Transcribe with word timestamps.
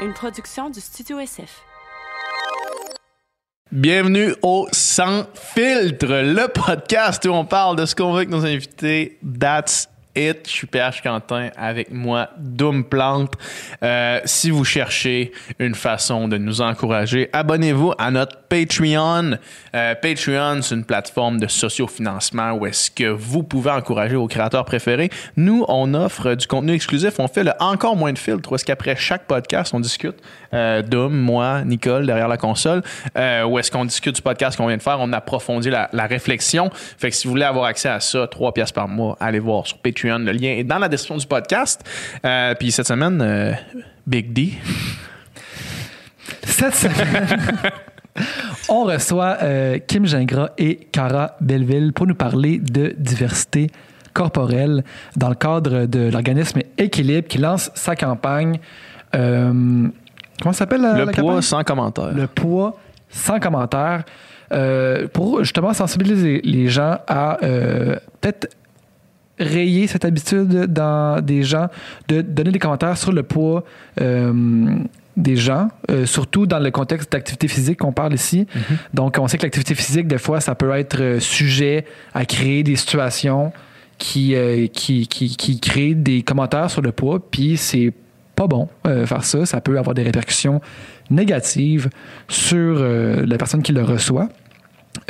une 0.00 0.12
production 0.12 0.70
du 0.70 0.80
Studio 0.80 1.18
SF. 1.18 1.62
Bienvenue 3.72 4.34
au 4.42 4.68
Sans 4.70 5.24
Filtre, 5.34 6.06
le 6.06 6.46
podcast 6.48 7.24
où 7.26 7.30
on 7.30 7.44
parle 7.44 7.76
de 7.76 7.84
ce 7.84 7.94
qu'on 7.94 8.12
veut 8.12 8.18
avec 8.18 8.28
nos 8.28 8.44
invités. 8.46 9.18
That's 9.40 9.88
Je 10.18 10.50
suis 10.50 10.66
PH 10.66 11.00
Quentin 11.02 11.50
avec 11.56 11.92
moi, 11.92 12.30
Doom 12.38 12.82
Plante. 12.82 13.34
Euh, 13.84 14.20
si 14.24 14.50
vous 14.50 14.64
cherchez 14.64 15.30
une 15.60 15.76
façon 15.76 16.26
de 16.26 16.36
nous 16.36 16.60
encourager, 16.60 17.30
abonnez-vous 17.32 17.92
à 17.98 18.10
notre 18.10 18.36
Patreon. 18.48 19.38
Euh, 19.76 19.94
Patreon, 19.94 20.62
c'est 20.62 20.74
une 20.74 20.84
plateforme 20.84 21.38
de 21.38 21.46
sociofinancement 21.46 22.52
où 22.54 22.66
est-ce 22.66 22.90
que 22.90 23.04
vous 23.04 23.44
pouvez 23.44 23.70
encourager 23.70 24.16
vos 24.16 24.26
créateurs 24.26 24.64
préférés. 24.64 25.10
Nous, 25.36 25.64
on 25.68 25.94
offre 25.94 26.34
du 26.34 26.48
contenu 26.48 26.72
exclusif. 26.72 27.20
On 27.20 27.28
fait 27.28 27.44
le 27.44 27.52
encore 27.60 27.94
moins 27.94 28.12
de 28.12 28.18
filtres 28.18 28.52
est-ce 28.54 28.64
qu'après 28.64 28.96
chaque 28.96 29.26
podcast, 29.26 29.72
on 29.72 29.78
discute. 29.78 30.16
Euh, 30.52 30.82
Doom, 30.82 31.14
moi, 31.16 31.62
Nicole, 31.64 32.06
derrière 32.06 32.28
la 32.28 32.38
console, 32.38 32.82
où 33.14 33.58
est-ce 33.58 33.70
qu'on 33.70 33.84
discute 33.84 34.16
du 34.16 34.22
podcast 34.22 34.56
qu'on 34.56 34.66
vient 34.66 34.78
de 34.78 34.82
faire. 34.82 34.98
On 34.98 35.12
approfondit 35.12 35.70
la, 35.70 35.88
la 35.92 36.06
réflexion. 36.06 36.70
Fait 36.72 37.10
que 37.10 37.16
si 37.16 37.28
vous 37.28 37.34
voulez 37.34 37.44
avoir 37.44 37.66
accès 37.66 37.88
à 37.88 38.00
ça, 38.00 38.26
3 38.26 38.52
pièces 38.52 38.72
par 38.72 38.88
mois, 38.88 39.16
allez 39.20 39.38
voir 39.38 39.64
sur 39.66 39.78
Patreon. 39.78 40.07
Le 40.16 40.32
lien 40.32 40.50
est 40.50 40.64
dans 40.64 40.78
la 40.78 40.88
description 40.88 41.16
du 41.16 41.26
podcast. 41.26 41.82
Euh, 42.24 42.54
puis 42.54 42.70
cette 42.72 42.86
semaine, 42.86 43.20
euh, 43.20 43.52
Big 44.06 44.32
D. 44.32 44.54
Cette 46.44 46.74
semaine, 46.74 47.46
on 48.68 48.84
reçoit 48.84 49.36
euh, 49.42 49.78
Kim 49.86 50.06
Gingras 50.06 50.50
et 50.58 50.76
Cara 50.92 51.36
Belleville 51.40 51.92
pour 51.92 52.06
nous 52.06 52.14
parler 52.14 52.58
de 52.58 52.94
diversité 52.98 53.68
corporelle 54.12 54.82
dans 55.16 55.28
le 55.28 55.34
cadre 55.34 55.86
de 55.86 56.10
l'organisme 56.10 56.60
Équilibre 56.76 57.28
qui 57.28 57.38
lance 57.38 57.70
sa 57.74 57.94
campagne. 57.94 58.58
euh, 59.14 59.88
comment 60.40 60.52
ça 60.52 60.60
s'appelle 60.60 60.80
la, 60.80 60.92
Le 60.94 61.04
la 61.04 61.12
poids 61.12 61.22
campagne? 61.22 61.42
sans 61.42 61.62
commentaire. 61.64 62.12
Le 62.14 62.26
poids 62.26 62.76
sans 63.10 63.38
commentaire. 63.38 64.04
euh, 64.52 65.06
pour 65.08 65.44
justement 65.44 65.72
sensibiliser 65.74 66.40
les 66.42 66.68
gens 66.68 66.98
à 67.06 67.36
peut-être 67.40 68.48
rayer 69.38 69.86
cette 69.86 70.04
habitude 70.04 70.66
dans 70.72 71.20
des 71.24 71.42
gens 71.42 71.68
de 72.08 72.20
donner 72.22 72.50
des 72.50 72.58
commentaires 72.58 72.96
sur 72.96 73.12
le 73.12 73.22
poids 73.22 73.64
euh, 74.00 74.76
des 75.16 75.34
gens, 75.36 75.68
euh, 75.90 76.06
surtout 76.06 76.46
dans 76.46 76.60
le 76.60 76.70
contexte 76.70 77.10
d'activité 77.10 77.48
physique 77.48 77.78
qu'on 77.78 77.92
parle 77.92 78.14
ici. 78.14 78.46
Donc, 78.94 79.16
on 79.18 79.26
sait 79.26 79.36
que 79.36 79.42
l'activité 79.42 79.74
physique, 79.74 80.06
des 80.06 80.18
fois, 80.18 80.40
ça 80.40 80.54
peut 80.54 80.70
être 80.72 81.00
euh, 81.00 81.18
sujet 81.20 81.84
à 82.14 82.24
créer 82.24 82.62
des 82.62 82.76
situations 82.76 83.52
qui, 83.98 84.36
euh, 84.36 84.68
qui, 84.68 85.08
qui, 85.08 85.36
qui 85.36 85.58
créent 85.58 85.94
des 85.96 86.22
commentaires 86.22 86.70
sur 86.70 86.82
le 86.82 86.92
poids, 86.92 87.18
puis 87.30 87.56
c'est 87.56 87.92
pas 88.36 88.46
bon 88.46 88.68
euh, 88.86 89.06
faire 89.06 89.24
ça. 89.24 89.44
Ça 89.44 89.60
peut 89.60 89.76
avoir 89.76 89.94
des 89.94 90.04
répercussions 90.04 90.60
négatives 91.10 91.88
sur 92.28 92.78
la 92.78 93.38
personne 93.38 93.62
qui 93.62 93.72
le 93.72 93.82
reçoit. 93.82 94.28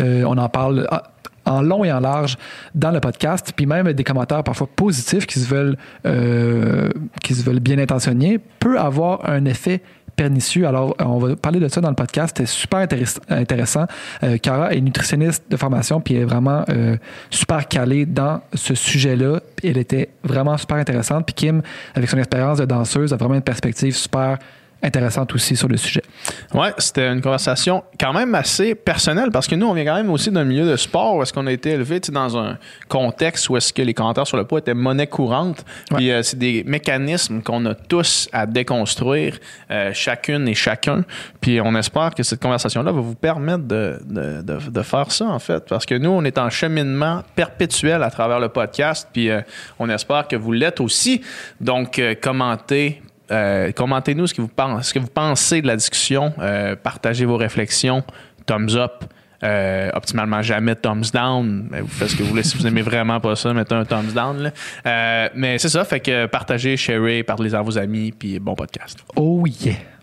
On 0.00 0.38
en 0.38 0.48
parle 0.48 0.86
en- 0.90 0.98
en 1.48 1.62
long 1.62 1.84
et 1.84 1.90
en 1.92 2.00
large 2.00 2.36
dans 2.74 2.90
le 2.90 3.00
podcast, 3.00 3.52
puis 3.56 3.66
même 3.66 3.92
des 3.92 4.04
commentaires 4.04 4.44
parfois 4.44 4.68
positifs 4.74 5.26
qui 5.26 5.40
se 5.40 5.48
veulent, 5.48 5.76
euh, 6.06 6.90
qui 7.22 7.34
se 7.34 7.42
veulent 7.42 7.60
bien 7.60 7.78
intentionnés, 7.78 8.38
peut 8.60 8.78
avoir 8.78 9.28
un 9.28 9.44
effet 9.46 9.82
pernicieux. 10.14 10.66
Alors, 10.66 10.96
on 10.98 11.18
va 11.18 11.36
parler 11.36 11.60
de 11.60 11.68
ça 11.68 11.80
dans 11.80 11.90
le 11.90 11.94
podcast. 11.94 12.36
C'était 12.36 12.46
super 12.48 12.80
intéress- 12.80 13.20
intéressant. 13.28 13.86
Euh, 14.24 14.36
Cara 14.38 14.74
est 14.74 14.80
nutritionniste 14.80 15.44
de 15.48 15.56
formation, 15.56 16.00
puis 16.00 16.14
elle 16.14 16.22
est 16.22 16.24
vraiment 16.24 16.64
euh, 16.70 16.96
super 17.30 17.68
calée 17.68 18.04
dans 18.04 18.40
ce 18.52 18.74
sujet-là. 18.74 19.40
Elle 19.62 19.78
était 19.78 20.08
vraiment 20.24 20.56
super 20.56 20.76
intéressante. 20.78 21.24
Puis 21.26 21.34
Kim, 21.34 21.62
avec 21.94 22.10
son 22.10 22.18
expérience 22.18 22.58
de 22.58 22.64
danseuse, 22.64 23.12
a 23.12 23.16
vraiment 23.16 23.36
une 23.36 23.42
perspective 23.42 23.94
super 23.94 24.38
intéressante 24.82 25.34
aussi 25.34 25.56
sur 25.56 25.68
le 25.68 25.76
sujet. 25.76 26.02
Ouais, 26.54 26.72
c'était 26.78 27.08
une 27.08 27.20
conversation 27.20 27.82
quand 27.98 28.12
même 28.12 28.34
assez 28.34 28.74
personnelle 28.74 29.30
parce 29.32 29.46
que 29.48 29.54
nous, 29.54 29.66
on 29.66 29.74
vient 29.74 29.84
quand 29.84 29.96
même 29.96 30.10
aussi 30.10 30.30
d'un 30.30 30.44
milieu 30.44 30.70
de 30.70 30.76
sport 30.76 31.16
où 31.16 31.22
est-ce 31.22 31.32
qu'on 31.32 31.46
a 31.46 31.52
été 31.52 31.70
élevé 31.70 32.00
dans 32.10 32.38
un 32.38 32.58
contexte 32.88 33.48
où 33.48 33.56
est-ce 33.56 33.72
que 33.72 33.82
les 33.82 33.94
commentaires 33.94 34.26
sur 34.26 34.36
le 34.36 34.44
poids 34.44 34.60
étaient 34.60 34.74
monnaie 34.74 35.06
courante. 35.06 35.64
Puis 35.96 36.10
euh, 36.10 36.22
c'est 36.22 36.38
des 36.38 36.62
mécanismes 36.64 37.42
qu'on 37.42 37.66
a 37.66 37.74
tous 37.74 38.28
à 38.32 38.46
déconstruire, 38.46 39.38
euh, 39.70 39.92
chacune 39.92 40.46
et 40.48 40.54
chacun. 40.54 41.04
Puis 41.40 41.60
on 41.60 41.74
espère 41.74 42.14
que 42.14 42.22
cette 42.22 42.40
conversation-là 42.40 42.92
va 42.92 43.00
vous 43.00 43.14
permettre 43.16 43.64
de, 43.64 43.98
de, 44.04 44.42
de, 44.42 44.70
de 44.70 44.82
faire 44.82 45.10
ça, 45.10 45.26
en 45.26 45.38
fait. 45.38 45.64
Parce 45.68 45.86
que 45.86 45.96
nous, 45.96 46.10
on 46.10 46.24
est 46.24 46.38
en 46.38 46.50
cheminement 46.50 47.22
perpétuel 47.34 48.02
à 48.02 48.10
travers 48.10 48.38
le 48.38 48.48
podcast. 48.48 49.08
Puis 49.12 49.28
euh, 49.28 49.40
on 49.78 49.88
espère 49.88 50.28
que 50.28 50.36
vous 50.36 50.52
l'êtes 50.52 50.80
aussi. 50.80 51.20
Donc, 51.60 52.00
commentez, 52.22 53.02
euh, 53.30 53.72
commentez-nous 53.72 54.26
ce 54.26 54.34
que 54.34 54.40
vous 54.42 55.08
pensez, 55.08 55.62
de 55.62 55.66
la 55.66 55.76
discussion. 55.76 56.32
Euh, 56.38 56.76
partagez 56.76 57.24
vos 57.24 57.36
réflexions. 57.36 58.02
Thumbs 58.46 58.76
up. 58.76 59.04
Euh, 59.44 59.90
optimalement 59.94 60.42
jamais 60.42 60.74
thumbs 60.74 61.12
down. 61.12 61.68
Vous 61.70 61.86
faites 61.86 62.08
ce 62.08 62.16
que 62.16 62.22
vous 62.24 62.30
voulez. 62.30 62.42
Si 62.42 62.56
vous 62.56 62.66
aimez 62.66 62.82
vraiment 62.82 63.20
pas 63.20 63.36
ça, 63.36 63.54
mettez 63.54 63.74
un 63.74 63.84
thumbs 63.84 64.12
down. 64.12 64.52
mais 65.34 65.58
c'est 65.58 65.68
ça. 65.68 65.84
Fait 65.84 66.00
que 66.00 66.26
partagez, 66.26 66.76
sharez, 66.76 67.22
parlez-en 67.22 67.58
à 67.58 67.62
vos 67.62 67.78
amis. 67.78 68.12
Puis 68.12 68.38
bon 68.38 68.54
podcast. 68.54 68.98
Oh 69.14 69.44
yeah! 69.46 69.97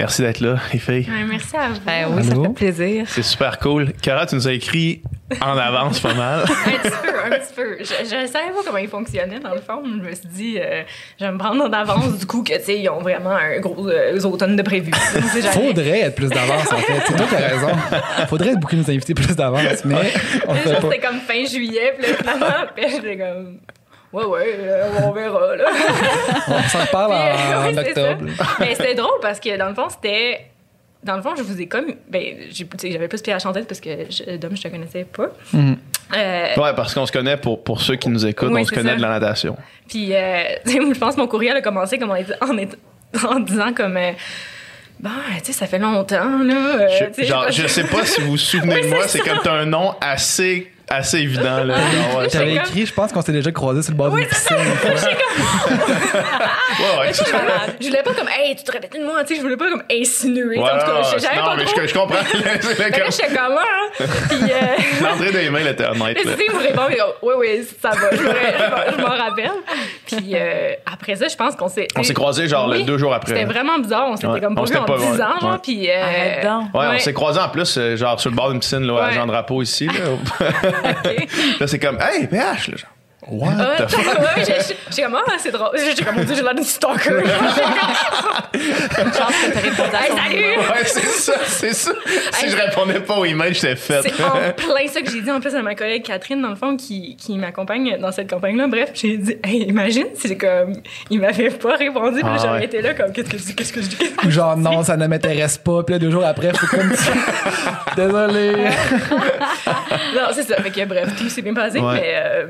Merci 0.00 0.22
d'être 0.22 0.40
là, 0.40 0.56
les 0.72 0.78
filles. 0.78 1.06
Ouais, 1.10 1.24
merci 1.28 1.54
à 1.54 1.68
vous. 1.68 1.80
Ben 1.84 2.06
oui, 2.08 2.26
Allô? 2.30 2.42
ça 2.42 2.48
fait 2.48 2.54
plaisir. 2.54 3.04
C'est 3.06 3.22
super 3.22 3.58
cool. 3.58 3.92
Cara, 4.00 4.24
tu 4.24 4.34
nous 4.34 4.48
as 4.48 4.52
écrit 4.54 5.02
en 5.42 5.58
avance 5.58 6.00
pas 6.00 6.14
mal. 6.14 6.40
Un 6.48 6.70
petit 6.78 6.90
peu, 7.02 7.18
un 7.22 7.30
petit 7.38 7.54
peu. 7.54 7.76
Je, 7.80 8.04
je 8.04 8.26
savais 8.26 8.48
pas 8.50 8.62
comment 8.64 8.78
ils 8.78 8.88
fonctionnaient, 8.88 9.40
dans 9.40 9.52
le 9.52 9.60
fond. 9.60 9.82
Je 9.84 10.08
me 10.08 10.14
suis 10.14 10.26
dit, 10.28 10.58
euh, 10.58 10.84
je 11.20 11.26
vais 11.26 11.30
me 11.30 11.36
prendre 11.36 11.62
en 11.62 11.70
avance, 11.70 12.18
du 12.18 12.24
coup, 12.24 12.42
que, 12.42 12.54
tu 12.54 12.64
sais, 12.64 12.80
ils 12.80 12.88
ont 12.88 13.00
vraiment 13.00 13.36
un 13.36 13.60
gros 13.60 13.88
euh, 13.88 14.18
automne 14.22 14.56
de 14.56 14.62
prévu. 14.62 14.90
Faudrait 15.52 16.00
être 16.00 16.14
plus 16.14 16.30
d'avance, 16.30 16.72
en 16.72 16.78
fait. 16.78 17.02
C'est 17.06 17.16
toi 17.16 17.26
qui 17.26 17.34
as 17.34 17.48
raison. 17.48 17.68
Faudrait 18.28 18.56
beaucoup 18.56 18.76
nous 18.76 18.90
inviter 18.90 19.12
plus 19.12 19.36
d'avance, 19.36 19.84
mais 19.84 20.12
on 20.48 20.54
fait 20.54 20.72
pas. 20.76 20.80
C'était 20.80 21.06
comme 21.06 21.20
fin 21.20 21.44
juillet, 21.44 21.94
puis 21.98 22.10
là, 22.10 22.16
finalement, 22.16 22.46
puis 22.74 22.84
j'étais 22.88 23.18
comme. 23.18 23.58
Ouais, 24.12 24.24
ouais, 24.24 24.56
euh, 24.58 24.88
on 25.04 25.12
verra, 25.12 25.54
là. 25.56 25.64
On 26.48 26.62
s'en 26.68 26.80
reparle 26.80 27.12
en, 27.12 27.66
Ouais, 27.72 27.78
octobre. 27.78 28.24
Mais 28.58 28.74
c'était 28.74 28.94
drôle 28.94 29.20
parce 29.22 29.38
que, 29.38 29.56
dans 29.56 29.68
le 29.68 29.74
fond, 29.74 29.88
c'était. 29.88 30.46
Dans 31.04 31.16
le 31.16 31.22
fond, 31.22 31.30
je 31.36 31.42
vous 31.42 31.60
ai 31.60 31.66
comme. 31.66 31.94
Ben, 32.08 32.34
j'avais 32.82 33.08
plus 33.08 33.22
Pierre 33.22 33.38
tête 33.40 33.68
parce 33.68 33.80
que 33.80 33.90
je, 34.10 34.36
Dom, 34.36 34.56
je 34.56 34.62
te 34.62 34.68
connaissais 34.68 35.04
pas. 35.04 35.28
Mhm. 35.52 35.76
Euh, 36.16 36.46
Ouais, 36.56 36.74
parce 36.74 36.92
qu'on 36.92 37.06
se 37.06 37.12
connaît 37.12 37.36
pour, 37.36 37.62
pour 37.62 37.80
ceux 37.80 37.94
qui 37.96 38.08
nous 38.08 38.26
écoutent, 38.26 38.50
Oui, 38.52 38.62
on 38.62 38.64
se 38.64 38.72
connaît 38.72 38.90
ça. 38.90 38.96
de 38.96 39.02
la 39.02 39.08
natation. 39.10 39.56
Puis, 39.88 40.12
euh, 40.14 40.42
je 40.66 40.98
pense 40.98 41.14
que 41.14 41.20
mon 41.20 41.28
courriel 41.28 41.56
a 41.56 41.62
commencé 41.62 41.96
comme 41.98 42.10
en, 42.10 42.16
en, 42.16 43.28
en 43.36 43.40
disant 43.40 43.72
comme. 43.72 43.96
euh, 43.96 44.10
Bon, 44.98 45.08
tu 45.38 45.44
sais, 45.46 45.52
ça 45.54 45.66
fait 45.66 45.78
longtemps, 45.78 46.42
là. 46.42 46.54
euh, 46.54 46.88
Je, 47.16 47.24
genre, 47.24 47.46
je- 47.50 47.66
sais 47.68 47.84
pas 47.84 48.04
si 48.04 48.20
vous 48.20 48.32
vous 48.32 48.36
souvenez 48.36 48.74
Oui, 48.74 48.82
de 48.82 48.86
moi, 48.88 49.04
c'est 49.08 49.16
c'est 49.18 49.24
comme 49.26 49.38
t'as 49.42 49.54
un 49.54 49.64
nom 49.64 49.94
assez, 49.98 50.70
assez 50.90 51.18
évident. 51.18 51.64
Là. 51.64 51.74
Ouais, 52.16 52.28
comme- 52.28 52.48
écrit, 52.48 52.84
je 52.86 52.92
pense 52.92 53.12
qu'on 53.12 53.22
s'est 53.22 53.30
déjà 53.32 53.50
croisés 53.52 53.82
sur 53.82 53.92
le 53.92 53.96
bord 53.96 54.10
d'une 54.10 54.26
piscine. 54.26 54.56
une 54.58 54.74
fois. 54.74 54.90
ouais, 54.90 54.96
ouais, 57.00 57.12
c'est 57.12 57.26
ça. 57.28 57.38
Je 57.80 57.86
voulais 57.86 58.02
pas 58.02 58.12
comme, 58.14 58.28
hey, 58.28 58.56
tu 58.56 58.64
te 58.64 58.72
répètes 58.72 58.92
de 58.92 58.98
moi, 59.04 59.22
tu 59.22 59.28
sais, 59.28 59.36
je 59.36 59.40
voulais 59.42 59.56
pas 59.56 59.70
comme 59.70 59.82
insinuer. 59.90 60.58
Ouais, 60.58 60.64
en 60.64 60.78
tout 60.78 60.86
cas, 60.86 61.02
j'avais 61.18 61.36
non, 61.36 61.44
pas 61.44 61.56
mais 61.56 61.64
trop. 61.64 61.80
je, 61.82 61.86
je 61.86 61.94
comprends. 61.94 62.16
C'est 62.60 62.78
Mais 62.78 62.90
là, 62.90 62.98
comme- 62.98 63.12
j'étais 63.12 63.34
comme, 63.34 63.58
ah. 63.58 64.04
Puis, 64.28 64.52
euh, 64.52 65.04
L'entrée 65.04 65.32
des 65.32 65.48
honnête. 65.48 65.80
Là. 65.80 65.92
tu 66.14 66.22
sais, 66.28 66.36
il 66.48 66.54
me 66.54 66.60
répond, 66.62 66.82
mais, 66.88 66.98
oh, 67.06 67.12
oui, 67.22 67.34
oui, 67.38 67.68
ça 67.80 67.90
va, 67.90 68.10
je, 68.12 68.22
me- 68.22 68.96
je 68.96 69.00
m'en- 69.02 69.08
rappelle. 69.24 69.50
Puis 70.06 70.32
euh, 70.34 70.72
après 70.92 71.16
ça, 71.16 71.28
je 71.28 71.36
pense 71.36 71.54
qu'on 71.56 71.68
s'est. 71.68 71.88
On 71.96 72.02
s'est 72.02 72.14
croisés 72.14 72.48
genre 72.48 72.66
le 72.68 72.78
Oui, 72.78 72.84
deux 72.84 72.98
jours 72.98 73.14
après. 73.14 73.32
C'était 73.32 73.44
vraiment 73.44 73.78
bizarre, 73.78 74.08
on 74.08 74.16
s'était 74.16 74.40
comme 74.40 74.54
pas 74.54 74.64
vu 74.64 74.76
en 74.76 74.84
pas 74.84 74.96
10 74.98 75.04
vu, 75.04 75.22
ans, 75.22 75.40
genre, 75.40 75.52
ouais. 75.52 75.58
puis. 75.62 75.88
euh. 75.90 76.58
Ouais, 76.74 76.86
on 76.94 76.98
s'est 76.98 77.12
croisés 77.12 77.40
en 77.40 77.48
plus, 77.48 77.76
euh, 77.78 77.96
genre 77.96 78.18
sur 78.18 78.30
le 78.30 78.36
bord 78.36 78.50
d'une 78.50 78.60
piscine, 78.60 78.86
là, 78.86 79.04
à. 79.04 79.10
Jean 79.12 79.26
Drapeau 79.26 79.62
ici. 79.62 79.86
Là, 79.86 79.92
Ok. 81.04 81.58
Là, 81.60 81.66
c'est 81.66 81.78
comme, 81.78 81.98
hey, 82.00 82.26
PH, 82.26 82.68
là, 82.68 82.76
genre, 82.76 82.90
what 83.30 83.48
Ouais, 83.50 83.76
the 83.86 83.90
fuck? 83.90 84.18
ouais, 84.18 84.44
j'ai- 84.46 84.74
j'ai 84.94 85.02
comme, 85.02 85.16
ah, 85.26 85.32
c'est 85.38 85.50
drôle. 85.50 85.70
J'ai 85.76 86.04
comme, 86.04 86.16
j'ai 86.26 86.42
l'air 86.42 86.54
d'une 86.54 86.64
stalker. 86.64 87.10
Une 88.54 89.12
chance 89.12 89.32
que 89.32 89.52
t'as 89.52 89.60
répondu 89.60 89.94
à 89.94 90.04
Hey, 90.04 90.10
salut! 90.16 90.58
Ouais, 90.58 90.84
c'est 90.84 91.06
ça, 91.06 91.32
c'est 91.46 91.72
ça. 91.74 91.92
Si 92.32 92.44
Hey, 92.44 92.50
je 92.50 92.56
répondais 92.56 93.00
pas 93.00 93.14
aux 93.14 93.24
emails, 93.24 93.54
j'étais 93.54 93.76
fait. 93.76 94.02
C'est 94.02 94.22
en 94.24 94.30
plein 94.54 94.86
ça 94.88 95.00
que 95.02 95.10
j'ai 95.10 95.20
dit 95.20 95.30
en 95.30 95.40
plus 95.40 95.54
à 95.54 95.62
ma 95.62 95.74
collègue 95.74 96.02
Catherine, 96.04 96.40
dans 96.42 96.48
le 96.50 96.56
fond, 96.56 96.76
qui, 96.76 97.16
qui 97.16 97.36
m'accompagne 97.38 97.96
dans 97.98 98.12
cette 98.12 98.28
campagne-là. 98.30 98.66
Bref, 98.66 98.90
j'ai 98.94 99.16
dit, 99.16 99.36
hey, 99.44 99.62
imagine, 99.62 100.06
c'est 100.14 100.36
comme, 100.36 100.74
il 101.10 101.20
m'avait 101.20 101.50
pas 101.50 101.76
répondu, 101.76 102.16
puis 102.20 102.22
là, 102.22 102.36
Ah 102.36 102.42
j'aurais 102.42 102.58
ouais. 102.58 102.64
été 102.64 102.82
là, 102.82 102.94
comme, 102.94 103.12
qu'est-ce 103.12 103.30
que 103.30 103.38
je 103.38 103.42
dis, 103.44 103.54
qu'est-ce 103.54 103.72
que 103.72 103.82
je 103.82 103.86
dis, 103.88 104.10
Ou 104.26 104.30
genre, 104.30 104.56
non, 104.56 104.82
ça 104.82 104.96
ne 104.96 105.06
m'intéresse 105.06 105.58
pas. 105.58 105.82
Puis 105.84 105.94
là, 105.94 105.98
deux 105.98 106.10
jours 106.10 106.24
après, 106.24 106.52
faut 106.54 106.66
comme 106.66 106.90
tu... 106.90 107.96
Désolé. 107.96 108.52
Non, 110.14 110.28
c'est 110.32 110.42
ça. 110.42 110.56
Fait 110.62 110.70
que 110.70 110.84
bref, 110.84 111.08
tout 111.16 111.28
s'est 111.28 111.42
bien 111.42 111.54
passé, 111.54 111.78
Ouais. 111.78 111.94
mais. 111.94 112.12
euh, 112.16 112.46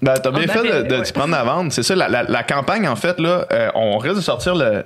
Ben, 0.00 0.14
t'as 0.22 0.30
bien 0.30 0.46
fait 0.46 0.62
de, 0.62 0.88
de 0.88 0.96
ouais. 0.96 1.02
t'y 1.02 1.12
prendre 1.12 1.34
à 1.36 1.42
vendre. 1.44 1.72
C'est 1.72 1.82
ça, 1.82 1.94
la, 1.96 2.08
la- 2.08 2.22
la 2.22 2.42
campagne, 2.42 2.86
en 2.88 2.96
fait, 2.96 3.18
là, 3.18 3.46
euh, 3.52 3.68
on 3.74 3.98
risque 3.98 4.16
de 4.16 4.20
sortir 4.20 4.54
le, 4.54 4.84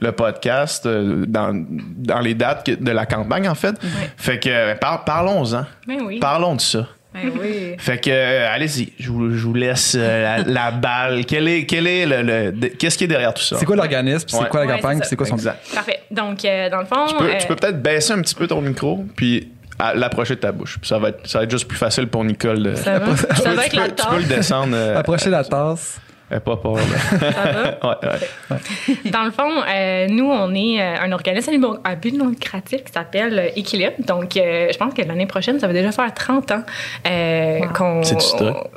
le 0.00 0.12
podcast 0.12 0.86
euh, 0.86 1.24
dans, 1.28 1.52
dans 1.68 2.20
les 2.20 2.34
dates 2.34 2.64
que- 2.64 2.72
de 2.72 2.90
la 2.90 3.04
campagne, 3.06 3.48
en 3.48 3.54
fait. 3.54 3.74
Fait 4.16 4.38
que 4.38 4.48
euh, 4.48 4.74
par- 4.74 5.04
parlons-en. 5.04 5.66
Ben 5.86 6.00
oui. 6.02 6.18
Parlons 6.18 6.54
de 6.56 6.60
ça. 6.62 6.86
Ben 7.12 7.30
oui. 7.40 7.76
Fait 7.78 7.98
que, 7.98 8.10
euh, 8.10 8.48
allez-y, 8.52 8.92
je 8.98 9.08
vous, 9.10 9.30
je 9.36 9.44
vous 9.46 9.54
laisse 9.54 9.94
euh, 9.96 10.38
la, 10.38 10.42
la 10.42 10.70
balle. 10.72 11.24
Quel 11.26 11.46
est, 11.46 11.64
quel 11.64 11.86
est 11.86 12.06
le, 12.06 12.22
le- 12.22 12.50
de- 12.52 12.66
qu'est-ce 12.68 12.98
qui 12.98 13.04
est 13.04 13.08
derrière 13.08 13.32
tout 13.34 13.42
ça? 13.42 13.56
C'est 13.56 13.66
quoi 13.66 13.76
l'organisme, 13.76 14.26
Ouais. 14.32 14.40
c'est 14.42 14.48
quoi 14.48 14.60
la 14.64 14.66
Ouais, 14.66 14.80
campagne, 14.80 14.96
c'est 14.96 15.00
puis 15.00 15.04
ça. 15.04 15.10
c'est 15.10 15.16
quoi 15.16 15.26
son 15.26 15.34
Exact. 15.36 15.74
Parfait. 15.74 16.00
Donc, 16.10 16.44
euh, 16.44 16.68
dans 16.70 16.78
le 16.80 16.86
fond. 16.86 17.06
Tu 17.06 17.14
peux, 17.14 17.24
euh, 17.30 17.34
tu 17.38 17.46
peux 17.46 17.54
peut-être 17.56 17.80
baisser 17.80 18.14
un 18.14 18.20
petit 18.20 18.34
peu 18.34 18.48
ton 18.48 18.60
micro, 18.60 19.04
puis 19.14 19.52
à- 19.78 19.94
l'approcher 19.94 20.34
de 20.36 20.40
ta 20.40 20.52
bouche. 20.52 20.78
Puis 20.80 20.88
ça 20.88 20.98
va 20.98 21.08
être, 21.10 21.26
ça 21.26 21.38
va 21.38 21.44
être 21.44 21.50
juste 21.50 21.66
plus 21.68 21.78
facile 21.78 22.06
pour 22.08 22.24
Nicole. 22.24 22.62
de- 22.62 22.74
Ça 22.74 22.98
va? 22.98 23.06
Tu 23.14 23.16
Ça 23.16 23.26
peux- 23.26 23.42
tu 23.42 23.48
avec 23.60 23.72
la 23.74 23.82
peux- 23.84 23.94
Tu 23.94 24.06
peux 24.08 24.16
le 24.18 24.24
descendre. 24.24 24.72
euh, 24.76 24.98
Approcher 24.98 25.30
la 25.30 25.44
tasse. 25.44 26.00
euh, 26.32 26.40
pas 26.40 26.56
peur. 26.56 26.74
là. 26.76 26.82
Ça 27.10 27.52
va? 27.52 27.98
Ouais, 28.02 28.08
ouais. 28.08 29.10
Dans 29.10 29.24
le 29.24 29.30
fond, 29.30 29.50
euh, 29.68 30.06
nous, 30.08 30.24
on 30.30 30.54
est 30.54 30.80
euh, 30.80 30.94
un 31.02 31.12
organisme 31.12 31.52
à 31.84 31.94
but 31.96 32.14
non 32.16 32.28
lucratif 32.28 32.82
qui 32.84 32.92
s'appelle 32.92 33.52
Équilibre. 33.56 33.92
Donc, 34.06 34.36
euh, 34.36 34.68
je 34.72 34.76
pense 34.78 34.94
que 34.94 35.02
l'année 35.02 35.26
prochaine, 35.26 35.58
ça 35.60 35.66
va 35.66 35.72
déjà 35.72 35.92
faire 35.92 36.12
30 36.14 36.50
ans 36.52 36.62
euh, 37.06 37.60
qu'on 37.76 38.00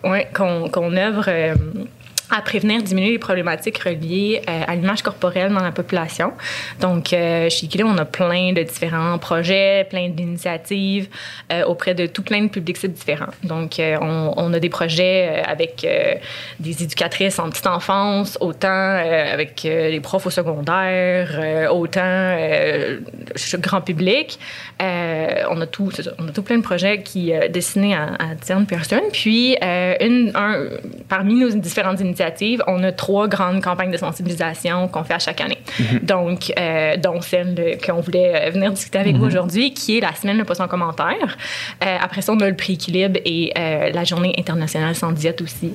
ouais, 0.10 0.28
qu'on 0.36 0.68
qu'on 0.70 0.96
œuvre 0.96 1.26
euh, 1.28 1.56
à 2.30 2.42
prévenir, 2.42 2.84
diminuer 2.84 3.12
les 3.12 3.20
problématiques 3.20 3.78
reliées 3.80 4.42
euh, 4.50 4.64
à 4.68 4.76
l'image 4.76 5.02
corporelle 5.02 5.54
dans 5.54 5.64
la 5.64 5.72
population. 5.72 6.34
Donc, 6.82 7.14
euh, 7.14 7.50
chez 7.50 7.66
Équilibre, 7.68 7.90
on 7.94 7.98
a 7.98 8.06
plein 8.06 8.52
de 8.52 8.64
différents 8.64 9.18
projets, 9.18 9.86
plein 9.90 10.10
d'initiatives 10.10 11.08
euh, 11.52 11.64
auprès 11.66 11.94
de 11.94 12.06
tout 12.06 12.24
plein 12.24 12.44
de 12.44 12.50
publics 12.50 12.86
différents. 12.86 13.32
Donc, 13.44 13.80
on, 13.80 14.54
a 14.54 14.60
des 14.60 14.70
projets 14.70 15.44
avec 15.46 15.86
des 16.60 16.84
éducatrices 16.84 17.40
en 17.40 17.50
petite 17.50 17.68
enfance, 17.68 18.38
autant 18.40 18.68
avec 18.68 19.64
les 19.64 20.00
profs 20.00 20.26
au 20.26 20.30
secondaire, 20.30 21.70
autant 21.72 22.38
grand 23.60 23.82
public. 23.82 24.40
On 24.80 25.62
a 25.62 25.68
tout, 25.68 25.92
on 26.18 26.28
a 26.28 26.32
tout 26.32 26.44
plein 26.44 26.58
de 26.58 26.64
projets 26.64 27.02
qui 27.02 27.34
destinés 27.50 27.96
à, 27.96 28.14
à 28.20 28.36
différentes 28.36 28.70
personnes. 28.70 29.10
Puis, 29.12 29.58
un, 29.62 30.70
parmi 31.10 31.36
nos 31.36 31.50
différentes 31.50 32.00
initiatives, 32.00 32.17
on 32.68 32.84
a 32.84 32.92
trois 32.92 33.28
grandes 33.28 33.62
campagnes 33.62 33.92
de 33.92 33.98
sensibilisation 33.98 34.88
qu'on 34.88 35.04
fait 35.04 35.16
à 35.16 35.20
chaque 35.20 35.42
année. 35.42 35.60
Donc, 36.02 36.52
euh, 36.58 36.98
dont 36.98 37.22
celle 37.22 37.78
qu'on 37.86 38.02
voulait 38.02 38.48
euh, 38.48 38.50
venir 38.52 38.72
discuter 38.72 38.98
avec 38.98 39.16
vous 39.16 39.26
aujourd'hui, 39.26 39.74
qui 39.74 39.98
est 39.98 40.02
la 40.02 40.14
semaine 40.14 40.38
de 40.38 40.44
poisson 40.44 40.64
en 40.64 40.68
commentaire. 40.68 41.38
Euh, 41.84 41.98
après 42.02 42.22
ça, 42.22 42.34
on 42.34 42.40
a 42.40 42.50
le 42.50 42.56
prix 42.56 42.74
équilibre 42.74 43.20
et 43.26 43.52
euh, 43.58 43.92
la 43.92 44.04
journée 44.04 44.34
internationale 44.38 44.96
sans 44.96 45.12
diète 45.12 45.42
aussi. 45.42 45.74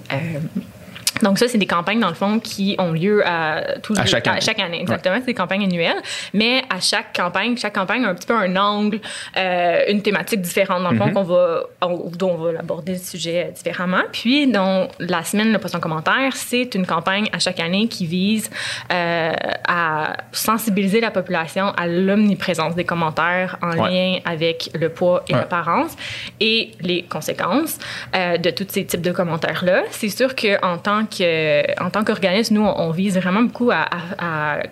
Donc 1.23 1.39
ça, 1.39 1.49
c'est 1.49 1.59
des 1.59 1.67
campagnes, 1.67 2.01
dans 2.01 2.09
le 2.09 2.15
fond, 2.15 2.39
qui 2.41 2.75
ont 2.79 2.93
lieu 2.93 3.23
à, 3.27 3.79
tous 3.83 3.97
À 3.99 4.03
les- 4.05 4.11
chaque 4.11 4.27
année. 4.27 4.41
chaque 4.41 4.59
année, 4.61 4.81
exactement. 4.81 5.17
C'est 5.21 5.27
des 5.27 5.35
campagnes 5.35 5.65
annuelles. 5.65 6.01
Mais 6.35 6.63
à 6.69 6.81
chaque 6.81 7.15
campagne, 7.17 7.57
chaque 7.57 7.75
campagne 7.75 8.05
a 8.05 8.09
un 8.09 8.15
petit 8.15 8.27
peu 8.27 8.35
un 8.35 8.55
angle, 8.57 9.01
euh, 9.37 9.81
une 9.89 10.03
thématique 10.03 10.41
différente, 10.41 10.83
dans 10.83 10.91
le 10.91 10.97
fond, 10.99 11.11
qu'on 11.13 11.23
va, 11.23 11.63
on- 11.81 12.11
dont 12.17 12.33
on 12.33 12.37
va 12.53 12.59
aborder 12.59 12.93
le 12.93 12.99
sujet 12.99 13.51
différemment. 13.55 14.03
Puis, 14.13 14.47
dans 14.51 14.89
la 14.99 15.23
semaine, 15.25 15.53
le 15.53 15.59
poste 15.59 15.75
en 15.75 15.81
commentaire, 15.81 16.35
c'est 16.35 16.75
une 16.75 16.87
campagne 16.87 17.29
à 17.33 17.39
chaque 17.39 17.61
année 17.61 17.89
qui 17.89 18.07
vise 18.07 18.51
euh, 18.93 19.33
à 19.69 20.17
sensibiliser 20.33 21.01
la 21.01 21.11
population 21.11 21.73
à 21.77 21.87
l'omniprésence 21.87 22.75
des 22.75 22.85
commentaires 22.85 23.57
en 23.63 23.73
Ouais. 23.79 23.91
lien 23.91 24.19
avec 24.25 24.71
le 24.75 24.89
poids 24.89 25.25
et 25.29 25.33
Ouais. 25.35 25.39
l'apparence 25.41 25.97
et 26.41 26.73
les 26.81 27.03
conséquences 27.05 27.79
euh, 28.15 28.37
de 28.39 28.51
tous 28.51 28.67
ces 28.69 28.85
types 28.85 29.01
de 29.03 29.13
commentaires-là. 29.13 29.83
C'est 29.91 30.09
sûr 30.09 30.35
qu'en 30.35 30.79
tant 30.79 31.05
que, 31.17 31.83
en 31.83 31.91
tant 31.91 32.05
qu'organisme, 32.05 32.55
nous, 32.55 32.63
on, 32.65 32.75
on 32.89 32.91
vise 32.91 33.17
vraiment 33.19 33.43
beaucoup 33.43 33.71
à, 33.71 33.87
à- 34.19 34.57
à, 34.57 34.63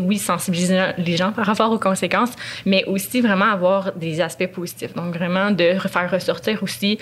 oui, 0.00 0.16
sensibiliser 0.16 0.80
les 0.96 1.18
gens 1.18 1.32
par 1.32 1.44
rapport 1.44 1.70
aux 1.70 1.78
conséquences, 1.78 2.30
mais 2.64 2.82
aussi 2.86 3.20
vraiment 3.20 3.50
avoir 3.52 3.92
des 3.92 4.22
aspects 4.22 4.46
positifs. 4.46 4.94
Donc, 4.94 5.14
vraiment 5.14 5.50
de 5.50 5.74
faire 5.86 6.10
ressortir 6.10 6.62
aussi 6.62 6.98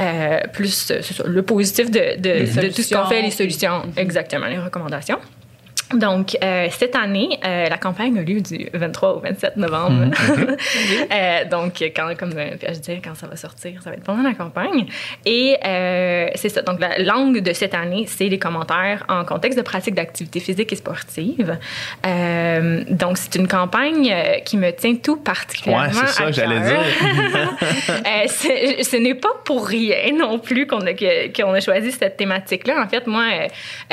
euh, 0.00 0.38
plus 0.52 0.74
ça, 0.74 0.94
le 1.24 1.42
positif 1.42 1.88
de, 1.88 2.16
de, 2.18 2.60
de 2.62 2.68
tout 2.74 2.82
ce 2.82 2.94
qu'on 2.94 3.06
fait, 3.08 3.22
les 3.22 3.30
solutions, 3.30 3.82
exactement, 3.96 4.46
les 4.46 4.58
recommandations. 4.58 5.18
Donc, 5.94 6.36
euh, 6.42 6.68
cette 6.70 6.96
année, 6.96 7.38
euh, 7.44 7.68
la 7.68 7.76
campagne 7.78 8.18
a 8.18 8.22
lieu 8.22 8.40
du 8.40 8.68
23 8.72 9.16
au 9.16 9.20
27 9.20 9.56
novembre. 9.56 10.10
Euh, 11.12 11.44
donc, 11.50 11.82
quand, 11.94 12.16
comme 12.18 12.32
je 12.32 12.72
disais, 12.78 13.00
quand 13.04 13.14
ça 13.14 13.26
va 13.26 13.36
sortir, 13.36 13.82
ça 13.82 13.90
va 13.90 13.96
être 13.96 14.04
pendant 14.04 14.22
la 14.22 14.34
campagne. 14.34 14.86
Et 15.26 15.56
c'est 16.34 16.48
ça. 16.48 16.62
Donc, 16.62 16.80
la 16.80 16.98
langue 16.98 17.40
de 17.40 17.52
cette 17.52 17.74
année, 17.74 18.04
c'est 18.06 18.28
les 18.28 18.38
commentaires 18.38 19.04
en 19.08 19.24
contexte 19.24 19.58
de 19.58 19.62
pratique 19.62 19.94
d'activité 19.94 20.40
physique 20.40 20.72
et 20.72 20.76
sportive. 20.76 21.58
Donc, 22.04 23.18
c'est 23.18 23.34
une 23.34 23.48
campagne 23.48 24.14
qui 24.44 24.56
me 24.56 24.70
tient 24.72 24.94
tout 24.96 25.16
particulièrement 25.16 25.84
Ouais, 25.86 25.90
c'est 26.06 26.12
ça 26.12 26.24
que 26.26 26.32
j'allais 26.32 26.60
dire. 26.60 26.80
Ce 28.82 28.96
n'est 28.96 29.14
pas 29.14 29.34
pour 29.44 29.66
rien 29.66 30.12
non 30.16 30.38
plus 30.38 30.66
qu'on 30.66 30.80
a, 30.86 30.94
que- 30.94 31.28
qu'on 31.36 31.52
a 31.52 31.60
choisi 31.60 31.92
cette 31.92 32.16
thématique-là. 32.16 32.82
En 32.84 32.88
fait, 32.88 33.06
moi, 33.06 33.24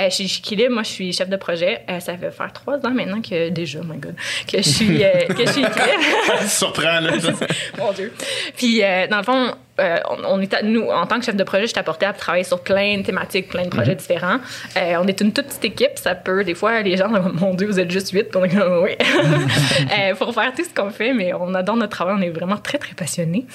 chez 0.09 0.27
Chiquilib, 0.27 0.71
moi, 0.71 0.83
je 0.83 0.89
suis 0.89 1.13
chef 1.13 1.29
de 1.29 1.37
projet. 1.37 1.81
Euh, 1.89 1.99
ça 1.99 2.15
fait 2.17 2.29
faire 2.31 2.53
trois 2.53 2.75
ans 2.85 2.91
maintenant 2.91 3.21
que, 3.21 3.49
déjà, 3.49 3.79
my 3.79 3.97
God, 3.97 4.15
que 4.51 4.57
je 4.57 4.69
suis, 4.69 5.03
euh, 5.03 5.25
que 5.27 5.45
je 5.45 5.51
suis. 5.51 5.63
Surprend, 6.47 6.99
là. 6.99 7.11
Mon 7.79 7.91
Dieu. 7.93 8.13
Puis, 8.55 8.83
euh, 8.83 9.07
dans 9.07 9.17
le 9.17 9.23
fond, 9.23 9.51
euh, 9.79 9.97
on, 10.27 10.39
est 10.39 10.53
à- 10.53 10.61
nous, 10.61 10.83
en 10.83 11.07
tant 11.07 11.19
que 11.19 11.25
chef 11.25 11.35
de 11.35 11.43
projet, 11.43 11.63
je 11.63 11.69
suis 11.71 11.79
apportée 11.79 12.05
à 12.05 12.13
travailler 12.13 12.43
sur 12.43 12.61
plein 12.61 12.97
de 12.97 13.03
thématiques, 13.03 13.47
plein 13.49 13.63
de 13.63 13.69
projets 13.69 13.95
différents. 13.95 14.37
Euh, 14.77 14.95
on 15.01 15.07
est 15.07 15.19
une 15.21 15.33
toute 15.33 15.47
petite 15.47 15.65
équipe. 15.65 15.91
Ça 15.97 16.13
peut, 16.15 16.43
des 16.43 16.53
fois, 16.53 16.81
les 16.81 16.95
gens, 16.95 17.09
mon 17.33 17.55
Dieu, 17.55 17.65
vous 17.65 17.79
êtes 17.79 17.89
juste 17.89 18.11
huit. 18.11 18.27
On 18.35 18.43
est 18.43 18.49
comme, 18.49 18.83
oui. 18.83 18.95
Pour 20.19 20.33
faire 20.33 20.53
tout 20.53 20.63
ce 20.63 20.73
qu'on 20.79 20.91
fait, 20.91 21.13
mais 21.13 21.33
on 21.33 21.53
adore 21.55 21.75
notre 21.77 21.91
travail. 21.95 22.15
On 22.19 22.21
est 22.21 22.29
vraiment 22.29 22.57
très, 22.57 22.77
très 22.77 22.93
passionnés. 22.93 23.45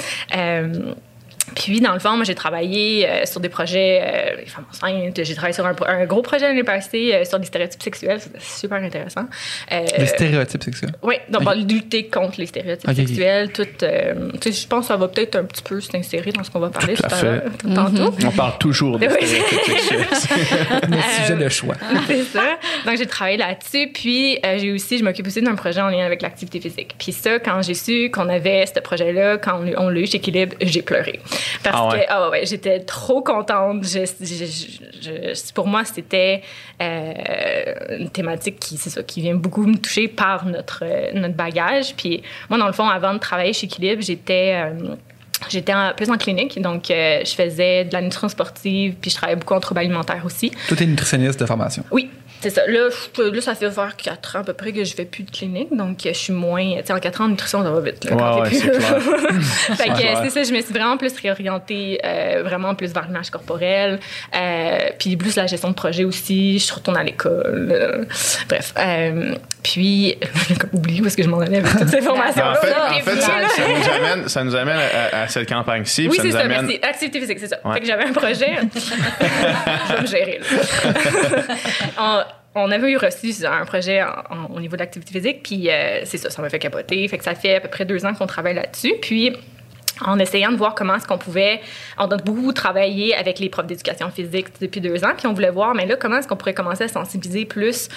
Puis, 1.55 1.81
dans 1.81 1.93
le 1.93 1.99
fond, 1.99 2.17
moi, 2.17 2.25
j'ai 2.25 2.35
travaillé 2.35 3.09
euh, 3.09 3.27
sur 3.27 3.41
des 3.41 3.49
projets, 3.49 4.01
euh, 4.03 4.37
les 4.41 4.47
femmes 4.47 4.65
enceintes. 4.71 5.21
J'ai 5.23 5.35
travaillé 5.35 5.55
sur 5.55 5.65
un, 5.67 6.05
gros 6.07 6.23
projet 6.23 6.47
l'année 6.49 6.65
passée 6.65 7.13
euh, 7.15 7.25
sur 7.25 7.39
les 7.39 7.45
stéréotypes 7.47 7.83
sexuels. 7.83 8.21
C'était 8.21 8.41
super 8.41 8.83
intéressant. 8.83 9.25
Euh, 9.73 9.85
Les 9.99 10.07
stéréotypes 10.07 10.63
sexuels. 10.63 10.93
oui, 11.03 11.15
donc 11.29 11.43
Ok. 11.43 11.47
bah, 11.47 11.55
lutter 11.55 12.07
contre 12.09 12.41
les 12.41 12.47
stéréotypes 12.47 12.91
sexuels, 12.95 13.53
tout. 13.53 13.67
euh, 13.83 14.31
tu 14.41 14.53
sais, 14.53 14.63
je 14.63 14.67
pense 14.67 14.81
que 14.81 14.89
ça 14.89 14.97
va 14.97 15.09
peut-être 15.09 15.37
un 15.37 15.45
petit 15.45 15.63
peu 15.63 15.81
s'insérer 15.81 16.33
dans 16.33 16.43
ce 16.45 16.51
qu'on 16.51 16.61
va 16.61 16.71
parler 16.71 16.95
Tout 16.95 17.03
tout, 17.03 17.15
à 17.15 17.23
l'heure, 17.23 17.43
tantôt. 17.75 18.15
On 18.27 18.31
parle 18.31 18.59
toujours 18.59 18.99
de 18.99 19.07
Oui. 19.07 19.13
stéréotypes 19.15 19.61
sexuels. 19.65 20.07
Notre 20.89 21.11
sujet 21.23 21.37
de 21.37 21.49
choix. 21.49 21.75
c'est 22.07 22.23
ça. 22.25 22.59
Donc, 22.87 22.97
j'ai 22.97 23.07
travaillé 23.07 23.37
là-dessus. 23.37 23.89
Puis, 23.93 24.39
euh, 24.45 24.59
j'ai 24.59 24.73
aussi, 24.73 24.99
je 24.99 25.05
m'occupe 25.05 25.27
aussi 25.27 25.41
d'un 25.43 25.55
projet 25.55 25.81
en 25.81 25.89
lien 25.89 26.05
avec 26.05 26.23
l'activité 26.23 26.61
physique. 26.61 26.95
Puis, 26.99 27.13
ça, 27.13 27.39
quand 27.39 27.63
j'ai 27.63 27.75
su 27.75 28.11
qu'on 28.11 28.29
avait 28.29 28.65
ce 28.67 28.81
projet-là, 28.81 29.39
quand 29.39 29.61
on, 29.77 29.85
on 29.85 29.89
l'a 29.89 30.01
eu 30.01 30.07
chez 30.07 30.17
Équilibre, 30.17 30.57
j'ai 30.61 30.83
pleuré. 30.83 31.21
Parce 31.63 31.77
Ah 31.79 31.89
ouais? 31.89 32.01
que, 32.01 32.05
ah 32.09 32.31
ouais, 32.31 32.47
j'étais 32.47 32.81
trop 32.81 33.23
contente. 33.23 33.85
Je- 33.85 34.05
je- 34.21 34.45
je- 34.45 35.35
je- 35.35 35.53
pour 35.53 35.67
moi, 35.67 35.85
c'était 35.85 36.43
euh, 36.83 37.97
une 37.99 38.11
thématique 38.11 38.59
qui, 38.61 38.77
ça, 38.77 39.03
qui 39.03 39.21
vient 39.23 39.35
beaucoup 39.35 39.65
me 39.67 39.77
toucher 39.77 40.09
par 40.09 40.45
notre, 40.47 40.81
euh, 40.83 41.11
notre 41.15 41.35
bagage. 41.35 41.95
Puis, 41.97 42.23
moi, 42.49 42.59
dans 42.59 42.67
le 42.67 42.73
fond, 42.73 42.89
avant 42.89 43.15
de 43.15 43.19
travailler 43.19 43.53
chez 43.53 43.67
Équilibre, 43.67 44.03
j'étais. 44.03 44.53
euh, 44.55 44.95
J'étais 45.51 45.75
plus 45.97 46.09
en 46.11 46.17
clinique, 46.17 46.59
donc 46.63 46.91
euh, 46.91 47.21
je 47.23 47.35
faisais 47.35 47.85
de 47.85 47.93
la 47.93 48.01
nutrition 48.01 48.29
sportive, 48.31 48.95
puis 48.99 49.11
je 49.11 49.17
travaillais 49.17 49.37
beaucoup 49.39 49.53
en 49.53 49.61
troubles 49.61 49.81
alimentaires 49.81 50.23
aussi. 50.25 50.51
Tout 50.69 50.83
est 50.83 50.87
nutritionniste 50.87 51.39
de 51.39 51.45
formation. 51.45 51.85
Oui, 51.91 52.09
c'est 52.45 52.51
ça. 52.51 52.67
Là, 52.67 52.89
je- 53.17 53.23
là, 53.23 53.41
ça 53.41 53.55
fait 53.55 53.71
faire 53.71 53.97
4 53.97 54.37
ans 54.37 54.41
à 54.41 54.45
peu 54.45 54.53
près 54.53 54.73
que 54.73 54.85
je 54.85 54.95
fais 54.95 55.05
plus 55.05 55.25
de 55.25 55.31
clinique, 55.31 55.75
donc 55.75 55.99
je 56.05 56.13
suis 56.13 56.33
moins. 56.33 56.77
Tu 56.79 56.87
sais, 56.87 56.93
en 56.93 56.99
4 57.01 57.21
ans 57.21 57.25
en 57.25 57.29
nutrition, 57.29 57.63
ça 57.63 57.71
va 57.71 57.81
vite. 57.81 58.05
là, 58.05 58.15
Ouais, 58.15 58.41
ouais, 58.43 58.49
plus- 58.49 58.59
c'est 58.61 58.69
clair. 58.71 59.01
fait 59.77 59.89
que 59.89 60.25
c'est 60.25 60.31
ça, 60.31 60.43
je 60.45 60.53
me 60.53 60.61
suis 60.61 60.73
vraiment 60.73 60.97
plus 60.97 61.13
réorientée, 61.21 62.01
euh, 62.05 62.43
vraiment 62.45 62.75
plus 62.75 62.93
vers 62.93 63.07
l'image 63.07 63.31
corporelle, 63.31 63.99
euh, 64.37 64.79
puis 64.99 65.17
plus 65.17 65.37
la 65.37 65.47
gestion 65.47 65.71
de 65.71 65.75
projet 65.75 66.05
aussi. 66.05 66.59
Je 66.59 66.73
retourne 66.75 66.97
à 66.97 67.03
l'école. 67.03 67.69
euh, 67.73 68.05
bref. 68.49 68.73
euh, 68.79 69.35
puis, 69.63 70.17
oublié 70.73 71.01
où 71.01 71.07
est-ce 71.07 71.17
que 71.17 71.23
je 71.23 71.29
m'en 71.29 71.39
allais 71.41 71.59
avec 71.59 71.73
toutes 71.79 71.89
ces 71.89 72.01
formations. 72.03 72.45
en 72.45 72.55
fait, 72.57 72.71
là. 72.71 72.91
en 72.93 73.01
fait, 73.01 73.21
ça, 73.21 73.33
ça 73.49 73.63
nous 73.69 73.91
amène, 74.05 74.29
ça 74.29 74.45
nous 74.45 74.55
amène 74.55 74.77
à, 75.13 75.23
à 75.23 75.29
cette 75.29 75.49
campagne-ci. 75.49 76.07
Oui, 76.09 76.19
c'est 76.21 76.31
ça, 76.33 76.41
amène... 76.41 76.67
merci. 76.67 76.79
Activité 76.83 77.21
physique, 77.21 77.39
c'est 77.41 77.49
ça. 77.49 77.57
Ouais. 77.65 77.75
Fait 77.75 77.81
que 77.81 77.87
j'avais 77.87 78.05
un 78.05 78.13
projet. 78.13 78.57
je 79.89 79.95
vais 79.95 80.01
me 80.03 80.07
gérer, 80.07 80.41
là. 81.97 82.27
On 82.55 82.71
avait 82.71 82.91
eu 82.93 82.97
reçu 82.97 83.33
un 83.45 83.65
projet 83.65 84.03
en- 84.03 84.47
au 84.55 84.61
niveau 84.61 84.77
de 84.77 84.81
l'activité 84.81 85.13
physique, 85.13 85.43
puis 85.43 85.71
euh, 85.71 86.01
c'est 86.05 86.19
ça, 86.19 86.31
ça 86.31 86.41
m'a 86.43 86.49
fait 86.49 86.59
capoter. 86.59 87.07
Fait 87.09 87.19
que 87.19 87.25
ça 87.25 87.35
fait 87.35 87.57
à 87.57 87.61
peu 87.61 87.69
près 87.69 87.85
deux 87.85 88.05
ans 88.07 88.15
qu'on 88.15 88.27
travaille 88.27 88.55
là-dessus. 88.55 88.95
Puis 89.03 89.33
en 90.01 90.19
essayant 90.19 90.51
de 90.51 90.57
voir 90.57 90.75
comment 90.75 90.97
est-ce 90.97 91.07
qu'on 91.07 91.19
pouvait, 91.19 91.61
on 91.99 92.07
a 92.07 92.17
beaucoup 92.17 92.53
travaillé 92.53 93.15
avec 93.15 93.39
les 93.39 93.49
profs 93.49 93.67
d'éducation 93.67 94.11
physique 94.11 94.47
depuis 94.61 94.81
deux 94.81 95.05
ans, 95.05 95.13
puis 95.17 95.27
on 95.27 95.33
voulait 95.33 95.51
voir, 95.51 95.75
mais 95.75 95.87
là, 95.87 95.97
comment 95.97 96.19
est-ce 96.19 96.29
qu'on 96.29 96.37
pourrait 96.37 96.55
commencer 96.55 96.85
à 96.85 96.89
sensibiliser 96.89 97.45
plus 97.45 97.89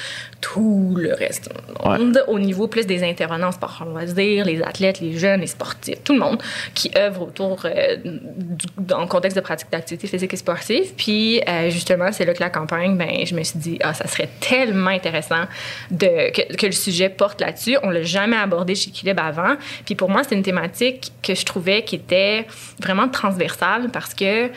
tout 0.42 0.96
le 0.98 1.14
reste 1.14 1.50
du 1.50 1.90
monde 1.90 2.24
au 2.28 2.40
niveau 2.40 2.68
plus 2.68 2.86
des 2.86 3.04
intervenants 3.04 3.48
en 3.48 3.52
sport 3.52 3.82
en 3.82 3.86
loisirs, 3.86 4.46
les 4.46 4.62
athlètes, 4.62 5.00
les 5.00 5.18
jeunes, 5.18 5.42
les 5.42 5.48
sportifs, 5.48 6.04
tout 6.04 6.14
le 6.14 6.20
monde 6.20 6.42
qui 6.74 6.92
œuvre 6.98 7.24
autour, 7.24 7.66
euh, 7.66 7.98
du, 8.04 8.66
dans 8.78 9.02
le 9.02 9.08
contexte 9.08 9.36
de 9.36 9.42
pratique 9.42 9.70
d'activité 9.72 10.08
physique 10.08 10.34
et 10.34 10.38
sportive. 10.38 10.94
Puis, 10.96 11.42
euh, 11.48 11.70
justement, 11.70 12.12
c'est 12.12 12.26
là 12.26 12.34
que 12.34 12.40
la 12.40 12.50
campagne, 12.50 12.98
ben, 12.98 13.26
je 13.26 13.36
me 13.36 13.44
suis 13.44 13.60
dit, 13.60 13.80
ah, 13.82 13.94
ça 13.94 14.08
serait 14.08 14.30
tellement 14.40 14.90
intéressant 14.90 15.46
de, 15.92 16.32
que, 16.32 16.56
que 16.56 16.66
le 16.66 16.72
sujet 16.72 17.10
porte 17.10 17.42
là-dessus. 17.42 17.78
On 17.84 17.90
l'a 17.90 18.04
jamais 18.04 18.38
abordé 18.38 18.76
chez 18.76 18.90
Equilibre 18.90 19.24
avant. 19.24 19.56
Puis 19.86 19.96
pour 19.96 20.10
moi, 20.10 20.24
c'est 20.24 20.36
une 20.36 20.44
thématique 20.44 21.12
que 21.24 21.36
je 21.36 21.46
trouvais 21.46 21.84
qui 21.88 21.96
était 21.96 22.46
vraiment 22.80 23.08
transversale 23.10 23.90
parce 23.92 24.14
que 24.14 24.50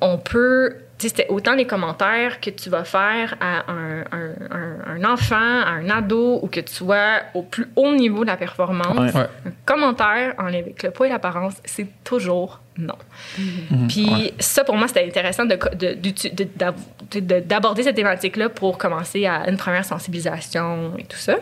on 0.00 0.16
peut 0.16 0.76
c'était 1.00 1.26
autant 1.28 1.54
les 1.54 1.64
commentaires 1.64 2.40
que 2.40 2.50
tu 2.50 2.70
vas 2.70 2.82
faire 2.82 3.36
à 3.40 3.70
un, 3.70 4.00
un, 4.10 4.96
un, 4.96 5.04
enfant, 5.04 5.36
à 5.36 5.70
un 5.70 5.88
ado, 5.90 6.40
ou 6.42 6.48
que 6.48 6.58
tu 6.58 6.74
sois 6.74 7.20
au 7.34 7.42
plus 7.42 7.68
haut 7.76 7.94
niveau 7.94 8.22
de 8.22 8.26
la 8.30 8.36
performance. 8.36 8.98
Ouais. 8.98 9.20
Ouais. 9.20 9.28
Un 9.46 9.50
commentaire 9.64 10.34
en 10.38 10.46
lien 10.48 10.58
avec 10.58 10.82
le 10.82 10.90
poids 10.90 11.06
et 11.06 11.10
l'apparence, 11.10 11.54
c'est 11.64 11.86
toujours 12.02 12.60
non. 12.76 12.96
Puis 13.88 14.32
ça, 14.40 14.64
pour 14.64 14.74
moi, 14.76 14.88
c'était 14.88 15.04
intéressant 15.06 15.44
de, 15.44 15.56
de, 15.76 17.20
de- 17.20 17.40
d'aborder 17.40 17.84
cette 17.84 17.94
thématique-là 17.96 18.48
pour 18.48 18.76
commencer 18.76 19.24
à 19.24 19.48
une 19.48 19.56
première 19.56 19.84
sensibilisation 19.84 20.94
et 20.98 21.04
tout 21.04 21.16
ça. 21.16 21.36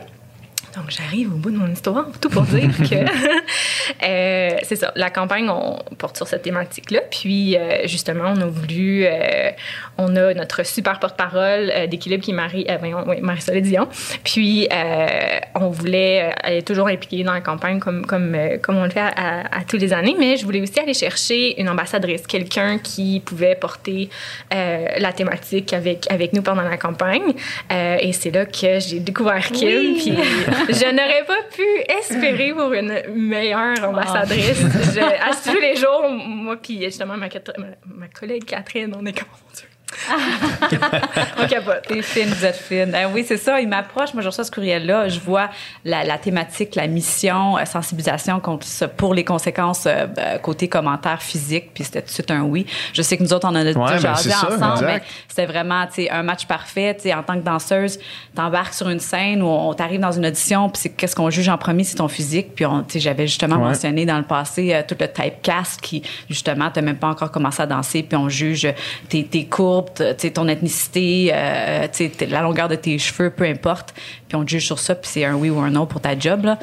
Donc, 0.77 0.91
j'arrive 0.91 1.33
au 1.33 1.37
bout 1.37 1.51
de 1.51 1.57
mon 1.57 1.69
histoire, 1.73 2.07
tout 2.21 2.29
pour 2.29 2.43
dire 2.43 2.69
que 2.79 2.95
euh, 4.05 4.51
c'est 4.63 4.77
ça. 4.77 4.93
La 4.95 5.09
campagne, 5.11 5.49
on 5.49 5.79
porte 5.97 6.17
sur 6.19 6.29
cette 6.29 6.43
thématique-là. 6.43 7.01
Puis, 7.11 7.57
euh, 7.57 7.87
justement, 7.87 8.35
on 8.37 8.41
a 8.43 8.47
voulu, 8.47 9.05
euh, 9.07 9.51
on 9.97 10.15
a 10.17 10.35
notre 10.35 10.67
super 10.67 10.99
porte-parole 11.01 11.73
d'équilibre 11.89 12.23
qui 12.23 12.33
est 12.33 12.35
Marie, 12.35 12.67
oui, 12.83 13.21
Marie-Soleil 13.23 13.63
Dion. 13.63 13.89
Puis, 14.23 14.69
on 15.55 15.69
voulait, 15.71 16.31
elle 16.45 16.59
est 16.59 16.67
toujours 16.67 16.89
impliquée 16.89 17.25
dans 17.25 17.33
la 17.33 17.41
campagne 17.41 17.79
comme, 17.79 18.05
comme, 18.05 18.37
comme 18.63 18.77
on 18.77 18.85
le 18.85 18.91
fait 18.91 19.01
à, 19.01 19.09
à- 19.17 19.59
à 19.61 19.65
tous 19.67 19.79
les 19.79 19.93
années, 19.95 20.15
mais 20.19 20.37
je 20.37 20.45
voulais 20.45 20.61
aussi 20.61 20.79
aller 20.79 20.93
chercher 20.95 21.59
une 21.61 21.69
ambassadrice, 21.71 22.27
quelqu'un 22.27 22.79
qui 22.79 23.21
pouvait 23.21 23.55
porter 23.55 24.11
la 24.51 25.13
thématique 25.15 25.73
avec, 25.73 26.07
avec 26.11 26.33
nous 26.35 26.43
pendant 26.43 26.63
la 26.63 26.77
campagne. 26.77 27.33
Et 27.71 28.13
c'est 28.13 28.31
là 28.31 28.45
que 28.45 28.79
j'ai 28.81 29.01
découvert 29.01 29.47
Kim. 29.51 29.95
Puis, 29.97 30.15
je 30.69 30.91
n'aurais 30.93 31.25
pas 31.25 31.43
pu 31.55 31.63
espérer 31.99 32.53
pour 32.53 32.73
une 32.73 33.03
meilleure 33.15 33.85
ambassadrice. 33.85 34.59
Je, 34.59 35.01
à 35.01 35.35
tous 35.35 35.61
les 35.61 35.77
jours, 35.77 36.09
moi, 36.11 36.57
puis 36.57 36.83
justement, 36.83 37.17
ma, 37.17 37.29
ma, 37.29 37.67
ma 37.87 38.09
collègue 38.09 38.45
Catherine, 38.45 38.95
on 38.99 39.05
est 39.07 39.13
comme, 39.13 39.29
mon 39.29 39.53
Dieu. 39.55 39.69
on 41.39 41.47
capote. 41.47 41.83
T'es 41.87 42.03
fine, 42.03 42.29
vous 42.29 42.45
êtes 42.45 42.57
fine. 42.57 42.93
Euh, 42.95 43.09
oui, 43.13 43.25
c'est 43.27 43.37
ça. 43.37 43.61
Il 43.61 43.69
m'approche. 43.69 44.13
Moi, 44.15 44.23
je 44.23 44.29
reçois 44.29 44.45
ce 44.45 44.51
courriel-là. 44.51 45.09
Je 45.09 45.21
vois 45.21 45.49
la, 45.85 46.05
la 46.05 46.19
thématique, 46.19 46.75
la 46.75 46.87
mission, 46.87 47.57
euh, 47.57 47.65
sensibilisation 47.65 48.41
contre 48.41 48.67
ça, 48.67 48.89
pour 48.89 49.15
les 49.15 49.25
conséquences 49.25 49.87
euh, 49.87 50.07
euh, 50.19 50.39
côté 50.39 50.69
commentaire 50.69 51.23
physique. 51.23 51.71
Puis 51.75 51.85
c'était 51.85 52.03
tout 52.03 52.09
de 52.09 52.13
suite 52.13 52.31
un 52.31 52.43
oui. 52.43 52.67
Je 52.93 53.03
sais 53.03 53.17
que 53.17 53.23
nous 53.23 53.33
autres, 53.33 53.47
on 53.47 53.51
en 53.51 53.57
a 53.57 53.63
Ouais, 53.67 53.73
déjà 53.75 53.85
ben, 53.89 53.99
jasé 53.99 54.31
c'est 54.31 54.37
ça, 54.37 54.49
ensemble, 54.71 54.87
mais 54.87 55.03
c'était 55.29 55.47
vraiment 55.47 55.87
un 56.11 56.23
match 56.23 56.47
parfait. 56.47 56.97
En 57.15 57.23
tant 57.23 57.35
que 57.35 57.45
danseuse, 57.45 57.99
t'embarques 58.35 58.75
sur 58.75 58.89
une 58.89 59.01
scène 59.01 59.43
où 59.43 59.47
on 59.47 59.73
t'arrive 59.75 60.01
dans 60.01 60.13
une 60.13 60.27
audition, 60.27 60.69
puis 60.69 60.83
c'est 60.83 60.91
qu'est-ce 60.91 61.15
qu'on 61.17 61.31
juge 61.31 61.49
en 61.49 61.59
premier, 61.59 61.85
c'est 61.85 61.97
ton 61.97 62.09
physique. 62.09 62.55
Puis 62.55 62.65
on- 62.67 62.83
tu 62.83 62.95
sais, 62.95 63.01
j'avais 63.01 63.27
justement 63.27 63.57
Ouais. 63.57 63.63
mentionné 63.69 64.05
dans 64.07 64.19
le 64.19 64.25
passé 64.25 64.73
euh, 64.75 64.83
tout 64.87 64.97
le 64.99 65.09
typecast 65.09 65.81
qui, 65.81 66.03
justement, 66.29 66.71
t'as 66.73 66.81
même 66.83 66.97
pas 66.97 67.09
encore 67.09 67.31
commencé 67.31 67.63
à 67.63 67.67
danser, 67.67 68.03
puis 68.03 68.17
on 68.17 68.29
juge 68.29 68.67
tes, 69.09 69.25
tes 69.25 69.47
courbes, 69.47 69.76
t- 69.83 70.15
tu 70.17 70.23
sais, 70.29 70.31
ton 70.33 70.49
ethnicité, 70.49 71.31
euh, 71.33 71.87
la 72.29 72.43
longueur 72.43 72.69
de 72.69 72.75
tes 72.75 72.99
cheveux, 72.99 73.31
peu 73.31 73.45
importe. 73.45 73.95
Puis 74.29 74.37
on 74.37 74.45
te 74.45 74.51
juge 74.51 74.67
sur 74.67 74.79
ça, 74.79 74.95
puis 74.95 75.09
c'est 75.11 75.25
un 75.25 75.35
oui 75.35 75.51
ou 75.51 75.59
un 75.61 75.71
non 75.71 75.87
pour 75.87 76.01
ta 76.01 76.19
job. 76.19 76.45
Là. 76.45 76.59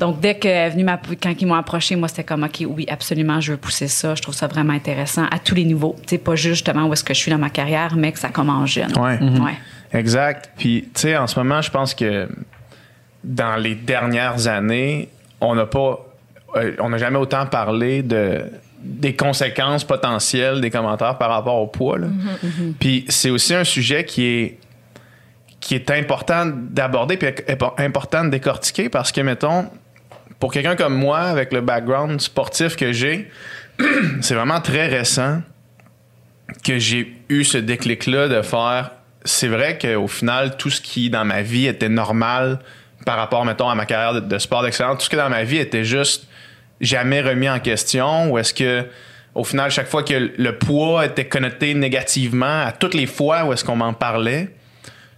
Donc, 0.00 0.20
dès 0.20 0.36
que 0.36 0.48
est 0.48 0.70
venu 0.70 0.84
m'app- 0.84 1.06
quand 1.22 1.34
ils 1.38 1.46
m'ont 1.46 1.54
approché, 1.54 1.96
moi, 1.96 2.08
c'était 2.08 2.24
comme, 2.24 2.42
OK, 2.44 2.64
oui, 2.66 2.86
absolument, 2.88 3.40
je 3.40 3.52
veux 3.52 3.58
pousser 3.58 3.88
ça. 3.88 4.14
Je 4.14 4.22
trouve 4.22 4.34
ça 4.34 4.46
vraiment 4.46 4.72
intéressant 4.72 5.26
à 5.30 5.38
tous 5.38 5.54
les 5.54 5.64
niveaux. 5.64 5.94
Tu 6.02 6.10
sais, 6.10 6.18
pas 6.18 6.34
juste 6.36 6.54
justement 6.54 6.86
où 6.86 6.92
est-ce 6.92 7.04
que 7.04 7.14
je 7.14 7.18
suis 7.18 7.30
dans 7.30 7.38
ma 7.38 7.50
carrière, 7.50 7.94
mais 7.96 8.12
que 8.12 8.18
ça 8.18 8.28
commence 8.28 8.70
jeune. 8.70 8.92
Ouais. 8.98 9.18
Ouais. 9.40 9.54
Exact. 9.92 10.50
Puis, 10.56 10.88
tu 10.94 11.00
sais, 11.02 11.16
en 11.16 11.26
ce 11.26 11.38
moment, 11.38 11.60
je 11.60 11.70
pense 11.70 11.94
que 11.94 12.28
dans 13.24 13.56
les 13.56 13.74
dernières 13.74 14.46
années, 14.48 15.08
on 15.40 15.54
n'a 15.54 15.66
pas, 15.66 16.06
euh, 16.56 16.72
on 16.80 16.88
n'a 16.88 16.98
jamais 16.98 17.18
autant 17.18 17.46
parlé 17.46 18.02
de 18.02 18.42
des 18.82 19.14
conséquences 19.14 19.84
potentielles 19.84 20.60
des 20.60 20.70
commentaires 20.70 21.18
par 21.18 21.30
rapport 21.30 21.56
au 21.60 21.66
poids. 21.66 21.98
là. 21.98 22.08
Puis 22.80 23.04
c'est 23.08 23.30
aussi 23.30 23.54
un 23.54 23.64
sujet 23.64 24.04
qui 24.04 24.24
est 24.26 24.58
qui 25.60 25.76
est 25.76 25.90
important 25.92 26.44
d'aborder 26.46 27.16
puis 27.16 27.28
impo- 27.28 27.74
important 27.78 28.24
de 28.24 28.30
décortiquer 28.30 28.88
parce 28.88 29.12
que 29.12 29.20
mettons 29.20 29.70
pour 30.40 30.52
quelqu'un 30.52 30.74
comme 30.74 30.94
moi 30.94 31.20
avec 31.20 31.52
le 31.52 31.60
background 31.60 32.20
sportif 32.20 32.74
que 32.74 32.92
j'ai, 32.92 33.30
c'est 34.20 34.34
vraiment 34.34 34.60
très 34.60 34.88
récent 34.88 35.40
que 36.64 36.78
j'ai 36.80 37.16
eu 37.28 37.44
ce 37.44 37.58
déclic-là 37.58 38.26
de 38.28 38.42
faire. 38.42 38.90
C'est 39.24 39.46
vrai 39.46 39.78
qu'au 39.78 40.08
final, 40.08 40.56
tout 40.56 40.68
ce 40.70 40.80
qui 40.80 41.10
dans 41.10 41.24
ma 41.24 41.42
vie 41.42 41.66
était 41.68 41.88
normal 41.88 42.58
par 43.06 43.16
rapport, 43.16 43.44
mettons, 43.44 43.68
à 43.68 43.74
ma 43.76 43.86
carrière 43.86 44.14
de, 44.14 44.20
de 44.20 44.38
sport 44.38 44.62
d'excellence, 44.64 44.98
tout 44.98 45.04
ce 45.04 45.10
qui 45.10 45.16
dans 45.16 45.30
ma 45.30 45.44
vie 45.44 45.58
était 45.58 45.84
juste 45.84 46.26
jamais 46.82 47.20
remis 47.22 47.48
en 47.48 47.58
question 47.60 48.30
ou 48.30 48.38
est-ce 48.38 48.52
que 48.52 48.84
au 49.34 49.44
final, 49.44 49.70
chaque 49.70 49.86
fois 49.88 50.02
que 50.02 50.30
le 50.36 50.58
poids 50.58 51.06
était 51.06 51.24
connoté 51.24 51.72
négativement, 51.72 52.64
à 52.66 52.72
toutes 52.72 52.92
les 52.92 53.06
fois 53.06 53.44
où 53.46 53.52
est-ce 53.54 53.64
qu'on 53.64 53.76
m'en 53.76 53.94
parlait, 53.94 54.50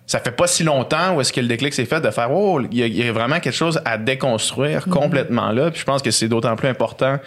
ça 0.07 0.21
fait 0.21 0.31
pas 0.31 0.47
si 0.47 0.63
longtemps 0.63 1.17
où 1.17 1.21
est-ce 1.21 1.33
que 1.33 1.41
le 1.41 1.49
déclic 1.49 1.75
s'est 1.75 1.85
fait 1.87 2.01
de 2.01 2.11
faire 2.11 2.31
oh 2.31 2.61
il 2.71 2.79
y, 2.79 2.83
a- 2.83 2.87
il 2.87 2.95
y 3.05 3.09
a 3.09 3.11
vraiment 3.13 3.41
quelque 3.41 3.57
chose 3.57 3.81
à 3.85 3.97
déconstruire 3.99 4.85
complètement 4.87 5.51
là 5.51 5.71
puis 5.71 5.81
je 5.81 5.85
pense 5.87 6.03
que 6.03 6.11
c'est 6.13 6.29
d'autant 6.29 6.55
plus 6.57 6.69
important 6.69 7.19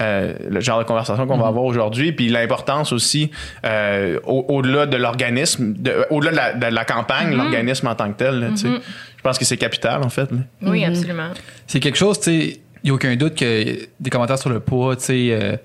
euh, 0.00 0.34
le 0.48 0.60
genre 0.60 0.78
de 0.78 0.84
conversation 0.84 1.26
qu'on 1.26 1.38
va 1.38 1.46
avoir 1.48 1.64
aujourd'hui 1.64 2.12
puis 2.12 2.28
l'importance 2.28 2.92
aussi 2.92 3.30
euh, 3.64 4.20
au- 4.24 4.44
au-delà 4.48 4.84
de 4.86 4.96
l'organisme 4.98 5.72
de- 5.76 6.06
au-delà 6.10 6.30
de 6.30 6.36
la, 6.36 6.52
de 6.70 6.74
la 6.74 6.84
campagne 6.84 7.34
l'organisme 7.34 7.86
en 7.88 7.94
tant 7.96 8.12
que 8.12 8.18
tel 8.18 8.38
là, 8.40 8.48
tu 8.50 8.58
sais. 8.58 8.68
je 9.16 9.22
pense 9.22 9.38
que 9.38 9.44
c'est 9.46 9.56
capital 9.56 10.02
en 10.04 10.08
fait 10.10 10.30
là. 10.30 10.38
Oui, 10.62 10.84
absolument. 10.84 11.30
C'est 11.66 11.80
quelque 11.80 11.96
chose, 11.98 12.20
tu 12.20 12.24
sais, 12.30 12.60
n'y 12.84 12.90
a 12.90 12.94
aucun 12.94 13.14
doute 13.16 13.34
que 13.34 13.78
des 14.00 14.10
commentaires 14.10 14.38
sur 14.38 14.50
le 14.50 14.60
poids, 14.60 14.96
tu 14.96 15.04
sais, 15.04 15.28
euh, 15.32 15.56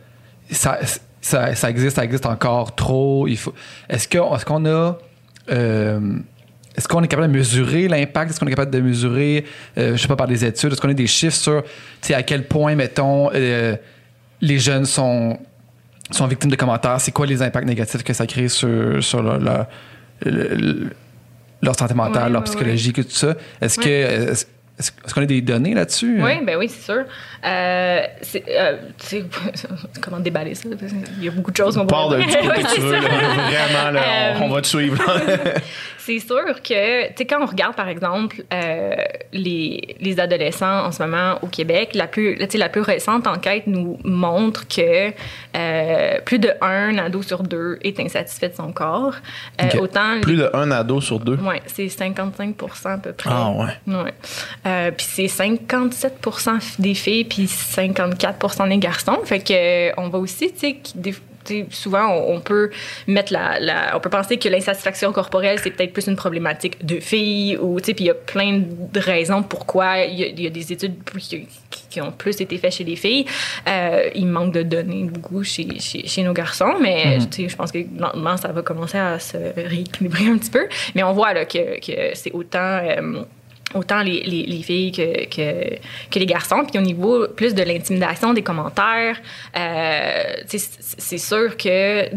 ça, 0.52 0.80
ça, 1.22 1.56
ça 1.56 1.70
existe, 1.70 1.96
ça 1.96 2.04
existe 2.04 2.26
encore 2.26 2.76
trop. 2.76 3.28
Il 3.28 3.38
faut. 3.38 3.54
Est-ce 3.90 4.08
qu'on 4.46 4.66
a, 4.66 4.98
euh, 5.52 6.00
est-ce 6.76 6.88
qu'on 6.88 7.04
est 7.04 7.08
capable 7.08 7.32
de 7.32 7.38
mesurer 7.38 7.88
l'impact? 7.88 8.32
Est-ce 8.32 8.40
qu'on 8.40 8.48
est 8.48 8.52
capable 8.52 8.72
de 8.72 8.82
mesurer, 8.82 9.46
euh, 9.78 9.96
je 9.96 10.02
sais 10.02 10.08
pas 10.08 10.16
par 10.16 10.28
des 10.28 10.44
études, 10.44 10.72
est-ce 10.74 10.82
qu'on 10.82 10.90
a 10.90 10.94
des 10.94 11.08
chiffres 11.08 11.36
sur, 11.36 11.64
tu 11.64 11.70
sais, 12.02 12.14
à 12.14 12.24
quel 12.24 12.46
point, 12.48 12.76
mettons, 12.76 13.30
euh, 13.34 13.76
les 14.42 14.60
jeunes 14.60 14.86
sont 14.86 15.38
sont 16.12 16.28
victimes 16.28 16.52
de 16.52 16.56
commentaires? 16.56 17.00
C'est 17.00 17.12
quoi 17.12 17.26
les 17.26 17.42
impacts 17.42 17.68
négatifs 17.68 18.04
que 18.04 18.14
ça 18.14 18.26
crée 18.28 18.50
sur 18.50 19.02
sur 19.04 19.22
leur, 19.24 19.40
leur, 19.40 19.68
le- 20.26 20.90
leur 21.62 21.80
santé 21.80 21.94
mentale, 21.94 22.24
Ouais, 22.26 22.30
leur 22.32 22.42
ouais, 22.42 22.46
psychologie, 22.48 22.92
tout 22.92 23.06
ça? 23.08 23.36
Est-ce 23.62 23.80
que 23.80 24.34
est-ce 24.80 25.14
qu'on 25.14 25.22
a 25.22 25.26
des 25.26 25.42
données 25.42 25.76
là-dessus? 25.76 26.20
Oui, 26.24 26.44
ben 26.44 26.58
oui, 26.58 26.68
c'est 26.68 26.82
sûr. 26.82 27.04
Euh, 27.46 28.02
c'est, 28.22 28.44
euh, 28.50 28.78
comment 30.02 30.20
déballer 30.20 30.56
ça? 30.56 30.68
Qu'il 30.70 31.24
y 31.24 31.28
a 31.28 31.32
beaucoup 31.32 31.52
de 31.52 31.58
choses 31.58 31.76
qu'on 31.76 31.86
Part 31.86 32.10
de 32.10 32.18
du 32.18 32.26
côté 32.26 32.64
que 32.64 32.74
tu 32.76 32.82
veux 32.82 32.92
là. 32.94 33.00
vraiment 33.00 33.92
là, 33.92 34.02
on, 34.02 34.42
Euh, 34.42 34.46
on 34.46 34.50
va 34.50 34.62
te 34.62 34.68
suivre 34.68 34.98
C'est 36.06 36.20
sûr 36.20 36.62
que, 36.62 37.08
tu 37.08 37.14
sais, 37.16 37.26
quand 37.26 37.42
on 37.42 37.46
regarde, 37.46 37.76
par 37.76 37.88
exemple, 37.88 38.44
euh, 38.54 38.94
les, 39.32 39.96
les 40.02 40.20
adolescents 40.20 40.86
en 40.86 40.92
ce 40.92 41.02
moment 41.02 41.40
au 41.42 41.48
Québec, 41.48 41.92
la 41.94 42.08
plus, 42.08 42.38
tu 42.38 42.46
sais, 42.50 42.58
la 42.58 42.68
plus 42.68 42.82
récente 42.82 43.26
enquête 43.26 43.68
nous 43.68 43.98
montre 44.04 44.68
que 44.68 45.14
euh, 45.56 46.20
plus 46.26 46.40
de 46.40 46.52
un 46.60 46.98
ado 46.98 47.22
sur 47.22 47.44
deux 47.44 47.80
est 47.84 47.98
insatisfait 48.02 48.50
de 48.50 48.56
son 48.56 48.74
corps. 48.74 49.16
Euh. 49.62 49.80
Autant 49.80 50.20
plus 50.22 50.36
de 50.36 50.50
un 50.54 50.72
ado 50.72 51.00
sur 51.00 51.20
deux? 51.20 51.40
Oui, 51.42 51.56
c'est 51.68 51.88
55 51.88 52.56
à 52.84 52.98
peu 52.98 53.14
près. 53.14 53.30
Ah, 53.32 53.52
ouais. 53.52 53.96
Ouais. 53.96 54.92
Puis 54.92 55.08
c'est 55.10 55.28
57% 55.28 56.80
des 56.80 56.96
filles, 56.96 57.24
puis 57.24 57.46
54% 57.46 58.68
des 58.68 58.78
garçons. 58.78 59.20
Fait 59.24 59.40
que 59.40 59.98
on 59.98 60.10
va 60.10 60.20
aussi, 60.20 60.52
tu 60.52 60.60
sais, 60.60 61.14
souvent 61.70 62.08
on, 62.08 62.36
on 62.36 62.40
peut 62.42 62.70
mettre 63.08 63.32
la, 63.34 63.60
la- 63.60 63.96
on 63.96 64.00
peut 64.00 64.10
penser 64.10 64.38
que 64.38 64.50
l'insatisfaction 64.50 65.12
corporelle 65.12 65.60
c'est 65.62 65.72
peut-être 65.72 65.94
plus 65.94 66.08
une 66.08 66.16
problématique 66.16 66.86
de 66.86 67.00
filles 67.00 67.58
ou 67.58 67.80
tu 67.80 67.88
sais 67.88 67.94
puis 67.94 68.06
il 68.06 68.08
y 68.08 68.12
a 68.12 68.16
plein 68.16 68.62
de 68.68 69.00
raisons 69.00 69.44
pourquoi 69.44 70.00
il 70.00 70.20
y 70.20 70.24
a, 70.24 70.28
il 70.28 70.42
y 70.42 70.48
a 70.48 70.50
des 70.50 70.72
études 70.74 70.96
qui, 71.20 71.48
qui 71.90 72.02
ont 72.02 72.12
plus 72.12 72.40
été 72.42 72.58
faites 72.58 72.74
chez 72.74 72.84
les 72.84 72.96
filles. 72.96 73.26
Euh, 73.68 74.10
il 74.16 74.26
manque 74.28 74.54
de 74.54 74.64
données 74.64 75.04
beaucoup 75.06 75.44
chez, 75.44 75.68
chez, 75.80 76.08
chez 76.08 76.24
nos 76.24 76.34
garçons 76.34 76.74
mais 76.82 77.20
sais 77.32 77.48
je 77.50 77.56
pense 77.56 77.72
que 77.72 77.80
lentement 77.98 78.38
ça 78.38 78.50
va 78.52 78.62
commencer 78.62 78.98
à 78.98 79.20
se 79.20 79.38
rééquilibrer 79.56 80.28
un 80.34 80.38
petit 80.38 80.52
peu. 80.52 80.68
Mais 80.96 81.04
on 81.04 81.14
voit 81.14 81.34
là 81.34 81.46
que, 81.46 81.80
que 81.80 82.16
c'est 82.16 82.32
autant 82.32 82.60
euh, 82.84 83.24
autant 83.74 84.02
les, 84.02 84.22
les, 84.24 84.44
les 84.44 84.62
filles 84.62 84.92
que, 84.92 85.26
que, 86.10 86.20
les 86.20 86.26
garçons. 86.26 86.64
Puis 86.70 86.80
au 86.80 86.82
niveau 86.82 87.28
plus 87.28 87.54
de 87.54 87.64
l'intimidation 87.64 88.34
des 88.34 88.44
commentaires, 88.44 89.18
euh, 89.58 90.24
c'est 90.48 91.18
sûr 91.18 91.58
que 91.58 92.10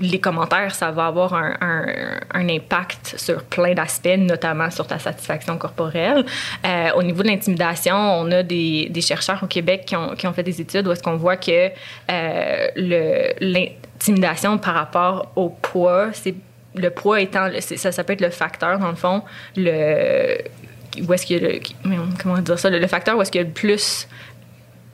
les 0.00 0.20
commentaires, 0.20 0.74
ça 0.74 0.90
va 0.90 1.06
avoir 1.06 1.34
un, 1.34 2.48
impact 2.48 3.14
sur 3.16 3.42
plein 3.44 3.74
d'aspects, 3.74 4.18
notamment 4.18 4.70
sur 4.70 4.86
ta 4.86 4.98
satisfaction 4.98 5.56
corporelle. 5.56 6.24
Euh, 6.64 6.90
au 6.96 7.02
niveau 7.02 7.22
de 7.22 7.28
l'intimidation, 7.28 7.96
on 7.96 8.30
a 8.30 8.42
des, 8.42 8.90
chercheurs 9.00 9.42
au 9.42 9.46
Québec 9.46 9.84
qui 9.86 9.96
ont, 9.96 10.14
qui 10.14 10.26
ont 10.26 10.32
fait 10.32 10.42
des 10.42 10.60
études 10.60 10.86
où 10.86 10.92
est-ce 10.92 11.02
qu'on 11.02 11.16
voit 11.16 11.36
que 11.36 11.70
euh, 12.10 13.30
l'intimidation 13.40 14.58
par 14.58 14.74
rapport 14.74 15.32
au 15.34 15.48
poids, 15.48 16.10
c'est 16.12 16.34
le 16.74 16.90
poids 16.90 17.20
étant, 17.20 17.48
ça, 17.60 17.90
ça 17.90 18.04
peut 18.04 18.12
être 18.12 18.20
le 18.20 18.30
facteur, 18.30 18.78
dans 18.78 18.90
le 18.90 18.96
fond, 18.96 19.22
où 21.06 21.12
est-ce 21.12 21.26
qu'il 21.26 21.42
y 21.42 21.44
a 21.44 21.48
le, 21.48 21.60
comment 22.22 22.38
dire 22.38 22.58
ça, 22.58 22.70
le, 22.70 22.78
le 22.78 22.86
facteur 22.86 23.16
où 23.16 23.22
est-ce 23.22 23.30
qu'il 23.30 23.40
y 23.40 23.44
a 23.44 23.46
le 23.46 23.52
plus 23.52 24.08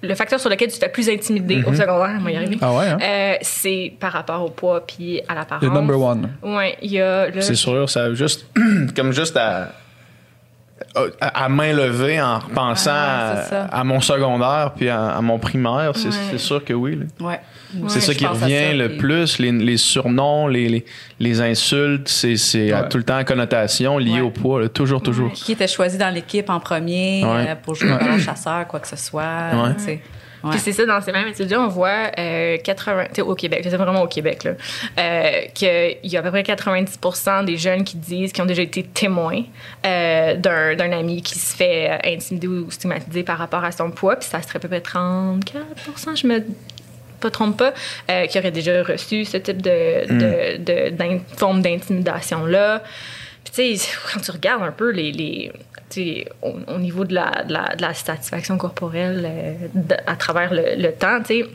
le 0.02 0.14
facteur 0.14 0.40
sur 0.40 0.50
lequel 0.50 0.68
tu 0.68 0.78
te 0.78 0.84
fais 0.84 0.90
plus 0.90 1.08
intimider 1.08 1.56
mm 1.56 1.62
-hmm. 1.62 1.70
au 1.70 1.74
secondaire, 1.74 2.16
on 2.18 2.24
va 2.24 2.30
y 2.32 2.36
arriver. 2.36 2.58
Ah 2.60 2.72
ouais, 2.72 2.88
hein? 2.88 2.98
euh, 3.00 3.34
c'est 3.40 3.92
par 4.00 4.12
rapport 4.12 4.42
au 4.44 4.50
poids 4.50 4.84
puis 4.84 5.20
à 5.28 5.34
l'apparence. 5.34 5.62
Le 5.62 5.70
number 5.70 5.98
one. 6.00 6.22
Ouais, 6.42 6.76
il 6.82 6.92
y 6.92 7.00
a. 7.00 7.28
C'est 7.40 7.54
sûr, 7.54 7.88
ça 7.88 8.12
juste 8.14 8.46
comme 8.96 9.12
juste 9.12 9.36
à 9.36 9.72
à 11.20 11.48
main 11.48 11.72
levée 11.72 12.20
en 12.20 12.38
repensant 12.38 12.90
Ah, 12.94 13.68
à, 13.70 13.84
mon 13.84 14.00
secondaire 14.00 14.72
puis 14.76 14.88
à, 14.88 15.08
à 15.16 15.20
mon 15.20 15.38
primaire, 15.38 15.92
c'est 15.94 16.08
Ouais. 16.08 16.38
sûr 16.38 16.64
que 16.64 16.72
oui. 16.72 16.98
c'est 17.88 18.00
ça 18.00 18.14
qui 18.14 18.26
revient 18.26 18.68
ça, 18.70 18.74
le 18.74 18.88
puis- 18.88 18.98
plus, 18.98 19.38
les, 19.38 19.52
les 19.52 19.76
surnoms, 19.76 20.46
les, 20.48 20.68
les, 20.68 20.84
les 21.20 21.40
insultes, 21.40 22.08
c'est 22.08 22.36
c'est 22.36 22.72
à 22.72 22.82
Ouais. 22.82 22.88
tout 22.88 22.98
le 22.98 23.04
temps 23.04 23.18
en 23.18 23.24
connotation 23.24 23.98
liée 23.98 24.14
Ouais. 24.14 24.20
au 24.20 24.30
poids, 24.30 24.60
là, 24.62 24.68
toujours, 24.68 25.02
toujours. 25.02 25.32
Qui 25.32 25.52
était 25.52 25.68
choisi 25.68 25.98
dans 25.98 26.12
l'équipe 26.12 26.48
en 26.50 26.60
premier 26.60 27.24
Ouais. 27.24 27.46
euh, 27.50 27.54
pour 27.62 27.74
jouer 27.74 27.92
au 27.92 28.18
chasseur, 28.18 28.66
quoi 28.66 28.80
que 28.80 28.88
ce 28.88 28.96
soit. 28.96 29.22
Ouais. 29.22 29.74
tu 29.78 29.84
sais. 29.84 30.02
Ouais. 30.44 30.50
Puis 30.50 30.60
c'est 30.60 30.72
ça, 30.72 30.84
dans 30.86 31.00
ces 31.00 31.12
mêmes 31.12 31.28
études-là, 31.28 31.60
on 31.60 31.68
voit 31.68 32.10
euh, 32.18 32.56
80, 32.58 33.04
tu 33.08 33.14
sais, 33.16 33.22
au 33.22 33.34
Québec, 33.34 33.60
c'est 33.62 33.76
vraiment 33.76 34.02
au 34.02 34.08
Québec, 34.08 34.44
là, 34.44 34.52
euh, 34.98 35.30
qu'il 35.54 35.96
y 36.10 36.16
a 36.16 36.20
à 36.20 36.22
peu 36.22 36.30
près 36.30 36.42
90 36.42 36.98
des 37.46 37.56
jeunes 37.56 37.84
qui 37.84 37.96
disent 37.96 38.32
qu'ils 38.32 38.42
ont 38.42 38.46
déjà 38.46 38.62
été 38.62 38.82
témoins 38.82 39.42
euh, 39.86 40.34
d'un 40.36 40.74
d'un 40.74 40.92
ami 40.92 41.22
qui 41.22 41.38
se 41.38 41.54
fait 41.56 41.90
euh, 41.90 41.98
intimider 42.12 42.48
ou 42.48 42.70
stigmatiser 42.70 43.22
par 43.22 43.38
rapport 43.38 43.62
à 43.64 43.72
son 43.72 43.90
poids, 43.90 44.16
puis 44.16 44.28
ça 44.28 44.42
serait 44.42 44.56
à 44.56 44.60
peu 44.60 44.68
près 44.68 44.80
34 44.80 46.16
je 46.16 46.26
me 46.26 46.42
pas 47.20 47.30
trompe 47.30 47.56
pas, 47.58 47.72
euh, 48.10 48.26
qui 48.26 48.36
aurait 48.38 48.50
déjà 48.50 48.82
reçu 48.82 49.24
ce 49.24 49.36
type 49.36 49.62
de, 49.62 49.70
de, 50.12 50.56
de- 50.56 50.90
d'in- 50.90 51.20
forme 51.36 51.62
d'intimidation-là. 51.62 52.82
Puis, 53.44 53.52
tu 53.54 53.76
sais, 53.78 53.88
quand 54.12 54.20
tu 54.20 54.30
regardes 54.32 54.62
un 54.62 54.72
peu 54.72 54.90
les. 54.90 55.52
Au, 56.42 56.54
au 56.68 56.78
niveau 56.78 57.04
de 57.04 57.14
la, 57.14 57.94
satisfaction 57.94 58.58
corporelle 58.58 59.24
euh, 59.24 59.96
à 60.06 60.16
travers 60.16 60.52
le 60.52 60.90
temps, 60.92 61.20
tu 61.20 61.42
sais, 61.42 61.48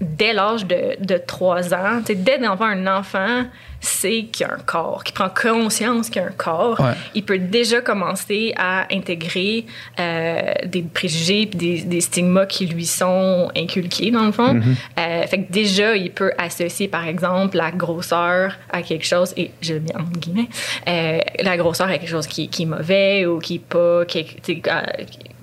dès 0.00 0.32
l'âge 0.32 0.64
de, 0.66 0.96
de 1.04 1.16
3 1.18 1.74
ans, 1.74 2.00
dès 2.06 2.38
d'avoir 2.38 2.70
un 2.70 2.86
enfant, 2.86 3.44
sait 3.80 4.24
qu'il 4.32 4.44
y 4.44 4.50
a 4.50 4.54
un 4.54 4.58
corps, 4.58 5.04
qui 5.04 5.12
prend 5.12 5.28
conscience 5.28 6.10
qu'il 6.10 6.20
y 6.20 6.24
a 6.24 6.28
un 6.28 6.32
corps, 6.32 6.80
Ouais. 6.80 6.94
il 7.14 7.24
peut 7.24 7.38
déjà 7.38 7.80
commencer 7.80 8.52
à 8.56 8.86
intégrer 8.92 9.66
euh, 10.00 10.52
des 10.66 10.82
préjugés 10.82 11.46
puis 11.46 11.56
des, 11.58 11.82
des 11.82 12.00
stigmas 12.00 12.46
qui 12.46 12.66
lui 12.66 12.86
sont 12.86 13.50
inculqués, 13.56 14.10
dans 14.10 14.24
le 14.26 14.32
fond. 14.32 14.60
Euh, 14.98 15.22
fait 15.28 15.44
que 15.44 15.52
déjà, 15.52 15.94
il 15.96 16.10
peut 16.10 16.32
associer, 16.38 16.88
par 16.88 17.06
exemple, 17.06 17.56
la 17.56 17.70
grosseur 17.70 18.56
à 18.70 18.82
quelque 18.82 19.06
chose, 19.06 19.32
et 19.36 19.52
je 19.60 19.74
le 19.74 19.80
mets 19.80 19.94
entre 19.96 20.18
guillemets, 20.18 20.48
euh, 20.88 21.20
la 21.40 21.56
grosseur 21.56 21.86
à 21.88 21.98
quelque 21.98 22.10
chose 22.10 22.26
qui, 22.26 22.48
qui 22.48 22.64
est 22.64 22.66
mauvais 22.66 23.26
ou 23.26 23.38
qui 23.38 23.56
est 23.56 23.58
pas... 23.60 24.04
Qui, 24.06 24.26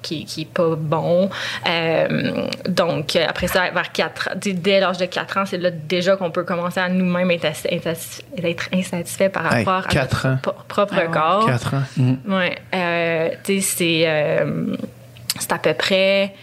qui, 0.06 0.26
qui 0.26 0.42
est 0.44 0.54
pas 0.54 0.76
bon. 0.76 1.30
Euh, 1.68 2.48
donc, 2.70 3.16
euh, 3.16 3.26
après 3.28 3.48
ça, 3.48 3.70
vers 3.72 3.92
4 3.92 4.30
ans, 4.30 4.32
dès- 4.36 4.54
dès 4.54 4.80
l'âge 4.80 4.98
de 4.98 5.06
4 5.06 5.38
ans, 5.38 5.46
c'est 5.46 5.58
là 5.58 5.72
déjà 5.72 6.16
qu'on 6.16 6.32
peut 6.32 6.44
commencer 6.44 6.80
à 6.80 6.88
nous-mêmes 6.90 7.32
être, 7.32 7.56
être 8.44 8.70
par 9.30 9.52
Hey, 9.54 9.66
rapport 9.66 9.88
à 9.90 9.92
quatre 9.92 10.28
notre 10.28 10.50
ans. 10.50 10.54
propre 10.68 10.96
Ah 10.98 11.08
corps. 11.08 11.46
4 11.48 11.74
ans. 11.74 11.84
Ouais. 12.28 12.56
Euh, 12.74 13.30
tu 13.44 13.62
sais, 13.62 13.76
c'est, 13.78 14.04
euh, 14.08 14.76
c'est 15.40 15.52
à 15.52 15.58
peu 15.58 15.74
près 15.74 16.34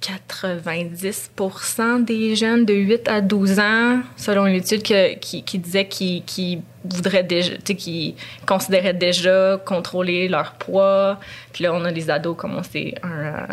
90% 0.00 1.98
des 2.04 2.36
jeunes 2.36 2.64
de 2.64 2.74
8 2.74 3.08
à 3.08 3.20
12 3.20 3.58
ans, 3.58 4.00
selon 4.16 4.46
une 4.46 4.56
étude 4.56 4.82
que- 4.82 5.14
qui, 5.14 5.42
qui 5.42 5.58
disait 5.58 5.86
qu'ils 5.86 6.22
qu'ils 6.24 6.60
voudraient 6.84 7.22
déjà, 7.24 7.52
tu 7.52 7.60
sais, 7.64 7.74
qu'ils 7.74 8.14
considéraient 8.46 8.94
déjà 8.94 9.58
contrôler 9.64 10.28
leur 10.28 10.52
poids. 10.52 11.18
Puis 11.52 11.64
là, 11.64 11.72
on 11.74 11.84
a 11.84 11.92
des 11.92 12.10
ados 12.10 12.36
comme 12.36 12.56
on 12.56 12.62
sait, 12.62 12.94
un, 13.02 13.08
euh, 13.10 13.46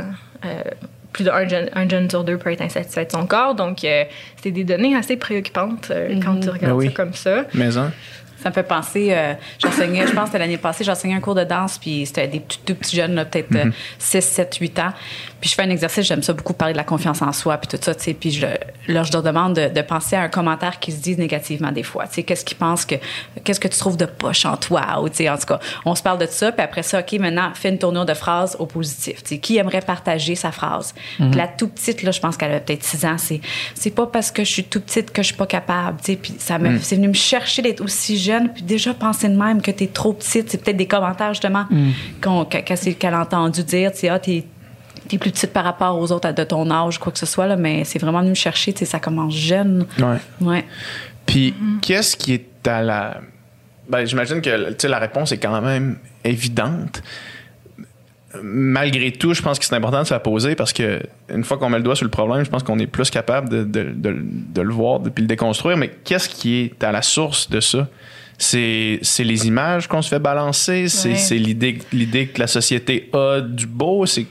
euh, 0.46 0.62
plus 1.14 1.26
d'un 1.26 1.48
jeune, 1.48 1.70
un 1.74 1.88
jeune 1.88 2.10
sur 2.10 2.24
deux 2.24 2.38
peut 2.38 2.52
être 2.52 2.62
insatisfait 2.62 3.06
de 3.06 3.12
son 3.12 3.26
corps. 3.26 3.56
Donc, 3.56 3.84
euh, 3.84 4.04
c'est 4.42 4.52
des 4.52 4.64
données 4.64 4.96
assez 4.96 5.18
préoccupantes 5.18 5.90
euh, 5.92 6.20
quand 6.24 6.40
tu 6.40 6.50
regardes 6.50 6.74
Ben 6.74 6.78
oui. 6.78 6.88
ça 6.88 6.92
comme 6.94 7.14
ça. 7.14 7.46
Mais 7.54 7.78
hein? 7.78 7.92
Ça 8.42 8.50
me 8.50 8.56
fait 8.56 8.64
penser, 8.64 9.10
euh, 9.12 9.34
j'enseignais, 9.60 10.08
je 10.08 10.14
pense 10.14 10.22
que 10.22 10.26
c'était 10.28 10.40
l'année 10.40 10.58
passée, 10.58 10.84
j'enseignais 10.84 11.14
un 11.14 11.20
cours 11.20 11.36
de 11.36 11.44
danse, 11.44 11.78
puis 11.78 12.08
c'était 12.08 12.28
des 12.28 12.40
tout, 12.40 12.58
tout 12.66 12.74
petits 12.74 12.96
jeunes, 12.96 13.24
peut-être 13.30 13.56
euh, 13.56 13.70
6, 14.00 14.20
7, 14.20 14.56
8 14.56 14.80
ans. 14.80 14.94
Puis 15.42 15.50
je 15.50 15.56
fais 15.56 15.64
un 15.64 15.70
exercice, 15.70 16.06
j'aime 16.06 16.22
ça 16.24 16.34
beaucoup 16.34 16.54
parler 16.54 16.74
de 16.74 16.78
la 16.78 16.84
confiance 16.84 17.22
en 17.24 17.34
soi, 17.34 17.58
puis 17.58 17.68
tout 17.68 17.84
ça, 17.84 17.96
tu 17.96 18.04
sais. 18.04 18.14
Puis 18.14 18.32
je, 18.32 18.46
là, 18.88 19.04
je 19.04 19.12
leur 19.12 19.24
demande 19.24 19.56
de, 19.56 19.68
de 19.70 19.82
penser 19.82 20.16
à 20.16 20.22
un 20.22 20.30
commentaire 20.30 20.80
qui 20.80 20.92
se 20.92 21.02
dise 21.02 21.18
négativement 21.18 21.72
des 21.72 21.84
fois. 21.84 22.06
Tu 22.08 22.14
sais, 22.16 22.24
qu'est-ce 22.24 22.46
qu'ils 22.46 22.58
pensent 22.58 22.86
que, 22.86 22.96
qu'est-ce 23.44 23.60
que 23.60 23.68
tu 23.68 23.78
trouves 23.80 23.98
de 23.98 24.06
poche 24.06 24.46
en 24.46 24.56
toi, 24.58 25.02
ou 25.02 25.10
tu 25.10 25.18
sais, 25.18 25.30
en 25.30 25.38
tout 25.38 25.48
cas, 25.48 25.60
on 25.84 25.96
se 25.96 26.04
parle 26.04 26.20
de 26.20 26.28
ça, 26.28 26.52
puis 26.52 26.64
après 26.64 26.84
ça, 26.84 27.00
OK, 27.00 27.14
maintenant, 27.20 27.50
fais 27.56 27.70
une 27.70 27.80
tournure 27.80 28.06
de 28.06 28.14
phrases 28.14 28.56
au 28.60 28.66
positif. 28.68 29.24
Tu 29.24 29.30
sais, 29.30 29.38
qui 29.40 29.58
aimerait 29.58 29.82
partager 29.82 30.36
sa 30.36 30.52
phrase? 30.52 30.94
Puis 31.18 31.40
la 31.40 31.48
tout 31.48 31.68
petite, 31.68 32.04
là, 32.04 32.12
je 32.12 32.20
pense 32.20 32.38
qu'elle 32.38 32.52
avait 32.52 32.60
peut-être 32.62 32.84
6 32.84 33.06
ans, 33.06 33.18
c'est, 33.18 33.42
c'est 33.74 33.90
pas 33.96 34.06
parce 34.06 34.30
que 34.32 34.44
je 34.44 34.52
suis 34.52 34.64
tout 34.66 34.80
petite 34.80 35.12
que 35.12 35.22
je 35.24 35.28
suis 35.28 35.36
pas 35.38 35.48
capable, 35.48 35.98
tu 36.02 36.12
sais. 36.14 36.16
Puis 36.18 36.36
ça 36.38 36.60
me, 36.60 36.80
c'est 36.80 36.96
venu 36.98 37.08
me 37.08 37.14
chercher 37.14 37.62
d'être 37.64 37.82
aussi 37.82 38.18
jeune, 38.18 38.50
puis 38.54 38.62
déjà 38.64 38.94
penser 38.94 39.28
de 39.28 39.36
même 39.36 39.62
que 39.62 39.72
t'es 39.72 39.88
trop 39.88 40.14
petite. 40.14 40.52
C'est 40.52 40.64
peut-être 40.64 40.78
des 40.78 40.88
commentaires, 40.88 41.34
justement, 41.34 41.66
qu'on, 42.24 42.46
qu'a- 42.46 42.62
qu'a- 42.62 42.76
qu'elle 42.78 43.14
a 43.16 43.22
entendu 43.22 43.64
dire, 43.64 43.92
tu 43.92 44.00
sais, 44.00 44.10
ah, 44.10 44.20
t'es, 44.20 44.44
t'es 45.12 45.18
plus 45.18 45.32
petite 45.32 45.54
par 45.54 45.64
rapport 45.64 45.98
aux 46.00 46.12
autres 46.12 46.32
de 46.32 46.44
ton 46.44 46.70
âge, 46.72 46.98
quoi 47.00 47.12
que 47.12 47.20
ce 47.20 47.26
soit, 47.26 47.48
là, 47.48 47.56
mais 47.56 47.84
c'est 47.84 48.00
vraiment 48.00 48.20
venu 48.20 48.32
me 48.32 48.36
chercher, 48.36 48.74
tu 48.74 48.80
sais, 48.80 48.86
ça 48.86 49.00
commence 49.00 49.34
jeune. 49.36 49.86
Ouais. 50.00 50.18
Ouais. 50.42 50.66
Puis, 51.26 51.54
qu'est-ce 51.82 52.18
qui 52.18 52.34
est 52.34 52.68
à 52.68 52.82
la. 52.82 53.22
Ben, 53.90 54.06
j'imagine 54.06 54.42
que 54.42 54.70
tu 54.72 54.76
sais, 54.80 54.88
la 54.88 55.00
réponse 55.00 55.32
est 55.32 55.38
quand 55.38 55.62
même 55.62 55.98
évidente. 56.24 57.02
Malgré 58.42 59.12
tout, 59.12 59.34
je 59.34 59.42
pense 59.42 59.60
que 59.60 59.66
c'est 59.66 59.76
important 59.76 60.04
de 60.04 60.08
se 60.08 60.14
la 60.14 60.22
poser 60.22 60.56
parce 60.56 60.72
que 60.72 61.02
une 61.30 61.44
fois 61.44 61.58
qu'on 61.58 61.70
met 61.70 61.78
le 61.78 61.84
doigt 61.84 61.98
sur 61.98 62.06
le 62.06 62.12
problème, 62.12 62.46
je 62.46 62.50
pense 62.50 62.64
qu'on 62.64 62.80
est 62.80 62.88
plus 62.88 63.10
capable 63.10 63.50
de, 63.50 63.64
de- 63.66 63.92
de- 63.94 64.22
de 64.24 64.62
le 64.62 64.74
voir 64.74 65.02
puis 65.02 65.22
le 65.24 65.28
déconstruire. 65.28 65.76
Mais 65.76 65.90
qu'est-ce 66.06 66.30
qui 66.30 66.60
est 66.62 66.82
à 66.84 66.94
la 66.94 67.02
source 67.02 67.50
de 67.50 67.60
ça? 67.60 67.90
C'est 68.38 69.00
c'est 69.02 69.26
les 69.26 69.48
images 69.48 69.88
qu'on 69.88 70.02
se 70.02 70.08
fait 70.08 70.20
balancer, 70.20 70.88
c'est 70.88 71.10
Ouais. 71.10 71.16
c'est 71.18 71.36
l'idée 71.38 71.80
l'idée 71.92 72.28
que 72.28 72.40
la 72.40 72.48
société 72.48 73.10
a 73.14 73.42
du 73.42 73.68
beau, 73.68 74.06
C'est 74.06 74.26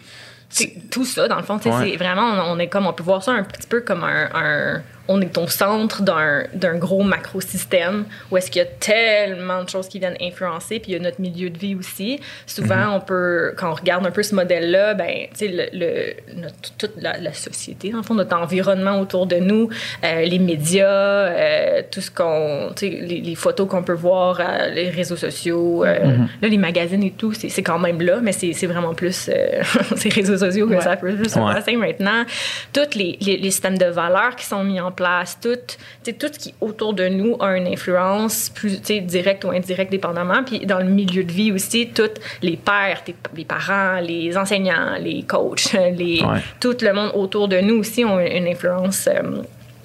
tout 0.90 1.04
ça, 1.04 1.28
dans 1.28 1.36
le 1.36 1.42
fond. 1.42 1.58
tu 1.58 1.64
sais, 1.64 1.70
Ouais. 1.70 1.90
C'est 1.92 1.96
vraiment, 1.96 2.22
on, 2.22 2.52
on 2.56 2.58
est 2.58 2.68
comme, 2.68 2.86
on 2.86 2.92
peut 2.92 3.02
voir 3.04 3.22
ça 3.22 3.32
un 3.32 3.42
petit 3.44 3.66
peu 3.68 3.80
comme 3.80 4.04
un. 4.04 4.28
un- 4.34 4.82
on 5.12 5.20
est 5.20 5.36
au 5.38 5.48
centre 5.48 6.02
d'un 6.02 6.76
gros 6.76 7.02
macro-système 7.02 8.04
où 8.30 8.36
est-ce 8.36 8.48
qu'il 8.50 8.60
y 8.62 8.64
a 8.64 8.68
tellement 8.68 9.64
de 9.64 9.68
choses 9.68 9.88
qui 9.88 9.98
viennent 9.98 10.16
influencer, 10.20 10.78
puis 10.78 10.92
il 10.92 10.94
y 10.94 10.96
a 10.96 11.02
notre 11.02 11.20
milieu 11.20 11.50
de 11.50 11.58
vie 11.58 11.74
aussi. 11.74 12.20
Souvent, 12.46 12.94
on 12.96 13.00
peut, 13.00 13.52
quand 13.56 13.70
on 13.70 13.74
regarde 13.74 14.06
un 14.06 14.10
peu 14.12 14.22
ce 14.22 14.34
modèle-là, 14.36 14.94
ben, 14.94 15.26
tu 15.32 15.46
sais, 15.46 15.48
le, 15.48 15.64
le- 15.72 16.48
toute 16.78 16.92
la, 16.96 17.18
la 17.18 17.32
société, 17.32 17.90
le 17.90 18.02
fond, 18.02 18.14
notre 18.14 18.36
environnement 18.36 19.00
autour 19.00 19.26
de 19.26 19.36
nous, 19.36 19.68
euh, 20.04 20.22
les 20.22 20.38
médias, 20.38 20.86
euh, 20.88 21.82
tout 21.90 22.00
ce 22.00 22.10
qu'on, 22.10 22.70
tu 22.76 22.86
sais, 22.88 22.98
les, 23.02 23.20
les 23.20 23.34
photos 23.34 23.68
qu'on 23.68 23.82
peut 23.82 23.92
voir, 23.94 24.38
euh, 24.40 24.68
les 24.70 24.90
réseaux 24.90 25.16
sociaux, 25.16 25.84
euh, 25.84 25.98
là, 26.40 26.48
les 26.48 26.56
magazines 26.58 27.02
et 27.02 27.10
tout, 27.10 27.32
c'est 27.32 27.62
quand 27.62 27.78
même 27.80 28.00
là, 28.00 28.20
mais 28.22 28.32
c'est 28.32 28.66
vraiment 28.66 28.94
plus 28.94 29.30
ces 29.96 30.08
réseaux 30.08 30.36
sociaux 30.38 30.68
que 30.68 30.74
Ouais. 30.74 30.80
ça 30.80 30.96
peut 30.96 31.12
plus 31.14 31.28
se 31.30 31.38
Ouais. 31.38 31.52
passer 31.54 31.74
maintenant. 31.76 32.24
Tous 32.72 32.94
les, 32.96 33.18
les, 33.20 33.36
les 33.38 33.50
systèmes 33.50 33.76
de 33.78 33.86
valeurs 33.86 34.36
qui 34.36 34.44
sont 34.46 34.62
mis 34.62 34.80
en 34.80 34.92
place, 34.92 34.99
tout, 35.40 35.56
tu 35.66 35.76
sais, 36.02 36.12
tout 36.12 36.28
ce 36.32 36.38
qui 36.38 36.54
autour 36.60 36.94
de 36.94 37.08
nous 37.08 37.36
a 37.40 37.56
une 37.56 37.66
influence 37.66 38.50
plus 38.50 38.80
directe 38.80 39.44
ou 39.44 39.50
indirecte 39.50 39.90
dépendamment. 39.90 40.42
Puis 40.44 40.60
dans 40.66 40.78
le 40.78 40.84
milieu 40.84 41.24
de 41.24 41.32
vie 41.32 41.52
aussi, 41.52 41.88
tous 41.94 42.10
les 42.42 42.56
pères, 42.56 43.02
tes- 43.04 43.14
les 43.36 43.44
parents, 43.44 44.00
les 44.00 44.36
enseignants, 44.36 44.96
les 45.00 45.22
coachs, 45.22 45.72
les, 45.96 46.22
Ouais. 46.22 46.40
tout 46.60 46.76
le 46.82 46.92
monde 46.92 47.12
autour 47.14 47.48
de 47.48 47.58
nous 47.60 47.76
aussi 47.76 48.04
ont 48.04 48.20
une 48.20 48.46
influence. 48.46 49.08
euh, 49.08 49.42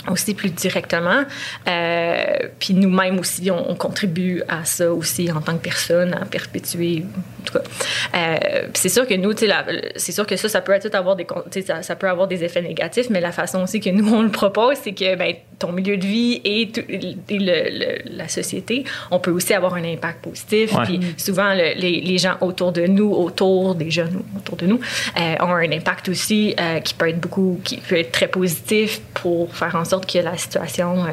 aussi 0.08 0.36
plus 0.36 0.52
directement. 0.52 1.24
Euh, 1.68 2.26
puis 2.60 2.76
nous-mêmes 2.76 3.18
aussi, 3.18 3.50
on, 3.50 3.72
on 3.72 3.74
contribue 3.76 4.44
à 4.48 4.64
ça 4.64 4.94
aussi 4.94 5.32
en 5.32 5.42
tant 5.42 5.54
que 5.58 5.64
personne, 5.64 6.14
à 6.14 6.26
perpétuer 6.26 7.04
tout 7.46 7.54
cas. 7.54 7.64
Euh, 8.16 8.68
c'est 8.74 8.90
sûr 8.90 9.08
que 9.08 9.14
nous, 9.14 9.34
c'est 9.96 10.12
sûr 10.12 10.26
que 10.28 10.36
ça, 10.36 10.50
ça 10.50 10.62
peut 10.62 10.78
tout 10.82 10.96
avoir 10.96 11.16
des, 11.16 11.26
ça, 11.66 11.82
ça 11.84 11.96
peut 11.96 12.10
avoir 12.10 12.28
des 12.28 12.44
effets 12.44 12.62
négatifs, 12.62 13.10
mais 13.10 13.22
la 13.22 13.32
façon 13.32 13.64
aussi 13.64 13.80
que 13.80 13.90
nous 13.90 14.14
on 14.14 14.22
le 14.24 14.30
propose, 14.30 14.76
c'est 14.84 14.92
que 14.94 15.16
ben, 15.16 15.34
ton 15.60 15.72
milieu 15.72 15.96
de 15.98 16.06
vie 16.06 16.42
et, 16.44 16.70
tout- 16.70 16.82
et 16.90 17.40
le- 17.40 17.70
le- 17.80 18.18
la 18.18 18.28
société, 18.28 18.84
on 19.12 19.20
peut 19.20 19.32
aussi 19.32 19.54
avoir 19.54 19.76
un 19.76 19.84
impact 19.86 20.24
positif. 20.24 20.74
Ouais. 20.74 20.84
Puis 20.86 21.00
souvent, 21.18 21.54
le- 21.54 21.80
les, 21.80 22.02
les 22.02 22.18
gens 22.18 22.36
autour 22.42 22.72
de 22.74 22.86
nous, 22.88 23.12
autour 23.12 23.76
des 23.76 23.90
jeunes 23.92 24.22
autour 24.38 24.58
de 24.58 24.66
nous, 24.66 24.80
euh, 25.20 25.36
ont 25.40 25.54
un 25.54 25.72
impact 25.72 26.10
aussi 26.10 26.56
euh, 26.60 26.80
qui 26.82 26.94
peut 26.94 27.10
être 27.10 27.20
beaucoup, 27.22 27.60
qui 27.64 27.78
peut 27.78 27.98
être 27.98 28.12
très 28.12 28.28
positif 28.28 29.00
pour 29.14 29.54
faire 29.56 29.76
en 29.76 29.86
sorte 29.86 30.12
que 30.12 30.20
la 30.20 30.36
situation 30.38 31.06
euh, 31.06 31.10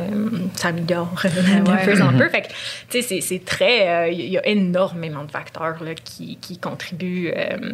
s'améliore 0.57 1.13
de 1.25 1.83
plus 1.85 2.03
en 2.03 2.13
peu. 2.13 2.29
Fait 2.29 2.43
que, 2.43 2.49
tu 2.91 3.03
sais, 3.03 3.21
c'est- 3.21 3.43
très, 3.45 3.89
euh, 3.89 4.09
il 4.11 4.31
y 4.31 4.39
a 4.39 4.47
énormément 4.47 5.25
de 5.25 5.31
facteurs 5.31 5.83
là, 5.83 5.95
qui, 5.95 6.22
qui 6.41 6.59
contribuent. 6.59 7.33
euh, 7.37 7.73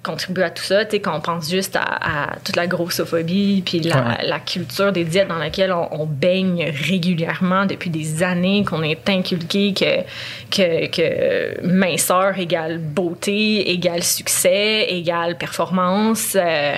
contribuent 0.00 0.42
à 0.44 0.50
tout 0.50 0.62
ça, 0.62 0.84
tu 0.84 0.92
sais, 0.92 1.00
qu'on 1.02 1.20
pense 1.20 1.50
juste 1.50 1.74
à, 1.74 2.28
à 2.30 2.36
toute 2.44 2.54
la 2.54 2.68
grossophobie, 2.68 3.62
puis 3.66 3.80
la, 3.80 3.96
Ouais. 3.96 4.26
la 4.26 4.38
culture 4.38 4.92
des 4.92 5.04
diètes 5.04 5.26
dans 5.28 5.36
laquelle 5.38 5.72
on, 5.72 5.88
on 5.90 6.06
baigne 6.06 6.72
régulièrement 6.72 7.66
depuis 7.66 7.90
des 7.90 8.22
années, 8.22 8.64
qu'on 8.64 8.82
est 8.84 9.06
inculqué 9.10 9.74
que, 9.74 10.02
que, 10.56 10.86
que 10.86 11.66
minceur 11.66 12.38
égale 12.38 12.78
beauté, 12.78 13.70
égale 13.72 14.04
succès, 14.04 14.86
égale 14.88 15.36
performance. 15.36 16.36
euh, 16.36 16.76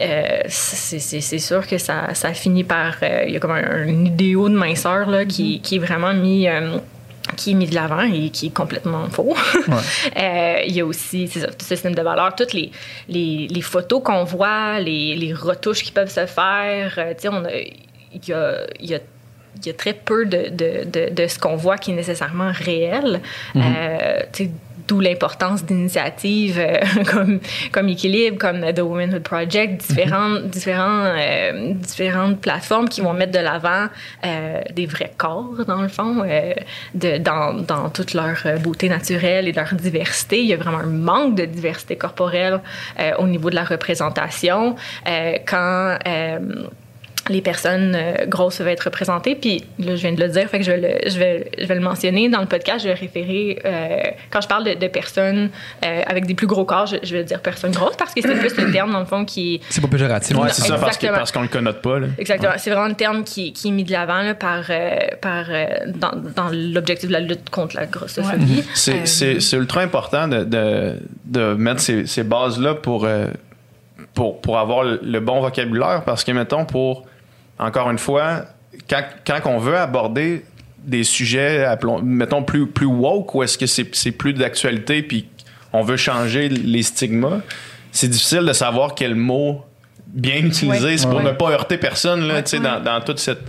euh, 0.00 0.40
c'est 0.48 1.38
sûr 1.38 1.66
que 1.68 1.78
ça, 1.78 2.14
ça 2.14 2.34
finit 2.34 2.64
par... 2.64 2.96
euh, 3.02 3.24
Il 3.28 3.32
y 3.32 3.36
a 3.36 3.40
comme 3.40 3.52
un, 3.52 3.64
un 3.64 4.04
idéal 4.04 4.50
de 4.50 4.58
minceur 4.58 5.08
là, 5.08 5.24
qui, 5.24 5.60
qui 5.60 5.76
est 5.76 5.78
vraiment 5.78 6.12
mis... 6.12 6.48
qui 7.36 7.50
est 7.52 7.54
mis 7.54 7.66
de 7.66 7.74
l'avant 7.74 8.02
et 8.02 8.30
qui 8.30 8.46
est 8.46 8.54
complètement 8.54 9.08
faux. 9.10 9.34
Euh, 10.16 10.60
il 10.66 10.74
y 10.74 10.80
a 10.80 10.86
aussi 10.86 11.28
ça, 11.28 11.48
tout 11.48 11.54
ce 11.60 11.74
système 11.74 11.94
de 11.94 12.02
valeurs, 12.02 12.34
toutes 12.34 12.52
les, 12.52 12.70
les, 13.08 13.48
les 13.48 13.60
photos 13.60 14.02
qu'on 14.02 14.24
voit, 14.24 14.78
les, 14.80 15.14
les 15.16 15.32
retouches 15.34 15.82
qui 15.82 15.92
peuvent 15.92 16.10
se 16.10 16.26
faire. 16.26 16.94
euh, 16.98 17.14
il 18.14 18.28
y 18.28 18.32
a, 18.32 18.66
il 18.80 18.90
y 18.90 18.94
a 18.94 19.00
il 19.58 19.66
y 19.66 19.70
a 19.70 19.74
très 19.74 19.94
peu 19.94 20.26
de, 20.26 20.50
de, 20.50 20.84
de, 20.84 21.08
de 21.14 21.26
ce 21.26 21.38
qu'on 21.38 21.56
voit 21.56 21.78
qui 21.78 21.90
est 21.90 21.94
nécessairement 21.94 22.52
réel. 22.52 23.20
Tu 23.54 23.60
sais, 24.44 24.50
D'où 24.88 25.00
l'importance 25.00 25.64
d'initiatives 25.64 26.58
euh, 26.58 26.78
comme, 27.10 27.40
comme 27.72 27.88
Équilibre, 27.88 28.38
comme 28.38 28.60
The 28.72 28.80
Womanhood 28.80 29.22
Project, 29.22 29.88
différentes, 29.88 30.44
différents, 30.44 31.04
euh, 31.16 31.72
différentes 31.74 32.40
plateformes 32.40 32.88
qui 32.88 33.00
vont 33.00 33.12
mettre 33.12 33.32
de 33.32 33.38
l'avant 33.38 33.88
euh, 34.24 34.60
des 34.72 34.86
vrais 34.86 35.12
corps, 35.16 35.64
dans 35.66 35.82
le 35.82 35.88
fond, 35.88 36.24
de, 36.94 37.18
dans, 37.18 37.54
dans 37.54 37.90
toute 37.90 38.14
leur 38.14 38.36
beauté 38.62 38.88
naturelle 38.88 39.48
et 39.48 39.52
leur 39.52 39.74
diversité. 39.74 40.40
Il 40.40 40.46
y 40.46 40.54
a 40.54 40.56
vraiment 40.56 40.78
un 40.78 40.86
manque 40.86 41.34
de 41.34 41.44
diversité 41.44 41.96
corporelle 41.96 42.60
au 43.18 43.26
niveau 43.26 43.50
de 43.50 43.54
la 43.54 43.64
représentation. 43.64 44.76
Quand 45.46 45.98
les 47.28 47.40
personnes 47.40 47.94
euh, 47.96 48.26
grosses 48.26 48.58
peuvent 48.58 48.68
être 48.68 48.82
représentées. 48.84 49.34
Puis 49.34 49.64
là, 49.78 49.96
je 49.96 50.00
viens 50.02 50.12
de 50.12 50.20
le 50.20 50.28
dire, 50.28 50.48
fait 50.48 50.58
que 50.58 50.64
je 50.64 50.70
vais 50.72 50.80
le, 51.04 51.10
je 51.10 51.18
vais, 51.18 51.50
je 51.58 51.64
vais 51.66 51.74
le 51.74 51.80
mentionner. 51.80 52.28
Dans 52.28 52.40
le 52.40 52.46
podcast, 52.46 52.80
je 52.84 52.88
vais 52.88 52.94
référer, 52.94 53.58
euh, 53.64 53.98
quand 54.30 54.40
je 54.40 54.48
parle 54.48 54.64
de, 54.64 54.74
de 54.74 54.86
personnes 54.88 55.50
euh, 55.84 56.02
avec 56.06 56.26
des 56.26 56.34
plus 56.34 56.46
gros 56.46 56.64
corps, 56.64 56.86
je, 56.86 56.96
je 57.02 57.16
vais 57.16 57.24
dire 57.24 57.40
personnes 57.40 57.72
grosses 57.72 57.96
parce 57.96 58.12
que 58.14 58.20
c'est 58.22 58.34
plus 58.38 58.56
le 58.56 58.70
terme, 58.72 58.92
dans 58.92 59.00
le 59.00 59.06
fond, 59.06 59.24
qui 59.24 59.56
est 59.56 59.60
C'est 59.70 59.80
pas 59.80 59.88
péjoratif. 59.88 60.36
Ouais, 60.36 60.48
c'est 60.50 60.62
ça, 60.62 60.74
parce 60.78 60.80
que- 60.98 61.06
Exactement. 61.06 61.16
parce 61.18 61.32
qu'on 61.32 61.42
le 61.42 61.48
connote 61.48 61.82
pas. 61.82 61.98
là. 61.98 62.06
Exactement. 62.18 62.52
C'est 62.58 62.70
vraiment 62.70 62.88
le 62.88 62.94
terme 62.94 63.24
qui, 63.24 63.52
qui 63.52 63.68
est 63.68 63.72
mis 63.72 63.84
de 63.84 63.92
l'avant 63.92 64.22
là, 64.22 64.34
par, 64.34 64.64
euh, 64.70 64.90
par, 65.20 65.46
euh, 65.50 65.66
dans, 65.94 66.12
dans 66.34 66.48
l'objectif 66.52 67.08
de 67.08 67.12
la 67.14 67.20
lutte 67.20 67.50
contre 67.50 67.76
la 67.76 67.86
grossophobie. 67.86 68.64
C'est 68.74 68.94
Euh, 69.26 69.38
c'est- 69.40 69.56
ultra 69.56 69.80
important 69.80 70.28
de, 70.28 70.44
de, 70.44 70.94
de 71.24 71.54
mettre 71.54 71.80
ces, 71.80 72.06
ces 72.06 72.22
bases-là 72.22 72.74
pour, 72.74 73.04
euh, 73.04 73.26
pour, 74.14 74.40
pour 74.40 74.58
avoir 74.58 74.84
le, 74.84 75.00
le 75.02 75.20
bon 75.20 75.40
vocabulaire 75.40 76.02
parce 76.04 76.24
que, 76.24 76.32
mettons, 76.32 76.64
pour, 76.64 77.04
encore 77.58 77.90
une 77.90 77.98
fois, 77.98 78.44
quand, 78.88 79.02
quand 79.26 79.40
on 79.46 79.58
veut 79.58 79.76
aborder 79.76 80.44
des 80.78 81.04
sujets, 81.04 81.64
appelons, 81.64 82.00
mettons, 82.02 82.42
plus, 82.42 82.66
plus 82.66 82.86
woke, 82.86 83.34
ou 83.34 83.42
est-ce 83.42 83.58
que 83.58 83.66
c'est 83.66 83.94
c'est 83.94 84.12
plus 84.12 84.32
d'actualité 84.34 85.02
puis 85.02 85.28
on 85.72 85.82
veut 85.82 85.96
changer 85.96 86.48
les 86.48 86.82
stigmas, 86.82 87.40
c'est 87.90 88.08
difficile 88.08 88.44
de 88.46 88.52
savoir 88.52 88.94
quel 88.94 89.14
mot 89.14 89.62
bien 90.06 90.36
utiliser. 90.36 90.86
Ouais. 90.86 90.96
C'est 90.96 91.06
pour 91.08 91.16
Ouais. 91.18 91.24
ne 91.24 91.32
pas 91.32 91.50
heurter 91.50 91.76
personne 91.78 92.26
là, 92.26 92.42
tu 92.42 92.50
sais, 92.50 92.58
Ouais. 92.58 92.62
dans, 92.62 92.80
dans 92.80 93.00
toute 93.00 93.18
cette 93.18 93.42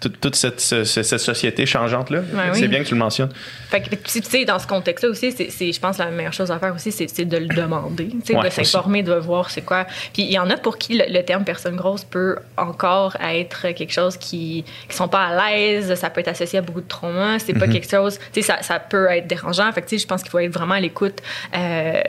toute, 0.00 0.34
cette, 0.36 0.60
ce- 0.60 0.84
ce- 0.84 1.02
cette 1.02 1.20
société 1.20 1.66
changeante-là. 1.66 2.20
C'est 2.54 2.68
bien 2.68 2.80
que 2.80 2.88
tu 2.88 2.94
le 2.94 3.00
mentionnes. 3.00 3.30
Fait 3.68 3.80
que, 3.80 3.90
tu 3.94 4.22
sais, 4.22 4.44
dans 4.44 4.58
ce 4.58 4.66
contexte-là 4.66 5.10
aussi, 5.10 5.32
c'est, 5.32 5.50
c'est- 5.50 5.72
je 5.72 5.80
pense 5.80 5.96
que 5.96 6.02
la 6.02 6.10
meilleure 6.10 6.32
chose 6.32 6.50
à 6.50 6.58
faire 6.58 6.74
aussi, 6.74 6.92
c'est, 6.92 7.08
c'est 7.08 7.24
de 7.24 7.36
le 7.36 7.46
demander, 7.48 8.08
tu 8.08 8.18
sais, 8.24 8.36
Ouais, 8.36 8.44
de 8.44 8.50
s'informer, 8.50 9.02
de 9.02 9.12
voir 9.14 9.50
c'est 9.50 9.62
quoi. 9.62 9.86
Puis 10.12 10.22
il 10.22 10.30
y 10.32 10.38
en 10.38 10.48
a 10.50 10.56
pour 10.56 10.78
qui 10.78 10.96
le, 10.96 11.04
le 11.08 11.22
terme 11.24 11.44
personne 11.44 11.74
grosse 11.76 12.04
peut 12.04 12.36
encore 12.56 13.16
être 13.20 13.68
quelque 13.72 13.92
chose 13.92 14.16
qui 14.16 14.64
qui 14.88 14.96
sont 14.96 15.08
pas 15.08 15.24
à 15.26 15.50
l'aise, 15.50 15.94
ça 15.94 16.10
peut 16.10 16.20
être 16.20 16.28
associé 16.28 16.58
à 16.60 16.62
beaucoup 16.62 16.80
de 16.80 16.88
traumas, 16.88 17.38
c'est 17.40 17.54
pas 17.54 17.66
quelque 17.66 17.90
chose, 17.90 18.18
tu 18.32 18.40
sais, 18.40 18.42
ça, 18.42 18.62
ça 18.62 18.78
peut 18.78 19.06
être 19.10 19.26
dérangeant. 19.26 19.70
Fait 19.72 19.82
que, 19.82 19.88
tu 19.88 19.98
sais, 19.98 20.02
je 20.02 20.06
pense 20.06 20.22
qu'il 20.22 20.30
faut 20.30 20.38
être 20.38 20.52
vraiment 20.54 20.74
à 20.74 20.80
l'écoute 20.80 21.20
euh, 21.56 22.00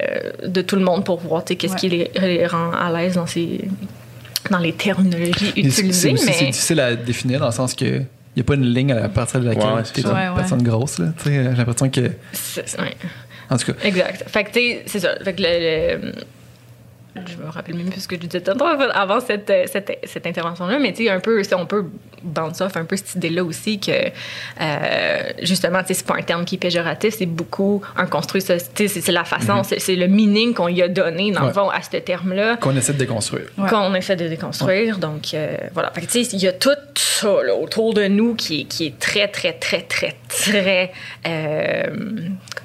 de 0.45 0.61
tout 0.61 0.75
le 0.75 0.83
monde 0.83 1.03
pour 1.05 1.19
voir, 1.19 1.43
tu 1.43 1.53
sais, 1.53 1.55
qu'est-ce 1.55 1.73
Ouais. 1.73 1.79
qui 1.79 1.89
les, 1.89 2.11
les 2.21 2.45
rend 2.47 2.71
à 2.71 2.91
l'aise 2.91 3.15
dans 3.15 3.25
ces 3.27 3.61
dans 4.51 4.59
les 4.59 4.73
terminologies 4.73 5.49
utilisées, 5.55 6.15
c'est 6.17 6.25
mais 6.25 6.45
difficile 6.47 6.79
à 6.79 6.95
définir 6.95 7.39
dans 7.39 7.47
le 7.47 7.51
sens 7.51 7.73
que 7.73 7.85
il 7.85 8.37
n'y 8.37 8.41
a 8.41 8.43
pas 8.45 8.55
une 8.55 8.65
ligne 8.73 8.91
à 8.93 9.09
partir 9.09 9.39
de 9.41 9.45
laquelle 9.47 9.63
Ouais, 9.63 9.83
tu 9.83 9.99
es 9.99 10.03
une. 10.03 10.09
Ouais, 10.09 10.29
personne 10.35 10.61
grosse. 10.63 10.93
sais, 10.93 11.03
J'ai 11.25 11.43
l'impression 11.43 11.89
que. 11.89 12.11
En 13.49 13.57
tout 13.57 13.73
cas, 13.73 13.73
Exact. 13.83 14.23
Fait 14.27 14.43
que, 14.43 14.49
tu 14.51 14.59
sais, 14.59 14.83
c'est 14.85 14.99
ça. 14.99 15.15
Fait 15.23 15.33
que 15.33 15.41
le, 15.41 15.95
le- 16.05 16.11
Je 17.27 17.37
me 17.43 17.49
rappelle 17.49 17.75
même 17.75 17.89
plus 17.89 18.01
ce 18.01 18.07
que 18.07 18.15
je 18.15 18.21
disais 18.21 18.41
tantôt 18.41 18.65
avant 18.65 19.19
cette, 19.19 19.49
euh, 19.49 19.65
cette, 19.71 19.99
cette 20.03 20.25
intervention-là, 20.27 20.79
mais 20.79 20.93
tu 20.93 21.03
sais, 21.05 21.09
un 21.09 21.19
peu, 21.19 21.43
si 21.43 21.53
on 21.55 21.65
peut 21.65 21.85
bounce 22.23 22.59
off 22.61 22.75
un 22.77 22.85
peu 22.85 22.97
cette 22.97 23.15
idée-là 23.15 23.43
aussi 23.43 23.79
que, 23.79 23.91
euh, 23.91 25.31
justement, 25.41 25.79
tu 25.81 25.87
sais, 25.89 25.93
c'est 25.95 26.05
pas 26.05 26.15
un 26.15 26.21
terme 26.21 26.45
qui 26.45 26.55
est 26.55 26.59
péjoratif, 26.59 27.15
c'est 27.17 27.25
beaucoup 27.25 27.81
un 27.95 28.05
construit, 28.05 28.41
ça, 28.41 28.57
tu 28.57 28.65
sais, 28.75 28.87
c'est 28.87 29.01
c'est 29.01 29.11
la 29.11 29.23
façon, 29.23 29.63
c'est 29.63 29.79
c'est 29.79 29.95
le 29.95 30.07
meaning 30.07 30.53
qu'on 30.53 30.67
y 30.67 30.81
a 30.81 30.87
donné, 30.87 31.31
dans 31.31 31.41
le 31.41 31.47
Ouais. 31.47 31.53
fond, 31.53 31.69
à 31.69 31.81
ce 31.81 31.97
terme-là 31.97 32.57
qu'on 32.57 32.75
essaie 32.75 32.93
de 32.93 32.97
déconstruire. 32.99 33.45
Ouais. 33.57 33.69
qu'on 33.69 33.93
essaie 33.95 34.15
de 34.15 34.27
déconstruire. 34.27 34.97
Donc, 34.99 35.33
euh, 35.33 35.55
voilà. 35.73 35.91
Fait 35.91 36.01
que, 36.01 36.05
tu 36.07 36.23
sais, 36.23 36.35
il 36.35 36.41
y 36.43 36.47
a 36.47 36.53
tout 36.53 36.69
ça 36.95 37.43
là, 37.43 37.55
autour 37.55 37.93
de 37.93 38.05
nous 38.07 38.35
qui 38.35 38.61
est, 38.61 38.63
qui 38.65 38.85
est 38.87 38.99
très, 38.99 39.27
très, 39.27 39.53
très, 39.53 39.81
très, 39.81 40.15
très. 40.27 40.91
Euh, 41.27 41.83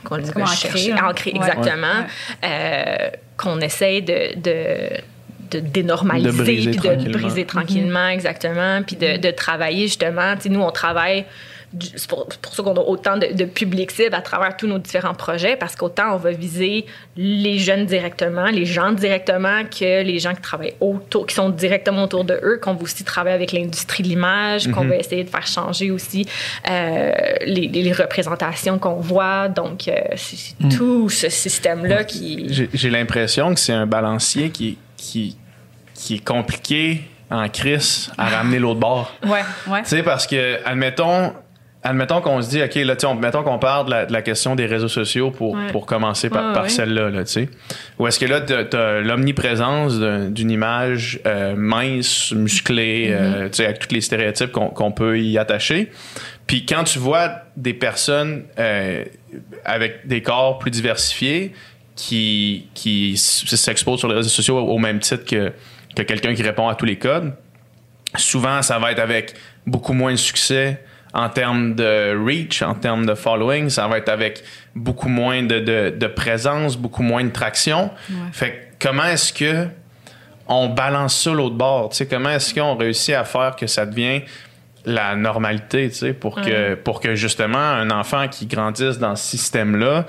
qu'on 0.05 0.19
dit, 0.19 0.31
ancré, 0.37 0.93
hein. 0.93 0.97
ancré, 1.09 1.31
Ouais. 1.33 1.37
exactement. 1.39 2.05
Qu'on 3.37 3.61
essaie 3.61 4.01
de. 4.01 4.39
de 4.41 5.01
de 5.51 5.59
dénormaliser 5.61 6.31
De 6.31 6.43
briser 6.43 6.71
puis 6.71 6.77
de 6.79 6.83
tranquillement. 6.83 7.19
briser 7.19 7.45
tranquillement 7.45 8.09
exactement 8.09 8.83
puis 8.83 8.97
de, 8.97 9.19
de 9.19 9.31
travailler 9.31 9.83
justement 9.87 10.35
tu 10.37 10.45
sais 10.45 10.49
nous 10.49 10.63
on 10.63 10.71
travaille 10.71 11.27
c'est 11.81 12.09
pour, 12.09 12.27
ça 12.53 12.63
qu'on 12.63 12.75
a 12.75 12.81
autant 12.81 13.17
de, 13.17 13.33
de 13.33 13.45
public 13.45 13.91
cible 13.91 14.15
à 14.15 14.23
travers 14.23 14.57
tous 14.57 14.67
nos 14.67 14.79
différents 14.79 15.15
projets 15.15 15.57
parce 15.57 15.77
qu'autant 15.77 16.15
on 16.15 16.17
va 16.17 16.31
viser 16.31 16.87
les 17.17 17.59
jeunes 17.59 17.87
directement, 17.87 18.47
les 18.47 18.67
gens 18.67 18.93
directement 18.93 19.65
que 19.65 20.03
les 20.03 20.19
gens 20.19 20.35
qui 20.35 20.41
travaillent 20.41 20.75
autour, 20.81 21.27
qui 21.27 21.35
sont 21.35 21.49
directement 21.49 22.05
autour 22.05 22.25
de 22.25 22.39
eux, 22.43 22.59
qu'on 22.63 22.75
va 22.75 22.83
aussi 22.83 23.05
travailler 23.05 23.35
avec 23.35 23.53
l'industrie 23.53 24.03
de 24.03 24.09
l'image, 24.09 24.71
qu'on 24.71 24.85
va 24.85 24.97
essayer 24.97 25.25
de 25.25 25.31
faire 25.31 25.47
changer 25.47 25.91
aussi 25.91 26.27
euh, 26.71 27.13
les, 27.47 27.93
représentations 27.95 28.79
qu'on 28.79 28.95
voit. 28.95 29.49
Donc, 29.49 29.87
euh, 29.87 29.95
c'est 30.17 30.37
c'est 30.37 30.77
tout 30.77 31.09
ce 31.09 31.29
système-là 31.29 32.05
qui... 32.05 32.47
J'ai 32.51 32.69
j'ai 32.73 32.91
l'impression 32.91 33.55
que 33.55 33.61
c'est 33.61 33.73
un 33.73 33.87
balancier 33.87 34.51
qui, 34.51 34.79
qui, 34.97 35.37
qui 35.95 36.17
est 36.17 36.25
compliqué 36.25 37.03
en 37.31 37.49
crise 37.49 38.11
à 38.19 38.29
ramener 38.37 38.59
l'autre 38.59 38.81
bord. 38.81 39.13
Ouais, 39.25 39.43
ouais. 39.69 39.83
Tu 39.83 39.91
sais, 39.91 40.03
parce 40.03 40.27
que, 40.27 40.59
admettons, 40.65 41.33
admettons 41.85 42.21
qu'on 42.23 42.41
se 42.43 42.49
dit, 42.51 42.63
OK, 42.63 42.75
là, 42.77 42.97
tu 42.97 43.01
sais, 43.03 43.07
on- 43.07 43.15
mettons 43.15 43.43
qu'on 43.43 43.59
parle 43.59 43.87
de 43.87 43.91
la, 43.91 44.07
de 44.07 44.13
la 44.13 44.23
question 44.23 44.57
des 44.57 44.67
réseaux 44.67 44.89
sociaux 44.89 45.31
pour, 45.31 45.53
Ouais. 45.53 45.67
pour 45.71 45.85
commencer 45.87 46.31
par, 46.31 46.49
Ouais, 46.49 46.53
par 46.55 46.71
celle-là, 46.71 47.11
là, 47.11 47.25
tu 47.25 47.33
sais. 47.33 47.49
Ou 47.99 48.07
est-ce 48.07 48.19
que 48.19 48.25
là, 48.27 48.41
t'as 48.41 48.65
as, 48.79 49.01
l'omniprésence 49.01 50.01
d'un- 50.01 50.31
d'une 50.31 50.51
image 50.51 51.21
euh, 51.27 51.55
mince, 51.57 52.33
musclée, 52.33 53.11
Mm-hmm. 53.11 53.13
euh, 53.13 53.49
tu 53.49 53.55
sais, 53.57 53.65
avec 53.67 53.79
tous 53.79 53.95
les 53.95 54.01
stéréotypes 54.01 54.51
qu'on 54.53 54.93
peut 54.93 55.21
y 55.21 55.37
attacher. 55.39 55.91
Puis 56.47 56.67
quand 56.67 56.85
tu 56.85 56.99
vois 56.99 57.31
des 57.57 57.75
personnes 57.75 58.45
euh, 58.59 59.05
avec 59.65 60.07
des 60.07 60.23
corps 60.23 60.59
plus 60.59 60.71
diversifiés 60.71 61.53
qui, 61.97 62.67
qui 62.75 63.17
s'exposent 63.17 63.99
sur 64.01 64.09
les 64.09 64.15
réseaux 64.17 64.29
sociaux 64.29 64.59
au 64.59 64.79
même 64.79 64.99
titre 65.01 65.25
que, 65.25 65.53
que 65.95 66.03
quelqu'un 66.03 66.35
qui 66.35 66.43
répond 66.43 66.69
à 66.69 66.75
tous 66.75 66.87
les 66.87 66.97
codes, 66.97 67.35
souvent, 68.17 68.63
ça 68.63 68.79
va 68.79 68.93
être 68.93 68.99
avec 69.01 69.35
beaucoup 69.67 69.93
moins 69.93 70.13
de 70.13 70.17
succès 70.17 70.83
en 71.15 71.29
termes 71.29 71.75
de 71.75 72.15
reach, 72.23 72.61
en 72.61 72.75
termes 72.75 73.07
de 73.07 73.15
following. 73.15 73.71
Ça 73.71 73.89
va 73.89 73.99
être 73.99 74.11
avec 74.11 74.43
beaucoup 74.75 75.09
moins 75.09 75.43
de, 75.43 75.61
de, 75.61 75.95
de 75.97 76.07
présence, 76.07 76.77
beaucoup 76.77 77.03
moins 77.03 77.25
de 77.25 77.31
traction. 77.31 77.91
Fait 78.33 78.51
que 78.79 78.89
comment 78.89 79.05
est-ce 79.05 79.33
que 79.33 79.69
on 80.47 80.69
balance 80.69 81.23
ça 81.23 81.31
l'autre 81.31 81.55
bord? 81.55 81.89
Tu 81.89 81.97
sais, 81.97 82.07
comment 82.07 82.29
est-ce 82.31 82.53
qu'on 82.53 82.77
réussit 82.77 83.15
à 83.15 83.25
faire 83.25 83.57
que 83.57 83.67
ça 83.67 83.87
devienne 83.87 84.23
la 84.87 85.17
normalité, 85.17 85.89
tu 85.89 85.95
sais, 85.95 86.13
pour 86.13 86.43
que, 86.43 86.75
pour 86.75 87.01
que 87.01 87.15
justement 87.15 87.57
un 87.57 87.91
enfant 87.91 88.29
qui 88.29 88.45
grandisse 88.45 88.99
dans 88.99 89.17
ce 89.17 89.25
système-là 89.25 90.05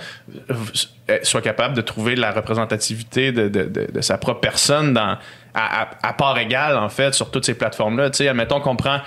soit 1.24 1.42
capable 1.42 1.76
de 1.76 1.82
trouver 1.82 2.16
la 2.18 2.32
représentativité 2.32 3.32
de, 3.32 3.48
de, 3.48 3.64
de, 3.64 3.88
de 3.94 4.02
sa 4.02 4.18
propre 4.18 4.42
personne 4.42 4.94
dans, 4.94 5.18
à, 5.54 5.84
à, 5.84 5.88
à 6.04 6.12
part 6.12 6.38
égale, 6.38 6.76
en 6.78 6.90
fait, 6.90 7.14
sur 7.14 7.32
toutes 7.32 7.46
ces 7.46 7.54
plateformes-là. 7.54 8.10
Tu 8.10 8.18
sais, 8.18 8.28
admettons 8.28 8.60
qu'on 8.60 8.76
prend 8.76 9.00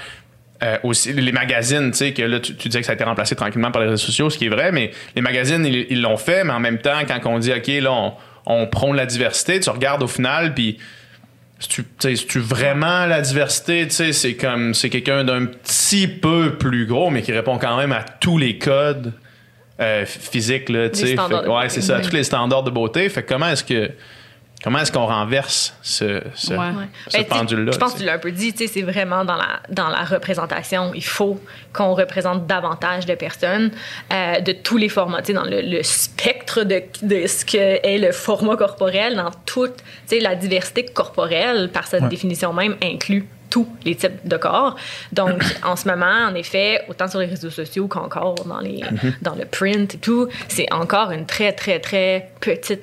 euh, 0.63 0.77
aussi 0.83 1.13
les 1.13 1.33
magazines, 1.33 1.91
tu 1.93 1.99
sais, 1.99 2.13
que 2.13 2.23
là, 2.23 2.41
tu, 2.41 2.57
tu 2.57 2.69
disais 2.69 2.81
que 2.81 2.87
ça 2.87 2.93
a 2.93 2.95
été 2.95 3.05
remplacé 3.05 3.37
tranquillement 3.37 3.71
par 3.71 3.83
les 3.83 3.89
réseaux 3.89 4.07
sociaux, 4.07 4.29
ce 4.29 4.39
qui 4.39 4.47
est 4.47 4.51
vrai, 4.51 4.73
mais 4.73 4.91
les 5.15 5.23
magazines, 5.23 5.65
ils 5.65 6.01
l'ont 6.01 6.17
fait, 6.17 6.45
mais 6.45 6.53
en 6.53 6.61
même 6.61 6.79
temps, 6.79 6.99
quand 7.07 7.21
on 7.27 7.39
dit, 7.39 7.53
OK, 7.53 7.69
là, 7.69 7.93
on, 7.93 8.13
on 8.47 8.67
prône 8.67 8.97
la 8.97 9.07
diversité, 9.07 9.61
tu 9.61 9.71
regardes 9.71 10.03
au 10.03 10.09
final, 10.09 10.55
puis 10.55 10.79
tu, 11.61 11.83
tu 11.83 11.89
sais, 11.99 12.17
si 12.17 12.27
tu 12.27 12.39
vraiment 12.39 13.07
la 13.07 13.21
diversité, 13.21 13.87
tu 13.87 13.95
sais, 13.95 14.13
c'est 14.13 14.35
comme, 14.35 14.75
c'est 14.75 14.91
quelqu'un 14.91 15.25
d'un 15.25 15.47
petit 15.47 16.07
peu 16.07 16.57
plus 16.57 16.87
gros, 16.87 17.11
mais 17.11 17.23
qui 17.23 17.33
répond 17.33 17.59
quand 17.59 17.77
même 17.77 17.93
à 17.93 18.03
tous 18.03 18.39
les 18.39 18.59
codes 18.59 19.13
euh, 19.81 20.05
physiques, 20.07 20.69
là, 20.69 20.89
tu 20.89 21.01
sais. 21.01 21.19
Ouais, 21.19 21.69
c'est 21.69 21.83
ça, 21.83 22.01
tous 22.01 22.13
les 22.13 22.25
standards 22.25 22.63
de 22.63 22.71
beauté. 22.71 23.09
Fait 23.09 23.23
que 23.23 23.29
comment 23.29 23.49
est-ce 23.49 23.65
que, 23.65 23.91
comment 24.63 24.79
est-ce 24.81 24.91
qu'on 24.93 25.07
renverse 25.07 25.75
ce, 25.83 26.21
ce, 26.35 26.53
Ouais. 26.53 26.59
Ouais. 26.59 26.89
ce 27.09 27.19
Ben, 27.19 27.25
pendule-là? 27.27 27.73
Je 27.73 27.79
pense 27.79 27.93
tu 27.93 27.99
que 27.99 28.01
tu 28.03 28.07
l'as 28.07 28.15
un 28.15 28.19
peu 28.19 28.33
dit, 28.33 28.53
c'est 28.57 28.83
vraiment 28.83 29.25
dans 29.25 29.37
la, 29.37 29.61
dans 29.71 29.89
la 29.89 30.05
représentation. 30.05 30.93
Il 30.95 31.05
faut 31.05 31.41
qu'on 31.73 31.95
représente 31.95 32.47
davantage 32.47 33.07
de 33.07 33.15
personnes 33.15 33.71
euh, 34.13 34.41
de 34.41 34.53
tous 34.53 34.77
les 34.77 34.89
formats, 34.89 35.21
tu 35.23 35.29
sais, 35.29 35.33
dans 35.33 35.45
le, 35.45 35.61
le 35.61 35.83
spectre 35.83 36.65
de, 36.65 36.83
de 37.03 37.27
ce 37.27 37.45
que 37.45 37.57
est 37.87 37.99
le 37.99 38.13
format 38.13 38.57
corporel, 38.57 39.17
dans 39.17 39.31
toute 39.47 39.75
la 40.11 40.35
diversité 40.35 40.85
corporelle, 40.85 41.71
par 41.73 41.87
sa 41.87 41.99
Ouais. 41.99 42.09
définition 42.09 42.53
même, 42.53 42.77
inclut 42.83 43.27
tous 43.51 43.67
les 43.85 43.95
types 43.97 44.27
de 44.29 44.37
corps. 44.37 44.77
Donc, 45.13 45.43
en 45.65 45.75
ce 45.75 45.89
moment, 45.89 46.27
en 46.31 46.35
effet, 46.35 46.83
autant 46.89 47.09
sur 47.09 47.19
les 47.19 47.27
réseaux 47.27 47.51
sociaux 47.51 47.89
qu'encore 47.89 48.35
dans, 48.45 48.61
les, 48.61 48.83
dans 49.23 49.35
le 49.35 49.47
print 49.47 49.95
et 49.95 49.99
tout, 49.99 50.29
c'est 50.49 50.71
encore 50.73 51.11
une 51.13 51.25
très, 51.27 51.53
très, 51.53 51.81
très 51.81 52.31
petite 52.41 52.83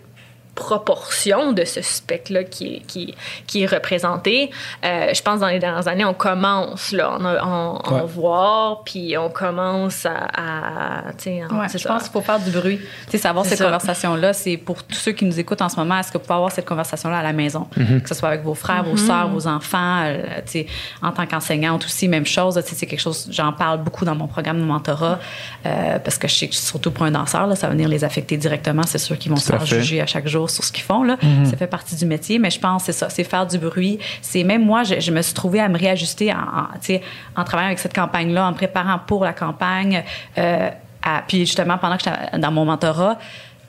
proportion 0.56 1.52
de 1.54 1.64
ce 1.66 1.82
spectre-là 1.82 2.44
qui 2.44 2.76
est, 2.76 2.80
qui, 2.88 3.14
qui 3.48 3.64
est 3.64 3.66
représenté. 3.66 4.50
Euh, 4.84 5.14
je 5.14 5.22
pense 5.22 5.40
dans 5.42 5.48
les 5.48 5.60
dernières 5.60 5.88
années, 5.88 6.06
on 6.06 6.14
commence 6.14 6.92
là, 6.92 7.12
en, 7.12 7.26
en, 7.26 7.82
en 7.84 7.94
Ouais. 7.96 8.02
voir, 8.06 8.84
puis 8.84 9.18
on 9.18 9.30
commence 9.30 10.06
à... 10.06 10.16
à 10.36 11.00
en- 11.12 11.60
Ouais, 11.60 11.68
je 11.72 11.78
ça. 11.78 11.90
pense 11.90 12.04
qu'il 12.04 12.12
faut 12.12 12.22
faire 12.22 12.40
du 12.40 12.52
bruit. 12.52 12.78
Tu 13.06 13.12
sais, 13.12 13.18
savoir 13.20 13.46
cette 13.46 13.62
conversation-là, 13.62 14.34
c'est 14.34 14.58
pour 14.58 14.84
tous 14.84 14.96
ceux 14.96 15.12
qui 15.12 15.26
nous 15.26 15.40
écoutent 15.40 15.62
en 15.62 15.70
ce 15.70 15.76
moment, 15.78 15.98
est-ce 16.00 16.12
que 16.12 16.18
vous 16.18 16.24
pouvez 16.24 16.36
avoir 16.36 16.52
cette 16.52 16.66
conversation-là 16.66 17.20
à 17.20 17.24
la 17.24 17.34
maison? 17.34 17.68
Que 17.76 18.08
ce 18.10 18.16
soit 18.16 18.30
avec 18.30 18.44
vos 18.44 18.56
frères, 18.56 18.84
vos 18.84 18.98
sœurs, 18.98 19.28
vos 19.30 19.48
enfants, 19.48 20.04
euh, 20.06 20.24
tu 20.46 20.52
sais, 20.52 20.68
en 21.02 21.12
tant 21.12 21.26
qu'enseignante 21.26 21.86
aussi, 21.86 22.08
même 22.08 22.26
chose. 22.26 22.56
Tu 22.64 22.70
sais, 22.70 22.76
c'est 22.76 22.86
quelque 22.86 23.00
chose, 23.02 23.28
j'en 23.32 23.54
parle 23.54 23.80
beaucoup 23.84 24.06
dans 24.06 24.16
mon 24.16 24.28
programme 24.28 24.60
de 24.60 24.66
mentorat, 24.66 25.20
euh, 25.66 26.00
parce 26.00 26.18
que 26.18 26.28
je 26.28 26.36
sais 26.36 26.48
que 26.48 26.56
surtout 26.56 26.92
pour 26.92 27.06
un 27.06 27.12
danseur, 27.12 27.48
là, 27.48 27.56
ça 27.56 27.68
va 27.68 27.74
venir 27.74 27.88
les 27.90 28.04
affecter 28.04 28.38
directement. 28.38 28.84
C'est 28.86 28.98
sûr 28.98 29.18
qu'ils 29.18 29.32
vont 29.32 29.38
se 29.38 29.52
faire 29.52 29.66
juger 29.66 30.02
à 30.02 30.06
chaque 30.06 30.28
jour 30.28 30.45
sur 30.50 30.64
ce 30.64 30.72
qu'ils 30.72 30.84
font. 30.84 31.04
Là. 31.04 31.18
Ça 31.46 31.58
fait 31.58 31.68
partie 31.68 31.96
du 31.96 32.06
métier, 32.06 32.40
mais 32.40 32.50
je 32.50 32.60
pense 32.60 32.84
que 32.84 32.92
c'est 32.92 33.00
ça, 33.00 33.10
c'est 33.10 33.24
faire 33.24 33.46
du 33.46 33.58
bruit. 33.58 34.00
C'est 34.22 34.44
même 34.44 34.64
moi, 34.66 34.84
je, 34.84 35.00
je 35.00 35.12
me 35.12 35.22
suis 35.22 35.34
trouvée 35.34 35.60
à 35.60 35.68
me 35.70 35.78
réajuster 35.78 36.32
en, 36.34 36.38
en, 36.38 37.42
en 37.42 37.44
travaillant 37.44 37.68
avec 37.68 37.80
cette 37.80 37.94
campagne-là, 37.96 38.48
en 38.48 38.52
me 38.52 38.56
préparant 38.56 39.00
pour 39.06 39.24
la 39.24 39.34
campagne. 39.34 40.04
euh, 40.38 40.70
à- 41.04 41.24
puis 41.28 41.40
justement, 41.40 41.78
pendant 41.78 41.98
que 41.98 42.04
j'étais 42.04 42.38
dans 42.40 42.52
mon 42.52 42.66
mentorat, 42.66 43.18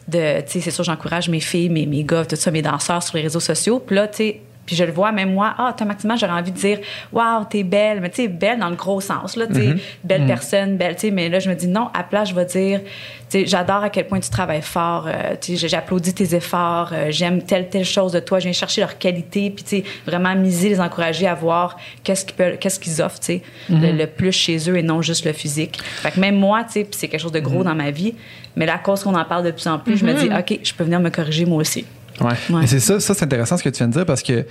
de, 0.09 0.37
c'est 0.47 0.71
sûr, 0.71 0.85
j'encourage 0.85 1.29
mes 1.29 1.41
filles, 1.41 1.69
mes, 1.69 1.85
mes 1.85 2.05
gars, 2.05 2.25
tout 2.25 2.37
ça, 2.37 2.51
mes 2.51 2.62
danseurs 2.62 3.03
sur 3.03 3.17
les 3.17 3.23
réseaux 3.25 3.41
sociaux. 3.41 3.81
Puis 3.85 3.97
là, 3.97 4.07
tu 4.09 4.17
sais, 4.19 4.41
puis 4.66 4.74
je 4.76 4.85
le 4.85 4.92
vois, 4.92 5.12
même 5.12 5.33
moi, 5.33 5.55
ah, 5.57 5.70
automatiquement, 5.70 6.16
j'aurais 6.16 6.33
envie 6.33 6.50
de 6.50 6.59
dire, 6.59 6.79
waouh, 7.12 7.44
t'es 7.48 7.62
belle. 7.62 8.00
Mais 8.00 8.11
tu 8.11 8.22
sais, 8.22 8.29
belle 8.29 8.59
dans 8.59 8.68
le 8.68 8.76
gros 8.76 9.00
sens, 9.00 9.37
là, 9.37 9.46
tu 9.46 9.55
sais, 9.55 9.74
belle 10.05 10.26
personne, 10.26 10.76
belle, 10.76 10.96
tu 10.96 11.02
sais. 11.02 11.11
Mais 11.11 11.29
là, 11.29 11.38
je 11.38 11.48
me 11.48 11.55
dis, 11.55 11.68
non, 11.68 11.88
à 11.94 12.02
place, 12.02 12.31
je 12.31 12.35
vais 12.35 12.44
dire, 12.44 12.81
tu 12.81 12.88
sais, 13.29 13.46
j'adore 13.46 13.85
à 13.85 13.90
quel 13.90 14.07
point 14.07 14.20
tu 14.20 14.29
travailles 14.29 14.62
fort, 14.62 15.07
euh, 15.07 15.35
tu 15.40 15.57
sais, 15.57 15.68
j'applaudis 15.68 16.14
tes 16.14 16.35
efforts, 16.35 16.90
euh, 16.92 17.07
j'aime 17.11 17.42
telle, 17.42 17.68
telle 17.68 17.85
chose 17.85 18.12
de 18.12 18.20
toi, 18.20 18.38
je 18.40 18.44
viens 18.44 18.52
chercher 18.52 18.81
leur 18.81 18.98
qualité, 18.98 19.50
puis 19.50 19.64
tu 19.64 19.76
sais, 19.79 19.85
vraiment 20.07 20.35
miser, 20.35 20.68
les 20.68 20.81
encourager 20.81 21.26
à 21.26 21.35
voir 21.35 21.76
qu'est-ce 22.02 22.24
qu'ils 22.24 22.59
qu'est-ce 22.59 22.81
qu'ils 22.81 23.00
offrent, 23.02 23.20
tu 23.20 23.26
sais, 23.26 23.42
le, 23.68 23.92
le 23.92 24.07
plus 24.07 24.33
chez 24.33 24.59
eux 24.68 24.76
et 24.76 24.83
non 24.83 25.02
juste 25.02 25.24
le 25.24 25.33
physique. 25.33 25.79
Fait 25.83 26.11
que 26.11 26.20
même 26.20 26.37
moi, 26.37 26.64
tu 26.64 26.72
sais, 26.72 26.85
puis 26.85 26.96
c'est 26.98 27.09
quelque 27.09 27.20
chose 27.20 27.33
de 27.33 27.40
gros 27.40 27.62
dans 27.64 27.74
ma 27.74 27.90
vie, 27.90 28.14
mais 28.57 28.66
là, 28.66 28.74
à 28.74 28.79
cause 28.79 29.02
qu'on 29.02 29.14
en 29.14 29.24
parle 29.24 29.44
de 29.44 29.50
plus 29.50 29.66
en 29.66 29.79
plus, 29.79 29.96
je 29.96 30.05
me 30.05 30.14
dis, 30.14 30.26
OK, 30.26 30.61
je 30.62 30.74
peux 30.74 30.85
venir 30.85 30.98
me 31.00 31.11
corriger 31.11 31.44
moi 31.44 31.59
aussi. 31.59 31.85
Ouais. 32.20 32.33
Ouais. 32.50 32.64
Et 32.64 32.66
c'est 32.66 32.81
ça, 32.81 32.98
ça 33.00 33.14
c'est 33.14 33.24
intéressant 33.24 33.57
ce 33.57 33.62
que 33.62 33.68
tu 33.68 33.79
viens 33.79 33.88
de 33.88 33.92
dire 33.92 34.07
parce 34.07 34.22
que 34.22 34.46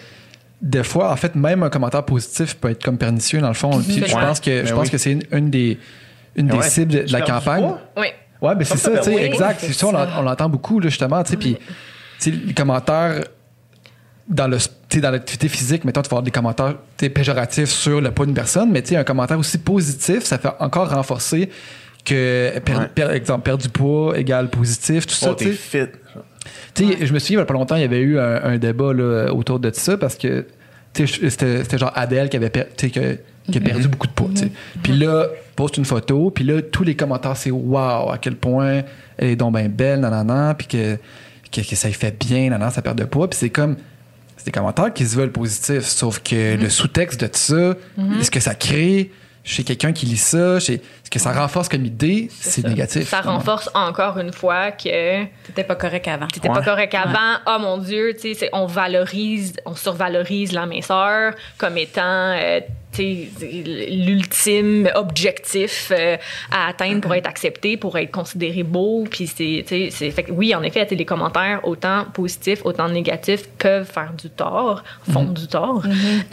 des 0.61 0.83
fois, 0.83 1.11
en 1.11 1.15
fait, 1.15 1.35
même 1.35 1.63
un 1.63 1.69
commentaire 1.69 2.03
positif 2.03 2.55
peut 2.55 2.69
être 2.69 2.83
comme 2.83 2.97
pernicieux 2.97 3.39
dans 3.41 3.47
le 3.49 3.53
fond. 3.53 3.71
Puis 3.81 4.03
je 4.07 4.13
pense 4.13 4.39
que 4.39 4.63
je 4.65 4.69
Ben 4.69 4.75
pense 4.75 4.85
oui. 4.85 4.89
que 4.91 4.97
c'est 4.97 5.11
une, 5.11 5.23
une 5.31 5.49
des 5.49 5.77
une 6.35 6.47
des 6.47 6.57
Ouais. 6.57 6.69
cibles 6.69 7.05
de, 7.05 7.11
la 7.11 7.21
campagne. 7.21 7.71
Oui. 7.97 8.07
Ouais, 8.41 8.55
ben 8.55 8.65
c'est 8.65 8.77
ça, 8.77 8.97
tu 8.97 9.03
sais, 9.03 9.15
Oui, 9.15 9.21
exact. 9.21 9.59
c'est 9.61 9.73
Ça, 9.73 9.87
on 9.87 9.91
l'en- 9.91 10.05
ça. 10.05 10.15
on 10.19 10.21
l'entend 10.23 10.49
beaucoup 10.49 10.79
là, 10.79 10.89
justement, 10.89 11.23
tu 11.23 11.31
sais, 11.31 11.37
puis 11.37 11.55
tu 11.55 11.63
sais, 12.19 12.31
les 12.31 12.53
commentaires 12.53 13.21
dans 14.27 14.47
le 14.47 14.57
tu 14.57 14.97
sais, 14.97 15.01
dans 15.01 15.11
l'activité 15.11 15.47
physique, 15.49 15.83
mettons, 15.85 16.01
tu 16.01 16.09
vas 16.09 16.15
avoir 16.15 16.23
des 16.23 16.31
commentaires 16.31 16.75
péjoratifs 17.13 17.69
sur 17.69 18.01
le 18.01 18.11
poids 18.11 18.25
d'une 18.25 18.35
personne, 18.35 18.71
mais 18.71 18.81
tu 18.81 18.89
sais, 18.89 18.95
un 18.97 19.03
commentaire 19.03 19.37
aussi 19.39 19.57
positif, 19.57 20.23
ça 20.23 20.37
fait 20.37 20.49
encore 20.59 20.89
renforcer 20.89 21.49
que, 22.03 22.59
per, 22.59 22.75
Ouais. 22.75 22.87
per- 22.93 23.11
exemple, 23.11 23.43
perdre 23.43 23.63
du 23.63 23.69
poids 23.69 24.17
égale 24.17 24.49
positif, 24.49 25.05
tout 25.07 25.15
Oh, 25.21 25.25
ça, 25.25 25.35
tu 25.35 25.45
t'es 25.45 25.51
sais. 25.53 25.85
fit. 25.87 25.91
Je 26.77 27.13
me 27.13 27.19
souviens, 27.19 27.37
il 27.37 27.39
y 27.39 27.43
a 27.43 27.45
pas 27.45 27.53
longtemps, 27.53 27.75
il 27.75 27.81
y 27.81 27.85
avait 27.85 27.99
eu 28.01 28.19
un, 28.19 28.43
un 28.43 28.57
débat 28.57 28.93
là, 28.93 29.33
autour 29.33 29.59
de 29.59 29.71
ça 29.73 29.97
parce 29.97 30.15
que 30.15 30.45
c'était 30.93 31.77
genre 31.77 31.91
Adèle 31.95 32.29
qui 32.29 32.37
avait 32.37 32.49
per- 32.49 32.67
que- 32.77 33.17
qui 33.51 33.57
a 33.57 33.61
perdu 33.61 33.87
beaucoup 33.87 34.07
de 34.07 34.11
poids. 34.13 34.29
sais. 34.33 34.51
Puis 34.81 34.93
là, 34.93 35.27
poste 35.55 35.77
une 35.77 35.85
photo, 35.85 36.31
puis 36.31 36.43
là, 36.43 36.61
tous 36.61 36.83
les 36.83 36.95
commentaires, 36.95 37.37
c'est 37.37 37.51
waouh, 37.51 38.09
à 38.11 38.17
quel 38.17 38.35
point 38.35 38.81
elle 39.17 39.29
est 39.29 39.35
donc 39.35 39.55
bien 39.55 39.69
belle, 39.69 39.99
nanana, 39.99 40.55
puis 40.57 40.67
que, 40.67 40.97
que, 41.51 41.61
que 41.67 41.75
ça 41.75 41.87
lui 41.87 41.93
fait 41.93 42.17
bien, 42.17 42.49
nanana, 42.49 42.71
sa 42.71 42.81
perte 42.81 42.97
de 42.97 43.03
poids. 43.05 43.29
Puis 43.29 43.37
c'est 43.39 43.49
comme. 43.49 43.75
C'est 44.37 44.45
des 44.47 44.51
commentaires 44.51 44.93
qui 44.93 45.05
se 45.05 45.15
veulent 45.15 45.31
positifs, 45.31 45.85
sauf 45.85 46.19
que 46.21 46.55
le 46.57 46.69
sous-texte 46.69 47.21
de 47.21 47.29
ça, 47.31 47.75
ce 48.21 48.29
que 48.31 48.39
ça 48.39 48.53
crée 48.53 49.11
chez 49.45 49.63
quelqu'un 49.63 49.93
qui 49.93 50.07
lit 50.07 50.17
ça, 50.17 50.59
chez, 50.59 50.81
ce 51.03 51.09
que 51.09 51.19
ça 51.19 51.31
renforce 51.31 51.69
comme 51.69 51.85
idée, 51.85 52.27
c'est 52.31 52.65
négatif. 52.67 53.07
Ça 53.07 53.19
finalement. 53.21 53.37
renforce 53.39 53.69
encore 53.75 54.17
une 54.17 54.33
fois 54.33 54.71
que 54.71 55.23
T'étais 55.45 55.63
pas 55.63 55.75
correct 55.75 56.07
avant. 56.07 56.27
t'étais 56.27 56.49
Ouais. 56.49 56.55
pas 56.55 56.63
correct 56.63 56.93
avant. 56.95 57.37
Oh 57.47 57.57
mon 57.59 57.77
Dieu, 57.77 58.15
tu 58.19 58.33
sais, 58.33 58.49
on 58.53 58.65
valorise, 58.65 59.53
on 59.67 59.75
survalorise 59.75 60.51
la 60.51 60.65
minceur 60.65 61.33
comme 61.59 61.77
étant 61.77 62.01
euh, 62.33 62.59
l'ultime 63.03 64.89
objectif 64.95 65.91
euh, 65.91 66.17
à 66.51 66.67
atteindre 66.69 67.01
pour 67.01 67.13
être 67.13 67.27
accepté, 67.27 67.77
pour 67.77 67.97
être 67.97 68.11
considéré 68.11 68.63
beau. 68.63 69.05
Puis 69.09 69.27
c'est, 69.27 69.63
fait 69.63 70.27
oui, 70.29 70.55
en 70.55 70.63
effet, 70.63 70.87
les 70.91 71.05
commentaires 71.05 71.61
autant 71.63 72.05
positifs, 72.13 72.65
autant 72.65 72.89
négatifs 72.89 73.47
peuvent 73.57 73.89
faire 73.89 74.13
du 74.13 74.29
tort, 74.29 74.83
font 75.11 75.25
du 75.25 75.47
tort. 75.47 75.83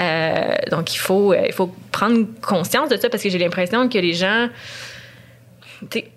Euh, 0.01 0.55
donc 0.70 0.94
il 0.94 0.98
faut, 0.98 1.33
euh, 1.33 1.44
il 1.46 1.53
faut 1.53 1.75
prendre 1.90 2.27
conscience 2.40 2.88
de 2.88 2.96
ça 2.96 3.09
parce 3.09 3.22
que 3.22 3.29
j'ai 3.29 3.38
l'impression 3.38 3.88
que 3.88 3.98
les 3.98 4.12
gens 4.12 4.48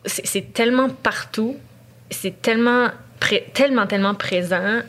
c'est 0.06 0.54
tellement 0.54 0.90
partout, 0.90 1.58
c'est 2.10 2.42
tellement, 2.42 2.90
tellement, 3.54 3.88
tellement 3.88 4.14
présent, 4.14 4.82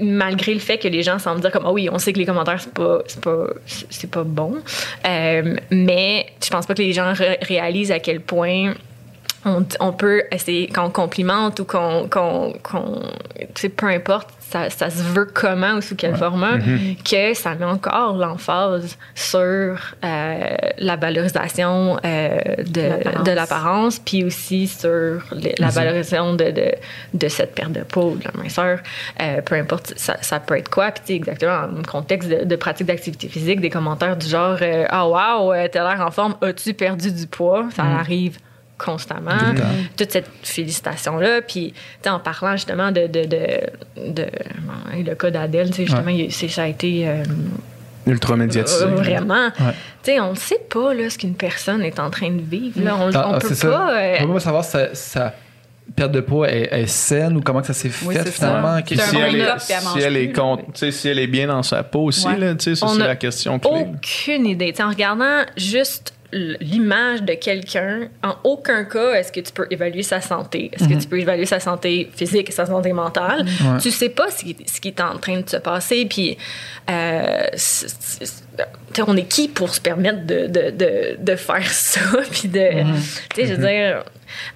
malgré 0.00 0.54
le 0.54 0.60
fait 0.60 0.78
que 0.78 0.88
les 0.88 1.02
gens 1.02 1.18
semblent 1.18 1.40
dire 1.40 1.50
comme, 1.50 1.66
ah 1.66 1.72
oui, 1.72 1.88
on 1.90 1.98
sait 1.98 2.12
que 2.12 2.18
les 2.18 2.26
commentaires, 2.26 2.60
c'est 2.60 2.72
pas, 2.72 2.98
c'est 3.06 3.20
pas, 3.20 3.46
c'est 3.90 4.10
pas 4.10 4.24
bon. 4.24 4.56
Euh, 5.06 5.56
mais 5.70 6.26
je 6.42 6.50
pense 6.50 6.66
pas 6.66 6.74
que 6.74 6.82
les 6.82 6.92
gens 6.92 7.12
ré- 7.12 7.38
réalisent 7.42 7.92
à 7.92 7.98
quel 7.98 8.20
point 8.20 8.74
on, 9.44 9.64
on 9.80 9.92
peut 9.92 10.22
essayer, 10.30 10.68
qu'on 10.68 10.90
complimente 10.90 11.60
ou 11.60 11.64
qu'on, 11.64 12.08
qu'on- 12.08 12.52
tu 13.54 13.60
sais, 13.62 13.68
peu 13.68 13.86
importe, 13.86 14.28
ça, 14.40 14.70
ça 14.70 14.88
se 14.90 15.02
veut 15.02 15.26
comment 15.32 15.74
ou 15.74 15.80
sous 15.80 15.96
quel 15.96 16.14
format, 16.16 16.58
que 17.04 17.34
ça 17.34 17.54
met 17.54 17.64
encore 17.64 18.14
l'emphase 18.16 18.96
sur 19.14 19.42
euh, 19.42 19.76
la 20.78 20.96
valorisation 20.96 21.98
euh, 22.04 22.38
de, 22.66 22.80
L'apparence. 22.80 23.24
de 23.24 23.30
l'apparence, 23.32 23.98
puis 23.98 24.24
aussi 24.24 24.66
sur 24.68 25.22
la 25.58 25.68
valorisation 25.70 26.34
de, 26.34 26.50
de, 26.50 26.72
de 27.14 27.28
cette 27.28 27.54
perte 27.54 27.72
de 27.72 27.80
peau, 27.82 28.12
ou 28.12 28.16
de 28.16 28.24
la 28.24 28.42
minceur, 28.42 28.78
euh, 29.20 29.40
peu 29.40 29.56
importe, 29.56 29.94
ça, 29.96 30.16
ça 30.20 30.38
peut 30.40 30.56
être 30.56 30.70
quoi, 30.70 30.90
puis 30.92 31.02
tu 31.04 31.12
sais, 31.12 31.16
exactement, 31.16 31.66
le 31.76 31.82
contexte 31.82 32.28
de, 32.28 32.44
de 32.44 32.56
pratique 32.56 32.86
d'activité 32.86 33.28
physique, 33.28 33.60
des 33.60 33.70
commentaires 33.70 34.16
du 34.16 34.26
genre 34.28 34.58
euh, 34.62 34.84
Ah, 34.88 35.08
wow, 35.08 35.52
euh, 35.52 35.66
t'as 35.70 35.82
l'air 35.94 36.06
en 36.06 36.10
forme, 36.10 36.36
as-tu 36.42 36.74
perdu 36.74 37.10
du 37.12 37.26
poids 37.26 37.66
Ça 37.74 37.82
arrive 37.84 38.38
constamment. 38.78 39.30
Tout. 39.54 39.62
Toute 39.96 40.10
cette 40.10 40.30
félicitation-là. 40.42 41.42
Puis, 41.42 41.72
tu 41.72 41.78
sais, 42.02 42.10
en 42.10 42.18
parlant 42.20 42.52
justement 42.52 42.90
de. 42.90 43.06
de, 43.06 43.24
de, 43.24 43.46
de- 44.12 44.26
bon, 44.60 45.02
le 45.06 45.14
cas 45.14 45.30
d'Adèle, 45.30 45.68
tu 45.70 45.76
sais, 45.76 45.86
justement, 45.86 46.10
il- 46.10 46.32
c'est- 46.32 46.48
ça 46.48 46.64
a 46.64 46.66
été. 46.68 47.08
euh, 47.08 47.22
Ultra 48.06 48.36
médiatisé. 48.36 48.84
euh, 48.84 48.88
vraiment. 48.88 49.46
Ouais. 49.60 49.72
Tu 50.02 50.10
sais, 50.12 50.20
on 50.20 50.32
ne 50.32 50.36
sait 50.36 50.60
pas 50.68 50.92
là, 50.92 51.08
ce 51.08 51.16
qu'une 51.18 51.34
personne 51.34 51.82
est 51.82 51.98
en 51.98 52.10
train 52.10 52.30
de 52.30 52.42
vivre. 52.42 52.80
Là. 52.82 52.96
On, 53.00 53.10
Ah, 53.14 53.28
on 53.30 53.32
ah, 53.34 53.38
peut 53.38 53.54
c'est 53.54 53.66
pas. 53.68 53.96
euh, 53.98 54.16
On 54.20 54.26
peut 54.26 54.32
pas 54.34 54.40
savoir 54.40 54.64
si 54.64 54.76
sa, 54.92 55.32
perte 55.96 56.12
de 56.12 56.20
poids 56.20 56.50
est, 56.50 56.68
est 56.72 56.86
saine 56.86 57.36
ou 57.36 57.40
comment 57.40 57.60
que 57.60 57.66
ça 57.68 57.72
s'est 57.74 57.90
Oui, 58.04 58.14
fait 58.14 58.22
c'est 58.24 58.30
finalement. 58.32 58.68
un 58.68 58.82
si 58.84 58.94
elle, 58.94 59.36
est, 59.36 59.38
elle 59.38 59.60
si 59.60 59.72
elle 60.02 60.16
est 60.16 60.90
si 60.90 61.08
elle 61.08 61.18
est 61.18 61.26
bien 61.26 61.46
dans 61.46 61.62
sa 61.62 61.82
peau 61.82 62.04
aussi, 62.06 62.26
Ouais. 62.26 62.36
là, 62.38 62.54
tu 62.54 62.64
sais, 62.64 62.74
ça, 62.74 62.86
On 62.86 62.94
c'est 62.94 63.02
a 63.02 63.06
la 63.06 63.16
question 63.16 63.58
clé. 63.58 63.70
aucune 63.70 64.46
idée. 64.46 64.70
Tu 64.72 64.76
sais, 64.78 64.82
en 64.82 64.88
regardant 64.90 65.42
juste 65.56 66.14
l'image 66.60 67.22
de 67.22 67.34
quelqu'un, 67.34 68.08
en 68.24 68.34
aucun 68.44 68.84
cas 68.84 69.12
est-ce 69.14 69.30
que 69.30 69.40
tu 69.40 69.52
peux 69.52 69.66
évaluer 69.70 70.02
sa 70.02 70.20
santé? 70.20 70.70
Est-ce 70.72 70.88
que 70.88 70.94
tu 71.00 71.06
peux 71.06 71.20
évaluer 71.20 71.46
sa 71.46 71.60
santé 71.60 72.10
physique 72.14 72.48
et 72.48 72.52
sa 72.52 72.66
santé 72.66 72.92
mentale? 72.92 73.46
Tu 73.80 73.90
sais 73.92 74.08
pas 74.08 74.30
ce 74.30 74.42
qui, 74.44 74.56
ce 74.66 74.80
qui 74.80 74.88
est 74.88 75.00
en 75.00 75.16
train 75.18 75.40
de 75.40 75.48
se 75.48 75.58
passer. 75.58 76.06
Puis, 76.06 76.36
euh, 76.90 77.46
on 79.06 79.16
est 79.16 79.24
qui 79.28 79.48
pour 79.48 79.74
se 79.74 79.80
permettre 79.80 80.24
de, 80.26 80.46
de, 80.46 80.70
de, 80.70 81.16
de 81.18 81.36
faire 81.36 81.66
ça? 81.70 82.00
Puis 82.30 82.48
de. 82.48 82.82
Tu 83.34 83.42
sais, 83.42 83.46
je 83.46 83.54
veux 83.54 83.66
dire. 83.66 84.04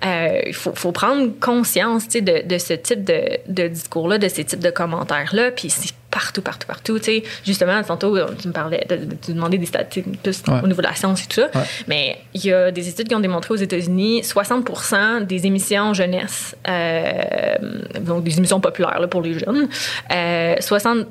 euh, 0.05 0.41
Il 0.47 0.55
faut, 0.55 0.73
faut 0.75 0.93
prendre 0.93 1.31
conscience 1.41 2.09
de, 2.09 2.47
de 2.47 2.59
ce 2.59 2.75
type 2.75 3.05
de, 3.05 3.39
de 3.49 3.69
discours-là, 3.69 4.19
de 4.19 4.29
ces 4.29 4.45
types 4.45 4.61
de 4.61 4.71
commentaires-là. 4.71 5.51
Puis 5.53 5.71
c'est 5.71 5.93
partout, 6.19 6.43
partout, 6.43 6.67
partout. 6.67 6.99
tu 6.99 7.05
sais. 7.05 7.23
Justement, 7.47 7.81
tantôt, 7.83 8.17
tu 8.41 8.49
me 8.49 8.53
parlais, 8.53 8.85
de, 8.89 8.97
de- 8.97 9.15
tu 9.25 9.33
demandais 9.33 9.59
des 9.59 9.67
statistiques 9.67 10.21
plus 10.23 10.43
Ouais. 10.49 10.61
au 10.65 10.67
niveau 10.67 10.83
de 10.83 10.87
la 10.87 10.95
science 10.95 11.23
et 11.23 11.27
tout 11.29 11.41
ça. 11.43 11.47
Ouais. 11.59 11.65
Mais 11.87 12.19
il 12.35 12.45
y 12.45 12.53
a 12.53 12.71
des 12.71 12.89
études 12.89 13.09
qui 13.09 13.15
ont 13.15 13.21
démontré 13.21 13.55
aux 13.55 13.63
États-Unis 13.69 14.23
60% 14.23 15.21
des 15.27 15.47
émissions 15.47 15.95
jeunesse, 15.95 16.57
euh, 16.69 17.57
donc 18.01 18.25
des 18.25 18.37
émissions 18.39 18.61
populaires 18.61 18.99
là, 19.01 19.07
pour 19.09 19.23
les 19.23 19.39
jeunes, 19.39 19.69
euh, 20.13 20.55
60 20.61 21.07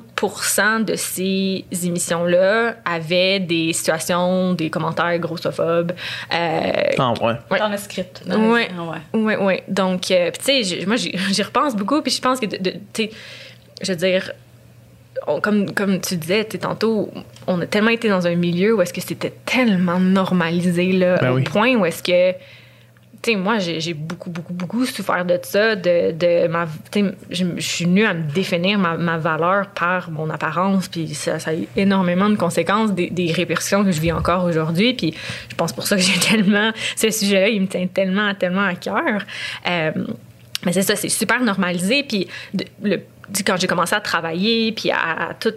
de 0.84 0.94
ces 0.96 1.64
émissions-là 1.84 2.76
avaient 2.84 3.38
des 3.40 3.72
situations, 3.72 4.54
des 4.54 4.68
commentaires 4.70 5.18
grossophobes. 5.18 5.92
Euh, 6.34 6.72
Ah, 6.98 7.12
ouais. 7.22 7.34
Ouais. 7.50 7.58
Dans 7.58 7.68
le 7.68 7.76
script. 7.76 8.22
Ouais. 8.26 8.36
ouais. 8.36 8.68
oui, 9.14 9.34
oui. 9.40 9.54
Donc, 9.68 10.10
euh, 10.10 10.30
tu 10.44 10.64
sais, 10.64 10.84
moi, 10.86 10.96
j'y 10.96 11.42
repense 11.42 11.76
beaucoup, 11.76 12.02
puis 12.02 12.12
je 12.12 12.20
pense 12.20 12.40
que, 12.40 12.46
tu 12.46 12.58
sais, 12.94 13.10
je 13.80 13.92
veux 13.92 13.96
dire, 13.98 14.32
on- 15.26 15.40
comme, 15.40 15.72
comme 15.74 16.00
tu 16.00 16.16
disais 16.16 16.44
tantôt, 16.44 17.10
on 17.46 17.60
a 17.60 17.66
tellement 17.66 17.90
été 17.90 18.08
dans 18.08 18.26
un 18.26 18.34
milieu 18.34 18.74
où 18.76 18.82
est-ce 18.82 18.92
que 18.92 19.00
c'était 19.00 19.32
tellement 19.44 20.00
normalisé, 20.00 20.92
là, 20.92 21.18
Ben 21.18 21.30
au 21.32 21.36
oui. 21.36 21.42
point 21.44 21.74
où 21.76 21.84
est-ce 21.86 22.02
que, 22.02 22.32
tu 23.20 23.32
sais, 23.32 23.36
moi, 23.36 23.58
j'ai 23.58 23.94
beaucoup, 23.94 24.30
beaucoup, 24.30 24.52
beaucoup 24.52 24.84
souffert 24.86 25.24
de 25.24 25.38
ça, 25.42 25.74
de, 25.74 26.12
de 26.12 26.46
ma, 26.46 26.66
tu 26.92 27.00
sais, 27.04 27.14
je 27.30 27.44
je 27.56 27.60
suis 27.66 27.84
venue 27.84 28.04
à 28.04 28.14
me 28.14 28.22
définir 28.32 28.78
ma, 28.78 28.96
ma 28.96 29.18
valeur 29.18 29.68
par 29.70 30.10
mon 30.10 30.30
apparence, 30.30 30.88
puis 30.88 31.08
ça, 31.14 31.38
ça 31.40 31.50
a 31.50 31.54
eu 31.54 31.66
énormément 31.76 32.30
de 32.30 32.36
conséquences, 32.36 32.92
des, 32.92 33.10
des 33.10 33.32
répercussions 33.32 33.84
que 33.84 33.90
je 33.90 34.00
vis 34.00 34.12
encore 34.12 34.44
aujourd'hui, 34.44 34.94
puis 34.94 35.14
je 35.50 35.54
pense 35.56 35.72
pour 35.72 35.86
ça 35.86 35.96
que 35.96 36.02
j'ai 36.02 36.18
tellement, 36.30 36.70
ce 36.96 37.10
sujet-là, 37.10 37.48
il 37.48 37.62
me 37.62 37.66
tient 37.66 37.86
tellement, 37.88 38.32
tellement 38.34 38.64
à 38.66 38.74
cœur. 38.76 39.22
Euh, 39.68 39.90
mais 40.64 40.72
c'est 40.72 40.82
ça, 40.82 40.94
c'est 40.96 41.08
super 41.08 41.40
normalisé, 41.42 42.04
puis 42.04 42.28
de- 42.54 42.64
le, 42.82 43.00
quand 43.46 43.56
j'ai 43.58 43.66
commencé 43.66 43.94
à 43.94 44.00
travailler, 44.00 44.72
puis 44.72 44.90
à, 44.90 45.28
à 45.30 45.34
tout 45.34 45.54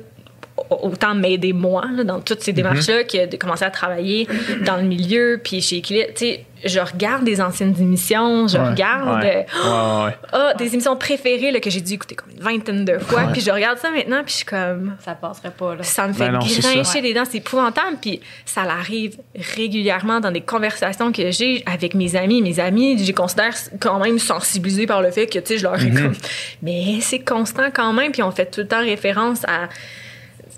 autant 0.70 1.16
m'aider 1.16 1.54
moi 1.54 1.86
là, 1.96 2.04
dans 2.04 2.20
toutes 2.20 2.42
ces 2.42 2.54
démarches-là 2.54 3.04
que 3.04 3.26
de 3.30 3.38
commencer 3.38 3.66
à 3.66 3.72
travailler 3.72 4.28
dans 4.66 4.78
le 4.78 4.84
milieu, 4.84 5.40
puis 5.44 5.62
chez 5.62 5.78
Equilibre, 5.78 6.10
tu 6.16 6.26
sais, 6.26 6.46
je 6.64 6.80
regarde 6.80 7.24
des 7.24 7.42
anciennes 7.42 7.74
émissions, 7.80 8.48
je 8.48 8.56
Ouais. 8.58 8.70
regarde 8.70 9.24
Ouais. 9.24 9.48
euh, 9.66 10.04
Ouais, 10.04 10.06
ouais. 10.10 10.18
ah, 10.32 10.54
des 10.60 10.72
émissions 10.74 10.96
préférées 10.96 11.50
là, 11.52 11.60
que 11.60 11.72
j'ai 11.72 11.82
dû 11.82 11.94
écouter 11.94 12.14
comme 12.14 12.30
une 12.32 12.40
vingtaine 12.44 12.86
de 12.86 13.00
fois, 13.00 13.24
Ouais. 13.24 13.32
puis 13.32 13.42
je 13.42 13.50
regarde 13.50 13.80
ça 13.80 13.90
maintenant, 13.90 14.22
puis 14.24 14.32
je 14.32 14.36
suis 14.38 14.46
comme... 14.46 14.96
Ça 15.04 15.16
passerait 15.16 15.50
pas, 15.50 15.74
là. 15.74 15.82
Ça 15.82 16.08
me 16.08 16.14
fait 16.14 16.26
Ben 16.28 16.34
non, 16.34 16.42
c'est 16.42 16.62
grincher 16.62 17.02
les 17.02 17.16
dents, 17.16 17.24
c'est 17.28 17.40
épouvantable. 17.40 17.98
Puis 18.00 18.22
ça 18.46 18.64
l'arrive 18.64 19.18
régulièrement 19.56 20.20
dans 20.20 20.30
des 20.32 20.42
conversations 20.42 21.12
que 21.12 21.32
j'ai 21.32 21.64
avec 21.66 21.96
mes 21.96 22.16
amis. 22.16 22.44
Mes 22.44 22.60
amis, 22.60 22.96
je 23.00 23.06
les 23.06 23.14
considère 23.14 23.54
quand 23.80 24.00
même 24.00 24.20
sensibilisés 24.20 24.86
par 24.86 25.02
le 25.02 25.10
fait 25.10 25.26
que, 25.26 25.40
tu 25.40 25.54
sais, 25.54 25.58
je 25.58 25.64
leur 25.64 25.82
ai 25.82 25.90
Mhm. 25.90 26.02
comme... 26.04 26.14
Mais 26.62 27.00
c'est 27.02 27.20
constant 27.20 27.70
quand 27.74 27.92
même. 27.94 28.12
Puis 28.12 28.22
on 28.22 28.30
fait 28.32 28.46
tout 28.46 28.62
le 28.62 28.68
temps 28.68 28.82
référence 28.82 29.44
à 29.46 29.68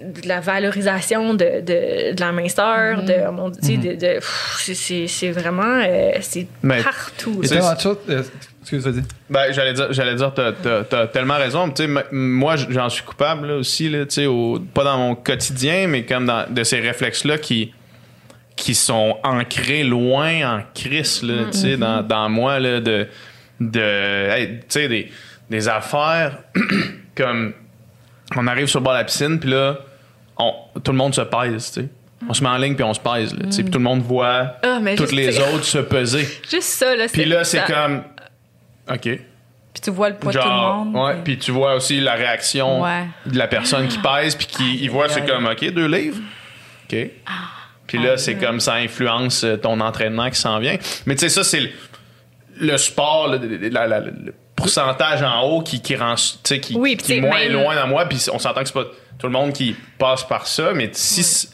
de 0.03 0.27
la 0.27 0.39
valorisation 0.39 1.33
de, 1.33 1.61
de, 1.61 2.13
de 2.13 2.19
la 2.19 2.31
minceur, 2.31 3.03
de, 3.03 3.29
mon, 3.31 3.49
de, 3.49 3.95
de- 3.95 4.15
pff, 4.15 4.55
c'est- 4.59 4.73
c'est 4.75 5.07
c'est 5.07 5.31
vraiment... 5.31 5.81
euh, 5.85 6.11
c'est 6.21 6.47
partout. 6.83 7.41
Euh, 8.09 8.21
excuse, 8.61 8.85
vas-y. 8.85 9.03
Ben, 9.29 9.51
j'allais 9.51 9.73
dire, 9.73 9.87
j'allais 9.91 10.15
dire, 10.15 10.33
t'as, 10.33 10.51
t'as- 10.51 10.83
t'as 10.83 11.07
tellement 11.07 11.37
raison. 11.37 11.71
Moi, 12.11 12.55
j'en 12.69 12.89
suis 12.89 13.03
coupable 13.03 13.47
là, 13.47 13.55
aussi, 13.57 13.89
là, 13.89 14.05
tu 14.05 14.11
sais, 14.15 14.25
au- 14.25 14.59
pas 14.73 14.83
dans 14.83 14.97
mon 14.97 15.15
quotidien, 15.15 15.87
mais 15.87 16.03
comme 16.03 16.25
dans 16.25 16.45
de 16.49 16.63
ces 16.63 16.79
réflexes-là 16.79 17.37
qui 17.37 17.73
qui 18.55 18.75
sont 18.75 19.17
ancrés 19.23 19.83
loin 19.83 20.57
en 20.57 20.61
crise, 20.75 21.23
là, 21.23 21.45
tu 21.51 21.57
sais, 21.57 21.75
dans, 21.77 22.03
dans 22.03 22.29
moi, 22.29 22.59
là, 22.59 22.79
de, 22.81 23.07
de 23.59 24.29
hey, 24.29 24.59
tu 24.59 24.65
sais, 24.69 24.87
des, 24.87 25.11
des 25.49 25.67
affaires 25.67 26.37
comme 27.17 27.53
on 28.35 28.45
arrive 28.47 28.67
sur 28.67 28.79
le 28.79 28.83
bord 28.83 28.93
de 28.93 28.99
la 28.99 29.03
piscine, 29.05 29.39
puis 29.39 29.49
là, 29.49 29.79
on- 30.37 30.53
tout 30.83 30.91
le 30.91 30.97
monde 30.97 31.13
se 31.13 31.21
pèse, 31.21 31.71
tu 31.71 31.81
sais. 31.81 31.87
On 32.29 32.33
se 32.33 32.41
met 32.41 32.49
en 32.49 32.57
ligne, 32.57 32.75
puis 32.75 32.83
on 32.85 32.93
se 32.93 32.99
pèse, 33.01 33.33
là, 33.33 33.41
tu 33.47 33.51
sais, 33.51 33.63
puis 33.63 33.71
tout 33.71 33.79
le 33.79 33.83
monde 33.83 34.01
voit 34.01 34.55
Ah, 34.63 34.79
toutes 34.95 35.11
les 35.11 35.37
autres 35.39 35.65
se 35.65 35.79
peser. 35.79 36.25
Juste 36.49 36.63
ça, 36.63 36.95
là. 36.95 37.05
Puis 37.11 37.25
là, 37.25 37.43
c'est 37.43 37.57
ça- 37.59 37.65
comme... 37.65 38.03
OK. 38.89 39.01
Puis 39.01 39.81
tu 39.81 39.89
vois 39.91 40.09
le 40.09 40.15
poids 40.15 40.31
de 40.31 40.37
tout 40.37 40.47
le 40.47 40.53
monde. 40.53 40.95
ouais, 40.95 41.15
puis 41.23 41.37
tu 41.37 41.51
vois 41.51 41.75
aussi 41.75 41.99
la 41.99 42.13
réaction 42.13 42.81
Ouais. 42.83 43.07
de 43.25 43.37
la 43.37 43.47
personne 43.47 43.87
qui 43.87 43.97
pèse, 43.97 44.35
puis 44.35 44.45
qui 44.47 44.77
il 44.83 44.89
voit, 44.89 45.09
c'est 45.09 45.25
comme, 45.25 45.47
OK, 45.47 45.69
deux 45.71 45.87
livres. 45.87 46.19
OK. 46.85 46.97
Puis 47.87 47.97
là, 48.01 48.17
c'est 48.17 48.35
comme 48.35 48.59
ça 48.59 48.75
influence 48.75 49.43
euh, 49.43 49.57
ton 49.57 49.79
entraînement 49.81 50.29
qui 50.29 50.39
s'en 50.39 50.59
vient. 50.59 50.77
Mais 51.05 51.15
tu 51.15 51.21
sais, 51.21 51.29
ça, 51.29 51.43
c'est 51.43 51.59
le, 51.59 51.69
le 52.59 52.77
sport, 52.77 53.27
le, 53.27 53.67
la- 53.69 53.87
la- 53.87 53.99
le 53.99 54.33
pourcentage 54.55 55.21
en 55.23 55.41
haut 55.43 55.61
qui, 55.61 55.81
qui 55.81 55.95
rend, 55.95 56.15
qui, 56.15 56.75
Oui, 56.75 56.97
qui 56.97 57.19
moins 57.21 57.39
même- 57.39 57.53
loin 57.53 57.75
dans 57.75 57.87
moi. 57.87 58.05
Puis 58.05 58.25
on 58.31 58.39
s'entend 58.39 58.61
que 58.61 58.67
c'est 58.67 58.73
pas 58.73 58.85
tout 59.19 59.27
le 59.27 59.33
monde 59.33 59.53
qui 59.53 59.75
passe 59.97 60.23
par 60.23 60.47
ça, 60.47 60.71
mais 60.73 60.89
si. 60.93 61.23
c- 61.23 61.47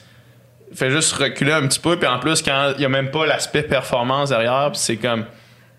Fait 0.74 0.92
juste 0.92 1.14
reculer 1.14 1.52
un 1.54 1.68
petit 1.68 1.80
peu, 1.80 1.98
puis 1.98 2.08
en 2.08 2.20
plus, 2.20 2.42
quand 2.44 2.74
il 2.76 2.82
y 2.82 2.86
a 2.86 2.90
même 2.90 3.10
pas 3.12 3.26
l'aspect 3.26 3.64
performance 3.64 4.30
derrière, 4.30 4.70
c'est 4.74 4.98
comme. 4.98 5.26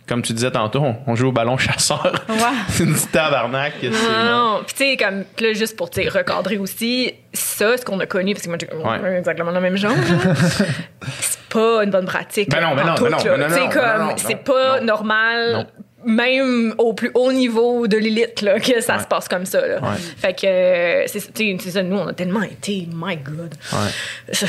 Comme 0.09 0.23
tu 0.23 0.33
disais 0.33 0.51
tantôt, 0.51 0.85
on, 1.07 1.15
joue 1.15 1.29
au 1.29 1.33
ballon 1.33 1.57
chasseur. 1.57 2.25
Ouais. 2.29 2.35
c'est 2.69 2.83
une 2.83 2.95
petite 2.95 3.13
tabarnak. 3.13 3.75
Non, 3.85 3.91
non, 3.91 4.25
non. 4.25 4.61
Puis, 4.67 4.75
tu 4.75 4.85
sais, 4.85 4.97
comme, 4.97 5.23
là, 5.39 5.53
juste 5.53 5.77
pour, 5.77 5.89
recadrer 5.89 6.59
aussi, 6.59 7.15
ça, 7.33 7.77
ce 7.77 7.85
qu'on 7.85 8.01
a 8.01 8.07
connu, 8.07 8.35
parce 8.35 8.45
que 8.45 8.49
moi, 8.49 8.59
j'ai 8.61 8.69
Ouais. 8.77 9.19
exactement 9.19 9.53
le 9.53 9.61
même 9.61 9.77
genre, 9.77 9.93
c'est 11.21 11.39
pas 11.49 11.85
une 11.85 11.91
bonne 11.91 12.07
pratique. 12.07 12.51
Ben 12.51 12.61
non, 12.61 12.75
ben 12.75 12.83
en 12.83 12.87
non, 12.87 12.95
tout, 12.97 13.05
ben 13.05 13.11
non, 13.11 13.19
là. 13.19 13.25
ben 13.37 13.39
non, 13.51 13.57
non, 13.67 13.69
comme, 13.71 13.99
non, 14.01 14.07
non, 14.07 14.13
c'est 14.17 14.35
pas 14.43 14.81
non. 14.81 14.87
normal. 14.87 15.67
Même 16.05 16.75
au 16.79 16.95
plus 16.95 17.11
haut 17.15 17.31
niveau 17.33 17.87
de 17.87 17.97
l'élite, 17.99 18.41
là, 18.41 18.59
que 18.59 18.81
ça 18.81 18.97
Ouais. 18.97 19.03
se 19.03 19.07
passe 19.07 19.29
comme 19.29 19.45
ça. 19.45 19.67
Là. 19.67 19.81
Ouais. 19.83 19.97
Fait 20.17 20.33
que, 20.33 20.47
euh, 20.47 21.05
c'est 21.07 21.21
tu 21.33 21.45
sais, 21.45 21.57
c'est 21.63 21.71
ça, 21.73 21.83
nous, 21.83 21.97
on 21.99 22.07
a 22.09 22.13
tellement 22.15 22.43
été, 22.43 22.89
my 22.93 23.17
God. 23.19 23.55
Ouais. 23.73 24.35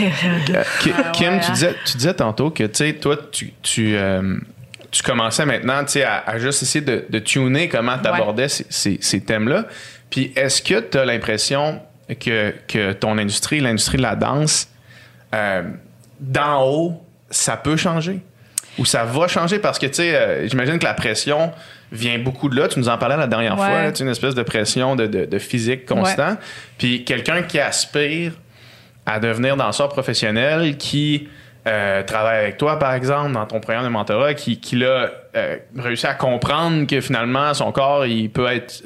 Euh, 0.00 0.62
Ki- 0.80 0.90
Kim, 1.12 1.34
ouais, 1.34 1.40
tu, 1.40 1.50
disais, 1.52 1.74
tu 1.86 1.96
disais 1.96 2.14
tantôt 2.14 2.50
que, 2.50 2.64
tu 2.64 2.74
sais, 2.74 2.92
toi, 2.94 3.16
tu, 3.30 3.52
tu, 3.62 3.94
euh, 3.96 4.36
tu 4.90 5.02
commençais 5.02 5.46
maintenant, 5.46 5.84
tu 5.84 5.92
sais, 5.92 6.02
à, 6.02 6.18
à 6.26 6.38
juste 6.38 6.62
essayer 6.62 6.84
de, 6.84 7.04
de 7.08 7.18
tuner 7.20 7.68
comment 7.68 7.96
tu 7.98 8.08
abordais 8.08 8.48
ces, 8.48 8.66
ces- 8.70 8.98
ces 9.00 9.20
thèmes-là. 9.20 9.66
Puis, 10.10 10.32
est-ce 10.36 10.62
que 10.62 10.80
tu 10.80 10.98
as 10.98 11.04
l'impression 11.04 11.80
que, 12.20 12.52
que 12.66 12.92
ton 12.92 13.16
industrie, 13.18 13.60
l'industrie 13.60 13.98
de 13.98 14.02
la 14.02 14.16
danse, 14.16 14.68
euh, 15.34 15.62
d'en 16.20 16.62
haut, 16.68 17.02
ça 17.30 17.56
peut 17.56 17.76
changer? 17.76 18.20
Ou 18.78 18.84
ça 18.84 19.04
va 19.04 19.28
changer? 19.28 19.58
Parce 19.58 19.78
que, 19.78 19.86
tu 19.86 19.94
sais, 19.94 20.14
euh, 20.16 20.48
j'imagine 20.48 20.78
que 20.78 20.84
la 20.84 20.94
pression 20.94 21.52
vient 21.92 22.18
beaucoup 22.18 22.48
de 22.48 22.56
là. 22.60 22.66
Tu 22.68 22.78
nous 22.80 22.88
en 22.88 22.98
parlais 22.98 23.16
la 23.16 23.26
dernière 23.28 23.52
Ouais. 23.52 23.66
fois, 23.66 23.82
là, 23.82 23.92
une 24.00 24.08
espèce 24.08 24.34
de 24.34 24.42
pression 24.42 24.96
de, 24.96 25.06
de- 25.06 25.24
de 25.26 25.38
physique 25.38 25.86
constant. 25.86 26.36
Puis, 26.78 27.04
quelqu'un 27.04 27.42
qui 27.42 27.60
aspire 27.60 28.32
à 29.06 29.20
devenir 29.20 29.56
danseur 29.56 29.88
professionnel 29.90 30.76
qui 30.76 31.28
euh, 31.66 32.02
travaille 32.02 32.40
avec 32.40 32.58
toi, 32.58 32.78
par 32.78 32.92
exemple, 32.94 33.32
dans 33.32 33.46
ton 33.46 33.58
programme 33.60 33.84
de 33.84 33.88
mentorat, 33.88 34.34
qui, 34.34 34.58
qui 34.60 34.76
l'a 34.76 35.10
euh, 35.36 35.56
réussi 35.78 36.06
à 36.06 36.12
comprendre 36.14 36.86
que 36.86 37.00
finalement, 37.00 37.54
son 37.54 37.72
corps, 37.72 38.04
il 38.04 38.28
peut 38.28 38.46
être 38.48 38.82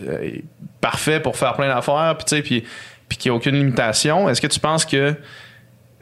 parfait 0.81 1.19
pour 1.19 1.37
faire 1.37 1.55
plein 1.55 1.75
d'affaires, 1.75 2.15
puis 2.17 2.25
tu 2.25 2.37
sais, 2.37 2.43
puis, 2.43 2.65
puis 3.09 3.19
qu'il 3.19 3.31
n'y 3.33 3.35
a 3.35 3.37
aucune 3.37 3.57
limitation. 3.57 4.29
Est-ce 4.29 4.41
que 4.41 4.47
tu 4.47 4.61
penses 4.61 4.85
que 4.85 5.15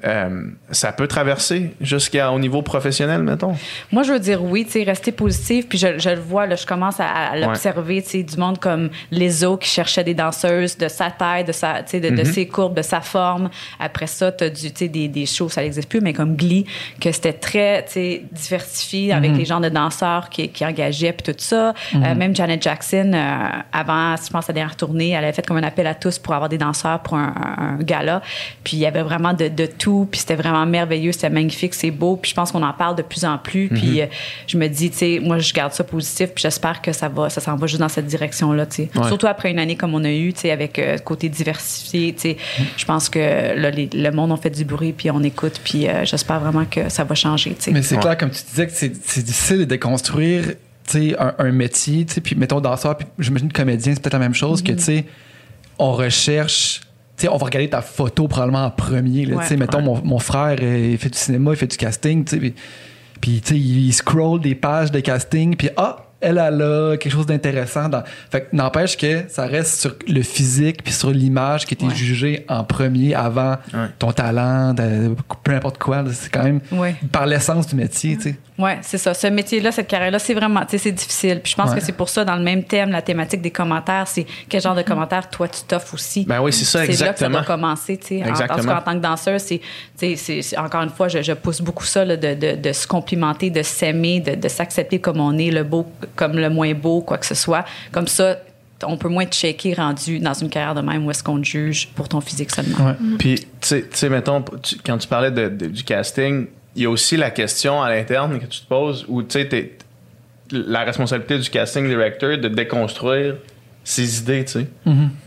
euh, 0.04 0.42
ça 0.70 0.92
peut 0.92 1.06
traverser 1.06 1.74
jusqu'au 1.80 2.38
niveau 2.38 2.60
professionnel, 2.62 3.22
mettons? 3.22 3.54
Moi, 3.92 4.02
je 4.02 4.12
veux 4.12 4.18
dire 4.20 4.44
oui, 4.44 4.64
tu 4.66 4.72
sais, 4.72 4.82
rester 4.82 5.10
positif. 5.10 5.68
Puis 5.68 5.78
je, 5.78 5.98
je 5.98 6.10
le 6.10 6.20
vois, 6.20 6.46
là, 6.46 6.54
je 6.54 6.66
commence 6.66 7.00
à, 7.00 7.06
à 7.08 7.36
l'observer, 7.36 8.02
tu 8.02 8.10
sais, 8.10 8.22
du 8.22 8.36
monde 8.36 8.58
comme 8.58 8.90
Lezo 9.10 9.56
qui 9.56 9.68
cherchait 9.68 10.04
des 10.04 10.14
danseuses 10.14 10.76
de 10.76 10.88
sa 10.88 11.10
taille, 11.10 11.44
de 11.44 11.52
sa, 11.52 11.80
de, 11.82 12.10
de 12.10 12.24
ses 12.24 12.46
courbes, 12.46 12.76
de 12.76 12.82
sa 12.82 13.00
forme. 13.00 13.48
Après 13.80 14.06
ça, 14.06 14.30
du, 14.30 14.50
tu 14.50 14.70
sais, 14.74 14.88
des, 14.88 15.08
des 15.08 15.24
shows, 15.26 15.48
ça 15.48 15.62
n'existe 15.62 15.88
plus, 15.88 16.00
mais 16.00 16.12
comme 16.12 16.36
Glee, 16.36 16.66
que 17.00 17.10
c'était 17.10 17.32
très, 17.32 17.84
diversifié 18.32 19.12
avec 19.12 19.32
les 19.36 19.44
genres 19.44 19.60
de 19.60 19.68
danseurs 19.68 20.28
qui, 20.28 20.48
qui 20.50 20.64
engageaient 20.64 21.12
puis 21.12 21.32
tout 21.32 21.38
ça. 21.38 21.72
Euh, 21.94 22.14
même 22.14 22.34
Janet 22.36 22.62
Jackson, 22.62 23.12
euh, 23.14 23.48
avant, 23.72 24.14
je 24.16 24.30
pense, 24.30 24.46
sa 24.46 24.52
dernière 24.52 24.76
tournée, 24.76 25.10
elle 25.10 25.24
avait 25.24 25.32
fait 25.32 25.46
comme 25.46 25.56
un 25.56 25.62
appel 25.62 25.86
à 25.86 25.94
tous 25.94 26.18
pour 26.18 26.34
avoir 26.34 26.48
des 26.48 26.58
danseurs 26.58 27.00
pour 27.00 27.14
un, 27.16 27.32
un- 27.36 27.76
un 27.76 27.76
gala. 27.82 28.20
Puis 28.64 28.76
il 28.76 28.80
y 28.80 28.86
avait 28.86 29.02
vraiment 29.02 29.32
de, 29.32 29.48
de 29.48 29.66
tout 29.66 29.85
tout, 29.86 30.08
puis 30.10 30.18
c'était 30.18 30.34
vraiment 30.34 30.66
merveilleux, 30.66 31.12
c'était 31.12 31.30
magnifique, 31.30 31.72
c'est 31.74 31.92
beau, 31.92 32.16
puis 32.16 32.30
je 32.32 32.34
pense 32.34 32.50
qu'on 32.50 32.62
en 32.64 32.72
parle 32.72 32.96
de 32.96 33.02
plus 33.02 33.24
en 33.24 33.38
plus, 33.38 33.68
puis 33.68 34.00
euh, 34.00 34.06
je 34.48 34.58
me 34.58 34.66
dis, 34.66 34.90
tu 34.90 34.96
sais, 34.96 35.20
moi, 35.22 35.38
je 35.38 35.52
garde 35.54 35.72
ça 35.72 35.84
positif, 35.84 36.30
puis 36.34 36.42
j'espère 36.42 36.82
que 36.82 36.92
ça 36.92 37.08
va, 37.08 37.30
ça 37.30 37.40
s'en 37.40 37.54
va 37.54 37.68
juste 37.68 37.78
dans 37.78 37.88
cette 37.88 38.06
direction-là, 38.06 38.66
tu 38.66 38.74
sais. 38.76 38.90
Ouais. 38.96 39.06
Surtout 39.06 39.28
après 39.28 39.48
une 39.52 39.60
année 39.60 39.76
comme 39.76 39.94
on 39.94 40.02
a 40.02 40.10
eu, 40.10 40.32
tu 40.32 40.40
sais, 40.40 40.50
avec 40.50 40.80
euh, 40.80 40.98
côté 40.98 41.28
diversifié, 41.28 42.12
tu 42.14 42.20
sais, 42.22 42.36
je 42.76 42.84
pense 42.84 43.08
que 43.08 43.20
là, 43.20 43.70
les- 43.70 43.88
le 43.92 44.10
monde 44.10 44.32
a 44.32 44.36
fait 44.36 44.50
du 44.50 44.64
bruit, 44.64 44.92
puis 44.92 45.08
on 45.12 45.22
écoute, 45.22 45.60
puis 45.62 45.86
euh, 45.86 46.04
j'espère 46.04 46.40
vraiment 46.40 46.64
que 46.64 46.88
ça 46.88 47.04
va 47.04 47.14
changer, 47.14 47.50
tu 47.54 47.62
sais. 47.62 47.70
Mais 47.70 47.82
c'est 47.82 47.94
Ouais. 47.94 48.00
clair, 48.02 48.18
comme 48.18 48.30
tu 48.30 48.42
disais, 48.50 48.66
que 48.66 48.72
c'est 48.72 48.92
c'est 49.06 49.22
difficile 49.22 49.58
de 49.58 49.64
déconstruire 49.64 50.54
tu 50.88 51.10
sais, 51.10 51.16
un, 51.18 51.34
un 51.38 51.52
métier. 51.52 52.04
tu 52.06 52.14
sais, 52.14 52.20
Puis, 52.20 52.34
mettons, 52.34 52.60
danseur, 52.60 52.96
puis 52.96 53.06
j'imagine 53.20 53.52
comédien, 53.52 53.92
c'est 53.94 54.00
peut-être 54.00 54.12
la 54.14 54.18
même 54.18 54.34
chose 54.34 54.62
que, 54.62 54.72
tu 54.72 54.82
sais, 54.82 55.04
on 55.78 55.92
recherche. 55.92 56.80
On 57.30 57.36
va 57.36 57.46
regarder 57.46 57.70
ta 57.70 57.82
photo 57.82 58.28
probablement 58.28 58.64
en 58.66 58.70
premier. 58.70 59.24
Là, 59.26 59.36
Ouais. 59.36 59.56
mettons, 59.56 59.78
Ouais. 59.78 59.84
mon, 59.84 60.00
mon 60.04 60.18
frère, 60.18 60.56
euh, 60.62 60.90
il 60.92 60.98
fait 60.98 61.08
du 61.10 61.18
cinéma, 61.18 61.50
il 61.52 61.56
fait 61.56 61.66
du 61.66 61.76
casting. 61.76 62.24
Puis, 63.20 63.40
sais, 63.44 63.56
il 63.56 63.92
scroll 63.92 64.40
des 64.40 64.54
pages 64.54 64.90
de 64.90 65.00
casting. 65.00 65.56
Puis, 65.56 65.70
ah, 65.76 66.02
elle, 66.20 66.38
elle 66.38 66.62
a 66.62 66.96
quelque 66.96 67.12
chose 67.12 67.26
d'intéressant. 67.26 67.88
Dans... 67.88 68.02
Fait 68.30 68.42
que 68.42 68.56
n'empêche 68.56 68.96
que 68.96 69.24
ça 69.28 69.46
reste 69.46 69.80
sur 69.80 69.94
le 70.08 70.22
physique 70.22 70.82
puis 70.82 70.92
sur 70.92 71.10
l'image 71.10 71.66
qui 71.66 71.74
était 71.74 71.86
Ouais. 71.86 71.94
jugée 71.94 72.44
en 72.48 72.64
premier 72.64 73.14
avant 73.14 73.56
ton 73.98 74.12
talent, 74.12 74.72
de- 74.74 75.14
peu 75.44 75.52
importe 75.52 75.78
quoi. 75.78 76.02
là. 76.02 76.10
C'est 76.12 76.30
quand 76.30 76.42
même 76.44 76.60
par 77.12 77.26
l'essence 77.26 77.66
du 77.66 77.76
métier, 77.76 78.18
Ouais, 78.58 78.78
c'est 78.82 78.96
ça. 78.98 79.12
Ce 79.12 79.26
métier-là, 79.26 79.70
cette 79.70 79.86
carrière-là, 79.86 80.18
c'est 80.18 80.32
vraiment, 80.32 80.60
tu 80.62 80.70
sais, 80.70 80.78
c'est 80.78 80.92
difficile. 80.92 81.40
Puis 81.42 81.52
je 81.52 81.56
pense 81.56 81.70
Ouais. 81.70 81.78
que 81.78 81.84
c'est 81.84 81.92
pour 81.92 82.08
ça, 82.08 82.24
dans 82.24 82.36
le 82.36 82.42
même 82.42 82.64
thème, 82.64 82.90
la 82.90 83.02
thématique 83.02 83.42
des 83.42 83.50
commentaires, 83.50 84.08
c'est 84.08 84.24
quel 84.48 84.62
genre 84.62 84.74
de 84.74 84.80
commentaires 84.82 85.28
toi 85.28 85.46
tu 85.46 85.62
t'offres 85.62 85.92
aussi? 85.94 86.24
Ben 86.24 86.40
oui, 86.40 86.52
c'est 86.52 86.64
ça, 86.64 86.80
C'est 86.80 86.86
là 86.86 86.92
que 86.92 86.94
ça 86.96 87.04
exactement. 87.10 87.30
doit 87.38 87.44
commencer, 87.44 87.98
tu 87.98 88.06
sais. 88.06 88.22
En, 88.22 88.26
en, 88.26 88.28
Exactement. 88.30 88.58
tout 88.62 88.66
cas, 88.68 88.78
en 88.78 88.82
tant 88.82 88.92
que 88.94 89.02
danseuse, 89.02 89.42
c'est, 89.96 90.58
encore 90.58 90.82
une 90.82 90.90
fois, 90.90 91.08
je, 91.08 91.22
je 91.22 91.32
pousse 91.32 91.60
beaucoup 91.60 91.84
ça, 91.84 92.04
là, 92.04 92.16
de, 92.16 92.34
de, 92.34 92.56
de 92.56 92.72
se 92.72 92.86
complimenter, 92.86 93.50
de 93.50 93.62
s'aimer, 93.62 94.20
de, 94.20 94.34
de 94.34 94.48
s'accepter 94.48 94.98
comme 95.00 95.20
on 95.20 95.36
est, 95.38 95.50
le 95.50 95.62
beau 95.64 95.86
comme 96.14 96.36
le 96.38 96.48
moins 96.50 96.72
beau, 96.74 97.00
quoi 97.02 97.18
que 97.18 97.26
ce 97.26 97.34
soit. 97.34 97.64
Comme 97.92 98.06
ça, 98.08 98.36
on 98.84 98.96
peut 98.96 99.08
moins 99.08 99.22
être 99.22 99.34
shaké 99.34 99.74
rendu 99.74 100.18
dans 100.18 100.34
une 100.34 100.48
carrière 100.50 100.74
de 100.74 100.80
même 100.82 101.06
où 101.06 101.10
est-ce 101.10 101.22
qu'on 101.22 101.38
te 101.40 101.46
juge 101.46 101.88
pour 101.94 102.08
ton 102.08 102.20
physique 102.20 102.50
seulement. 102.54 102.86
Ouais. 102.86 102.94
Puis, 103.18 103.34
tu 103.40 103.46
sais- 103.60 103.82
tu 103.82 103.96
sais, 103.96 104.08
mettons, 104.08 104.42
tu- 104.62 104.76
quand 104.84 104.98
tu 104.98 105.08
parlais 105.08 105.30
de- 105.30 105.48
de- 105.48 105.66
du 105.66 105.82
casting, 105.82 106.46
il 106.76 106.82
y 106.82 106.86
a 106.86 106.90
aussi 106.90 107.16
la 107.16 107.30
question 107.30 107.82
à 107.82 107.90
l'interne 107.90 108.38
que 108.38 108.46
tu 108.46 108.60
te 108.60 108.66
poses 108.66 109.04
où, 109.08 109.22
tu 109.22 109.40
sais, 109.40 109.72
la 110.52 110.84
responsabilité 110.84 111.38
du 111.38 111.50
casting 111.50 111.88
director 111.88 112.38
de 112.38 112.48
déconstruire 112.48 113.36
ses 113.82 114.18
idées, 114.20 114.44
tu 114.44 114.52
sais. 114.52 114.66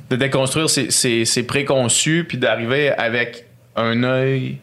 De 0.09 0.15
déconstruire 0.15 0.69
ses, 0.69 0.91
ses- 0.91 1.25
ses 1.25 1.43
préconçus, 1.43 2.25
puis 2.27 2.37
d'arriver 2.37 2.91
avec 2.91 3.45
un 3.75 4.03
œil 4.03 4.57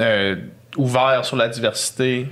euh, 0.00 0.36
ouvert 0.76 1.24
sur 1.24 1.36
la 1.36 1.48
diversité 1.48 2.26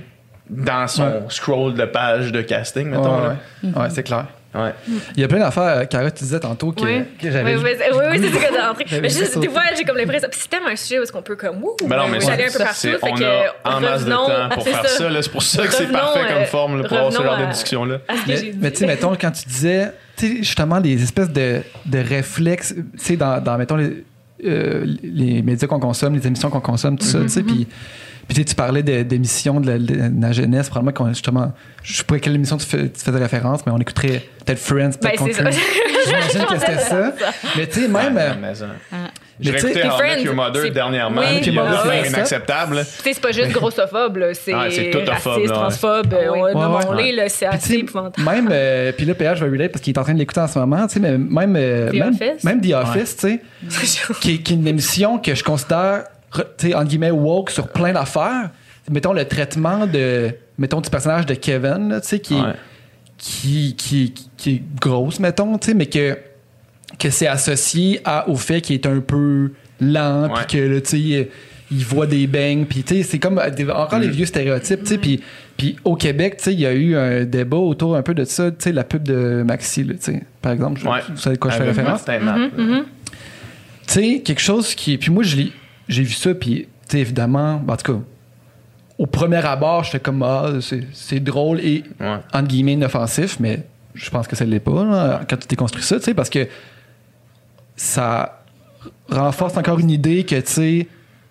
dans 0.49 0.87
son 0.87 1.03
Ouais. 1.03 1.19
scroll 1.29 1.73
de 1.73 1.85
page 1.85 2.31
de 2.33 2.41
casting, 2.41 2.89
Ouais, 2.91 2.97
mettons. 2.97 3.27
ouais. 3.27 3.69
Ouais, 3.81 3.89
c'est 3.89 4.03
clair. 4.03 4.27
Ouais. 4.55 4.73
Il 5.15 5.21
y 5.21 5.23
a 5.23 5.27
plein 5.27 5.39
d'affaires, 5.39 5.63
euh, 5.79 5.85
Cara, 5.85 6.11
tu 6.11 6.23
disais 6.23 6.39
tantôt 6.39 6.71
que, 6.71 6.81
Oui, 6.83 7.03
que 7.19 7.31
j'avais. 7.31 7.55
oui, 7.55 7.61
oui, 7.63 7.71
c'est- 7.77 7.91
oui, 7.91 8.03
oui, 8.11 8.19
c'est 8.21 8.39
ça 8.39 8.45
que 8.83 9.01
Mais 9.01 9.09
juste, 9.09 9.39
des 9.39 9.49
fois, 9.49 9.63
j'ai 9.75 9.83
comme 9.83 9.97
l'impression. 9.97 10.27
Puis 10.29 10.39
c'est 10.43 10.49
tellement 10.49 10.69
un 10.69 10.75
sujet 10.75 10.99
où 10.99 11.03
est-ce 11.03 11.11
qu'on 11.11 11.21
peut 11.23 11.35
comme. 11.35 11.63
Ouh, 11.63 11.75
Ben 11.87 11.97
non, 11.97 12.07
mais 12.07 12.23
allez 12.29 12.43
un 12.43 12.47
peu 12.47 12.51
ça, 12.51 12.65
partout. 12.65 12.79
fait 12.81 12.97
on 13.01 13.15
que 13.15 13.23
a 13.23 13.75
en 13.77 13.79
masse 13.81 14.05
de 14.05 14.09
temps 14.11 14.27
pour 14.53 14.63
c'est 14.63 14.71
faire 14.71 14.87
ça. 14.87 15.09
là. 15.09 15.21
C'est 15.21 15.31
pour 15.31 15.41
ça 15.43 15.65
que 15.65 15.73
c'est 15.73 15.91
parfait 15.91 16.19
comme 16.27 16.37
euh, 16.43 16.45
forme 16.45 16.81
là, 16.81 16.87
pour 16.87 16.97
avoir 16.97 17.11
ce 17.13 17.23
genre 17.23 17.37
de 17.37 17.43
à- 17.43 17.47
discussion-là. 17.47 17.97
à 18.07 18.15
ce 18.17 18.21
que 18.25 18.55
Mais, 18.61 18.71
tu 18.71 18.77
sais, 18.77 18.85
mettons, 18.85 19.15
quand 19.19 19.31
tu 19.31 19.47
disais, 19.47 19.91
tu 20.17 20.27
sais, 20.27 20.37
justement, 20.43 20.79
des 20.79 21.01
espèces 21.01 21.31
de, 21.31 21.61
de 21.85 21.97
réflexes, 21.99 22.73
tu 22.75 22.83
sais, 22.97 23.15
dans, 23.17 23.41
dans, 23.43 23.57
mettons, 23.57 23.77
les, 23.77 24.03
euh, 24.45 24.85
les 25.03 25.41
médias 25.41 25.67
qu'on 25.67 25.79
consomme, 25.79 26.13
les 26.15 26.27
émissions 26.27 26.49
qu'on 26.51 26.59
consomme, 26.61 26.97
tout 26.97 27.05
ça, 27.05 27.19
tu 27.21 27.29
sais, 27.29 27.41
puis. 27.43 27.67
Puis 28.27 28.35
tu 28.35 28.41
sais, 28.41 28.45
tu 28.45 28.55
parlais 28.55 28.83
de- 28.83 29.03
d'émissions 29.03 29.59
de, 29.59 29.67
la- 29.71 29.77
de 29.77 30.21
la 30.21 30.31
jeunesse, 30.31 30.69
probablement 30.69 30.93
qu'on 30.93 31.09
justement, 31.13 31.51
je 31.83 31.97
sais 31.97 32.03
pas 32.03 32.15
à 32.15 32.19
quelle 32.19 32.35
émission 32.35 32.57
tu, 32.57 32.65
fais, 32.65 32.89
tu 32.89 32.99
faisais 33.03 33.17
référence, 33.17 33.65
mais 33.65 33.71
on 33.73 33.77
écouterait 33.79 34.23
peut-être 34.45 34.59
Friends, 34.59 34.91
Ben, 35.01 35.11
peut-être 35.11 35.23
c'est 35.25 35.33
ça. 35.33 35.43
Country. 35.43 35.59
J'imagine 36.07 36.45
que 36.45 36.59
c'était 36.59 36.79
ça. 36.79 37.11
Mais 37.57 37.67
tu 37.67 37.81
sais, 37.81 37.87
même, 37.87 38.15
Ouais, 38.15 38.33
mais. 38.41 38.53
Ah. 38.91 38.95
J'ai 39.39 39.49
écouté 39.49 39.73
How 39.73 39.77
I 39.79 39.83
Met 39.83 39.89
Friends, 39.97 40.23
Your 40.23 40.35
Mother 40.35 40.61
c'est- 40.63 40.71
dernièrement, 40.71 41.21
Oui, 41.21 41.41
puis 41.41 41.59
c'est 42.03 42.09
inacceptable. 42.09 42.75
là. 42.75 42.85
Tu 42.85 42.91
sais, 42.91 43.13
c'est 43.13 43.19
pas 43.21 43.31
juste 43.31 43.51
grossophobe, 43.51 44.17
là. 44.17 44.33
C'est 44.33 44.53
Ah, 44.53 44.65
c'est 44.69 44.91
tout 44.91 44.99
raciste, 45.05 45.27
ouais. 45.37 45.47
transphobe. 45.47 46.13
Ah 46.13 46.31
oui. 46.31 46.39
on- 46.39 46.43
Ouais, 46.43 46.53
nommons-les, 46.53 47.03
ouais. 47.05 47.11
là, 47.13 47.29
c'est 47.29 47.47
Puis, 47.47 47.55
assez 47.57 47.73
épouvantable. 47.75 48.29
Même, 48.29 48.49
euh, 48.51 48.91
puis 48.95 49.05
là, 49.05 49.15
PH 49.15 49.39
va 49.39 49.45
relate 49.47 49.71
parce 49.71 49.81
qu'il 49.83 49.93
est 49.93 49.99
en 49.99 50.03
train 50.03 50.13
de 50.13 50.19
l'écouter 50.19 50.39
en 50.41 50.47
ce 50.47 50.59
moment, 50.59 50.85
tu 50.87 50.93
sais, 50.93 50.99
mais 50.99 51.17
même, 51.17 51.55
euh, 51.57 51.89
The 51.89 51.93
même, 51.95 52.13
Office? 52.13 52.43
même 52.43 52.61
The 52.61 52.73
Office, 52.73 53.17
tu 53.17 53.41
sais, 53.69 54.13
qui, 54.21 54.41
qui 54.43 54.51
est 54.53 54.55
une 54.55 54.67
émission 54.67 55.17
que 55.17 55.33
je 55.33 55.43
considère, 55.43 56.03
entre 56.39 56.83
guillemets, 56.87 57.11
woke 57.11 57.49
sur 57.51 57.67
plein 57.67 57.93
d'affaires. 57.93 58.49
Mettons 58.91 59.13
le 59.13 59.25
traitement 59.25 59.87
de, 59.87 60.31
mettons, 60.57 60.81
du 60.81 60.89
personnage 60.89 61.25
de 61.25 61.33
Kevin, 61.35 61.89
là, 61.89 62.01
tu 62.01 62.07
sais, 62.09 62.19
qui, 62.19 62.35
Ouais. 62.35 62.53
qui, 63.17 63.75
qui, 63.77 64.13
qui 64.37 64.49
est 64.55 64.61
grosse, 64.81 65.19
mettons, 65.19 65.57
tu 65.57 65.67
sais, 65.67 65.73
mais 65.73 65.85
que, 65.85 66.17
que 66.99 67.09
c'est 67.09 67.27
associé 67.27 68.01
à, 68.03 68.27
au 68.29 68.35
fait 68.35 68.59
qu'il 68.61 68.75
est 68.75 68.85
un 68.85 68.99
peu 68.99 69.51
lent, 69.79 70.29
puis 70.35 70.45
que, 70.57 70.63
là, 70.73 70.81
tu 70.81 70.89
sais, 70.89 70.99
il- 70.99 71.27
voit 71.85 72.05
des 72.05 72.27
bangs, 72.27 72.65
puis 72.69 72.83
tu 72.83 72.97
sais, 72.97 73.03
c'est 73.03 73.17
comme 73.19 73.41
des- 73.55 73.67
encore 73.71 73.97
les 73.99 74.09
vieux 74.09 74.27
stéréotypes, 74.27 74.81
tu 74.83 74.89
sais, 74.89 74.97
puis 74.99 75.21
puis 75.57 75.75
au 75.85 75.95
Québec, 75.95 76.35
tu 76.37 76.43
sais, 76.45 76.53
il 76.53 76.59
y 76.59 76.65
a 76.67 76.73
eu 76.73 76.95
un 76.95 77.23
débat 77.25 77.57
autour 77.57 77.95
un 77.95 78.01
peu 78.03 78.13
de 78.13 78.25
ça, 78.25 78.51
tu 78.51 78.57
sais, 78.59 78.71
la 78.71 78.83
pub 78.83 79.01
de 79.03 79.43
Maxi, 79.43 79.83
là, 79.83 79.93
tu 79.95 79.99
sais, 80.01 80.23
par 80.41 80.51
exemple, 80.51 80.79
je- 80.81 80.87
Ouais. 80.87 80.99
vous 81.09 81.17
savez 81.17 81.35
de 81.37 81.39
quoi 81.41 81.49
je 81.51 81.57
fais 81.57 81.63
référence? 81.63 82.05
Matt, 82.07 82.21
là. 82.23 82.49
Tu 83.87 83.93
sais, 83.93 84.21
quelque 84.23 84.41
chose 84.41 84.75
qui. 84.75 84.97
Puis 84.97 85.09
moi, 85.11 85.23
je 85.23 85.35
l'ai- 85.37 85.51
j'ai 85.87 86.03
vu 86.03 86.13
ça, 86.13 86.33
puis, 86.33 86.67
tu 86.89 86.97
évidemment, 86.97 87.57
ben, 87.57 87.73
en 87.73 87.77
tout 87.77 87.93
cas, 87.93 87.99
au 88.97 89.05
premier 89.07 89.43
abord, 89.45 89.83
j'étais 89.83 89.99
comme, 89.99 90.21
ah, 90.23 90.51
c'est 90.61 90.83
c'est 90.93 91.19
drôle 91.19 91.59
et, 91.59 91.83
Ouais. 91.99 92.17
entre 92.33 92.47
guillemets, 92.47 92.73
inoffensif, 92.73 93.37
mais 93.39 93.63
je 93.95 94.09
pense 94.09 94.27
que 94.27 94.35
ça 94.35 94.45
ne 94.45 94.51
l'est 94.51 94.59
pas, 94.59 94.83
là, 94.85 95.21
quand 95.29 95.37
tu 95.37 95.47
déconstruis 95.47 95.83
ça, 95.83 95.97
tu 95.97 96.03
sais, 96.03 96.13
parce 96.13 96.29
que 96.29 96.47
ça 97.75 98.43
renforce 99.09 99.57
encore 99.57 99.79
une 99.79 99.89
idée 99.89 100.23
que, 100.23 100.35
tu 100.35 100.51
sais, 100.51 100.87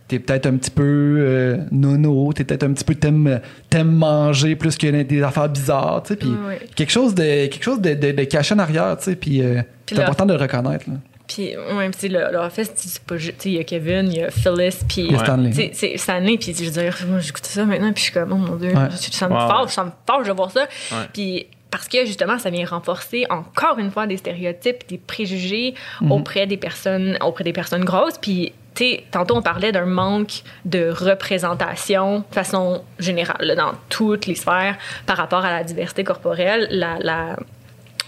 t'es 0.08 0.18
peut-être 0.18 0.46
un 0.46 0.56
petit 0.56 0.70
peu 0.70 1.16
euh, 1.18 1.56
nono, 1.70 2.32
t'es 2.32 2.44
peut-être 2.44 2.64
un 2.64 2.72
petit 2.72 2.84
peu 2.84 2.94
t'aimes 2.94 3.40
t'aimes 3.70 3.90
manger 3.92 4.56
plus 4.56 4.76
que 4.76 5.02
des 5.02 5.22
affaires 5.22 5.48
bizarres, 5.48 6.02
tu 6.02 6.08
sais, 6.08 6.16
puis 6.16 6.32
quelque 6.74 6.90
chose 6.90 7.14
de 7.14 7.46
quelque 7.46 7.62
chose 7.62 7.80
de, 7.80 7.94
de, 7.94 8.12
de 8.12 8.24
caché 8.24 8.54
en 8.54 8.58
arrière, 8.58 8.96
tu 8.98 9.04
sais, 9.04 9.16
puis 9.16 9.40
euh, 9.42 9.62
c'est 9.86 9.98
important 10.00 10.26
de 10.26 10.34
le 10.34 10.40
reconnaître. 10.40 10.84
Là. 10.88 10.96
Puis, 11.34 11.56
ouais, 11.56 11.90
puis 11.90 12.08
le, 12.08 12.30
le 12.32 12.38
Office, 12.38 12.72
c'est 12.76 13.02
pas 13.02 13.16
juste. 13.16 13.38
tu 13.38 13.42
sais, 13.44 13.48
Il 13.50 13.54
y 13.56 13.58
a 13.58 13.64
Kevin, 13.64 14.06
il 14.12 14.18
y 14.18 14.22
a 14.22 14.30
Phyllis, 14.30 14.78
puis. 14.88 15.02
Il 15.02 15.12
y 15.12 15.14
a 15.14 15.18
Stanley. 15.20 15.70
C'est 15.72 15.96
Stanley, 15.96 16.36
puis 16.38 16.54
je 16.54 16.64
veux 16.64 16.70
dire, 16.70 16.96
moi, 17.08 17.18
j'écoute 17.20 17.46
ça 17.46 17.64
maintenant, 17.64 17.92
puis 17.92 18.00
je 18.00 18.10
suis 18.10 18.12
comme, 18.12 18.32
oh 18.32 18.36
mon 18.36 18.56
Dieu, 18.56 18.70
Ouais. 18.74 18.88
ça 18.90 19.28
me 19.28 19.34
fâche, 19.34 19.62
ouais. 19.64 19.68
ça 19.68 19.84
me 19.84 19.90
fâche 20.06 20.26
de 20.26 20.32
voir 20.32 20.50
ça. 20.50 20.62
Ouais. 20.62 20.98
Puis, 21.12 21.46
parce 21.70 21.88
que 21.88 22.04
justement, 22.04 22.38
ça 22.38 22.50
vient 22.50 22.66
renforcer 22.66 23.24
encore 23.30 23.78
une 23.78 23.90
fois 23.90 24.06
des 24.06 24.18
stéréotypes, 24.18 24.86
des 24.88 24.98
préjugés 24.98 25.74
Mhm. 26.02 26.12
auprès 26.12 26.46
des 26.46 26.58
personnes, 26.58 27.16
auprès 27.22 27.44
des 27.44 27.54
personnes 27.54 27.84
grosses. 27.84 28.18
Puis, 28.18 28.52
tu 28.74 28.84
sais, 28.84 29.04
tantôt 29.10 29.36
on 29.36 29.42
parlait 29.42 29.72
d'un 29.72 29.86
manque 29.86 30.42
de 30.66 30.90
représentation 30.90 32.18
de 32.28 32.34
façon 32.34 32.82
générale 32.98 33.36
là, 33.40 33.54
dans 33.54 33.72
toutes 33.88 34.26
les 34.26 34.34
sphères 34.34 34.76
par 35.06 35.16
rapport 35.16 35.44
à 35.44 35.50
la 35.50 35.64
diversité 35.64 36.04
corporelle. 36.04 36.68
La, 36.70 36.98
la, 37.00 37.36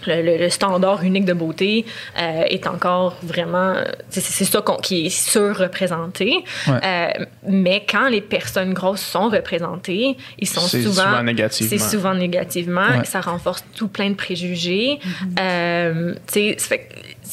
le, 0.07 0.21
le- 0.21 0.37
le 0.37 0.49
standard 0.49 1.03
unique 1.03 1.25
de 1.25 1.33
beauté 1.33 1.85
euh, 2.19 2.43
est 2.49 2.67
encore 2.67 3.15
vraiment. 3.23 3.73
C'est 4.09 4.21
ça 4.21 4.63
qui 4.81 5.05
est 5.07 5.09
surreprésenté. 5.09 6.43
Ouais. 6.67 6.73
Euh, 6.83 7.25
mais 7.47 7.85
quand 7.89 8.07
les 8.09 8.21
personnes 8.21 8.73
grosses 8.73 9.01
sont 9.01 9.29
représentées, 9.29 10.17
ils 10.39 10.47
sont 10.47 10.61
C'est 10.61 10.81
souvent. 10.81 11.03
souvent 11.03 11.23
négativement. 11.23 11.69
C'est 11.77 11.89
souvent 11.89 12.13
négativement. 12.13 12.87
Ouais. 12.99 13.05
Ça 13.05 13.21
renforce 13.21 13.63
tout 13.75 13.87
plein 13.87 14.09
de 14.09 14.15
préjugés. 14.15 14.99
Euh, 15.39 16.13
tu 16.27 16.33
sais, 16.33 16.55
ça 16.57 16.67
fait 16.69 16.89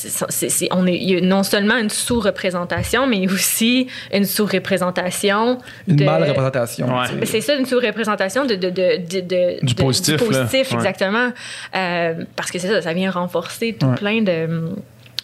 c'est- 0.09 0.27
c'est- 0.31 0.49
c'est- 0.49 0.69
on 0.73 0.87
est, 0.87 0.97
il 0.97 1.11
y 1.11 1.17
a 1.17 1.21
non 1.21 1.43
seulement 1.43 1.77
une 1.77 1.91
sous-représentation, 1.91 3.07
mais 3.07 3.27
aussi 3.31 3.87
une 4.13 4.25
sous-représentation. 4.25 5.59
Une 5.89 5.97
de- 5.97 6.05
male 6.05 6.25
représentation. 6.25 6.87
Ouais. 6.87 7.05
tu 7.07 7.13
sais. 7.13 7.17
mais 7.21 7.27
C'est 7.27 7.41
ça, 7.41 7.55
une 7.55 7.67
sous-représentation 7.67 8.45
de, 8.47 8.55
de, 8.55 8.71
de, 8.71 8.97
de- 8.99 9.21
de- 9.21 9.65
Du 9.65 9.75
positif, 9.75 10.21
là. 10.21 10.27
positif, 10.27 10.71
Ouais. 10.71 10.77
exactement. 10.77 11.29
Euh, 11.77 12.25
parce 12.37 12.51
que 12.51 12.59
c'est 12.59 12.69
ça, 12.69 12.83
ça 12.83 12.93
vient 12.93 13.11
renforcer 13.11 13.77
tout 13.79 13.87
Ouais. 13.87 13.95
plein 13.97 14.23
de 14.23 14.71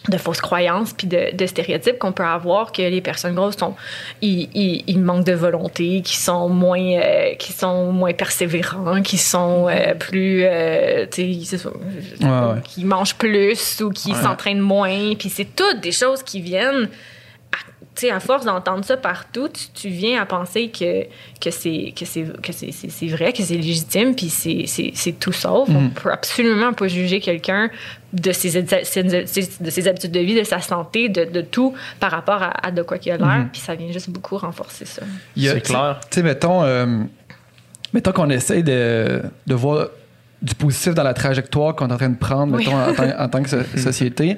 de 0.07 0.17
fausses 0.17 0.41
croyances 0.41 0.93
puis 0.93 1.07
de, 1.07 1.35
de 1.35 1.45
stéréotypes 1.45 1.99
qu'on 1.99 2.13
peut 2.13 2.23
avoir 2.23 2.71
que 2.71 2.81
les 2.81 3.01
personnes 3.01 3.35
grosses 3.35 3.57
sont 3.57 3.75
ils, 4.21 4.49
ils, 4.53 4.83
ils 4.87 4.99
manquent 4.99 5.25
de 5.25 5.33
volonté 5.33 6.01
qui 6.01 6.15
sont 6.15 6.47
moins 6.47 6.79
euh, 6.79 7.35
qui 7.35 7.51
sont 7.51 7.91
moins 7.91 8.13
persévérants 8.13 9.01
qui 9.01 9.17
sont 9.17 9.67
euh, 9.67 9.93
plus 9.95 10.43
euh, 10.45 11.05
tu 11.11 11.43
sais 11.43 11.57
ouais. 11.67 12.61
qui 12.63 12.85
mangent 12.85 13.15
plus 13.15 13.81
ou 13.81 13.89
qui 13.89 14.13
s'entraînent 14.13 14.59
moins 14.59 15.15
puis 15.15 15.29
c'est 15.29 15.55
toutes 15.55 15.81
des 15.81 15.91
choses 15.91 16.23
qui 16.23 16.39
viennent 16.39 16.89
sais, 17.99 18.09
à 18.11 18.19
force 18.19 18.45
d'entendre 18.45 18.83
ça 18.85 18.97
partout, 18.97 19.47
tu, 19.49 19.65
tu 19.73 19.89
viens 19.89 20.21
à 20.21 20.25
penser 20.25 20.69
que, 20.69 21.03
que 21.41 21.51
c'est 21.51 21.93
que 21.97 22.05
c'est 22.05 22.23
que 22.41 22.51
c'est, 22.53 22.71
c'est, 22.71 22.89
c'est 22.89 23.07
vrai, 23.07 23.33
que 23.33 23.43
c'est 23.43 23.55
légitime, 23.55 24.15
puis 24.15 24.29
c'est, 24.29 25.11
tout 25.19 25.31
sauf. 25.31 25.69
On 25.69 25.89
peut 25.89 26.11
absolument 26.11 26.73
pas 26.73 26.87
juger 26.87 27.19
quelqu'un 27.19 27.69
de 28.13 28.31
ses, 28.31 28.61
de 28.61 29.69
ses 29.69 29.87
habitudes 29.87 30.11
de 30.11 30.19
vie, 30.19 30.35
de 30.35 30.43
sa 30.43 30.59
santé, 30.61 31.09
de, 31.09 31.25
de 31.25 31.41
tout 31.41 31.73
par 31.99 32.11
rapport 32.11 32.41
à, 32.41 32.67
à 32.67 32.71
de 32.71 32.81
quoi 32.81 32.97
qu'il 32.97 33.11
a 33.11 33.17
l'air, 33.17 33.47
puis 33.51 33.61
ça 33.61 33.75
vient 33.75 33.91
juste 33.91 34.09
beaucoup 34.09 34.37
renforcer 34.37 34.85
ça. 34.85 35.03
Il 35.35 35.43
y 35.43 35.49
a- 35.49 35.53
C'est 35.53 35.61
clair. 35.61 35.99
Tu 36.09 36.15
sais, 36.15 36.23
mettons, 36.23 36.63
euh, 36.63 36.85
mettons 37.93 38.11
qu'on 38.11 38.29
essaye 38.29 38.63
de, 38.63 39.21
de 39.47 39.53
voir 39.55 39.87
du 40.41 40.55
positif 40.55 40.93
dans 40.93 41.03
la 41.03 41.13
trajectoire 41.13 41.75
qu'on 41.75 41.89
est 41.89 41.93
en 41.93 41.97
train 41.97 42.09
de 42.09 42.17
prendre, 42.17 42.55
Oui. 42.55 42.65
mettons, 42.65 42.79
en, 42.79 42.93
tant, 42.93 43.19
en 43.23 43.27
tant 43.29 43.43
que 43.43 43.49
so- 43.49 43.57
société. 43.77 44.37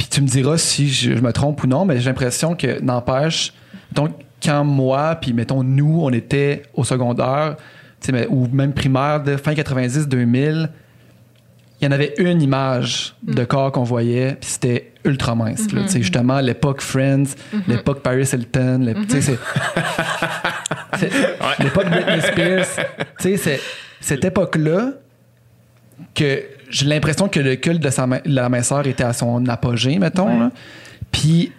Puis 0.00 0.08
tu 0.08 0.22
me 0.22 0.26
diras 0.26 0.56
si 0.56 0.88
je, 0.88 1.14
je 1.14 1.20
me 1.20 1.30
trompe 1.30 1.62
ou 1.62 1.66
non, 1.66 1.84
mais 1.84 1.98
j'ai 2.00 2.06
l'impression 2.08 2.54
que, 2.56 2.80
n'empêche, 2.80 3.52
donc 3.92 4.12
quand 4.42 4.64
moi, 4.64 5.14
puis 5.20 5.34
mettons 5.34 5.62
nous, 5.62 6.00
on 6.02 6.08
était 6.10 6.62
au 6.72 6.84
secondaire, 6.84 7.56
mais- 8.10 8.26
ou 8.30 8.48
même 8.50 8.72
primaire, 8.72 9.22
de 9.22 9.36
fin 9.36 9.52
90-2000, 9.52 10.70
il 11.80 11.84
y 11.84 11.86
en 11.86 11.92
avait 11.92 12.14
une 12.16 12.40
image 12.40 13.14
de 13.22 13.44
corps 13.44 13.72
qu'on 13.72 13.82
voyait, 13.84 14.38
puis 14.40 14.48
c'était 14.48 14.92
ultra 15.04 15.34
mince. 15.34 15.66
sais, 15.86 16.00
justement, 16.00 16.40
l'époque 16.40 16.80
Friends, 16.80 17.24
l'époque 17.68 18.00
Paris 18.00 18.26
Hilton, 18.32 18.94
c'est- 19.20 19.38
l'époque 21.62 21.90
Britney 21.90 22.22
Spears. 22.22 22.86
Cette 24.00 24.24
époque-là 24.24 24.92
que 26.14 26.42
j'ai 26.70 26.86
l'impression 26.86 27.28
que 27.28 27.40
le 27.40 27.56
culte 27.56 27.82
de 27.82 27.90
sa 27.90 28.06
ma- 28.06 28.20
la 28.24 28.48
minceur 28.48 28.86
était 28.86 29.04
à 29.04 29.12
son 29.12 29.46
apogée, 29.48 29.98
mettons. 29.98 30.28
Puis, 31.12 31.52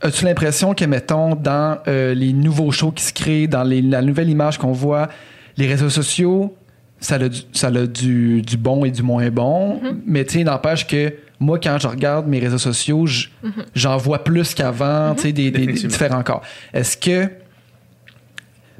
as-tu 0.00 0.24
l'impression 0.24 0.74
que, 0.74 0.84
mettons, 0.84 1.34
dans 1.34 1.78
euh, 1.88 2.14
les 2.14 2.32
nouveaux 2.32 2.70
shows 2.70 2.92
qui 2.92 3.02
se 3.04 3.12
créent, 3.12 3.48
dans 3.48 3.64
les- 3.64 3.82
la 3.82 4.02
nouvelle 4.02 4.30
image 4.30 4.58
qu'on 4.58 4.72
voit, 4.72 5.08
les 5.56 5.66
réseaux 5.66 5.90
sociaux, 5.90 6.54
ça 7.00 7.16
a, 7.16 7.28
du, 7.28 7.40
ça 7.52 7.68
a 7.68 7.86
du, 7.86 8.42
du 8.42 8.56
bon 8.56 8.84
et 8.84 8.90
du 8.90 9.02
moins 9.02 9.28
bon. 9.30 9.80
Mais 10.06 10.24
tu 10.24 10.38
sais, 10.38 10.44
n'empêche 10.44 10.86
que 10.86 11.12
moi, 11.40 11.58
quand 11.60 11.78
je 11.80 11.86
regarde 11.88 12.26
mes 12.26 12.38
réseaux 12.40 12.58
sociaux, 12.58 13.06
je- 13.06 13.28
j'en 13.74 13.96
vois 13.96 14.22
plus 14.24 14.54
qu'avant, 14.54 15.14
tu 15.14 15.22
sais, 15.22 15.32
des, 15.32 15.50
des- 15.50 15.66
différents 15.88 16.22
corps. 16.22 16.42
Est-ce 16.72 16.96
que, 16.96 17.28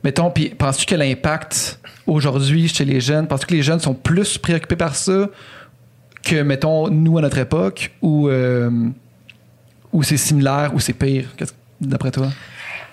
mettons, 0.05 0.31
puis 0.31 0.51
penses-tu 0.51 0.87
que 0.87 0.95
l'impact 0.95 1.81
aujourd'hui 2.09 2.69
chez 2.69 2.85
les 2.85 3.01
jeunes, 3.01 3.29
penses-tu 3.29 3.47
que 3.47 3.55
les 3.55 3.63
jeunes 3.63 3.81
sont 3.81 3.95
plus 3.95 4.39
préoccupés 4.39 4.77
par 4.77 4.97
ça 4.97 5.29
que, 6.23 6.43
mettons, 6.43 6.89
nous 6.89 7.19
à 7.19 7.23
notre 7.23 7.39
époque, 7.39 7.93
ou, 8.03 8.29
euh, 8.29 8.71
c'est 10.03 10.17
similaire, 10.17 10.73
ou 10.75 10.81
c'est 10.81 10.93
pire, 10.93 11.29
d'après 11.81 12.11
toi? 12.11 12.29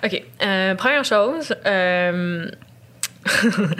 OK. 0.04 0.22
Euh, 0.42 0.74
première 0.74 1.04
chose, 1.04 1.54
euh, 1.66 2.50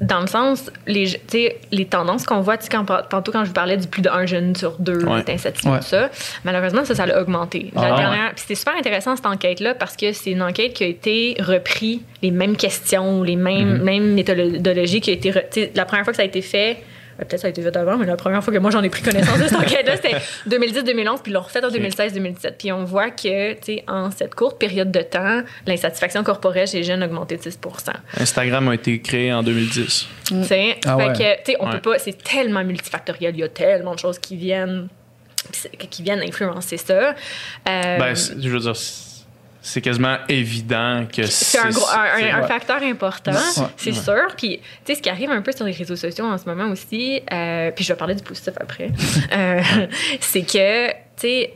dans 0.00 0.20
le 0.20 0.26
sens, 0.28 0.70
les, 0.86 1.06
tu 1.06 1.18
sais, 1.28 1.56
les 1.72 1.84
tendances 1.84 2.24
qu'on 2.24 2.40
voit, 2.40 2.56
quand, 2.56 2.84
tantôt 3.10 3.32
quand 3.32 3.42
je 3.42 3.48
vous 3.48 3.54
parlais 3.54 3.76
du 3.76 3.88
plus 3.88 4.00
d'un 4.02 4.26
jeune 4.26 4.54
sur 4.54 4.72
deux 4.78 5.04
Ouais. 5.04 5.20
est 5.26 5.30
insatisfait, 5.30 5.68
Ouais. 5.68 5.82
ça, 5.82 6.10
malheureusement, 6.44 6.84
ça, 6.84 6.94
ça 6.94 7.04
a 7.04 7.20
augmenté. 7.20 7.70
La 7.74 7.82
Ah 7.94 8.10
ouais. 8.10 8.16
c'était 8.36 8.54
super 8.54 8.74
intéressant 8.76 9.16
cette 9.16 9.26
enquête-là 9.26 9.74
parce 9.74 9.96
que 9.96 10.12
c'est 10.12 10.30
une 10.30 10.42
enquête 10.42 10.72
qui 10.74 10.84
a 10.84 10.86
été 10.86 11.36
repris, 11.40 12.02
les 12.22 12.30
mêmes 12.30 12.56
questions, 12.56 13.22
les 13.22 13.36
mêmes, 13.36 13.82
mêmes 13.82 14.14
méthodologies 14.14 15.00
qui 15.00 15.10
a 15.10 15.14
été. 15.14 15.32
la 15.74 15.84
première 15.84 16.04
fois 16.04 16.12
que 16.12 16.16
ça 16.18 16.22
a 16.22 16.26
été 16.26 16.42
fait, 16.42 16.78
peut-être 17.24 17.40
ça 17.40 17.46
a 17.48 17.50
été 17.50 17.62
fait 17.62 17.76
avant, 17.76 17.96
mais 17.96 18.06
la 18.06 18.16
première 18.16 18.42
fois 18.44 18.52
que 18.52 18.58
moi 18.58 18.70
j'en 18.70 18.82
ai 18.82 18.88
pris 18.90 19.02
connaissance 19.02 19.38
de 19.38 19.44
cette 19.48 19.56
enquête-là, 19.58 19.96
c'était 19.96 20.16
2010-2011, 20.48 21.22
puis 21.22 21.30
ils 21.30 21.34
l'ont 21.34 21.40
refait 21.42 21.64
en 21.64 21.68
2016-2017. 21.68 22.52
Puis 22.58 22.72
on 22.72 22.84
voit 22.84 23.10
que, 23.10 23.52
tu 23.54 23.58
sais, 23.62 23.84
en 23.88 24.10
cette 24.10 24.34
courte 24.34 24.58
période 24.58 24.90
de 24.90 25.00
temps, 25.00 25.42
l'insatisfaction 25.66 26.22
corporelle 26.24 26.66
chez 26.68 26.78
les 26.78 26.84
jeunes 26.84 27.02
a 27.02 27.06
augmenté 27.06 27.36
de 27.36 27.42
6 27.42 27.58
Instagram 28.20 28.68
a 28.68 28.74
été 28.74 29.00
créé 29.00 29.32
en 29.32 29.42
2010. 29.42 30.06
tu 30.26 30.44
sais. 30.44 30.76
Ah 30.86 30.96
fait 30.96 31.06
ouais. 31.06 31.12
que, 31.12 31.42
tu 31.44 31.52
sais, 31.52 31.56
on 31.60 31.66
Ouais. 31.66 31.72
peut 31.80 31.90
pas, 31.92 31.98
c'est 31.98 32.22
tellement 32.22 32.64
multifactoriel, 32.64 33.34
il 33.34 33.40
y 33.40 33.42
a 33.44 33.48
tellement 33.48 33.94
de 33.94 33.98
choses 33.98 34.18
qui 34.18 34.36
viennent 34.36 34.88
qui 35.90 36.02
viennent 36.02 36.20
influencer 36.20 36.76
ça. 36.76 37.10
Euh, 37.10 37.12
Ben, 37.64 38.14
c'est- 38.14 38.34
je 38.40 38.48
veux 38.48 38.58
dire, 38.58 38.74
c'est- 39.72 39.80
quasiment 39.80 40.16
évident 40.28 41.04
que 41.14 41.24
c'est 41.26 41.58
un, 41.58 41.70
gros, 41.70 41.86
un, 41.88 41.92
un- 42.00 42.18
c'est- 42.18 42.30
un 42.30 42.40
ouais. 42.42 42.48
facteur 42.48 42.82
important, 42.82 43.32
Ouais. 43.32 43.66
c'est 43.76 43.92
sûr. 43.92 44.26
Puis, 44.36 44.58
tu 44.58 44.62
sais, 44.84 44.94
ce 44.96 45.02
qui 45.02 45.08
arrive 45.10 45.30
un 45.30 45.42
peu 45.42 45.52
sur 45.52 45.64
les 45.64 45.72
réseaux 45.72 45.96
sociaux 45.96 46.24
en 46.24 46.38
ce 46.38 46.44
moment 46.46 46.70
aussi, 46.70 47.20
euh, 47.32 47.70
puis 47.74 47.84
je 47.84 47.92
vais 47.92 47.96
parler 47.98 48.14
du 48.14 48.22
positif 48.22 48.52
après, 48.60 48.90
euh, 49.32 49.60
c'est 50.20 50.42
que, 50.42 50.88
tu 50.88 50.94
sais, 51.16 51.54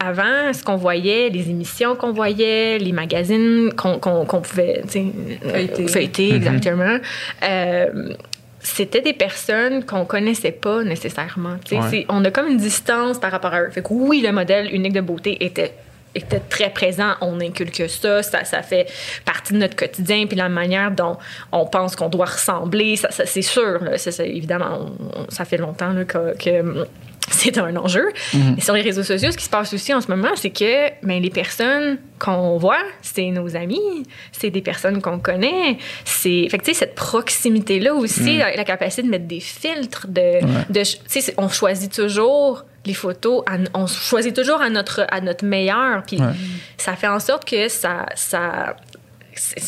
avant, 0.00 0.52
ce 0.54 0.62
qu'on 0.64 0.76
voyait, 0.76 1.28
les 1.28 1.50
émissions 1.50 1.96
qu'on 1.96 2.12
voyait, 2.12 2.78
les 2.78 2.92
magazines 2.92 3.72
qu'on 3.76 3.98
qu'on- 3.98 4.24
qu'on 4.24 4.40
pouvait 4.40 4.80
tu 4.84 4.88
sais, 4.90 5.04
euh, 5.44 5.50
Feuilleter. 5.50 5.88
feuilleter, 5.88 6.34
exactement, 6.36 6.98
euh, 7.42 8.14
c'était 8.60 9.00
des 9.02 9.12
personnes 9.12 9.84
qu'on 9.84 10.04
connaissait 10.06 10.50
pas 10.52 10.82
nécessairement. 10.82 11.56
tu 11.64 11.76
sais. 11.76 11.82
Ouais. 11.82 11.88
C'est- 11.90 12.06
On 12.08 12.24
a 12.24 12.30
comme 12.30 12.48
une 12.48 12.56
distance 12.56 13.18
par 13.18 13.30
rapport 13.30 13.52
à 13.54 13.62
eux. 13.62 13.70
Fait 13.70 13.82
que 13.82 13.88
oui, 13.90 14.22
le 14.22 14.32
modèle 14.32 14.74
unique 14.74 14.92
de 14.94 15.00
beauté 15.02 15.44
était 15.44 15.72
était 16.16 16.40
très 16.40 16.70
présent, 16.70 17.12
on 17.20 17.40
inculque 17.40 17.82
ça, 17.88 18.22
ça, 18.22 18.44
ça 18.44 18.62
fait 18.62 18.86
partie 19.24 19.52
de 19.52 19.58
notre 19.58 19.76
quotidien, 19.76 20.26
puis 20.26 20.36
la 20.36 20.48
manière 20.48 20.90
dont 20.90 21.16
on 21.52 21.66
pense 21.66 21.96
qu'on 21.96 22.08
doit 22.08 22.26
ressembler, 22.26 22.96
ça, 22.96 23.10
ça, 23.10 23.26
c'est 23.26 23.42
sûr, 23.42 23.82
là, 23.82 23.98
ça, 23.98 24.24
évidemment, 24.24 24.78
on- 24.80 25.20
on- 25.22 25.30
ça 25.30 25.44
fait 25.44 25.56
longtemps 25.58 25.92
là, 25.92 26.04
que, 26.04 26.36
que 26.38 26.86
c'est 27.28 27.58
un 27.58 27.74
enjeu. 27.76 28.08
Et 28.56 28.60
sur 28.60 28.72
les 28.74 28.82
réseaux 28.82 29.02
sociaux, 29.02 29.32
ce 29.32 29.36
qui 29.36 29.44
se 29.44 29.50
passe 29.50 29.74
aussi 29.74 29.92
en 29.92 30.00
ce 30.00 30.08
moment, 30.08 30.28
c'est 30.36 30.50
que 30.50 30.90
ben, 31.04 31.20
les 31.20 31.30
personnes 31.30 31.98
qu'on 32.20 32.56
voit, 32.56 32.78
c'est 33.02 33.30
nos 33.32 33.56
amis, 33.56 34.04
c'est 34.30 34.50
des 34.50 34.62
personnes 34.62 35.02
qu'on 35.02 35.18
connaît. 35.18 35.76
C'est, 36.04 36.46
fait 36.48 36.58
que, 36.58 36.72
cette 36.72 36.94
proximité-là 36.94 37.94
aussi, 37.94 38.38
la, 38.38 38.54
la 38.54 38.64
capacité 38.64 39.02
de 39.02 39.08
mettre 39.08 39.26
des 39.26 39.40
filtres, 39.40 40.06
de, 40.08 40.38
de 40.72 40.84
sais, 40.84 40.98
c'est- 41.20 41.34
on 41.36 41.48
choisit 41.48 41.92
toujours 41.92 42.64
les 42.86 42.94
photos, 42.94 43.42
on 43.74 43.86
choisit 43.86 44.34
toujours 44.34 44.60
à 44.60 44.70
notre, 44.70 45.06
à 45.10 45.20
notre 45.20 45.44
meilleur. 45.44 46.02
Puis 46.04 46.18
Ouais. 46.18 46.32
ça 46.78 46.94
fait 46.96 47.08
en 47.08 47.20
sorte 47.20 47.44
que 47.44 47.68
ça, 47.68 48.06
ça 48.14 48.76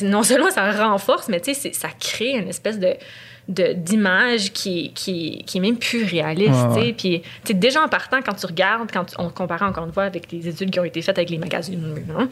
non 0.03 0.23
seulement 0.23 0.51
ça 0.51 0.71
renforce, 0.73 1.29
mais 1.29 1.41
tu 1.41 1.53
sais, 1.53 1.61
c'est- 1.61 1.75
ça 1.75 1.89
crée 1.99 2.31
une 2.33 2.49
espèce 2.49 2.79
de 2.79 2.95
d'image 3.51 4.53
qui, 4.53 4.93
qui, 4.93 5.43
qui 5.47 5.57
est 5.57 5.61
même 5.63 5.79
plus 5.79 6.05
réaliste. 6.05 6.51
Ouais, 6.51 6.69
tu 6.69 6.75
sais. 6.75 6.81
ouais. 6.89 6.93
Puis, 6.93 7.21
tu 7.23 7.29
sais, 7.47 7.55
déjà 7.55 7.83
en 7.83 7.89
partant, 7.89 8.21
quand 8.21 8.35
tu 8.35 8.45
regardes, 8.45 8.93
quand 8.93 9.07
tu- 9.07 9.15
on 9.19 9.31
compare 9.31 9.63
encore 9.63 9.87
une 9.87 9.93
fois 9.93 10.03
avec 10.05 10.31
les 10.31 10.47
études 10.49 10.71
qui 10.71 10.79
ont 10.79 10.85
été 10.85 11.01
faites 11.01 11.17
avec 11.17 11.31
les 11.31 11.39
magazines, 11.39 11.95
hein, 12.15 12.29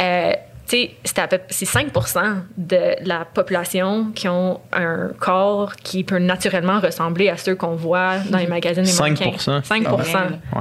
euh, 0.00 0.32
c'est 0.70 1.64
5% 1.64 2.42
de 2.56 2.78
la 3.04 3.24
population 3.24 4.12
qui 4.14 4.28
ont 4.28 4.60
un 4.72 5.10
corps 5.18 5.74
qui 5.76 6.04
peut 6.04 6.18
naturellement 6.18 6.78
ressembler 6.80 7.28
à 7.28 7.36
ceux 7.36 7.56
qu'on 7.56 7.74
voit 7.74 8.18
dans 8.30 8.38
les 8.38 8.46
magazines 8.46 8.84
des 8.84 8.90
5 8.90 9.20
mannequins. 9.20 9.62
5 9.62 9.84
Ah 9.86 9.94
ouais. 9.94 10.02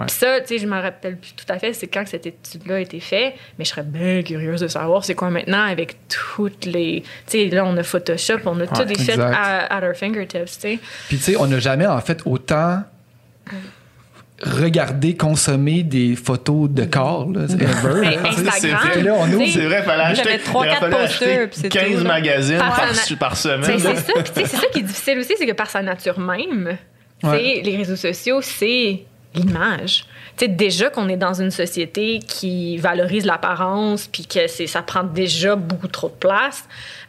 Puis 0.07 0.15
ça, 0.15 0.41
tu 0.41 0.47
sais, 0.47 0.57
je 0.57 0.65
me 0.65 0.81
rappelle 0.81 1.17
plus 1.17 1.33
tout 1.33 1.45
à 1.47 1.59
fait, 1.59 1.73
c'est 1.73 1.87
quand 1.87 2.07
cette 2.07 2.25
étude-là 2.25 2.75
a 2.75 2.79
été 2.79 2.99
faite, 2.99 3.35
mais 3.57 3.65
je 3.65 3.69
serais 3.69 3.83
bien 3.83 4.23
curieuse 4.23 4.61
de 4.61 4.67
savoir 4.67 5.05
c'est 5.05 5.15
quoi 5.15 5.29
maintenant 5.29 5.63
avec 5.63 5.97
toutes 6.07 6.65
les. 6.65 7.03
Tu 7.27 7.43
sais, 7.43 7.45
là, 7.45 7.65
on 7.65 7.77
a 7.77 7.83
Photoshop, 7.83 8.39
on 8.45 8.59
a 8.61 8.67
tout 8.67 8.85
des 8.85 8.95
faits 8.95 9.19
à, 9.19 9.65
à 9.65 9.87
our 9.87 9.95
fingertips, 9.95 10.45
tu 10.45 10.59
sais. 10.59 10.79
Puis 11.07 11.17
tu 11.17 11.23
sais, 11.23 11.37
on 11.37 11.47
n'a 11.47 11.59
jamais 11.59 11.85
en 11.85 12.01
fait 12.01 12.21
autant 12.25 12.83
regardé, 14.43 15.15
consommé 15.15 15.83
des 15.83 16.15
photos 16.15 16.69
de 16.69 16.85
corps, 16.85 17.27
là, 17.31 17.41
ever. 17.49 18.17
Ben, 18.23 18.31
c'est- 18.51 19.01
là, 19.01 19.13
on 19.15 19.45
C'est 19.47 19.65
vrai, 19.65 19.83
fallait 19.83 20.03
acheter, 20.03 20.23
j'avais 20.23 20.37
trois, 20.39 20.65
il 20.65 20.69
quatre 20.69 20.79
fallait 20.81 20.95
posters, 20.97 21.27
acheter 21.29 21.47
puis 21.47 21.59
c'est 21.61 21.69
15 21.69 21.83
tout, 21.91 21.97
là. 21.97 22.03
magazines 22.03 22.57
Par 22.57 22.75
par, 22.75 22.95
sana- 22.95 23.17
par 23.17 23.37
semaine. 23.37 23.63
C'est 23.63 23.79
ça, 23.79 23.93
c'est 24.49 24.71
qui 24.71 24.79
est 24.79 24.83
difficile 24.83 25.19
aussi, 25.19 25.33
c'est 25.37 25.45
que 25.45 25.51
par 25.53 25.69
sa 25.69 25.81
nature 25.81 26.19
même, 26.19 26.77
Ouais. 27.23 27.61
les 27.63 27.75
réseaux 27.77 27.97
sociaux, 27.97 28.39
c'est 28.41 29.01
l'image. 29.35 30.05
Tu 30.37 30.45
sais, 30.45 30.47
déjà 30.47 30.89
qu'on 30.89 31.09
est 31.09 31.17
dans 31.17 31.33
une 31.33 31.51
société 31.51 32.19
qui 32.25 32.77
valorise 32.77 33.25
l'apparence, 33.25 34.07
puis 34.07 34.25
que 34.25 34.47
c'est, 34.47 34.67
ça 34.67 34.81
prend 34.81 35.03
déjà 35.03 35.55
beaucoup 35.57 35.89
trop 35.89 36.07
de 36.07 36.13
place, 36.13 36.63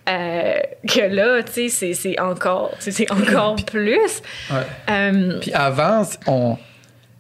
euh, 0.09 0.55
que 0.89 1.01
là, 1.15 1.43
tu 1.45 1.69
sais, 1.71 1.95
c'est, 1.95 2.21
encore, 2.21 2.73
encore 3.11 3.57
plus. 3.65 3.97
Ouais. 4.51 4.57
Euh, 4.91 5.39
Puis 5.41 5.53
avant, 5.53 6.03
on, 6.27 6.59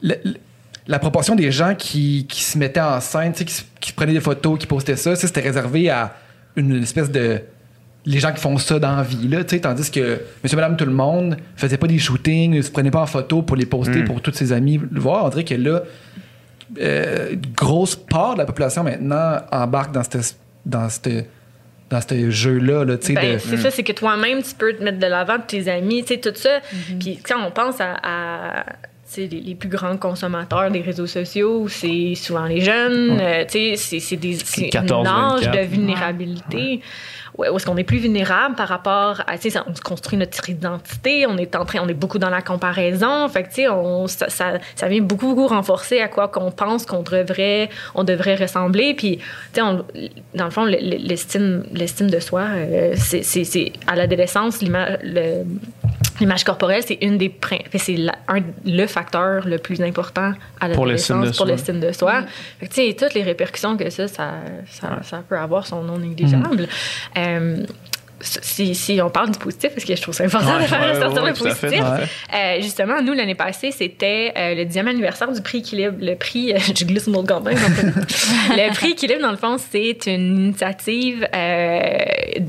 la 0.03 0.98
proportion 0.98 1.34
des 1.34 1.51
gens 1.53 1.74
qui, 1.74 2.26
qui 2.28 2.42
se 2.42 2.59
mettaient 2.59 2.80
en 2.80 3.01
scène, 3.01 3.32
tu 3.32 3.38
sais, 3.40 3.44
qui, 3.44 3.55
se- 3.55 3.62
qui 3.80 3.92
prenaient 3.92 4.12
des 4.14 4.20
photos, 4.20 4.59
qui 4.59 4.66
postaient 4.66 4.96
ça, 4.96 5.14
ça, 5.14 5.26
c'était 5.26 5.40
réservé 5.40 5.90
à 5.90 6.14
une 6.57 6.82
espèce 6.82 7.11
de 7.11 7.40
les 8.07 8.18
gens 8.18 8.32
qui 8.32 8.40
font 8.40 8.57
ça 8.57 8.78
dans 8.78 8.96
la 8.96 9.03
vie, 9.03 9.28
là, 9.28 9.44
tu 9.44 9.57
sais, 9.57 9.61
tandis 9.61 9.90
que 9.90 10.20
monsieur, 10.42 10.57
madame, 10.57 10.76
tout 10.76 10.86
le 10.86 10.92
monde 10.92 11.36
faisait 11.55 11.76
pas 11.76 11.86
des 11.86 11.98
shootings, 11.98 12.57
ne 12.57 12.62
se 12.62 12.70
prenait 12.70 12.90
pas 12.90 13.03
en 13.03 13.07
photo 13.07 13.42
pour 13.42 13.57
les 13.57 13.66
poster 13.66 14.01
pour 14.05 14.22
tous 14.22 14.32
ses 14.32 14.53
amis 14.53 14.80
le 14.90 15.01
voir. 15.01 15.26
On 15.26 15.28
dirait 15.28 15.44
que 15.44 15.55
là, 15.55 15.82
euh, 16.80 17.32
une 17.32 17.42
grosse 17.55 17.96
part 17.96 18.34
de 18.34 18.38
la 18.38 18.46
population 18.46 18.82
maintenant 18.84 19.40
embarque 19.53 19.92
dans 19.92 20.03
cette 20.03 20.36
dans 20.64 20.88
cette 20.88 21.28
dans 21.90 22.01
ce 22.01 22.30
jeu-là, 22.30 22.84
là, 22.84 22.96
tu 22.96 23.09
sais, 23.09 23.12
Ben, 23.14 23.34
de- 23.34 23.38
c'est 23.38 23.57
ça, 23.57 23.70
c'est 23.72 23.82
que 23.82 23.92
toi-même, 23.92 24.42
tu 24.44 24.55
peux 24.55 24.72
te 24.72 24.82
mettre 24.82 24.98
de 25.01 25.07
l'avant 25.07 25.38
de 25.38 25.42
tes 25.42 25.68
amis, 25.68 26.05
tu 26.05 26.14
sais, 26.14 26.20
tout 26.20 26.30
ça. 26.34 26.61
Puis 27.01 27.18
quand 27.18 27.44
on 27.44 27.51
pense 27.51 27.80
à, 27.80 27.96
à, 28.03 28.64
les, 29.16 29.26
les, 29.28 29.54
plus 29.54 29.68
grands 29.68 29.96
consommateurs 29.96 30.70
des 30.70 30.80
réseaux 30.80 31.06
sociaux, 31.06 31.66
c'est 31.68 32.14
souvent 32.14 32.44
les 32.44 32.61
jeunes. 32.61 33.16
Ouais. 33.18 33.46
Euh, 33.50 33.74
c'est 33.76 34.16
des 34.16 34.34
c'est 34.44 34.68
14, 34.68 35.06
un 35.06 35.11
âge 35.36 35.40
24. 35.44 35.56
de 35.56 35.66
vulnérabilité. 35.66 36.80
Ouais, 37.38 37.48
où 37.48 37.56
est-ce 37.56 37.64
qu'on 37.64 37.76
est 37.76 37.84
plus 37.84 37.98
vulnérable 37.98 38.56
par 38.56 38.68
rapport 38.68 39.22
à, 39.26 39.38
tu 39.38 39.50
sais, 39.50 39.61
on 39.66 39.74
se 39.74 39.80
construit 39.80 40.18
notre 40.18 40.50
identité, 40.50 41.26
on 41.28 41.38
est 41.38 41.54
en 41.54 41.64
train, 41.64 41.78
on 41.80 41.88
est 41.88 41.94
beaucoup 41.94 42.18
dans 42.18 42.28
la 42.28 42.42
comparaison, 42.42 43.28
fait 43.28 43.44
que, 43.44 43.48
tu 43.48 43.54
sais, 43.54 43.68
on, 43.68 44.08
ça, 44.08 44.28
ça, 44.28 44.54
ça 44.74 44.88
vient 44.88 45.00
beaucoup, 45.00 45.28
beaucoup 45.28 45.46
renforcer 45.46 46.00
à 46.00 46.08
quoi 46.08 46.26
qu'on 46.28 46.50
pense 46.50 46.84
qu'on 46.86 47.02
devrait, 47.02 47.70
on 47.94 48.02
devrait 48.02 48.34
ressembler, 48.34 48.94
puis, 48.94 49.18
tu 49.18 49.24
sais, 49.54 49.61
dans 50.34 50.44
le 50.44 50.50
fond, 50.50 50.64
le- 50.64 50.72
le- 50.72 50.98
l'estime, 51.06 51.62
l'estime 51.72 52.11
de 52.11 52.18
soi, 52.18 52.42
euh, 52.56 52.94
c'est, 52.96 53.72
à 53.86 53.94
l'adolescence, 53.94 54.61
l'image, 54.61 54.98
le- 55.04 55.44
l'image 56.21 56.45
corporelle, 56.45 56.83
c'est 56.87 56.99
une 57.01 57.18
des, 57.18 57.35
c'est 57.77 57.97
le 58.64 58.87
facteur 58.87 59.47
le 59.47 59.59
plus 59.59 59.81
important 59.81 60.33
à 60.61 60.68
Pour 60.68 60.87
l'estime 60.87 61.16
de 61.16 61.21
l'adolescence 61.21 61.37
pour 61.37 61.47
soi. 61.47 61.47
l'estime 61.47 61.81
de 61.81 61.93
soi. 61.93 62.23
Fait 62.59 62.66
que, 62.66 62.75
tu 62.75 62.87
sais, 62.87 62.97
toutes 62.99 63.14
les 63.14 63.23
répercussions 63.23 63.77
que 63.77 63.91
ça, 63.91 64.07
ça, 64.09 64.35
ça, 64.71 64.99
ça 65.03 65.23
peut 65.29 65.39
avoir 65.39 65.66
sont 65.66 65.83
non 65.83 65.99
négligeables. 65.99 66.68
Euh, 67.16 67.64
si, 68.21 68.75
si 68.75 69.01
on 69.03 69.11
parle 69.11 69.31
du 69.31 69.39
positif, 69.39 69.71
parce 69.75 69.85
que 69.85 69.95
je 69.95 70.01
trouve 70.03 70.14
ça 70.14 70.25
important 70.25 70.57
Ouais, 70.57 70.62
de 70.62 70.66
faire 70.68 70.81
ouais, 70.81 70.93
ressortir 70.93 71.23
ouais, 71.23 71.29
le 71.31 71.35
positif. 71.35 71.71
fait. 71.71 71.81
Euh, 72.37 72.61
justement, 72.62 73.01
nous, 73.03 73.12
l'année 73.14 73.35
passée, 73.35 73.71
c'était 73.71 74.33
euh, 74.37 74.55
le 74.55 74.64
dixième 74.64 74.89
anniversaire 74.89 75.31
du 75.33 75.41
prix 75.43 75.59
Équilibre. 75.59 75.97
Le 76.01 76.14
prix, 76.14 76.53
je 76.59 76.85
glisse 76.85 77.07
mon 77.07 77.18
autre 77.21 77.29
campagne. 77.29 77.57
le 78.51 78.75
prix 78.75 78.91
Équilibre, 78.93 79.23
dans 79.23 79.31
le 79.31 79.37
fond, 79.37 79.57
c'est 79.59 79.99
une 80.07 80.37
initiative 80.47 81.27
euh, 81.35 81.81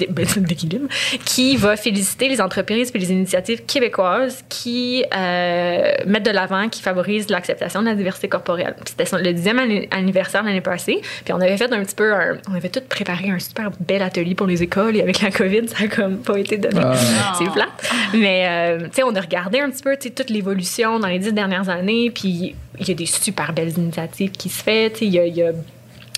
ben, 0.09 0.25
d'équilibre 0.37 0.87
qui 1.25 1.55
va 1.57 1.75
féliciter 1.77 2.27
les 2.29 2.41
entreprises 2.41 2.91
et 2.93 2.97
les 2.97 3.11
initiatives 3.11 3.65
québécoises 3.65 4.43
qui 4.49 5.03
euh, 5.15 5.91
mettent 6.05 6.25
de 6.25 6.31
l'avant, 6.31 6.69
qui 6.69 6.81
favorisent 6.81 7.29
l'acceptation 7.29 7.81
de 7.81 7.87
la 7.87 7.95
diversité 7.95 8.27
corporelle. 8.27 8.75
C'était 8.85 9.05
le 9.17 9.33
dixième 9.33 9.59
anni- 9.59 9.87
anniversaire 9.91 10.43
l'année 10.43 10.61
passée. 10.61 11.01
Puis 11.23 11.33
on 11.33 11.39
avait 11.41 11.57
fait 11.57 11.71
un 11.71 11.83
petit 11.83 11.95
peu, 11.95 12.13
un- 12.13 12.37
on 12.49 12.55
avait 12.55 12.69
tout 12.69 12.81
préparé 12.87 13.29
un 13.29 13.39
super 13.39 13.69
bel 13.79 14.01
atelier 14.01 14.35
pour 14.35 14.47
les 14.47 14.63
écoles 14.63 14.95
et 14.97 15.01
avec 15.01 15.21
la 15.21 15.31
COVID, 15.31 15.60
ça 15.67 15.83
a 15.83 15.87
comme 15.87 16.17
pas 16.17 16.37
été 16.39 16.57
donné. 16.57 16.81
Ah. 16.83 17.33
C'est 17.37 17.51
plate. 17.51 17.91
Mais, 18.13 18.47
euh, 18.47 18.79
tu 18.85 18.89
sais, 18.95 19.03
on 19.03 19.15
a 19.15 19.21
regardé 19.21 19.59
un 19.59 19.69
petit 19.69 19.83
peu, 19.83 19.95
tu 19.97 20.09
sais, 20.09 20.13
toute 20.13 20.29
l'évolution 20.29 20.99
dans 20.99 21.07
les 21.07 21.19
dix 21.19 21.33
dernières 21.33 21.69
années, 21.69 22.11
puis 22.11 22.55
il 22.79 22.87
y 22.87 22.91
a 22.91 22.95
des 22.95 23.05
super 23.05 23.53
belles 23.53 23.77
initiatives 23.77 24.31
qui 24.31 24.49
se 24.49 24.63
font, 24.63 24.89
tu 24.89 24.99
sais, 24.99 25.05
il 25.05 25.13
y 25.13 25.19
a, 25.19 25.25
il 25.25 25.35
y 25.35 25.43
a- 25.43 25.51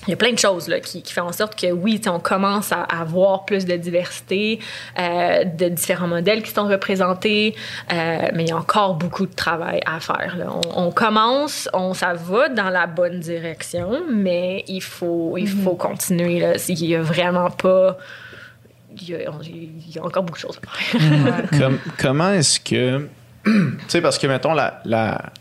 il 0.06 0.10
y 0.10 0.14
a 0.14 0.18
plein 0.18 0.34
de 0.34 0.38
choses 0.38 0.68
là, 0.68 0.82
qui, 0.82 1.02
qui 1.02 1.14
font 1.14 1.22
en 1.22 1.32
sorte 1.32 1.58
que 1.58 1.72
oui, 1.72 2.02
on 2.08 2.20
commence 2.20 2.74
à 2.74 2.82
avoir 2.82 3.46
plus 3.46 3.64
de 3.64 3.78
diversité, 3.78 4.60
euh, 5.00 5.46
de 5.46 5.70
différents 5.70 6.10
modèles 6.10 6.44
qui 6.44 6.52
sont 6.52 6.68
représentés, 6.68 7.56
euh, 7.94 8.28
mais 8.34 8.44
il 8.44 8.50
y 8.50 8.52
a 8.52 8.58
encore 8.58 8.96
beaucoup 8.96 9.26
de 9.26 9.34
travail 9.34 9.80
à 9.86 10.02
faire. 10.02 10.36
là. 10.38 10.48
On, 10.76 10.88
on 10.88 10.92
commence, 10.92 11.70
on, 11.72 11.94
ça 11.94 12.12
va 12.16 12.50
dans 12.50 12.70
la 12.70 12.86
bonne 12.86 13.22
direction, 13.22 14.02
mais 14.12 14.66
il 14.68 14.82
faut, 14.82 15.38
il 15.38 15.48
faut 15.48 15.76
continuer. 15.76 16.42
Là. 16.42 16.56
Il 16.68 16.86
y 16.86 16.96
a 16.98 17.02
vraiment 17.02 17.50
pas... 17.50 17.98
Il 19.02 19.10
y 19.10 19.16
a, 19.16 19.20
il 19.44 19.96
y 19.96 20.00
a 20.00 20.04
encore 20.04 20.24
beaucoup 20.24 20.38
de 20.38 20.42
choses 20.44 20.60
à 20.66 20.70
faire. 21.00 21.50
Com- 21.60 21.80
comment 22.00 22.32
est-ce 22.32 22.60
que. 22.60 23.08
tu 23.46 23.52
sais, 23.88 24.02
parce 24.02 24.18
que, 24.18 24.28
mettons, 24.28 24.54
la, 24.54 24.82
la 24.86 25.32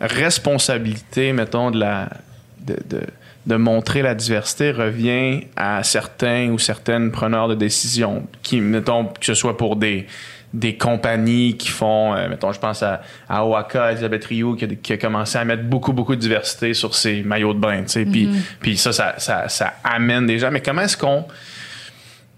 responsabilité, 0.00 1.32
mettons, 1.32 1.70
de 1.70 1.78
la. 1.80 2.08
De, 2.60 2.76
de, 2.88 3.00
de 3.46 3.56
montrer 3.56 4.02
la 4.02 4.14
diversité 4.14 4.72
revient 4.72 5.46
à 5.56 5.82
certains 5.82 6.50
ou 6.50 6.58
certaines 6.58 7.10
preneurs 7.10 7.48
de 7.48 7.54
décision, 7.54 8.26
qui, 8.42 8.60
mettons, 8.60 9.06
que 9.06 9.24
ce 9.24 9.32
soit 9.32 9.56
pour 9.56 9.76
des, 9.76 10.06
des 10.52 10.76
compagnies 10.76 11.56
qui 11.56 11.68
font, 11.68 12.14
euh, 12.14 12.28
mettons, 12.28 12.52
je 12.52 12.60
pense 12.60 12.82
à, 12.82 13.00
à 13.26 13.46
Oaxaca, 13.46 13.92
Elisabeth 13.92 14.24
Rioux, 14.26 14.54
qui 14.54 14.64
a, 14.66 14.68
qui 14.68 14.92
a 14.92 14.96
commencé 14.98 15.38
à 15.38 15.46
mettre 15.46 15.62
beaucoup, 15.62 15.94
beaucoup 15.94 16.14
de 16.14 16.20
diversité 16.20 16.74
sur 16.74 16.94
ses 16.94 17.22
maillots 17.22 17.54
de 17.54 17.58
bain, 17.60 17.82
tu 17.84 17.88
sais, 17.88 18.04
puis, 18.04 18.28
puis 18.60 18.76
ça, 18.76 18.92
ça, 18.92 19.14
ça, 19.16 19.48
ça 19.48 19.72
amène 19.82 20.26
des 20.26 20.38
gens. 20.38 20.50
Mais 20.50 20.60
comment 20.60 20.82
est-ce 20.82 20.96
qu'on 20.98 21.24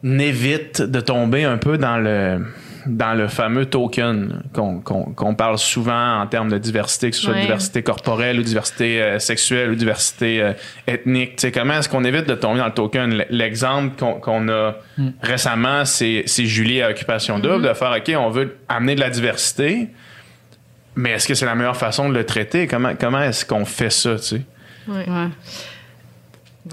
évite 0.05 0.83
de 0.83 1.01
tomber 1.01 1.45
un 1.45 1.59
peu 1.59 1.79
dans 1.79 1.99
le 1.99 2.45
dans 2.87 3.13
le 3.13 3.29
fameux 3.29 3.67
token 3.67 4.43
qu'on 4.55 4.81
qu'on- 4.81 5.13
qu'on 5.13 5.35
parle 5.35 5.59
souvent 5.59 6.19
en 6.23 6.27
termes 6.27 6.49
de 6.51 6.57
diversité, 6.57 7.11
que 7.11 7.17
ce 7.17 7.23
soit 7.23 7.35
Ouais. 7.35 7.43
diversité 7.43 7.83
corporelle 7.83 8.41
ou 8.41 8.43
diversité 8.43 9.03
euh, 9.03 9.19
sexuelle 9.19 9.71
ou 9.71 9.75
diversité 9.75 10.41
euh, 10.43 10.53
ethnique. 10.87 11.47
Comment 11.53 11.75
est-ce 11.75 11.91
qu'on 11.91 12.05
évite 12.05 12.27
de 12.27 12.35
tomber 12.35 12.59
dans 12.61 12.67
le 12.67 12.73
token? 12.73 13.23
L'exemple 13.29 13.97
qu'on 13.99 14.15
qu'on 14.15 14.49
a 14.49 14.77
récemment, 15.23 15.85
c'est 15.85 16.23
c'est 16.25 16.47
Julie 16.47 16.81
à 16.81 16.89
Occupation 16.89 17.39
Double, 17.39 17.69
de 17.69 17.75
faire, 17.75 17.95
OK, 17.99 18.11
on 18.17 18.31
veut 18.31 18.57
amener 18.71 18.95
de 18.95 19.01
la 19.01 19.11
diversité, 19.11 19.89
mais 20.97 21.11
est-ce 21.11 21.29
que 21.29 21.35
c'est 21.35 21.47
la 21.47 21.55
meilleure 21.55 21.77
façon 21.77 22.09
de 22.09 22.15
le 22.15 22.25
traiter? 22.25 22.67
Comment, 22.67 22.95
comment 22.99 23.21
est-ce 23.23 23.45
qu'on 23.45 23.67
fait 23.67 23.91
ça? 23.91 24.17
Ouais. 24.89 25.05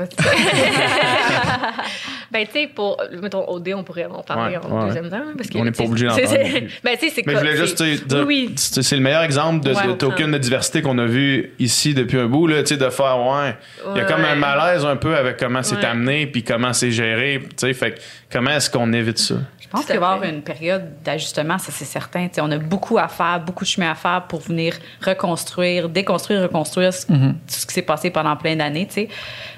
Ben, 2.30 2.46
tu 2.46 2.52
sais, 2.52 2.68
pour, 2.68 3.02
mettons, 3.22 3.50
OD, 3.50 3.70
on 3.74 3.84
pourrait 3.84 4.04
en 4.06 4.22
parler 4.22 4.58
Ouais, 4.58 4.66
en 4.66 4.80
ouais. 4.82 4.86
deuxième 4.88 5.10
temps. 5.10 5.22
Parce 5.38 5.50
que, 5.50 5.58
On 5.60 5.64
n'est 5.64 5.72
pas 5.72 5.86
obligé 5.86 6.08
d'en 6.08 6.16
c'est- 6.16 6.24
parler. 6.26 6.68
Ben, 6.84 6.98
tu 7.00 7.08
sais, 7.08 7.14
c'est 7.16 7.26
Mais 7.26 7.34
je 7.34 7.38
voulais 7.40 7.56
juste 7.56 7.82
dire, 7.82 8.26
Oui, 8.28 8.52
c'est 8.58 8.84
c'est 8.84 8.98
le 8.98 9.02
meilleur 9.02 9.24
exemple 9.24 9.66
de, 9.66 9.74
Ouais, 9.74 9.88
de 9.88 9.94
token 9.94 10.32
de 10.32 10.38
diversité 10.38 10.82
qu'on 10.82 10.98
a 10.98 11.06
vu 11.06 11.54
ici 11.58 11.94
depuis 11.94 12.20
un 12.20 12.26
bout, 12.28 12.48
là, 12.48 12.64
tu 12.64 12.76
sais, 12.76 12.78
de 12.78 12.90
faire, 12.90 13.18
ouais, 13.20 13.56
il 13.96 13.98
y 13.98 14.02
a 14.02 14.04
comme 14.04 14.26
un 14.26 14.36
malaise 14.36 14.86
un 14.86 14.98
peu 14.98 15.16
avec 15.16 15.38
comment 15.38 15.64
c'est 15.64 15.78
Ouais. 15.78 15.86
amené 15.86 16.28
puis 16.28 16.44
comment 16.44 16.74
c'est 16.74 16.92
géré, 16.92 17.40
tu 17.42 17.48
sais, 17.56 17.74
fait 17.74 17.92
que 17.92 18.00
comment 18.30 18.52
est-ce 18.52 18.70
qu'on 18.70 18.92
évite 18.92 19.20
ça? 19.20 19.36
Je 19.68 19.72
pense 19.72 19.86
qu'il 19.86 20.00
va 20.00 20.12
y 20.12 20.14
avoir 20.14 20.24
une 20.24 20.42
période 20.42 20.94
d'ajustement, 21.04 21.58
ça 21.58 21.72
c'est 21.74 21.84
certain. 21.86 22.28
Tu 22.28 22.36
sais, 22.36 22.42
on 22.42 22.50
a 22.52 22.58
beaucoup 22.58 22.98
à 22.98 23.08
faire, 23.10 23.42
beaucoup 23.42 23.66
de 23.66 23.70
chemin 23.70 23.92
à 23.92 23.96
faire 23.96 24.24
pour 24.28 24.40
venir 24.40 24.74
reconstruire, 25.06 25.90
déconstruire, 25.90 26.42
reconstruire 26.44 26.94
ce, 26.94 27.06
tout 27.06 27.14
ce 27.48 27.66
qui 27.66 27.74
s'est 27.74 27.82
passé 27.82 28.10
pendant 28.10 28.36
plein 28.38 28.56
d'années. 28.56 28.88
tu 28.88 28.94
sais. 28.94 29.10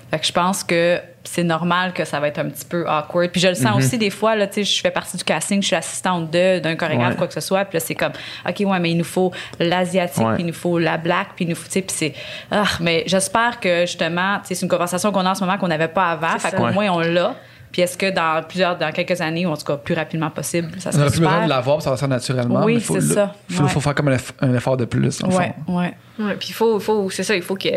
Fait 0.09 0.17
que 0.17 0.25
je 0.25 0.31
pense 0.31 0.63
que 0.63 0.99
c'est 1.23 1.43
normal 1.43 1.93
que 1.93 2.03
ça 2.03 2.19
va 2.19 2.29
être 2.29 2.39
un 2.39 2.49
petit 2.49 2.65
peu 2.65 2.89
awkward. 2.89 3.29
Puis 3.29 3.39
je 3.39 3.49
le 3.49 3.53
sens 3.53 3.77
aussi 3.77 3.99
des 3.99 4.09
fois, 4.09 4.35
là, 4.35 4.47
tu 4.47 4.55
sais, 4.55 4.63
je 4.63 4.81
fais 4.81 4.89
partie 4.89 5.15
du 5.15 5.23
casting, 5.23 5.61
je 5.61 5.67
suis 5.67 5.75
assistante 5.75 6.31
de, 6.31 6.57
d'un 6.57 6.75
chorégraphe, 6.75 7.11
Ouais. 7.11 7.15
quoi 7.15 7.27
que 7.27 7.33
ce 7.35 7.41
soit. 7.41 7.63
Puis 7.65 7.77
là, 7.77 7.79
c'est 7.79 7.93
comme, 7.93 8.13
OK, 8.47 8.55
ouais, 8.61 8.79
mais 8.79 8.89
il 8.89 8.97
nous 8.97 9.03
faut 9.03 9.31
l'asiatique, 9.59 10.23
Ouais. 10.25 10.33
puis 10.33 10.43
il 10.43 10.47
nous 10.47 10.53
faut 10.53 10.79
la 10.79 10.97
black, 10.97 11.27
puis 11.35 11.45
il 11.45 11.49
nous 11.49 11.55
faut, 11.55 11.67
tu 11.67 11.73
sais, 11.73 11.81
puis 11.83 11.95
c'est, 11.95 12.13
ah, 12.49 12.63
mais 12.79 13.03
j'espère 13.05 13.59
que 13.59 13.81
justement, 13.81 14.39
c'est 14.43 14.59
une 14.59 14.67
conversation 14.69 15.11
qu'on 15.11 15.23
a 15.27 15.29
en 15.31 15.35
ce 15.35 15.43
moment 15.43 15.59
qu'on 15.59 15.67
n'avait 15.67 15.87
pas 15.87 16.07
avant. 16.09 16.39
Fait 16.39 16.55
qu'au 16.57 16.63
Ouais. 16.63 16.71
moins, 16.73 16.89
on 16.89 16.99
l'a. 17.01 17.35
Puis 17.71 17.81
est-ce 17.83 17.97
que 17.97 18.09
dans 18.09 18.43
plusieurs, 18.47 18.77
dans 18.77 18.91
quelques 18.91 19.21
années, 19.21 19.45
ou 19.45 19.51
en 19.51 19.57
tout 19.57 19.65
cas 19.65 19.77
plus 19.77 19.93
rapidement 19.93 20.29
possible, 20.31 20.71
ça 20.79 20.89
On 20.89 20.91
serait 20.91 20.97
n'aurait 21.03 21.11
plus 21.11 21.19
besoin 21.21 21.43
de 21.45 21.49
l'avoir, 21.49 21.77
puis 21.77 21.83
ça 21.83 21.89
va 21.91 21.95
se 21.97 21.99
faire 21.99 22.09
naturellement. 22.09 22.63
Oui, 22.63 22.81
c'est 22.81 22.99
ça. 23.01 23.35
Il 23.49 23.55
faut, 23.55 23.63
Ouais. 23.63 23.69
faut 23.69 23.79
faire 23.79 23.93
comme 23.95 24.07
un, 24.07 24.15
eff- 24.15 24.31
un 24.41 24.53
effort 24.55 24.75
de 24.77 24.85
plus. 24.85 25.19
dans 25.19 25.27
le 25.27 25.35
Ouais, 25.35 25.53
fond. 25.67 25.77
ouais. 25.79 25.93
Ouais, 26.19 26.35
puis 26.35 26.49
il 26.49 26.53
faut, 26.53 26.79
faut 26.79 27.09
c'est 27.11 27.23
ça, 27.23 27.35
il 27.35 27.41
faut 27.43 27.55
que, 27.55 27.69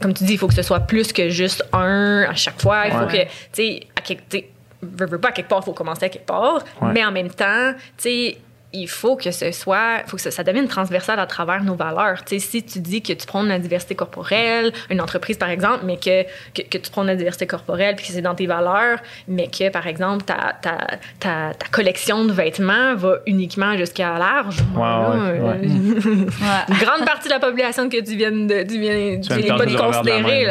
comme 0.00 0.14
tu 0.14 0.24
dis, 0.24 0.34
il 0.34 0.38
faut 0.38 0.46
que 0.48 0.54
ce 0.54 0.62
soit 0.62 0.80
plus 0.80 1.12
que 1.12 1.28
juste 1.28 1.64
un 1.72 2.22
à 2.28 2.34
chaque 2.34 2.60
fois. 2.62 2.86
Il 2.86 2.92
faut 2.92 2.98
Ouais. 3.06 3.06
que, 3.06 3.22
tu 3.24 3.30
sais, 3.52 3.80
à 3.96 4.00
quelque, 4.00 4.44
veux, 4.82 5.06
veux 5.06 5.18
pas, 5.20 5.28
à 5.28 5.32
quelque 5.32 5.48
part, 5.48 5.58
il 5.62 5.64
faut 5.64 5.72
commencer 5.72 6.04
à 6.04 6.08
quelque 6.08 6.26
part. 6.26 6.62
Ouais. 6.80 6.92
Mais 6.94 7.04
en 7.04 7.10
même 7.12 7.30
temps, 7.30 7.72
tu 7.96 8.02
sais, 8.04 8.38
il 8.74 8.88
faut 8.88 9.16
que 9.16 9.30
ce 9.30 9.52
soit, 9.52 10.02
faut 10.06 10.16
que 10.16 10.22
ça, 10.22 10.30
ça 10.30 10.42
devienne 10.42 10.68
transversal 10.68 11.18
à 11.20 11.26
travers 11.26 11.62
nos 11.62 11.74
valeurs. 11.74 12.24
Tu 12.24 12.38
sais, 12.38 12.46
si 12.46 12.62
tu 12.62 12.80
dis 12.80 13.02
que 13.02 13.12
tu 13.12 13.26
prônes 13.26 13.48
la 13.48 13.58
diversité 13.58 13.94
corporelle, 13.94 14.72
une 14.90 15.00
entreprise 15.00 15.38
par 15.38 15.48
exemple, 15.48 15.80
mais 15.84 15.96
que, 15.96 16.24
que, 16.54 16.62
que 16.62 16.78
tu 16.78 16.90
prônes 16.90 17.06
la 17.06 17.16
diversité 17.16 17.46
corporelle 17.46 17.94
puis 17.96 18.06
que 18.06 18.12
c'est 18.12 18.20
dans 18.22 18.34
tes 18.34 18.46
valeurs, 18.46 18.98
mais 19.28 19.48
que 19.48 19.70
par 19.70 19.86
exemple 19.86 20.24
ta, 20.24 20.56
ta, 20.60 20.78
ta, 21.20 21.54
ta 21.54 21.66
collection 21.70 22.24
de 22.24 22.32
vêtements 22.32 22.94
va 22.96 23.18
uniquement 23.26 23.76
jusqu'à 23.76 24.18
large, 24.18 24.56
Ouais, 24.74 24.82
ouais, 24.82 25.40
ouais. 25.40 25.60
une 25.64 26.78
grande 26.78 27.04
partie 27.06 27.28
de 27.28 27.32
la 27.34 27.38
population 27.40 27.88
que 27.88 28.02
tu 28.02 28.16
viens 28.16 28.32
de, 28.32 28.62
tu 28.64 28.80
viens, 28.80 29.20
tu 29.20 29.40
viens 29.40 29.56
pas 29.56 29.66
de 29.66 29.76
considérer. 29.76 30.46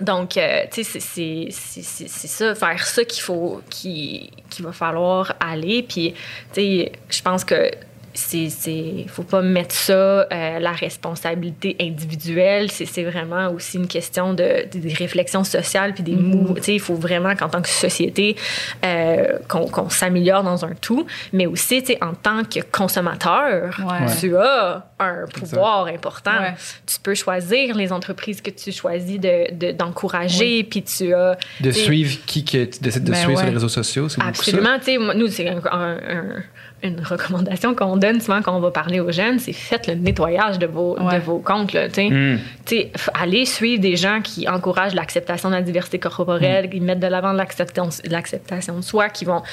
Donc, 0.00 0.36
euh, 0.36 0.64
tu 0.72 0.82
sais, 0.82 1.00
c'est- 1.00 1.50
ça, 2.26 2.54
faire 2.54 2.86
ça 2.86 3.04
qu'il 3.04 3.22
faut, 3.22 3.60
qu'il 3.70 4.30
qu'il 4.50 4.64
va 4.64 4.72
falloir 4.72 5.34
aller. 5.40 5.82
Puis, 5.82 6.12
tu 6.52 6.60
sais, 6.60 6.92
je 7.08 7.22
pense 7.22 7.44
que 7.44 7.70
c'est 8.14 9.06
faut 9.08 9.22
pas 9.24 9.42
mettre 9.42 9.74
ça 9.74 9.92
euh, 10.32 10.58
la 10.60 10.72
responsabilité 10.72 11.76
individuelle 11.80 12.70
c'est 12.70 12.86
c'est 12.86 13.02
vraiment 13.02 13.48
aussi 13.50 13.76
une 13.76 13.88
question 13.88 14.34
de, 14.34 14.68
de- 14.72 14.78
des 14.78 14.92
réflexions 14.94 15.42
sociales 15.44 15.94
puis 15.94 16.02
des 16.04 16.12
mouvements 16.14 16.54
tu 16.54 16.62
sais 16.62 16.74
il 16.74 16.80
faut 16.80 16.94
vraiment 16.94 17.34
qu'en 17.34 17.48
tant 17.48 17.60
que 17.60 17.68
société 17.68 18.36
euh, 18.84 19.38
qu'on 19.48 19.66
qu'on 19.66 19.88
s'améliore 19.90 20.44
dans 20.44 20.64
un 20.64 20.74
tout 20.80 21.06
mais 21.32 21.46
aussi 21.46 21.82
tu 21.82 21.92
sais 21.92 21.98
en 22.04 22.14
tant 22.14 22.44
que 22.44 22.60
consommateur 22.70 23.80
Ouais. 23.84 24.06
tu 24.20 24.36
as 24.36 24.86
un 25.00 25.26
pouvoir 25.26 25.86
important. 25.86 26.30
Ouais. 26.40 26.54
Tu 26.86 26.98
peux 27.02 27.14
choisir 27.14 27.74
les 27.76 27.92
entreprises 27.92 28.40
que 28.40 28.50
tu 28.50 28.70
choisis 28.72 29.18
de- 29.18 29.52
de- 29.52 29.72
d'encourager, 29.72 30.62
puis 30.64 30.82
tu 30.82 31.12
as 31.12 31.36
De 31.60 31.70
suivre 31.72 32.18
qui 32.26 32.44
que 32.44 32.64
tu 32.64 32.80
décides 32.80 33.04
de 33.04 33.10
Ben 33.10 33.16
suivre 33.22 33.38
sur 33.38 33.46
les 33.48 33.52
réseaux 33.54 33.68
sociaux. 33.68 34.06
Absolument. 34.20 34.78
Tu 34.78 34.84
sais, 34.84 34.98
nous, 34.98 35.26
c'est 35.28 35.48
un- 35.48 35.60
un- 35.70 35.96
un- 35.96 36.42
une 36.84 37.00
recommandation 37.02 37.74
qu'on 37.74 37.96
donne 37.96 38.20
souvent 38.20 38.42
quand 38.42 38.56
on 38.56 38.60
va 38.60 38.70
parler 38.70 39.00
aux 39.00 39.10
jeunes, 39.12 39.38
c'est 39.38 39.52
faites 39.52 39.86
le 39.86 39.94
nettoyage 39.94 40.58
de 40.58 40.66
vos, 40.66 40.96
Ouais. 41.00 41.18
de 41.18 41.20
vos 41.24 41.38
comptes. 41.38 41.72
Là, 41.72 41.88
tu 41.88 41.94
sais. 41.94 42.10
Mm. 42.10 42.38
Allez 43.20 43.44
suivre 43.46 43.80
des 43.82 43.96
gens 43.96 44.20
qui 44.22 44.48
encouragent 44.48 44.94
l'acceptation 44.94 45.48
de 45.50 45.54
la 45.54 45.62
diversité 45.62 45.98
Mm. 45.98 46.00
corporelle, 46.00 46.70
qui 46.70 46.80
mettent 46.80 47.00
de 47.00 47.06
l'avant 47.06 47.32
l'acceptation 47.32 48.76
de 48.76 48.80
soi, 48.82 49.08
qui 49.08 49.24
vont... 49.24 49.40
tu 49.40 49.48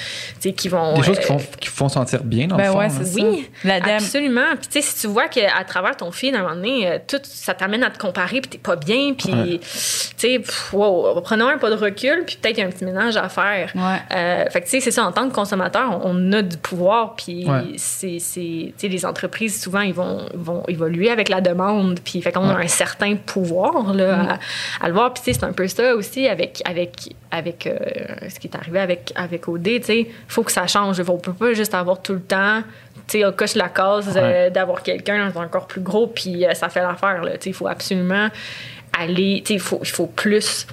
sais, 0.50 0.52
Qui 0.54 0.70
vont 0.70 0.96
Des 0.96 1.04
choses 1.04 1.20
qui 1.20 1.26
euh, 1.32 1.38
font, 1.38 1.42
qui 1.60 1.70
font 1.70 1.90
sentir 1.90 2.24
bien, 2.24 2.48
dans 2.48 2.58
Ben 2.58 2.66
le 2.66 2.72
fond. 2.72 2.78
ouais, 2.80 2.86
hein. 2.86 3.04
oui, 3.16 3.50
ça. 3.64 3.68
La 3.68 3.80
dame- 3.80 3.96
absolument. 3.96 4.56
Puis 4.60 4.68
tu 4.68 4.82
sais, 4.82 4.82
si 4.82 5.02
tu 5.02 5.08
vois 5.08 5.28
qu'à 5.28 5.64
travers 5.66 5.96
ton 5.98 6.12
feed, 6.12 6.36
à 6.36 6.40
un 6.40 6.42
moment 6.44 6.56
donné, 6.56 6.88
euh, 6.88 6.98
tout 7.08 7.18
ça 7.24 7.54
t'amène 7.54 7.84
à 7.84 7.90
te 7.90 7.98
comparer, 7.98 8.42
puis 8.42 8.50
t'es 8.50 8.58
pas 8.58 8.76
bien, 8.76 9.14
puis 9.18 9.32
Ouais. 9.34 9.60
tu 10.18 10.42
wow, 10.74 11.22
prenons 11.22 11.48
un 11.48 11.58
pas 11.58 11.70
de 11.70 11.76
recul, 11.76 12.24
puis 12.26 12.38
peut-être 12.42 12.56
qu'il 12.56 12.64
y 12.64 12.66
a 12.66 12.68
un 12.68 12.72
petit 12.72 12.86
ménage 12.86 13.18
à 13.18 13.30
faire. 13.30 13.72
Ouais. 13.76 13.82
Euh, 14.16 14.46
fait 14.50 14.60
que 14.62 14.66
tu 14.66 14.72
sais, 14.72 14.80
c'est 14.82 14.92
ça, 14.92 15.04
en 15.06 15.12
tant 15.12 15.28
que 15.30 15.34
consommateur, 15.34 16.00
on, 16.06 16.12
on 16.12 16.34
a 16.34 16.42
du 16.42 16.58
pouvoir, 16.58 17.16
puis 17.24 17.46
Ouais. 17.50 17.62
c'est, 17.78 18.20
c'est- 18.20 18.40
tu 18.42 18.74
sais, 18.78 18.88
les 18.88 19.06
entreprises, 19.06 19.62
souvent, 19.62 19.82
ils 19.82 19.94
vont, 19.94 20.26
vont 20.34 20.64
évoluer 20.68 21.10
avec 21.10 21.30
la 21.30 21.42
demande, 21.42 22.00
puis 22.00 22.22
fait 22.22 22.32
qu'on 22.32 22.48
a 22.50 22.56
un 22.58 22.68
certain 22.68 23.16
pouvoir 23.16 23.94
là, 23.94 24.38
à, 24.82 24.86
à 24.86 24.88
le 24.88 24.94
voir. 24.94 25.14
Puis 25.14 25.24
c'est 25.34 25.44
un 25.44 25.54
peu 25.54 25.68
ça 25.68 25.96
aussi 25.96 26.28
avec, 26.28 26.62
avec, 26.66 27.14
avec 27.32 27.68
euh, 27.68 27.78
ce 28.30 28.40
qui 28.40 28.48
est 28.48 28.56
arrivé 28.56 28.80
avec, 28.80 29.12
avec 29.16 29.48
OD, 29.48 29.64
tu 29.64 29.84
sais, 29.84 30.08
faut 30.28 30.44
que 30.44 30.52
ça 30.52 30.68
change. 30.68 31.02
On 31.08 31.18
peut 31.18 31.34
pas 31.34 31.54
juste 31.54 31.74
avoir 31.74 32.02
tout 32.02 32.14
le 32.14 32.22
temps, 32.22 32.62
tu 33.08 33.20
sais, 33.20 33.26
on 33.26 33.32
coche 33.32 33.56
la 33.56 33.70
case 33.70 34.14
euh, 34.16 34.50
d'avoir 34.50 34.84
quelqu'un 34.84 35.30
dans 35.30 35.42
un 35.42 35.48
corps 35.48 35.68
plus 35.68 35.82
gros, 35.82 36.08
puis 36.08 36.46
euh, 36.46 36.54
ça 36.54 36.70
fait 36.70 36.82
l'affaire, 36.82 37.24
là. 37.24 37.32
Tu 37.34 37.44
sais, 37.46 37.50
il 37.50 37.54
faut 37.54 37.68
absolument 37.68 38.30
aller, 38.98 39.42
tu 39.46 39.48
sais, 39.50 39.54
il 39.56 39.60
faut, 39.60 39.80
il 39.84 39.90
faut 39.90 40.08
plus... 40.08 40.66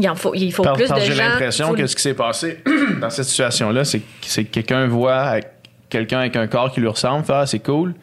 Il 0.00 0.10
faut, 0.16 0.34
il 0.34 0.52
faut 0.52 0.64
plus 0.72 0.88
de. 0.90 0.98
J'ai 1.00 1.14
l'impression 1.14 1.72
que 1.72 1.86
ce 1.86 1.94
qui 1.94 2.02
s'est 2.02 2.14
passé 2.14 2.58
dans 3.00 3.10
cette 3.10 3.26
situation-là, 3.26 3.84
c'est 3.84 4.00
que 4.00 4.42
quelqu'un 4.50 4.88
voit 4.88 5.36
quelqu'un 5.88 6.20
avec 6.20 6.36
un 6.36 6.46
corps 6.46 6.72
qui 6.72 6.80
lui 6.80 6.88
ressemble, 6.88 7.24
fait 7.24 7.32
ah, 7.32 7.46
c'est 7.46 7.60
cool. 7.60 7.94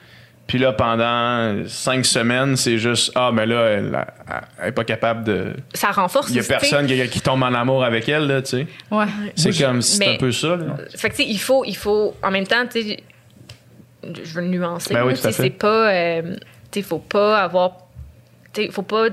Puis 0.48 0.60
là, 0.60 0.74
pendant 0.74 1.66
cinq 1.68 2.06
semaines, 2.06 2.58
c'est 2.58 2.78
juste 2.78 3.14
ah, 3.16 3.32
mais 3.34 3.46
là, 3.46 3.68
elle, 3.68 4.06
elle 4.62 4.68
est 4.68 4.72
pas 4.74 4.84
capable 4.84 5.24
de. 5.24 5.54
ça 5.74 5.92
renforce 5.92 6.30
Il 6.30 6.36
y 6.36 6.40
a 6.40 6.44
personne 6.44 6.88
qui, 6.88 7.08
qui 7.08 7.22
tombe 7.22 7.42
en 7.44 7.54
amour 7.54 7.86
avec 7.86 8.10
elle, 8.10 8.28
là, 8.28 8.42
tu 8.42 8.50
sais. 8.50 8.68
Ouais. 8.92 9.06
C'est 9.36 9.58
comme, 9.58 9.82
c'est 9.82 10.16
un 10.16 10.18
peu 10.18 10.32
ça, 10.32 10.58
là. 10.58 10.76
Fait 10.96 11.10
que, 11.10 11.16
tu 11.16 11.24
sais, 11.24 11.30
il 11.30 11.40
faut, 11.40 11.64
il 11.64 11.78
faut, 11.78 12.16
en 12.22 12.32
même 12.32 12.46
temps, 12.46 12.66
tu 12.70 12.82
sais, 12.82 13.04
je 14.04 14.34
veux 14.34 14.42
le 14.42 14.48
nuancer. 14.48 14.94
Ben 14.94 15.06
oui, 15.06 15.14
là, 15.14 15.20
tout 15.20 15.28
à 15.28 15.30
tu 15.30 15.36
sais, 15.38 15.44
fait. 15.44 15.50
c'est 15.50 15.58
pas, 15.58 15.90
euh, 15.90 16.36
tu 16.70 16.82
sais, 16.82 16.82
faut 16.82 17.00
pas 17.00 17.42
avoir, 17.42 17.78
tu 18.52 18.64
sais, 18.64 18.72
faut 18.72 18.82
pas, 18.82 19.06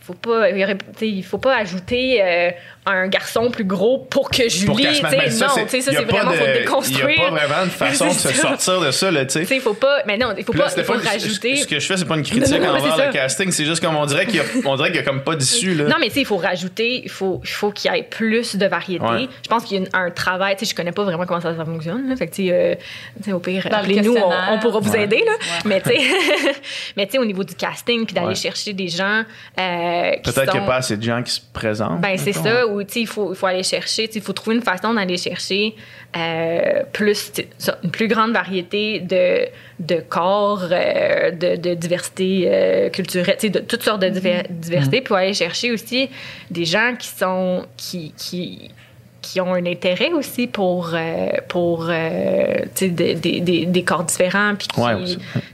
faut 0.00 0.14
pas, 0.14 0.50
il 0.50 1.24
faut 1.24 1.38
pas 1.38 1.56
ajouter 1.56 2.20
euh, 2.22 2.50
un 2.86 3.08
garçon 3.08 3.50
plus 3.50 3.64
gros 3.64 3.98
pour 4.10 4.30
que 4.30 4.48
Julie, 4.48 4.66
Pour 4.66 4.78
qu'elle 4.78 4.94
se 4.94 5.02
mais 5.02 5.30
ça, 5.30 5.46
non, 5.46 5.52
c'est- 5.54 5.64
tu 5.64 5.68
sais, 5.70 5.80
ça, 5.80 5.92
y 5.92 5.96
a 5.96 6.00
c'est 6.00 6.06
pas 6.06 6.16
vraiment, 6.16 6.32
de- 6.32 6.36
faut 6.36 6.58
déconstruire. 6.58 7.08
Il 7.08 7.14
n'y 7.16 7.22
a 7.24 7.30
pas 7.40 7.46
vraiment 7.46 7.64
de 7.64 7.70
façon 7.70 8.06
de 8.08 8.12
se 8.12 8.32
sortir 8.34 8.80
de 8.80 8.90
ça, 8.90 9.10
là, 9.10 9.24
tu 9.24 9.38
Tu 9.38 9.46
sais. 9.46 9.56
il 9.56 9.60
faut 9.62 9.74
pas, 9.74 10.02
mais 10.06 10.18
non, 10.18 10.34
il 10.36 10.44
faut 10.44 10.52
là, 10.52 10.64
pas, 10.64 10.72
il 10.76 10.84
faut 10.84 10.92
pas 10.92 10.98
rajouter. 11.10 11.56
Ce 11.56 11.66
que 11.66 11.78
je 11.80 11.86
fais, 11.86 11.96
c'est 11.96 12.04
pas 12.04 12.16
une 12.16 12.22
critique 12.24 12.52
Non, 12.60 12.66
non, 12.72 12.78
envers 12.78 12.96
le 12.96 13.02
ça. 13.04 13.08
casting, 13.08 13.50
c'est 13.52 13.64
juste 13.64 13.82
comme 13.82 13.96
on 13.96 14.04
dirait 14.06 14.26
qu'il 14.26 14.36
y 14.36 14.40
qu'il 14.40 14.94
y 14.96 14.98
a 14.98 15.02
comme 15.02 15.22
pas 15.22 15.34
d'issue, 15.34 15.74
là. 15.74 15.84
Non, 15.84 15.96
mais 15.98 16.08
tu 16.08 16.14
sais, 16.14 16.20
il 16.20 16.26
faut 16.26 16.36
rajouter, 16.36 17.00
il 17.04 17.10
faut, 17.10 17.40
il 17.42 17.48
faut 17.50 17.70
qu'il 17.70 17.90
y 17.92 17.98
ait 17.98 18.02
plus 18.02 18.56
de 18.56 18.66
variété. 18.66 19.04
Ouais. 19.04 19.28
Je 19.42 19.48
pense 19.48 19.64
qu'il 19.64 19.78
y 19.78 19.80
a 19.80 19.84
une- 19.84 19.90
un 20.06 20.10
travail, 20.10 20.56
tu 20.56 20.64
sais, 20.66 20.70
je 20.70 20.74
connais 20.76 20.92
pas 20.92 21.04
vraiment 21.04 21.24
comment 21.26 21.40
ça, 21.40 21.56
ça 21.56 21.64
fonctionne. 21.64 22.08
Là, 22.08 22.16
fait 22.16 22.26
que, 22.26 22.34
tu 22.34 22.46
sais, 22.48 22.52
euh, 22.52 22.74
tu 23.18 23.24
sais, 23.24 23.32
au 23.32 23.38
pire, 23.38 23.66
appelez-nous, 23.70 24.14
on, 24.50 24.58
pourra 24.58 24.80
vous 24.80 24.92
Ouais. 24.92 25.04
aider, 25.04 25.22
là. 25.24 25.32
Ouais. 25.32 25.38
Mais 25.64 25.80
tu 25.80 25.88
sais, 25.90 25.96
mais 26.96 27.06
tu 27.06 27.12
sais, 27.12 27.18
au 27.18 27.24
niveau 27.24 27.44
du 27.44 27.54
casting, 27.54 28.04
puis 28.04 28.14
d'aller 28.14 28.34
chercher 28.34 28.72
des 28.72 28.88
gens 28.88 29.22
euh, 29.58 30.10
Peut-être 30.22 30.50
qu'il 30.50 30.60
n'y 30.60 30.66
a 30.66 30.68
pas 30.68 30.76
assez 30.76 30.96
de 30.96 31.02
gens 31.02 31.22
qui 31.22 31.32
se 31.32 31.40
présentent. 31.52 32.00
ben, 32.00 32.16
c'est 32.18 32.32
ça, 32.32 32.66
sais, 32.88 33.00
il 33.00 33.06
faut, 33.06 33.32
il 33.32 33.36
faut 33.36 33.46
aller 33.46 33.62
chercher, 33.62 34.10
il 34.14 34.20
faut 34.20 34.32
trouver 34.32 34.56
une 34.56 34.62
façon 34.62 34.94
d'aller 34.94 35.16
chercher 35.16 35.74
euh, 36.16 36.82
plus, 36.92 37.32
une 37.82 37.90
plus 37.90 38.08
grande 38.08 38.32
variété 38.32 39.00
de, 39.00 39.46
de 39.80 40.00
corps, 40.00 40.68
euh, 40.70 41.30
de, 41.30 41.56
de 41.56 41.74
diversité 41.74 42.44
euh, 42.46 42.88
culturelle, 42.90 43.36
de 43.42 43.58
toutes 43.60 43.82
sortes 43.82 44.02
de 44.02 44.08
diver- 44.08 44.46
diversité, 44.48 45.00
puis 45.00 45.14
aller 45.14 45.34
chercher 45.34 45.72
aussi 45.72 46.08
des 46.50 46.64
gens 46.64 46.94
qui 46.98 47.08
sont, 47.08 47.66
qui, 47.76 48.12
qui, 48.16 48.70
qui 49.24 49.40
ont 49.40 49.54
un 49.54 49.64
intérêt 49.66 50.12
aussi 50.12 50.46
pour, 50.46 50.90
euh, 50.92 51.28
pour 51.48 51.86
euh, 51.88 52.58
des, 52.78 52.90
des, 52.90 53.40
des, 53.40 53.66
des 53.66 53.82
corps 53.82 54.04
différents, 54.04 54.54
puis 54.54 54.68
Ouais, 54.76 54.94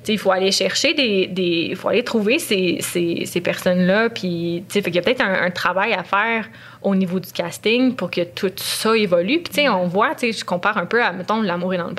il 0.09 0.19
faut 0.19 0.33
aller 0.33 0.51
chercher 0.51 0.93
des, 0.95 1.29
des 1.29 1.69
il 1.71 1.77
faut 1.77 1.89
aller 1.89 2.03
trouver 2.03 2.39
ces, 2.39 2.79
ces, 2.81 3.23
ces 3.27 3.41
personnes-là, 3.41 4.11
puis 4.11 4.65
qu'il 4.69 4.95
y 4.95 4.99
a 4.99 5.03
peut-être 5.03 5.21
un, 5.21 5.45
un 5.45 5.51
travail 5.51 5.93
à 5.93 6.03
faire 6.03 6.49
au 6.83 6.95
niveau 6.95 7.21
du 7.21 7.31
casting 7.31 7.95
pour 7.95 8.11
que 8.11 8.23
tout 8.23 8.51
ça 8.57 8.97
évolue. 8.97 9.41
Puis 9.43 9.69
on 9.69 9.87
voit, 9.87 10.13
je 10.21 10.45
compare 10.45 10.79
un 10.79 10.87
peu 10.87 11.03
à, 11.03 11.13
mettons, 11.13 11.43
L'amour 11.43 11.75
est 11.75 11.79
dans 11.79 11.89
le. 11.89 11.95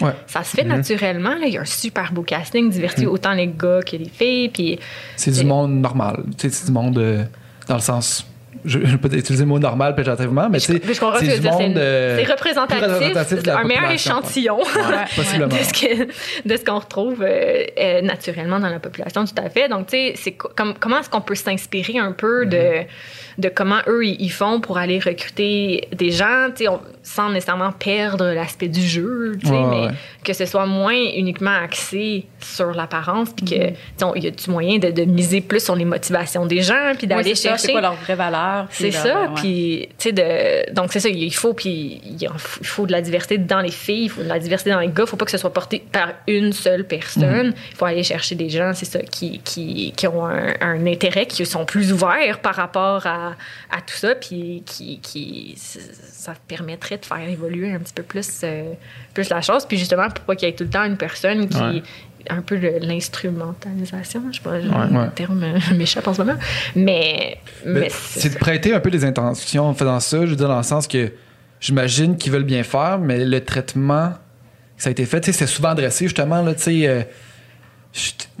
Ouais. 0.00 0.12
Ça 0.26 0.42
se 0.44 0.56
fait 0.56 0.64
naturellement, 0.64 1.34
là. 1.34 1.46
il 1.46 1.54
y 1.54 1.58
a 1.58 1.62
un 1.62 1.64
super 1.64 2.12
beau 2.12 2.22
casting, 2.22 2.70
divertit 2.70 3.06
autant 3.06 3.32
les 3.32 3.46
gars 3.48 3.80
que 3.82 3.96
les 3.96 4.08
filles, 4.08 4.48
puis 4.48 4.78
C'est 5.16 5.30
du 5.30 5.44
monde 5.44 5.72
normal. 5.72 6.24
C'est 6.36 6.66
du 6.66 6.72
monde 6.72 6.98
euh, 6.98 7.24
dans 7.68 7.76
le 7.76 7.80
sens. 7.80 8.26
Je 8.64 8.78
vais 8.78 8.96
pas 8.96 9.08
utiliser 9.08 9.44
le 9.44 9.48
mot 9.48 9.58
normal 9.58 9.94
péjorativement, 9.94 10.48
mais 10.50 10.58
je 10.58 10.66
comprends 11.00 11.18
c'est 11.18 11.34
tu 11.34 11.40
du 11.40 11.46
monde. 11.48 11.72
c'est 11.74 11.80
euh, 11.80 12.16
c'est 12.24 12.32
représentatif, 12.32 13.42
de 13.42 13.46
la 13.46 13.58
un 13.58 13.64
meilleur 13.64 13.90
échantillon. 13.90 14.58
Ouais, 14.58 15.46
de 15.48 15.54
ce 15.64 15.72
que- 15.72 16.48
de 16.48 16.56
ce 16.56 16.64
qu'on 16.64 16.78
retrouve 16.78 17.22
euh, 17.22 17.64
euh, 17.78 18.00
naturellement 18.02 18.58
dans 18.60 18.70
la 18.70 18.80
population, 18.80 19.24
tout 19.24 19.34
à 19.36 19.50
fait. 19.50 19.68
Donc, 19.68 19.88
tu 19.88 19.96
sais, 19.96 20.14
c'est 20.16 20.32
co- 20.32 20.50
comme, 20.56 20.74
comment 20.80 20.98
est-ce 21.00 21.10
qu'on 21.10 21.20
peut 21.20 21.34
s'inspirer 21.34 21.98
un 21.98 22.12
peu 22.12 22.46
de, 22.46 22.56
Mm-hmm. 22.56 22.80
de 22.82 22.86
comment 23.54 23.78
eux, 23.86 24.04
ils 24.06 24.16
ils 24.20 24.30
font 24.32 24.60
pour 24.60 24.78
aller 24.78 24.98
recruter 24.98 25.88
des 25.92 26.10
gens, 26.10 26.48
tu 26.54 26.64
sais, 26.64 26.68
on- 26.68 26.80
sans 27.02 27.28
nécessairement 27.30 27.72
perdre 27.72 28.24
l'aspect 28.32 28.68
du 28.68 28.80
jeu, 28.80 29.32
tu 29.40 29.46
sais, 29.48 29.52
Ouais, 29.52 29.62
mais 29.70 29.86
ouais. 29.88 29.92
que 30.24 30.32
ce 30.32 30.46
soit 30.46 30.64
moins 30.66 30.94
uniquement 30.94 31.50
axé 31.62 32.24
sur 32.40 32.72
l'apparence, 32.72 33.30
puis 33.36 33.44
Mm-hmm. 33.44 33.50
que, 33.58 33.68
tu 33.68 33.74
sais, 33.98 34.04
on- 34.04 34.14
il 34.14 34.24
y 34.24 34.26
a 34.26 34.30
du 34.30 34.50
moyen 34.50 34.78
de, 34.78 34.90
de 34.90 35.02
miser 35.04 35.40
plus 35.42 35.62
sur 35.62 35.76
les 35.76 35.84
motivations 35.84 36.46
des 36.46 36.62
gens, 36.62 36.92
puis 36.96 37.02
Ouais, 37.02 37.08
d'aller 37.08 37.34
ça, 37.34 37.50
chercher... 37.50 37.66
C'est 37.66 37.72
quoi 37.72 37.80
leur 37.82 37.94
vraie 37.94 38.14
valeur? 38.14 38.66
C'est 38.70 38.90
ça, 38.90 39.22
ouais. 39.22 39.28
puis 39.36 39.88
tu 39.98 40.08
sais 40.08 40.12
de 40.12 40.72
donc 40.72 40.92
c'est 40.92 41.00
ça, 41.00 41.08
il 41.10 41.34
faut 41.34 41.52
puis 41.54 42.00
il 42.04 42.28
faut- 42.38 42.60
il 42.60 42.66
faut 42.66 42.86
de 42.86 42.92
la 42.92 43.02
diversité 43.02 43.36
dans 43.38 43.60
les 43.60 43.70
filles, 43.70 44.04
il 44.04 44.08
faut 44.10 44.22
de 44.22 44.28
la 44.28 44.38
diversité 44.38 44.70
dans 44.70 44.80
les 44.80 44.88
gars, 44.88 45.04
il 45.04 45.06
faut 45.06 45.16
pas 45.16 45.24
que 45.26 45.30
ce 45.30 45.38
soit 45.38 45.52
porté 45.52 45.82
par 45.92 46.08
une 46.26 46.52
seule 46.52 46.84
personne. 46.86 47.48
Mhm. 47.48 47.54
Il 47.72 47.76
faut 47.76 47.84
aller 47.84 48.02
chercher 48.02 48.34
des 48.34 48.48
gens, 48.48 48.72
c'est 48.74 48.84
ça, 48.86 49.00
qui, 49.00 49.40
qui, 49.44 49.92
qui 49.96 50.06
ont 50.06 50.24
un, 50.26 50.54
un 50.60 50.86
intérêt, 50.86 51.26
qui 51.26 51.44
sont 51.44 51.64
plus 51.66 51.92
ouverts 51.92 52.38
par 52.40 52.54
rapport 52.54 53.06
à, 53.06 53.23
à 53.70 53.80
tout 53.80 53.94
ça, 53.94 54.14
puis 54.14 54.62
qui, 54.66 54.98
qui 55.00 55.54
ça 55.56 56.34
permettrait 56.48 56.98
de 56.98 57.04
faire 57.04 57.28
évoluer 57.28 57.72
un 57.72 57.78
petit 57.78 57.92
peu 57.94 58.02
plus 58.02 58.40
euh, 58.44 58.72
plus 59.12 59.28
la 59.30 59.40
chose, 59.40 59.64
puis 59.66 59.78
justement 59.78 60.08
pour 60.10 60.24
pas 60.24 60.36
qu'il 60.36 60.48
y 60.48 60.50
ait 60.50 60.54
tout 60.54 60.64
le 60.64 60.70
temps 60.70 60.84
une 60.84 60.96
personne 60.96 61.48
qui 61.48 61.56
Ouais. 61.58 61.82
un 62.30 62.40
peu 62.42 62.56
l'instrumentalisation, 62.80 64.22
je 64.30 64.36
sais 64.38 64.42
pas, 64.42 64.58
le 64.58 64.68
Ouais. 64.70 65.08
terme 65.14 65.42
euh, 65.42 65.58
m'échappe 65.76 66.06
en 66.08 66.14
ce 66.14 66.22
moment, 66.22 66.38
mais, 66.74 67.38
mais, 67.64 67.80
Mais 67.80 67.88
c'est 67.90 68.34
de 68.34 68.38
prêter 68.38 68.72
un 68.74 68.80
peu 68.80 68.88
les 68.90 69.04
intentions 69.04 69.64
en 69.68 69.74
faisant 69.74 70.00
ça. 70.00 70.20
Je 70.24 70.30
veux 70.30 70.36
dire, 70.36 70.48
dans 70.48 70.56
le 70.56 70.62
sens 70.62 70.86
que 70.86 71.12
j'imagine 71.60 72.16
qu'ils 72.16 72.32
veulent 72.32 72.44
bien 72.44 72.62
faire, 72.62 72.98
mais 72.98 73.24
le 73.24 73.40
traitement 73.44 74.12
que 74.76 74.82
ça 74.82 74.88
a 74.88 74.92
été 74.92 75.04
fait, 75.06 75.20
tu 75.20 75.32
sais, 75.32 75.38
c'est 75.38 75.46
souvent 75.46 75.68
adressé 75.70 76.06
justement, 76.06 76.42
là, 76.42 76.54
tu 76.54 76.62
sais, 76.62 76.86
euh, 76.88 77.02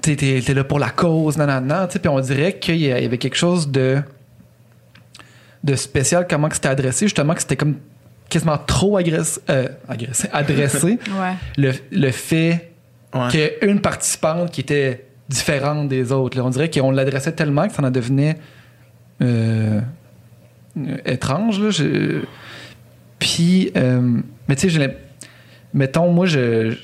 t'es, 0.02 0.40
là 0.54 0.64
pour 0.64 0.78
la 0.78 0.90
cause, 0.90 1.36
nanana, 1.36 1.86
tu 1.86 1.94
sais, 1.94 1.98
puis 1.98 2.08
on 2.08 2.20
dirait 2.20 2.58
qu'il 2.58 2.76
y 2.80 2.90
avait 2.92 3.18
quelque 3.18 3.36
chose 3.36 3.68
de 3.68 4.02
de 5.64 5.74
spécial, 5.74 6.26
comment 6.30 6.48
que 6.48 6.54
c'était 6.54 6.68
adressé, 6.68 7.06
justement, 7.06 7.34
que 7.34 7.40
c'était 7.40 7.56
comme 7.56 7.76
quasiment 8.28 8.58
trop 8.58 8.96
agressé, 8.96 9.40
euh, 9.50 9.66
agressé 9.88 10.28
adressé. 10.32 10.98
Ouais. 11.08 11.34
le, 11.56 11.72
le 11.90 12.10
fait 12.12 12.70
Ouais. 13.14 13.28
qu'il 13.30 13.40
y 13.40 13.42
ait 13.44 13.58
une 13.62 13.80
participante 13.80 14.50
qui 14.50 14.60
était 14.60 15.06
différente 15.28 15.88
des 15.88 16.10
autres. 16.12 16.36
là. 16.36 16.44
On 16.44 16.50
dirait 16.50 16.68
qu'on 16.70 16.90
l'adressait 16.90 17.32
tellement 17.32 17.66
que 17.68 17.72
ça 17.74 17.82
en 17.82 17.90
devenait 17.90 18.36
euh, 19.22 19.80
étrange. 21.06 21.60
Là. 21.60 21.70
Je- 21.70 22.22
Puis, 23.18 23.70
euh, 23.76 24.18
mais 24.48 24.56
tu 24.56 24.68
sais, 24.68 24.96
mettons, 25.72 26.10
moi, 26.10 26.26
je, 26.26 26.74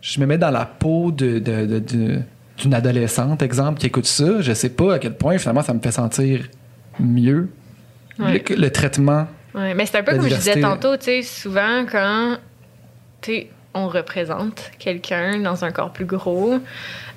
je 0.00 0.20
me 0.20 0.26
mets 0.26 0.38
dans 0.38 0.50
la 0.50 0.64
peau 0.64 1.12
de, 1.12 1.38
de- 1.38 1.66
de- 1.66 1.78
de- 1.78 2.18
d'une 2.58 2.74
adolescente, 2.74 3.42
exemple, 3.42 3.78
qui 3.80 3.86
écoute 3.86 4.06
ça. 4.06 4.40
Je 4.40 4.52
sais 4.52 4.70
pas 4.70 4.94
à 4.94 4.98
quel 4.98 5.14
point, 5.14 5.36
finalement, 5.38 5.62
ça 5.62 5.74
me 5.74 5.80
fait 5.80 5.92
sentir 5.92 6.48
mieux. 6.98 7.48
Ouais. 8.20 8.42
Le, 8.48 8.56
le 8.56 8.70
traitement. 8.70 9.26
Ouais, 9.54 9.74
mais 9.74 9.86
c'est 9.86 9.98
un 9.98 10.02
peu 10.02 10.12
comme 10.12 10.22
je 10.28 10.34
disais 10.34 10.54
diversité. 10.54 10.60
tantôt, 10.60 10.96
tu 10.96 11.04
sais, 11.06 11.22
souvent 11.22 11.84
quand 11.90 12.36
tu 13.20 13.32
sais, 13.32 13.46
on 13.74 13.88
représente 13.88 14.70
quelqu'un 14.78 15.38
dans 15.40 15.64
un 15.64 15.70
corps 15.70 15.92
plus 15.92 16.04
gros, 16.04 16.58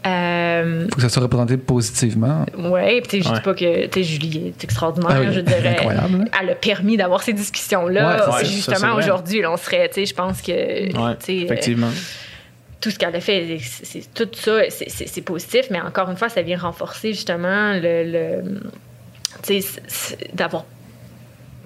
euh, 0.05 0.85
faut 0.89 0.95
que 0.95 1.01
ça 1.01 1.09
soit 1.09 1.23
représenté 1.23 1.57
positivement. 1.57 2.45
ouais, 2.57 3.01
puis 3.01 3.09
tu 3.09 3.17
sais, 3.17 3.23
je 3.23 3.29
Ouais. 3.29 3.35
dis 3.35 3.41
pas 3.41 3.53
que 3.53 3.85
tu 3.87 3.91
sais, 3.93 4.03
Julie 4.03 4.47
est 4.47 4.63
extraordinaire, 4.63 5.11
Ah 5.15 5.19
oui, 5.21 5.27
je 5.33 5.39
dirais. 5.39 5.69
incroyable, 5.69 6.17
là. 6.19 6.25
Elle 6.41 6.49
a 6.49 6.55
permis 6.55 6.97
d'avoir 6.97 7.21
ces 7.23 7.33
discussions-là. 7.33 8.29
Ouais, 8.29 8.45
justement 8.45 8.95
aujourd'hui, 8.95 9.45
on 9.45 9.57
serait, 9.57 9.87
tu 9.89 9.95
sais, 9.95 10.05
je 10.05 10.13
pense 10.13 10.41
que, 10.41 10.51
Ouais, 10.51 11.15
sais, 11.19 11.37
effectivement. 11.37 11.89
tout 12.81 12.89
ce 12.91 12.99
qu'elle 12.99 13.15
a 13.15 13.21
fait, 13.21 13.57
c'est, 13.61 14.13
tout 14.13 14.27
ça, 14.33 14.61
c'est, 14.69 15.21
positif, 15.21 15.67
mais 15.71 15.81
encore 15.81 16.09
une 16.09 16.17
fois, 16.17 16.29
ça 16.29 16.41
vient 16.41 16.57
renforcer 16.57 17.13
justement 17.13 17.73
le. 17.73 18.11
le 18.11 19.59
d'avoir. 20.33 20.65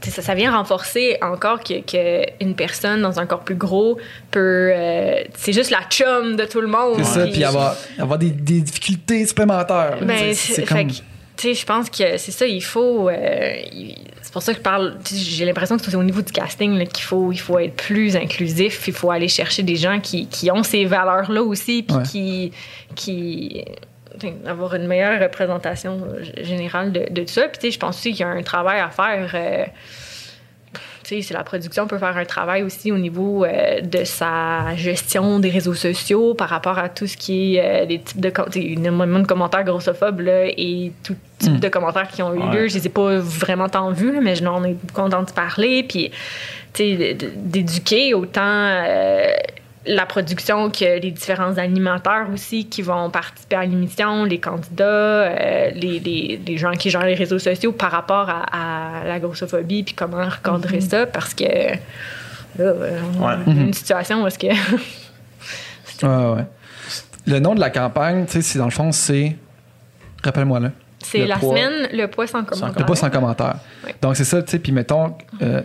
Ça, 0.03 0.21
ça 0.21 0.35
vient 0.35 0.55
renforcer 0.55 1.17
encore 1.21 1.59
que, 1.63 1.81
que 1.81 2.23
une 2.43 2.55
personne 2.55 3.01
dans 3.01 3.19
un 3.19 3.25
corps 3.25 3.43
plus 3.43 3.55
gros 3.55 3.97
peut. 4.31 4.71
euh, 4.73 5.23
c'est 5.35 5.53
juste 5.53 5.71
la 5.71 5.81
chum 5.89 6.35
de 6.35 6.45
tout 6.45 6.61
le 6.61 6.67
monde. 6.67 6.97
C'est 6.99 7.03
ça, 7.19 7.27
puis- 7.27 7.43
avoir, 7.43 7.75
avoir 7.99 8.17
des, 8.19 8.29
des 8.29 8.61
difficultés 8.61 9.25
supplémentaires. 9.25 9.97
ben, 10.01 10.33
C'est- 10.33 10.63
comme. 10.65 10.87
que, 10.87 10.93
tu 10.93 11.01
sais, 11.37 11.53
je 11.55 11.65
pense 11.65 11.89
que 11.89 12.17
c'est 12.17 12.31
ça, 12.31 12.45
il 12.45 12.61
faut. 12.63 13.09
euh, 13.09 13.53
c'est 14.21 14.31
pour 14.33 14.41
ça 14.41 14.53
que 14.53 14.59
je 14.59 14.63
parle. 14.63 14.97
J'ai 15.11 15.45
l'impression 15.45 15.77
que 15.77 15.83
c'est 15.85 15.95
au 15.95 16.03
niveau 16.03 16.21
du 16.21 16.31
casting 16.31 16.85
qu'il 16.87 17.03
faut, 17.03 17.31
il 17.31 17.39
faut 17.39 17.57
être 17.59 17.75
plus 17.75 18.15
inclusif. 18.15 18.87
Il 18.87 18.93
faut 18.93 19.09
aller 19.11 19.27
chercher 19.27 19.63
des 19.63 19.75
gens 19.77 19.99
qui, 19.99 20.27
qui 20.27 20.51
ont 20.51 20.63
ces 20.63 20.85
valeurs-là 20.85 21.41
aussi, 21.43 21.83
puis 21.83 21.95
Ouais. 21.97 22.03
qui. 22.03 22.51
qui 22.95 23.63
tu 24.19 24.27
sais, 24.27 24.33
avoir 24.45 24.75
une 24.75 24.87
meilleure 24.87 25.19
représentation 25.21 25.99
générale 26.41 26.91
de, 26.91 27.05
de 27.09 27.21
tout 27.21 27.27
ça. 27.33 27.43
Puis, 27.47 27.57
tu 27.59 27.67
sais, 27.67 27.71
je 27.71 27.79
pense 27.79 27.97
aussi 27.97 28.11
qu'il 28.11 28.21
y 28.21 28.23
a 28.23 28.27
un 28.29 28.43
travail 28.43 28.79
à 28.79 28.89
faire. 28.89 29.31
euh, 29.33 29.65
tu 31.03 31.15
sais, 31.15 31.21
c'est 31.21 31.33
la 31.33 31.45
production 31.45 31.87
peut 31.87 31.97
faire 31.99 32.17
un 32.17 32.25
travail 32.25 32.63
aussi 32.63 32.91
au 32.91 32.97
niveau 32.97 33.45
euh, 33.45 33.79
de 33.79 34.03
sa 34.03 34.75
gestion 34.75 35.39
des 35.39 35.49
réseaux 35.49 35.73
sociaux 35.73 36.33
par 36.33 36.49
rapport 36.49 36.77
à 36.77 36.89
tout 36.89 37.07
ce 37.07 37.15
qui 37.15 37.55
est 37.55 37.83
euh, 37.83 37.85
des 37.85 37.99
types 37.99 38.19
de 38.19 38.29
énormément 38.57 39.19
de 39.19 39.25
commentaires 39.25 39.63
grossophobes 39.63 40.19
là, 40.19 40.47
et 40.47 40.91
tout 41.03 41.15
type 41.39 41.53
Mm. 41.53 41.59
de 41.59 41.69
commentaires 41.69 42.07
qui 42.09 42.21
ont 42.23 42.33
eu 42.33 42.39
Ouais. 42.39 42.51
lieu. 42.63 42.67
Je 42.67 42.73
les 42.79 42.87
ai 42.87 42.89
pas 42.89 43.19
vraiment 43.19 43.69
tant 43.69 43.91
vus, 43.91 44.11
là, 44.11 44.19
mais 44.21 44.35
je 44.35 44.43
n'en 44.43 44.61
ai 44.65 44.73
beaucoup 44.73 44.99
entendu 45.01 45.31
parler. 45.31 45.83
Puis, 45.83 46.09
tu 46.73 46.97
sais, 46.97 47.13
d- 47.13 47.29
d'éduquer 47.35 48.13
autant 48.13 48.41
euh, 48.43 49.27
la 49.87 50.05
production 50.05 50.69
que 50.69 50.99
les 50.99 51.11
différents 51.11 51.57
animateurs 51.57 52.27
aussi 52.33 52.65
qui 52.65 52.81
vont 52.81 53.09
participer 53.09 53.55
à 53.55 53.65
l'émission, 53.65 54.25
les 54.25 54.39
candidats, 54.39 54.83
euh, 54.85 55.69
les, 55.71 55.99
les, 55.99 56.39
les 56.45 56.57
gens 56.57 56.71
qui 56.71 56.89
gèrent 56.89 57.05
les 57.05 57.15
réseaux 57.15 57.39
sociaux 57.39 57.71
par 57.71 57.91
rapport 57.91 58.29
à, 58.29 58.99
à 59.01 59.03
la 59.05 59.19
grossophobie, 59.19 59.83
puis 59.83 59.93
comment 59.93 60.25
recadrer 60.27 60.81
ça, 60.81 61.05
parce 61.05 61.33
que 61.33 61.43
là, 61.43 61.77
euh, 62.59 62.99
on 63.19 63.25
a 63.27 63.35
Ouais. 63.37 63.43
une 63.47 63.73
situation 63.73 64.23
où 64.23 64.27
est-ce 64.27 64.39
que... 64.39 64.47
Ouais, 66.03 66.07
ouais. 66.35 66.45
Le 67.25 67.39
nom 67.39 67.55
de 67.55 67.59
la 67.59 67.69
campagne, 67.71 68.25
tu 68.25 68.33
sais, 68.33 68.41
c'est 68.43 68.59
dans 68.59 68.65
le 68.65 68.71
fond, 68.71 68.91
c'est. 68.91 69.35
Rappelle-moi 70.23 70.59
là. 70.59 70.71
C'est 71.03 71.25
la 71.25 71.37
poids. 71.37 71.49
semaine, 71.49 71.87
le 71.91 72.07
poids 72.07 72.27
sans 72.27 72.43
commentaire. 72.43 72.79
Le 72.79 72.85
pas 72.85 72.95
sans 72.95 73.09
commentaire. 73.09 73.55
Donc, 74.01 74.15
c'est 74.15 74.23
ça, 74.23 74.41
tu 74.43 74.51
sais, 74.51 74.59
puis 74.59 74.71
mettons, 74.71 75.15
euh, 75.41 75.61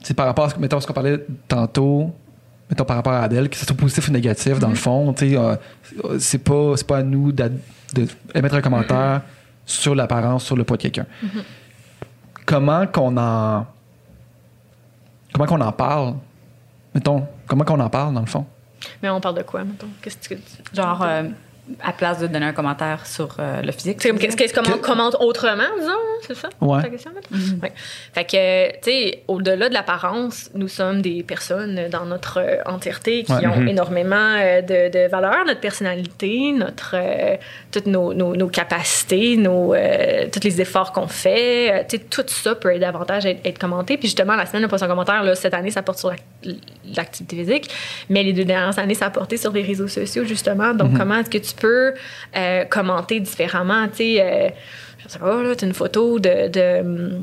tu 0.00 0.06
sais, 0.06 0.14
par 0.14 0.26
rapport 0.26 0.44
à 0.46 0.50
ce, 0.50 0.58
mettons, 0.58 0.78
ce 0.80 0.86
qu'on 0.86 0.92
parlait 0.92 1.18
tantôt, 1.48 2.12
mettons 2.70 2.84
par 2.84 2.96
rapport 2.96 3.12
à 3.12 3.22
Adèle, 3.22 3.48
que 3.48 3.56
ce 3.56 3.64
soit 3.66 3.76
positif 3.76 4.08
ou 4.08 4.12
négatif, 4.12 4.58
dans 4.58 4.68
le 4.68 4.74
fond, 4.74 5.12
tu 5.12 5.30
sais, 5.30 5.36
euh, 5.36 5.56
c'est 6.18 6.38
pas, 6.38 6.76
c'est 6.76 6.86
pas 6.86 6.98
à 6.98 7.02
nous 7.02 7.32
d'ad- 7.32 7.58
de 7.94 8.06
émettre 8.34 8.54
un 8.56 8.60
commentaire 8.60 9.22
sur 9.64 9.94
l'apparence, 9.94 10.44
sur 10.44 10.56
le 10.56 10.64
poids 10.64 10.76
de 10.76 10.82
quelqu'un. 10.82 11.06
Comment 12.44 12.86
qu'on 12.86 13.16
en. 13.16 13.66
Comment 15.32 15.46
qu'on 15.46 15.60
en 15.60 15.72
parle? 15.72 16.14
Mettons, 16.94 17.26
comment 17.46 17.64
qu'on 17.64 17.80
en 17.80 17.90
parle, 17.90 18.14
dans 18.14 18.20
le 18.20 18.26
fond? 18.26 18.46
Mais 19.02 19.10
on 19.10 19.20
parle 19.20 19.36
de 19.38 19.42
quoi, 19.42 19.64
mettons? 19.64 19.88
Qu'est-ce 20.00 20.28
que 20.28 20.34
tu... 20.34 20.40
Genre, 20.72 21.02
euh, 21.02 21.24
à 21.82 21.92
place 21.92 22.20
de 22.20 22.26
donner 22.28 22.46
un 22.46 22.52
commentaire 22.52 23.06
sur 23.06 23.36
euh, 23.38 23.60
le 23.62 23.72
physique. 23.72 23.98
C'est 24.00 24.08
comme 24.10 24.18
qu'est-ce 24.18 24.36
qu'est-ce 24.36 24.54
qu'on 24.54 24.78
commente 24.78 25.16
autrement, 25.20 25.64
disons, 25.78 25.92
c'est 26.26 26.36
ça? 26.36 26.48
Ouais. 26.60 26.82
Ta 26.82 26.88
question, 26.88 27.10
mettons? 27.14 27.60
Ouais. 27.62 27.72
Fait 28.14 28.24
que, 28.24 28.72
tu 28.80 28.90
sais, 28.90 29.22
au-delà 29.26 29.68
de 29.68 29.74
l'apparence, 29.74 30.50
nous 30.54 30.68
sommes 30.68 31.02
des 31.02 31.22
personnes 31.22 31.88
dans 31.90 32.04
notre 32.06 32.38
euh, 32.40 32.62
entièreté 32.66 33.24
qui 33.24 33.32
Ouais. 33.32 33.46
ont 33.48 33.56
Mhm. 33.60 33.68
énormément 33.68 34.16
euh, 34.38 34.60
de, 34.62 34.90
de 34.90 35.08
valeurs, 35.08 35.44
notre 35.46 35.60
personnalité, 35.60 36.52
notre, 36.52 36.94
euh, 36.94 37.36
toutes 37.72 37.86
nos, 37.86 38.14
nos, 38.14 38.36
nos 38.36 38.48
capacités, 38.48 39.36
nos, 39.36 39.74
euh, 39.74 40.26
tous 40.32 40.44
les 40.44 40.60
efforts 40.60 40.92
qu'on 40.92 41.08
fait. 41.08 41.84
tu 41.88 41.96
sais, 41.96 42.02
tout 42.04 42.22
ça 42.28 42.54
peut 42.54 42.78
davantage 42.78 43.26
être, 43.26 43.40
être 43.44 43.58
commenté. 43.58 43.96
Puis 43.96 44.08
justement, 44.08 44.36
la 44.36 44.46
semaine 44.46 44.62
de 44.62 44.68
poisson 44.68 44.86
commentaire, 44.86 45.22
là, 45.24 45.34
cette 45.34 45.54
année, 45.54 45.70
ça 45.70 45.82
porte 45.82 45.98
sur 45.98 46.10
l'ac- 46.10 46.22
l'activité 46.96 47.36
physique, 47.36 47.70
mais 48.08 48.22
les 48.22 48.32
deux 48.32 48.44
dernières 48.44 48.78
années, 48.78 48.94
ça 48.94 49.06
a 49.06 49.10
porté 49.10 49.36
sur 49.36 49.52
les 49.52 49.62
réseaux 49.62 49.88
sociaux, 49.88 50.24
justement. 50.24 50.74
Donc, 50.74 50.96
comment 50.96 51.16
est-ce 51.16 51.30
que 51.30 51.38
tu 51.38 51.54
peux 51.56 51.94
euh, 52.36 52.64
commenter 52.64 53.20
différemment? 53.20 53.88
Tu 53.88 53.96
sais, 53.96 54.16
euh, 54.20 54.48
je 55.04 55.08
sais 55.12 55.18
pas, 55.18 55.42
là, 55.42 55.54
t'as 55.56 55.66
une 55.66 55.74
photo 55.74 56.18
de, 56.18 56.48
de, 56.48 57.18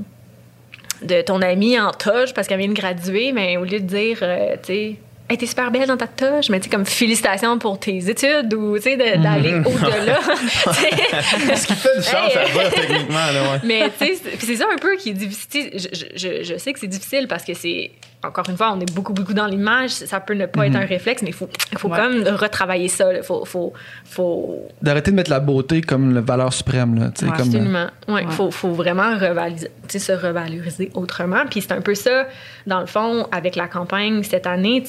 de 1.03 1.21
ton 1.21 1.41
amie 1.41 1.79
en 1.79 1.91
toge 1.91 2.34
parce 2.34 2.47
qu'elle 2.47 2.59
vient 2.59 2.67
de 2.69 2.73
graduer, 2.73 3.31
mais 3.31 3.57
au 3.57 3.63
lieu 3.63 3.79
de 3.79 3.86
dire, 3.86 4.19
euh, 4.21 4.55
tu 4.61 4.67
sais, 4.73 4.95
Hey, 5.29 5.38
t'es 5.38 5.45
super 5.45 5.71
belle 5.71 5.88
dans 5.88 5.95
ta 5.95 6.05
toge, 6.05 6.49
mais 6.49 6.59
tu 6.59 6.65
sais, 6.65 6.69
comme 6.69 6.86
félicitations 6.86 7.57
pour 7.57 7.79
tes 7.79 8.09
études 8.09 8.53
ou, 8.53 8.75
tu 8.75 8.84
sais, 8.84 8.97
d'aller 8.97 9.53
au-delà. 9.53 10.19
Tu 10.65 10.73
sais, 10.73 11.55
Ce 11.55 11.65
qui 11.67 11.73
fait 11.75 11.95
du 11.95 12.03
sens 12.03 12.13
Hey, 12.36 12.38
à 12.38 12.43
dire 12.49 12.69
techniquement, 12.69 13.15
là, 13.34 13.41
ouais. 13.53 13.59
mais 13.63 13.89
tu 13.97 14.05
sais, 14.05 14.15
c'est- 14.38 14.55
ça 14.57 14.65
un 14.71 14.77
peu 14.77 14.97
qui 14.97 15.09
est 15.11 15.13
difficile. 15.13 15.71
Je- 15.75 16.05
je- 16.17 16.43
je 16.43 16.57
sais 16.57 16.73
que 16.73 16.79
c'est 16.79 16.88
difficile 16.88 17.27
parce 17.29 17.45
que 17.45 17.53
c'est, 17.53 17.91
encore 18.24 18.49
une 18.49 18.57
fois, 18.57 18.71
on 18.76 18.80
est 18.80 18.91
beaucoup, 18.93 19.13
beaucoup 19.13 19.34
dans 19.34 19.47
l'image. 19.47 19.89
Ça 19.91 20.19
peut 20.19 20.34
ne 20.34 20.45
pas 20.45 20.67
être 20.67 20.76
un 20.76 20.86
réflexe, 20.86 21.21
mais 21.21 21.30
il 21.30 21.34
faut, 21.34 21.49
il 21.71 21.78
faut 21.78 21.89
Ouais. 21.89 21.97
quand 21.97 22.09
même 22.09 22.28
retravailler 22.36 22.88
ça. 22.88 23.13
Il 23.13 23.24
faut, 23.24 23.45
faut, 23.45 23.74
faut 24.05 24.67
D'arrêter 24.82 25.11
de 25.11 25.15
mettre 25.15 25.30
la 25.32 25.39
beauté 25.39 25.82
comme 25.82 26.13
la 26.13 26.21
valeur 26.21 26.53
suprême, 26.53 26.95
là. 26.95 27.05
Ouais, 27.07 27.11
comme, 27.19 27.30
euh, 27.30 27.34
Absolument. 27.34 27.88
Ouais, 28.07 28.13
Ouais. 28.26 28.32
Faut, 28.32 28.51
faut 28.51 28.71
vraiment 28.71 29.17
se 29.19 30.11
revaloriser 30.11 30.91
autrement. 30.93 31.43
Puis 31.49 31.61
c'est 31.61 31.74
un 31.74 31.82
peu 31.82 31.95
ça, 31.95 32.28
dans 32.67 32.80
le 32.80 32.86
fond, 32.88 33.28
avec 33.32 33.55
la 33.55 33.67
campagne 33.67 34.24
cette 34.24 34.47
année. 34.47 34.82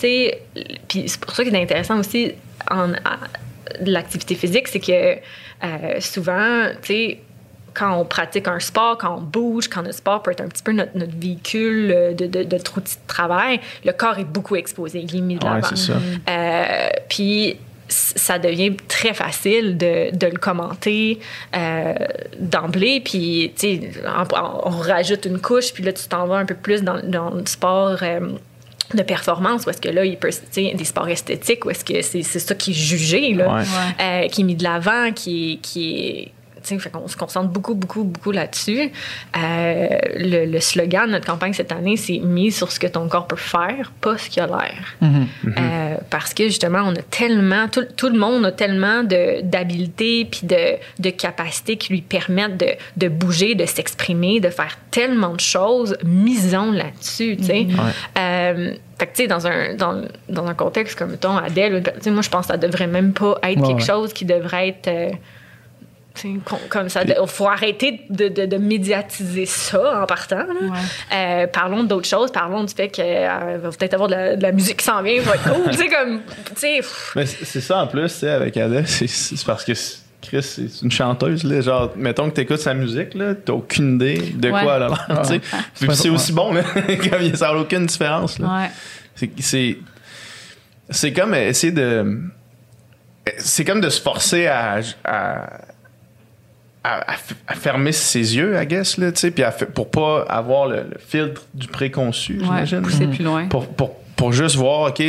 Puis 0.89 1.05
c'est 1.09 1.21
pour 1.21 1.33
ça 1.35 1.45
que 1.45 1.51
c'est 1.51 1.63
intéressant 1.63 1.99
aussi 1.99 2.33
en 2.71 2.93
à- 2.93 3.19
de 3.83 3.91
l'activité 3.91 4.35
physique, 4.35 4.69
c'est 4.69 4.79
que 4.79 4.93
euh, 5.65 6.01
souvent, 6.01 6.67
tu 6.83 6.87
sais, 6.89 7.21
quand 7.75 7.99
on 7.99 8.05
pratique 8.05 8.47
un 8.49 8.61
sport, 8.61 8.97
quand 8.99 9.17
on 9.17 9.21
bouge, 9.21 9.69
quand 9.69 9.83
notre 9.83 9.99
sport 9.99 10.23
peut 10.23 10.31
être 10.31 10.41
un 10.41 10.49
petit 10.49 10.63
peu 10.63 10.73
notre, 10.73 10.97
notre 10.97 11.17
véhicule 11.19 11.91
euh, 11.93 12.13
de, 12.15 12.27
de, 12.27 12.45
de 12.45 12.55
notre 12.57 12.79
outil 12.79 12.97
de 12.97 13.07
travail, 13.07 13.61
le 13.85 13.93
corps 13.93 14.19
est 14.19 14.25
beaucoup 14.25 14.57
exposé, 14.57 15.01
il 15.01 15.17
est 15.17 15.21
mis 15.21 15.37
de 15.37 15.45
Ouais, 15.45 15.55
l'avant. 15.55 15.67
c'est 15.71 15.77
ça. 15.93 15.95
Euh, 16.31 16.89
puis 17.09 17.57
ça 17.87 18.39
devient 18.39 18.75
très 18.89 19.13
facile 19.13 19.77
de, 19.77 20.17
de 20.17 20.27
le 20.27 20.39
commenter 20.39 21.19
euh, 21.55 21.93
d'emblée. 22.41 23.01
Puis, 23.05 23.53
tu 23.59 23.77
sais, 23.77 23.91
on, 24.07 24.69
on 24.69 24.71
rajoute 24.79 25.27
une 25.27 25.39
couche, 25.41 25.73
puis 25.75 25.85
là, 25.85 25.93
tu 25.93 26.09
t'en 26.09 26.27
vas 26.27 26.37
un 26.37 26.47
peu 26.47 26.55
plus 26.55 26.83
dans, 26.83 27.01
dans 27.05 27.31
le 27.31 27.45
sport. 27.47 27.99
euh, 28.03 28.21
de 28.93 29.03
performance, 29.03 29.65
où 29.67 29.71
est-ce 29.71 29.81
que 29.81 29.89
là, 29.89 30.05
il 30.05 30.17
peut, 30.19 30.29
tu 30.31 30.39
sais, 30.51 30.75
des 30.75 30.85
sports 30.85 31.09
esthétiques, 31.09 31.65
où 31.65 31.71
est-ce 31.71 31.85
que 31.85 32.03
c'est 32.03 32.23
c'est 32.23 32.39
ça 32.39 32.55
qui 32.55 32.71
est 32.73 32.75
jugé, 32.75 33.33
là, 33.33 33.55
Ouais. 33.57 33.63
euh, 34.01 34.29
qui 34.29 34.43
est 34.43 34.45
mis 34.45 34.55
de 34.55 34.63
l'avant, 34.63 35.11
qui 35.13 35.55
est, 35.55 35.57
qui 35.57 35.99
est 35.99 36.33
fait 36.65 36.91
qu'on 36.91 37.09
se 37.09 37.17
concentre 37.17 37.49
beaucoup, 37.51 37.75
beaucoup, 37.75 38.05
beaucoup 38.05 38.31
là-dessus. 38.33 38.91
Euh, 39.37 39.89
le, 40.17 40.47
le 40.47 40.61
slogan 40.61 41.07
de 41.07 41.13
notre 41.13 41.27
campagne 41.27 41.53
cette 41.53 41.73
année, 41.73 41.97
c'est 41.97 42.19
mise 42.19 42.57
sur 42.57 42.71
ce 42.73 42.81
que 42.81 42.87
ton 42.87 43.09
corps 43.09 43.27
peut 43.27 43.37
faire, 43.37 43.93
pas 44.01 44.17
ce 44.19 44.29
qu'il 44.31 44.43
a 44.43 44.47
l'air. 44.47 44.95
Mhm. 45.01 45.27
Euh, 45.59 45.97
parce 46.11 46.35
que 46.35 46.45
justement, 46.45 46.81
on 46.85 46.93
a 46.93 47.03
tellement, 47.03 47.69
tout, 47.69 47.85
tout 47.97 48.09
le 48.09 48.19
monde 48.19 48.47
a 48.47 48.53
tellement 48.53 49.03
d'habiletés 49.05 50.25
puis 50.25 50.41
de, 50.47 50.77
de 50.99 51.11
capacités 51.11 51.77
qui 51.77 51.93
lui 51.93 52.01
permettent 52.03 52.57
de, 52.57 52.69
de 52.97 53.09
bouger, 53.09 53.55
de 53.55 53.67
s'exprimer, 53.67 54.41
de 54.41 54.49
faire 54.51 54.79
tellement 54.91 55.35
de 55.35 55.41
choses. 55.41 55.97
Misons 56.05 56.73
là-dessus, 56.73 57.37
tu 57.37 57.45
sais. 57.45 57.67
Euh, 58.19 58.75
fait 58.99 59.07
que, 59.07 59.17
tu 59.17 59.23
sais, 59.23 59.27
dans 59.27 59.47
un, 59.47 59.75
dans, 59.75 60.03
dans 60.29 60.47
un 60.47 60.55
contexte 60.55 60.97
comme, 60.99 61.11
mettons, 61.11 61.37
Adèle, 61.37 61.83
moi, 62.07 62.23
je 62.23 62.29
pense 62.31 62.47
que 62.47 62.53
ça 62.53 62.57
devrait 62.57 62.87
même 62.87 63.13
pas 63.13 63.39
être 63.43 63.61
Ouais, 63.61 63.67
quelque 63.69 63.81
ouais. 63.81 63.87
chose 63.87 64.13
qui 64.13 64.25
devrait 64.25 64.69
être. 64.69 64.87
euh, 64.89 65.11
tu 65.11 65.17
sais, 65.17 65.19
com- 65.19 66.04
comme 66.69 66.89
ça, 66.89 67.03
il 67.03 67.15
faut 67.27 67.49
arrêter 67.49 68.03
de, 68.09 68.29
de- 68.29 68.47
de 68.47 68.57
médiatiser 68.57 69.47
ça 69.47 70.03
en 70.03 70.07
partant. 70.07 70.37
là. 70.39 70.45
Euh, 71.13 71.47
parlons 71.49 71.83
d'autres 71.85 72.09
choses, 72.09 72.31
parlons 72.31 72.63
du 72.65 72.73
fait 72.73 72.89
qu'il 72.89 73.05
va 73.05 73.71
peut-être 73.71 73.95
avoir 73.95 74.09
de 74.09 74.15
la, 74.15 74.37
de 74.37 74.43
la 74.43 74.53
musique 74.53 74.79
qui 74.79 74.85
s'en 74.85 75.03
vient, 75.03 75.21
va 75.23 75.35
être 75.35 75.53
cool. 75.53 75.71
tu 75.73 75.77
sais, 75.79 75.89
comme, 75.89 76.21
tu 76.47 76.53
sais, 76.57 76.77
pff, 76.79 77.13
Mais 77.17 77.27
c'est 77.27 77.61
ça 77.61 77.79
en 77.83 77.87
plus, 77.89 78.05
tu 78.13 78.21
sais, 78.21 78.31
avec 78.31 78.57
Adèle, 78.57 78.87
c'est 78.87 79.07
c'est 79.09 79.45
parce 79.45 79.65
que 79.65 79.73
Chris, 80.23 80.43
c'est 80.43 80.83
une 80.83 80.91
chanteuse, 80.91 81.45
là. 81.45 81.61
Genre, 81.61 81.93
mettons 81.97 82.31
que 82.31 82.35
t'écoutes 82.37 82.61
sa 82.61 82.73
musique, 82.75 83.13
là, 83.15 83.35
t'as 83.35 83.53
aucune 83.53 83.97
idée 83.97 84.17
de 84.37 84.51
Ouais. 84.51 84.63
quoi 84.63 84.77
elle 84.77 84.83
a 84.85 84.89
l'air, 84.89 85.25
c'est 85.75 85.87
ouais. 85.89 86.09
aussi 86.11 86.33
bon, 86.33 86.55
là. 86.55 86.63
comme 87.11 87.35
ça 87.35 87.49
n'a 87.53 87.57
aucune 87.59 87.87
différence. 87.87 88.39
C'est- 89.17 89.31
C'est. 89.41 89.79
C'est 90.91 91.13
comme 91.13 91.35
essayer 91.35 91.73
de. 91.73 92.21
C'est 93.39 93.65
comme 93.65 93.81
de 93.81 93.89
se 93.91 94.01
forcer 94.01 94.47
à. 94.47 94.81
à 95.05 95.61
à, 96.85 97.13
à 97.13 97.15
f- 97.15 97.35
à 97.49 97.55
fermer 97.55 97.93
ses 97.93 98.37
yeux, 98.37 98.61
I 98.61 98.67
guess, 98.67 98.99
là, 98.99 99.11
tu 99.11 99.19
sais, 99.21 99.31
puis 99.31 99.43
à 99.43 99.51
pour 99.51 99.91
pas 99.91 100.23
avoir 100.29 100.67
le, 100.69 100.77
le 100.93 100.99
filtre 100.99 101.43
du 101.55 101.67
préconçu, 101.67 102.35
Ouais, 102.41 102.45
j'imagine. 102.67 102.83
pousser 102.83 103.07
plus 103.07 103.25
loin. 103.25 103.47
Pour, 103.49 103.67
pour, 103.67 103.95
pour 104.17 104.33
juste 104.33 104.57
voir, 104.57 104.91
OK, 104.91 105.03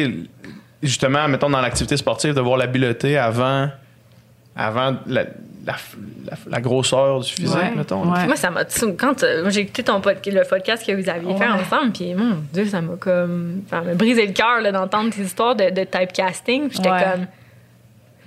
justement, 0.81 1.27
mettons 1.27 1.49
dans 1.49 1.61
l'activité 1.61 1.97
sportive, 1.97 2.33
de 2.33 2.41
voir 2.41 2.57
l'habileté 2.57 3.17
avant, 3.17 3.69
avant 4.55 4.95
la, 5.07 5.23
la, 5.65 5.75
la, 6.25 6.37
la 6.47 6.61
grosseur 6.61 7.19
du 7.19 7.31
physique, 7.31 7.55
Ouais, 7.55 7.71
mettons. 7.75 8.03
ouais. 8.11 8.25
Moi, 8.25 8.35
ça 8.35 8.49
m'a. 8.51 8.63
Quand 8.97 9.23
euh, 9.23 9.49
j'ai 9.49 9.61
écouté 9.61 9.83
ton 9.83 9.99
pod- 9.99 10.17
le 10.25 10.47
podcast 10.47 10.85
que 10.85 10.91
vous 10.93 11.09
aviez 11.09 11.35
fait 11.35 11.47
ensemble, 11.47 11.91
puis 11.91 12.13
mon 12.13 12.37
Dieu, 12.53 12.65
ça 12.67 12.81
m'a 12.81 12.95
comme. 12.95 13.63
Ça 13.69 13.81
m'a 13.81 13.93
brisé 13.95 14.25
le 14.27 14.33
cœur 14.33 14.61
là, 14.61 14.71
d'entendre 14.71 15.09
tes 15.13 15.21
histoires 15.23 15.55
de, 15.55 15.69
de 15.71 15.83
typecasting. 15.83 16.69
J'étais 16.71 16.89
Ouais. 16.89 17.03
comme. 17.03 17.25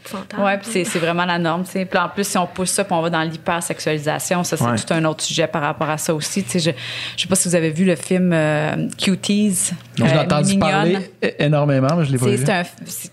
Épouvantable. 0.09 0.43
Oui, 0.45 0.51
puis 0.63 0.69
c'est, 0.73 0.85
c'est 0.85 0.99
vraiment 0.99 1.25
la 1.25 1.39
norme. 1.39 1.65
tu 1.65 1.71
sais. 1.73 1.85
Puis 1.85 1.99
en 1.99 2.09
plus, 2.09 2.27
si 2.27 2.39
on 2.39 2.47
pousse 2.47 2.71
ça, 2.71 2.85
puis 2.85 2.93
on 2.95 3.03
va 3.03 3.11
dans 3.11 3.23
l'hypersexualisation, 3.23 4.45
ça, 4.45 4.57
c'est 4.57 4.65
Ouais. 4.65 4.77
tout 4.77 4.93
un 4.95 5.05
autre 5.05 5.23
sujet 5.25 5.47
par 5.47 5.63
rapport 5.63 5.89
à 5.91 5.99
ça 5.99 6.15
aussi. 6.15 6.43
Tu 6.45 6.51
sais, 6.51 6.59
je 6.61 6.71
ne 6.71 6.75
sais 7.17 7.27
pas 7.29 7.35
si 7.35 7.49
vous 7.49 7.55
avez 7.55 7.71
vu 7.71 7.85
le 7.85 7.97
film 7.97 8.33
euh, 8.33 8.89
Cuties. 8.99 9.71
J'ai 9.97 10.05
euh, 10.05 10.23
entendu 10.23 10.51
Mignonne. 10.51 10.71
parler 10.71 11.09
énormément, 11.39 11.97
mais 11.97 12.05
je 12.05 12.13
l'ai 12.13 12.19
pas 12.19 12.27
Tu 12.27 12.31
sais, 12.33 12.37
vu. 12.37 12.45
C'est 12.45 12.53
un 12.53 12.65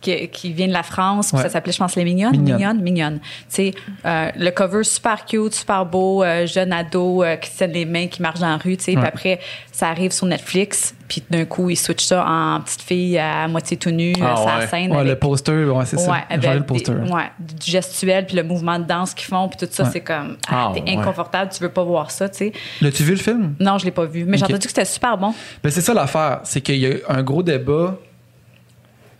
qui, 0.01 0.27
qui 0.29 0.53
vient 0.53 0.67
de 0.67 0.73
la 0.73 0.83
France, 0.83 1.27
puis 1.29 1.37
Ouais. 1.37 1.43
ça 1.43 1.49
s'appelait, 1.49 1.73
je 1.73 1.77
pense, 1.79 1.95
Les 1.95 2.03
Mignonnes. 2.03 2.31
Mignonne. 2.31 2.57
Mignonne, 2.57 2.81
Mignonne. 2.81 3.19
Tu 3.19 3.25
sais, 3.49 3.73
euh, 4.05 4.31
le 4.37 4.49
cover 4.51 4.83
super 4.83 5.25
cute, 5.25 5.53
super 5.55 5.85
beau, 5.85 6.23
euh, 6.23 6.45
jeune 6.45 6.71
ado 6.73 7.23
euh, 7.23 7.35
qui 7.37 7.49
se 7.49 7.57
tiennent 7.57 7.71
les 7.71 7.85
mains, 7.85 8.07
qui 8.07 8.21
marche 8.21 8.39
dans 8.39 8.49
la 8.49 8.57
rue, 8.57 8.77
tu 8.77 8.83
sais. 8.83 8.91
Puis 8.93 9.01
Ouais. 9.01 9.07
après, 9.07 9.39
ça 9.71 9.89
arrive 9.89 10.11
sur 10.11 10.25
Netflix, 10.25 10.93
puis 11.07 11.23
d'un 11.29 11.45
coup, 11.45 11.69
ils 11.69 11.75
switchent 11.75 12.05
ça 12.05 12.25
en 12.27 12.61
petite 12.61 12.81
fille 12.81 13.17
à 13.17 13.47
moitié 13.47 13.77
tout 13.77 13.91
nue, 13.91 14.13
Ah 14.21 14.57
ouais. 14.59 14.67
scène. 14.67 14.91
Ouais, 14.91 14.97
avec- 14.97 15.09
le 15.09 15.19
poster, 15.19 15.65
ouais, 15.65 15.85
c'est 15.85 15.97
ça. 15.99 16.13
Avec 16.29 16.53
le 16.53 16.63
poster. 16.63 16.91
ouais, 16.93 17.31
du 17.39 17.69
gestuel, 17.71 18.25
puis 18.25 18.35
le 18.35 18.43
mouvement 18.43 18.79
de 18.79 18.85
danse 18.85 19.13
qu'ils 19.13 19.27
font, 19.27 19.47
puis 19.47 19.57
tout 19.57 19.71
ça, 19.71 19.83
Ouais. 19.83 19.89
c'est 19.93 20.01
comme, 20.01 20.37
ah, 20.47 20.69
Ah, 20.69 20.71
t'es 20.73 20.81
ouais. 20.81 20.97
inconfortable, 20.97 21.51
tu 21.53 21.61
veux 21.61 21.69
pas 21.69 21.83
voir 21.83 22.09
ça, 22.11 22.27
tu 22.29 22.37
sais. 22.37 22.53
L'as-tu 22.81 23.03
vu 23.03 23.11
le 23.11 23.17
film? 23.19 23.55
Non, 23.59 23.77
je 23.77 23.85
l'ai 23.85 23.91
pas 23.91 24.05
vu, 24.05 24.25
mais 24.25 24.37
j'ai 24.37 24.45
entendu 24.45 24.59
que 24.59 24.67
c'était 24.67 24.85
super 24.85 25.17
bon. 25.17 25.33
Ben, 25.63 25.69
c'est 25.69 25.81
ça 25.81 25.93
l'affaire. 25.93 26.39
C'est 26.43 26.61
qu'il 26.61 26.77
y 26.77 26.85
a 26.85 26.89
eu 26.89 27.01
un 27.07 27.21
gros 27.23 27.43
débat 27.43 27.97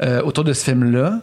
euh, 0.02 0.22
autour 0.24 0.44
de 0.44 0.54
ce 0.54 0.64
film-là 0.66 1.20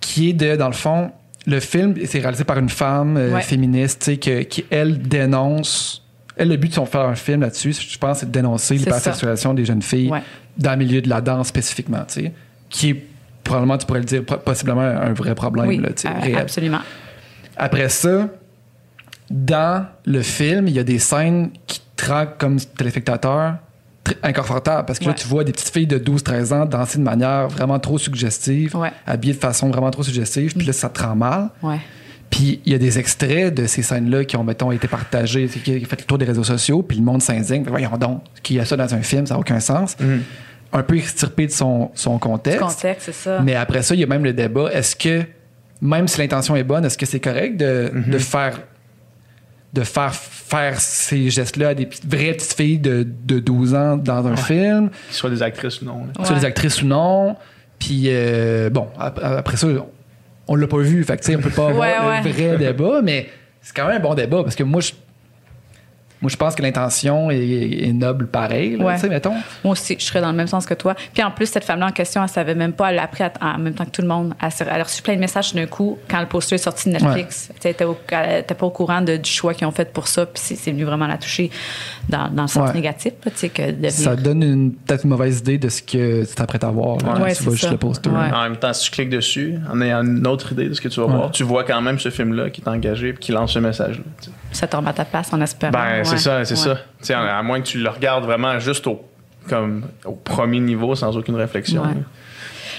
qui 0.00 0.30
est 0.30 0.32
de, 0.34 0.56
dans 0.56 0.66
le 0.68 0.74
fond, 0.74 1.10
le 1.46 1.60
film, 1.60 1.94
c'est 2.04 2.18
réalisé 2.18 2.44
par 2.44 2.58
une 2.58 2.68
femme 2.68 3.16
euh, 3.16 3.32
Ouais. 3.34 3.40
féministe, 3.42 4.00
tu 4.00 4.04
sais, 4.12 4.16
que- 4.18 4.42
qui, 4.42 4.64
elle, 4.70 4.98
dénonce. 5.00 6.04
Elle, 6.38 6.48
le 6.48 6.56
but 6.56 6.68
de 6.68 6.74
son 6.74 6.86
faire 6.86 7.02
un 7.02 7.14
film 7.14 7.40
là-dessus, 7.42 7.72
je 7.72 7.98
pense, 7.98 8.20
c'est 8.20 8.26
de 8.26 8.30
dénoncer 8.32 8.74
l'hypersexualisation 8.76 9.54
des 9.54 9.64
jeunes 9.64 9.82
filles 9.82 10.10
Ouais. 10.10 10.22
dans 10.56 10.70
le 10.72 10.76
milieu 10.78 11.02
de 11.02 11.08
la 11.08 11.20
danse 11.20 11.48
spécifiquement, 11.48 12.04
tu 12.06 12.22
sais, 12.22 12.32
qui 12.70 12.90
est 12.90 13.04
probablement, 13.44 13.76
tu 13.78 13.86
pourrais 13.86 14.00
le 14.00 14.04
dire, 14.04 14.24
possiblement 14.24 14.80
un 14.82 15.12
vrai 15.12 15.34
problème, 15.34 15.66
oui, 15.68 15.78
là, 15.78 15.88
tu 15.88 16.02
sais, 16.02 16.08
euh, 16.08 16.20
réel. 16.20 16.38
absolument. 16.38 16.78
Après 17.56 17.88
ça, 17.88 18.28
dans 19.30 19.86
le 20.04 20.22
film, 20.22 20.68
il 20.68 20.74
y 20.74 20.78
a 20.78 20.84
des 20.84 20.98
scènes 20.98 21.50
qui 21.66 21.80
te 21.96 22.06
rendent 22.10 22.36
comme 22.38 22.58
téléspectateur 22.60 23.54
inconfortable 24.22 24.86
parce 24.86 24.98
que 24.98 25.04
là, 25.04 25.12
tu 25.12 25.26
vois 25.28 25.44
des 25.44 25.52
petites 25.52 25.68
filles 25.70 25.86
de 25.86 25.98
12-13 25.98 26.52
ans 26.54 26.64
danser 26.64 26.98
de 26.98 27.02
manière 27.02 27.48
vraiment 27.48 27.78
trop 27.78 27.98
suggestive, 27.98 28.74
Ouais. 28.76 28.90
habillées 29.06 29.34
de 29.34 29.38
façon 29.38 29.68
vraiment 29.68 29.90
trop 29.90 30.02
suggestive, 30.02 30.54
puis 30.56 30.66
là, 30.66 30.72
ça 30.72 30.88
te 30.88 31.02
rend 31.02 31.14
mal. 31.14 31.50
Ouais. 31.62 31.78
Puis 32.30 32.60
il 32.66 32.72
y 32.72 32.74
a 32.74 32.78
des 32.78 32.98
extraits 32.98 33.54
de 33.54 33.66
ces 33.66 33.82
scènes-là 33.82 34.24
qui 34.24 34.36
ont, 34.36 34.44
mettons, 34.44 34.70
été 34.70 34.86
partagés, 34.86 35.46
qui 35.48 35.70
ont 35.82 35.88
fait 35.88 36.00
le 36.00 36.06
tour 36.06 36.18
des 36.18 36.26
réseaux 36.26 36.44
sociaux, 36.44 36.82
puis 36.82 36.98
le 36.98 37.04
monde 37.04 37.22
s'indigne. 37.22 37.64
Voyons 37.66 37.96
donc, 37.96 38.22
qu'il 38.42 38.56
y 38.56 38.60
a 38.60 38.64
ça 38.64 38.76
dans 38.76 38.94
un 38.94 39.00
film, 39.02 39.26
ça 39.26 39.34
n'a 39.34 39.40
aucun 39.40 39.60
sens. 39.60 39.96
Un 40.72 40.82
peu 40.82 40.96
extirpé 40.98 41.46
de 41.46 41.52
son, 41.52 41.90
son 41.94 42.14
Du 42.14 42.20
contexte. 42.20 42.60
contexte, 42.60 43.06
c'est 43.06 43.12
ça. 43.14 43.40
Mais 43.42 43.54
après 43.54 43.80
ça, 43.82 43.94
il 43.94 44.00
y 44.00 44.04
a 44.04 44.06
même 44.06 44.24
le 44.24 44.34
débat. 44.34 44.70
Est-ce 44.72 44.94
que, 44.94 45.22
même 45.80 46.06
si 46.08 46.18
l'intention 46.20 46.54
est 46.56 46.64
bonne, 46.64 46.84
est-ce 46.84 46.98
que 46.98 47.06
c'est 47.06 47.20
correct 47.20 47.56
de, 47.56 47.90
Mhm. 47.94 48.10
de 48.10 48.18
faire 48.18 48.60
de 49.74 49.82
faire 49.82 50.14
faire 50.14 50.80
ces 50.80 51.28
gestes-là 51.28 51.68
à 51.68 51.74
des 51.74 51.86
vraies 52.08 52.32
petites 52.32 52.54
filles 52.54 52.78
de, 52.78 53.06
de 53.24 53.38
12 53.38 53.74
ans 53.74 53.98
dans 53.98 54.26
un 54.26 54.34
film, 54.36 54.88
Qu'ils 55.08 55.16
soient 55.16 55.28
des 55.28 55.42
actrices 55.42 55.82
ou 55.82 55.84
non. 55.84 56.04
Ouais. 56.18 56.24
soit 56.24 56.36
des 56.38 56.44
actrices 56.46 56.80
ou 56.82 56.86
non. 56.86 57.36
Puis, 57.78 58.04
euh, 58.06 58.70
bon, 58.70 58.88
ap- 58.98 59.20
après 59.22 59.58
ça, 59.58 59.68
on 60.48 60.56
l'a 60.56 60.66
pas 60.66 60.78
vu. 60.78 61.04
Fait 61.04 61.16
que, 61.16 61.22
tu 61.22 61.32
sais, 61.32 61.36
on 61.36 61.40
peut 61.40 61.50
pas 61.50 61.68
avoir 61.68 61.78
Ouais, 61.78 62.22
ouais. 62.24 62.32
vrai 62.32 62.56
débat, 62.58 63.00
mais 63.02 63.28
c'est 63.60 63.76
quand 63.76 63.86
même 63.86 63.96
un 63.98 64.00
bon 64.00 64.14
débat 64.14 64.42
parce 64.42 64.56
que 64.56 64.64
moi, 64.64 64.80
je, 64.80 64.92
moi, 66.20 66.30
je 66.30 66.36
pense 66.36 66.54
que 66.54 66.62
l'intention 66.62 67.30
est, 67.30 67.38
est 67.38 67.92
noble 67.92 68.26
pareil, 68.26 68.76
là, 68.76 68.84
Ouais. 68.84 68.94
tu 68.96 69.02
sais, 69.02 69.08
mettons. 69.08 69.34
Moi 69.64 69.72
aussi, 69.72 69.96
je 69.98 70.04
serais 70.04 70.20
dans 70.20 70.30
le 70.30 70.36
même 70.36 70.46
sens 70.46 70.66
que 70.66 70.74
toi. 70.74 70.94
Puis 71.14 71.22
en 71.22 71.30
plus, 71.30 71.46
cette 71.46 71.64
femme-là 71.64 71.86
en 71.86 71.92
question, 71.92 72.22
elle 72.22 72.28
savait 72.28 72.54
même 72.54 72.72
pas, 72.72 72.90
elle 72.90 72.96
l'a 72.96 73.04
appris 73.04 73.22
à- 73.24 73.32
en 73.40 73.58
même 73.58 73.74
temps 73.74 73.84
que 73.84 73.90
tout 73.90 74.02
le 74.02 74.08
monde. 74.08 74.34
Elle, 74.42 74.48
elle 74.60 74.80
a 74.80 74.84
reçu 74.84 75.02
plein 75.02 75.14
de 75.14 75.20
messages 75.20 75.54
d'un 75.54 75.66
coup 75.66 75.98
quand 76.08 76.20
le 76.20 76.26
poster 76.26 76.56
est 76.56 76.58
sorti 76.58 76.88
de 76.90 76.94
Netflix. 76.94 77.48
Tu 77.48 77.54
sais, 77.60 77.68
Elle 77.68 77.70
était 77.72 77.84
au- 77.84 77.98
elle 78.10 78.40
était 78.40 78.54
pas 78.54 78.66
au 78.66 78.70
courant 78.70 79.00
de- 79.00 79.16
du 79.16 79.30
choix 79.30 79.54
qu'ils 79.54 79.66
ont 79.66 79.70
fait 79.72 79.92
pour 79.92 80.08
ça. 80.08 80.26
Puis 80.26 80.42
c'est- 80.44 80.56
c'est 80.56 80.72
venu 80.72 80.84
vraiment 80.84 81.06
la 81.06 81.18
toucher 81.18 81.50
dans, 82.08 82.28
dans 82.28 82.42
le 82.42 82.48
sens 82.48 82.68
Ouais. 82.68 82.74
négatif, 82.74 83.12
là, 83.24 83.30
tu 83.30 83.38
sais, 83.38 83.48
que 83.50 83.70
de 83.70 83.88
Ça 83.88 84.16
donne 84.16 84.42
une- 84.42 84.72
peut-être 84.72 85.04
une 85.04 85.10
mauvaise 85.10 85.38
idée 85.38 85.58
de 85.58 85.68
ce 85.68 85.82
que 85.82 86.24
tu 86.24 86.34
t'apprêtes 86.34 86.64
à 86.64 86.70
voir. 86.70 86.96
là, 86.98 87.12
Ouais, 87.14 87.28
quand 87.30 87.34
tu 87.36 87.42
vois 87.44 87.52
juste 87.54 87.70
le 87.70 87.76
poster. 87.76 88.10
Ouais. 88.10 88.32
En 88.34 88.42
même 88.44 88.56
temps, 88.56 88.72
si 88.72 88.84
tu 88.86 88.90
cliques 88.90 89.10
dessus, 89.10 89.54
en 89.72 89.80
ayant 89.80 90.02
une 90.02 90.26
autre 90.26 90.52
idée 90.52 90.68
de 90.68 90.74
ce 90.74 90.80
que 90.80 90.88
tu 90.88 91.00
vas 91.00 91.06
voir, 91.06 91.30
tu 91.30 91.42
vois 91.44 91.64
quand 91.64 91.80
même 91.80 91.98
ce 91.98 92.10
film-là 92.10 92.50
qui 92.50 92.60
est 92.62 92.68
engagé 92.68 93.10
et 93.10 93.14
qui 93.14 93.32
lance 93.32 93.52
ce 93.52 93.58
message-là. 93.58 94.02
ça 94.50 94.66
te 94.66 94.74
remet 94.76 94.88
à 94.88 94.92
ta 94.94 95.04
place 95.04 95.30
en 95.32 95.40
espérant. 95.42 95.72
Ben, 95.72 96.02
c'est 96.08 96.18
ça, 96.18 96.44
c'est 96.44 96.56
ça. 96.56 96.78
À 97.10 97.38
à 97.38 97.42
moins 97.42 97.60
que 97.60 97.66
tu 97.66 97.78
le 97.78 97.88
regardes 97.88 98.24
vraiment 98.24 98.58
juste 98.58 98.86
au, 98.86 99.02
comme, 99.48 99.84
au 100.04 100.12
premier 100.12 100.60
niveau 100.60 100.94
sans 100.94 101.16
aucune 101.16 101.36
réflexion. 101.36 101.82
Ouais. 101.82 101.88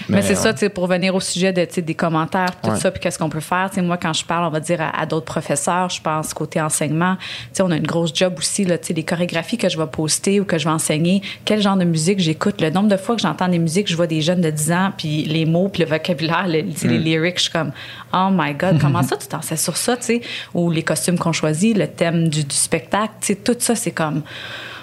Mais, 0.08 0.22
c'est 0.22 0.32
euh, 0.46 0.54
ça, 0.54 0.70
pour 0.70 0.84
revenir 0.84 1.14
au 1.14 1.20
sujet 1.20 1.52
de, 1.52 1.64
tu 1.64 1.74
sais, 1.74 1.82
des 1.82 1.94
commentaires, 1.94 2.60
tout 2.60 2.70
Ouais. 2.70 2.76
ça, 2.78 2.90
puis 2.90 3.00
qu'est-ce 3.00 3.18
qu'on 3.18 3.28
peut 3.28 3.40
faire. 3.40 3.68
Tu 3.70 3.76
sais, 3.76 3.82
moi, 3.82 3.96
quand 3.96 4.12
je 4.12 4.24
parle, 4.24 4.44
on 4.44 4.50
va 4.50 4.60
dire 4.60 4.80
à, 4.80 5.00
à 5.00 5.06
d'autres 5.06 5.26
professeurs, 5.26 5.88
je 5.90 6.00
pense 6.00 6.32
côté 6.34 6.60
enseignement, 6.60 7.16
tu 7.18 7.26
sais, 7.52 7.62
on 7.62 7.70
a 7.70 7.76
une 7.76 7.86
grosse 7.86 8.12
job 8.14 8.34
aussi, 8.38 8.64
là, 8.64 8.78
tu 8.78 8.88
sais, 8.88 8.92
les 8.94 9.04
chorégraphies 9.04 9.58
que 9.58 9.68
je 9.68 9.78
vais 9.78 9.86
poster 9.86 10.40
ou 10.40 10.44
que 10.44 10.58
je 10.58 10.64
vais 10.64 10.70
enseigner, 10.70 11.22
quel 11.44 11.60
genre 11.60 11.76
de 11.76 11.84
musique 11.84 12.18
j'écoute. 12.20 12.60
Le 12.60 12.70
nombre 12.70 12.88
de 12.88 12.96
fois 12.96 13.16
que 13.16 13.22
j'entends 13.22 13.48
des 13.48 13.58
musiques, 13.58 13.88
je 13.88 13.96
vois 13.96 14.06
des 14.06 14.20
jeunes 14.20 14.40
de 14.40 14.50
10 14.50 14.72
ans, 14.72 14.92
puis 14.96 15.24
les 15.24 15.46
mots, 15.46 15.68
puis 15.68 15.82
le 15.82 15.88
vocabulaire, 15.88 16.46
le- 16.48 16.62
tu 16.70 16.76
sais, 16.80 16.88
les 16.88 16.98
lyrics, 16.98 17.36
je 17.38 17.42
suis 17.42 17.52
comme, 17.52 17.72
oh 18.12 18.28
my 18.32 18.54
God, 18.54 18.78
comment 18.80 19.02
ça, 19.02 19.16
tu 19.16 19.26
t'en 19.26 19.42
sais 19.42 19.56
sur 19.56 19.76
ça, 19.76 19.96
tu 19.96 20.04
sais, 20.04 20.20
ou 20.54 20.70
les 20.70 20.82
costumes 20.82 21.18
qu'on 21.18 21.32
choisit, 21.32 21.76
le 21.76 21.86
thème 21.86 22.28
du, 22.28 22.44
du 22.44 22.54
spectacle, 22.56 23.12
tu 23.20 23.28
sais, 23.28 23.34
tout 23.36 23.56
ça, 23.58 23.74
c'est 23.74 23.90
comme 23.90 24.22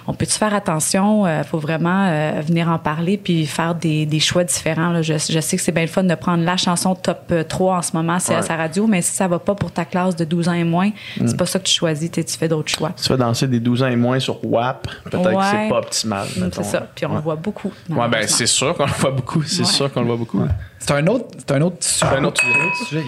on 0.08 0.14
peut-tu 0.14 0.34
faire 0.38 0.53
attention? 0.53 1.28
Il 1.28 1.43
faut 1.43 1.60
vraiment 1.60 2.05
euh, 2.08 2.41
venir 2.41 2.70
en 2.70 2.80
parler 2.80 3.18
puis 3.18 3.45
faire 3.45 3.76
des, 3.76 4.05
des 4.05 4.20
choix 4.20 4.43
différents. 4.43 4.89
là. 4.89 5.01
Je, 5.01 5.14
je 5.14 5.39
sais 5.39 5.58
que 5.58 5.62
c'est 5.62 5.72
bien 5.72 5.84
le 5.84 5.89
fun 5.89 6.03
de 6.03 6.16
prendre 6.16 6.43
la 6.43 6.55
chanson 6.58 6.95
top 6.95 7.26
euh, 7.32 7.43
3 7.43 7.78
en 7.78 7.82
ce 7.82 7.95
moment, 7.95 8.18
c'est 8.20 8.36
à 8.36 8.41
sa 8.41 8.55
radio, 8.55 8.88
mais 8.88 9.01
si 9.01 9.14
ça 9.16 9.28
va 9.28 9.39
pas 9.39 9.53
pour 9.55 9.72
ta 9.72 9.86
classe 9.86 10.16
de 10.16 10.26
12 10.26 10.47
ans 10.49 10.53
et 10.53 10.64
moins, 10.64 10.91
c'est 11.26 11.38
pas 11.38 11.45
ça 11.45 11.60
que 11.60 11.66
tu 11.66 11.74
choisis, 11.74 12.10
tu 12.10 12.24
fais 12.26 12.47
d'autres 12.47 12.70
choix. 12.72 12.91
Tu 12.95 13.03
fais 13.03 13.18
danser 13.18 13.47
des 13.47 13.60
12 13.60 13.84
ans 13.84 13.88
et 13.88 13.95
moins 13.95 14.20
sur 14.20 14.43
WAP, 14.45 14.88
peut-être 15.03 15.24
que 15.24 15.43
c'est 15.51 15.70
pas 15.70 15.78
optimal. 15.80 16.28
Mm. 16.38 16.49
C'est 16.53 16.64
ça. 16.64 16.88
Puis 16.95 17.05
on 17.05 17.10
Ouais. 17.10 17.16
le 17.16 17.22
voit 17.22 17.36
beaucoup. 17.36 17.72
Ouais, 17.89 18.08
ben 18.10 18.28
c'est 18.28 18.45
sûr 18.47 18.74
qu'on 18.76 18.86
le 18.86 18.91
voit 18.91 19.12
beaucoup. 19.12 19.43
C'est 19.43 19.60
Ouais. 19.62 19.66
sûr 19.66 19.91
qu'on 19.91 20.01
le 20.01 20.08
voit 20.08 20.16
beaucoup. 20.18 20.41
C'est 20.80 20.91
un 20.91 21.08
autre, 21.08 21.26
c'est 21.38 21.51
un 21.51 21.62
autre 21.62 21.78
sujet. 21.84 22.05
un 22.16 22.24
autre 22.24 22.41
sujet. 22.41 23.01
sujet. 23.01 23.03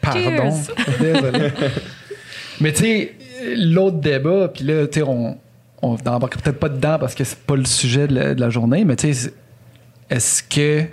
Pardon. 0.00 0.54
Désolé. 1.00 1.52
Mais 2.60 2.72
tu 2.72 2.82
sais, 2.84 3.14
l'autre 3.56 3.96
débat, 3.98 4.48
puis 4.48 4.64
là, 4.64 4.86
tu 4.86 5.00
sais, 5.00 5.06
on, 5.06 5.38
on 5.82 5.96
n'embarque 6.04 6.38
peut-être 6.40 6.58
pas 6.60 6.68
dedans 6.68 6.98
parce 6.98 7.14
que 7.14 7.24
c'est 7.24 7.38
pas 7.38 7.56
le 7.56 7.64
sujet 7.64 8.06
de 8.06 8.14
la, 8.14 8.34
de 8.34 8.40
la 8.40 8.50
journée, 8.50 8.84
mais 8.84 8.96
tu 8.96 9.12
sais, 9.14 9.32
est-ce 10.10 10.42
que. 10.42 10.84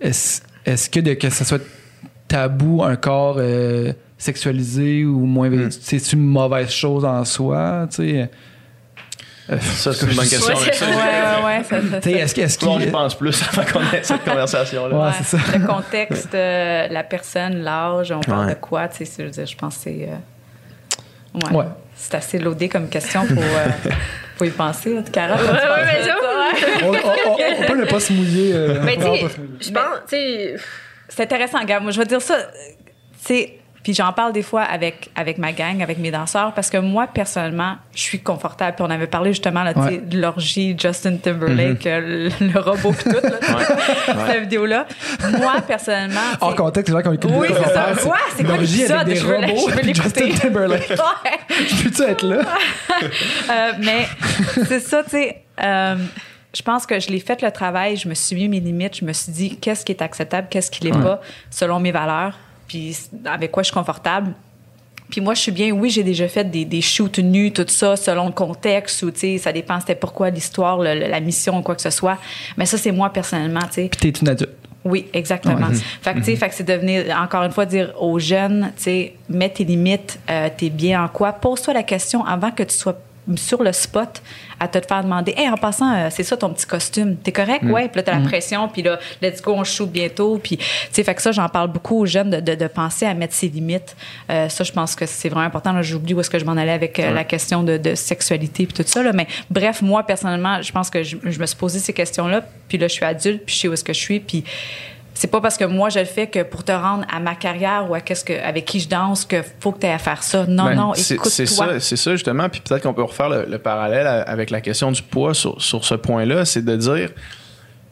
Est-ce 0.00 0.42
est-ce 0.66 0.90
que 0.90 1.00
de, 1.00 1.14
que 1.14 1.30
ce 1.30 1.44
soit 1.44 1.62
tabou 2.28 2.82
un 2.82 2.96
corps 2.96 3.36
euh, 3.38 3.92
sexualisé 4.18 5.04
ou 5.04 5.24
moins. 5.24 5.50
Tu 5.50 5.70
sais, 5.72 5.98
C'est 5.98 6.12
une 6.12 6.22
mauvaise 6.24 6.70
chose 6.70 7.04
en 7.04 7.24
soi, 7.24 7.86
tu 7.90 7.96
sais? 7.96 8.30
Euh, 9.50 9.58
Ça, 9.58 9.92
c'est 9.92 10.06
une 10.10 10.14
bonne 10.16 10.28
question. 10.28 10.54
Ouais, 10.54 10.72
ça, 10.72 10.86
Ouais, 10.86 10.94
ouais, 10.94 11.44
ouais. 11.44 11.64
ça- 11.64 11.80
ça- 11.90 12.00
tu 12.00 12.10
sais, 12.10 12.18
est-ce 12.18 12.34
que- 12.34 12.40
est-ce 12.42 12.60
le 12.64 12.70
monde 12.70 12.80
y 12.80 12.84
qu'il. 12.84 12.92
pense 12.92 13.14
plus 13.16 13.42
avant 13.52 13.64
qu'on 13.70 13.80
ait 13.96 14.02
cette 14.02 14.22
conversation-là. 14.24 14.96
Ouais, 15.06 15.12
c'est 15.22 15.36
ça. 15.38 15.58
Le 15.58 15.66
contexte, 15.66 16.34
euh, 16.34 16.86
la 16.88 17.02
personne, 17.04 17.62
l'âge, 17.62 18.12
on 18.12 18.20
parle 18.20 18.46
Ouais. 18.46 18.54
de 18.54 18.60
quoi, 18.60 18.86
tu 18.88 19.04
sais, 19.04 19.12
je 19.18 19.24
veux 19.24 19.30
dire, 19.30 19.46
je 19.46 19.56
pense 19.56 19.76
que 19.76 19.82
c'est... 19.84 20.08
euh, 20.08 21.48
ouais. 21.56 21.64
C'est 22.02 22.14
assez 22.14 22.38
loadé 22.38 22.68
comme 22.70 22.88
question 22.88 23.26
pour, 23.26 23.42
euh, 23.42 23.90
pour 24.38 24.46
y 24.46 24.50
penser. 24.50 24.94
là. 24.94 25.02
Cara, 25.12 25.36
Ouais, 25.36 25.42
ouais, 25.42 25.84
mais 25.84 26.02
ça, 26.02 26.16
On, 26.82 26.86
on- 26.86 26.92
on- 26.92 27.62
on 27.62 27.66
peut 27.66 27.76
ne 27.76 27.84
pas 27.84 28.00
se 28.00 28.12
mouiller. 28.12 28.52
euh, 28.54 28.80
Mais 28.82 28.96
on 28.98 29.12
peut 29.12 29.18
tu 29.18 29.22
pas 29.22 29.28
sais, 29.28 29.34
se 29.34 29.40
mouiller. 29.40 29.56
je 29.60 29.70
pense, 29.70 29.84
tu 30.08 30.16
sais, 30.16 30.54
C'est 31.08 31.22
intéressant, 31.24 31.58
regarde, 31.60 31.82
moi 31.82 31.92
je 31.92 31.98
vais 31.98 32.06
dire 32.06 32.22
ça, 32.22 32.34
euh, 32.36 32.42
tu 33.24 33.26
sais, 33.26 33.58
puis 33.82 33.94
j'en 33.94 34.12
parle 34.12 34.32
des 34.32 34.42
fois 34.42 34.62
avec, 34.62 35.08
avec 35.16 35.38
ma 35.38 35.52
gang, 35.52 35.82
avec 35.82 35.98
mes 35.98 36.10
danseurs, 36.10 36.52
parce 36.52 36.68
que 36.70 36.76
moi, 36.76 37.06
personnellement, 37.06 37.76
je 37.94 38.00
suis 38.00 38.20
confortable. 38.20 38.74
Puis 38.76 38.84
on 38.86 38.90
avait 38.90 39.06
parlé 39.06 39.30
justement 39.32 39.62
là, 39.62 39.72
Ouais. 39.76 39.98
de 39.98 40.20
l'orgie 40.20 40.76
Justin 40.78 41.16
Timberlake, 41.16 41.86
euh, 41.86 42.28
le, 42.40 42.46
le 42.52 42.60
robot 42.60 42.92
pis 42.92 43.04
tout, 43.04 43.10
là, 43.10 44.26
cette 44.30 44.40
vidéo-là. 44.42 44.86
Moi, 45.38 45.54
personnellement... 45.66 46.20
Hors 46.40 46.54
contexte, 46.54 46.88
les 46.88 46.94
gens 46.96 47.02
qui 47.02 47.08
ont 47.08 47.12
écouté 47.14 47.34
Oui, 47.36 47.48
c'est 47.48 47.72
ça. 47.74 47.92
Quoi? 48.02 48.16
C'est 48.36 48.44
quoi 48.44 48.56
l'épisode? 48.58 49.14
Je 49.14 49.26
veux- 49.26 49.34
robots 49.36 49.70
je 49.70 49.74
veux. 49.86 49.94
Justin 49.94 50.28
Timberlake. 50.30 50.88
Ouais. 50.90 51.38
Je 51.68 51.82
peux-tu 51.84 52.02
être 52.02 52.22
là? 52.26 52.38
Euh, 53.50 53.72
mais 53.80 54.06
c'est 54.66 54.80
ça, 54.80 55.02
tu 55.02 55.10
sais. 55.10 55.42
euh, 55.62 55.96
je 56.54 56.62
pense 56.62 56.84
que 56.86 56.98
je 56.98 57.08
l'ai 57.10 57.20
fait 57.20 57.42
le 57.42 57.50
travail, 57.50 57.96
je 57.96 58.08
me 58.08 58.14
suis 58.14 58.34
mis 58.36 58.48
mes 58.48 58.60
limites, 58.60 58.96
je 58.98 59.04
me 59.04 59.12
suis 59.12 59.32
dit 59.32 59.56
qu'est-ce 59.56 59.84
qui 59.84 59.92
est 59.92 60.02
acceptable, 60.02 60.48
qu'est-ce 60.50 60.70
qui 60.70 60.82
l'est 60.84 60.90
pas, 60.90 61.20
selon 61.50 61.78
mes 61.80 61.92
valeurs, 61.92 62.34
puis 62.70 62.96
avec 63.24 63.50
quoi 63.50 63.64
je 63.64 63.66
suis 63.68 63.74
confortable. 63.74 64.32
Puis 65.10 65.20
moi, 65.20 65.34
je 65.34 65.40
suis 65.40 65.50
bien, 65.50 65.72
oui, 65.72 65.90
j'ai 65.90 66.04
déjà 66.04 66.28
fait 66.28 66.48
des, 66.48 66.64
des 66.64 66.80
shoots 66.80 67.18
nus, 67.18 67.50
tout 67.50 67.64
ça, 67.66 67.96
selon 67.96 68.26
le 68.26 68.32
contexte, 68.32 69.02
ou, 69.02 69.10
tu 69.10 69.18
sais, 69.18 69.38
ça 69.38 69.50
dépend 69.52 69.80
c'était 69.80 69.96
pourquoi 69.96 70.30
l'histoire, 70.30 70.78
le- 70.78 70.94
la 71.08 71.18
mission, 71.18 71.60
quoi 71.64 71.74
que 71.74 71.82
ce 71.82 71.90
soit. 71.90 72.16
Mais 72.56 72.64
ça, 72.64 72.78
c'est 72.78 72.92
moi, 72.92 73.10
personnellement, 73.12 73.58
tu 73.62 73.72
sais. 73.72 73.88
Puis 73.90 74.12
t'es 74.12 74.20
une 74.20 74.28
adulte. 74.28 74.52
Oui, 74.84 75.08
exactement. 75.12 75.66
Ouais. 75.66 75.74
Fait 76.00 76.12
que, 76.14 76.18
tu 76.18 76.26
sais, 76.26 76.36
fait 76.36 76.48
que 76.48 76.54
c'est 76.54 76.62
de 76.68 76.72
venir, 76.74 77.04
encore 77.20 77.42
une 77.42 77.50
fois, 77.50 77.66
dire 77.66 77.92
aux 78.00 78.20
jeunes, 78.20 78.70
tu 78.76 78.82
sais, 78.84 79.14
mets 79.28 79.48
tes 79.50 79.64
limites, 79.64 80.20
euh, 80.30 80.48
t'es 80.56 80.70
bien 80.70 81.02
en 81.02 81.08
quoi. 81.08 81.32
Pose-toi 81.32 81.74
la 81.74 81.82
question 81.82 82.24
avant 82.24 82.52
que 82.52 82.62
tu 82.62 82.76
sois 82.76 82.96
sur 83.36 83.62
le 83.62 83.72
spot 83.72 84.22
à 84.58 84.68
te 84.68 84.78
faire 84.86 85.02
demander 85.02 85.34
Hey, 85.36 85.48
en 85.48 85.56
passant, 85.56 85.94
euh, 85.94 86.08
c'est 86.10 86.22
ça 86.22 86.36
ton 86.36 86.50
petit 86.50 86.66
costume. 86.66 87.16
T'es 87.16 87.32
correct? 87.32 87.64
Ouais. 87.64 87.88
Puis 87.88 87.96
là, 87.96 88.02
t'as 88.02 88.18
la 88.18 88.26
pression. 88.26 88.68
Puis 88.68 88.82
là, 88.82 88.98
let's 89.22 89.40
go, 89.40 89.54
on 89.56 89.64
shoot 89.64 89.90
bientôt. 89.90 90.38
Puis, 90.42 90.58
tu 90.58 90.64
sais, 90.92 91.02
fait 91.02 91.14
que 91.14 91.22
ça, 91.22 91.32
j'en 91.32 91.48
parle 91.48 91.72
beaucoup 91.72 92.00
aux 92.00 92.06
jeunes 92.06 92.30
de, 92.30 92.40
de, 92.40 92.54
de 92.54 92.66
penser 92.66 93.06
à 93.06 93.14
mettre 93.14 93.34
ses 93.34 93.48
limites. 93.48 93.96
Euh, 94.30 94.48
ça, 94.48 94.64
je 94.64 94.72
pense 94.72 94.94
que 94.94 95.06
c'est 95.06 95.28
vraiment 95.28 95.46
important. 95.46 95.72
Là, 95.72 95.82
j'oublie 95.82 96.14
où 96.14 96.20
est-ce 96.20 96.30
que 96.30 96.38
je 96.38 96.44
m'en 96.44 96.56
allais 96.56 96.72
avec 96.72 96.98
euh, 96.98 97.12
la 97.12 97.24
question 97.24 97.62
de, 97.62 97.76
de 97.76 97.94
sexualité 97.94 98.66
puis 98.66 98.74
tout 98.74 98.88
ça. 98.88 99.02
Là. 99.02 99.12
Mais 99.12 99.26
bref, 99.50 99.82
moi, 99.82 100.02
personnellement, 100.02 100.60
je 100.60 100.72
pense 100.72 100.90
que 100.90 101.02
je, 101.02 101.16
je 101.24 101.38
me 101.38 101.46
suis 101.46 101.56
posé 101.56 101.78
ces 101.78 101.92
questions-là. 101.92 102.44
Puis 102.68 102.78
là, 102.78 102.88
je 102.88 102.92
suis 102.92 103.04
adulte, 103.04 103.42
puis 103.46 103.54
je 103.54 103.60
sais 103.60 103.68
où 103.68 103.72
est-ce 103.72 103.84
que 103.84 103.92
je 103.92 104.00
suis. 104.00 104.20
Puis 104.20 104.44
c'est 105.20 105.28
pas 105.28 105.42
parce 105.42 105.58
que 105.58 105.66
moi 105.66 105.90
je 105.90 105.98
le 105.98 106.06
fais 106.06 106.28
que 106.28 106.42
pour 106.42 106.64
te 106.64 106.72
rendre 106.72 107.04
à 107.12 107.20
ma 107.20 107.34
carrière 107.34 107.90
ou 107.90 107.94
à 107.94 108.00
qu'est-ce 108.00 108.24
que 108.24 108.32
avec 108.42 108.64
qui 108.64 108.80
je 108.80 108.88
danse 108.88 109.26
que 109.26 109.42
faut 109.60 109.70
que 109.70 109.80
tu 109.80 109.86
aies 109.86 109.92
à 109.92 109.98
faire 109.98 110.22
ça. 110.22 110.46
Non, 110.46 110.64
Ben, 110.64 110.74
non, 110.74 110.94
c'est- 110.94 111.12
écoute-toi. 111.14 111.30
C'est 111.30 111.44
ça, 111.46 111.78
c'est 111.78 111.96
ça 111.96 112.12
justement. 112.12 112.48
Puis 112.48 112.62
peut-être 112.62 112.84
qu'on 112.84 112.94
peut 112.94 113.02
refaire 113.02 113.28
le, 113.28 113.44
le 113.44 113.58
parallèle 113.58 114.06
avec 114.06 114.48
la 114.48 114.62
question 114.62 114.90
du 114.90 115.02
poids 115.02 115.34
sur, 115.34 115.60
sur 115.60 115.84
ce 115.84 115.94
point-là, 115.94 116.46
c'est 116.46 116.64
de 116.64 116.74
dire, 116.74 117.10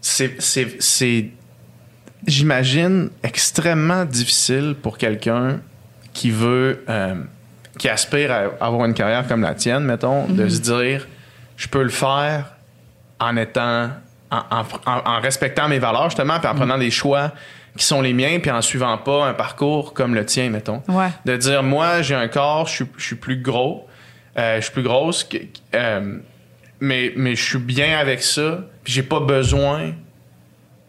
c'est, 0.01 0.39
j'imagine, 2.26 3.11
extrêmement 3.22 4.05
difficile 4.05 4.74
pour 4.81 4.97
quelqu'un 4.99 5.61
qui 6.12 6.31
veut, 6.31 6.83
euh, 6.89 7.14
qui 7.79 7.89
aspire 7.91 8.33
à 8.33 8.64
avoir 8.64 8.87
une 8.87 8.95
carrière 8.95 9.26
comme 9.29 9.43
la 9.43 9.55
tienne, 9.55 9.85
mettons, 9.85 10.24
de 10.29 10.49
se 10.49 10.61
dire, 10.61 11.07
je 11.57 11.68
peux 11.68 11.83
le 11.83 11.91
faire 11.91 12.55
en 13.20 13.37
étant, 13.37 13.91
en, 14.31 14.39
en- 14.51 14.91
en- 14.91 15.03
en 15.16 15.20
respectant 15.20 15.68
mes 15.68 15.79
valeurs 15.79 16.05
justement, 16.11 16.39
puis 16.39 16.49
en 16.49 16.55
prenant 16.55 16.79
des 16.79 16.91
choix 16.91 17.33
qui 17.76 17.85
sont 17.85 18.01
les 18.03 18.12
miens, 18.12 18.39
puis 18.41 18.51
en 18.51 18.61
suivant 18.62 18.99
pas 18.99 19.26
un 19.26 19.35
parcours 19.35 19.95
comme 19.95 20.14
le 20.14 20.24
tien, 20.26 20.51
mettons 20.51 20.83
Ouais. 20.89 21.09
de 21.24 21.37
dire 21.37 21.62
moi 21.62 22.03
j'ai 22.03 22.14
un 22.14 22.29
corps, 22.29 22.66
je 22.66 22.72
suis, 22.74 22.87
je 22.97 23.05
suis 23.05 23.16
plus 23.16 23.41
gros, 23.41 23.87
euh, 24.37 24.57
je 24.57 24.62
suis 24.62 24.72
plus 24.72 24.83
grosse, 24.83 25.24
que- 25.24 25.37
euh, 25.74 26.18
mais, 26.81 27.12
mais 27.16 27.35
je 27.37 27.43
suis 27.45 27.59
bien 27.59 27.99
avec 27.99 28.22
ça, 28.22 28.61
puis 28.85 28.93
j'ai 28.93 29.03
pas 29.03 29.20
besoin 29.20 29.93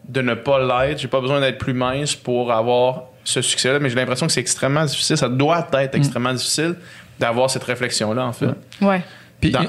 de 0.08 0.20
ne 0.22 0.34
pas 0.34 0.58
l'être, 0.58 0.98
j'ai 0.98 1.08
pas 1.08 1.20
besoin 1.20 1.40
d'être 1.40 1.58
plus 1.58 1.74
mince 1.74 2.14
pour 2.16 2.52
avoir 2.52 3.04
ce 3.22 3.42
succès-là, 3.42 3.78
mais 3.78 3.88
j'ai 3.90 3.94
l'impression 3.96 4.26
que 4.26 4.32
c'est 4.32 4.40
extrêmement 4.40 4.84
difficile, 4.84 5.16
ça 5.16 5.28
doit 5.28 5.68
être 5.74 5.94
extrêmement 5.94 6.32
difficile 6.32 6.74
d'avoir 7.20 7.48
cette 7.50 7.64
réflexion-là 7.64 8.24
en 8.24 8.32
fait. 8.32 8.48
Ouais. 8.80 9.02
Puis, 9.40 9.50
Dans- 9.50 9.66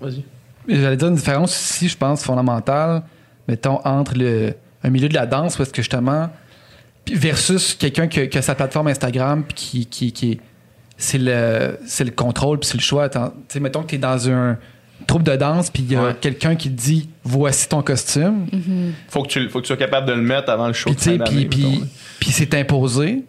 Vas-y. 0.00 0.24
J'allais 0.68 0.96
dire 0.96 1.08
une 1.08 1.14
différence 1.14 1.50
aussi, 1.52 1.88
je 1.88 1.96
pense, 1.96 2.22
fondamentale, 2.22 3.02
mettons, 3.48 3.80
entre 3.84 4.14
le, 4.16 4.54
un 4.84 4.90
milieu 4.90 5.08
de 5.08 5.14
la 5.14 5.26
danse, 5.26 5.56
parce 5.56 5.70
que 5.72 5.82
justement, 5.82 6.28
versus 7.12 7.74
quelqu'un 7.74 8.06
qui, 8.08 8.20
a- 8.20 8.26
qui 8.26 8.38
a 8.38 8.42
sa 8.42 8.54
plateforme 8.54 8.88
Instagram, 8.88 9.42
puis 9.44 9.54
qui, 9.54 9.86
qui, 9.86 10.12
qui 10.12 10.40
c'est 10.96 11.18
le, 11.18 11.78
c'est 11.86 12.04
le 12.04 12.10
contrôle, 12.10 12.58
puis 12.60 12.68
c'est 12.68 12.76
le 12.76 12.82
choix. 12.82 13.08
Tu 13.08 13.18
sais, 13.48 13.60
mettons 13.60 13.82
que 13.82 13.88
tu 13.88 13.94
es 13.94 13.98
dans 13.98 14.28
un 14.30 14.58
troupe 15.06 15.22
de 15.22 15.34
danse, 15.34 15.70
puis 15.70 15.82
il 15.82 15.92
y 15.92 15.96
a 15.96 16.02
Ouais. 16.04 16.16
quelqu'un 16.20 16.54
qui 16.56 16.70
te 16.70 16.78
dit 16.80 17.08
voici 17.24 17.68
ton 17.68 17.82
costume, 17.82 18.46
Faut 19.08 19.22
que 19.22 19.28
tu 19.28 19.48
faut 19.48 19.58
que 19.60 19.64
tu 19.64 19.68
sois 19.68 19.78
capable 19.78 20.06
de 20.08 20.12
le 20.12 20.20
mettre 20.22 20.50
avant 20.50 20.66
le 20.66 20.74
show. 20.74 20.90
puis 22.20 22.30
c'est 22.32 22.54
imposé. 22.54 23.24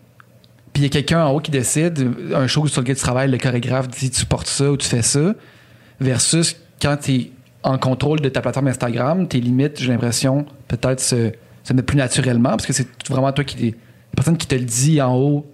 Puis 0.74 0.84
il 0.84 0.86
y 0.86 0.86
a 0.86 0.90
quelqu'un 0.90 1.26
en 1.26 1.32
haut 1.32 1.40
qui 1.40 1.52
décide, 1.52 2.08
un 2.34 2.48
show 2.48 2.66
sur 2.68 2.82
lequel 2.82 2.96
tu 2.96 3.02
travailles, 3.02 3.30
le 3.32 3.38
chorégraphe 3.38 3.88
dit 3.90 4.10
tu 4.10 4.26
portes 4.26 4.48
ça 4.48 4.70
ou 4.72 4.78
tu 4.78 4.88
fais 4.88 5.02
ça, 5.02 5.34
versus 6.00 6.56
quand 6.82 6.98
tu 6.98 7.12
es 7.16 7.32
en 7.64 7.78
contrôle 7.78 8.20
de 8.22 8.30
ta 8.30 8.42
plateforme 8.42 8.68
Instagram, 8.68 9.28
tes 9.28 9.40
limites, 9.40 9.80
j'ai 9.80 9.92
l'impression, 9.92 10.46
peut-être 10.68 11.00
se, 11.00 11.32
se 11.64 11.74
mettent 11.74 11.86
plus 11.86 11.98
naturellement, 11.98 12.50
parce 12.52 12.66
que 12.66 12.74
c'est 12.74 12.88
vraiment 13.10 13.32
toi 13.32 13.44
qui. 13.44 13.72
La 13.72 14.16
personne 14.16 14.38
qui 14.38 14.48
te 14.48 14.56
le 14.56 14.62
dit 14.66 15.02
en 15.02 15.16
haut 15.16 15.46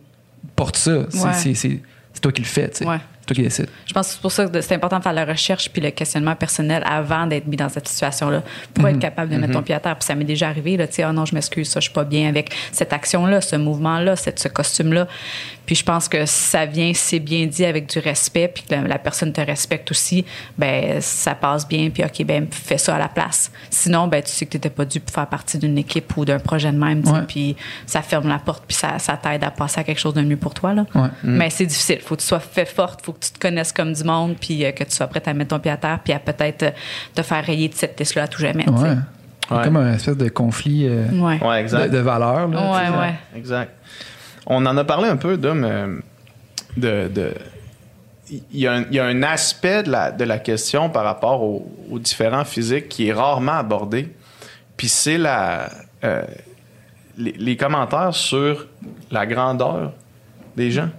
porte 0.56 0.78
ça. 0.78 1.06
C'est 1.10 1.68
Ouais. 1.68 1.80
toi 2.22 2.32
qui 2.32 2.42
le 2.42 2.48
fais, 2.48 2.70
tu 2.70 2.78
sais. 2.78 2.86
Ouais. 2.88 2.98
C'est 3.20 3.28
toi 3.28 3.36
qui 3.36 3.42
décides. 3.44 3.68
Je 3.86 3.94
pense 3.94 4.08
que 4.08 4.14
c'est 4.14 4.22
pour 4.22 4.32
ça 4.32 4.46
que 4.48 4.62
c'est 4.62 4.74
important 4.74 4.98
de 5.00 5.04
faire 5.04 5.14
la 5.14 5.26
recherche 5.26 5.70
puis 5.70 5.82
le 5.82 5.92
questionnement 5.92 6.36
personnel 6.36 6.82
avant 6.86 7.28
d'être 7.28 7.46
mis 7.46 7.58
dans 7.58 7.68
cette 7.70 7.88
situation-là 7.88 8.42
pour 8.74 8.86
Mhm. 8.86 8.90
être 8.92 9.00
capable 9.00 9.32
de 9.34 9.38
mettre 9.38 9.54
ton 9.54 9.62
pied 9.62 9.76
à 9.76 9.80
terre. 9.82 9.96
Puis 9.98 10.06
ça 10.06 10.16
m'est 10.16 10.24
déjà 10.24 10.48
arrivé, 10.48 10.78
là, 10.78 10.88
tu 10.88 10.94
sais, 10.96 11.06
oh 11.06 11.12
non, 11.12 11.26
je 11.26 11.36
m'excuse, 11.36 11.68
ça, 11.70 11.80
je 11.82 11.86
suis 11.86 11.94
pas 11.94 12.06
bien 12.06 12.30
avec 12.30 12.52
cette 12.72 12.94
action-là, 12.94 13.42
ce 13.42 13.58
mouvement-là, 13.58 14.16
cette- 14.16 14.40
ce 14.40 14.48
costume-là. 14.48 15.08
Puis 15.68 15.76
je 15.76 15.84
pense 15.84 16.08
que 16.10 16.26
ça 16.26 16.66
vient, 16.66 16.92
c'est 16.96 17.20
bien 17.20 17.46
dit 17.46 17.64
avec 17.66 17.86
du 17.88 18.00
respect, 18.00 18.48
puis 18.48 18.64
que 18.64 18.74
la, 18.74 18.82
la 18.88 18.98
personne 18.98 19.32
te 19.32 19.42
respecte 19.42 19.92
aussi, 19.92 20.26
ben 20.58 21.00
ça 21.02 21.36
passe 21.36 21.68
bien, 21.68 21.90
puis 21.92 22.04
OK, 22.04 22.26
ben 22.26 22.48
fais 22.50 22.80
ça 22.80 22.96
à 22.96 22.98
la 23.00 23.10
place. 23.10 23.52
Sinon, 23.70 24.08
ben 24.08 24.24
tu 24.24 24.32
sais 24.32 24.46
que 24.46 24.52
tu 24.52 24.58
n'étais 24.58 24.70
pas 24.72 24.86
dû 24.86 25.00
pour 25.00 25.14
faire 25.14 25.28
partie 25.28 25.60
d'une 25.60 25.78
équipe 25.78 26.18
ou 26.18 26.26
d'un 26.26 26.40
projet 26.40 26.72
de 26.72 26.78
même, 26.78 27.02
tu 27.04 27.10
sais, 27.10 27.14
Ouais. 27.16 27.22
puis 27.28 27.56
ça 27.86 28.02
ferme 28.02 28.28
la 28.30 28.40
porte, 28.40 28.64
puis 28.68 28.76
ça, 28.76 28.98
ça 28.98 29.18
t'aide 29.18 29.44
à 29.44 29.52
passer 29.52 29.82
à 29.82 29.84
quelque 29.84 30.00
chose 30.00 30.14
de 30.16 30.22
mieux 30.22 30.38
pour 30.38 30.54
toi, 30.54 30.74
là. 30.74 30.86
Ouais. 30.96 31.10
Mais 31.24 31.50
c'est 31.50 31.66
difficile. 31.66 32.00
Faut 32.02 32.16
que 32.16 32.22
tu 32.22 32.28
sois 32.28 32.40
fait 32.40 32.66
forte, 32.66 33.02
faut 33.06 33.14
que 33.14 33.20
tu 33.26 33.32
te 33.32 33.40
connaisses 33.40 33.74
comme 33.74 33.92
du 33.94 34.04
monde, 34.04 34.36
puis 34.40 34.66
euh, 34.66 34.72
que 34.72 34.86
tu 34.86 34.92
sois 34.96 35.08
prête 35.08 35.28
à 35.28 35.34
mettre 35.34 35.50
ton 35.50 35.60
pied 35.60 35.72
à 35.72 35.78
terre, 35.78 36.00
puis 36.02 36.14
à 36.14 36.20
peut-être 36.20 36.64
euh, 36.64 36.72
te 37.14 37.22
faire 37.22 37.44
rayer 37.44 37.68
de 37.68 37.76
cette 37.76 38.00
liste-là 38.00 38.24
à 38.24 38.28
tout 38.28 38.40
jamais. 38.42 38.68
Ouais. 38.70 38.90
Ouais. 39.52 39.64
Comme 39.64 39.76
un 39.78 39.94
espèce 39.94 40.16
de 40.18 40.30
conflit 40.30 40.88
euh, 40.88 41.08
Ouais. 41.12 41.40
De, 41.40 41.88
de 41.90 41.98
valeurs. 42.00 42.48
là, 42.48 42.72
ouais. 43.00 43.14
Exact. 43.38 43.72
On 44.48 44.66
en 44.66 44.76
a 44.78 44.84
parlé 44.84 45.08
un 45.10 45.18
peu, 45.18 45.38
Dom, 45.38 45.64
euh, 45.64 45.98
de. 46.78 47.08
de- 47.14 47.34
il 48.30 48.60
y, 48.60 48.68
a 48.68 48.74
un, 48.74 48.82
il 48.90 48.94
y 48.96 49.00
a 49.00 49.06
un 49.06 49.24
aspect 49.24 49.84
de 49.84 49.90
la, 49.92 50.12
de 50.12 50.26
la 50.26 50.38
question 50.38 50.90
par 50.90 51.06
rapport 51.06 51.42
aux, 51.44 51.72
aux 51.90 51.98
différents 52.00 52.44
physiques 52.44 52.90
qui 52.90 53.08
est 53.08 53.14
rarement 53.14 53.54
abordé. 53.54 54.10
Puis 54.76 54.90
c'est 54.90 55.18
la, 55.18 55.70
euh, 56.04 56.24
les, 57.18 57.32
les 57.32 57.56
commentaires 57.56 58.14
sur 58.14 58.68
la 59.12 59.26
grandeur 59.26 59.94
des 60.58 60.72
gens. 60.72 60.90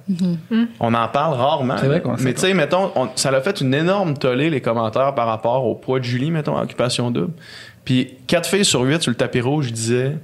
On 0.80 0.94
en 0.94 1.09
parle 1.09 1.34
rarement. 1.34 1.76
C'est 1.76 1.86
vrai 1.88 2.01
qu'on 2.01 2.16
Mais 2.20 2.32
tu 2.32 2.40
sais, 2.40 2.55
mettons, 2.55 2.92
on- 2.96 3.09
ça 3.14 3.30
l'a 3.30 3.42
fait 3.42 3.61
une 3.61 3.74
énorme 3.74 4.16
tollée, 4.16 4.49
les 4.49 4.62
commentaires 4.62 5.14
par 5.14 5.26
rapport 5.26 5.66
au 5.66 5.74
poids 5.74 5.99
de 5.99 6.05
Julie, 6.05 6.30
mettons, 6.30 6.57
à 6.57 6.62
Occupation 6.62 7.11
Double. 7.11 7.32
Puis 7.84 8.14
4 8.26 8.49
filles 8.49 8.64
sur 8.64 8.80
8 8.80 9.03
sur 9.03 9.11
le 9.11 9.16
tapis 9.16 9.42
rouge 9.42 9.70
disaient 9.70 10.16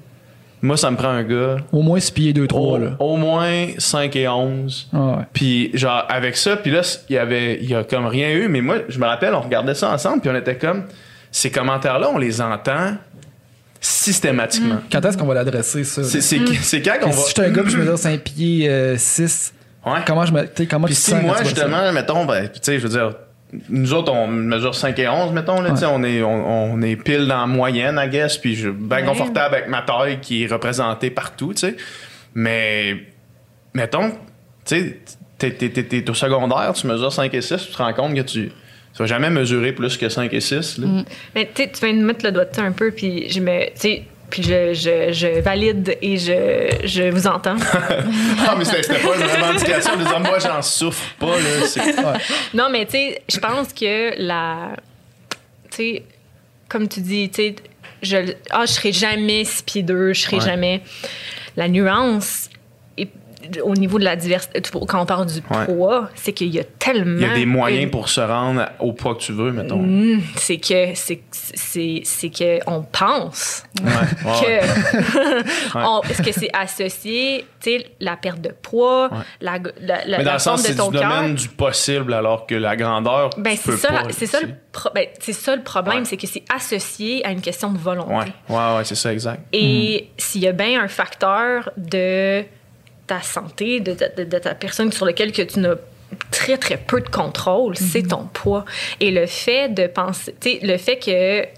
Moi, 0.65 0.77
ça 0.77 0.91
me 0.91 0.97
prend 0.97 1.09
un 1.09 1.23
gars 1.23 1.57
Au 1.73 1.83
moins 1.83 2.01
6 2.01 2.11
pieds 2.11 2.33
2, 2.33 2.47
3. 2.47 2.61
au, 2.61 2.79
là. 2.79 2.91
au 2.99 3.17
moins 3.17 3.67
5 3.79 4.17
et 4.17 4.27
11. 4.29 4.89
Ah 4.95 4.99
ouais. 4.99 5.15
Puis 5.33 5.71
genre 5.75 6.05
avec 6.09 6.37
ça, 6.37 6.57
puis 6.57 6.71
là 6.71 6.81
il 7.09 7.15
y 7.15 7.19
avait 7.19 7.59
il 7.63 7.69
y 7.71 7.75
a 7.75 7.85
comme 7.85 8.07
rien 8.07 8.31
eu, 8.33 8.49
mais 8.49 8.61
moi 8.63 8.77
je 8.89 8.99
me 8.99 9.05
rappelle 9.07 9.35
on 9.35 9.41
regardait 9.41 9.75
ça 9.75 9.91
ensemble 9.91 10.21
puis 10.23 10.31
on 10.31 10.37
était 10.37 10.57
comme 10.57 10.85
ces 11.31 11.51
commentaires 11.51 11.99
là, 11.99 12.09
on 12.13 12.19
les 12.19 12.41
entend 12.41 12.95
systématiquement. 13.81 14.79
Quand 14.91 15.05
est-ce 15.05 15.19
qu'on 15.19 15.27
va 15.27 15.35
l'adresser, 15.35 15.85
ça? 15.85 16.03
C'est 16.05 16.21
c'est 16.23 16.83
quand 16.83 16.95
qu'on 17.01 17.11
va 17.11 17.13
Si 17.13 17.29
je 17.29 17.35
suis 17.35 17.43
un 17.43 17.51
gars 17.53 17.63
puis 17.63 17.73
je 17.73 17.79
me 17.79 17.91
dis 17.93 18.01
5 18.03 18.21
pieds 18.21 18.95
6, 18.97 19.53
Ouais. 19.87 19.99
comment 20.07 20.25
je 20.25 20.33
me. 20.33 20.49
Comment 20.67 20.87
Puis 20.87 20.95
tu 20.95 21.01
te 21.03 21.07
si 21.09 21.15
moi 21.15 21.37
justement 21.43 21.93
mettons 21.93 22.25
ben 22.25 22.49
tu 22.49 22.59
sais 22.63 22.79
je 22.79 22.87
veux 22.87 22.89
dire 22.99 23.13
nous 23.69 23.93
autres, 23.95 24.13
on 24.13 24.27
mesure 24.27 24.75
5 24.75 24.99
et 24.99 25.09
11, 25.09 25.33
mettons. 25.33 25.61
Là, 25.61 25.71
tu 25.71 25.77
sais, 25.79 25.87
on, 25.87 26.03
est, 26.03 26.23
on, 26.23 26.73
on 26.75 26.83
est 26.83 26.97
pile 26.97 27.27
dans 27.27 27.41
la 27.41 27.47
moyenne, 27.47 28.01
I 28.03 28.09
guess. 28.09 28.39
Puis 28.39 28.55
je 28.55 28.69
suis 28.69 28.71
bien 28.73 28.99
Ouais. 28.99 29.05
confortable 29.05 29.55
avec 29.55 29.69
ma 29.69 29.83
taille 29.83 30.21
qui 30.21 30.45
est 30.45 30.47
représentée 30.53 31.11
partout, 31.11 31.53
tu 31.55 31.61
sais. 31.61 31.77
Mais, 32.35 32.97
mettons, 33.75 34.11
tu 34.11 34.17
sais, 34.65 35.01
t'es, 35.39 35.51
t'es, 35.53 35.69
t'es- 35.71 35.85
t'es 35.85 36.11
au 36.11 36.15
secondaire, 36.15 36.73
tu 36.75 36.87
mesures 36.87 37.13
5 37.13 37.33
et 37.35 37.41
6, 37.43 37.67
tu 37.67 37.73
te 37.73 37.79
rends 37.79 37.93
compte 37.93 38.15
que 38.15 38.21
tu, 38.23 38.49
tu 38.49 38.99
vas 38.99 39.07
jamais 39.07 39.31
mesurer 39.31 39.73
plus 39.73 39.97
que 39.97 40.09
5 40.09 40.33
et 40.33 40.41
6. 40.41 40.79
Là. 40.79 40.87
Mais 41.35 41.51
tu 41.55 41.63
viens 41.83 41.95
de 41.95 42.05
mettre 42.05 42.25
le 42.25 42.33
doigt 42.33 42.45
dessus 42.45 42.61
un 42.61 42.73
peu, 42.73 42.91
puis 42.91 43.29
je 43.31 43.41
me. 43.41 43.67
Tu 43.67 43.71
sais, 43.77 44.03
puis 44.31 44.43
je, 44.43 44.75
je, 44.75 45.13
je 45.13 45.41
valide 45.41 45.97
et 46.03 46.17
je, 46.17 46.77
je 46.85 47.11
vous 47.11 47.27
entends. 47.27 47.57
ah, 48.47 48.55
mais 48.57 48.65
c'était, 48.65 48.99
pas 48.99 49.17
une 49.17 49.23
revendication 49.23 49.97
de 49.97 50.05
dire, 50.05 50.21
moi, 50.21 50.39
j'en 50.39 50.63
souffre 50.63 51.15
pas. 51.19 51.27
Là, 51.39 52.19
non, 52.55 52.69
mais 52.71 52.85
tu 52.87 52.93
sais, 52.93 53.23
je 53.29 53.39
pense 53.39 53.73
que 53.73 54.15
la. 54.19 54.77
Tu 55.71 55.77
sais, 55.77 56.03
comme 56.69 56.89
tu 56.89 57.01
dis, 57.01 57.29
tu 57.31 57.43
sais, 57.43 57.55
je, 58.03 58.33
ah, 58.51 58.67
je 58.67 58.73
serai 58.73 58.93
jamais 58.93 59.45
deux, 59.77 60.13
je 60.13 60.21
serai 60.23 60.37
Ouais. 60.37 60.45
jamais. 60.45 60.81
La 61.57 61.69
nuance, 61.69 62.49
au 63.63 63.75
niveau 63.75 63.99
de 63.99 64.05
la 64.05 64.17
diversité, 64.17 64.61
quand 64.89 65.01
on 65.01 65.07
parle 65.07 65.27
du 65.27 65.41
Ouais. 65.51 65.65
poids, 65.67 66.09
c'est 66.15 66.33
qu'il 66.33 66.49
y 66.55 66.59
a 66.61 66.65
tellement. 66.65 67.19
Il 67.21 67.27
y 67.27 67.31
a 67.31 67.35
des 67.35 67.47
moyens 67.47 67.85
une- 67.85 67.91
pour 67.91 68.09
se 68.09 68.21
rendre 68.21 68.67
au 68.81 68.93
poids 68.93 69.15
que 69.15 69.21
tu 69.21 69.33
veux, 69.33 69.53
mettons. 69.53 69.79
Mm, 69.83 70.21
c'est 70.37 70.59
que 70.59 70.95
c'est 70.95 71.23
c'est 71.33 72.01
c'est 72.05 72.31
que 72.31 72.59
on 72.69 72.83
pense 72.83 73.63
Ouais, 73.83 73.91
que 74.23 75.75
on- 75.75 76.01
est-ce 76.09 76.23
que 76.23 76.33
c'est 76.33 76.51
associé 76.53 77.45
tu 77.61 77.71
sais 77.79 77.87
la 78.01 78.17
perte 78.17 78.41
de 78.41 78.51
poids 78.51 79.09
Ouais. 79.13 79.19
la, 79.41 79.59
la, 79.81 80.05
la, 80.05 80.19
Mais 80.19 80.25
dans 80.25 80.31
la 80.31 80.33
le 80.35 80.39
sens, 80.39 80.63
c'est 80.63 80.75
du 80.75 80.91
domaine 80.91 81.35
du 81.35 81.49
possible, 81.49 82.13
alors 82.15 82.47
que 82.47 82.55
la 82.55 82.77
grandeur, 82.77 83.31
ben 83.39 83.57
c'est 83.61 83.77
ça 83.77 84.03
c'est 84.11 84.27
ça 84.27 84.41
le 84.41 84.49
pro- 84.73 84.91
ben, 84.95 85.07
c'est 85.21 85.33
ça 85.33 85.57
le 85.57 85.63
problème 85.63 86.05
c'est 86.05 86.17
que 86.17 86.27
c'est 86.27 86.45
associé 86.55 87.25
à 87.27 87.31
une 87.31 87.41
question 87.41 87.71
de 87.73 87.79
volonté 87.79 88.13
Ouais, 88.15 88.25
ouais, 88.57 88.77
ouais, 88.77 88.85
c'est 88.85 88.95
ça, 88.95 89.13
exact. 89.13 89.43
et 89.53 90.09
s'il 90.17 90.43
y 90.43 90.47
a 90.49 90.53
bien 90.53 90.83
un 90.83 90.89
facteur 90.89 91.71
de 91.77 92.45
ta 93.07 93.21
santé, 93.21 93.81
de 93.81 93.93
ta, 93.95 94.09
de- 94.09 94.25
de 94.25 94.39
ta 94.39 94.55
personne 94.55 94.91
sur 94.93 95.07
lequel 95.07 95.33
que 95.33 95.43
tu 95.43 95.61
n'as 95.61 95.75
très, 96.31 96.57
très 96.59 96.77
peu 96.77 97.01
de 97.01 97.09
contrôle, 97.09 97.77
c'est 97.77 98.03
ton 98.09 98.25
poids. 98.33 98.65
Et 99.01 99.11
le 99.11 99.27
fait 99.27 99.69
de 99.75 99.87
penser, 99.87 100.35
tu 100.41 100.51
sais, 100.53 100.59
le 100.63 100.77
fait 100.79 100.97
que 100.99 101.43
tu 101.43 101.49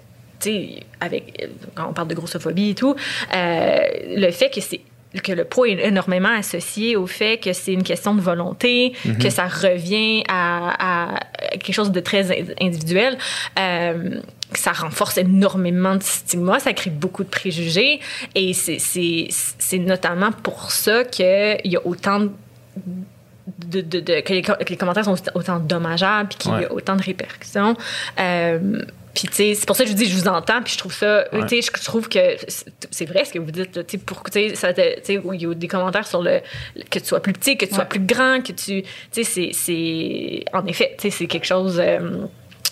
sais, 0.40 0.68
avec, 1.00 1.48
quand 1.74 1.88
on 1.88 1.92
parle 1.92 2.08
de 2.08 2.14
grossophobie 2.14 2.70
et 2.70 2.74
tout, 2.74 2.94
euh, 3.34 3.78
le 4.08 4.30
fait 4.30 4.50
que 4.50 4.60
c'est 4.60 4.80
que 5.22 5.32
le 5.32 5.44
poids 5.44 5.66
est 5.68 5.78
énormément 5.86 6.28
associé 6.36 6.94
au 6.94 7.06
fait 7.06 7.38
que 7.38 7.54
c'est 7.54 7.72
une 7.72 7.84
question 7.84 8.14
de 8.14 8.20
volonté, 8.20 8.92
que 9.18 9.30
ça 9.30 9.46
revient 9.46 10.22
à, 10.28 11.14
à 11.14 11.20
quelque 11.52 11.72
chose 11.72 11.90
de 11.90 12.00
très 12.00 12.30
in- 12.38 12.52
individuel. 12.60 13.16
Euh, 13.58 14.20
ça 14.54 14.72
renforce 14.72 15.18
énormément 15.18 15.96
de 15.96 16.02
stigma, 16.02 16.58
ça 16.60 16.72
crée 16.72 16.90
beaucoup 16.90 17.24
de 17.24 17.28
préjugés 17.28 18.00
et 18.34 18.52
c'est- 18.52 19.78
notamment 19.78 20.30
pour 20.32 20.70
ça 20.70 21.04
qu'il 21.04 21.60
y 21.64 21.76
a 21.76 21.86
autant 21.86 22.20
de, 22.20 22.30
de, 23.66 23.80
de- 23.80 24.00
de- 24.00 24.20
que, 24.20 24.32
les, 24.32 24.42
co- 24.42 24.54
que 24.54 24.68
les 24.68 24.76
commentaires 24.76 25.04
sont 25.04 25.16
autant 25.34 25.58
dommageables 25.58 26.28
puis 26.28 26.38
qu'il 26.38 26.52
y 26.60 26.64
a 26.64 26.72
autant 26.72 26.96
de 26.96 27.02
répercussions. 27.02 27.76
Euh, 28.20 28.82
puis, 29.14 29.28
tu 29.28 29.34
sais, 29.34 29.54
c'est 29.54 29.66
pour 29.66 29.76
ça 29.76 29.84
que 29.84 29.88
je 29.90 29.94
vous 29.94 30.02
dis, 30.02 30.10
je 30.10 30.14
vous 30.14 30.28
entends, 30.28 30.60
puis 30.62 30.74
je 30.74 30.78
trouve 30.78 30.92
ça, 30.92 31.24
Ouais. 31.32 31.46
tu 31.46 31.62
sais, 31.62 31.70
je 31.74 31.84
trouve 31.84 32.06
que 32.08 32.18
c'est- 32.90 33.06
vrai 33.06 33.24
ce 33.24 33.32
que 33.32 33.38
vous 33.38 33.50
dites, 33.50 33.72
tu 33.72 33.80
sais, 33.96 33.98
pour, 33.98 34.22
tu 34.24 34.54
sais, 34.54 34.74
il 35.08 35.40
y 35.40 35.46
a 35.46 35.54
des 35.54 35.68
commentaires 35.68 36.06
sur 36.06 36.22
le, 36.22 36.40
que 36.90 36.98
tu 36.98 37.04
sois 37.06 37.20
plus 37.20 37.32
petit, 37.32 37.56
que 37.56 37.64
tu 37.64 37.74
sois 37.74 37.86
plus 37.86 38.00
grand, 38.00 38.42
que 38.42 38.52
tu, 38.52 38.82
tu 38.82 38.86
sais, 39.12 39.24
c'est- 39.24 39.50
c'est, 39.54 40.44
en 40.52 40.66
effet, 40.66 40.94
tu 40.98 41.02
sais, 41.10 41.16
c'est 41.16 41.26
quelque 41.26 41.46
chose 41.46 41.80
euh, 41.82 42.26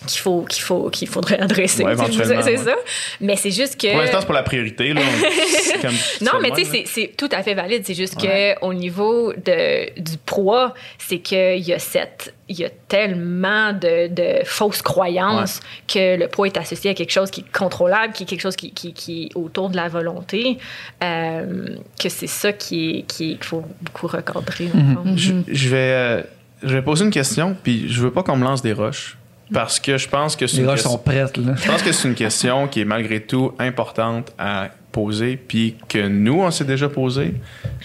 qu'il 0.06 0.20
faut, 0.20 0.42
qu'il 0.42 0.62
faut, 0.62 0.90
qu'il 0.90 1.08
faudrait 1.08 1.38
adresser, 1.40 1.84
Ouais, 1.84 1.94
c'est 1.96 2.34
ouais. 2.36 2.56
ça. 2.56 2.74
Mais 3.20 3.36
c'est 3.36 3.50
juste 3.50 3.80
que. 3.80 3.90
Pour 3.90 4.00
l'instant, 4.00 4.18
c'est 4.20 4.26
pas 4.26 4.34
la 4.34 4.42
priorité. 4.42 4.92
Là. 4.92 5.00
Comme- 5.82 5.94
Non, 6.22 6.32
mais 6.40 6.50
tu 6.52 6.64
sais, 6.64 6.84
c'est- 6.86 7.16
tout 7.16 7.28
à 7.32 7.42
fait 7.42 7.54
valide. 7.54 7.82
C'est 7.84 7.94
juste 7.94 8.20
que 8.20 8.58
au 8.64 8.72
niveau 8.74 9.32
de, 9.32 9.98
du 10.00 10.16
poids, 10.24 10.74
c'est 10.98 11.18
qu'il 11.18 11.58
y 11.60 11.72
a 11.72 11.78
cette, 11.78 12.34
il 12.48 12.58
y 12.58 12.64
a 12.64 12.70
tellement 12.88 13.72
de, 13.72 14.08
de 14.08 14.44
fausses 14.44 14.82
croyances 14.82 15.60
que 15.88 16.16
le 16.18 16.28
poids 16.28 16.46
est 16.46 16.56
associé 16.56 16.90
à 16.90 16.94
quelque 16.94 17.10
chose 17.12 17.30
qui 17.30 17.40
est 17.42 17.52
contrôlable, 17.58 18.12
qui 18.12 18.22
est 18.22 18.26
quelque 18.26 18.40
chose 18.40 18.56
qui, 18.56 18.72
qui, 18.72 18.92
qui 18.92 19.24
est 19.24 19.36
autour 19.36 19.70
de 19.70 19.76
la 19.76 19.88
volonté, 19.88 20.58
euh, 21.02 21.68
que 22.00 22.08
c'est 22.08 22.26
ça 22.26 22.52
qui 22.52 22.98
est, 22.98 23.02
qui 23.02 23.36
qu'il 23.36 23.44
faut 23.44 23.64
beaucoup 23.82 24.06
recadrer. 24.06 24.68
fond. 24.68 25.16
Je, 25.16 25.32
je 25.48 25.68
vais, 25.68 25.76
euh, 25.76 26.22
je 26.62 26.74
vais 26.74 26.82
poser 26.82 27.04
une 27.04 27.10
question, 27.10 27.56
puis 27.62 27.86
je 27.92 28.00
veux 28.00 28.10
pas 28.10 28.22
qu'on 28.22 28.36
me 28.36 28.44
lance 28.44 28.62
des 28.62 28.72
roches. 28.72 29.16
Parce 29.52 29.78
que 29.78 29.98
je 29.98 30.08
pense 30.08 30.36
que 30.36 30.46
c'est 30.46 30.56
Les 30.56 30.62
une 30.62 30.68
roches 30.68 30.76
question- 30.80 30.92
sont 30.92 30.98
prêtes, 30.98 31.36
là. 31.36 31.54
Je 31.56 31.66
pense 31.70 31.82
que 31.82 31.92
c'est 31.92 32.08
une 32.08 32.14
question 32.14 32.66
qui 32.66 32.80
est 32.80 32.84
malgré 32.86 33.20
tout 33.20 33.52
importante 33.58 34.32
à 34.38 34.70
poser, 34.90 35.36
puis 35.36 35.76
que 35.88 36.06
nous, 36.08 36.40
on 36.40 36.50
s'est 36.50 36.64
déjà 36.64 36.88
posé, 36.88 37.34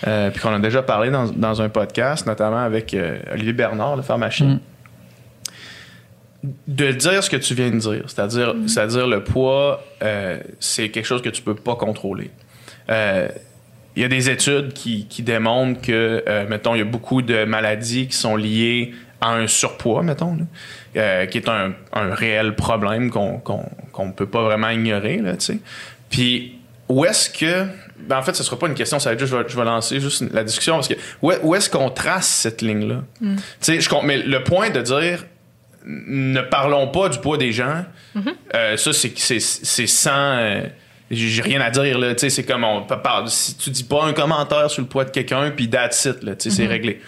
euh, 0.07 0.30
puis 0.30 0.40
qu'on 0.41 0.53
a 0.53 0.60
déjà 0.60 0.81
parlé 0.84 1.10
dans, 1.10 1.26
dans 1.26 1.61
un 1.61 1.68
podcast, 1.69 2.26
notamment 2.27 2.60
avec 2.60 2.94
euh, 2.94 3.19
Olivier 3.34 3.53
Bernard, 3.53 3.95
le 3.98 4.03
pharmacien. 4.03 4.45
Mm. 4.45 4.60
De 6.68 6.91
dire 6.94 7.22
ce 7.22 7.30
que 7.30 7.36
tu 7.36 7.53
viens 7.53 7.69
de 7.69 7.77
dire, 7.80 8.03
c'est-à-dire, 8.07 8.56
c'est-à-dire 8.65 9.07
le 9.07 9.23
poids, 9.26 9.84
euh, 10.02 10.40
c'est 10.61 10.88
quelque 10.90 11.06
chose 11.06 11.22
que 11.22 11.27
tu 11.30 11.41
peux 11.41 11.56
pas 11.56 11.76
contrôler. 11.76 12.31
Euh, 12.90 13.27
il 13.98 14.03
y 14.03 14.06
a 14.06 14.07
des 14.07 14.30
études 14.30 14.72
qui, 14.72 15.06
qui 15.07 15.22
démontrent 15.22 15.81
que, 15.81 16.23
euh, 16.26 16.48
mettons, 16.48 16.76
il 16.76 16.77
y 16.77 16.81
a 16.81 16.86
beaucoup 16.86 17.22
de 17.22 17.44
maladies 17.44 18.07
qui 18.07 18.15
sont 18.15 18.38
liées 18.38 18.94
à 19.22 19.32
un 19.32 19.48
surpoids, 19.48 20.04
mettons, 20.04 20.36
là, 20.36 20.44
euh, 20.98 21.26
qui 21.26 21.38
est 21.40 21.50
un, 21.50 21.74
un 21.94 22.14
réel 22.16 22.56
problème 22.56 23.10
qu'on 23.12 23.41
ne 24.06 24.12
peut 24.12 24.26
pas 24.28 24.44
vraiment 24.44 24.70
ignorer, 24.70 25.18
là. 25.18 25.34
Puis, 26.10 26.58
où 26.88 27.06
est-ce 27.06 27.30
que... 27.30 27.66
ben, 28.00 28.18
en 28.18 28.22
fait, 28.24 28.34
ce 28.36 28.44
sera 28.44 28.58
pas 28.58 28.68
une 28.68 28.74
question, 28.76 28.98
ça 29.00 29.10
va 29.10 29.14
être 29.14 29.20
juste, 29.20 29.32
je 29.32 29.38
vais, 29.38 29.44
je 29.48 29.56
vais 29.58 29.66
lancer 29.66 30.00
juste 30.00 30.24
la 30.34 30.44
discussion, 30.44 30.76
parce 30.76 30.88
que 30.88 30.96
où, 31.22 31.32
est- 31.32 31.40
où 31.44 31.54
est-ce 31.56 31.70
qu'on 31.70 31.90
trace 31.90 32.28
cette 32.28 32.62
ligne-là? 32.62 33.04
Je 33.62 33.90
com- 33.90 34.02
mais 34.04 34.18
le 34.18 34.44
point 34.44 34.70
de 34.70 34.82
dire 34.82 35.26
ne 35.86 36.41
parlons 36.41 36.88
pas 36.88 37.10
du 37.10 37.20
poids 37.20 37.38
des 37.38 37.52
gens, 37.52 37.86
euh, 38.56 38.76
ça, 38.78 38.91
c'est 38.94 39.88
sans. 39.88 40.12
euh, 40.38 40.62
j'ai 41.12 41.41
rien 41.41 41.60
à 41.62 41.70
dire, 41.72 41.98
là. 41.98 42.14
C'est 42.18 42.44
comme 42.44 42.64
on 42.64 42.84
peut 42.84 43.02
parler. 43.02 43.30
Si 43.30 43.56
tu 43.58 43.70
dis 43.72 43.84
pas 43.84 44.04
un 44.06 44.14
commentaire 44.14 44.70
sur 44.70 44.82
le 44.82 44.88
poids 44.88 45.06
de 45.06 45.10
quelqu'un, 45.10 45.52
puis 45.52 45.70
that's 45.70 46.06
it, 46.06 46.22
là. 46.24 46.36
Tu 46.36 46.50
sais, 46.50 46.56
c'est 46.56 46.68
réglé. 46.68 47.02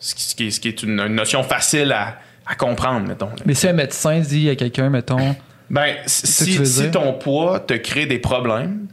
Ce 0.00 0.14
qui, 0.14 0.22
ce 0.22 0.34
qui 0.34 0.46
est, 0.46 0.50
ce 0.50 0.60
qui 0.60 0.68
est 0.68 0.82
une, 0.82 0.98
une 0.98 1.14
notion 1.14 1.42
facile 1.42 1.92
à, 1.92 2.18
à 2.46 2.54
comprendre, 2.56 3.06
mettons. 3.06 3.26
là. 3.26 3.34
Mais 3.46 3.54
si 3.54 3.68
un 3.68 3.72
médecin 3.74 4.18
dit 4.20 4.48
à 4.50 4.56
quelqu'un, 4.56 4.88
mettons, 4.90 5.36
Ben, 5.70 5.94
si, 6.06 6.90
ton 6.90 7.12
poids 7.12 7.60
te 7.60 7.74
crée 7.74 8.06
des 8.06 8.18
problèmes, 8.18 8.88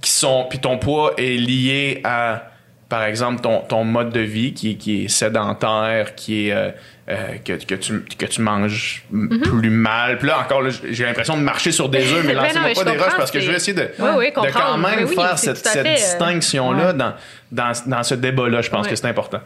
qui 0.00 0.10
sont, 0.10 0.46
puis 0.50 0.58
ton 0.58 0.76
poids 0.78 1.12
est 1.18 1.36
lié 1.36 2.00
à, 2.02 2.50
par 2.88 3.04
exemple, 3.04 3.42
ton, 3.42 3.60
ton 3.60 3.84
mode 3.84 4.10
de 4.10 4.18
vie 4.20 4.54
qui, 4.54 4.72
est- 4.72 4.74
qui 4.74 5.04
est 5.04 5.08
sédentaire, 5.08 6.14
qui 6.16 6.48
est 6.48 6.52
euh, 6.52 6.70
euh, 7.10 7.38
que, 7.42 7.52
que, 7.64 7.74
tu, 7.74 8.04
que 8.18 8.26
tu 8.26 8.42
manges 8.42 9.02
plus 9.10 9.70
mal. 9.70 10.18
Puis 10.18 10.28
là, 10.28 10.40
encore, 10.40 10.62
j'ai 10.90 11.06
l'impression 11.06 11.38
de 11.38 11.42
marcher 11.42 11.72
sur 11.72 11.88
des 11.88 12.00
œufs, 12.12 12.22
mais 12.22 12.34
Ben 12.34 12.42
lancez-moi 12.42 12.70
pas 12.74 12.84
des 12.84 12.98
roches 12.98 13.16
parce 13.16 13.30
que 13.30 13.40
je 13.40 13.50
vais 13.50 13.56
essayer 13.56 13.72
de, 13.72 13.90
Oui, 13.98 14.10
oui, 14.18 14.26
de 14.26 14.50
quand 14.52 14.76
même 14.76 15.06
oui, 15.08 15.14
faire 15.14 15.38
cette, 15.38 15.56
cette 15.56 15.86
euh, 15.86 15.94
distinction-là 15.94 16.92
dans, 16.92 17.14
dans, 17.50 17.72
dans 17.86 18.02
ce 18.02 18.14
débat-là. 18.14 18.60
Je 18.60 18.68
pense 18.68 18.86
que 18.86 18.94
c'est 18.94 19.06
important. 19.06 19.40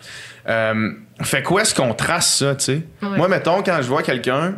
Euh, 0.48 0.90
fait 1.22 1.44
qu'où 1.44 1.60
est-ce 1.60 1.72
qu'on 1.72 1.94
trace 1.94 2.39
ça, 2.39 2.56
tu 2.56 2.64
sais? 2.64 2.82
Moi, 3.01 3.28
mettons, 3.28 3.62
quand 3.62 3.80
je 3.80 3.86
vois 3.86 4.02
quelqu'un 4.02 4.55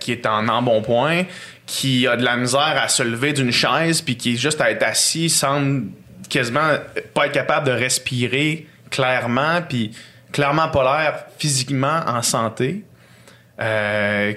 qui 0.00 0.10
est 0.10 0.26
en 0.26 0.48
embonpoint, 0.48 1.22
qui 1.66 2.08
a 2.08 2.16
de 2.16 2.24
la 2.24 2.36
misère 2.36 2.80
à 2.82 2.88
se 2.88 3.04
lever 3.04 3.32
d'une 3.32 3.52
chaise, 3.52 4.00
puis 4.00 4.16
qui 4.16 4.34
est 4.34 4.36
juste 4.36 4.60
à 4.60 4.72
être 4.72 4.82
assis, 4.82 5.30
semble 5.30 5.84
quasiment 6.28 6.78
pas 7.14 7.26
être 7.26 7.32
capable 7.32 7.66
de 7.68 7.72
respirer 7.72 8.66
clairement, 8.90 9.62
puis 9.68 9.92
clairement 10.32 10.68
pas 10.68 11.02
l'air 11.02 11.24
physiquement 11.38 12.00
en 12.06 12.22
santé. 12.22 12.84
Euh, 13.60 14.32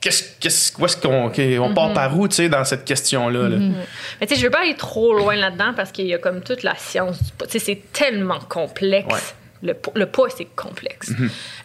Qu'est-ce, 0.00 0.24
qu'est-ce, 0.40 0.72
où 0.80 0.84
est-ce 0.84 0.96
qu'on 0.96 1.30
on 1.64 1.74
part 1.74 1.92
par 1.92 2.18
où, 2.18 2.26
tu 2.26 2.34
sais, 2.34 2.48
dans 2.48 2.64
cette 2.64 2.84
question-là? 2.84 3.48
là? 3.48 3.56
Mais 4.20 4.26
tu 4.26 4.34
sais, 4.34 4.40
je 4.40 4.44
veux 4.44 4.50
pas 4.50 4.62
aller 4.62 4.74
trop 4.74 5.16
loin 5.16 5.36
là-dedans 5.36 5.74
parce 5.76 5.92
qu'il 5.92 6.06
y 6.08 6.14
a 6.14 6.18
comme 6.18 6.40
toute 6.40 6.64
la 6.64 6.74
science. 6.74 7.20
Tu 7.38 7.44
sais, 7.50 7.58
c'est 7.60 7.82
tellement 7.92 8.40
complexe. 8.40 9.06
Ouais. 9.14 9.20
Le, 9.62 9.74
le 9.94 10.06
poids, 10.06 10.28
c'est 10.36 10.48
complexe. 10.56 11.12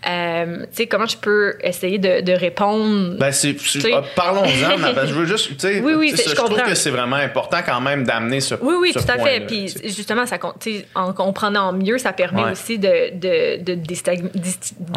Euh, 0.07 0.59
tu 0.59 0.65
sais, 0.71 0.87
comment 0.87 1.07
je 1.07 1.17
peux 1.17 1.55
essayer 1.61 1.97
de, 1.97 2.21
de 2.21 2.31
répondre? 2.31 3.17
Ben, 3.17 3.31
ah, 3.33 4.01
parlons-en, 4.15 4.77
mais 4.77 5.07
je 5.07 5.13
veux 5.13 5.25
juste, 5.25 5.49
tu 5.49 5.55
sais, 5.59 5.79
Oui, 5.81 5.93
oui, 5.97 6.13
je 6.15 6.29
je 6.29 6.35
trouve 6.35 6.55
que 6.61 6.75
c'est 6.75 6.91
vraiment 6.91 7.15
important 7.15 7.57
quand 7.65 7.81
même 7.81 8.03
d'amener 8.03 8.39
ce 8.39 8.55
Oui, 8.61 8.75
oui, 8.79 8.91
ce 8.93 8.99
tout 8.99 9.11
à 9.11 9.17
fait. 9.17 9.41
Puis 9.47 9.73
justement, 9.83 10.25
ça, 10.25 10.37
en 10.95 11.13
comprenant 11.13 11.73
mieux, 11.73 11.97
ça 11.97 12.13
permet 12.13 12.43
Ouais. 12.43 12.51
aussi 12.51 12.77
de, 12.77 13.15
de, 13.17 13.73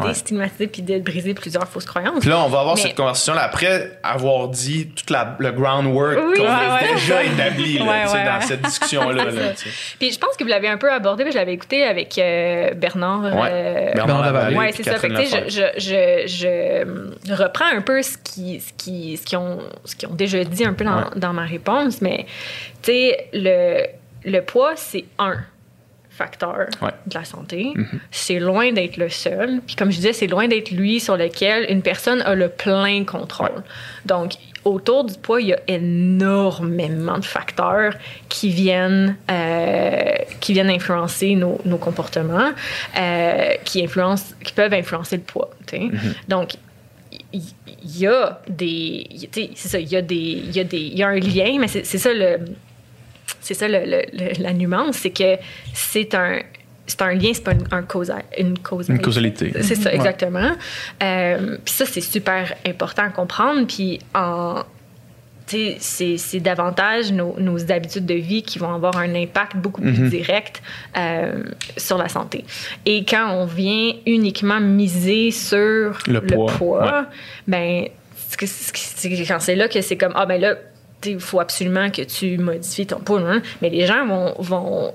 déstigmatiser 0.05 0.67
puis 0.67 0.83
de 0.83 0.99
briser 0.99 1.35
plusieurs 1.35 1.67
fausses 1.69 1.87
croyances. 1.87 2.21
Puis 2.21 2.29
là, 2.29 2.39
on 2.45 2.49
va 2.49 2.61
avoir 2.61 2.77
Mais- 2.77 2.83
cette 2.83 2.95
conversation-là 2.95 3.43
après 3.43 3.99
avoir 4.03 4.49
dit 4.49 4.89
tout 4.89 5.13
la, 5.13 5.37
le 5.39 5.53
groundwork 5.53 6.19
Oui, 6.29 6.37
qu'on 6.37 6.43
ouais, 6.43 6.49
a 6.49 6.75
ouais. 6.83 6.95
déjà 6.95 7.25
établi 7.33 7.79
là, 7.79 8.07
dans 8.41 8.41
cette 8.47 8.63
discussion-là. 8.63 9.25
là. 9.25 9.53
Puis 9.99 10.13
je 10.13 10.19
pense 10.19 10.37
que 10.37 10.45
vous 10.45 10.51
l'avez 10.51 10.69
un 10.69 10.77
peu 10.79 10.93
abordé, 10.93 11.25
mais 11.25 11.33
je 11.33 11.37
l'avais 11.39 11.55
écouté 11.55 11.85
avec 11.85 12.19
euh, 12.19 12.75
Bernard. 12.95 13.23
Ouais. 13.23 13.51
euh, 13.53 13.93
Bernard 13.95 14.07
Bernard 14.07 14.23
Lavallée, 14.33 14.57
Ouais, 14.57 14.73
puis 14.73 14.83
c'est 14.85 14.91
ça. 14.91 14.99
Fait 14.99 15.09
que, 15.09 15.15
je, 15.17 15.49
je, 15.49 16.27
je, 16.27 17.09
je 17.29 17.35
reprends 17.35 17.67
un 17.73 17.81
peu 17.83 18.03
ce 18.03 18.17
qu'ils 18.19 18.61
ce 18.61 18.73
qui, 18.77 19.17
ce 19.17 19.25
qu'ils 19.25 19.39
ont, 19.39 19.59
ce 19.85 19.95
qu'ils 19.97 20.09
ont 20.09 20.15
déjà 20.15 20.43
dit 20.45 20.65
un 20.65 20.73
peu 20.75 20.85
dans, 20.85 20.97
Ouais. 20.99 21.05
dans 21.17 21.33
ma 21.33 21.45
réponse, 21.45 22.01
mais 22.03 22.27
tu 22.83 22.91
sais, 22.93 23.29
le, 23.33 23.87
le 24.25 24.41
poids, 24.43 24.73
c'est 24.77 25.05
un 25.19 25.37
facteur 26.11 26.67
Ouais. 26.83 26.91
de 27.07 27.15
la 27.15 27.25
santé. 27.25 27.73
C'est 28.11 28.39
loin 28.41 28.73
d'être 28.73 28.99
le 28.99 29.09
seul. 29.09 29.61
Puis 29.67 29.75
comme 29.75 29.91
je 29.91 29.97
disais, 29.97 30.13
c'est 30.13 30.27
loin 30.27 30.49
d'être 30.49 30.71
lui 30.71 31.01
sur 31.01 31.17
lequel 31.17 31.65
une 31.71 31.81
personne 31.83 32.21
a 32.23 32.35
le 32.35 32.49
plein 32.51 33.05
contrôle. 33.05 33.63
Donc, 34.05 34.33
autour 34.65 35.05
du 35.05 35.15
poids, 35.15 35.41
il 35.41 35.49
y 35.49 35.53
a 35.55 35.61
énormément 35.69 37.19
de 37.19 37.25
facteurs 37.25 37.95
qui 38.29 38.51
viennent, 38.51 39.17
euh, 39.31 40.13
qui 40.41 40.53
viennent 40.53 40.71
influencer 40.71 41.35
nos, 41.35 41.59
nos 41.65 41.79
comportements, 41.79 42.51
euh, 42.99 43.55
qui, 43.65 43.83
influencent, 43.83 44.35
qui 44.45 44.53
peuvent 44.53 44.75
influencer 44.75 45.17
le 45.17 45.23
poids. 45.23 45.51
tu 45.67 45.77
sais. 45.77 45.91
Donc, 46.29 46.55
il 47.33 47.43
y, 47.85 48.07
a 48.07 48.41
des. 48.49 49.07
C'est 49.33 49.69
ça, 49.69 49.79
il 49.81 49.89
y 49.89 49.97
a 49.97 50.03
des. 50.03 50.17
Y 50.55 50.61
a 50.61 50.65
des. 50.65 50.79
Il 50.79 50.99
y 50.99 51.03
a 51.03 51.09
un 51.09 51.19
lien, 51.19 51.57
mais 51.59 51.69
c'est 51.69 51.85
ça 51.85 52.13
le. 52.13 52.39
C'est 53.41 53.55
ça 53.55 53.67
le- 53.69 54.43
la 54.43 54.53
nuance, 54.53 54.97
c'est 54.97 55.11
que 55.11 55.37
c'est 55.73 56.15
un. 56.15 56.39
C'est 56.91 57.03
un 57.03 57.15
lien, 57.15 57.31
c'est 57.33 57.45
pas 57.45 57.53
une, 57.53 57.65
un 57.71 57.83
causa, 57.83 58.19
une 58.39 58.59
causalité. 58.59 58.93
Une 58.95 59.01
causalité. 59.05 59.53
C'est 59.63 59.75
ça, 59.77 59.91
Ouais. 59.91 59.97
exactement. 59.97 60.51
Euh, 61.03 61.57
puis 61.65 61.75
ça, 61.75 61.87
c'est 61.87 62.01
super 62.01 62.55
important 62.67 63.03
à 63.05 63.09
comprendre. 63.11 63.67
Puis 63.67 63.99
en. 64.15 64.63
tu 65.47 65.57
sais, 65.57 65.77
C'est 65.81 66.17
c'est 66.17 66.41
davantage 66.41 67.13
nos, 67.13 67.35
nos 67.39 67.71
habitudes 67.73 68.07
de 68.07 68.15
vie 68.15 68.43
qui 68.43 68.59
vont 68.59 68.73
avoir 68.75 68.97
un 68.99 69.15
impact 69.15 69.57
beaucoup 69.57 69.81
plus 69.83 70.09
direct 70.09 70.63
euh, 70.97 71.43
sur 71.77 71.97
la 71.99 72.09
santé. 72.09 72.45
Et 72.87 73.05
quand 73.05 73.31
on 73.33 73.47
vient 73.47 73.93
uniquement 74.07 74.61
miser 74.61 75.31
sur 75.31 75.99
Le 76.07 76.21
poids, 76.21 76.83
ouais. 76.85 77.07
ben, 77.49 77.85
ce 78.31 78.37
que- 78.37 78.47
ce 78.47 78.73
qui- 78.73 78.83
c'est 78.83 79.25
quand 79.27 79.41
c'est 79.41 79.57
là 79.57 79.67
que 79.69 79.81
c'est 79.81 79.97
comme, 79.97 80.13
ah 80.15 80.25
ben 80.27 80.41
là, 80.41 80.55
il 81.07 81.21
faut 81.21 81.41
absolument 81.41 81.91
que 81.91 82.03
tu 82.03 82.37
modifies 82.39 82.87
ton 82.87 82.99
poids. 83.01 83.21
hein. 83.21 83.43
Mais 83.63 83.71
les 83.71 83.87
gens 83.87 84.07
vont. 84.07 84.35
vont 84.39 84.93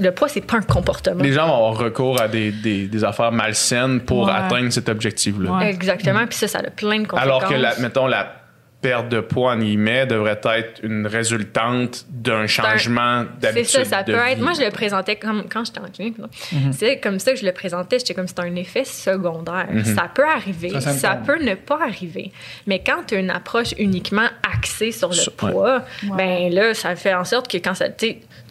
le 0.00 0.10
poids, 0.10 0.28
c'est 0.28 0.40
pas 0.46 0.56
un 0.58 0.62
comportement. 0.62 1.22
Les 1.22 1.32
gens 1.32 1.46
vont 1.46 1.54
avoir 1.56 1.76
recours 1.78 2.20
à 2.20 2.28
des, 2.28 2.50
des, 2.52 2.86
des 2.88 3.04
affaires 3.04 3.32
malsaines 3.32 4.00
pour 4.00 4.26
Ouais. 4.26 4.32
atteindre 4.32 4.70
cet 4.70 4.88
objectif-là. 4.88 5.50
Ouais. 5.58 5.70
Exactement. 5.70 6.26
Puis 6.26 6.38
ça, 6.38 6.48
ça 6.48 6.58
a 6.58 6.70
plein 6.70 7.00
de 7.00 7.06
conséquences. 7.06 7.20
Alors 7.22 7.48
que, 7.48 7.54
la, 7.54 7.76
mettons, 7.78 8.06
la 8.06 8.41
perte 8.82 9.08
de 9.08 9.20
poids, 9.20 9.52
en 9.52 9.58
guillemets, 9.58 10.04
devrait 10.06 10.40
être 10.44 10.80
une 10.82 11.06
résultante 11.06 12.04
d'un 12.10 12.46
changement 12.46 13.24
C'est 13.40 13.40
d'habitude. 13.40 13.66
ça, 13.70 13.84
ça 13.84 14.02
de 14.02 14.12
peut 14.12 14.18
être. 14.18 14.40
Moi, 14.40 14.52
je 14.58 14.62
le 14.64 14.70
présentais 14.70 15.16
comme 15.16 15.44
quand 15.48 15.64
j'étais 15.64 15.80
en 15.80 15.84
clinique. 15.88 16.18
là. 16.18 16.26
C'est 16.72 16.98
comme 16.98 17.18
ça 17.18 17.32
que 17.32 17.38
je 17.38 17.46
le 17.46 17.52
présentais. 17.52 17.98
J'étais 18.00 18.14
comme 18.14 18.26
c'est 18.28 18.40
un 18.40 18.54
effet 18.56 18.84
secondaire. 18.84 19.68
Ça 19.84 20.10
peut 20.14 20.26
arriver, 20.26 20.70
C'est 20.80 20.92
ça 20.92 21.14
peut 21.14 21.42
ne 21.42 21.54
pas 21.54 21.78
arriver. 21.82 22.32
Mais 22.66 22.82
quand 22.84 23.04
tu 23.06 23.14
as 23.14 23.18
une 23.20 23.30
approche 23.30 23.72
uniquement 23.78 24.26
axée 24.56 24.92
sur 24.92 25.08
le 25.08 25.14
Sur- 25.14 25.32
ouais. 25.42 25.50
poids, 25.52 25.82
ben 26.18 26.52
là, 26.52 26.74
ça 26.74 26.96
fait 26.96 27.14
en 27.14 27.24
sorte 27.24 27.48
que 27.50 27.58
quand 27.58 27.74
ça, 27.74 27.86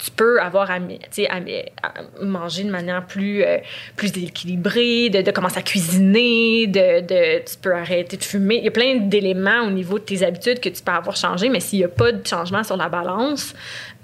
tu 0.04 0.10
peux 0.12 0.42
avoir 0.42 0.72
à, 0.72 0.76
à 0.76 0.80
manger 2.26 2.64
de 2.64 2.72
manière 2.72 3.06
plus, 3.06 3.44
euh, 3.44 3.58
plus 3.96 4.10
équilibrée, 4.18 5.10
de, 5.10 5.22
de 5.22 5.32
commencer 5.32 5.60
à 5.60 5.62
cuisiner, 5.62 6.66
de, 6.68 7.02
de- 7.02 7.40
tu 7.46 7.58
peux 7.62 7.74
arrêter 7.76 8.18
de 8.18 8.24
fumer. 8.24 8.56
Il 8.58 8.64
y 8.64 8.68
a 8.68 8.72
plein 8.72 8.96
d'éléments 8.98 9.62
au 9.68 9.70
niveau 9.72 10.00
de 10.00 10.04
tes 10.04 10.24
habitudes 10.26 10.60
que 10.60 10.70
tu 10.70 10.82
peux 10.82 10.92
avoir 10.92 11.16
changé, 11.16 11.50
mais 11.50 11.60
s'il 11.60 11.80
n'y 11.80 11.86
a 11.86 11.90
pas 11.90 12.12
de 12.12 12.26
changement 12.26 12.64
sur 12.64 12.78
la 12.78 12.90
balance, 12.90 13.54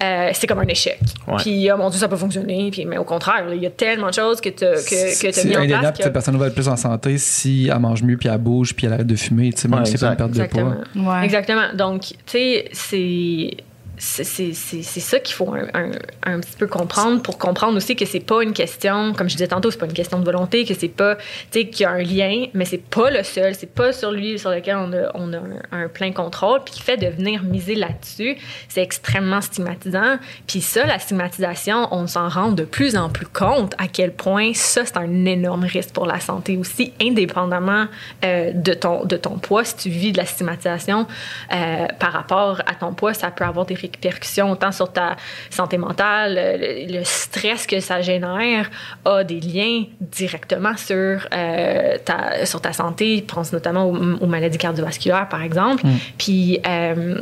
euh, 0.04 0.30
c'est 0.34 0.46
comme 0.46 0.60
un 0.60 0.68
échec. 0.68 1.00
Ouais. 1.28 1.36
Puis, 1.38 1.70
oh 1.72 1.78
mon 1.78 1.90
Dieu, 1.90 2.00
ça 2.00 2.08
peut 2.08 2.16
fonctionner. 2.18 2.70
Puis, 2.72 2.86
mais 2.86 2.98
au 3.00 3.04
contraire, 3.04 3.46
il 3.52 3.62
y 3.64 3.66
a 3.66 3.72
tellement 3.72 4.10
de 4.10 4.14
choses 4.14 4.40
que 4.40 4.50
tu 4.50 4.64
as, 4.66 4.74
que, 4.74 5.22
que 5.26 5.32
C'est 5.32 5.46
mis 5.46 5.56
en 5.56 5.60
indéniable 5.62 5.82
place. 5.82 5.92
que 5.94 5.98
que- 5.98 6.04
cette 6.04 6.14
personne 6.14 6.38
va 6.38 6.48
être 6.48 6.54
plus 6.54 6.68
en 6.68 6.78
santé 6.78 7.18
si 7.18 7.70
elle 7.74 7.80
mange 7.80 8.04
mieux, 8.04 8.18
puis 8.18 8.30
elle 8.30 8.38
bouge, 8.38 8.76
puis 8.76 8.86
elle 8.86 8.94
arrête 8.94 9.08
de 9.08 9.16
fumer, 9.16 9.50
même 9.68 9.80
Ouais, 9.80 9.86
si 9.86 9.94
c'est 9.98 10.06
pas 10.06 10.12
une 10.12 10.16
perte 10.18 10.32
de 10.32 10.44
poids. 10.46 10.76
Ouais. 10.96 11.26
Exactement. 11.26 11.74
Donc, 11.74 12.02
tu 12.02 12.16
sais, 12.28 12.66
c'est. 12.72 13.58
C'est 13.98 14.54
ça 14.54 15.20
qu'il 15.20 15.36
faut 15.36 15.54
un, 15.54 16.40
petit 16.40 16.58
peu 16.58 16.68
comprendre 16.68 17.22
pour 17.22 17.38
comprendre 17.38 17.78
aussi 17.78 17.96
que 17.96 18.06
c'est 18.06 18.20
pas 18.20 18.44
une 18.44 18.54
question, 18.54 19.14
comme 19.14 19.28
je 19.28 19.36
disais 19.36 19.48
tantôt, 19.48 19.72
c'est 19.72 19.78
pas 19.78 19.88
une 19.88 19.94
question 19.94 20.20
de 20.20 20.26
volonté, 20.26 20.66
que 20.66 20.74
c'est 20.74 20.88
pas, 20.88 21.16
tu 21.16 21.24
sais, 21.52 21.68
qu'il 21.68 21.84
y 21.84 21.86
a 21.86 21.92
un 21.92 22.04
lien, 22.04 22.46
mais 22.54 22.66
c'est 22.66 22.84
pas 22.84 23.10
le 23.10 23.24
seul, 23.24 23.56
c'est 23.56 23.74
pas 23.74 23.92
sur 23.94 24.12
lui 24.12 24.38
sur 24.38 24.52
lequel 24.52 24.76
on 24.78 24.94
a, 24.94 25.12
on 25.16 25.34
a 25.34 25.38
un, 25.38 25.84
un 25.84 25.88
plein 25.88 26.12
contrôle, 26.12 26.64
puis 26.64 26.76
qui 26.76 26.82
fait 26.82 26.98
de 26.98 27.08
venir 27.08 27.44
miser 27.44 27.76
là-dessus, 27.76 28.38
c'est 28.68 28.82
extrêmement 28.82 29.42
stigmatisant. 29.42 30.18
Puis 30.46 30.62
ça, 30.62 30.86
la 30.86 31.00
stigmatisation, 31.00 31.88
on 31.92 32.08
s'en 32.08 32.30
rend 32.30 32.52
de 32.52 32.64
plus 32.64 32.96
en 32.96 33.10
plus 33.10 33.26
compte 33.26 33.74
à 33.78 33.88
quel 33.88 34.12
point 34.12 34.52
ça, 34.54 34.86
c'est 34.86 34.98
un 34.98 35.26
énorme 35.26 35.64
risque 35.64 35.92
pour 35.92 36.06
la 36.06 36.20
santé 36.20 36.58
aussi, 36.58 36.94
indépendamment 37.02 37.86
euh, 38.24 38.52
de, 38.54 38.74
ton, 38.74 39.06
de 39.06 39.18
ton 39.18 39.38
poids. 39.38 39.64
Si 39.64 39.76
tu 39.76 39.90
vis 39.90 40.12
de 40.12 40.18
la 40.18 40.26
stigmatisation 40.26 41.08
euh, 41.54 41.88
par 42.00 42.14
rapport 42.14 42.62
à 42.66 42.76
ton 42.76 42.94
poids, 42.94 43.14
ça 43.14 43.32
peut 43.32 43.46
avoir 43.46 43.66
des 43.66 43.76
répercussions 43.94 44.52
autant 44.52 44.72
sur 44.72 44.92
ta 44.92 45.16
santé 45.50 45.78
mentale, 45.78 46.36
le, 46.60 47.00
le 47.00 47.04
stress 47.04 47.66
que 47.68 47.80
ça 47.80 48.02
génère 48.02 48.70
a 49.06 49.24
des 49.24 49.40
liens 49.40 49.84
directement 50.02 50.76
sur, 50.78 51.28
euh, 51.34 51.98
ta, 52.04 52.46
sur 52.46 52.62
ta 52.62 52.74
santé. 52.74 53.24
Pense 53.28 53.52
notamment 53.54 53.86
aux, 53.90 53.96
aux 54.22 54.28
maladies 54.28 54.58
cardiovasculaires, 54.58 55.30
par 55.30 55.42
exemple. 55.44 55.84
Puis... 56.18 56.60
euh, 56.68 57.16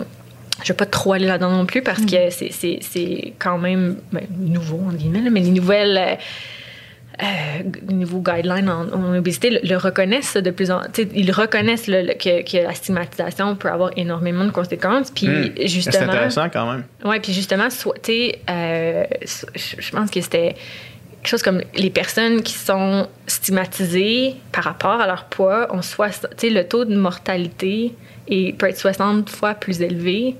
je 0.63 0.69
vais 0.71 0.77
pas 0.77 0.85
trop 0.85 1.11
aller 1.11 1.25
là-dedans 1.27 1.49
non 1.49 1.65
plus 1.65 1.81
parce 1.81 2.05
que 2.05 2.29
c'est- 2.29 3.33
quand 3.37 3.57
même 3.57 3.97
ben, 4.13 4.25
nouveau, 4.39 4.79
entre 4.87 4.95
guillemets, 4.95 5.19
là, 5.19 5.29
mais 5.29 5.41
les 5.41 5.49
nouvelles. 5.51 6.17
Euh, 7.21 7.25
les 7.87 7.93
nouveaux 7.95 8.19
guidelines 8.21 8.69
en, 8.69 8.87
en 8.91 9.17
obésité 9.17 9.49
le, 9.49 9.59
le 9.63 9.77
reconnaissent 9.77 10.35
de 10.35 10.51
plus 10.51 10.71
en 10.71 10.81
sais, 10.93 11.07
ils 11.13 11.31
reconnaissent 11.31 11.87
le- 11.87 12.01
le- 12.01 12.13
que, 12.13 12.43
que 12.43 12.57
la 12.63 12.73
stigmatisation 12.73 13.55
peut 13.55 13.69
avoir 13.69 13.91
énormément 13.95 14.43
de 14.45 14.51
conséquences 14.51 15.11
puis 15.11 15.27
Hmm. 15.27 15.49
C'est 15.57 15.67
justement 15.67 16.03
intéressant 16.11 16.49
quand 16.49 16.71
même. 16.71 16.83
Ouais, 17.03 17.19
puis 17.19 17.31
justement, 17.33 17.69
euh, 18.49 19.03
je 19.55 19.91
pense 19.91 20.11
que 20.11 20.19
c'était 20.21 20.55
quelque 21.21 21.29
chose 21.29 21.43
comme 21.43 21.61
les 21.75 21.89
personnes 21.89 22.41
qui 22.43 22.53
sont 22.53 23.07
stigmatisées 23.27 24.35
par 24.51 24.63
rapport 24.65 24.99
à 25.01 25.07
leur 25.07 25.25
poids 25.25 25.73
ont 25.73 25.81
soit, 25.81 26.27
le 26.43 26.63
taux 26.63 26.85
de 26.85 26.95
mortalité 26.95 27.93
est, 28.27 28.57
peut 28.57 28.67
être 28.69 28.77
60 28.77 29.29
fois 29.29 29.53
plus 29.53 29.81
élevé. 29.81 30.35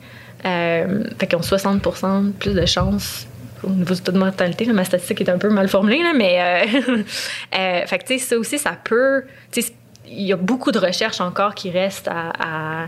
Euh, 0.45 1.03
fait 1.17 1.25
qu'ils 1.27 1.37
ont 1.39 1.41
60 1.41 1.81
plus 2.39 2.53
de 2.53 2.65
chances 2.65 3.25
au 3.65 3.69
niveau 3.69 3.93
du 3.93 4.01
taux 4.01 4.11
de 4.11 4.17
mortalité. 4.17 4.65
là. 4.65 4.73
ma 4.73 4.83
statistique 4.83 5.21
est 5.21 5.29
un 5.29 5.37
peu 5.37 5.49
mal 5.49 5.67
formulée, 5.67 6.03
là, 6.03 6.13
mais 6.15 6.67
euh, 6.87 7.03
euh, 7.57 8.17
ça 8.17 8.37
aussi, 8.37 8.57
ça 8.57 8.77
peut. 8.83 9.23
Il 10.07 10.21
y 10.21 10.33
a 10.33 10.35
beaucoup 10.35 10.71
de 10.71 10.79
recherches 10.79 11.21
encore 11.21 11.55
qui 11.55 11.71
restent 11.71 12.09
à, 12.09 12.87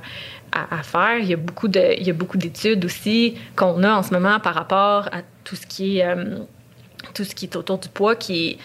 faire. 0.83 1.17
Il 1.19 1.27
y 1.27 1.33
a 1.33 1.37
beaucoup 1.37 1.67
de, 1.67 1.95
il 1.97 2.05
y 2.05 2.09
a 2.09 2.13
beaucoup 2.13 2.37
d'études 2.37 2.85
aussi 2.85 3.35
qu'on 3.55 3.83
a 3.83 3.91
en 3.93 4.03
ce 4.03 4.13
moment 4.13 4.39
par 4.39 4.53
rapport 4.53 5.07
à 5.07 5.21
tout 5.43 5.55
ce 5.55 5.65
qui 5.65 5.99
est, 5.99 6.05
euh, 6.05 6.37
tout 7.13 7.23
ce 7.23 7.33
qui 7.35 7.45
est 7.45 7.55
autour 7.55 7.79
du 7.79 7.89
poids 7.89 8.15
qui 8.15 8.57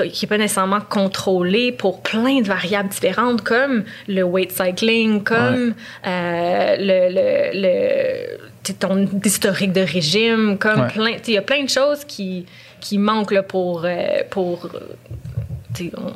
qui 0.00 0.24
n'est 0.24 0.28
pas 0.28 0.38
nécessairement 0.38 0.80
contrôlé 0.80 1.72
pour 1.72 2.00
plein 2.02 2.40
de 2.40 2.46
variables 2.46 2.88
différentes, 2.88 3.42
comme 3.42 3.84
le 4.08 4.22
weight 4.22 4.52
cycling, 4.52 5.22
comme 5.22 5.74
euh, 6.06 6.76
le, 6.78 8.72
ton 8.78 9.08
historique 9.24 9.72
de 9.72 9.80
régime, 9.82 10.56
comme 10.58 10.80
Ouais. 10.82 10.88
plein. 10.88 11.16
Il 11.26 11.34
y 11.34 11.38
a 11.38 11.42
plein 11.42 11.62
de 11.64 11.68
choses 11.68 12.04
qui, 12.04 12.46
qui 12.80 12.98
manquent 12.98 13.32
là, 13.32 13.42
pour. 13.42 13.84
euh, 13.84 14.22
pour 14.30 14.66
euh, 14.66 15.90
on- 15.96 16.12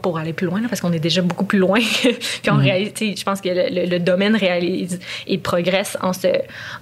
pour 0.00 0.16
aller 0.18 0.32
plus 0.32 0.46
loin, 0.46 0.60
là, 0.60 0.68
parce 0.68 0.80
qu'on 0.80 0.92
est 0.92 1.00
déjà 1.00 1.22
beaucoup 1.22 1.44
plus 1.44 1.58
loin. 1.58 1.78
Puis 2.42 2.50
en 2.50 2.56
réalité, 2.56 3.14
je 3.16 3.24
pense 3.24 3.40
que 3.40 3.48
le, 3.48 3.80
le- 3.82 3.86
le 3.90 3.98
domaine 3.98 4.36
réalise 4.36 4.98
et 5.26 5.38
progresse 5.38 5.98
en 6.00 6.12
ce, 6.12 6.28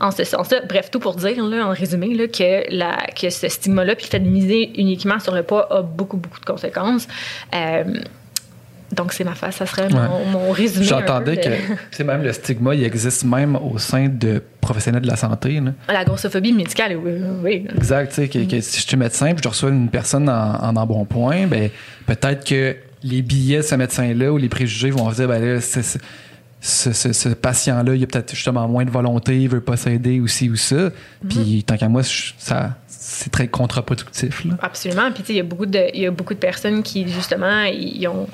en 0.01 0.11
ce 0.11 0.23
sens-là. 0.25 0.61
Bref, 0.69 0.91
tout 0.91 1.01
pour 1.01 1.15
dire, 1.17 1.43
là, 1.45 1.67
en 1.67 1.71
résumé, 1.73 2.15
là, 2.15 2.29
que, 2.29 2.75
la, 2.75 2.97
que 3.21 3.31
ce 3.31 3.49
stigma-là, 3.49 3.97
puis 3.97 4.05
le 4.07 4.11
fait 4.11 4.21
de 4.21 4.29
miser 4.29 4.71
uniquement 4.79 5.19
sur 5.19 5.35
le 5.35 5.43
poids, 5.43 5.67
a 5.75 5.83
beaucoup, 5.83 6.19
beaucoup 6.19 6.41
de 6.41 6.45
conséquences. 6.45 7.09
Euh, 7.55 7.85
donc, 8.93 9.13
c'est 9.13 9.23
ma 9.23 9.35
face, 9.37 9.55
ça 9.57 9.67
serait 9.67 9.89
mon, 9.89 10.25
mon 10.27 10.51
résumé. 10.51 10.85
J'entendais 10.85 11.37
que 11.37 11.49
c'est 11.93 12.03
même 12.03 12.23
le 12.25 12.33
stigma, 12.33 12.75
il 12.75 12.83
existe 12.83 13.23
même 13.25 13.55
au 13.57 13.79
sein 13.79 14.09
de 14.09 14.43
professionnels 14.61 15.03
de 15.03 15.07
la 15.07 15.15
santé. 15.17 15.61
là. 15.61 15.73
La 15.89 16.05
grossophobie 16.05 16.53
médicale, 16.53 16.97
oui. 16.97 17.13
oui. 17.43 17.67
Exact, 17.77 18.15
que, 18.29 18.45
que 18.51 18.61
si 18.61 18.81
je 18.81 18.87
suis 18.89 18.97
médecin 18.97 19.33
puis 19.33 19.43
je 19.45 19.49
reçois 19.49 19.71
une 19.71 19.89
personne 19.89 20.29
en, 20.29 20.57
en 20.61 20.75
embonpoint, 20.77 21.47
ben 21.47 21.71
peut-être 22.07 22.45
que 22.45 22.75
les 23.03 23.23
billets 23.23 23.59
de 23.59 23.63
ce 23.63 23.75
médecin-là 23.75 24.33
ou 24.33 24.37
les 24.37 24.49
préjugés 24.49 24.91
vont 24.91 25.11
se 25.11 25.17
dire, 25.17 25.29
ben 25.29 25.43
là, 25.43 25.61
c'est- 25.61 25.83
c'est- 25.83 26.01
ce, 26.63 26.93
ce- 26.93 27.13
ce 27.15 27.29
patient-là, 27.31 27.95
il 27.95 28.03
a 28.05 28.07
peut-être 28.07 28.35
justement 28.35 28.69
moins 28.69 28.85
de 28.85 28.91
volonté, 28.91 29.39
il 29.41 29.49
veut 29.49 29.63
pas 29.63 29.77
s'aider 29.79 30.21
aussi 30.21 30.51
ou 30.51 30.57
ça. 30.57 30.91
Puis 31.29 31.65
tant 31.67 31.77
qu'à 31.79 31.89
moi, 31.89 32.03
ça, 32.03 32.77
c'est 32.87 33.31
très 33.31 33.49
contre-productif. 33.49 34.45
là. 34.45 34.59
Absolument. 34.61 35.11
Puis, 35.11 35.23
tu 35.23 35.27
sais, 35.29 35.33
il 35.33 35.37
y 35.37 35.41
a 35.41 35.45
beaucoup 35.45 35.65
de, 35.67 35.97
y 35.97 36.07
a 36.07 36.11
beaucoup 36.11 36.35
de 36.35 36.39
personnes 36.39 36.83
qui, 36.83 37.09
justement, 37.09 37.63
ils 37.63 38.07
ont. 38.09 38.29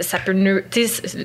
Ça 0.00 0.18
peut, 0.18 0.32
nuire, 0.32 0.62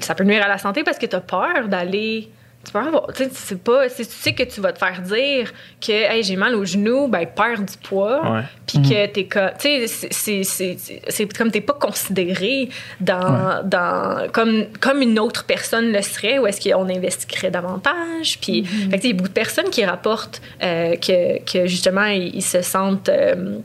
ça 0.01 0.13
peut 0.15 0.23
nuire 0.23 0.43
à 0.45 0.47
la 0.47 0.57
santé 0.59 0.83
parce 0.83 0.97
que 0.99 1.05
tu 1.07 1.15
as 1.15 1.21
peur 1.21 1.67
d'aller. 1.67 2.29
Tu 2.63 2.71
peux 2.73 2.79
avoir. 2.79 3.07
Tu 3.13 3.23
sais, 3.23 3.29
c'est 3.33 3.63
pas. 3.63 3.89
Si 3.89 4.05
tu 4.05 4.13
sais 4.13 4.33
que 4.33 4.43
tu 4.43 4.61
vas 4.61 4.71
te 4.71 4.77
faire 4.77 5.01
dire 5.01 5.51
que, 5.85 5.91
hey, 5.91 6.21
j'ai 6.23 6.35
mal 6.35 6.53
au 6.53 6.63
genou, 6.63 7.07
ben, 7.07 7.25
perds 7.25 7.61
du 7.63 7.75
poids. 7.83 8.21
Puis 8.67 8.77
que 8.83 9.05
t'es 9.07 9.25
comme. 9.25 9.49
Tu 9.59 9.67
sais, 9.67 9.87
c'est- 9.87 10.13
c'est- 10.13 10.43
c'est 10.43 10.75
c'est- 10.77 11.01
c'est 11.07 11.33
comme 11.37 11.49
t'es 11.49 11.61
pas 11.61 11.73
considéré 11.73 12.69
dans, 12.99 13.61
dans, 13.63 14.29
comme, 14.31 14.65
comme 14.79 15.01
une 15.01 15.17
autre 15.19 15.43
personne 15.45 15.91
le 15.91 16.01
serait, 16.03 16.37
ou 16.37 16.45
est-ce 16.45 16.61
qu'on 16.69 16.87
investiguerait 16.87 17.49
davantage. 17.51 18.37
Puis, 18.39 18.63
sais, 18.91 18.99
il 19.03 19.07
y 19.07 19.13
a 19.13 19.13
beaucoup 19.15 19.29
de 19.29 19.33
personnes 19.33 19.69
qui 19.71 19.83
rapportent 19.83 20.39
euh, 20.61 20.95
que, 20.97 21.39
que, 21.51 21.65
justement, 21.65 22.05
ils, 22.05 22.35
ils 22.35 22.43
se 22.43 22.61
sentent. 22.61 23.09
euh, 23.09 23.57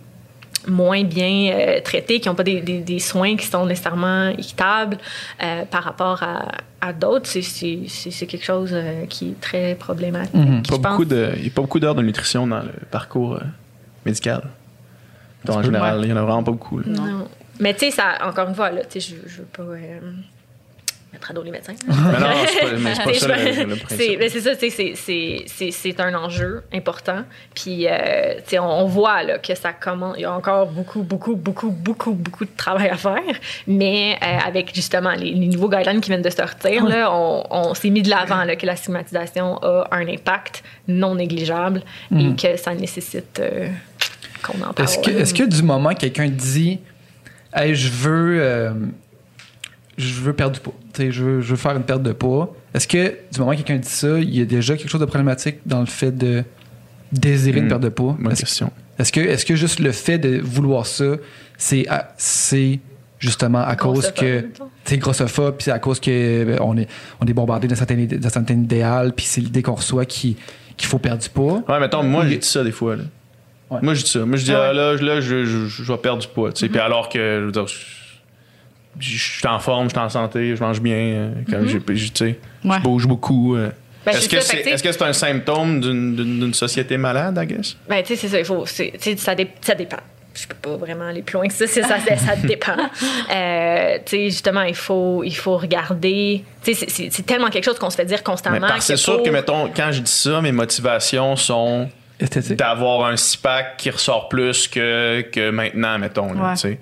moins 0.69 1.05
bien 1.05 1.53
euh, 1.55 1.81
traités, 1.81 2.19
qui 2.19 2.29
n'ont 2.29 2.35
pas 2.35 2.43
des, 2.43 2.61
des- 2.61 2.81
des 2.81 2.99
soins 2.99 3.37
qui 3.37 3.47
sont 3.47 3.65
nécessairement 3.67 4.31
équitables 4.31 4.99
euh, 5.41 5.63
par 5.71 5.85
rapport 5.85 6.21
à, 6.25 6.49
à 6.87 6.93
d'autres, 6.93 7.27
c'est- 7.27 7.43
c'est 7.43 7.81
c'est- 7.89 8.11
c'est 8.11 8.27
quelque 8.27 8.45
chose 8.45 8.71
euh, 8.73 9.07
qui 9.07 9.31
est 9.31 9.41
très 9.41 9.75
problématique. 9.75 10.35
Mhm. 10.35 10.63
Je 10.65 10.71
Pas 10.71 10.79
pense- 10.79 10.83
beaucoup 10.93 11.05
de, 11.05 11.33
il 11.37 11.43
n'y 11.43 11.49
a 11.49 11.51
pas 11.51 11.63
beaucoup 11.63 11.81
d'heures 11.81 11.95
de 11.95 12.03
nutrition 12.03 12.47
dans 12.47 12.61
le 12.61 12.73
parcours 12.91 13.35
euh, 13.35 13.41
médical. 14.05 14.43
En 15.49 15.63
général, 15.63 16.01
il 16.03 16.07
n'y 16.07 16.13
en 16.13 16.17
a 16.17 16.23
vraiment 16.23 16.43
pas 16.43 16.51
beaucoup. 16.53 16.79
là. 16.79 16.85
Non. 16.89 17.29
Mais 17.61 17.73
tu 17.73 17.81
sais, 17.87 17.91
ça, 17.93 18.19
encore 18.27 18.49
une 18.49 18.55
fois, 18.55 18.71
là, 18.71 18.83
tu 18.85 19.01
sais, 19.01 19.15
je, 19.25 19.29
je 19.29 19.39
veux 19.39 19.45
pas 19.45 19.63
euh, 19.63 20.01
mettre 21.17 21.31
à 21.31 21.35
dos 21.35 21.43
les 21.43 21.51
médecins. 21.51 21.75
Mais 21.87 21.95
non, 21.95 22.29
c'est 22.47 22.61
pas, 22.61 22.77
mais 22.79 22.95
c'est 22.95 23.05
pas 23.05 23.15
ça 23.19 23.29
le, 23.29 23.53
c'est 23.53 23.77
principe. 23.77 25.49
c'est 25.49 25.71
ça, 25.71 26.05
un 26.05 26.15
enjeu 26.15 26.63
important. 26.73 27.23
Puis, 27.55 27.87
euh, 27.89 28.35
on, 28.55 28.59
on 28.59 28.85
voit 28.87 29.23
là, 29.23 29.39
que 29.39 29.55
ça 29.55 29.73
commence. 29.73 30.17
Il 30.19 30.23
y 30.23 30.25
a 30.25 30.33
encore 30.33 30.67
beaucoup, 30.67 31.03
beaucoup, 31.03 31.35
beaucoup, 31.37 31.71
beaucoup, 31.71 32.13
beaucoup 32.13 32.45
de 32.45 32.51
travail 32.57 32.89
à 32.89 32.97
faire. 32.97 33.23
Mais 33.67 34.17
euh, 34.23 34.39
avec 34.47 34.75
justement 34.75 35.13
les, 35.13 35.33
les 35.33 35.49
nouveaux 35.49 35.71
guidelines 35.71 36.01
qui 36.01 36.11
viennent 36.11 36.23
de 36.23 36.31
sortir, 36.31 36.85
là, 36.87 37.11
on, 37.13 37.45
on 37.51 37.75
s'est 37.75 37.91
mis 37.91 38.03
de 38.03 38.11
l'avant 38.11 38.45
que 38.59 38.67
la 38.67 38.77
stigmatisation 38.77 39.57
a 39.63 39.89
un 39.91 40.07
impact 40.07 40.63
non 40.87 41.15
négligeable 41.15 41.83
et 42.17 42.35
que 42.37 42.57
ça 42.57 42.75
nécessite 42.75 43.41
euh, 43.41 43.69
qu'on 44.43 44.61
en 44.63 44.73
parle. 44.73 44.89
Est-ce 44.89 45.35
que, 45.35 45.45
du 45.45 45.63
moment 45.63 45.91
que 45.95 46.01
quelqu'un 46.01 46.29
dit 46.29 46.79
Hey, 47.55 47.75
je 47.75 47.89
veux 47.89 48.93
je 49.97 50.21
veux 50.21 50.33
perdre 50.33 50.55
du 50.55 50.61
poids, 50.61 50.75
Tu 50.93 51.03
sais, 51.03 51.13
je 51.13 51.25
veux, 51.25 51.41
je 51.41 51.51
veux 51.51 51.57
faire 51.57 51.77
une 51.77 51.83
perte 51.83 52.03
de 52.03 52.13
poids, 52.13 52.55
est-ce 52.75 52.87
que 52.89 53.15
du 53.33 53.41
moment 53.41 53.53
que 53.53 53.57
quelqu'un 53.59 53.77
dit 53.77 53.89
ça, 53.89 54.19
il 54.19 54.35
y 54.37 54.41
a 54.43 54.45
déjà 54.45 54.77
quelque 54.77 54.89
chose 54.91 55.01
de 55.01 55.07
problématique 55.07 55.57
dans 55.67 55.81
le 55.81 55.87
fait 55.87 56.13
de 56.17 56.45
désirer 57.13 57.59
une 57.61 57.67
Hmm. 57.67 57.69
perte 57.69 57.83
de 57.83 57.89
poids? 57.89 58.17
Bonne 58.19 58.33
Est-ce, 58.33 58.41
question. 58.43 58.71
est-ce 58.99 59.13
que, 59.13 59.21
est-ce 59.21 59.47
que 59.47 59.57
juste 59.57 59.81
le 59.81 59.93
fait 59.93 60.19
de 60.19 60.39
vouloir 60.41 60.87
ça, 60.87 61.17
c'est, 61.57 61.87
ah, 61.89 62.13
c'est 62.19 62.81
justement 63.19 63.65
à 63.65 63.77
cause 63.77 64.13
que 64.13 64.47
c'est 64.85 64.99
grossophobe, 64.99 65.57
puis 65.57 65.65
c'est 65.65 65.71
à 65.71 65.79
cause 65.79 65.99
que 66.01 66.45
ben, 66.45 66.59
on 66.61 66.77
est 66.77 66.87
on 67.21 67.27
est 67.27 67.33
bombardé 67.33 67.67
d'un 67.67 67.75
certain 67.75 67.97
idé- 67.97 68.19
d'un 68.19 68.29
certain 68.29 68.55
idéal, 68.55 69.13
puis 69.17 69.25
c'est 69.25 69.41
l'idée 69.41 69.63
qu'on 69.63 69.75
reçoit 69.75 70.05
qui 70.05 70.37
qu'il 70.77 70.87
faut 70.89 70.99
perdre 70.99 71.23
du 71.23 71.29
poids? 71.31 71.63
Ouais, 71.67 71.81
mettons, 71.81 72.03
moi, 72.03 72.27
j'ai 72.29 72.37
dit 72.37 72.47
ça 72.47 72.63
des 72.63 72.71
fois. 72.73 72.97
Là. 72.97 73.05
Ouais. 73.71 73.79
Moi, 73.83 73.95
j'ai 73.95 74.03
dit 74.03 74.11
ça. 74.11 74.27
Moi, 74.27 74.37
je 74.37 74.45
dis, 74.45 74.51
Ouais. 74.51 74.59
ah, 74.61 74.73
là, 74.75 74.95
là 74.95 75.21
je, 75.23 75.47
je, 75.47 75.67
je 75.67 75.83
vais 75.91 75.97
perdre 75.99 76.21
du 76.21 76.29
poids. 76.29 76.53
tu 76.53 76.61
sais. 76.61 76.69
Puis 76.69 76.79
alors 76.79 77.09
que, 77.09 77.19
je 77.41 77.45
veux 77.47 77.53
dire, 77.53 77.65
je, 78.99 79.19
suis 79.39 79.47
en 79.47 79.59
forme, 79.59 79.85
je 79.87 79.91
suis 79.91 79.99
en 79.99 80.09
santé, 80.09 80.57
je 80.57 80.61
mange 80.63 80.81
bien, 80.81 80.95
euh, 80.97 81.31
quand 81.51 81.59
sais, 82.15 82.39
Ouais. 82.65 82.77
je 82.79 82.83
bouge 82.83 83.07
beaucoup. 83.07 83.57
euh. 83.57 83.71
Ben, 84.05 84.13
est-ce, 84.13 84.29
que 84.29 84.41
c'est, 84.41 84.63
que 84.83 84.93
c'est 84.93 85.03
un 85.03 85.13
symptôme 85.13 85.81
d'une, 85.81 86.55
société 86.55 86.97
malade, 86.97 87.39
I 87.43 87.47
guess? 87.47 87.77
Ben, 87.89 88.03
tu 88.03 88.09
sais, 88.15 88.17
c'est 88.17 88.29
ça, 88.29 88.39
il 88.39 88.45
faut. 88.45 88.65
c'est- 88.67 88.93
tu 88.93 89.01
sais, 89.11 89.17
ça, 89.17 89.35
dé- 89.35 89.51
ça 89.61 89.75
dépend. 89.75 89.97
Je 90.33 90.47
peux 90.47 90.55
pas 90.55 90.77
vraiment 90.77 91.07
aller 91.09 91.23
plus 91.23 91.35
loin 91.35 91.49
que 91.49 91.55
ça, 91.55 91.67
ça, 91.67 91.83
ça, 91.83 91.99
ça 92.17 92.37
dépend. 92.45 92.77
Euh, 93.33 93.97
tu 94.05 94.17
sais, 94.17 94.25
justement, 94.31 94.63
il 94.63 94.75
faut, 94.75 95.25
il 95.25 95.35
faut 95.35 95.57
regarder. 95.57 96.45
Tu 96.63 96.75
sais, 96.75 96.87
c'est- 96.89 97.23
tellement 97.27 97.49
quelque 97.51 97.65
chose 97.65 97.79
qu'on 97.79 97.91
se 97.91 97.97
fait 97.97 98.05
dire 98.05 98.23
constamment. 98.23 98.69
C'est 98.79 98.97
sûr 98.97 99.23
que, 99.23 99.31
mettons, 99.31 99.69
quand 99.75 99.91
je 99.93 100.01
dis 100.01 100.13
ça, 100.13 100.41
mes 100.41 100.53
motivations 100.53 101.35
sont 101.37 101.89
d'avoir 102.51 103.07
un 103.07 103.17
six-pack 103.17 103.77
qui 103.77 103.91
ressort 103.91 104.29
plus 104.29 104.69
que, 104.69 105.23
que 105.33 105.51
maintenant, 105.51 105.99
mettons. 105.99 106.33
là, 106.33 106.49
Ouais. 106.51 106.55
tu 106.55 106.61
sais. 106.61 106.79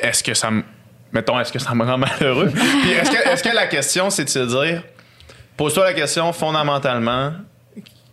Est-ce 0.00 0.22
que 0.24 0.34
ça 0.34 0.50
me. 0.50 0.62
Mettons, 1.16 1.40
est-ce 1.40 1.50
que 1.50 1.58
ça 1.58 1.74
me 1.74 1.82
rend 1.82 1.96
malheureux? 1.98 2.50
Puis 2.82 2.90
est-ce 2.92 3.10
que, 3.10 3.28
est-ce 3.30 3.42
que 3.42 3.54
la 3.54 3.66
question, 3.66 4.10
c'est 4.10 4.24
de 4.24 4.28
se 4.28 4.38
dire. 4.40 4.82
Pose-toi 5.56 5.84
la 5.84 5.94
question 5.94 6.30
fondamentalement. 6.34 7.32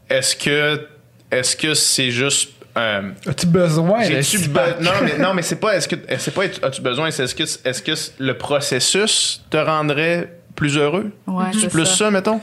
Est-ce 0.10 0.36
que. 0.38 0.88
Est-ce 1.30 1.56
que 1.58 1.74
c'est 1.74 2.12
juste. 2.12 2.52
euh, 2.78 3.10
As-tu 3.28 3.48
besoin 3.48 4.08
de 4.08 4.14
be- 4.16 4.82
non, 4.82 4.92
mais, 5.04 5.18
non, 5.18 5.34
mais 5.34 5.42
c'est 5.42 5.58
pas. 5.58 5.76
Est-ce 5.76 5.88
que. 5.90 5.96
C'est 6.18 6.34
pas. 6.34 6.44
As-tu 6.46 6.82
besoin? 6.82 7.12
C'est 7.12 7.24
est-ce 7.24 7.36
que, 7.36 7.44
est-ce 7.44 7.82
que 7.84 7.92
le 8.24 8.38
processus 8.38 9.44
te 9.50 9.58
rendrait 9.58 10.40
plus 10.56 10.78
heureux? 10.78 11.12
Ouais, 11.28 11.46
C'est 11.52 11.62
c'est 11.62 11.68
plus 11.70 11.86
ça. 11.86 11.96
ça, 12.06 12.12
mettons? 12.12 12.40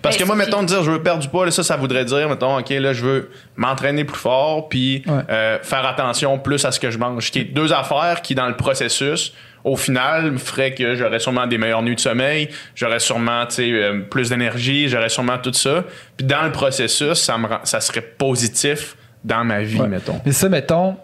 Parce 0.00 0.16
Ben, 0.16 0.22
que 0.22 0.26
moi, 0.26 0.36
mettons, 0.36 0.62
dire 0.62 0.82
je 0.84 0.90
veux 0.92 1.02
perdre 1.02 1.20
du 1.22 1.28
poids, 1.28 1.44
là, 1.44 1.50
ça, 1.50 1.62
ça 1.64 1.76
voudrait 1.76 2.04
dire, 2.04 2.28
mettons, 2.28 2.56
OK, 2.58 2.70
là, 2.70 2.92
je 2.92 3.04
veux 3.04 3.30
m'entraîner 3.56 4.04
plus 4.04 4.16
fort, 4.18 4.68
puis 4.68 5.02
Ouais. 5.06 5.22
euh, 5.28 5.58
faire 5.62 5.84
attention 5.84 6.38
plus 6.38 6.64
à 6.64 6.70
ce 6.72 6.78
que 6.80 6.90
je 6.90 6.96
mange. 6.98 7.30
Qui 7.32 7.40
est 7.40 7.44
deux 7.44 7.72
affaires 7.72 8.22
qui, 8.22 8.34
dans 8.36 8.46
le 8.46 8.56
processus, 8.56 9.34
au 9.64 9.76
final, 9.76 10.32
me 10.32 10.38
ferait 10.38 10.74
que 10.74 10.94
j'aurais 10.94 11.18
sûrement 11.18 11.46
des 11.46 11.58
meilleures 11.58 11.82
nuits 11.82 11.96
de 11.96 12.00
sommeil, 12.00 12.48
j'aurais 12.74 13.00
sûrement, 13.00 13.44
tu 13.46 13.54
sais, 13.56 13.70
euh, 13.72 14.00
plus 14.00 14.28
d'énergie, 14.30 14.88
j'aurais 14.88 15.08
sûrement 15.10 15.38
tout 15.38 15.52
ça. 15.52 15.84
Puis 16.16 16.26
dans 16.26 16.42
le 16.42 16.52
processus, 16.52 17.14
ça, 17.14 17.36
me 17.38 17.46
rend- 17.46 17.60
ça 17.64 17.80
serait 17.80 18.00
positif 18.02 18.96
dans 19.24 19.44
ma 19.44 19.62
vie, 19.62 19.80
Ouais. 19.80 19.88
mettons. 19.88 20.20
Mais 20.24 20.32
ça, 20.32 20.48
mettons, 20.48 20.96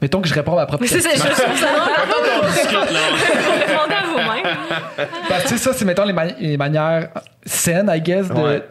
mettons 0.00 0.20
que 0.22 0.28
je 0.28 0.34
réponds 0.34 0.52
à 0.52 0.56
ma 0.62 0.66
propre 0.66 0.82
Mais 0.82 0.88
c'est 0.88 1.00
ça, 1.00 1.10
question. 1.10 1.28
je 1.30 1.42
vous-même. 4.12 4.56
Parce 5.28 5.50
que 5.52 5.58
ça, 5.58 5.72
c'est 5.72 5.84
mettons 5.84 6.04
les, 6.04 6.12
ma- 6.12 6.26
les 6.26 6.56
manières 6.56 7.08
saines, 7.44 7.90
I 7.94 8.00
guess, 8.00 8.28
de, 8.28 8.34
Ouais. 8.34 8.62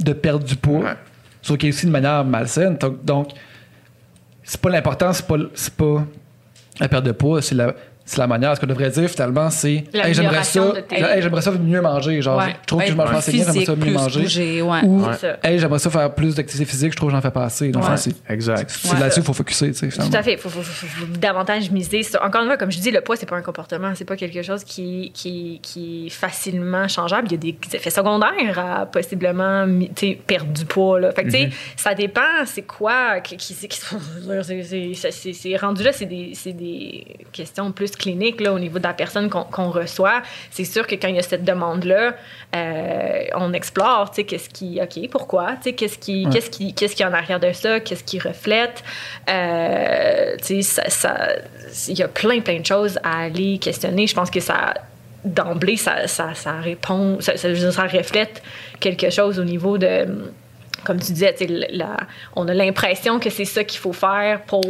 de 0.00 0.12
perdre 0.12 0.44
du 0.44 0.56
poids. 0.56 0.80
Ouais. 0.84 0.94
Sauf 1.42 1.58
qu'il 1.58 1.68
y 1.68 1.72
a 1.72 1.74
aussi 1.74 1.86
une 1.86 1.92
manière 1.92 2.24
malsaine. 2.24 2.76
Donc, 2.76 3.04
donc, 3.04 3.28
c'est 4.42 4.60
pas 4.60 4.70
l'important, 4.70 5.12
c'est 5.12 5.26
pas, 5.26 5.36
c'est 5.54 5.74
pas 5.74 6.04
la 6.80 6.88
perte 6.88 7.04
de 7.04 7.12
poids, 7.12 7.42
c'est 7.42 7.54
la, 7.54 7.74
c'est 8.06 8.16
la 8.18 8.26
manière. 8.26 8.54
Ce 8.56 8.60
qu'on 8.60 8.66
devrait 8.66 8.88
dire 8.90 9.08
finalement, 9.10 9.50
c'est 9.50 9.84
hey, 9.92 10.14
j'aimerais 10.14 10.42
ça, 10.44 10.72
hey, 10.90 11.20
j'aimerais 11.22 11.42
ça 11.42 11.50
mieux 11.50 11.80
manger. 11.82 12.22
Genre, 12.22 12.38
Ouais. 12.38 12.56
je 12.62 12.66
trouve 12.66 12.82
que 12.82 12.88
je 12.88 12.94
mange 12.94 13.10
pas 13.10 13.16
assez 13.18 13.32
bien, 13.32 13.44
j'aimerais 13.44 13.64
ça 13.66 13.76
mieux 13.76 13.92
manger. 13.92 14.20
bouger, 14.22 14.62
ouais. 14.62 14.78
Ou 14.84 15.02
Ouais. 15.04 15.14
Hey, 15.42 15.58
j'aimerais 15.58 15.78
ça 15.80 15.90
faire 15.90 16.14
plus 16.14 16.34
d'activité 16.34 16.64
physique, 16.70 16.92
je 16.92 16.96
trouve 16.96 17.10
que 17.10 17.14
j'en 17.16 17.20
fais 17.20 17.30
pas 17.30 17.44
assez. 17.44 17.68
Donc, 17.70 17.86
Ouais. 17.88 17.96
c'est, 17.96 18.14
Exact. 18.28 18.70
c'est 18.70 18.94
Ouais. 18.94 19.00
là-dessus 19.00 19.20
qu'il 19.20 19.26
faut 19.26 19.32
focuser. 19.34 19.72
tu 19.72 19.74
sais, 19.74 19.90
finalement. 19.90 20.10
Tout 20.12 20.16
à 20.18 20.22
fait. 20.22 20.32
Il 20.34 20.38
faut, 20.38 20.48
faut- 20.48 20.62
faut- 20.62 20.86
faut 20.86 21.06
davantage 21.18 21.70
miser 21.70 22.02
sur. 22.02 22.22
Encore 22.22 22.42
une 22.42 22.46
fois, 22.48 22.56
comme 22.56 22.70
je 22.70 22.78
dis, 22.78 22.90
le 22.90 23.00
poids, 23.00 23.16
c'est 23.16 23.26
pas 23.26 23.36
un 23.36 23.42
comportement. 23.42 23.92
C'est 23.94 24.04
pas 24.04 24.16
quelque 24.16 24.42
chose 24.42 24.62
qui, 24.64 25.10
qui, 25.12 25.58
qui 25.62 26.06
est 26.06 26.10
facilement 26.10 26.86
changeable. 26.88 27.26
Il 27.28 27.32
y 27.32 27.34
a 27.34 27.38
des 27.38 27.76
effets 27.76 27.90
secondaires 27.90 28.58
à 28.58 28.86
possiblement 28.86 29.66
perdre 30.26 30.52
du 30.52 30.64
poids. 30.64 31.00
Là. 31.00 31.12
Fait 31.12 31.24
que, 31.24 31.30
tu 31.30 31.36
sais, 31.38 31.50
ça 31.76 31.94
dépend, 31.94 32.20
c'est 32.44 32.62
quoi. 32.62 33.20
Qui, 33.20 33.36
qui, 33.36 33.54
c'est- 33.54 33.66
qui- 33.68 33.78
c'est- 34.42 34.62
c'est- 34.62 34.94
c'est- 34.94 35.10
c'est- 35.10 35.32
c'est 35.32 35.56
rendu 35.56 35.82
là, 35.82 35.92
c'est 35.92 36.06
des, 36.06 36.32
c'est 36.34 36.52
des 36.52 37.04
questions 37.32 37.72
plus 37.72 37.90
cliniques 37.96 38.40
là, 38.40 38.52
au 38.52 38.58
niveau 38.58 38.78
de 38.78 38.84
la 38.86 38.92
personne 38.94 39.28
qu'on 39.28 39.70
reçoit. 39.70 40.22
C'est 40.50 40.64
sûr 40.64 40.86
que 40.86 40.94
quand 40.94 41.08
il 41.08 41.16
y 41.16 41.18
a 41.18 41.22
cette 41.22 41.44
demande-là, 41.44 42.14
euh, 42.54 43.22
on 43.34 43.52
explore, 43.52 44.10
tu 44.10 44.16
sais, 44.16 44.24
qu'est-ce 44.24 44.48
qui. 44.48 44.80
OK, 44.82 45.08
pourquoi? 45.10 45.52
Tu 45.56 45.62
sais, 45.64 45.72
qu'est-ce 45.74 45.98
qui, 45.98 46.24
Ouais. 46.26 46.32
qu'est-ce 46.32 46.50
qui, 46.50 46.74
qu'est-ce 46.74 46.94
qui 46.96 47.02
est 47.02 47.06
en 47.06 47.12
arrière 47.12 47.40
de 47.40 47.52
ça? 47.52 47.80
Qu'est-ce 47.80 48.04
qui 48.04 48.18
reflète? 48.18 48.82
Euh, 49.28 50.36
tu 50.38 50.62
sais, 50.62 50.62
ça- 50.62 50.88
ça- 50.90 51.28
il 51.88 51.98
y 51.98 52.02
a 52.02 52.08
plein, 52.08 52.40
plein 52.40 52.60
de 52.60 52.66
choses 52.66 52.98
à 53.02 53.22
aller 53.24 53.58
questionner. 53.58 54.06
Je 54.06 54.14
pense 54.14 54.30
que 54.30 54.40
ça, 54.40 54.74
d'emblée, 55.24 55.76
ça, 55.76 56.06
ça, 56.06 56.34
ça 56.34 56.52
répond, 56.60 57.18
ça, 57.20 57.36
ça, 57.36 57.54
ça 57.72 57.82
reflète 57.82 58.42
quelque 58.80 59.10
chose 59.10 59.38
au 59.40 59.44
niveau 59.44 59.76
de, 59.78 60.06
comme 60.86 61.00
tu 61.00 61.12
disais, 61.12 61.34
la- 61.70 61.96
on 62.36 62.46
a 62.48 62.54
l'impression 62.54 63.18
que 63.18 63.28
c'est 63.30 63.44
ça 63.44 63.64
qu'il 63.64 63.80
faut 63.80 63.92
faire 63.92 64.42
pour 64.42 64.62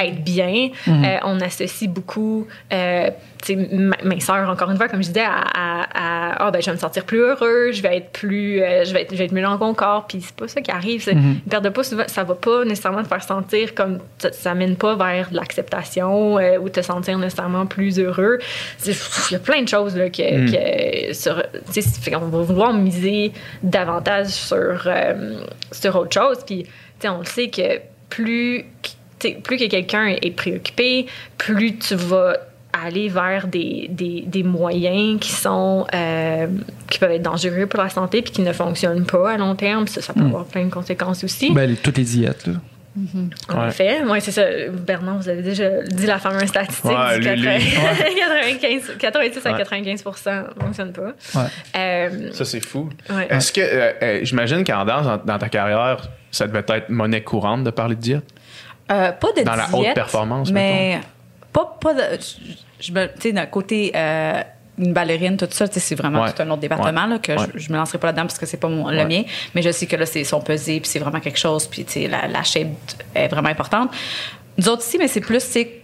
être 0.00 0.22
bien. 0.24 0.68
Euh, 1.04 1.18
on 1.24 1.40
associe 1.40 1.88
beaucoup, 1.90 2.46
euh, 2.72 3.10
sais, 3.46 3.56
ma- 3.56 3.96
minceur, 4.04 4.48
encore 4.48 4.70
une 4.70 4.76
fois, 4.76 4.88
comme 4.88 5.02
je 5.02 5.08
disais, 5.08 5.24
à, 5.24 5.86
ah, 5.94 6.50
ben, 6.50 6.60
je 6.60 6.66
vais 6.66 6.72
me 6.72 6.78
sentir 6.78 7.04
plus 7.04 7.18
heureux, 7.20 7.70
je 7.72 7.82
vais 7.82 7.98
être 7.98 8.10
plus, 8.10 8.60
euh, 8.62 8.84
je 8.84 8.92
vais 8.92 9.02
être, 9.02 9.12
je 9.12 9.16
vais 9.16 9.24
être 9.24 9.32
mieux 9.32 9.42
dans 9.42 9.58
mon 9.58 9.74
corps. 9.74 10.06
Puis 10.06 10.20
c'est 10.20 10.34
pas 10.34 10.48
ça 10.48 10.60
qui 10.60 10.70
arrive. 10.70 11.02
C'est- 11.02 11.12
Une 11.12 11.40
perte 11.50 11.64
de 11.64 11.68
poids, 11.68 11.84
souvent, 11.84 12.04
ça 12.06 12.24
va 12.24 12.34
pas 12.34 12.64
nécessairement 12.64 13.02
te 13.02 13.08
faire 13.08 13.22
sentir 13.22 13.74
comme 13.74 13.98
ça, 14.32 14.54
mène 14.54 14.76
pas 14.76 14.94
vers 14.96 15.30
de 15.30 15.36
l'acceptation 15.36 16.38
euh, 16.38 16.58
ou 16.58 16.68
te 16.68 16.80
sentir 16.82 17.18
nécessairement 17.18 17.66
plus 17.66 17.98
heureux. 17.98 18.38
Il 18.86 18.94
y 19.32 19.34
a 19.34 19.38
plein 19.38 19.62
de 19.62 19.68
choses 19.68 19.96
là, 19.96 20.08
que, 20.10 21.08
que 21.08 21.12
sur, 21.12 21.42
qu'on 22.10 22.26
va 22.28 22.42
vouloir 22.42 22.72
miser 22.72 23.32
davantage 23.62 24.28
sur, 24.28 24.82
euh, 24.86 25.34
sur 25.70 25.96
autre 25.96 26.12
chose. 26.12 26.38
Puis, 26.46 26.64
tu 26.64 26.70
sais, 27.00 27.08
on 27.08 27.18
le 27.18 27.24
sait 27.24 27.48
que 27.48 27.80
plus, 28.08 28.64
plus 29.42 29.56
que 29.56 29.68
quelqu'un 29.68 30.06
est 30.20 30.34
préoccupé, 30.36 31.06
plus 31.38 31.76
tu 31.78 31.94
vas 31.94 32.36
aller 32.72 33.08
vers 33.08 33.46
des, 33.48 33.86
des, 33.90 34.24
des 34.26 34.42
moyens 34.42 35.20
qui 35.20 35.30
sont 35.32 35.86
euh, 35.94 36.46
qui 36.90 36.98
peuvent 36.98 37.10
être 37.12 37.22
dangereux 37.22 37.66
pour 37.66 37.82
la 37.82 37.88
santé 37.90 38.22
puis 38.22 38.32
qui 38.32 38.42
ne 38.42 38.52
fonctionnent 38.52 39.04
pas 39.06 39.32
à 39.32 39.36
long 39.36 39.54
terme. 39.54 39.86
Ça, 39.86 40.00
ça 40.00 40.12
peut 40.14 40.20
avoir 40.22 40.44
plein 40.46 40.64
de 40.64 40.70
conséquences 40.70 41.22
aussi. 41.24 41.52
Ben, 41.52 41.68
les- 41.68 41.76
toutes 41.76 41.98
les 41.98 42.04
diètes. 42.04 42.46
Là. 42.46 42.54
En 43.48 43.62
Ouais. 43.62 43.68
effet, 43.68 44.00
oui, 44.06 44.18
c'est 44.20 44.32
ça. 44.32 44.44
Bernard, 44.70 45.16
vous 45.16 45.28
avez 45.30 45.40
déjà 45.42 45.82
dit 45.82 46.04
la 46.06 46.18
fameuse 46.18 46.44
statistique 46.48 46.84
Ouais, 46.90 47.18
du 47.20 47.28
lui, 47.30 47.40
lui. 47.58 47.70
95, 48.20 48.96
86 48.98 49.46
à 49.46 49.52
Ouais. 49.52 49.58
95 49.58 50.04
ne 50.26 50.62
fonctionne 50.62 50.92
pas. 50.92 51.12
Ouais. 51.34 51.46
Euh, 51.76 52.32
Ça, 52.32 52.44
c'est 52.44 52.60
fou. 52.64 52.90
Ouais. 53.10 53.26
Est-ce 53.30 53.50
que, 53.52 53.60
euh, 53.62 54.20
j'imagine 54.24 54.62
qu'en 54.64 54.84
danse, 54.84 55.06
dans, 55.06 55.16
dans 55.16 55.38
ta 55.38 55.48
carrière, 55.48 56.08
ça 56.30 56.46
devait 56.46 56.64
être 56.68 56.90
monnaie 56.90 57.22
courante 57.22 57.64
de 57.64 57.70
parler 57.70 57.96
de 57.96 58.00
diète? 58.00 58.24
Euh, 58.90 59.12
pas 59.12 59.28
de 59.36 59.42
Dans 59.42 59.54
la 59.56 59.68
haute 59.72 59.94
performance, 59.94 60.50
mais 60.50 61.00
pas, 61.52 61.76
pas 61.80 61.94
de. 61.94 62.00
Je, 62.20 62.86
je 62.88 62.92
me- 62.92 63.06
tu 63.06 63.20
sais, 63.20 63.32
d'un 63.32 63.46
côté. 63.46 63.92
euh, 63.94 64.42
une 64.78 64.94
ballerine, 64.94 65.36
tout 65.36 65.46
ça, 65.50 65.68
tu 65.68 65.74
sais, 65.74 65.80
c'est 65.80 65.94
vraiment 65.94 66.22
Ouais. 66.22 66.32
tout 66.32 66.42
un 66.42 66.48
autre 66.48 66.62
département 66.62 67.02
Ouais. 67.04 67.10
là, 67.10 67.18
que 67.18 67.32
Ouais. 67.32 67.46
je, 67.54 67.58
je 67.58 67.70
me 67.72 67.76
lancerai 67.76 67.98
pas 67.98 68.06
là-dedans 68.06 68.22
parce 68.22 68.38
que 68.38 68.46
c'est 68.46 68.56
pas 68.56 68.68
mon, 68.68 68.88
le 68.88 69.04
mien. 69.04 69.22
Mais 69.54 69.60
je 69.60 69.70
sais 69.70 69.84
que 69.86 69.96
là, 69.96 70.06
c'est 70.06 70.24
son 70.24 70.40
pesé, 70.40 70.80
puis 70.80 70.88
c'est 70.88 70.98
vraiment 70.98 71.20
quelque 71.20 71.38
chose, 71.38 71.66
puis 71.66 71.84
tu 71.84 71.92
sais, 71.92 72.08
la, 72.08 72.26
la 72.26 72.42
shape 72.42 72.68
est 73.14 73.28
vraiment 73.28 73.50
importante. 73.50 73.90
Nous 74.58 74.68
autres 74.68 74.82
ici, 74.82 74.98
mais 74.98 75.08
c'est 75.08 75.20
plus, 75.20 75.40
c'est 75.40 75.80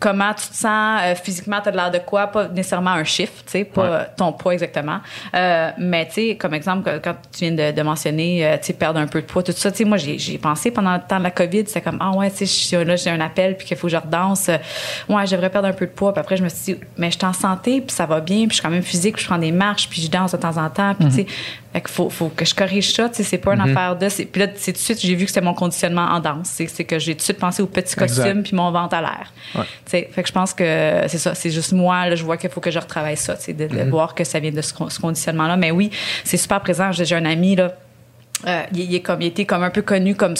comment 0.00 0.32
tu 0.32 0.46
te 0.48 0.54
sens 0.54 1.00
euh, 1.02 1.14
physiquement, 1.16 1.60
tu 1.60 1.68
as 1.68 1.72
de 1.72 1.76
l'air 1.76 1.90
de 1.90 1.98
quoi, 1.98 2.28
pas 2.28 2.46
nécessairement 2.48 2.90
un 2.92 3.04
chiffre, 3.04 3.42
tu 3.44 3.50
sais, 3.52 3.64
pas 3.64 3.90
Ouais. 3.90 4.06
ton 4.16 4.32
poids 4.32 4.52
exactement. 4.52 4.98
Euh, 5.34 5.70
mais 5.78 6.06
tu 6.06 6.14
sais, 6.14 6.36
comme 6.36 6.54
exemple, 6.54 7.00
quand 7.02 7.14
tu 7.32 7.46
viens 7.46 7.52
de, 7.72 7.76
de 7.76 7.82
mentionner, 7.82 8.46
euh, 8.46 8.56
tu 8.58 8.66
sais, 8.66 8.72
perdre 8.74 9.00
un 9.00 9.06
peu 9.06 9.20
de 9.20 9.26
poids, 9.26 9.42
tout 9.42 9.52
ça, 9.52 9.70
tu 9.72 9.78
sais, 9.78 9.84
moi, 9.84 9.96
j'ai 9.96 10.38
pensé 10.38 10.70
pendant 10.70 10.94
le 10.94 11.00
temps 11.00 11.18
de 11.18 11.24
la 11.24 11.30
COVID, 11.32 11.64
c'est 11.66 11.80
comme, 11.80 11.98
ah 12.00 12.12
ouais, 12.12 12.30
tu 12.30 12.46
sais, 12.46 12.84
là, 12.84 12.96
j'ai 12.96 13.10
un 13.10 13.20
appel, 13.20 13.56
puis 13.56 13.66
qu'il 13.66 13.76
faut 13.76 13.86
que 13.88 13.92
je 13.92 13.96
redanse. 13.96 14.48
ouais, 15.08 15.26
je 15.26 15.32
devrais 15.32 15.50
perdre 15.50 15.68
un 15.68 15.72
peu 15.72 15.86
de 15.86 15.92
poids. 15.92 16.12
Puis 16.12 16.20
après, 16.20 16.36
je 16.36 16.44
me 16.44 16.48
suis 16.48 16.74
dit, 16.74 16.80
mais 16.96 17.10
je 17.10 17.16
suis 17.18 17.26
en 17.26 17.32
santé, 17.32 17.80
puis 17.80 17.94
ça 17.94 18.06
va 18.06 18.20
bien, 18.20 18.40
puis 18.42 18.50
je 18.50 18.54
suis 18.54 18.62
quand 18.62 18.70
même 18.70 18.82
physique, 18.82 19.14
puis 19.16 19.22
je 19.24 19.28
prends 19.28 19.38
des 19.38 19.52
marches, 19.52 19.88
puis 19.88 20.00
je 20.02 20.10
danse 20.10 20.32
de 20.32 20.36
temps 20.36 20.56
en 20.56 20.70
temps, 20.70 20.94
puis 20.94 21.08
tu 21.08 21.14
sais, 21.14 21.26
fait 21.78 21.82
qu'il 21.82 21.94
faut, 21.94 22.10
faut 22.10 22.28
que 22.28 22.44
je 22.44 22.54
corrige 22.54 22.92
ça, 22.92 23.08
c'est 23.12 23.38
pas 23.38 23.54
une 23.54 23.60
affaire 23.60 23.96
de. 23.96 24.08
Puis 24.08 24.40
là, 24.40 24.48
c'est 24.56 24.72
tout 24.72 24.78
de 24.78 24.82
suite, 24.82 25.00
j'ai 25.00 25.14
vu 25.14 25.24
que 25.24 25.30
c'était 25.30 25.44
mon 25.44 25.54
conditionnement 25.54 26.06
en 26.10 26.20
danse. 26.20 26.48
C'est 26.66 26.84
que 26.84 26.98
j'ai 26.98 27.12
tout 27.12 27.18
de 27.18 27.22
suite 27.22 27.38
pensé 27.38 27.62
au 27.62 27.66
petit 27.66 27.94
costume, 27.94 28.42
puis 28.42 28.56
mon 28.56 28.70
ventre 28.70 28.94
à 28.94 29.00
l'air. 29.00 29.32
Ouais. 29.54 29.62
Tu 29.62 29.90
sais, 29.90 30.10
fait 30.12 30.22
que 30.22 30.28
je 30.28 30.32
pense 30.32 30.54
que 30.54 31.02
c'est 31.06 31.18
ça, 31.18 31.34
c'est 31.34 31.50
juste 31.50 31.72
moi, 31.72 32.08
là, 32.08 32.14
je 32.16 32.24
vois 32.24 32.36
qu'il 32.36 32.50
faut 32.50 32.60
que 32.60 32.70
je 32.70 32.78
retravaille 32.78 33.16
ça, 33.16 33.36
tu 33.36 33.44
sais, 33.44 33.52
de, 33.52 33.66
de 33.66 33.90
voir 33.90 34.14
que 34.14 34.24
ça 34.24 34.40
vient 34.40 34.50
de 34.50 34.60
ce, 34.60 34.72
ce 34.88 34.98
conditionnement-là. 34.98 35.56
Mais 35.56 35.70
oui, 35.70 35.90
c'est 36.24 36.36
super 36.36 36.60
présent. 36.60 36.92
J'ai 36.92 37.04
j'ai 37.04 37.16
un 37.16 37.24
ami, 37.24 37.56
là, 37.56 37.74
euh, 38.46 38.62
il, 38.72 38.80
il 38.80 38.94
est 38.94 39.00
comme, 39.00 39.20
il 39.22 39.26
était 39.26 39.44
comme 39.44 39.62
un 39.62 39.70
peu 39.70 39.82
connu 39.82 40.14
comme 40.14 40.34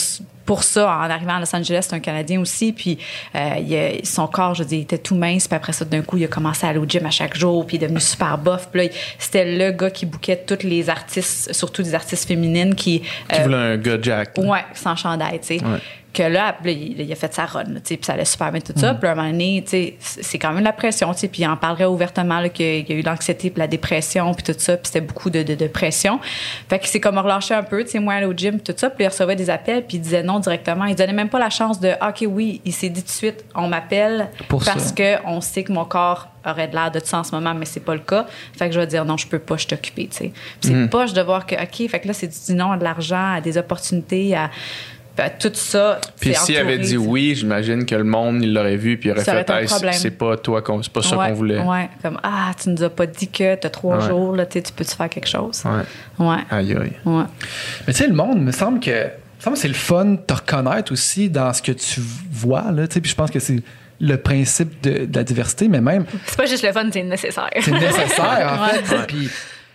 pour 0.45 0.63
ça 0.63 0.87
en 0.87 1.01
arrivant 1.11 1.35
à 1.35 1.39
Los 1.41 1.55
Angeles, 1.55 1.85
c'est 1.87 1.93
un 1.95 1.99
Canadien 1.99 2.39
aussi. 2.41 2.73
Puis 2.73 2.97
euh, 3.35 3.49
il 3.59 3.75
a- 3.75 4.03
son 4.03 4.25
corps, 4.25 4.55
je 4.55 4.63
il 4.63 4.81
était 4.81 4.97
tout 4.97 5.13
mince. 5.13 5.47
Puis 5.47 5.55
après 5.55 5.73
ça, 5.73 5.85
d'un 5.85 6.01
coup, 6.01 6.17
il 6.17 6.23
a 6.23 6.27
commencé 6.27 6.65
à 6.65 6.69
aller 6.69 6.79
au 6.79 6.85
gym 6.87 7.05
à 7.05 7.11
chaque 7.11 7.37
jour. 7.37 7.67
Puis 7.67 7.77
il 7.77 7.83
est 7.83 7.85
devenu 7.85 7.99
super 7.99 8.35
buff. 8.39 8.67
Puis 8.71 8.87
là, 8.87 8.93
c'était 9.19 9.45
le 9.57 9.71
gars 9.71 9.91
qui 9.91 10.07
bouquait 10.07 10.37
toutes 10.47 10.63
les 10.63 10.89
artistes, 10.89 11.53
surtout 11.53 11.83
des 11.83 11.93
artistes 11.93 12.27
féminines 12.27 12.73
qui. 12.73 13.01
Tu 13.01 13.35
euh, 13.39 13.73
un 13.73 13.77
gars 13.77 13.97
Jack. 14.01 14.37
Ouais, 14.39 14.65
sans 14.73 14.95
chandail, 14.95 15.39
tu 15.39 15.59
sais. 15.59 15.63
Ouais. 15.63 15.77
Que 16.13 16.23
là, 16.23 16.57
il, 16.65 17.11
a 17.11 17.15
fait 17.15 17.33
sa 17.33 17.45
run, 17.45 17.65
puis 17.83 17.99
ça 18.01 18.13
allait 18.13 18.25
super 18.25 18.51
bien 18.51 18.61
tout 18.61 18.73
ça. 18.75 18.93
Puis 18.95 19.03
là, 19.03 19.09
à 19.09 19.13
un 19.13 19.15
moment 19.15 19.31
donné, 19.31 19.63
c'est 19.99 20.39
quand 20.39 20.51
même 20.51 20.63
la 20.63 20.73
pression, 20.73 21.13
tu 21.13 21.19
sais, 21.19 21.27
puis 21.27 21.43
il 21.43 21.47
en 21.47 21.55
parlerait 21.55 21.85
ouvertement 21.85 22.47
qu'il 22.49 22.89
y 22.89 22.93
a 22.93 22.95
eu 22.95 23.01
l'anxiété, 23.01 23.49
puis 23.49 23.59
la 23.59 23.67
dépression, 23.67 24.33
puis 24.33 24.43
tout 24.43 24.55
ça, 24.57 24.77
puis 24.77 24.87
c'était 24.87 25.01
beaucoup 25.01 25.29
de, 25.29 25.43
de, 25.43 25.55
de 25.55 25.67
pression. 25.67 26.19
Fait 26.67 26.79
que 26.79 26.87
c'est 26.87 26.99
comme 26.99 27.17
relâché 27.17 27.53
un 27.53 27.63
peu, 27.63 27.83
tu 27.83 27.91
sais, 27.91 27.99
moi, 27.99 28.15
aller 28.15 28.25
au 28.25 28.33
gym, 28.33 28.59
puis 28.59 28.73
tout 28.73 28.79
ça, 28.79 28.89
puis 28.89 29.03
il 29.03 29.07
recevait 29.07 29.35
des 29.35 29.49
appels, 29.49 29.85
puis 29.85 29.97
il 29.97 30.01
disait 30.01 30.23
non 30.23 30.39
directement. 30.39 30.85
Il 30.85 30.95
donnait 30.95 31.13
même 31.13 31.29
pas 31.29 31.39
la 31.39 31.49
chance 31.49 31.79
de, 31.79 31.91
Ah, 32.01 32.09
OK, 32.09 32.25
oui, 32.27 32.61
il 32.65 32.73
s'est 32.73 32.89
dit 32.89 33.01
tout 33.01 33.07
de 33.07 33.11
suite, 33.11 33.45
on 33.53 33.67
m'appelle 33.67 34.29
parce 34.49 34.85
ça. 34.85 34.95
que 34.95 35.27
on 35.27 35.41
sait 35.41 35.63
que 35.63 35.71
mon 35.71 35.85
corps 35.85 36.29
aurait 36.45 36.67
de 36.67 36.75
l'air 36.75 36.89
de 36.89 36.99
ça 37.03 37.19
en 37.19 37.23
ce 37.23 37.35
moment, 37.35 37.53
mais 37.53 37.65
c'est 37.65 37.79
pas 37.79 37.93
le 37.93 37.99
cas. 37.99 38.25
Fait 38.57 38.67
que 38.67 38.73
je 38.73 38.79
vais 38.79 38.87
dire 38.87 39.05
non, 39.05 39.17
je 39.17 39.27
peux 39.27 39.39
pas, 39.39 39.57
je 39.57 39.65
suis 39.67 39.73
occupée, 39.73 40.07
tu 40.07 40.17
sais. 40.17 40.31
Puis 40.61 40.71
c'est 40.71 40.89
poche 40.89 41.13
de 41.13 41.21
voir 41.21 41.45
que, 41.45 41.55
OK, 41.55 41.89
fait 41.89 41.99
que 41.99 42.07
là, 42.07 42.13
c'est 42.13 42.47
du 42.47 42.53
non 42.55 42.71
à 42.71 42.77
de 42.77 42.83
l'argent, 42.83 43.33
à 43.35 43.41
des 43.41 43.57
opportunités, 43.57 44.35
à, 44.35 44.49
à 45.19 45.29
tout 45.29 45.51
ça. 45.53 45.99
Puis 46.19 46.33
s'il 46.35 46.57
avait 46.57 46.77
dit 46.77 46.97
oui, 46.97 47.33
j'imagine 47.35 47.85
que 47.85 47.95
le 47.95 48.03
monde, 48.03 48.43
il 48.43 48.53
l'aurait 48.53 48.75
vu, 48.77 48.97
puis 48.97 49.09
il 49.09 49.11
aurait 49.13 49.23
Ça 49.23 49.43
fait 49.43 49.49
Hey, 49.49 49.67
c'est 49.93 50.11
pas 50.11 50.37
toi, 50.37 50.61
qu'on- 50.61 50.81
c'est 50.83 50.91
pas 50.91 51.01
ça 51.01 51.17
ouais, 51.17 51.27
qu'on 51.27 51.33
voulait. 51.33 51.59
Ouais, 51.59 51.89
comme 52.01 52.19
ah, 52.23 52.51
tu 52.61 52.69
nous 52.69 52.83
as 52.83 52.89
pas 52.89 53.05
dit 53.05 53.27
que 53.27 53.55
t'as 53.55 53.69
trois 53.69 53.97
Ouais. 53.97 54.07
jours, 54.07 54.35
là, 54.35 54.45
tu 54.45 54.61
peux-tu 54.75 54.95
faire 54.95 55.09
quelque 55.09 55.27
chose? 55.27 55.63
Ouais. 55.65 56.25
Ouais. 56.25 56.37
Aïe, 56.49 56.73
aïe. 56.73 56.91
Ouais. 57.05 57.23
Mais 57.87 57.93
tu 57.93 57.99
sais, 57.99 58.07
le 58.07 58.13
monde, 58.15 58.41
me 58.41 58.51
semble 58.51 58.79
que, 58.79 58.89
me 59.05 59.09
semble 59.41 59.55
que 59.55 59.61
c'est 59.61 59.67
le 59.67 59.73
fun 59.73 60.05
de 60.05 60.15
te 60.17 60.33
reconnaître 60.33 60.91
aussi 60.91 61.29
dans 61.29 61.51
ce 61.53 61.61
que 61.61 61.71
tu 61.71 62.01
vois. 62.31 62.71
Là, 62.71 62.87
tu 62.87 62.95
sais, 62.95 63.01
puis 63.01 63.09
je 63.11 63.15
pense 63.15 63.31
que 63.31 63.39
c'est 63.39 63.61
le 64.01 64.15
principe 64.17 64.81
de, 64.81 65.05
de 65.05 65.17
la 65.17 65.23
diversité, 65.23 65.67
mais 65.67 65.81
même, 65.81 66.05
C'est 66.25 66.37
pas 66.37 66.45
juste 66.45 66.63
le 66.65 66.71
fun, 66.71 66.87
c'est 66.91 67.03
nécessaire. 67.03 67.49
c'est 67.59 67.71
nécessaire, 67.71 68.57
en 68.59 68.67
fait. 68.85 68.95
Puis, 69.07 69.29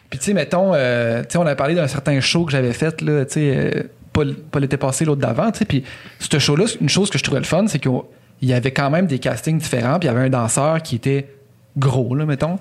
puis 0.08 0.18
tu 0.18 0.24
sais, 0.26 0.32
mettons, 0.32 0.72
euh, 0.74 1.20
tu 1.22 1.26
sais, 1.32 1.38
on 1.38 1.46
a 1.46 1.54
parlé 1.54 1.74
d'un 1.74 1.88
certain 1.88 2.18
show 2.20 2.44
que 2.46 2.52
j'avais 2.52 2.72
fait, 2.72 3.02
là, 3.02 3.24
tu 3.26 3.32
sais, 3.34 3.54
euh, 3.56 3.82
pas, 4.14 4.22
pas 4.50 4.60
l'été 4.60 4.78
passé, 4.78 5.04
l'autre 5.04 5.20
d'avant, 5.20 5.50
tu 5.50 5.58
sais, 5.58 5.64
puis 5.66 5.84
ce 6.18 6.38
show-là, 6.38 6.64
une 6.80 6.88
chose 6.88 7.10
que 7.10 7.18
je 7.18 7.22
trouvais 7.24 7.40
le 7.40 7.44
fun, 7.44 7.66
c'est 7.66 7.78
qu'il 7.78 7.92
y 8.40 8.54
avait 8.54 8.72
quand 8.72 8.88
même 8.88 9.06
des 9.06 9.18
castings 9.18 9.58
différents, 9.58 9.98
puis 9.98 10.08
il 10.08 10.12
y 10.12 10.14
avait 10.16 10.24
un 10.24 10.30
danseur 10.30 10.80
qui 10.82 10.96
était 10.96 11.28
gros, 11.76 12.14
là, 12.14 12.24
mettons. 12.24 12.58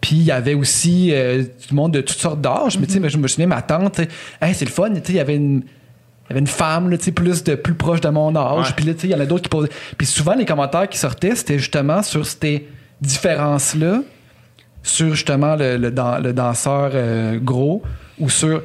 Puis 0.00 0.16
il 0.16 0.22
y 0.24 0.30
avait 0.32 0.54
aussi 0.54 1.10
euh, 1.12 1.44
du 1.68 1.74
monde 1.74 1.92
de 1.94 2.00
toutes 2.02 2.18
sortes 2.18 2.40
d'âges. 2.40 2.78
Mais 2.78 2.86
tu 2.86 3.00
sais, 3.00 3.08
je 3.08 3.16
me 3.16 3.26
souviens, 3.28 3.46
ma 3.46 3.62
tante, 3.62 4.00
Hey, 4.40 4.54
c'est 4.54 4.64
le 4.66 4.70
fun, 4.70 4.90
tu 4.90 4.96
sais, 4.96 5.02
il 5.10 5.16
y 5.16 5.20
avait 5.20 5.36
une. 5.36 5.62
Il 6.26 6.30
y 6.30 6.32
avait 6.32 6.40
une 6.40 6.46
femme, 6.46 6.88
là, 6.90 6.96
tu 6.98 7.04
sais, 7.04 7.12
plus, 7.12 7.44
de, 7.44 7.54
plus 7.54 7.74
proche 7.74 8.00
de 8.00 8.08
mon 8.08 8.34
âge. 8.34 8.66
Ouais. 8.68 8.72
Puis 8.76 8.86
là, 8.86 8.94
tu 8.94 9.00
sais, 9.00 9.06
il 9.08 9.10
y 9.10 9.14
en 9.14 9.20
a 9.20 9.26
d'autres 9.26 9.42
qui 9.42 9.48
posaient. 9.50 9.68
Puis 9.98 10.06
souvent, 10.06 10.34
les 10.34 10.46
commentaires 10.46 10.88
qui 10.88 10.96
sortaient, 10.98 11.34
c'était 11.36 11.58
justement 11.58 12.02
sur 12.02 12.26
ces 12.26 12.66
différences-là, 13.02 14.00
sur 14.82 15.14
justement 15.14 15.54
le, 15.56 15.76
le, 15.76 15.90
dan- 15.90 16.22
le 16.22 16.32
danseur 16.32 16.90
euh, 16.94 17.38
gros, 17.38 17.82
ou 18.18 18.28
sur. 18.30 18.62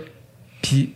Puis 0.61 0.93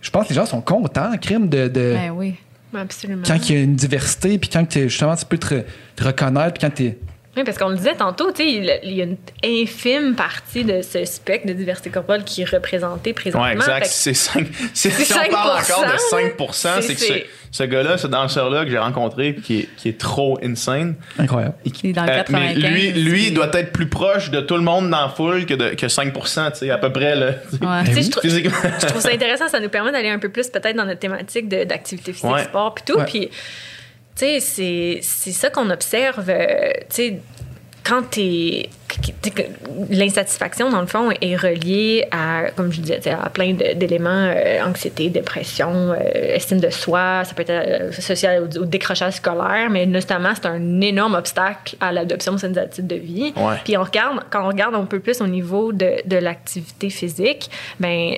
je 0.00 0.10
pense 0.10 0.24
que 0.24 0.30
les 0.30 0.34
gens 0.36 0.46
sont 0.46 0.60
contents, 0.60 1.16
crime, 1.18 1.48
de. 1.48 1.68
de 1.68 1.94
Ben 1.94 2.10
oui. 2.10 2.36
Absolument. 2.72 3.24
quand 3.26 3.48
il 3.48 3.56
y 3.56 3.58
a 3.58 3.62
une 3.62 3.74
diversité, 3.74 4.38
puis 4.38 4.48
quand 4.48 4.64
justement 4.72 5.16
tu 5.16 5.24
peux 5.24 5.38
te, 5.38 5.62
te 5.96 6.04
reconnaître, 6.04 6.52
puis 6.58 6.68
quand 6.68 6.74
tu 6.74 6.94
Oui, 7.36 7.44
parce 7.44 7.58
qu'on 7.58 7.68
le 7.68 7.76
disait 7.76 7.94
tantôt, 7.94 8.32
tu 8.32 8.42
sais, 8.42 8.80
il 8.82 8.92
y 8.92 9.00
a 9.00 9.04
une 9.04 9.16
infime 9.44 10.16
partie 10.16 10.64
de 10.64 10.82
ce 10.82 11.04
spectre 11.04 11.46
de 11.46 11.52
diversité 11.52 11.88
corporelle 11.88 12.24
qui 12.24 12.42
est 12.42 12.50
représenté 12.50 13.12
présentement. 13.12 13.46
Ouais, 13.46 13.54
exact. 13.54 13.86
C'est 13.86 14.14
5 14.14 14.48
c'est- 14.74 14.90
C'est 14.90 15.04
Si 15.04 15.12
on 15.12 15.30
parle 15.30 15.60
5%, 15.62 15.72
encore 15.72 15.84
de 15.86 15.92
là. 15.92 15.98
5 15.98 16.82
c'est 16.82 16.94
que 16.94 17.00
ce, 17.00 17.06
C'est- 17.06 17.26
ce 17.52 17.62
gars-là, 17.62 17.98
ce 17.98 18.08
danseur-là 18.08 18.64
que 18.64 18.70
j'ai 18.72 18.78
rencontré, 18.78 19.36
qui 19.36 19.60
est, 19.60 19.68
qui 19.76 19.88
est 19.88 19.98
trop 19.98 20.40
insane. 20.42 20.96
Incroyable. 21.20 21.54
et 21.64 21.70
qui- 21.70 21.82
Il 21.86 21.90
est 21.90 21.92
dans 21.92 22.04
le 22.04 22.10
euh, 22.10 22.22
mais 22.30 22.54
95, 22.54 22.72
lui, 22.72 22.90
lui 22.92 23.30
doit 23.30 23.50
être 23.52 23.72
plus 23.72 23.86
proche 23.88 24.30
de 24.32 24.40
tout 24.40 24.56
le 24.56 24.62
monde 24.62 24.90
dans 24.90 25.02
la 25.02 25.08
foule 25.08 25.46
que, 25.46 25.54
de, 25.54 25.68
que 25.76 25.86
5 25.86 26.12
tu 26.12 26.20
sais, 26.58 26.70
à 26.70 26.78
peu 26.78 26.90
près. 26.92 27.14
Là, 27.14 27.26
Ouais. 27.28 27.84
Je, 28.02 28.10
trou- 28.10 28.20
Physiquement. 28.22 28.58
je 28.80 28.86
trouve 28.86 29.00
ça 29.00 29.10
intéressant, 29.12 29.46
ça 29.46 29.60
nous 29.60 29.68
permet 29.68 29.92
d'aller 29.92 30.08
un 30.10 30.18
peu 30.18 30.30
plus 30.30 30.48
peut-être 30.48 30.74
dans 30.74 30.84
notre 30.84 30.98
thématique 30.98 31.48
de- 31.48 31.62
d'activité 31.62 32.12
physique, 32.12 32.28
Ouais. 32.28 32.42
sport, 32.42 32.74
puis 32.74 32.84
tout. 32.86 32.98
Puis, 33.06 33.30
tu 34.20 34.40
sais, 34.40 35.00
c'est 35.02 35.32
ça 35.32 35.48
qu'on 35.48 35.70
observe, 35.70 36.28
euh, 36.28 36.72
tu 36.90 36.94
sais, 36.94 37.20
quand 37.82 38.02
t'es 38.10 38.68
l'insatisfaction 39.90 40.70
dans 40.70 40.80
le 40.80 40.86
fond 40.86 41.10
est 41.20 41.36
reliée 41.36 42.06
à 42.10 42.50
comme 42.56 42.72
je 42.72 42.80
disais 42.80 43.10
à 43.10 43.28
plein 43.30 43.52
d'éléments 43.52 44.10
euh, 44.10 44.64
anxiété 44.64 45.08
dépression 45.10 45.92
euh, 45.92 46.34
estime 46.34 46.60
de 46.60 46.70
soi 46.70 47.22
ça 47.24 47.34
peut 47.34 47.42
être 47.42 47.50
euh, 47.50 47.90
associé 47.90 48.28
au, 48.38 48.62
au 48.62 48.64
décrochage 48.64 49.14
scolaire 49.14 49.70
mais 49.70 49.86
notamment 49.86 50.30
c'est 50.34 50.46
un 50.46 50.80
énorme 50.80 51.14
obstacle 51.14 51.76
à 51.80 51.92
l'adoption 51.92 52.32
de 52.34 52.38
certaines 52.38 52.58
habitudes 52.58 52.86
de 52.86 52.96
vie. 52.96 53.32
Ouais. 53.36 53.56
puis 53.64 53.76
on 53.76 53.82
regarde 53.82 54.20
quand 54.30 54.44
on 54.44 54.48
regarde 54.48 54.74
un 54.74 54.84
peu 54.84 55.00
plus 55.00 55.20
au 55.20 55.26
niveau 55.26 55.72
de, 55.72 55.96
de 56.04 56.16
l'activité 56.16 56.90
physique 56.90 57.50
ben 57.78 58.14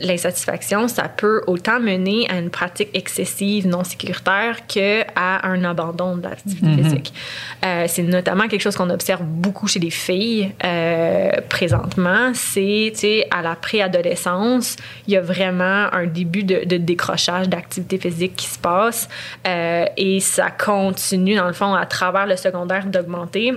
l'insatisfaction 0.00 0.88
ça 0.88 1.08
peut 1.08 1.42
autant 1.46 1.80
mener 1.80 2.26
à 2.30 2.38
une 2.38 2.50
pratique 2.50 2.88
excessive 2.94 3.66
non 3.66 3.84
sécuritaire 3.84 4.66
que 4.66 5.02
à 5.16 5.46
un 5.48 5.64
abandon 5.64 6.16
de 6.16 6.22
l'activité 6.22 6.82
physique. 6.82 7.12
Euh, 7.64 7.84
c'est 7.88 8.02
notamment 8.02 8.48
quelque 8.48 8.60
chose 8.60 8.76
qu'on 8.76 8.90
observe 8.90 9.22
beaucoup 9.22 9.66
chez 9.66 9.80
les 9.84 9.90
filles 9.90 10.52
euh, 10.64 11.30
présentement. 11.48 12.32
C'est, 12.34 13.26
à 13.30 13.42
la 13.42 13.54
préadolescence, 13.54 14.76
il 15.06 15.14
y 15.14 15.16
a 15.16 15.20
vraiment 15.20 15.92
un 15.92 16.06
début 16.06 16.44
de, 16.44 16.76
décrochage 16.76 17.48
d'activité 17.48 17.98
physique 17.98 18.36
qui 18.36 18.46
se 18.46 18.58
passe 18.58 19.08
euh, 19.46 19.86
et 19.96 20.20
ça 20.20 20.50
continue, 20.50 21.36
dans 21.36 21.46
le 21.46 21.52
fond, 21.52 21.74
à 21.74 21.86
travers 21.86 22.26
le 22.26 22.36
secondaire 22.36 22.86
d'augmenter. 22.86 23.52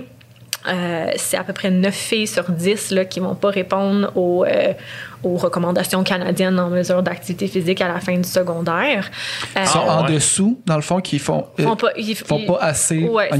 Euh, 0.66 1.12
c'est 1.16 1.36
à 1.36 1.44
peu 1.44 1.52
près 1.52 1.70
9 1.70 1.94
filles 1.94 2.26
sur 2.26 2.50
10 2.50 2.90
là, 2.90 3.04
qui 3.04 3.20
vont 3.20 3.36
pas 3.36 3.50
répondre 3.50 4.12
aux, 4.16 4.44
aux 5.22 5.36
recommandations 5.36 6.02
canadiennes 6.04 6.58
en 6.60 6.70
mesure 6.70 7.02
d'activité 7.02 7.46
physique 7.48 7.80
à 7.80 7.88
la 7.88 8.00
fin 8.00 8.16
du 8.16 8.28
secondaire. 8.28 9.10
Euh, 9.56 9.60
Ils 9.62 9.66
sont 9.66 9.80
Ah, 9.86 10.00
en 10.00 10.06
ouais. 10.06 10.14
dessous, 10.14 10.60
dans 10.66 10.76
le 10.76 10.82
fond, 10.82 11.00
qui 11.00 11.18
font, 11.18 11.46
euh, 11.58 11.64
font 11.64 11.76
pas, 11.76 11.88
ils- 11.96 12.14
font 12.14 12.38
ils- 12.38 12.46
pas 12.46 12.58
assez, 12.60 12.98
Ouais, 13.04 13.28
en 13.32 13.36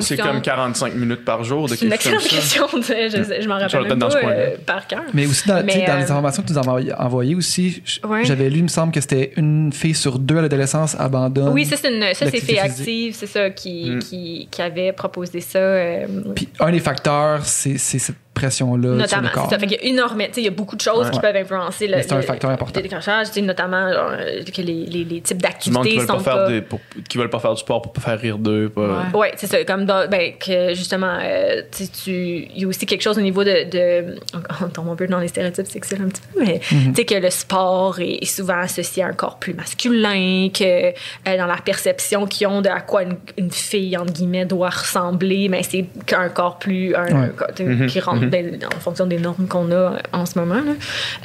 c'est 0.00 0.16
de- 0.16 0.22
comme 0.22 0.40
45 0.42 0.94
minutes 0.94 1.24
par 1.24 1.44
jour 1.44 1.68
de 1.68 1.74
C'est 1.74 1.86
une 1.86 1.92
excellente 1.92 2.22
question. 2.22 2.66
Je, 2.72 3.40
je 3.42 3.48
m'en 3.48 3.58
Je 3.58 3.64
rappelle 3.76 3.88
même 3.88 3.98
pas 3.98 4.10
euh, 4.16 4.56
par 4.66 4.86
cœur. 4.86 5.02
Mais 5.14 5.26
aussi, 5.26 5.48
dans, 5.48 5.62
Mais, 5.64 5.84
dans 5.86 5.92
euh, 5.92 5.96
les 5.98 6.02
informations 6.04 6.42
que 6.42 6.48
tu 6.48 6.52
nous 6.54 6.58
as 6.58 6.94
envoyées- 6.98 7.34
aussi, 7.34 7.82
j'avais 8.24 8.50
lu, 8.50 8.58
il 8.58 8.62
me 8.64 8.68
semble 8.68 8.92
que 8.92 9.00
c'était 9.00 9.32
une 9.36 9.72
fille 9.72 9.94
sur 9.94 10.18
deux 10.18 10.38
à 10.38 10.42
l'adolescence 10.42 10.96
abandonne. 10.98 11.48
Oui, 11.52 11.64
ça, 11.64 11.76
c'est 11.76 11.92
une, 11.94 12.02
ça, 12.02 12.08
c'est 12.14 12.24
l'activité 12.26 12.54
fait 12.54 12.62
physique. 12.68 12.80
active, 12.80 13.14
c'est 13.18 13.26
ça, 13.26 13.50
qui, 13.50 13.90
Mm. 13.90 13.98
qui, 14.00 14.48
qui 14.50 14.62
avait 14.62 14.92
proposé 14.92 15.40
ça. 15.40 15.58
euh, 15.58 16.06
Puis 16.34 16.48
un 16.60 16.70
des 16.70 16.80
facteurs, 16.80 17.44
c'est 17.44 17.78
c'est 17.78 17.98
cette 17.98 18.16
pression-là 18.34 18.88
sur 18.88 18.96
Notamment, 18.96 19.22
le 19.22 19.28
c'est 19.28 19.34
corps. 19.34 19.50
ça. 19.50 19.58
Fait 19.58 19.66
qu'il 19.66 19.76
y 19.78 19.80
a 19.80 19.84
énormément, 19.92 20.28
tu 20.28 20.34
sais, 20.36 20.40
il 20.40 20.44
y 20.44 20.48
a 20.48 20.50
beaucoup 20.52 20.76
de 20.76 20.80
choses 20.80 21.06
Ouais. 21.06 21.10
qui 21.12 21.20
peuvent 21.20 21.36
influencer 21.36 21.86
le, 21.86 22.00
c'est 22.02 22.12
un 22.12 22.16
le- 22.16 22.22
facteur 22.22 22.50
important. 22.50 22.80
le 22.80 22.82
décrochage, 22.88 23.28
tu 23.28 23.32
sais, 23.34 23.40
notamment 23.42 23.92
genre, 23.92 24.10
euh, 24.18 24.42
que 24.44 24.62
les, 24.62 24.86
les, 24.86 25.04
les 25.04 25.20
types 25.20 25.40
d'activités 25.42 26.00
sont 26.00 26.06
pas 26.06 26.18
faire 26.20 26.34
pas... 26.34 26.48
des, 26.48 26.62
pour- 26.62 26.80
qui 27.08 27.18
veulent 27.18 27.30
pas 27.30 27.38
faire 27.40 27.52
du 27.54 27.60
sport 27.60 27.82
pour 27.82 27.92
pas 27.92 28.00
faire 28.00 28.18
rire 28.18 28.38
d'eux. 28.38 28.68
pas- 28.70 28.80
Ouais. 28.82 29.04
Oui, 29.14 29.26
c'est 29.36 29.46
ça. 29.46 29.62
Comme 29.64 29.84
dans- 29.84 30.08
ben, 30.08 30.32
que 30.38 30.74
justement, 30.74 31.18
euh, 31.22 31.62
tu 31.70 31.84
sais, 31.84 31.90
tu- 32.04 32.48
il 32.54 32.62
y 32.62 32.64
a 32.64 32.68
aussi 32.68 32.86
quelque 32.86 33.02
chose 33.02 33.18
au 33.18 33.22
niveau 33.22 33.44
de. 33.44 33.68
de 33.70 34.16
on 34.62 34.68
tombe 34.68 34.88
un 34.90 34.96
peu 34.96 35.06
dans 35.06 35.18
les 35.20 35.28
stéréotypes 35.28 35.66
sexuels 35.68 36.02
un 36.02 36.08
petit 36.08 36.22
peu, 36.34 36.40
mais 36.44 36.60
Mhm. 36.72 36.92
tu 36.92 36.94
sais, 36.96 37.04
que 37.04 37.14
le 37.14 37.30
sport 37.30 38.00
est, 38.00 38.22
est 38.22 38.24
souvent 38.24 38.58
associé 38.60 39.02
à 39.02 39.08
un 39.08 39.12
corps 39.12 39.38
plus 39.38 39.54
masculin, 39.54 40.48
que 40.52 40.88
euh, 40.90 41.36
dans 41.36 41.46
la 41.46 41.56
perception 41.64 42.26
qu'ils 42.26 42.46
ont 42.46 42.60
de 42.62 42.68
à 42.68 42.80
quoi 42.80 43.02
une, 43.02 43.16
une 43.36 43.50
fille, 43.50 43.96
entre 43.96 44.12
guillemets, 44.12 44.46
doit 44.46 44.70
ressembler, 44.70 45.48
mais 45.48 45.62
c'est 45.62 45.84
qu'un 46.06 46.28
corps 46.28 46.58
plus. 46.58 46.94
Un, 46.94 47.02
Ouais. 47.12 47.30
sais, 47.56 47.86
qui 47.88 48.00
rentre 48.00 48.21
dans- 48.30 48.66
en 48.68 48.80
fonction 48.80 49.06
des 49.06 49.18
normes 49.18 49.46
qu'on 49.48 49.70
a 49.72 49.94
en 50.12 50.26
ce 50.26 50.38
moment, 50.38 50.54
là, 50.56 50.72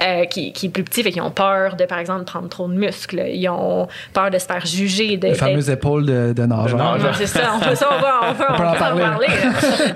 euh, 0.02 0.26
qui, 0.26 0.52
qui 0.54 0.68
est 0.68 0.70
plus 0.70 0.84
petit, 0.84 1.04
fait 1.04 1.12
qu'ils 1.12 1.22
ont 1.22 1.32
peur 1.32 1.76
de, 1.76 1.86
par 1.86 2.00
exemple, 2.00 2.24
prendre 2.26 2.50
trop 2.50 2.68
de 2.68 2.74
muscles. 2.74 3.24
Ils 3.30 3.48
ont 3.50 3.88
peur 4.14 4.30
de 4.32 4.38
se 4.38 4.46
faire 4.46 4.66
juger. 4.66 5.18
De, 5.18 5.28
Les 5.28 5.34
fameuses 5.34 5.70
épaules 5.70 6.06
de, 6.06 6.34
de 6.34 6.44
nageur. 6.46 7.16
C'est 7.16 7.28
ça, 7.28 7.52
on 7.56 7.60
peut, 7.60 7.76
ça, 7.76 7.88
on 7.92 8.02
va, 8.02 8.20
on 8.30 8.34
peut, 8.34 8.44
on 8.50 8.54
peut 8.54 8.58
peut 8.58 8.84
en 8.84 8.96
en 8.96 8.98
parler. 8.98 9.28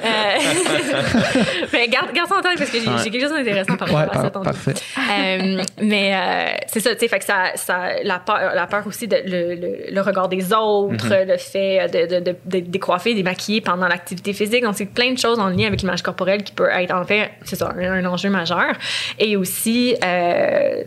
Euh, 0.02 1.64
mais 1.74 1.88
garde, 1.88 2.12
garde 2.14 2.30
ça 2.30 2.36
en 2.38 2.42
tête 2.42 2.58
parce 2.58 2.70
que 2.70 2.80
j'ai 2.80 2.88
Ouais. 2.90 3.10
quelque 3.10 3.22
chose 3.22 3.32
d'intéressant 3.38 3.78
par 3.78 3.88
Ouais, 3.90 3.96
rapport 3.96 4.18
à 4.18 4.24
ça 4.24 4.30
tantôt. 4.30 4.46
parfait. 4.46 4.74
Euh, 4.98 5.62
mais 5.82 6.14
euh, 6.16 6.46
c'est 6.68 6.80
ça, 6.80 6.94
tu 6.94 7.00
sais, 7.00 7.08
fait 7.08 7.20
que 7.20 7.26
ça, 7.26 7.52
ça, 7.56 7.80
la, 8.04 8.20
peur, 8.20 8.52
la 8.56 8.68
peur 8.68 8.84
aussi, 8.86 9.08
de, 9.08 9.18
le, 9.26 9.56
le, 9.56 9.94
le 9.94 10.02
regard 10.02 10.28
des 10.30 10.54
autres, 10.54 11.08
le 11.10 11.38
fait 11.38 11.88
de, 11.92 12.16
de, 12.20 12.32
de, 12.32 12.36
de 12.46 12.60
décoiffer, 12.68 13.14
démaquiller 13.14 13.62
pendant 13.62 13.88
l'activité 13.88 14.34
physique. 14.34 14.64
Donc, 14.64 14.76
c'est 14.76 14.86
plein 14.86 15.12
de 15.14 15.18
choses 15.18 15.40
en 15.40 15.48
lien 15.50 15.68
avec 15.68 15.82
l'image 15.82 16.02
corporelle 16.02 16.44
qui 16.44 16.52
peut 16.54 16.70
être, 16.70 16.91
en 16.92 17.04
fait, 17.06 17.32
c'est 17.44 17.56
ça, 17.56 17.74
un, 17.78 18.06
enjeu 18.06 18.30
majeur. 18.30 18.74
Et 19.20 19.36
aussi, 19.38 19.96
euh, 20.04 20.84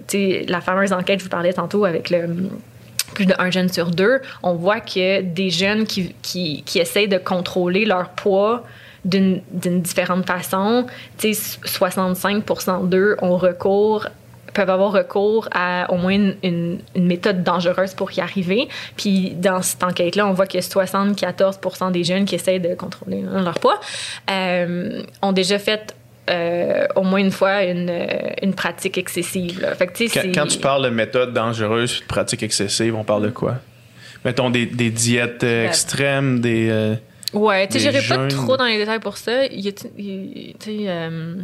la 0.49 0.61
fameuse 0.61 0.93
enquête, 0.93 1.21
je 1.21 1.25
vous 1.25 1.31
parlais 1.31 1.53
tantôt 1.53 1.85
avec 1.85 2.11
le 2.11 2.51
plus 3.15 3.27
d'un 3.27 3.51
jeune 3.51 3.69
sur 3.69 3.91
deux, 3.91 4.21
on 4.43 4.55
voit 4.55 4.81
que 4.81 5.21
des 5.23 5.51
jeunes 5.51 5.87
qui, 5.87 6.15
qui, 6.23 6.79
essayent 6.79 7.09
de 7.09 7.19
contrôler 7.19 7.85
leur 7.85 8.11
poids 8.11 8.65
d'une 9.05 9.43
différente 9.53 10.27
façon, 10.27 10.87
tu 11.19 11.35
sais, 11.35 11.59
65% 11.65 12.89
d'eux 12.89 13.17
ont 13.21 13.37
recours 13.37 14.07
peuvent 14.55 14.71
avoir 14.71 14.93
recours 14.93 15.49
à 15.53 15.87
au 15.93 15.97
moins 15.97 16.13
une, 16.15 16.37
une- 16.43 16.79
une 16.95 17.07
méthode 17.07 17.43
dangereuse 17.43 17.93
pour 17.95 18.11
y 18.13 18.21
arriver. 18.21 18.69
Puis 18.97 19.33
dans 19.37 19.61
cette 19.63 19.83
enquête-là, 19.85 20.27
on 20.27 20.33
voit 20.33 20.47
que 20.47 20.59
74% 20.59 21.91
des 21.93 22.05
jeunes 22.05 22.25
qui 22.25 22.35
essayent 22.37 22.61
de 22.61 22.75
contrôler 22.75 23.25
hein, 23.31 23.43
leur 23.43 23.59
poids 23.59 23.81
euh, 24.31 25.03
ont 25.23 25.33
déjà 25.33 25.59
fait 25.59 25.95
euh, 26.31 26.87
au 26.97 27.03
moins 27.03 27.19
une 27.21 27.31
fois 27.31 27.65
une, 27.65 27.91
euh, 27.91 28.07
une 28.43 28.55
pratique 28.55 28.97
excessive. 28.97 29.61
là. 29.61 29.75
Fait 29.75 29.87
que, 29.89 29.93
tu 29.93 30.09
sais, 30.09 30.33
Quand, 30.33 30.47
tu 30.47 30.59
parles 30.59 30.85
de 30.85 30.89
méthodes 30.89 31.35
dangereuses, 31.35 32.01
de 32.01 32.07
pratiques 32.07 32.43
excessives, 32.43 32.95
on 32.95 33.05
parle 33.05 33.25
de 33.25 33.31
quoi? 33.31 33.57
mettons, 34.25 34.49
des, 34.49 34.65
des 34.65 34.89
diètes 34.91 35.45
euh, 35.45 35.67
extrêmes, 35.67 36.41
des. 36.41 36.95
Ouais, 37.35 37.67
tu 37.67 37.75
sais, 37.75 37.81
j'irai 37.81 38.01
pas 38.09 38.27
trop 38.29 38.57
dans 38.57 38.65
les 38.65 38.79
détails 38.79 39.01
pour 39.01 39.19
ça. 39.19 39.45
Il 39.47 39.61
y 39.61 39.69
a, 39.69 39.73
il- 39.99 40.55
tu 40.59 40.71
sais, 40.71 40.77
euh, 40.87 41.35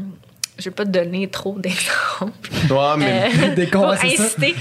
je 0.60 0.64
vais 0.66 0.70
pas 0.74 0.84
te 0.84 0.90
donner 0.90 1.28
trop 1.28 1.56
d'exemples. 1.58 2.50
Ouais, 2.70 2.96
mais. 2.98 3.30
Euh, 3.50 3.54
Des 3.54 3.66
cons, 3.68 3.92
c'est 4.00 4.16
ça? 4.16 4.24
Ben 4.38 4.52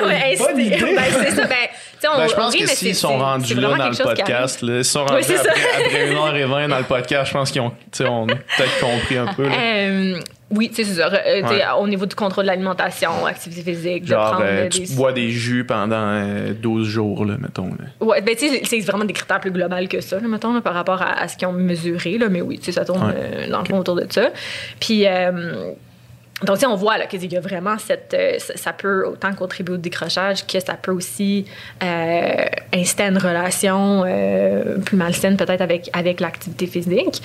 non, 0.00 0.08
mais 0.08 0.32
inciter. 0.32 0.76
Ben, 0.94 1.04
c'est 1.12 1.30
ça. 1.36 1.44
Ben, 1.46 1.56
on, 2.14 2.18
Ben, 2.18 2.28
je 2.28 2.34
pense 2.34 2.54
oui, 2.54 2.60
que 2.60 2.68
s'ils 2.68 2.94
sont 2.94 3.18
rendus 3.18 3.54
là 3.54 3.76
dans 3.76 3.88
le 3.90 3.96
podcast, 4.02 4.62
là, 4.62 4.76
ils 4.78 4.84
sont 4.84 5.00
Oui, 5.04 5.08
rendus 5.10 5.24
ça. 5.24 5.40
après, 5.40 5.84
après 5.86 6.10
une 6.10 6.16
heure 6.16 6.36
et 6.36 6.44
vingt 6.44 6.68
dans 6.68 6.78
le 6.78 6.84
podcast, 6.84 7.26
je 7.28 7.32
pense 7.32 7.50
qu'ils 7.50 7.60
ont, 7.60 7.72
on 8.00 8.26
peut-être 8.26 8.80
compris 8.80 9.16
un 9.18 9.26
peu. 9.34 9.48
là. 9.48 9.54
Euh, 9.58 10.20
oui, 10.50 10.70
c'est 10.72 10.84
ça. 10.84 11.08
Euh, 11.12 11.42
Ouais. 11.42 11.62
Au 11.78 11.86
niveau 11.86 12.06
du 12.06 12.14
contrôle 12.14 12.44
de 12.44 12.48
l'alimentation, 12.50 13.26
activité 13.26 13.62
physique, 13.72 14.04
de 14.04 14.08
Genre, 14.08 14.30
prendre 14.30 14.44
euh, 14.46 14.68
des... 14.68 14.82
tu 14.82 14.92
bois 14.94 15.12
des 15.12 15.30
jus 15.30 15.64
pendant 15.64 15.96
euh, 15.96 16.52
12 16.54 16.88
jours, 16.88 17.24
là, 17.26 17.36
mettons. 17.38 17.68
là. 17.68 17.84
Ouais, 18.06 18.20
ben, 18.22 18.34
c'est 18.38 18.80
vraiment 18.80 19.04
des 19.04 19.12
critères 19.12 19.40
plus 19.40 19.50
globaux 19.50 19.74
que 19.90 20.00
ça, 20.00 20.18
là, 20.18 20.26
mettons, 20.26 20.54
là, 20.54 20.60
par 20.60 20.74
rapport 20.74 21.02
à, 21.02 21.20
à 21.20 21.28
ce 21.28 21.36
qu'ils 21.36 21.48
ont 21.48 21.52
mesuré, 21.52 22.16
là, 22.18 22.28
mais 22.30 22.40
oui, 22.40 22.58
tu 22.58 22.64
sais, 22.66 22.72
ça 22.72 22.84
tourne 22.84 23.06
Ouais. 23.08 23.14
euh, 23.16 23.50
dans 23.50 23.58
le 23.60 23.64
fond 23.66 23.78
autour 23.78 23.94
de 23.96 24.06
ça. 24.10 24.30
Puis, 24.80 25.04
donc, 26.44 26.56
on 26.68 26.76
voit 26.76 26.98
qu'il 27.06 27.32
y 27.32 27.36
a 27.36 27.40
vraiment 27.40 27.76
cette. 27.78 28.16
ça, 28.54 28.72
peut 28.72 29.04
autant 29.06 29.34
contribuer 29.34 29.74
au 29.74 29.78
décrochage 29.78 30.46
que 30.46 30.60
ça 30.60 30.74
peut 30.74 30.92
aussi 30.92 31.44
inciter 31.80 33.02
à 33.02 33.08
une 33.08 33.18
relation 33.18 34.04
plus 34.84 34.96
malsaine, 34.96 35.36
peut-être, 35.36 35.60
avec, 35.62 35.90
avec 35.92 36.20
l'activité 36.20 36.66
physique. 36.66 37.22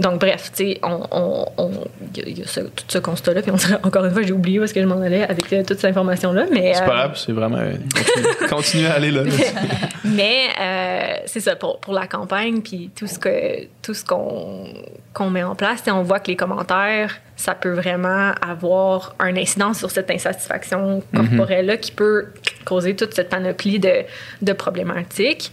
Euh, 0.00 0.02
donc, 0.02 0.20
bref, 0.20 0.50
tu 0.54 0.64
sais, 0.72 0.80
on, 0.82 1.02
on, 1.10 1.46
on- 1.56 1.70
il 2.16 2.38
y 2.38 2.42
a- 2.42 2.46
ce- 2.46 2.60
tout 2.60 2.84
ce 2.88 2.98
constat-là. 2.98 3.42
Puis, 3.42 3.50
on 3.50 3.56
dirait, 3.56 3.78
encore 3.82 4.04
une 4.04 4.12
fois, 4.12 4.22
j'ai 4.22 4.32
oublié 4.32 4.58
où 4.60 4.64
est-ce 4.64 4.74
que 4.74 4.80
je 4.80 4.86
m'en 4.86 5.00
allais 5.00 5.22
avec 5.24 5.52
euh, 5.52 5.62
toute 5.62 5.78
cette 5.78 5.90
information-là. 5.90 6.46
Mais, 6.52 6.72
C'est 6.74 6.82
euh, 6.82 6.86
pas 6.86 6.92
grave, 6.94 7.12
c'est 7.16 7.32
vraiment. 7.32 7.58
euh, 7.58 7.72
continue, 7.94 8.48
continue 8.50 8.86
à 8.86 8.94
aller 8.94 9.10
là. 9.10 9.22
mais 10.04 10.48
euh, 10.60 11.14
c'est 11.26 11.40
ça, 11.40 11.56
pour, 11.56 11.78
pour 11.80 11.94
la 11.94 12.06
campagne, 12.06 12.60
puis 12.60 12.90
tout 12.96 13.06
ce 13.06 13.18
que 13.18 13.66
tout 13.82 13.94
ce 13.94 14.04
qu'on 14.04 14.66
qu'on 15.12 15.30
met 15.30 15.44
en 15.44 15.54
place, 15.54 15.82
on 15.86 16.02
voit 16.02 16.18
que 16.18 16.26
les 16.28 16.36
commentaires, 16.36 17.14
ça 17.36 17.54
peut 17.54 17.72
vraiment 17.72 18.32
avoir 18.44 19.14
un 19.20 19.36
incidence 19.36 19.78
sur 19.78 19.90
cette 19.90 20.10
insatisfaction 20.10 21.02
corporelle-là 21.14 21.76
qui 21.76 21.92
peut 21.92 22.26
causer 22.64 22.96
toute 22.96 23.14
cette 23.14 23.28
panoplie 23.28 23.78
de, 23.78 24.02
de 24.42 24.52
problématiques. 24.52 25.52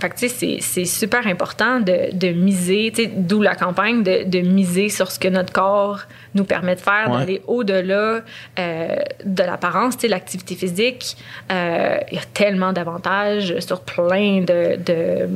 Fait 0.00 0.08
que, 0.08 0.16
tu 0.16 0.28
sais, 0.28 0.58
c'est- 0.60 0.84
super 0.84 1.26
important 1.26 1.80
de, 1.80 2.12
de 2.14 2.28
miser, 2.28 2.90
tu 2.94 3.02
sais, 3.04 3.10
d'où 3.14 3.42
la 3.42 3.54
campagne, 3.54 4.02
de, 4.02 4.24
de 4.24 4.40
miser 4.40 4.88
sur 4.88 5.10
ce 5.10 5.18
que 5.18 5.28
notre 5.28 5.52
corps 5.52 6.00
nous 6.34 6.44
permet 6.44 6.74
de 6.74 6.80
faire, 6.80 7.10
Ouais. 7.10 7.18
d'aller 7.18 7.42
au-delà 7.46 8.20
euh, 8.58 8.96
de 9.24 9.42
l'apparence. 9.42 9.96
Tu 9.96 10.02
sais, 10.02 10.08
l'activité 10.08 10.54
physique, 10.54 11.16
euh, 11.52 11.98
il 12.10 12.16
y 12.16 12.20
a 12.20 12.24
tellement 12.32 12.72
d'avantages 12.72 13.58
sur 13.60 13.80
plein 13.82 14.40
de... 14.40 14.76
de 14.76 15.28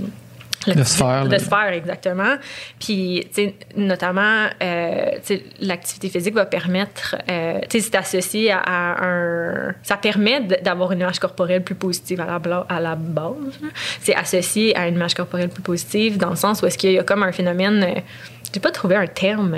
De 0.67 0.83
sphères, 0.85 1.25
De 1.27 1.33
là. 1.33 1.39
sphères, 1.39 1.73
exactement. 1.73 2.37
Puis, 2.79 3.27
tu 3.29 3.35
sais, 3.35 3.55
notamment, 3.77 4.47
euh, 4.63 5.11
tu 5.17 5.37
sais, 5.37 5.43
l'activité 5.61 6.09
physique 6.09 6.35
va 6.35 6.47
permettre, 6.47 7.17
euh, 7.31 7.59
tu 7.69 7.81
sais, 7.81 7.87
c'est 7.91 7.97
associé 7.97 8.51
à, 8.53 8.59
à 8.59 9.05
un... 9.05 9.75
Ça 9.83 9.97
permet 9.97 10.41
d'avoir 10.63 10.93
une 10.93 11.01
image 11.01 11.19
corporelle 11.19 11.63
plus 11.63 11.75
positive 11.75 12.21
à 12.21 12.27
la, 12.27 12.39
bla- 12.39 12.67
à 12.69 12.81
la 12.81 12.95
base. 12.95 13.35
C'est 14.01 14.15
associé 14.15 14.77
à 14.77 14.87
une 14.89 14.95
image 14.95 15.15
corporelle 15.15 15.49
plus 15.49 15.63
positive 15.63 16.17
dans 16.19 16.31
le 16.31 16.37
sens 16.37 16.63
où 16.63 16.67
est-ce 16.67 16.79
qu'il 16.79 16.93
y 16.93 16.99
a 16.99 17.03
comme 17.03 17.23
un 17.23 17.33
phénomène... 17.33 17.83
euh, 17.83 18.01
J'ai 18.53 18.61
pas 18.61 18.71
trouvé 18.71 18.97
un 18.97 19.07
terme... 19.07 19.57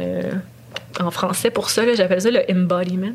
en 1.00 1.10
français 1.10 1.50
pour 1.50 1.70
ça, 1.70 1.82
j'appelle 1.94 2.20
ça 2.20 2.30
le 2.30 2.40
embodiment. 2.50 3.12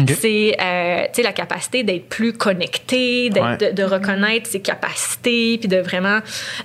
Ok. 0.00 0.10
C'est 0.18 0.56
euh, 0.60 1.22
la 1.22 1.32
capacité 1.32 1.82
d'être 1.82 2.08
plus 2.08 2.32
connecté, 2.32 3.30
Ouais. 3.34 3.56
de, 3.56 3.72
de 3.74 3.82
reconnaître 3.82 4.48
ses 4.48 4.60
capacités, 4.60 5.58
puis 5.58 5.68
de 5.68 5.78
vraiment, 5.78 6.20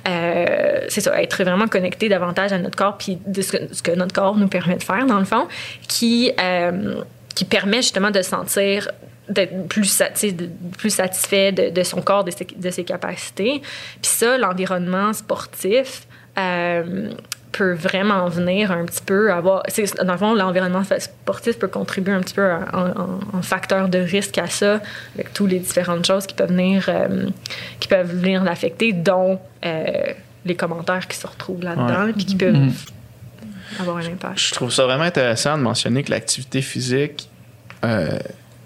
euh, 0.07 0.79
c'est 0.89 1.01
ça, 1.01 1.21
être 1.21 1.43
vraiment 1.43 1.67
connecté 1.67 2.09
davantage 2.09 2.51
à 2.53 2.57
notre 2.57 2.75
corps, 2.75 2.97
puis 2.97 3.17
de 3.25 3.41
ce 3.41 3.51
que, 3.53 3.73
ce 3.73 3.81
que 3.81 3.91
notre 3.91 4.13
corps 4.13 4.35
nous 4.37 4.47
permet 4.47 4.75
de 4.75 4.83
faire, 4.83 5.05
dans 5.05 5.19
le 5.19 5.25
fond, 5.25 5.47
qui, 5.87 6.31
euh, 6.39 7.01
qui 7.35 7.45
permet 7.45 7.77
justement 7.81 8.11
de 8.11 8.21
se 8.21 8.29
sentir 8.29 8.89
d'être 9.29 9.67
plus, 9.67 9.85
satisfait 9.85 11.51
de, 11.51 11.69
de 11.69 11.83
son 11.83 12.01
corps, 12.01 12.23
de 12.23 12.31
ses, 12.31 12.45
de 12.55 12.69
ses 12.69 12.83
capacités. 12.83 13.61
Puis 14.01 14.11
ça, 14.11 14.37
l'environnement 14.37 15.13
sportif, 15.13 16.07
euh, 16.37 17.09
peut 17.51 17.73
vraiment 17.73 18.27
venir 18.29 18.71
un 18.71 18.85
petit 18.85 19.01
peu 19.05 19.31
avoir. 19.31 19.63
c'est- 19.67 20.01
Dans 20.03 20.13
le 20.13 20.17
fond, 20.17 20.33
l'environnement 20.33 20.83
sportif 20.83 21.59
peut 21.59 21.67
contribuer 21.67 22.13
un 22.13 22.21
petit 22.21 22.33
peu 22.33 22.49
en, 22.49 22.87
en- 22.87 23.19
en 23.33 23.41
facteur 23.41 23.89
de 23.89 23.99
risque 23.99 24.37
à 24.37 24.47
ça, 24.47 24.79
avec 25.15 25.33
toutes 25.33 25.51
les 25.51 25.59
différentes 25.59 26.05
choses 26.05 26.25
qui 26.25 26.33
peuvent 26.33 26.49
venir, 26.49 26.85
euh, 26.87 27.27
qui 27.79 27.87
peuvent 27.87 28.13
venir 28.15 28.43
l'affecter, 28.43 28.93
dont 28.93 29.39
euh, 29.65 29.83
les 30.45 30.55
commentaires 30.55 31.07
qui 31.07 31.17
se 31.17 31.27
retrouvent 31.27 31.61
là-dedans, 31.63 32.11
puis 32.15 32.25
qui 32.25 32.35
peuvent 32.35 32.53
Mhm. 32.53 32.71
avoir 33.79 33.97
un 33.97 34.05
impact. 34.05 34.39
Je 34.39 34.53
trouve 34.53 34.71
ça 34.71 34.85
vraiment 34.85 35.03
intéressant 35.03 35.57
de 35.57 35.63
mentionner 35.63 36.03
que 36.03 36.11
l'activité 36.11 36.61
physique 36.61 37.29
euh, 37.83 38.17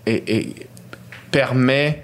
est- 0.06 0.30
est- 0.30 0.68
permet 1.32 2.03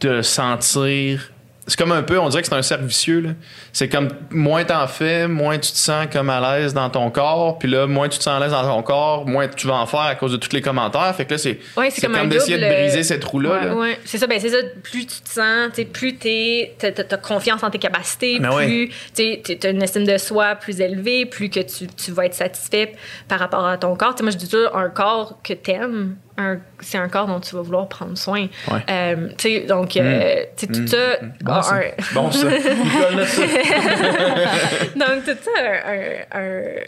de 0.00 0.22
sentir. 0.22 1.30
C'est 1.68 1.76
comme 1.76 1.90
un 1.90 2.02
peu, 2.02 2.18
on 2.20 2.28
dirait 2.28 2.42
que 2.42 2.48
c'est 2.48 2.54
un 2.54 2.62
cercle 2.62 2.84
vicieux. 2.84 3.20
là. 3.20 3.30
C'est 3.72 3.88
comme 3.88 4.08
moins 4.30 4.62
t'en 4.64 4.86
fais, 4.86 5.26
moins 5.26 5.58
tu 5.58 5.72
te 5.72 5.76
sens 5.76 6.06
comme 6.12 6.30
à 6.30 6.40
l'aise 6.58 6.74
dans 6.74 6.88
ton 6.90 7.10
corps. 7.10 7.58
Puis 7.58 7.68
là, 7.68 7.86
moins 7.88 8.08
tu 8.08 8.18
te 8.18 8.22
sens 8.22 8.36
à 8.36 8.40
l'aise 8.40 8.52
dans 8.52 8.62
ton 8.62 8.82
corps, 8.82 9.26
moins 9.26 9.48
tu 9.48 9.66
vas 9.66 9.74
en 9.74 9.86
faire 9.86 10.00
à 10.00 10.14
cause 10.14 10.30
de 10.30 10.36
tous 10.36 10.52
les 10.52 10.60
commentaires. 10.60 11.12
Fait 11.16 11.24
que 11.24 11.32
là, 11.34 11.38
c'est 11.38 11.58
Ouais, 11.76 11.88
comme 12.00 12.28
d'essayer 12.28 12.56
de 12.58 12.62
double- 12.62 12.74
briser 12.74 13.02
cette 13.02 13.24
roue-là. 13.24 13.50
Ouais, 13.50 13.64
là. 13.66 13.74
ouais. 13.74 13.98
C'est 14.04 14.18
ça, 14.18 14.26
ben 14.28 14.38
c'est 14.38 14.50
ça. 14.50 14.58
Plus 14.82 15.06
tu 15.06 15.20
te 15.22 15.28
sens, 15.28 15.70
plus 15.92 16.16
t'es- 16.16 16.74
t'as 16.78 16.88
as, 17.10 17.16
confiance 17.16 17.62
en 17.64 17.70
tes 17.70 17.78
capacités, 17.78 18.38
Ben 18.38 18.50
plus 18.56 18.90
tu 19.14 19.22
as 19.64 19.70
une 19.70 19.82
estime 19.82 20.04
de 20.06 20.18
soi 20.18 20.54
plus 20.54 20.80
élevée, 20.80 21.26
plus 21.26 21.50
que 21.50 21.60
tu, 21.60 21.88
tu 21.88 22.12
vas 22.12 22.26
être 22.26 22.34
satisfait 22.34 22.92
par 23.28 23.40
rapport 23.40 23.66
à 23.66 23.76
ton 23.76 23.96
corps. 23.96 24.14
Tu 24.14 24.18
sais, 24.18 24.22
moi, 24.22 24.30
je 24.30 24.36
dis 24.36 24.48
toujours, 24.48 24.76
un 24.76 24.88
corps 24.88 25.40
que 25.42 25.52
t'aimes, 25.52 26.16
un- 26.38 26.58
c'est 26.80 26.98
un 26.98 27.08
corps 27.08 27.26
dont 27.26 27.40
tu 27.40 27.54
vas 27.54 27.62
vouloir 27.62 27.88
prendre 27.88 28.16
soin. 28.18 28.46
Ouais. 28.70 28.80
Euh, 28.90 29.28
tu 29.38 29.48
sais, 29.48 29.60
donc, 29.60 29.96
euh, 29.96 30.44
tu 30.56 30.66
sais, 30.66 30.72
tout 30.72 30.86
ça. 30.86 31.16
Bon, 31.42 31.62
ça. 31.62 31.74
un- 31.76 32.14
Bon, 32.14 32.30
ça. 32.30 32.46
Donc, 34.96 35.24
tout 35.24 35.36
ça 35.42 35.50
a 35.60 35.90
un, 35.90 36.40
un- 36.40 36.80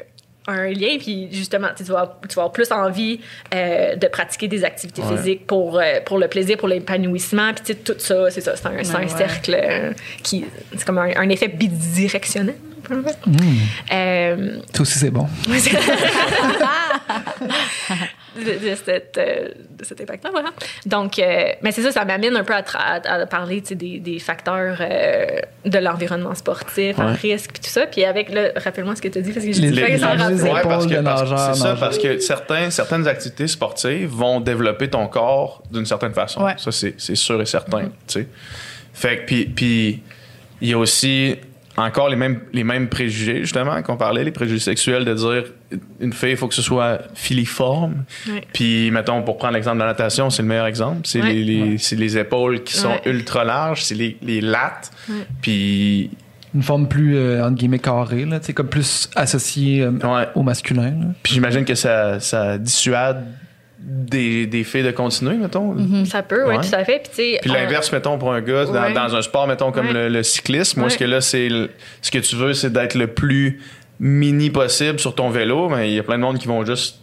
un 0.51 0.69
lien, 0.71 0.97
puis 0.99 1.29
justement, 1.31 1.69
tu 1.77 1.83
vas, 1.85 2.19
tu 2.27 2.35
vas 2.35 2.43
avoir 2.43 2.53
plus 2.53 2.73
envie 2.73 3.21
euh, 3.55 3.97
de 3.97 4.07
pratiquer 4.07 4.49
des 4.49 4.65
activités 4.65 5.03
Ouais. 5.03 5.17
physiques 5.17 5.47
pour, 5.47 5.79
euh, 5.79 6.01
pour 6.07 6.19
le 6.19 6.27
plaisir, 6.29 6.57
pour 6.57 6.69
l'épanouissement, 6.69 7.53
puis 7.55 7.65
tu 7.67 7.73
sais, 7.75 7.79
tout 7.81 7.99
ça, 7.99 8.31
c'est 8.31 8.41
ça, 8.41 8.57
c'est 8.57 8.67
un, 8.67 8.83
c'est 8.83 8.95
un 8.97 9.01
ouais. 9.01 9.09
cercle 9.09 9.55
euh, 9.61 9.93
qui. 10.23 10.47
C'est 10.75 10.85
comme 10.87 10.97
un, 10.99 11.11
un 11.17 11.29
effet 11.29 11.49
bidirectionnel. 11.49 12.55
Dire. 12.95 13.15
Euh, 13.93 14.59
Ça 14.75 14.83
aussi, 14.83 14.99
c'est 14.99 15.11
bon. 15.11 15.27
de, 18.39 18.71
de 18.71 18.75
cette, 18.85 19.19
euh, 19.19 19.49
de 19.79 19.85
cet 19.85 20.01
impact-là, 20.01 20.31
voilà. 20.33 20.51
Donc, 20.87 21.19
euh, 21.19 21.53
mais 21.63 21.73
c'est 21.73 21.83
ça, 21.83 21.91
ça 21.93 22.05
m'amène 22.05 22.37
un 22.37 22.45
peu 22.45 22.55
à, 22.55 23.27
parler 23.27 23.61
des, 23.61 23.99
des 23.99 24.19
facteurs 24.19 24.77
euh, 24.81 25.41
de 25.65 25.79
l'environnement 25.79 26.35
sportif, 26.35 26.99
Ouais. 26.99 27.13
risque, 27.13 27.51
puis 27.53 27.63
tout 27.63 27.71
ça. 27.71 27.87
Puis 27.87 28.05
avec, 28.05 28.31
le, 28.33 28.53
rappelle-moi 28.57 28.95
ce 28.97 29.03
que 29.03 29.09
tu 29.09 29.19
as 29.19 29.23
dit, 29.23 29.33
parce 29.33 29.45
que 29.45 29.53
j'ai 29.53 29.63
Les- 29.71 29.93
dit 29.93 29.99
ça 29.99 30.15
parce 30.63 30.87
que, 30.87 30.95
c'est 30.95 31.55
ça, 31.55 31.77
parce 31.79 31.99
que 31.99 32.19
certains, 32.19 32.71
certaines 32.71 33.07
activités 33.09 33.49
sportives 33.49 34.09
vont 34.11 34.41
développer 34.41 34.89
ton 34.89 35.07
corps 35.09 35.63
d'une 35.71 35.87
certaine 35.87 36.13
façon. 36.15 36.43
Ouais. 36.45 36.55
Ça, 36.59 36.71
c'est 36.73 36.95
c'est 36.99 37.15
sûr 37.17 37.41
et 37.41 37.47
certain. 37.47 37.85
tu 38.07 38.21
sais. 38.21 38.29
Fait 38.93 39.19
que, 39.25 39.27
puis 39.55 40.03
il 40.61 40.69
y 40.69 40.73
a 40.73 40.79
aussi 40.79 41.37
encore 41.79 42.09
les 42.09 42.17
mêmes, 42.17 42.41
les 42.53 42.65
mêmes 42.65 42.89
préjugés, 42.89 43.41
justement, 43.41 43.81
qu'on 43.83 43.97
parlait, 43.97 44.25
les 44.25 44.31
préjugés 44.33 44.59
sexuels, 44.61 45.05
de 45.05 45.15
dire 45.15 45.45
une 46.01 46.13
fille, 46.13 46.33
il 46.33 46.37
faut 46.37 46.49
que 46.49 46.55
ce 46.55 46.63
soit 46.63 46.99
filiforme. 47.15 48.05
Ouais. 48.29 48.43
Puis, 48.53 48.91
mettons, 48.91 49.23
pour 49.23 49.39
prendre 49.39 49.55
l'exemple 49.55 49.77
de 49.77 49.83
la 49.83 49.89
natation, 49.89 50.31
c'est 50.31 50.43
le 50.43 50.49
meilleur 50.49 50.67
exemple. 50.67 51.01
C'est 51.05 51.23
Ouais. 51.23 51.33
les, 51.33 51.45
les- 51.45 51.79
c'est 51.79 51.97
les 51.97 52.19
épaules 52.19 52.63
qui 52.65 52.75
sont 52.75 52.89
Ouais. 52.91 53.03
ultra 53.07 53.45
larges, 53.45 53.83
c'est 53.85 53.95
les, 53.95 54.17
les 54.23 54.41
lattes. 54.41 54.91
Ouais. 55.09 55.15
Puis, 55.41 56.11
Une 56.55 56.63
forme 56.63 56.89
plus, 56.89 57.15
euh, 57.15 57.45
entre 57.45 57.57
guillemets, 57.57 57.79
carrée, 57.79 58.25
là, 58.25 58.41
tu 58.41 58.47
sais, 58.47 58.53
comme 58.55 58.69
plus 58.69 59.11
associée 59.15 59.83
euh, 59.83 59.91
ouais. 59.91 60.29
au 60.35 60.43
masculin. 60.43 60.91
là. 60.99 61.07
Puis 61.23 61.35
j'imagine 61.35 61.65
que 61.67 61.75
ça, 61.75 62.21
ça 62.21 62.57
dissuade 62.57 63.23
des, 63.81 64.47
des 64.47 64.65
filles 64.65 64.83
de 64.83 64.91
continuer, 64.91 65.37
mettons. 65.37 65.77
Ça 66.05 66.23
peut, 66.23 66.45
oui, 66.49 66.57
Ouais. 66.57 66.63
tout 66.69 66.75
à 66.75 66.85
fait. 66.85 67.09
Puis, 67.15 67.39
on- 67.49 67.53
l'inverse, 67.53 67.93
mettons, 67.93 68.19
pour 68.19 68.33
un 68.33 68.41
gars, 68.41 68.65
dans, 68.65 68.73
Ouais. 68.73 68.93
dans 68.93 69.15
un 69.15 69.23
sport, 69.23 69.47
mettons, 69.47 69.71
comme 69.73 69.87
Ouais. 69.89 69.93
le, 69.93 70.09
le 70.09 70.23
cyclisme, 70.23 70.83
est-ce 70.85 70.95
Ouais. 70.95 70.99
que 70.99 71.05
là, 71.05 71.21
c'est 71.21 71.49
le- 71.49 71.71
ce 72.03 72.11
que 72.11 72.19
tu 72.19 72.35
veux, 72.37 72.55
c'est 72.55 72.73
d'être 72.73 72.95
le 72.97 73.07
plus 73.07 73.61
mini 74.01 74.51
possible 74.51 74.99
sur 74.99 75.15
ton 75.15 75.31
vélo, 75.31 75.69
mais 75.69 75.91
il 75.91 75.95
y 75.95 75.99
a 75.99 76.03
plein 76.03 76.17
de 76.19 76.23
monde 76.23 76.39
qui 76.39 76.49
vont 76.49 76.65
juste 76.65 77.01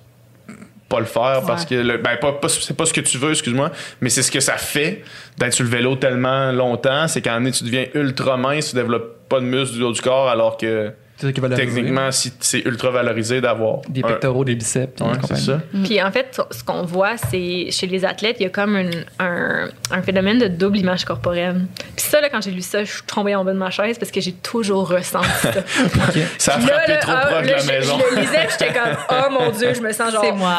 pas 0.88 1.00
le 1.00 1.06
faire 1.06 1.42
parce 1.48 1.66
que 1.66 1.76
le- 1.76 1.98
ben 1.98 2.16
pas, 2.18 2.34
pas- 2.34 2.48
c'est 2.48 2.78
pas 2.78 2.86
ce 2.86 2.94
que 2.94 3.02
tu 3.02 3.18
veux 3.18 3.32
excuse-moi 3.32 3.72
mais 4.02 4.10
c'est 4.10 4.22
ce 4.22 4.32
que 4.32 4.40
ça 4.40 4.56
fait 4.56 5.02
d'être 5.36 5.52
sur 5.54 5.64
le 5.64 5.70
vélo 5.72 5.96
tellement 5.96 6.52
longtemps 6.52 7.08
c'est 7.08 7.22
qu'à 7.22 7.32
un 7.32 7.40
moment 7.40 7.46
donné, 7.46 7.58
tu 7.58 7.64
deviens 7.64 7.86
ultra 7.96 8.38
mince 8.38 8.70
tu 8.70 8.76
développes 8.76 9.28
pas 9.28 9.40
de 9.40 9.46
muscles 9.46 9.76
du 9.78 9.82
haut 9.84 9.92
du 9.92 10.00
corps 10.02 10.30
alors 10.30 10.58
que 10.58 10.92
C'est 11.18 11.28
ça 11.28 11.32
qui 11.32 11.40
va 11.40 11.48
le 11.48 11.56
techniquement, 11.56 12.12
si 12.12 12.34
c'est 12.42 12.60
ultra 12.66 12.90
valorisé 12.92 13.40
d'avoir 13.40 13.80
Des 13.88 14.02
un- 14.04 14.08
pectoraux, 14.08 14.44
des 14.44 14.56
biceps. 14.56 14.96
puis 14.98 15.06
Ouais, 15.06 15.14
des 15.18 15.28
c'est 15.28 15.36
ça. 15.38 15.62
Puis 15.86 16.02
en 16.04 16.12
fait, 16.12 16.42
ce 16.52 16.62
qu'on 16.62 16.84
voit, 16.84 17.16
c'est 17.16 17.72
chez 17.72 17.88
les 17.88 18.04
athlètes, 18.04 18.36
il 18.42 18.44
y 18.44 18.46
a 18.48 18.50
comme 18.50 18.76
une- 18.76 19.06
un, 19.20 19.70
un 19.92 20.02
phénomène 20.02 20.40
de 20.40 20.48
double 20.50 20.78
image 20.80 21.06
corporelle. 21.06 21.62
Puis 21.96 22.06
ça, 22.06 22.20
là, 22.20 22.30
quand 22.30 22.42
j'ai 22.42 22.52
lu 22.52 22.62
ça, 22.62 22.84
je 22.84 22.92
suis 22.92 23.04
tombée 23.04 23.34
en 23.34 23.46
bas 23.46 23.54
de 23.54 23.58
ma 23.58 23.70
chaise 23.70 23.98
parce 23.98 24.12
que 24.12 24.20
j'ai 24.20 24.34
toujours 24.34 24.90
ressenti 24.90 25.30
ça. 25.42 25.54
Ça 26.38 26.54
a 26.56 26.60
là, 26.60 26.66
frappé 26.68 26.92
là, 26.92 26.98
trop 26.98 27.12
ah, 27.16 27.26
proche 27.28 27.44
de 27.46 27.52
la 27.52 27.58
je, 27.60 27.68
maison. 27.68 27.98
je 28.10 28.16
le 28.16 28.22
lisais, 28.22 28.38
puis 28.48 28.56
j'étais 28.60 28.74
comme, 28.74 28.98
oh 29.12 29.32
mon 29.32 29.52
Dieu, 29.52 29.74
je 29.74 29.82
me 29.82 29.94
sens 29.94 30.12
genre 30.12 30.22
C'est 30.26 30.32
moi. 30.34 30.58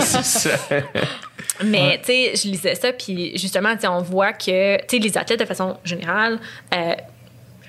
ça. 0.00 0.50
Mais, 1.64 1.98
tu 1.98 2.12
sais, 2.12 2.32
je 2.34 2.48
lisais 2.48 2.74
ça, 2.76 2.92
puis 2.92 3.32
justement, 3.36 3.74
tu 3.74 3.82
sais, 3.82 3.88
on 3.88 4.00
voit 4.00 4.32
que, 4.32 4.76
tu 4.86 4.96
sais, 4.96 5.02
les 5.02 5.18
athlètes, 5.18 5.40
de 5.40 5.44
façon 5.44 5.76
générale, 5.84 6.38
euh, 6.74 6.92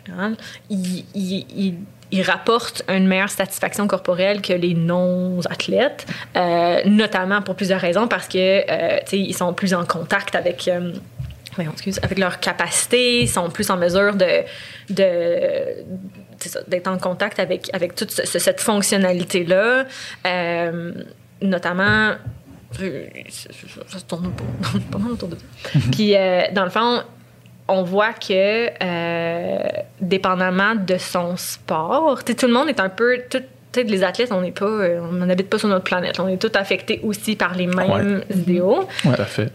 générale, 0.06 0.38
ils, 0.70 1.06
ils- 1.16 1.46
ils- 1.56 1.76
ils 2.12 2.24
rapportent 2.24 2.84
une 2.90 3.08
meilleure 3.08 3.30
satisfaction 3.30 3.88
corporelle 3.88 4.42
que 4.42 4.54
les 4.54 4.74
non-athlètes, 4.74 6.06
euh, 6.36 6.82
notamment 6.86 7.42
pour 7.42 7.56
plusieurs 7.56 7.82
raisons, 7.82 8.08
parce 8.08 8.28
que, 8.28 8.38
euh, 8.38 9.00
ils 9.12 9.36
sont 9.36 9.54
plus 9.54 9.74
en 9.74 9.86
contact 9.86 10.36
avec... 10.36 10.68
euh, 10.68 10.94
excuse, 11.60 12.00
avec 12.04 12.18
leur 12.20 12.40
capacité, 12.40 13.22
ils 13.22 13.28
sont 13.28 13.50
plus 13.50 13.70
en 13.70 13.76
mesure 13.78 14.16
de, 14.16 14.44
d'être 16.68 16.88
en 16.88 16.98
contact 16.98 17.40
avec, 17.40 17.70
avec 17.74 17.96
toute 17.96 18.12
ce- 18.12 18.26
ce- 18.26 18.40
cette 18.40 18.62
fonctionnalité-là, 18.62 19.86
euh, 20.26 20.94
notamment. 21.42 22.14
Ça 22.72 24.00
se 24.00 24.06
tourne 24.06 24.32
pas, 24.32 24.44
pas 24.92 24.98
mal 25.00 25.12
autour 25.14 25.30
de 25.30 25.36
ça. 25.36 25.80
Puis, 25.92 26.16
euh, 26.16 26.44
dans 26.54 26.64
le 26.64 26.70
fond, 26.70 27.02
on 27.70 27.84
voit 27.84 28.14
que, 28.14 28.68
euh, 28.84 29.58
dépendamment 30.02 30.76
de 30.76 30.98
son 30.98 31.38
sport, 31.38 32.24
tout 32.24 32.48
le 32.48 32.54
monde 32.54 32.70
est 32.70 32.80
un 32.80 32.90
peu. 32.90 33.20
tout- 33.30 33.40
les 33.76 34.04
athlètes, 34.04 34.32
on 34.32 34.42
n'est 34.42 34.52
pas, 34.52 34.66
euh, 34.66 35.00
on 35.00 35.14
n'habite 35.26 35.48
pas 35.48 35.60
sur 35.60 35.68
notre 35.70 35.84
planète. 35.84 36.20
On 36.20 36.28
est 36.28 36.38
tous 36.38 36.58
affectés 36.58 37.00
aussi 37.04 37.36
par 37.36 37.54
les 37.54 37.68
mêmes 37.68 38.24
idéaux. 38.36 38.88
Tout 39.04 39.10
à 39.10 39.26
fait. 39.26 39.52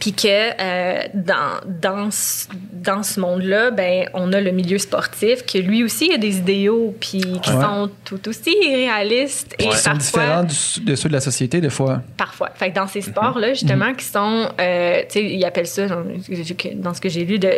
Puis 0.00 0.12
que 0.12 0.26
euh, 0.28 1.02
dans, 1.14 1.60
dans, 1.66 2.10
ce- 2.10 2.46
dans 2.72 3.02
ce 3.02 3.20
monde-là, 3.20 3.70
ben, 3.70 4.08
on 4.14 4.32
a 4.32 4.40
le 4.40 4.50
milieu 4.50 4.78
sportif, 4.78 5.44
que 5.46 5.58
lui 5.58 5.82
aussi 5.84 6.12
a 6.12 6.18
des 6.18 6.38
idéaux, 6.38 6.94
puis 7.00 7.20
qui 7.42 7.50
Ouais. 7.52 7.60
sont 7.62 7.90
tout 8.04 8.28
aussi 8.28 8.54
réalistes. 8.62 9.54
Et 9.58 9.68
Qui 9.68 9.76
sont 9.76 9.90
parfois, 9.92 9.98
différents 9.98 10.42
du- 10.44 10.84
de 10.84 10.94
ceux 10.94 11.08
de 11.08 11.14
la 11.14 11.20
société, 11.20 11.60
des 11.60 11.70
fois. 11.70 12.02
Parfois. 12.16 12.50
Fait 12.54 12.70
que 12.70 12.74
dans 12.74 12.86
ces 12.86 13.00
sports-là, 13.02 13.54
justement, 13.54 13.94
qui 13.94 14.04
sont, 14.04 14.48
euh, 14.60 15.00
tu 15.02 15.06
sais, 15.10 15.24
ils 15.24 15.44
appellent 15.44 15.66
ça, 15.66 15.86
dans, 15.86 16.04
dans 16.76 16.94
ce 16.94 17.00
que 17.00 17.08
j'ai 17.08 17.24
lu, 17.24 17.38
de 17.38 17.48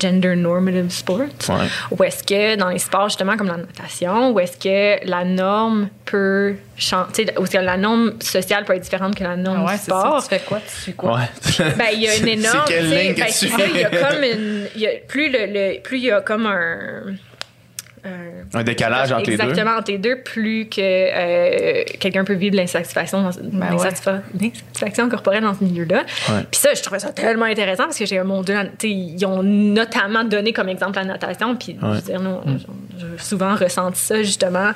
gender 0.00 0.36
normative 0.36 0.90
sports. 0.90 1.20
Ouais. 1.48 1.66
Ou 1.90 2.02
est-ce 2.04 2.22
que 2.24 2.56
dans 2.56 2.68
les 2.68 2.78
sports, 2.78 3.08
justement, 3.08 3.36
comme 3.36 3.48
la 3.48 3.56
natation, 3.58 4.32
où 4.32 4.40
est-ce 4.40 4.56
que 4.56 5.06
la 5.08 5.24
norme 5.24 5.88
peut 6.04 6.54
que 6.76 7.58
la 7.58 7.76
norme 7.76 8.14
sociale 8.20 8.64
peut 8.64 8.74
être 8.74 8.82
différente 8.82 9.14
que 9.14 9.22
la 9.24 9.36
norme 9.36 9.60
Ah 9.62 9.66
ouais, 9.70 9.72
du 9.74 9.78
c'est 9.84 9.90
ça. 9.90 10.00
sport? 10.00 10.22
Tu 10.22 10.28
fais 10.28 10.40
quoi? 10.40 10.60
Tu 10.60 10.82
suis 10.82 10.92
quoi? 10.94 11.14
Ouais. 11.14 11.64
Ben, 11.76 11.86
il 11.92 12.00
y 12.02 12.08
a 12.08 12.16
une 12.16 12.28
énorme. 12.28 12.62
C'est 12.66 12.74
quelle 12.74 12.90
ligne 12.90 13.14
que 13.14 13.20
ben, 13.20 13.26
tu 13.26 13.48
ça, 13.48 13.56
Il 13.72 13.76
y 13.80 13.84
a 13.84 13.90
fais? 13.90 13.98
comme 14.00 14.22
une. 14.24 14.68
y 14.76 14.86
a- 14.86 14.90
plus, 15.06 15.30
le, 15.30 15.46
le- 15.46 15.80
plus 15.80 15.98
il 15.98 16.04
y 16.04 16.10
a 16.10 16.20
comme 16.20 16.46
un. 16.46 17.02
Un- 18.04 18.58
Un 18.58 18.62
décalage 18.64 19.12
entre 19.12 19.30
les 19.30 19.36
deux. 19.36 19.42
Exactement, 19.44 19.76
entre 19.78 19.90
les 19.90 19.98
deux, 19.98 20.20
plus 20.20 20.68
que 20.68 20.80
euh, 20.80 21.84
quelqu'un 21.98 22.24
peut 22.24 22.34
vivre 22.34 22.52
de 22.52 22.56
l'insatisfaction, 22.58 23.22
dans- 23.22 23.30
Ben 23.30 23.72
ouais. 23.74 23.76
l'insatisfa- 23.76 24.20
l'insatisfaction 24.40 25.08
corporelle 25.08 25.42
dans 25.42 25.54
ce 25.54 25.64
milieu-là. 25.64 26.04
Ouais. 26.28 26.42
Puis 26.50 26.60
ça, 26.60 26.74
je 26.74 26.82
trouvais 26.82 26.98
ça 27.00 27.10
tellement 27.12 27.46
intéressant 27.46 27.84
parce 27.84 27.98
que 27.98 28.06
j'ai 28.06 28.22
mon 28.22 28.42
Dieu, 28.42 28.54
tu 28.78 28.88
sais, 28.88 28.90
ils 28.94 29.24
ont 29.26 29.42
notamment 29.42 30.24
donné 30.24 30.52
comme 30.52 30.68
exemple 30.68 30.96
la 30.96 31.04
natation. 31.04 31.56
Puis, 31.56 31.76
je 31.80 31.86
veux 31.86 32.00
dire, 32.02 32.20
nous, 32.20 32.38
j'ai 32.98 33.06
souvent 33.18 33.54
ressenti 33.56 34.00
ça 34.00 34.22
justement 34.22 34.70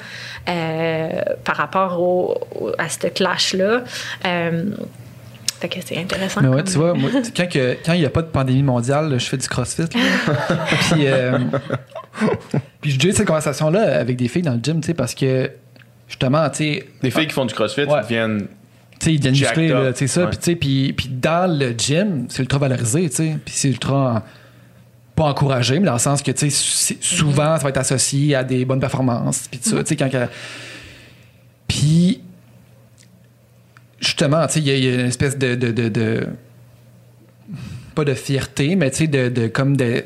euh, 0.48 1.08
par 1.44 1.56
rapport 1.56 2.00
au, 2.00 2.34
au- 2.60 2.72
à 2.78 2.88
ce 2.88 3.06
clash-là. 3.08 3.84
Euh, 4.26 4.64
fait 5.60 5.68
que 5.68 5.78
c'est 5.84 5.98
intéressant. 5.98 6.40
Mais 6.40 6.48
ouais, 6.48 6.56
comme- 6.58 6.64
tu 6.72 6.78
vois, 6.78 6.94
moi, 6.94 7.10
quand 7.36 7.92
il 7.94 7.98
n'y 8.00 8.06
a 8.06 8.10
pas 8.10 8.22
de 8.22 8.28
pandémie 8.28 8.62
mondiale, 8.62 9.10
là, 9.10 9.18
je 9.18 9.26
fais 9.26 9.36
du 9.36 9.48
crossfit. 9.48 9.82
là. 9.82 9.88
puis, 10.92 11.06
euh, 11.06 11.38
puis 12.80 12.90
j'ai 12.98 13.08
eu 13.08 13.12
cette 13.12 13.26
conversation-là 13.26 14.00
avec 14.00 14.16
des 14.16 14.28
filles 14.28 14.42
dans 14.42 14.54
le 14.54 14.60
gym, 14.62 14.80
tu 14.80 14.86
sais, 14.86 14.94
parce 14.94 15.14
que 15.14 15.50
justement, 16.08 16.48
tu 16.50 16.56
sais, 16.56 16.86
Les 17.02 17.10
filles 17.10 17.26
qui 17.26 17.32
font 17.34 17.44
du 17.46 17.54
crossfit 17.54 17.82
Ouais. 17.84 18.02
viennent. 18.08 18.46
tu 18.98 19.04
sais, 19.06 19.12
ils 19.14 19.18
deviennent 19.18 19.34
Jacked 19.34 19.58
musclés, 19.58 19.74
là, 19.84 19.92
tu 19.92 19.98
sais, 20.00 20.06
ça. 20.06 20.22
Ouais. 20.24 20.28
Puis, 20.30 20.38
tu 20.38 20.44
sais, 20.44 20.56
puis, 20.56 20.92
puis 20.92 21.08
dans 21.08 21.50
le 21.58 21.70
gym, 21.76 22.26
c'est 22.28 22.42
ultra 22.42 22.58
valorisé, 22.58 23.08
tu 23.10 23.16
sais. 23.16 23.36
Puis 23.44 23.54
c'est 23.56 23.68
ultra. 23.68 24.24
Pas 25.14 25.24
encouragé, 25.24 25.80
mais 25.80 25.86
dans 25.86 25.94
le 25.94 25.98
sens 25.98 26.22
que, 26.22 26.30
tu 26.30 26.48
sais, 26.50 26.96
souvent, 27.00 27.56
ça 27.56 27.62
va 27.64 27.68
être 27.70 27.76
associé 27.78 28.34
à 28.36 28.44
des 28.44 28.64
bonnes 28.64 28.78
performances. 28.80 29.48
Puis, 29.50 29.58
tu 29.60 29.70
sais, 29.70 29.96
quand. 29.96 30.08
Puis, 31.66 32.20
justement, 34.00 34.46
tu 34.46 34.54
sais, 34.54 34.60
il 34.60 34.66
y, 34.68 34.70
a- 34.70 34.76
il 34.76 34.84
y 34.84 34.88
a 34.88 34.94
une 35.00 35.06
espèce 35.06 35.36
de. 35.36 35.54
de, 35.54 35.72
de- 35.72 35.88
de- 35.88 36.26
pas 37.94 38.04
de 38.04 38.14
fierté, 38.14 38.76
mais 38.76 38.90
tu 38.92 38.98
sais, 38.98 39.06
de, 39.08 39.28
de 39.28 39.48
comme 39.48 39.76
de 39.76 40.04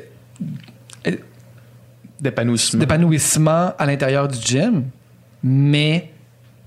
D'épanouissement. 2.23 2.79
d'épanouissement 2.79 3.73
à 3.77 3.85
l'intérieur 3.85 4.27
du 4.27 4.39
gym, 4.39 4.85
mais 5.43 6.09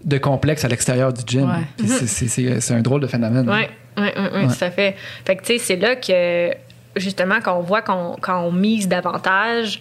de 0.04 0.18
complexe 0.18 0.64
à 0.64 0.68
l'extérieur 0.68 1.12
du 1.12 1.22
gym. 1.26 1.48
Ouais. 1.50 1.86
C'est- 2.06 2.70
un 2.72 2.80
drôle 2.82 3.00
de 3.00 3.06
phénomène. 3.06 3.48
Oui, 3.48 3.62
oui, 3.96 4.08
oui, 4.16 4.22
Ouais. 4.42 4.46
tout 4.46 4.64
à 4.64 4.70
fait. 4.70 4.94
Fait 5.24 5.34
que, 5.36 5.42
tu 5.42 5.54
sais, 5.54 5.58
c'est 5.58 5.76
là 5.76 5.96
que, 5.96 6.50
justement, 6.96 7.36
quand 7.42 7.56
on 7.58 7.62
voit 7.62 7.82
qu'on 7.82 8.16
quand 8.20 8.42
on 8.44 8.52
mise 8.52 8.86
davantage, 8.86 9.80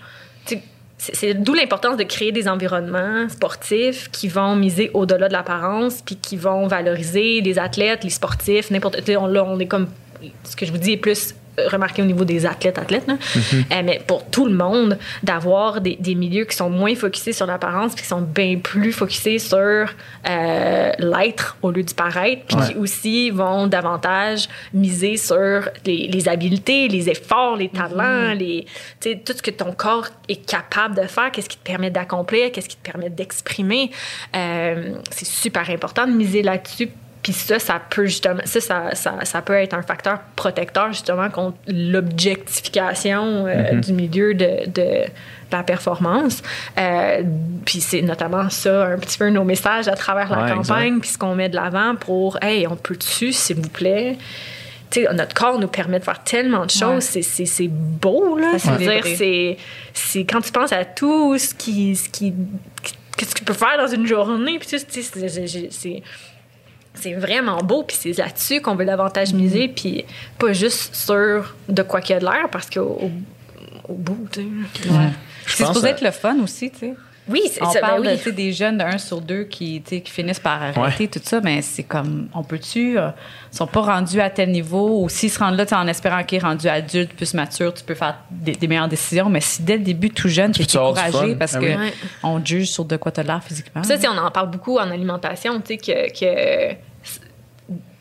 c'est 0.97 1.34
d'où 1.34 1.53
l'importance 1.53 1.97
de 1.97 2.03
créer 2.03 2.31
des 2.31 2.47
environnements 2.47 3.27
sportifs 3.27 4.10
qui 4.11 4.30
vont 4.30 4.56
miser 4.56 4.89
au-delà 4.93 5.27
de 5.27 5.34
l'apparence, 5.34 6.02
puis 6.02 6.15
qui 6.15 6.38
vont 6.38 6.68
valoriser 6.68 7.41
les 7.41 7.60
athlètes, 7.60 8.03
les 8.06 8.10
sportifs, 8.10 8.72
n'importe. 8.72 9.02
On, 9.10 9.27
là, 9.27 9.43
on 9.43 9.60
est 9.60 9.68
comme. 9.68 9.88
Ce 10.45 10.56
que 10.56 10.65
je 10.65 10.72
vous 10.72 10.77
dis 10.77 10.93
est 10.93 10.97
plus 10.97 11.35
remarqué 11.57 12.02
au 12.02 12.06
niveau 12.06 12.26
des 12.26 12.45
athlètes, 12.45 12.77
athlètes, 12.77 13.07
là. 13.07 13.18
Euh, 13.72 13.82
mais 13.84 14.02
pour 14.06 14.26
tout 14.26 14.45
le 14.45 14.53
monde, 14.53 14.98
d'avoir 15.23 15.82
des, 15.82 15.95
des 15.99 16.15
milieux 16.15 16.45
qui 16.45 16.56
sont 16.56 16.69
moins 16.69 16.95
focusés 16.95 17.34
sur 17.34 17.45
l'apparence, 17.45 17.94
puis 17.94 18.03
qui 18.03 18.10
sont 18.10 18.22
bien 18.22 18.57
plus 18.57 18.91
focusés 18.91 19.40
sur 19.40 19.57
euh, 19.57 20.91
l'être 20.98 21.57
au 21.61 21.72
lieu 21.72 21.84
du 21.84 21.94
paraître, 21.94 22.44
puis 22.48 22.57
qui 22.68 22.77
aussi 22.77 23.30
vont 23.30 23.68
davantage 23.68 24.48
miser 24.73 25.18
sur 25.18 25.69
les, 25.86 26.07
les 26.07 26.30
habiletés, 26.30 26.88
les 26.88 27.10
efforts, 27.10 27.57
les 27.57 27.69
talents, 27.69 28.34
les, 28.34 28.65
tu 28.99 29.11
sais, 29.11 29.22
tout 29.23 29.34
ce 29.36 29.41
que 29.41 29.52
ton 29.52 29.72
corps 29.72 30.07
est 30.27 30.45
capable 30.45 30.95
de 30.95 31.07
faire, 31.07 31.32
qu'est-ce 31.32 31.49
qui 31.49 31.57
te 31.57 31.64
permet 31.64 31.91
d'accomplir, 31.91 32.52
qu'est-ce 32.52 32.69
qui 32.69 32.77
te 32.77 32.90
permet 32.90 33.10
d'exprimer. 33.10 33.91
Euh, 34.36 34.95
c'est 35.11 35.27
super 35.27 35.69
important 35.69 36.06
de 36.07 36.11
miser 36.11 36.41
là-dessus. 36.41 36.90
Puis 37.26 37.34
ça, 37.34 37.57
ça 37.57 37.81
peut 37.89 38.06
justement, 38.06 38.41
ça, 38.45 38.61
ça, 38.61 38.93
ça, 38.93 39.15
ça 39.23 39.41
peut 39.41 39.53
être 39.56 39.73
un 39.73 39.81
facteur 39.81 40.19
protecteur 40.35 40.93
justement 40.93 41.27
contre 41.31 41.57
l'objectification 41.68 43.47
euh, 43.47 43.80
du 43.80 43.93
milieu 43.93 44.35
de, 44.35 44.69
de 44.69 45.06
la 45.52 45.64
performance. 45.64 46.43
Euh, 46.77 47.23
puis 47.65 47.81
c'est 47.81 48.03
notamment 48.03 48.52
ça, 48.52 48.85
un 48.89 48.99
petit 48.99 49.18
peu 49.18 49.30
nos 49.31 49.43
messages 49.43 49.88
à 49.88 49.95
travers 49.95 50.30
la 50.30 50.43
Ouais, 50.43 50.52
campagne, 50.52 50.99
puis 50.99 51.10
ce 51.10 51.18
qu'on 51.18 51.34
met 51.34 51.49
de 51.49 51.56
l'avant 51.56 51.95
pour, 51.95 52.38
hey, 52.43 52.68
on 52.68 52.76
peut-tu, 52.76 53.34
s'il 53.34 53.56
vous 53.56 53.69
plaît, 53.69 54.18
tu 54.91 55.02
sais, 55.02 55.14
notre 55.14 55.34
corps 55.34 55.57
nous 55.57 55.68
permet 55.68 55.97
de 55.97 56.03
faire 56.03 56.23
tellement 56.23 56.65
de 56.65 56.69
choses. 56.72 56.93
Ouais. 56.93 57.02
C'est, 57.02 57.22
c'est, 57.23 57.45
c'est 57.45 57.69
beau, 57.69 58.38
là. 58.38 58.60
C'est-à-dire, 58.60 59.03
c'est, 59.03 59.57
c'est 59.95 60.26
quand 60.26 60.41
tu 60.41 60.52
penses 60.52 60.73
à 60.73 60.85
tout 60.85 61.39
ce 61.39 61.56
qui. 61.56 61.95
Ce 61.95 62.07
qui 62.07 62.35
qu'est-ce 63.18 63.34
que 63.34 63.39
tu 63.39 63.45
peux 63.45 63.53
faire 63.53 63.77
dans 63.80 63.88
une 63.88 64.06
journée, 64.06 64.60
puis 64.60 64.68
tu 64.68 64.77
sais, 64.77 65.02
c'est- 65.72 66.03
c'est- 66.95 67.13
vraiment 67.13 67.57
beau, 67.63 67.84
puis 67.84 67.97
c'est 67.99 68.17
là-dessus 68.17 68.61
qu'on 68.61 68.76
veut 68.76 68.85
davantage 68.85 69.34
miser, 69.34 69.67
puis 69.67 70.05
pas 70.39 70.53
juste 70.53 70.95
sur 70.95 71.55
de 71.69 71.81
quoi 71.84 72.01
qu'il 72.01 72.13
y 72.13 72.17
a 72.17 72.19
de 72.19 72.26
l'air, 72.26 72.49
parce 72.51 72.69
qu'au 72.69 72.81
au, 73.01 73.11
au 73.89 73.93
bout, 73.93 74.27
tu 74.31 74.41
sais. 74.41 74.89
Ouais. 74.89 75.09
C'est 75.47 75.65
supposé 75.65 75.88
à- 75.88 75.91
être 75.91 76.01
le 76.01 76.11
fun 76.11 76.38
aussi, 76.43 76.72
tu 76.72 76.80
sais. 76.80 76.93
Oui, 77.27 77.41
c'est 77.52 77.61
On 77.64 77.69
ça. 77.72 77.81
ben 77.81 77.88
parle 77.88 78.02
oui. 78.02 78.07
de, 78.11 78.15
tu 78.18 78.23
sais, 78.23 78.31
des 78.31 78.52
jeunes 78.53 78.77
d'un 78.77 78.97
sur 78.97 79.19
deux 79.19 79.45
qui, 79.45 79.81
finissent 80.06 80.39
par 80.39 80.61
arrêter 80.61 81.07
tout 81.07 81.19
ça, 81.23 81.41
mais 81.41 81.61
c'est 81.61 81.84
comme, 81.84 82.27
on 82.34 82.43
peut-tu, 82.43 82.99
euh, 82.99 83.10
ils 83.52 83.57
sont 83.57 83.65
pas 83.68 83.81
rendus 83.81 84.22
à 84.22 84.30
tel 84.30 84.52
niveau, 84.52 85.02
ou 85.03 85.10
s'ils 85.10 85.31
se 85.31 85.39
rendent 85.39 85.56
là, 85.57 85.65
tu 85.65 85.69
sais, 85.72 85.76
en 85.76 85.88
espérant 85.88 86.23
qu'ils 86.23 86.39
sont 86.41 86.47
rendus 86.47 86.68
adultes, 86.68 87.14
plus 87.14 87.34
matures, 87.34 87.73
tu 87.73 87.84
peux 87.84 87.95
faire 87.95 88.18
des, 88.30 88.52
des 88.52 88.68
meilleures 88.68 88.88
décisions, 88.88 89.30
mais 89.30 89.41
si 89.41 89.64
dès 89.64 89.77
le 89.77 89.84
début, 89.84 90.11
tout 90.11 90.27
jeune, 90.27 90.52
tu 90.52 90.61
es 90.61 90.65
découragé 90.65 91.35
parce 91.35 91.56
Ah 91.56 91.60
que 91.60 91.65
oui. 91.65 91.76
Ouais. 91.76 91.93
on 92.23 92.39
te 92.39 92.47
juge 92.47 92.69
sur 92.69 92.85
de 92.85 92.95
quoi 92.97 93.11
tu 93.11 93.22
as 93.22 93.23
l'air 93.23 93.41
physiquement. 93.43 93.84
Ça, 93.84 93.95
tu 93.95 94.03
sais, 94.03 94.07
on 94.07 94.18
en 94.18 94.30
parle 94.30 94.52
beaucoup 94.52 94.77
en 94.77 94.91
alimentation, 94.91 95.60
tu 95.61 95.73
sais, 95.73 95.77
que, 95.77 96.10
que 96.19 96.76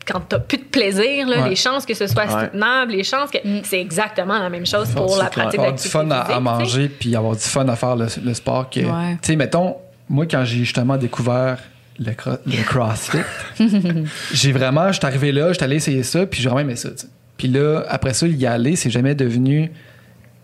quand 0.05 0.19
t'as 0.29 0.39
plus 0.39 0.57
de 0.59 0.63
plaisir, 0.63 1.27
là, 1.27 1.41
Ouais. 1.43 1.49
les 1.49 1.55
chances 1.55 1.85
que 1.85 1.93
ce 1.93 2.05
soit 2.07 2.25
Ouais. 2.25 2.45
soutenable, 2.45 2.91
les 2.91 3.03
chances 3.03 3.31
que 3.31 3.39
c'est 3.63 3.81
exactement 3.81 4.37
la 4.39 4.49
même 4.49 4.65
chose 4.65 4.89
pour 4.89 5.17
la 5.17 5.25
pratique 5.25 5.59
de 5.59 5.65
avoir 5.65 5.73
du 5.75 5.87
fun 5.87 6.09
à, 6.11 6.39
manger 6.39 6.89
puis 6.89 7.15
avoir 7.15 7.33
du 7.35 7.41
fun 7.41 7.67
à 7.67 7.75
faire 7.75 7.95
le, 7.95 8.07
le 8.23 8.33
sport 8.33 8.69
que 8.69 8.81
Ouais. 8.81 9.13
tu 9.21 9.27
sais 9.31 9.35
mettons 9.35 9.75
moi 10.07 10.25
quand 10.27 10.45
j'ai 10.45 10.59
justement 10.59 10.97
découvert 10.97 11.57
le, 11.97 12.11
cro- 12.11 12.37
le 12.45 12.63
CrossFit 12.63 13.17
j'ai 14.33 14.51
vraiment 14.51 14.91
j'étais 14.91 15.05
arrivé 15.07 15.31
là 15.31 15.51
j'étais 15.53 15.63
allé 15.65 15.77
essayer 15.77 16.03
ça 16.03 16.25
puis 16.25 16.41
j'ai 16.41 16.49
vraiment 16.49 16.61
aimé 16.61 16.75
ça 16.75 16.89
tu 16.91 16.97
sais. 16.97 17.07
puis 17.37 17.47
là 17.47 17.83
après 17.89 18.13
ça 18.13 18.27
y 18.27 18.45
aller 18.45 18.75
c'est 18.75 18.89
jamais 18.91 19.15
devenu 19.15 19.71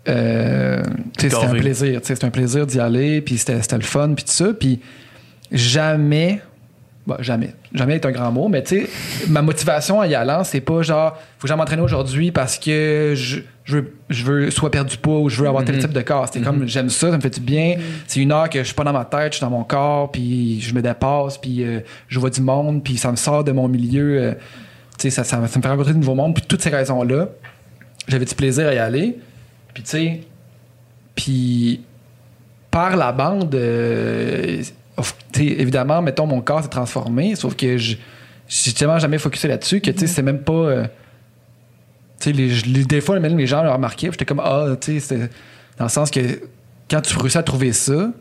euh, 0.10 0.82
c'était 1.18 1.36
un 1.36 1.50
plaisir. 1.50 2.00
C'était 2.02 2.26
un 2.26 2.32
plaisir 2.32 2.66
d'y 2.66 2.80
aller, 2.80 3.22
puis 3.22 3.38
c'était 3.38 3.62
c'était 3.62 3.76
le 3.78 3.84
fun, 3.84 4.14
puis 4.16 4.26
tout 4.26 4.32
ça. 4.32 4.48
Puis 4.60 4.80
jamais, 5.52 6.42
bon, 7.06 7.16
jamais, 7.20 7.54
jamais 7.74 7.96
est 7.96 8.06
un 8.06 8.12
grand 8.12 8.32
mot, 8.32 8.48
mais 8.48 8.64
tu 8.64 8.82
sais, 8.82 8.90
ma 9.30 9.42
motivation 9.42 10.00
en 10.00 10.04
y 10.04 10.16
allant, 10.16 10.44
c'est 10.44 10.62
pas 10.62 10.82
genre, 10.82 11.18
faut 11.38 11.44
que 11.44 11.48
j'aille 11.48 11.58
m'entraîner 11.58 11.82
aujourd'hui 11.82 12.32
parce 12.32 12.58
que 12.58 13.14
je, 13.16 13.40
je 13.64 13.76
veux, 13.78 13.94
je 14.10 14.24
veux 14.24 14.52
soit 14.52 14.72
perdre 14.72 14.90
du 14.90 14.98
poids 14.98 15.20
ou 15.20 15.30
je 15.30 15.42
veux 15.42 15.48
avoir 15.48 15.64
tel 15.64 15.80
type 15.80 15.94
de 15.94 16.02
corps. 16.02 16.28
C'était 16.28 16.42
comme, 16.46 16.68
j'aime 16.68 16.90
ça, 16.90 17.10
ça 17.12 17.18
me 17.18 17.22
fait 17.22 17.30
du 17.30 17.42
bien. 17.42 17.76
C'est 18.08 18.20
une 18.20 18.32
heure 18.32 18.50
que 18.50 18.60
je 18.60 18.66
suis 18.66 18.76
pas 18.76 18.84
dans 18.84 18.94
ma 18.94 19.06
tête, 19.06 19.34
je 19.34 19.38
suis 19.38 19.46
dans 19.46 19.52
mon 19.52 19.64
corps, 19.64 20.12
puis 20.12 20.60
je 20.62 20.74
me 20.74 20.82
dépasse, 20.82 21.38
puis 21.38 21.64
euh, 21.64 21.80
je 22.08 22.20
vois 22.20 22.30
du 22.30 22.42
monde, 22.42 22.84
puis 22.84 22.98
ça 22.98 23.12
me 23.12 23.18
sort 23.18 23.44
de 23.44 23.52
mon 23.52 23.68
milieu. 23.68 24.22
euh, 24.22 24.32
tu 24.98 25.04
sais, 25.04 25.10
ça, 25.10 25.24
ça, 25.24 25.38
ça 25.48 25.58
me 25.58 25.64
fait 25.64 25.68
rencontrer 25.70 25.94
de 25.94 25.98
nouveaux 25.98 26.16
mondes, 26.16 26.36
puis 26.36 26.44
toutes 26.48 26.62
ces 26.62 26.70
raisons-là, 26.70 27.30
j'avais 28.08 28.26
du 28.26 28.36
plaisir 28.36 28.68
à 28.68 28.74
y 28.74 28.78
aller. 28.78 29.18
Puis 29.74 29.84
tu 29.84 29.90
sais, 29.90 30.22
puis 31.16 31.82
par 32.70 32.96
la 32.96 33.12
bande, 33.12 33.54
euh, 33.56 34.62
évidemment, 35.38 36.02
mettons, 36.02 36.26
mon 36.28 36.42
corps 36.42 36.64
s'est 36.64 36.70
transformé, 36.70 37.36
sauf 37.36 37.56
que 37.56 37.78
je 37.78 37.96
j'ai 38.48 38.74
tellement 38.74 39.00
jamais 39.00 39.18
focusé 39.18 39.48
là-dessus 39.48 39.80
que 39.80 39.92
tu 39.92 40.00
sais, 40.00 40.08
c'est 40.08 40.22
même 40.22 40.44
pas. 40.44 40.52
euh, 40.54 40.84
tu 42.20 42.30
sais, 42.30 42.32
les, 42.34 42.50
les- 42.72 42.84
des 42.86 43.00
fois, 43.02 43.18
même 43.20 43.38
les 43.38 43.48
gens 43.48 43.64
le 43.64 43.70
remarquaient, 43.72 44.10
j'étais 44.12 44.26
comme, 44.26 44.42
ah, 44.44 44.76
tu 44.80 45.00
sais, 45.00 45.30
dans 45.78 45.86
le 45.86 45.90
sens 45.90 46.12
que 46.12 46.20
quand 46.90 47.00
tu 47.02 47.18
réussis 47.18 47.38
à 47.38 47.44
trouver 47.44 47.72
ça, 47.72 48.12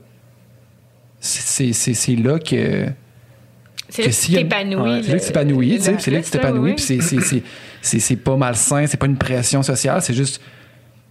c'est- 1.19 1.73
là 2.17 2.39
que. 2.39 2.87
C'est 3.89 4.03
là 4.03 4.09
que 4.09 4.15
tu 4.15 4.33
t'épanouis. 4.35 5.03
C'est 5.03 5.11
là 5.13 5.19
que 5.19 5.23
tu 5.23 5.27
t'épanouis, 5.27 5.77
tu 5.79 5.83
sais, 5.83 5.97
c'est 5.99 6.11
là 6.13 6.21
que 6.21 6.25
tu 6.25 6.31
t'épanouis, 6.31 6.71
oui. 6.71 6.75
puis 6.77 8.01
c'est 8.01 8.17
pas 8.17 8.37
malsain, 8.37 8.87
c'est 8.87 8.97
pas 8.97 9.07
une 9.07 9.19
pression 9.19 9.63
sociale, 9.65 10.01
c'est 10.01 10.15
juste 10.15 10.41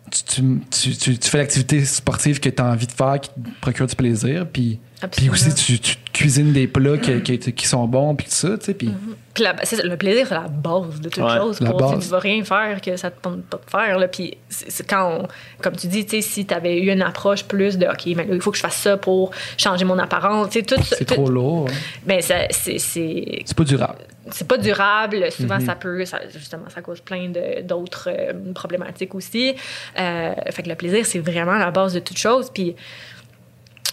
tu, 0.10 0.24
tu, 0.24 0.60
tu, 0.72 0.98
tu- 0.98 1.18
tu 1.18 1.30
fais 1.30 1.38
l'activité 1.40 1.84
sportive 1.86 2.40
que 2.40 2.50
tu 2.50 2.62
as 2.62 2.66
envie 2.66 2.88
de 2.88 2.92
faire, 2.92 3.20
qui 3.20 3.30
te 3.30 3.36
procure 3.62 3.88
du 3.88 3.96
plaisir, 3.96 4.46
puis, 4.52 4.80
puis 5.12 5.30
aussi 5.30 5.54
tu, 5.54 5.80
tu 5.80 5.96
cuisines 6.14 6.52
des 6.52 6.68
plats 6.68 6.98
qui, 6.98 7.22
qui, 7.22 7.40
qui 7.54 7.68
sont 7.68 7.88
bons, 7.88 8.16
puis 8.16 8.26
tout 8.26 8.34
ça, 8.34 8.58
tu 8.58 8.66
sais, 8.66 8.74
puis 8.74 8.90
Puis 9.34 9.44
la- 9.44 9.56
c'est 9.64 9.78
ça, 9.78 9.84
le 9.84 9.96
plaisir, 9.96 10.26
c'est 10.28 10.34
la 10.36 10.48
base 10.50 11.00
de 11.00 11.08
toute 11.10 11.24
Ouais, 11.24 11.38
chose. 11.38 11.62
la 11.62 11.72
tu 11.72 11.78
base. 11.78 12.06
ne 12.06 12.12
vas 12.12 12.20
rien 12.20 12.44
faire 12.44 12.82
que 12.82 12.98
ça 12.98 13.10
te 13.10 13.22
tente 13.22 13.44
pas 13.46 13.58
de 13.58 13.70
faire. 13.70 13.98
Là. 14.00 14.08
Puis 14.10 14.36
c'est 14.50 14.86
quand, 14.86 15.22
on- 15.22 15.28
comme 15.62 15.76
tu 15.78 15.88
dis, 15.88 16.04
tu 16.06 16.18
sais, 16.18 16.22
si 16.22 16.46
tu 16.46 16.54
avais 16.54 16.78
eu 16.82 16.92
une 16.92 17.02
approche 17.02 17.44
plus 17.46 17.78
de 17.78 17.86
OK, 17.86 18.06
mais 18.08 18.26
là, 18.26 18.34
il 18.36 18.42
faut 18.42 18.52
que 18.52 18.58
je 18.58 18.62
fasse 18.64 18.76
ça 18.76 18.98
pour 18.98 19.32
changer 19.58 19.86
mon 19.86 19.98
apparence, 20.00 20.50
tu 20.50 20.60
sais, 20.60 20.66
tout 20.66 20.76
ça- 20.84 20.96
c'est 20.98 21.06
trop 21.06 21.30
lourd. 21.30 21.68
hein. 21.70 21.74
Ben, 22.06 22.22
ça- 22.22 22.48
c'est- 22.50 22.80
c'est 22.80 23.44
C'est 23.46 23.56
pas 23.58 23.64
durable. 23.64 24.00
C'est 24.32 24.48
pas 24.48 24.58
durable. 24.58 25.32
Souvent, 25.32 25.56
Mhm. 25.60 25.66
ça 25.66 25.76
peut, 25.76 26.06
ça- 26.06 26.28
justement, 26.34 26.70
ça 26.70 26.82
cause 26.82 27.00
plein 27.02 27.32
d'autres 27.64 28.10
euh, 28.12 28.34
problématiques 28.54 29.16
aussi. 29.16 29.56
Euh, 30.00 30.34
fait 30.52 30.64
que 30.64 30.70
le 30.70 30.76
plaisir, 30.76 31.06
c'est 31.06 31.20
vraiment 31.20 31.56
la 31.58 31.72
base 31.72 31.94
de 31.94 32.00
toute 32.00 32.18
chose. 32.18 32.50
Puis, 32.54 32.76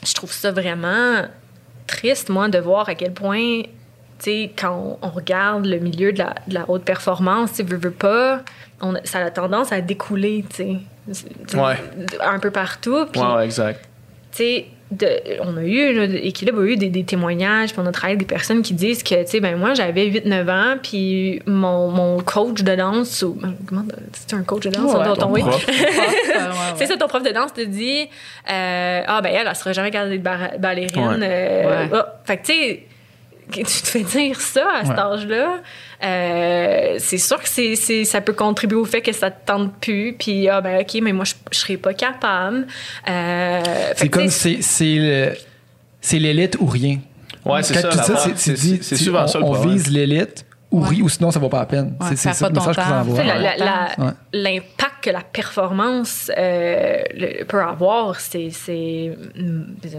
je 0.07 0.13
trouve 0.15 0.33
ça 0.33 0.53
vraiment 0.53 1.27
triste, 1.87 2.29
moi, 2.31 2.49
de 2.49 2.59
voir 2.59 2.89
à 2.89 2.95
quel 2.95 3.13
point, 3.13 3.63
tu 3.63 3.69
sais, 4.19 4.51
quand 4.59 4.99
on, 5.03 5.07
on 5.07 5.11
regarde 5.11 5.67
le 5.67 5.79
milieu 5.79 6.13
de 6.13 6.19
la, 6.19 6.35
de 6.49 6.55
la 6.55 6.69
haute 6.69 6.85
performance, 6.85 7.53
tu 7.55 7.63
veux, 7.63 7.77
veux 7.77 7.91
pas, 7.91 8.43
on 8.81 8.95
ça 9.05 9.19
a 9.21 9.31
tendance 9.31 9.73
à 9.73 9.81
découler, 9.81 10.45
tu 10.51 10.79
sais, 11.13 11.57
Ouais. 11.57 11.77
un 12.21 12.39
peu 12.41 12.51
partout. 12.51 13.07
Ouais, 13.15 13.45
exact. 13.45 13.89
tu 14.33 14.39
sais, 14.39 14.67
de- 14.91 15.41
on 15.41 15.57
a 15.57 15.63
eu, 15.65 15.93
là, 15.95 16.05
Équilibre 16.05 16.61
a 16.61 16.65
eu 16.65 16.77
des, 16.77 16.89
des 16.89 17.03
témoignages, 17.05 17.73
puis 17.73 17.81
on 17.83 17.87
a 17.87 17.93
travaillé 17.93 18.17
avec 18.17 18.27
des 18.29 18.33
personnes 18.35 18.63
qui 18.63 18.73
disent 18.75 19.03
que, 19.03 19.21
tu 19.25 19.31
sais, 19.31 19.41
ben 19.41 19.57
moi, 19.57 19.75
j'avais 19.75 20.07
8-9 20.09 20.49
ans, 20.51 20.77
puis 20.83 21.43
mon, 21.47 21.91
mon 21.91 22.19
coach 22.21 22.63
de 22.63 22.75
danse, 22.75 23.23
ou, 23.23 23.37
comment, 23.67 23.85
c'est 24.13 24.35
un 24.35 24.43
coach 24.45 24.65
de 24.65 24.71
danse, 24.71 24.93
Ouais, 24.95 25.05
ton- 25.05 25.15
ton 25.15 25.27
ton- 25.27 25.33
oui. 25.33 25.41
prof. 25.41 25.67
C'est 26.77 26.87
ça, 26.87 26.97
ton 26.97 27.09
prof 27.09 27.23
de 27.23 27.31
danse 27.33 27.53
te 27.53 27.63
dit, 27.63 28.09
euh, 28.51 29.03
ah, 29.07 29.21
ben 29.23 29.31
elle, 29.35 29.47
elle 29.49 29.57
sera 29.57 29.73
jamais 29.73 29.91
capable 29.91 30.11
d'être 30.11 30.23
bar- 30.23 30.59
ballerine. 30.59 30.97
Ouais. 31.09 31.17
euh, 31.23 31.85
Ouais. 31.85 31.91
ah. 31.93 32.15
fait 32.25 32.37
que, 32.39 32.47
tu 32.47 32.53
sais, 32.53 32.86
que 33.51 33.56
tu 33.59 33.64
te 33.64 33.86
fais 33.86 34.02
dire 34.02 34.40
ça 34.40 34.64
à 34.81 34.85
cet 34.85 34.94
Ouais. 34.94 35.01
âge-là, 35.01 35.60
euh, 36.05 36.97
c'est 36.98 37.18
sûr 37.18 37.40
que 37.43 37.48
c'est, 37.48 37.77
c'est- 37.77 38.05
ça 38.05 38.20
peut 38.20 38.32
contribuer 38.32 38.77
au 38.78 38.85
fait 38.85 39.01
que 39.02 39.12
ça 39.12 39.31
te 39.31 39.47
tente 39.47 39.74
plus, 39.81 40.14
puis 40.18 40.48
ah, 40.48 40.60
ben 40.60 40.81
ok, 40.81 40.98
mais 41.02 41.12
moi, 41.12 41.24
je, 41.24 41.35
je 41.52 41.59
serais 41.59 41.77
pas 41.77 41.94
capable. 41.94 42.66
Euh, 43.09 43.60
fait 43.62 43.94
C'est 43.97 44.09
comme 44.09 44.28
c'est 44.28 44.62
c'est 44.62 44.94
le- 44.97 45.32
c'est 46.01 46.18
l'élite 46.18 46.56
ou 46.60 46.66
rien. 46.66 46.98
Ouais, 47.44 47.62
c'est 47.62 47.74
Quand 47.82 47.82
ça. 47.82 47.89
tu 47.90 47.97
dis 47.98 48.05
c'est- 48.05 48.12
base. 48.31 48.43
tu 48.44 48.52
dis, 48.55 48.78
c'est 48.82 48.97
tu- 48.97 49.05
souvent 49.05 49.23
on, 49.24 49.27
ça 49.28 49.39
le 49.39 49.44
on 49.44 49.52
vise 49.52 49.90
l'élite 49.90 50.45
ou, 50.70 50.84
Ouais. 50.84 51.01
ou 51.02 51.09
sinon 51.09 51.30
ça 51.30 51.38
vaut 51.38 51.48
pas 51.48 51.60
la 51.60 51.66
peine. 51.66 51.97
Ouais, 52.01 52.09
c'est 52.16 52.32
ça 52.32 52.48
le 52.48 52.55
message 52.55 52.76
la- 53.98 54.05
Ouais. 54.06 54.12
l'impact 54.32 54.94
que 55.02 55.10
la 55.10 55.20
performance 55.22 56.30
euh, 56.36 57.02
le- 57.14 57.44
peut 57.44 57.62
avoir, 57.62 58.18
c'est. 58.18 58.51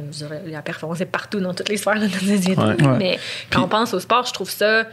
dirais, 0.10 0.42
la 0.46 0.62
performance 0.62 1.00
est 1.02 1.06
partout 1.06 1.40
dans 1.40 1.54
toutes 1.54 1.70
les 1.70 1.78
sphères 1.78 1.96
de 1.96 2.02
notre 2.02 2.18
vie. 2.18 2.54
Ouais. 2.56 2.64
Ouais. 2.86 2.98
Mais 2.98 3.20
quand 3.50 3.60
Puis- 3.60 3.66
on 3.66 3.68
pense 3.70 3.94
au 3.94 4.00
sport, 4.00 4.26
je 4.26 4.34
trouve 4.34 4.50
ça. 4.50 4.84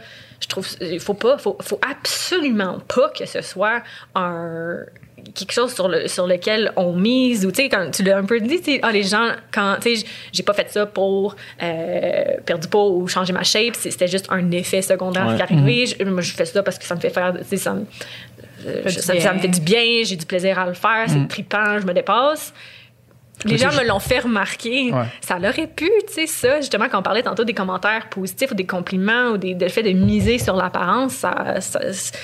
Je 0.41 0.47
trouve. 0.47 0.67
Il 0.81 0.99
faut 0.99 1.13
pas. 1.13 1.37
Faut, 1.37 1.57
faut 1.61 1.79
absolument 1.89 2.79
pas 2.93 3.09
que 3.09 3.25
ce 3.25 3.41
soit 3.41 3.81
un 4.15 4.77
quelque 5.33 5.51
chose 5.51 5.73
sur, 5.73 5.87
le, 5.87 6.07
sur 6.07 6.27
lequel 6.27 6.71
on 6.75 6.93
mise 6.93 7.45
ou 7.45 7.51
tu 7.51 7.63
sais 7.63 7.69
quand 7.69 7.89
tu 7.91 8.03
l'as 8.03 8.17
un 8.17 8.23
peu 8.25 8.39
dit 8.39 8.61
ah, 8.81 8.91
les 8.91 9.03
gens 9.03 9.29
quand 9.51 9.77
tu 9.81 9.95
sais 9.95 10.05
j'ai 10.31 10.43
pas 10.43 10.53
fait 10.53 10.69
ça 10.69 10.85
pour 10.85 11.35
euh, 11.63 12.23
perdre 12.45 12.61
du 12.63 12.67
poids 12.69 12.87
ou 12.89 13.07
changer 13.07 13.33
ma 13.33 13.43
shape 13.43 13.75
c'était 13.75 14.07
juste 14.07 14.27
un 14.29 14.51
effet 14.51 14.81
secondaire 14.81 15.27
Ouais. 15.27 15.35
qui 15.35 15.41
est 15.41 15.43
arrivé 15.43 15.85
Je- 15.87 16.03
moi 16.05 16.21
je 16.21 16.33
fais 16.33 16.45
ça 16.45 16.61
parce 16.63 16.77
que 16.77 16.85
ça 16.85 16.95
me 16.95 16.99
fait 16.99 17.09
faire 17.09 17.33
tu 17.37 17.43
sais 17.47 17.57
ça 17.57 17.75
euh, 18.67 18.87
ça, 18.89 19.19
ça 19.19 19.33
me 19.33 19.39
fait 19.39 19.47
du 19.47 19.59
bien, 19.61 19.83
j'ai 20.03 20.15
du 20.15 20.25
plaisir 20.25 20.57
à 20.57 20.65
le 20.65 20.73
faire, 20.73 21.05
c'est 21.07 21.27
trippant, 21.27 21.79
je 21.79 21.85
me 21.85 21.93
dépasse. 21.93 22.51
Les 23.43 23.57
gens 23.57 23.71
me 23.73 23.85
l'ont 23.87 23.99
fait 23.99 24.19
remarquer. 24.19 24.91
Ouais. 24.93 25.03
Ça 25.21 25.37
l'aurait 25.39 25.67
pu, 25.67 25.89
tu 26.07 26.13
sais, 26.13 26.27
ça. 26.27 26.61
Justement, 26.61 26.85
quand 26.89 26.99
on 26.99 27.03
parlait 27.03 27.23
tantôt 27.23 27.43
des 27.43 27.53
commentaires 27.53 28.07
positifs 28.09 28.51
ou 28.51 28.55
des 28.55 28.65
compliments 28.65 29.31
ou 29.31 29.37
des, 29.37 29.53
de 29.53 29.65
le 29.65 29.69
fait 29.69 29.83
de 29.83 29.91
miser 29.91 30.39
sur 30.39 30.55
l'apparence, 30.55 31.13
ça, 31.13 31.59
ça- 31.59 31.79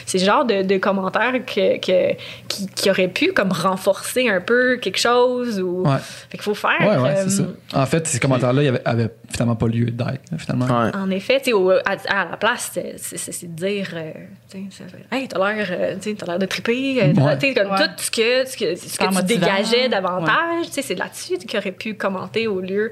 c'est 0.06 0.18
le 0.20 0.24
genre 0.26 0.46
de, 0.46 0.62
de 0.64 0.78
commentaires 0.78 1.34
que, 1.46 1.78
que- 1.80 2.16
qui, 2.48 2.68
qui 2.68 2.90
aurait 2.90 3.08
pu 3.10 3.34
comme 3.34 3.52
renforcer 3.52 4.30
un 4.30 4.40
peu 4.42 4.78
quelque 4.78 5.00
chose. 5.00 5.60
Ou... 5.60 5.84
Ouais. 5.86 5.98
Fait 6.30 6.38
qu'il 6.38 6.44
faut 6.44 6.54
faire. 6.56 6.80
Ouais, 6.80 6.98
ouais, 6.98 7.10
euh, 7.18 7.24
c'est 7.26 7.30
ça. 7.30 7.44
En 7.74 7.86
fait, 7.86 8.08
ces 8.08 8.20
commentaires-là, 8.20 8.64
ils 8.64 8.68
avaient, 8.70 8.82
avaient 8.86 9.10
finalement 9.30 9.56
pas 9.56 9.68
lieu 9.68 9.86
d'être, 9.92 10.22
finalement. 10.38 10.66
Ouais. 10.66 10.92
En 10.96 11.10
effet, 11.12 11.42
tu 11.44 11.52
sais, 11.52 11.58
à, 11.86 12.22
à 12.22 12.30
la 12.32 12.38
place, 12.38 12.72
c'est- 12.74 12.96
c'est 12.98 13.18
c'est 13.18 13.48
de 13.54 13.56
dire, 13.56 13.90
euh, 13.96 14.12
tu 14.50 14.58
sais, 14.70 14.84
hey, 15.12 15.28
t'as 15.28 15.54
l'air, 15.54 15.68
euh, 15.72 15.96
t'as 16.18 16.26
l'air 16.26 16.40
de 16.40 16.46
triper, 16.46 17.02
euh, 17.04 17.14
tu 17.40 17.48
sais, 17.48 17.54
comme 17.54 17.72
Ouais. 17.72 17.78
tout 17.78 17.92
ce 17.98 18.12
que, 18.12 18.50
ce 18.50 18.58
que, 18.58 18.76
ce 18.76 18.98
que 18.98 19.20
tu 19.20 19.24
dégageais 19.26 19.90
davantage, 19.90 20.66
tu 20.68 20.72
sais, 20.74 20.82
c'est 20.82 20.96
là-dessus 21.04 21.38
qu'il 21.46 21.60
aurait 21.60 21.72
pu 21.72 21.94
commenter 21.96 22.48
au 22.48 22.60
lieu 22.62 22.92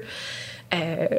euh, 0.72 0.78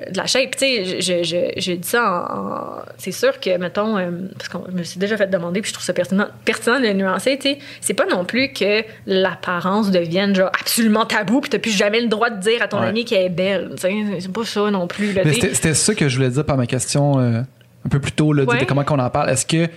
de 0.09 0.15
la 0.17 0.27
shape. 0.27 0.51
Tu 0.51 0.59
sais, 0.59 1.01
je, 1.01 1.23
je, 1.23 1.59
je 1.59 1.71
dis 1.73 1.87
ça 1.87 2.03
en, 2.33 2.41
en- 2.79 2.81
c'est 2.97 3.11
sûr 3.11 3.37
que, 3.39 3.57
mettons, 3.57 3.97
euh, 3.97 4.09
parce 4.37 4.47
que 4.47 4.57
je 4.71 4.77
me 4.77 4.83
suis 4.83 4.97
déjà 4.99 5.17
fait 5.17 5.27
demander, 5.27 5.59
puis 5.61 5.69
je 5.69 5.73
trouve 5.73 5.83
ça 5.85 5.91
pertinent, 5.93 6.27
pertinent 6.45 6.79
de 6.79 6.85
le 6.87 6.93
nuancer, 6.93 7.37
tu 7.37 7.49
sais, 7.49 7.57
c'est 7.81 7.93
pas 7.93 8.05
non 8.05 8.23
plus 8.23 8.53
que 8.53 8.83
l'apparence 9.05 9.91
devienne 9.91 10.33
genre 10.35 10.51
absolument 10.57 11.05
tabou, 11.05 11.41
puis 11.41 11.49
t'as 11.49 11.59
plus 11.59 11.75
jamais 11.75 11.99
le 11.99 12.07
droit 12.07 12.29
de 12.29 12.39
dire 12.39 12.61
à 12.61 12.67
ton 12.69 12.79
Ouais. 12.79 12.87
ami 12.87 13.03
qu'elle 13.03 13.25
est 13.25 13.29
belle, 13.29 13.71
tu 13.75 13.81
sais, 13.81 13.91
c'est 14.21 14.31
pas 14.31 14.45
ça 14.45 14.71
non 14.71 14.87
plus, 14.87 15.11
là. 15.13 15.23
C'était 15.33 15.73
ça 15.73 15.95
que 15.95 16.07
je 16.07 16.15
voulais 16.15 16.29
dire 16.29 16.45
par 16.45 16.55
ma 16.57 16.65
question 16.65 17.19
euh, 17.19 17.41
un 17.85 17.89
peu 17.89 17.99
plus 17.99 18.13
tôt, 18.13 18.31
là, 18.31 18.43
Ouais. 18.45 18.59
de 18.59 18.63
comment 18.65 18.83
qu'on 18.85 18.99
en 18.99 19.09
parle. 19.09 19.29
Est-ce 19.31 19.45
que, 19.45 19.67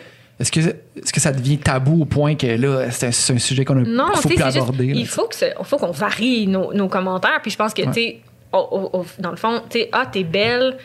est-ce, 0.40 0.50
que, 0.50 0.60
que 0.60 1.20
ça 1.20 1.30
devient 1.32 1.58
tabou 1.58 2.02
au 2.02 2.04
point 2.04 2.34
que 2.34 2.46
là, 2.46 2.90
c'est 2.90 3.06
un, 3.06 3.38
sujet 3.38 3.64
qu'on 3.64 3.82
qu'il 3.84 3.96
faut 4.22 4.28
plus 4.28 4.36
juste, 4.36 4.56
aborder? 4.56 4.86
là, 4.88 4.92
il 4.96 5.06
faut 5.06 5.28
ce- 5.30 5.44
faut 5.62 5.76
qu'on 5.78 5.92
varie 5.92 6.46
nos, 6.48 6.72
nos 6.72 6.88
commentaires. 6.88 7.38
Puis 7.40 7.50
je 7.52 7.56
pense 7.56 7.72
que, 7.72 7.82
Ouais. 7.82 7.88
tu 7.92 8.00
sais, 8.00 8.20
dans 9.20 9.30
le 9.30 9.36
fond, 9.36 9.60
tu 9.70 9.78
sais, 9.80 9.88
ah, 9.92 10.06
t'es 10.10 10.24
belle, 10.24 10.76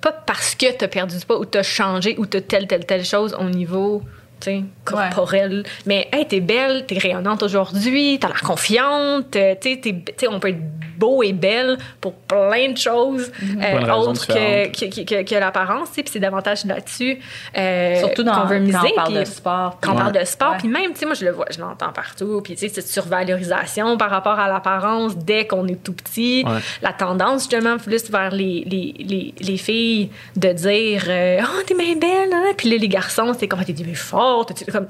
pas 0.00 0.12
parce 0.12 0.54
que 0.54 0.72
t'as 0.76 0.88
perdu 0.88 1.16
du 1.18 1.24
poids 1.24 1.38
ou 1.38 1.44
t'as 1.44 1.62
changé 1.62 2.16
ou 2.18 2.26
t'as 2.26 2.40
telle, 2.40 2.66
telle, 2.66 2.84
telle 2.84 3.04
chose 3.04 3.36
au 3.38 3.44
niveau, 3.48 4.02
tu 4.40 4.50
sais, 4.50 4.62
corporel. 4.84 5.64
Mais, 5.86 6.08
hey, 6.12 6.26
t'es 6.26 6.40
belle, 6.40 6.84
t'es 6.86 6.98
rayonnante 6.98 7.42
aujourd'hui, 7.42 8.18
t'as 8.20 8.28
l'air 8.28 8.42
confiante, 8.42 9.34
euh, 9.36 9.54
tu 9.60 9.70
sais, 9.74 9.80
t'es- 9.80 9.92
tu 10.06 10.12
sais, 10.18 10.28
on 10.28 10.38
peut 10.40 10.48
être 10.48 10.60
beau 10.98 11.22
et 11.22 11.34
belle 11.34 11.76
pour 12.00 12.14
plein 12.14 12.70
de 12.72 12.76
choses 12.78 13.30
euh, 13.42 13.80
de 13.80 13.84
raisons 13.84 14.10
autres 14.12 14.26
que, 14.26 14.68
que, 14.68 15.04
que- 15.04 15.22
que 15.28 15.34
l'apparence, 15.34 15.88
tu 15.90 15.94
sais, 15.96 16.02
puis 16.02 16.12
c'est 16.12 16.20
davantage 16.20 16.64
là-dessus 16.64 17.18
euh, 17.56 17.98
Surtout 18.00 18.22
dans, 18.22 18.32
qu'on 18.42 18.46
veut 18.46 18.58
miser. 18.60 18.72
quand 18.78 18.86
on 18.92 18.94
parle 18.94 19.14
de 19.14 19.24
sport. 19.24 19.78
quand 19.82 19.92
on 19.92 19.96
parle 19.96 20.12
de 20.12 20.24
sport, 20.24 20.54
puis 20.58 20.68
même, 20.68 20.92
tu 20.92 21.00
sais, 21.00 21.06
moi, 21.06 21.14
je 21.14 21.24
le 21.26 21.32
vois, 21.32 21.46
je 21.54 21.60
l'entends 21.60 21.92
partout. 21.92 22.40
Puis, 22.42 22.54
tu 22.54 22.60
sais, 22.60 22.68
cette 22.74 22.88
survalorisation 22.88 23.96
par 23.98 24.10
rapport 24.10 24.38
à 24.38 24.48
l'apparence 24.48 25.16
dès 25.16 25.46
qu'on 25.46 25.66
est 25.68 25.82
tout 25.82 25.92
petit. 25.92 26.44
Ouais. 26.46 26.60
La 26.82 26.92
tendance, 26.92 27.42
justement, 27.42 27.76
plus 27.78 28.10
vers 28.10 28.30
les, 28.30 28.64
les, 28.66 28.94
les, 28.98 29.34
les 29.38 29.56
filles 29.56 30.10
de 30.36 30.52
dire 30.52 31.04
euh, 31.08 31.40
Oh, 31.42 31.62
t'es 31.66 31.74
bien 31.74 31.96
belle, 31.96 32.32
hein? 32.32 32.52
Puis 32.56 32.70
là, 32.70 32.76
les 32.78 32.88
garçons, 32.88 33.32
c'est 33.38 33.48
comme, 33.48 33.60
Ah, 33.60 33.64
t'es 33.64 33.72
bien 33.72 33.94
forte. 33.94 34.25
Tu 34.48 34.64
sais, 34.64 34.70
comme, 34.72 34.86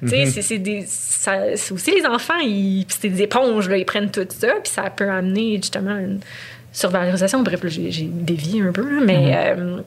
tu 0.00 0.08
sais, 0.08 0.26
c'est- 0.26 0.42
c'est 0.42 0.58
des. 0.58 0.84
ça- 0.86 1.56
C'est 1.56 1.72
aussi 1.72 1.90
les 1.92 2.06
enfants, 2.06 2.34
c'est 2.88 3.08
des 3.08 3.22
éponges, 3.22 3.68
là, 3.68 3.76
ils 3.76 3.84
prennent 3.84 4.10
tout 4.10 4.26
ça, 4.28 4.48
puis 4.62 4.72
ça 4.72 4.88
peut 4.90 5.08
amener, 5.10 5.56
justement, 5.56 5.96
une 5.96 6.20
survalorisation. 6.72 7.42
Bref, 7.42 7.62
là, 7.62 7.68
j'ai 7.70 8.08
dévié 8.10 8.62
un 8.62 8.72
peu, 8.72 9.04
mais. 9.04 9.32
euh, 9.36 9.80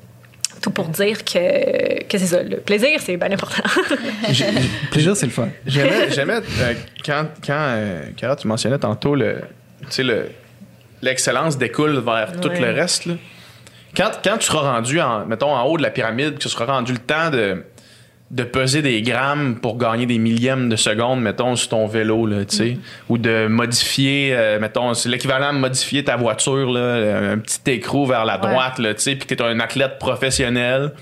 Tout 0.62 0.70
pour 0.72 0.86
dire 0.88 1.26
que, 1.26 2.04
que 2.06 2.18
c'est 2.18 2.26
ça. 2.28 2.42
Le 2.42 2.56
plaisir, 2.56 2.92
c'est 3.02 3.18
bien 3.18 3.30
important. 3.34 3.64
J'ai- 4.32 4.46
Plaisir, 4.92 5.14
c'est 5.18 5.26
le 5.26 5.32
fun. 5.34 5.50
J'aimais, 5.66 6.38
euh, 6.62 6.74
quand, 7.06 7.26
quand 7.46 7.54
euh, 7.58 8.04
Cara, 8.16 8.38
tu 8.38 8.48
mentionnais 8.48 8.78
tantôt 8.78 9.14
le, 9.14 9.42
tu 9.82 9.88
sais, 9.90 10.04
le, 10.04 10.30
l'excellence 11.02 11.58
découle 11.58 12.00
vers 12.00 12.40
tout 12.40 12.48
le 12.48 12.72
reste. 12.72 13.08
là. 13.08 13.16
Quand, 13.98 14.12
quand 14.24 14.38
tu 14.38 14.46
seras 14.46 14.72
rendu, 14.72 15.02
en, 15.02 15.26
mettons, 15.26 15.54
en 15.54 15.64
haut 15.66 15.76
de 15.78 15.84
la 15.84 15.90
pyramide, 15.92 16.36
que 16.36 16.40
tu 16.40 16.48
seras 16.48 16.66
rendu 16.66 16.94
le 16.94 17.00
temps 17.00 17.30
de, 17.30 17.62
de 18.34 18.44
peser 18.44 18.82
des 18.82 19.04
grammes 19.04 19.60
pour 19.62 19.78
gagner 19.78 20.08
des 20.08 20.18
millièmes 20.18 20.68
de 20.68 20.76
secondes, 20.76 21.22
mettons, 21.22 21.56
sur 21.56 21.70
ton 21.70 21.86
vélo, 21.86 22.26
là, 22.26 22.44
tu 22.46 22.58
sais, 22.58 22.78
ou 23.08 23.20
de 23.20 23.46
modifier, 23.46 24.32
euh, 24.34 24.60
mettons, 24.60 24.96
c'est 24.96 25.08
l'équivalent 25.08 25.54
de 25.54 25.60
modifier 25.60 26.04
ta 26.04 26.16
voiture, 26.18 26.72
là, 26.72 27.32
un 27.34 27.38
petit 27.38 27.60
écrou 27.68 28.08
vers 28.08 28.26
la 28.26 28.40
droite, 28.40 28.80
là, 28.80 28.96
tu 28.96 29.02
sais, 29.02 29.16
puis 29.16 29.28
que 29.28 29.36
tu 29.36 29.44
es 29.44 29.46
un 29.46 29.60
athlète 29.60 30.00
professionnel 30.00 30.94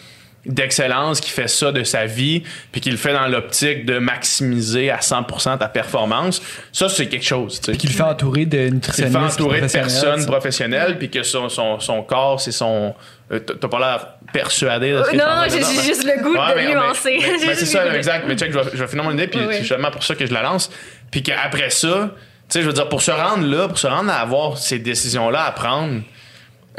d'excellence 0.45 1.21
qui 1.21 1.29
fait 1.29 1.47
ça 1.47 1.71
de 1.71 1.83
sa 1.83 2.05
vie, 2.05 2.43
puis 2.71 2.81
qui 2.81 2.91
le 2.91 2.97
fait 2.97 3.13
dans 3.13 3.27
l'optique 3.27 3.85
de 3.85 3.99
maximiser 3.99 4.89
à 4.89 4.97
100% 4.97 5.57
ta 5.57 5.67
performance, 5.69 6.41
ça, 6.73 6.89
c'est 6.89 7.07
quelque 7.07 7.25
chose, 7.25 7.61
tu 7.61 7.71
sais. 7.71 7.77
Qui 7.77 7.87
le 7.87 7.93
fait 7.93 8.03
entourer 8.03 8.45
de 8.45 8.57
Il 8.57 8.63
fait 8.63 8.71
nutritionnistes. 8.71 9.39
entouré 9.39 9.61
de 9.61 9.67
personnes 9.67 10.25
professionnelles, 10.25 10.97
puis 10.97 11.09
que 11.09 11.23
son, 11.23 11.47
son, 11.47 11.79
son 11.79 12.03
corps, 12.03 12.41
c'est 12.41 12.51
son. 12.51 12.93
Euh, 13.31 13.39
t'as 13.39 13.67
pas 13.67 13.79
l'air 13.79 14.07
persuadé 14.33 14.91
de 14.91 15.03
ce 15.03 15.11
que 15.11 15.15
non, 15.17 15.25
non, 15.25 15.43
j'ai 15.49 15.59
juste 15.83 16.03
le 16.05 16.21
goût 16.23 16.33
Ouais, 16.33 16.51
de 16.51 16.55
mais- 16.67 16.73
nuancer. 16.73 17.17
mais- 17.21 17.39
J'ai 17.39 17.47
mais 17.47 17.55
c'est 17.55 17.65
ça, 17.65 17.95
exact. 17.95 18.25
Mais 18.27 18.35
check, 18.35 18.51
je 18.51 18.57
vais, 18.59 18.69
je 18.73 18.77
vais 18.77 18.87
finir 18.87 19.03
mon 19.03 19.11
idée, 19.11 19.27
puis 19.27 19.39
Oui, 19.39 19.47
c'est 19.53 19.59
justement 19.59 19.91
pour 19.91 20.03
ça 20.03 20.15
que 20.15 20.25
je 20.25 20.33
la 20.33 20.41
lance. 20.41 20.69
Puis 21.11 21.23
qu'après 21.23 21.69
ça, 21.69 22.11
tu 22.11 22.19
sais, 22.49 22.61
je 22.61 22.67
veux 22.67 22.73
dire, 22.73 22.89
pour 22.89 23.01
se 23.01 23.11
rendre 23.11 23.45
là, 23.45 23.67
pour 23.67 23.77
se 23.77 23.87
rendre 23.87 24.11
à 24.11 24.15
avoir 24.15 24.57
ces 24.57 24.79
décisions-là 24.79 25.43
à 25.45 25.51
prendre, 25.51 26.01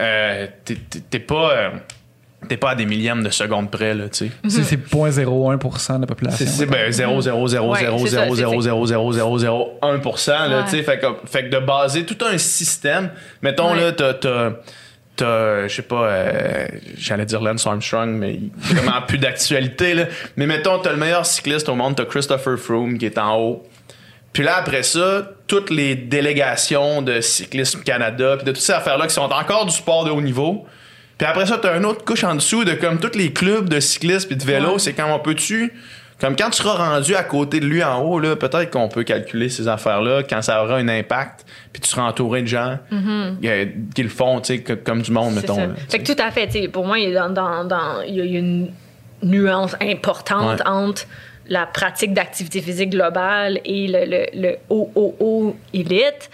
euh, 0.00 0.46
t'es- 1.10 1.18
pas. 1.18 1.50
euh, 1.52 1.70
T'es 2.48 2.56
pas 2.56 2.70
à 2.70 2.74
des 2.74 2.86
millièmes 2.86 3.22
de 3.22 3.30
secondes 3.30 3.70
près, 3.70 3.94
là, 3.94 4.08
tu 4.08 4.26
sais. 4.26 4.30
C'est 4.48 4.64
c'est 4.64 4.76
0.01% 4.76 5.94
de 5.94 6.00
la 6.00 6.06
population. 6.08 6.44
C'est 6.44 6.66
ben, 6.66 6.90
0, 6.90 7.20
0, 7.20 7.46
0, 7.46 7.72
Ouais, 7.72 7.78
0, 7.78 7.98
c'est 7.98 8.04
ça, 8.16 8.22
0, 8.24 8.34
c'est- 8.34 8.40
0, 8.40 8.60
0, 8.62 8.86
0, 8.86 9.12
0, 9.12 9.38
0, 9.38 9.78
1%, 9.80 10.48
là, 10.48 10.64
tu 10.64 10.70
sais, 10.70 10.82
fait 10.82 10.98
que, 10.98 11.06
fait 11.24 11.44
que 11.44 11.50
de 11.54 11.60
baser 11.60 12.04
tout 12.04 12.18
un 12.26 12.36
système, 12.38 13.10
mettons, 13.42 13.74
Ouais. 13.74 13.92
là, 13.92 13.92
t'as, 13.92 14.50
t'as, 15.16 15.24
t'as, 15.24 15.68
je 15.68 15.74
sais 15.74 15.82
pas, 15.82 16.06
euh, 16.06 16.66
j'allais 16.96 17.26
dire 17.26 17.40
Lance 17.40 17.66
Armstrong, 17.66 18.10
mais 18.10 18.34
il 18.34 18.50
vraiment 18.56 19.02
plus 19.06 19.18
d'actualité, 19.18 19.94
là, 19.94 20.04
mais 20.36 20.46
mettons, 20.46 20.78
t'as 20.78 20.92
le 20.92 20.98
meilleur 20.98 21.26
cycliste 21.26 21.68
au 21.68 21.74
monde, 21.74 21.96
t'as 21.96 22.04
Christopher 22.04 22.58
Froome 22.58 22.98
qui 22.98 23.06
est 23.06 23.18
en 23.18 23.36
haut, 23.38 23.66
puis 24.32 24.42
là, 24.42 24.56
après 24.56 24.82
ça, 24.82 25.30
toutes 25.46 25.70
les 25.70 25.94
délégations 25.94 27.02
de 27.02 27.20
Cyclisme 27.20 27.82
Canada, 27.82 28.36
puis 28.36 28.46
de 28.46 28.52
toutes 28.52 28.62
ces 28.62 28.72
affaires-là 28.72 29.06
qui 29.06 29.14
sont 29.14 29.30
encore 29.30 29.66
du 29.66 29.72
sport 29.74 30.04
de 30.04 30.10
haut 30.10 30.22
niveau. 30.22 30.66
Puis 31.18 31.26
après 31.26 31.46
ça, 31.46 31.58
t'as 31.58 31.76
une 31.76 31.84
autre 31.84 32.04
couche 32.04 32.24
en 32.24 32.34
dessous 32.34 32.64
de 32.64 32.72
comme 32.72 32.98
tous 32.98 33.16
les 33.16 33.32
clubs 33.32 33.68
de 33.68 33.78
cyclisme 33.78 34.28
puis 34.28 34.36
de 34.36 34.44
vélo. 34.44 34.78
C'est 34.78 34.94
quand 34.94 35.12
on 35.12 35.18
peut-tu... 35.18 35.72
Comme 36.22 36.36
quand 36.36 36.48
tu 36.50 36.62
seras 36.62 36.76
rendu 36.90 37.14
à 37.16 37.24
côté 37.24 37.58
de 37.60 37.66
lui 37.66 37.82
en 37.82 38.00
haut, 38.00 38.18
là, 38.20 38.36
peut-être 38.36 38.70
qu'on 38.70 38.88
peut 38.88 39.02
calculer 39.02 39.48
ces 39.48 39.66
affaires-là 39.68 40.22
quand 40.22 40.40
ça 40.40 40.62
aura 40.62 40.76
un 40.76 40.88
impact, 40.88 41.44
puis 41.72 41.82
tu 41.82 41.88
seras 41.88 42.02
entouré 42.04 42.42
de 42.42 42.46
gens 42.46 42.78
euh, 42.92 43.66
qui 43.94 44.02
le 44.02 44.08
font, 44.08 44.40
tu 44.40 44.54
sais, 44.54 44.60
que- 44.62 44.72
comme 44.72 45.02
du 45.02 45.10
monde, 45.10 45.32
Mm-hmm. 45.32 45.34
C'est 45.34 45.40
mettons. 45.42 45.54
ça. 45.56 45.66
là, 45.66 45.74
Fait 45.90 45.98
que 45.98 46.12
tout 46.14 46.22
à 46.22 46.30
fait, 46.30 46.46
tu 46.46 46.52
sais, 46.62 46.68
pour 46.68 46.86
moi, 46.86 46.98
il 46.98 47.10
y 47.10 47.16
a, 47.16 47.28
dans, 47.28 47.34
dans, 47.34 47.64
dans- 47.64 48.00
il 48.06 48.14
y 48.14 48.20
a- 48.20 48.24
il 48.24 48.32
y 48.32 48.36
a 48.36 48.38
une 48.38 48.70
nuance 49.24 49.74
importante 49.82 50.60
Ouais. 50.60 50.66
entre 50.68 51.02
la 51.48 51.66
pratique 51.66 52.14
d'activité 52.14 52.60
physique 52.60 52.90
globale 52.90 53.58
et 53.64 53.88
le, 53.88 54.04
le, 54.06 54.26
le 54.40 54.56
OOO 54.70 55.56
élite. 55.74 56.30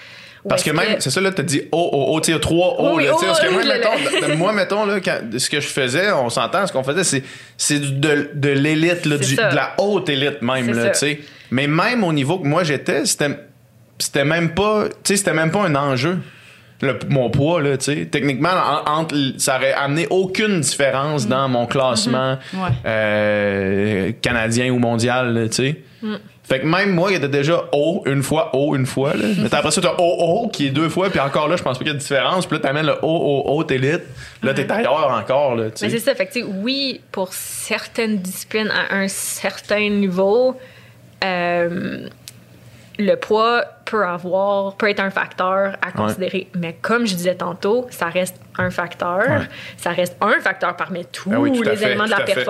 Parce 0.49 0.63
que 0.63 0.71
même, 0.71 0.97
c'est 1.01 1.11
ça, 1.11 1.21
là, 1.21 1.31
t'as 1.31 1.43
dit 1.43 1.63
oh, 1.73 1.91
oh, 1.93 2.07
oh, 2.11 2.21
tu 2.21 2.27
sais, 2.27 2.33
il 2.33 2.35
y 2.35 2.37
a 2.37 2.41
trois 2.41 2.77
O, 2.79 2.97
Oui, 2.97 3.05
là, 3.05 3.11
oh, 3.15 3.21
parce 3.25 3.41
que 3.41 3.51
moi, 3.51 3.63
oui, 3.63 3.69
le- 3.69 3.75
mettons, 3.75 4.37
moi, 4.37 4.53
mettons, 4.53 4.85
là, 4.87 5.01
quand- 5.01 5.39
ce 5.39 5.49
que 5.51 5.61
je 5.61 5.67
faisais, 5.69 6.11
on 6.13 6.31
s'entend, 6.31 6.67
ce 6.67 6.73
qu'on 6.73 6.83
faisait, 6.85 7.05
c'est, 7.05 7.23
c'est 7.57 8.01
de, 8.01 8.31
de 8.35 8.49
l'élite, 8.49 9.07
là, 9.07 9.17
du- 9.19 9.37
de 9.37 9.41
la 9.55 9.75
haute 9.79 10.09
élite 10.09 10.43
même, 10.43 10.73
là, 10.73 10.91
tu 10.91 10.99
sais. 10.99 11.21
Mais 11.51 11.67
même 11.67 12.05
au 12.05 12.13
niveau 12.13 12.39
que 12.39 12.47
moi 12.47 12.65
j'étais, 12.65 13.05
c'était, 13.07 13.31
c'était 13.99 14.25
même 14.25 14.51
pas, 14.55 14.85
tu 14.89 14.95
sais, 15.05 15.17
c'était 15.17 15.33
même 15.35 15.51
pas 15.51 15.61
un 15.65 15.75
enjeu. 15.75 16.19
Le- 16.81 16.97
mon 17.09 17.29
poids, 17.29 17.61
là, 17.61 17.77
tu 17.77 17.87
sais. 17.87 18.07
Techniquement, 18.09 18.51
en- 18.51 18.89
entre, 19.01 19.17
ça 19.39 19.57
aurait 19.57 19.73
amené 19.73 20.07
aucune 20.11 20.61
différence 20.61 21.27
Mm. 21.27 21.29
dans 21.31 21.49
mon 21.49 21.67
classement 21.67 22.39
Mhm. 22.53 22.61
Ouais. 22.63 22.69
euh, 22.87 24.13
canadien 24.23 24.71
ou 24.71 24.79
mondial, 24.79 25.35
là, 25.35 25.49
tu 25.49 25.55
sais. 25.57 25.77
Mm. 26.03 26.15
Fait 26.49 26.61
que 26.61 26.67
même 26.67 26.95
moi, 26.95 27.11
il 27.11 27.17
était 27.17 27.29
déjà 27.29 27.65
haut 27.73 28.03
une 28.07 28.23
fois, 28.23 28.57
haut 28.57 28.75
une 28.75 28.87
fois. 28.87 29.13
Là. 29.13 29.27
Mais 29.37 29.55
après 29.55 29.71
ça, 29.71 29.83
t'as 29.83 29.93
haut, 29.99 30.45
haut 30.45 30.49
qui 30.49 30.69
est 30.69 30.71
deux 30.71 30.89
fois, 30.89 31.11
puis 31.11 31.21
encore 31.21 31.47
là, 31.47 31.57
je 31.57 31.63
pense 31.63 31.77
pas 31.77 31.85
qu'il 31.85 31.89
y 31.89 31.91
a 31.91 31.95
de 31.95 31.99
différence. 31.99 32.47
Puis 32.47 32.57
là, 32.57 32.63
t'amènes 32.63 32.87
le 32.87 32.95
haut, 33.03 33.45
haut, 33.47 33.53
haut 33.53 33.67
élite. 33.69 34.05
Là, 34.43 34.55
t'es 34.55 34.71
ailleurs 34.73 35.11
encore. 35.11 35.57
Là, 35.57 35.65
Mais 35.83 35.91
c'est 35.91 35.99
ça, 35.99 36.15
fait 36.15 36.25
que, 36.25 36.41
oui, 36.41 37.03
pour 37.13 37.35
certaines 37.35 38.17
disciplines 38.17 38.71
à 38.71 38.95
un 38.97 39.09
certain 39.09 39.91
niveau, 39.91 40.57
euh, 41.23 42.09
le 42.99 43.15
poids 43.17 43.65
peut 43.85 44.07
avoir, 44.07 44.75
peut 44.77 44.89
être 44.89 45.01
un 45.01 45.11
facteur 45.11 45.77
à 45.83 45.93
considérer. 45.93 46.49
Mais 46.55 46.77
comme 46.81 47.07
je 47.07 47.15
disais 47.15 47.35
tantôt, 47.35 47.87
ça 47.91 48.07
reste 48.07 48.41
un 48.57 48.71
facteur. 48.71 49.19
Ouais. 49.19 49.49
Ça 49.77 49.91
reste 49.91 50.17
un 50.23 50.41
facteur 50.41 50.77
parmi 50.77 51.05
tous 51.05 51.29
oui, 51.29 51.53
tout 51.53 51.69
à 51.69 51.73
les 51.73 51.77
fait, 51.77 51.87
éléments 51.89 52.07
de 52.07 52.11
la 52.11 52.25
fait. 52.25 52.45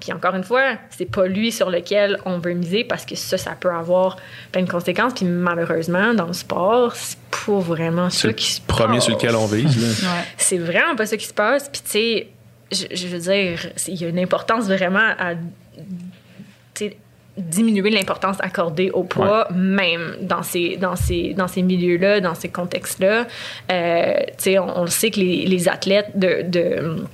Puis 0.00 0.12
encore 0.12 0.34
une 0.34 0.44
fois, 0.44 0.74
c'est 0.90 1.10
pas 1.10 1.26
lui 1.26 1.50
sur 1.50 1.70
lequel 1.70 2.18
on 2.26 2.38
veut 2.38 2.52
miser 2.52 2.84
parce 2.84 3.06
que 3.06 3.16
ça, 3.16 3.38
ça 3.38 3.52
peut 3.58 3.70
avoir 3.70 4.16
plein 4.52 4.62
de 4.62 4.70
conséquences. 4.70 5.14
Puis 5.14 5.24
malheureusement, 5.24 6.12
dans 6.12 6.26
le 6.26 6.32
sport, 6.34 6.94
c'est 6.94 7.18
pas 7.30 7.58
vraiment 7.58 8.10
ça 8.10 8.28
le 8.28 8.34
qui 8.34 8.52
se 8.52 8.60
premier 8.60 9.00
sur 9.00 9.14
passe. 9.14 9.22
lequel 9.22 9.36
on 9.36 9.46
vise. 9.46 10.04
Ouais. 10.04 10.10
C'est 10.36 10.58
vraiment 10.58 10.96
pas 10.96 11.06
ça 11.06 11.16
qui 11.16 11.26
se 11.26 11.34
passe. 11.34 11.68
Puis, 11.70 11.80
tu 11.82 11.90
sais, 11.90 12.28
je, 12.72 12.96
je 12.96 13.06
veux 13.08 13.18
dire, 13.18 13.58
il 13.88 13.94
y 13.94 14.04
a 14.04 14.08
une 14.08 14.18
importance 14.18 14.66
vraiment 14.66 15.14
à 15.18 15.34
diminuer 17.36 17.90
l'importance 17.90 18.36
accordée 18.40 18.90
au 18.90 19.02
poids, 19.02 19.48
même 19.52 20.16
dans 20.22 20.42
ces, 20.42 20.76
dans 20.78 20.96
ces, 20.96 21.34
dans 21.34 21.48
ces 21.48 21.62
milieux-là, 21.62 22.20
dans 22.20 22.34
ces 22.34 22.48
contextes-là. 22.48 23.26
Euh, 23.70 24.14
tu 24.28 24.34
sais, 24.38 24.58
on, 24.58 24.78
on 24.78 24.82
le 24.84 24.90
sait 24.90 25.10
que 25.10 25.20
les, 25.20 25.46
les 25.46 25.68
athlètes 25.68 26.10
de. 26.14 26.42
de 26.42 27.04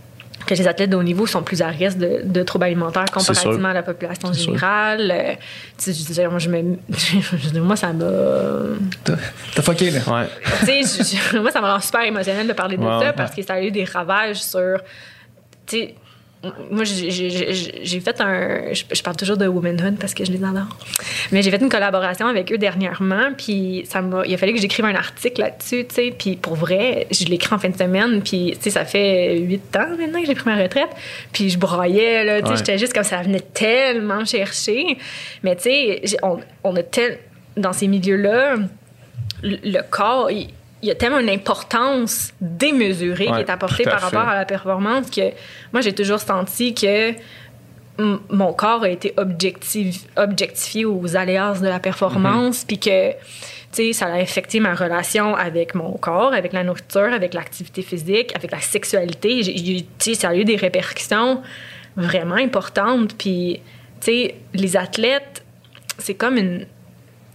que 0.54 0.62
les 0.62 0.68
athlètes 0.68 0.90
de 0.90 0.96
haut 0.96 1.02
niveau 1.02 1.26
sont 1.26 1.42
plus 1.42 1.62
à 1.62 1.68
risque 1.68 1.98
de, 1.98 2.20
de 2.24 2.42
troubles 2.42 2.64
alimentaires 2.64 3.04
comparativement 3.12 3.68
à 3.68 3.72
la 3.74 3.82
population 3.82 4.32
générale. 4.32 5.10
Euh, 5.10 5.32
tu 5.78 5.92
sais, 5.92 5.92
je 5.92 6.06
veux 6.08 6.14
dire, 6.14 6.30
moi, 6.30 6.38
je 6.38 6.48
me, 6.48 6.76
je 6.90 7.58
moi, 7.60 7.76
ça 7.76 7.92
m'a 7.92 8.04
T'as 9.54 9.62
fucké, 9.62 9.90
là. 9.90 10.00
Ouais. 10.06 10.26
tu 10.60 10.66
sais, 10.84 11.02
je- 11.04 11.16
je- 11.32 11.38
moi, 11.38 11.50
ça 11.50 11.60
m'a 11.60 11.68
l'air 11.68 11.82
super 11.82 12.02
émotionnel 12.02 12.46
de 12.46 12.52
parler 12.52 12.76
de 12.76 12.82
Ouais, 12.82 13.04
ça 13.06 13.12
parce 13.12 13.34
que 13.34 13.42
ça 13.42 13.54
a 13.54 13.60
eu 13.62 13.70
des 13.70 13.84
ravages 13.84 14.42
sur. 14.42 14.78
Tu 15.66 15.76
sais, 15.78 15.94
moi, 16.73 16.82
j'ai- 16.85 18.01
fait 18.01 18.20
un. 18.20 18.73
Je, 18.73 19.02
parle 19.02 19.16
toujours 19.16 19.36
de 19.36 19.47
Womanhood 19.47 19.97
parce 20.01 20.12
que 20.12 20.24
je 20.24 20.32
les 20.32 20.43
adore. 20.43 20.77
Mais 21.31 21.40
j'ai 21.40 21.51
fait 21.52 21.60
une 21.60 21.69
collaboration 21.69 22.27
avec 22.27 22.51
eux 22.52 22.59
dernièrement, 22.59 23.32
puis 23.36 23.85
ça 23.89 24.02
m'a. 24.02 24.27
Il 24.27 24.35
a 24.35 24.36
fallu 24.39 24.52
que 24.55 24.60
j'écrive 24.60 24.85
un 24.85 24.94
article 24.97 25.40
là-dessus, 25.40 25.86
tu 25.89 25.94
sais. 25.94 26.14
Puis 26.16 26.35
pour 26.36 26.56
vrai, 26.56 27.06
je 27.12 27.27
l'ai 27.27 27.36
écrit 27.36 27.55
en 27.55 27.59
fin 27.59 27.69
de 27.69 27.77
semaine, 27.77 28.20
puis 28.23 28.55
tu 28.56 28.62
sais, 28.62 28.70
ça 28.70 28.85
fait 28.85 29.39
huit 29.39 29.77
ans 29.77 29.97
maintenant 29.97 30.20
que 30.20 30.27
j'ai 30.27 30.35
pris 30.35 30.51
ma 30.51 30.56
retraite. 30.60 30.90
Puis 31.32 31.48
je 31.51 31.59
broyais, 31.59 32.24
là, 32.24 32.40
tu 32.40 32.47
sais, 32.47 32.51
Ouais. 32.52 32.56
j'étais 32.59 32.78
juste 32.78 32.93
comme 32.93 33.05
ça 33.05 33.23
venait 33.23 33.40
tellement 33.40 34.19
me 34.20 34.24
chercher. 34.24 34.98
Mais 35.44 35.55
tu 35.55 35.62
sais, 35.62 36.02
on, 36.24 36.39
on 36.64 36.74
a 36.74 36.82
tel. 36.82 37.19
Dans 37.56 37.73
ces 37.74 37.86
milieux-là, 37.86 38.56
le 39.44 39.59
le 39.62 39.81
corps, 39.89 40.31
il, 40.31 40.48
il 40.82 40.88
y 40.88 40.90
a 40.90 40.94
tellement 40.94 41.20
une 41.20 41.30
importance 41.30 42.32
démesurée 42.40 43.26
qui 43.26 43.30
est 43.40 43.50
apportée 43.50 43.84
par 43.84 44.00
rapport 44.00 44.28
à 44.28 44.34
la 44.34 44.44
performance 44.44 45.10
que 45.10 45.30
moi, 45.72 45.80
j'ai 45.80 45.92
toujours 45.94 46.18
senti 46.18 46.74
que 46.74 47.12
mon 48.30 48.52
corps 48.52 48.82
a 48.82 48.88
été 48.88 49.12
objectif, 49.16 50.04
objectifié 50.16 50.84
aux 50.84 51.16
aléas 51.16 51.60
de 51.60 51.68
la 51.68 51.78
performance, 51.78 52.64
puis 52.64 52.78
que, 52.78 53.12
tu 53.12 53.16
sais, 53.72 53.92
ça 53.92 54.06
a 54.06 54.14
affecté 54.16 54.60
ma 54.60 54.74
relation 54.74 55.36
avec 55.36 55.74
mon 55.74 55.92
corps, 55.98 56.32
avec 56.32 56.52
la 56.52 56.64
nourriture, 56.64 57.12
avec 57.12 57.32
l'activité 57.34 57.82
physique, 57.82 58.34
avec 58.34 58.50
la 58.50 58.60
sexualité. 58.60 59.42
J'ai- 59.42 59.56
j'ai- 59.56 59.82
Tu 59.82 59.86
sais, 59.98 60.14
ça 60.14 60.30
a 60.30 60.34
eu 60.34 60.44
des 60.44 60.56
répercussions 60.56 61.42
vraiment 61.96 62.34
importantes. 62.36 63.14
Puis, 63.16 63.60
tu 64.00 64.06
sais, 64.06 64.34
les 64.54 64.76
athlètes, 64.76 65.44
c'est 65.98 66.14
comme 66.14 66.38
une 66.38 66.66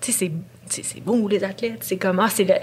tu 0.02 0.12
sais, 0.12 0.26
c'est- 0.26 0.32
c'est 0.70 0.84
c'est 0.84 1.00
beau, 1.02 1.28
les 1.28 1.44
athlètes. 1.44 1.80
C'est 1.82 1.98
comme, 1.98 2.20
ah, 2.20 2.28
c'est 2.30 2.44
le. 2.44 2.56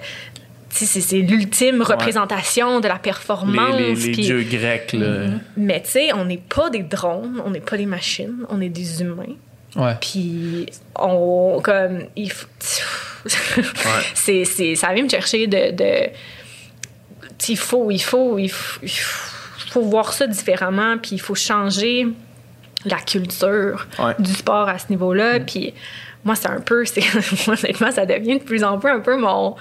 C'est 0.77 1.01
c'est 1.01 1.19
l'ultime 1.19 1.83
représentation 1.83 2.81
de 2.81 2.89
la 2.89 2.97
performance. 2.99 3.77
Les, 3.79 3.95
les, 3.95 4.13
les 4.13 4.23
dieux 4.23 4.43
grecs, 4.43 4.93
là. 4.93 5.27
Mais 5.57 5.81
tu 5.83 5.91
sais, 5.91 6.13
on 6.15 6.25
n'est 6.25 6.39
pas 6.49 6.69
des 6.69 6.83
drones, 6.83 7.41
on 7.47 7.51
n'est 7.51 7.61
pas 7.61 7.77
des 7.77 7.87
machines, 7.87 8.45
on 8.49 8.61
est 8.61 8.69
des 8.71 9.01
humains. 9.01 9.37
Ouais. 9.77 9.95
Puis 10.01 10.67
on 10.99 11.61
comme 11.63 12.01
il 12.17 12.31
faut- 12.33 12.47
c'est 14.15 14.45
c'est 14.45 14.75
ça 14.75 14.93
vient 14.93 15.05
me 15.05 15.09
chercher 15.09 15.47
de, 15.47 15.71
de 15.73 16.07
tu 17.39 17.47
sais, 17.47 17.53
il 17.53 17.59
faut 17.59 17.91
il 17.91 18.03
faut 18.03 18.39
il 18.39 18.49
faut, 18.51 18.81
il 18.83 19.71
faut 19.71 19.83
voir 19.83 20.13
ça 20.13 20.27
différemment 20.27 20.99
puis 20.99 21.13
il 21.13 21.21
faut 21.21 21.35
changer 21.35 22.07
la 22.85 22.99
culture 22.99 23.87
Ouais. 23.99 24.15
du 24.19 24.33
sport 24.33 24.69
à 24.69 24.79
ce 24.79 24.87
niveau-là 24.91 25.41
puis 25.41 25.73
moi 26.25 26.35
c'est 26.35 26.49
un 26.49 26.61
peu 26.61 26.85
c'est 26.85 27.03
moi, 27.47 27.57
honnêtement 27.63 27.91
ça 27.91 28.07
devient 28.07 28.39
de 28.39 28.45
plus 28.45 28.63
en 28.63 28.79
plus 28.79 28.91
un 28.91 29.01
peu 29.01 29.17
mon 29.17 29.57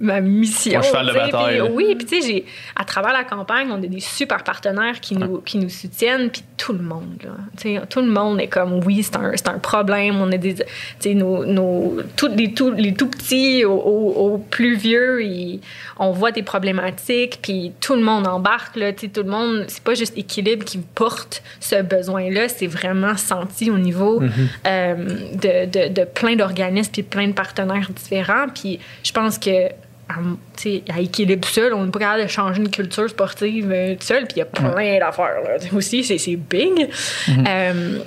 ma 0.00 0.20
mission. 0.20 0.80
Mon 0.80 0.82
cheval 0.82 1.06
de 1.06 1.12
bataille, 1.12 1.60
Puis 1.60 1.74
oui, 1.74 1.94
puis 1.94 2.06
tu 2.06 2.22
sais, 2.22 2.44
à 2.76 2.84
travers 2.84 3.12
la 3.12 3.24
campagne, 3.24 3.68
on 3.70 3.74
a 3.82 3.86
des 3.86 4.00
super 4.00 4.42
partenaires 4.44 5.00
qui 5.00 5.14
nous, 5.16 5.38
qui 5.38 5.58
nous 5.58 5.68
soutiennent, 5.68 6.30
puis 6.30 6.42
tout 6.56 6.72
le 6.72 6.82
monde, 6.82 7.16
là. 7.22 7.30
Tu 7.56 7.74
sais, 7.76 7.80
tout 7.88 8.00
le 8.00 8.08
monde 8.10 8.40
est 8.40 8.48
comme, 8.48 8.80
oui, 8.84 9.02
c'est 9.02 9.16
un, 9.16 9.32
un 9.46 9.58
problème. 9.58 10.16
On 10.20 10.30
a 10.32 10.36
des, 10.36 10.54
tu 10.54 10.62
sais, 10.98 11.14
nos, 11.14 11.44
nos, 11.44 11.96
tous 12.16 12.28
les, 12.28 12.52
tout, 12.52 12.70
les 12.72 12.94
tout 12.94 13.08
petits 13.08 13.64
aux, 13.64 13.72
aux- 13.72 14.32
aux 14.34 14.38
plus 14.38 14.76
vieux, 14.76 15.22
ils- 15.24 15.60
on 15.98 16.10
voit 16.10 16.32
des 16.32 16.42
problématiques, 16.42 17.38
puis 17.42 17.72
tout 17.80 17.94
le 17.94 18.02
monde 18.02 18.26
embarque, 18.26 18.76
là. 18.76 18.92
Tu 18.92 19.06
sais, 19.06 19.08
tout 19.12 19.22
le 19.22 19.30
monde, 19.30 19.64
c'est 19.68 19.82
pas 19.82 19.94
juste 19.94 20.16
équilibre 20.18 20.64
qui 20.64 20.78
porte 20.78 21.42
ce 21.60 21.82
besoin-là, 21.82 22.48
c'est 22.48 22.66
vraiment 22.66 23.16
senti 23.16 23.70
au 23.70 23.78
niveau 23.78 24.20
euh, 24.66 24.94
de, 25.34 25.66
de, 25.66 25.92
de 25.92 26.04
plein 26.04 26.36
d'organismes 26.36 26.90
puis 26.92 27.02
plein 27.02 27.28
de 27.28 27.32
partenaires 27.32 27.88
différents. 27.94 28.46
Puis 28.52 28.78
je 29.02 29.12
pense 29.12 29.38
que 29.38 29.68
à, 30.08 31.00
équilibre 31.00 31.48
seul, 31.48 31.72
on 31.74 31.84
n'est 31.84 31.90
pas 31.90 31.98
capable 31.98 32.22
de 32.24 32.28
changer 32.28 32.60
une 32.60 32.70
culture 32.70 33.08
sportive 33.08 33.70
euh, 33.72 33.94
tout 33.94 34.06
seul, 34.06 34.24
puis 34.26 34.36
il 34.36 34.38
y 34.40 34.42
a 34.42 34.46
plein 34.46 34.98
d'affaires. 34.98 35.40
Là. 35.44 35.56
Aussi, 35.76 36.04
c'est, 36.04 36.36
big. 36.36 36.88
Euh, 37.28 37.98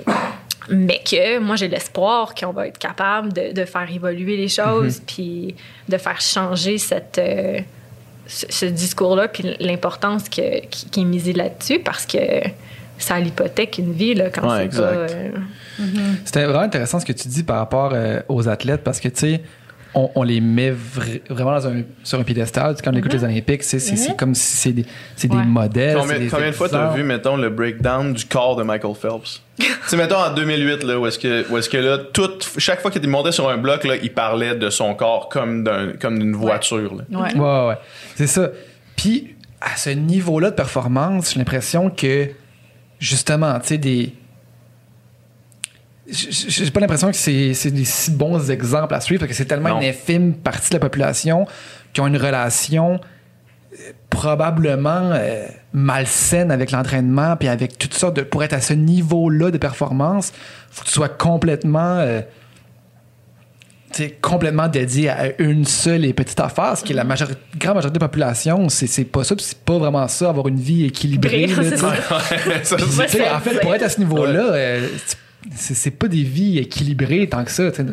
mais 0.70 1.00
que 1.04 1.38
moi, 1.38 1.56
j'ai 1.56 1.68
l'espoir 1.68 2.34
qu'on 2.34 2.52
va 2.52 2.68
être 2.68 2.78
capable 2.78 3.32
de, 3.32 3.52
de 3.52 3.64
faire 3.64 3.88
évoluer 3.92 4.36
les 4.36 4.48
choses, 4.48 5.00
puis 5.06 5.54
de 5.88 5.96
faire 5.96 6.20
changer 6.20 6.78
cette, 6.78 7.18
euh, 7.18 7.58
ce, 8.26 8.46
ce 8.48 8.66
discours-là, 8.66 9.28
puis 9.28 9.56
l'importance 9.60 10.28
que, 10.28 10.60
qui, 10.66 10.90
qui 10.90 11.00
est 11.00 11.04
misée 11.04 11.32
là-dessus, 11.32 11.78
parce 11.80 12.06
que 12.06 12.18
ça 12.98 13.18
l'hypothèque 13.20 13.78
une 13.78 13.92
vie 13.92 14.14
là, 14.14 14.28
quand 14.28 14.42
Ouais, 14.50 14.58
c'est 14.58 14.64
exact. 14.64 14.82
pas... 14.82 15.12
euh, 15.12 15.30
C'était 16.24 16.44
vraiment 16.44 16.60
intéressant 16.60 16.98
ce 17.00 17.06
que 17.06 17.12
tu 17.12 17.28
dis 17.28 17.44
par 17.44 17.58
rapport 17.58 17.92
euh, 17.94 18.20
aux 18.28 18.48
athlètes 18.48 18.82
parce 18.82 19.00
que, 19.00 19.08
tu 19.08 19.20
sais, 19.20 19.40
on, 19.94 20.10
on 20.14 20.22
les 20.22 20.40
met 20.40 20.70
vra- 20.70 21.20
vraiment 21.30 21.52
dans 21.52 21.66
un- 21.68 21.82
sur 22.04 22.20
un 22.20 22.22
piédestal. 22.22 22.76
Quand 22.84 22.92
on 22.92 22.96
écoute 22.96 23.12
les 23.12 23.24
Olympiques, 23.24 23.62
c'est 23.62 23.78
c'est- 23.78 23.96
c'est 23.96 24.16
comme 24.16 24.34
si 24.34 24.56
c'est 24.56 24.72
des, 24.72 24.84
c'est 25.16 25.30
Ouais. 25.32 25.40
des 25.40 25.46
modèles. 25.48 25.96
Combien, 25.98 26.18
des 26.18 26.26
combien 26.28 26.48
de 26.50 26.52
fois 26.52 26.68
tu 26.68 26.74
as 26.74 26.78
exemples. 26.80 26.98
vu, 26.98 27.04
mettons, 27.04 27.36
le 27.36 27.48
breakdown 27.50 28.12
du 28.12 28.24
corps 28.26 28.56
de 28.56 28.62
Michael 28.62 28.94
Phelps? 28.94 29.42
tu 29.58 29.66
sais, 29.86 29.96
mettons 29.96 30.16
en 30.18 30.32
2008, 30.34 30.84
là, 30.84 30.98
où 30.98 31.06
est-ce 31.06 31.18
que, 31.18 31.50
où 31.50 31.56
est-ce 31.56 31.68
que 31.70 31.78
là, 31.78 31.98
tout, 31.98 32.30
chaque 32.58 32.80
fois 32.80 32.90
qu'il 32.90 32.98
était 33.00 33.08
monté 33.08 33.32
sur 33.32 33.48
un 33.48 33.56
bloc, 33.56 33.84
là, 33.84 33.96
il 33.96 34.12
parlait 34.12 34.54
de 34.54 34.70
son 34.70 34.94
corps 34.94 35.28
comme 35.28 35.64
d'un, 35.64 35.92
comme 36.00 36.18
d'une 36.18 36.36
voiture, 36.36 36.94
là. 36.94 37.04
Ouais. 37.20 37.34
Ouais, 37.34 37.40
ouais, 37.40 37.66
ouais. 37.68 37.78
C'est 38.14 38.26
ça. 38.28 38.50
Puis, 38.96 39.34
à 39.60 39.76
ce 39.76 39.90
niveau-là 39.90 40.50
de 40.50 40.54
performance, 40.54 41.32
j'ai 41.32 41.38
l'impression 41.40 41.90
que, 41.90 42.28
justement, 43.00 43.58
tu 43.60 43.68
sais, 43.68 43.78
des. 43.78 44.12
J'ai 46.10 46.70
pas 46.70 46.80
l'impression 46.80 47.10
que 47.10 47.16
c'est 47.16 47.52
c'est 47.54 47.70
des 47.70 47.84
si 47.84 48.10
bons 48.10 48.50
exemples 48.50 48.94
à 48.94 49.00
suivre 49.00 49.20
parce 49.20 49.30
que 49.30 49.36
c'est 49.36 49.44
tellement 49.44 49.68
Non. 49.70 49.80
une 49.82 49.88
infime 49.88 50.32
partie 50.34 50.70
de 50.70 50.74
la 50.76 50.80
population 50.80 51.46
qui 51.92 52.00
ont 52.00 52.06
une 52.06 52.16
relation 52.16 52.94
euh, 53.74 53.92
probablement 54.08 55.10
euh, 55.12 55.46
malsaine 55.74 56.50
avec 56.50 56.70
l'entraînement 56.70 57.36
puis 57.36 57.48
avec 57.48 57.76
toutes 57.76 57.92
sortes 57.94 58.16
de 58.16 58.22
pour 58.22 58.42
être 58.42 58.54
à 58.54 58.60
ce 58.62 58.72
niveau-là 58.72 59.50
de 59.50 59.58
performance 59.58 60.32
faut 60.70 60.82
que 60.82 60.88
tu 60.88 60.94
sois 60.94 61.10
complètement 61.10 61.96
euh, 61.98 62.22
tu 63.92 64.02
sais, 64.04 64.10
complètement 64.20 64.68
dédié 64.68 65.08
à 65.10 65.40
une 65.42 65.64
seule 65.64 66.04
et 66.04 66.12
petite 66.12 66.38
affaire, 66.40 66.76
ce 66.76 66.84
qui 66.84 66.92
est 66.92 66.96
la 66.96 67.04
majori- 67.04 67.36
grande 67.58 67.76
majorité 67.76 67.98
de 67.98 68.04
la 68.04 68.08
population, 68.08 68.68
c'est 68.68 68.86
c'est 68.86 69.04
pas 69.06 69.24
ça, 69.24 69.34
puis 69.34 69.42
c'est 69.46 69.58
pas 69.58 69.78
vraiment 69.78 70.06
ça, 70.08 70.28
avoir 70.28 70.46
une 70.48 70.60
vie 70.60 70.84
équilibrée. 70.84 71.46
là, 71.46 71.74
ça. 71.76 71.94
En 73.34 73.40
fait, 73.40 73.60
pour 73.62 73.74
être 73.74 73.82
à 73.82 73.88
ce 73.88 73.98
niveau-là, 74.00 74.52
euh, 74.52 74.88
c'est 75.54 75.90
pas 75.92 76.08
des 76.08 76.22
vies 76.22 76.58
équilibrées 76.58 77.28
tant 77.28 77.44
que 77.44 77.50
ça. 77.50 77.70
tu 77.70 77.76
sais. 77.78 77.86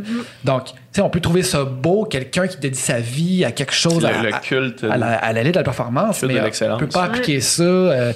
Donc, 0.43 0.65
tu 0.65 0.72
sais, 0.93 1.01
on 1.01 1.09
peut 1.09 1.19
trouver 1.22 1.43
ça 1.43 1.63
beau, 1.63 2.05
quelqu'un 2.05 2.47
qui 2.47 2.57
dédie 2.57 2.80
sa 2.80 2.99
vie 2.99 3.45
à 3.45 3.51
quelque 3.51 3.73
chose, 3.73 4.01
Le- 4.01 4.07
à, 4.09 4.22
le 4.23 4.34
à- 4.34 4.39
culte 4.39 4.84
à 4.84 4.97
la, 4.97 5.13
à 5.15 5.31
la 5.34 5.43
de 5.43 5.51
la 5.51 5.63
performance, 5.63 6.19
Culte 6.19 6.31
mais 6.34 6.39
de 6.39 6.43
l'excellence. 6.43 6.77
on 6.77 6.80
peut 6.80 6.88
pas 6.88 7.03
appliquer 7.03 7.39
ça. 7.41 7.63
euh, 7.63 8.13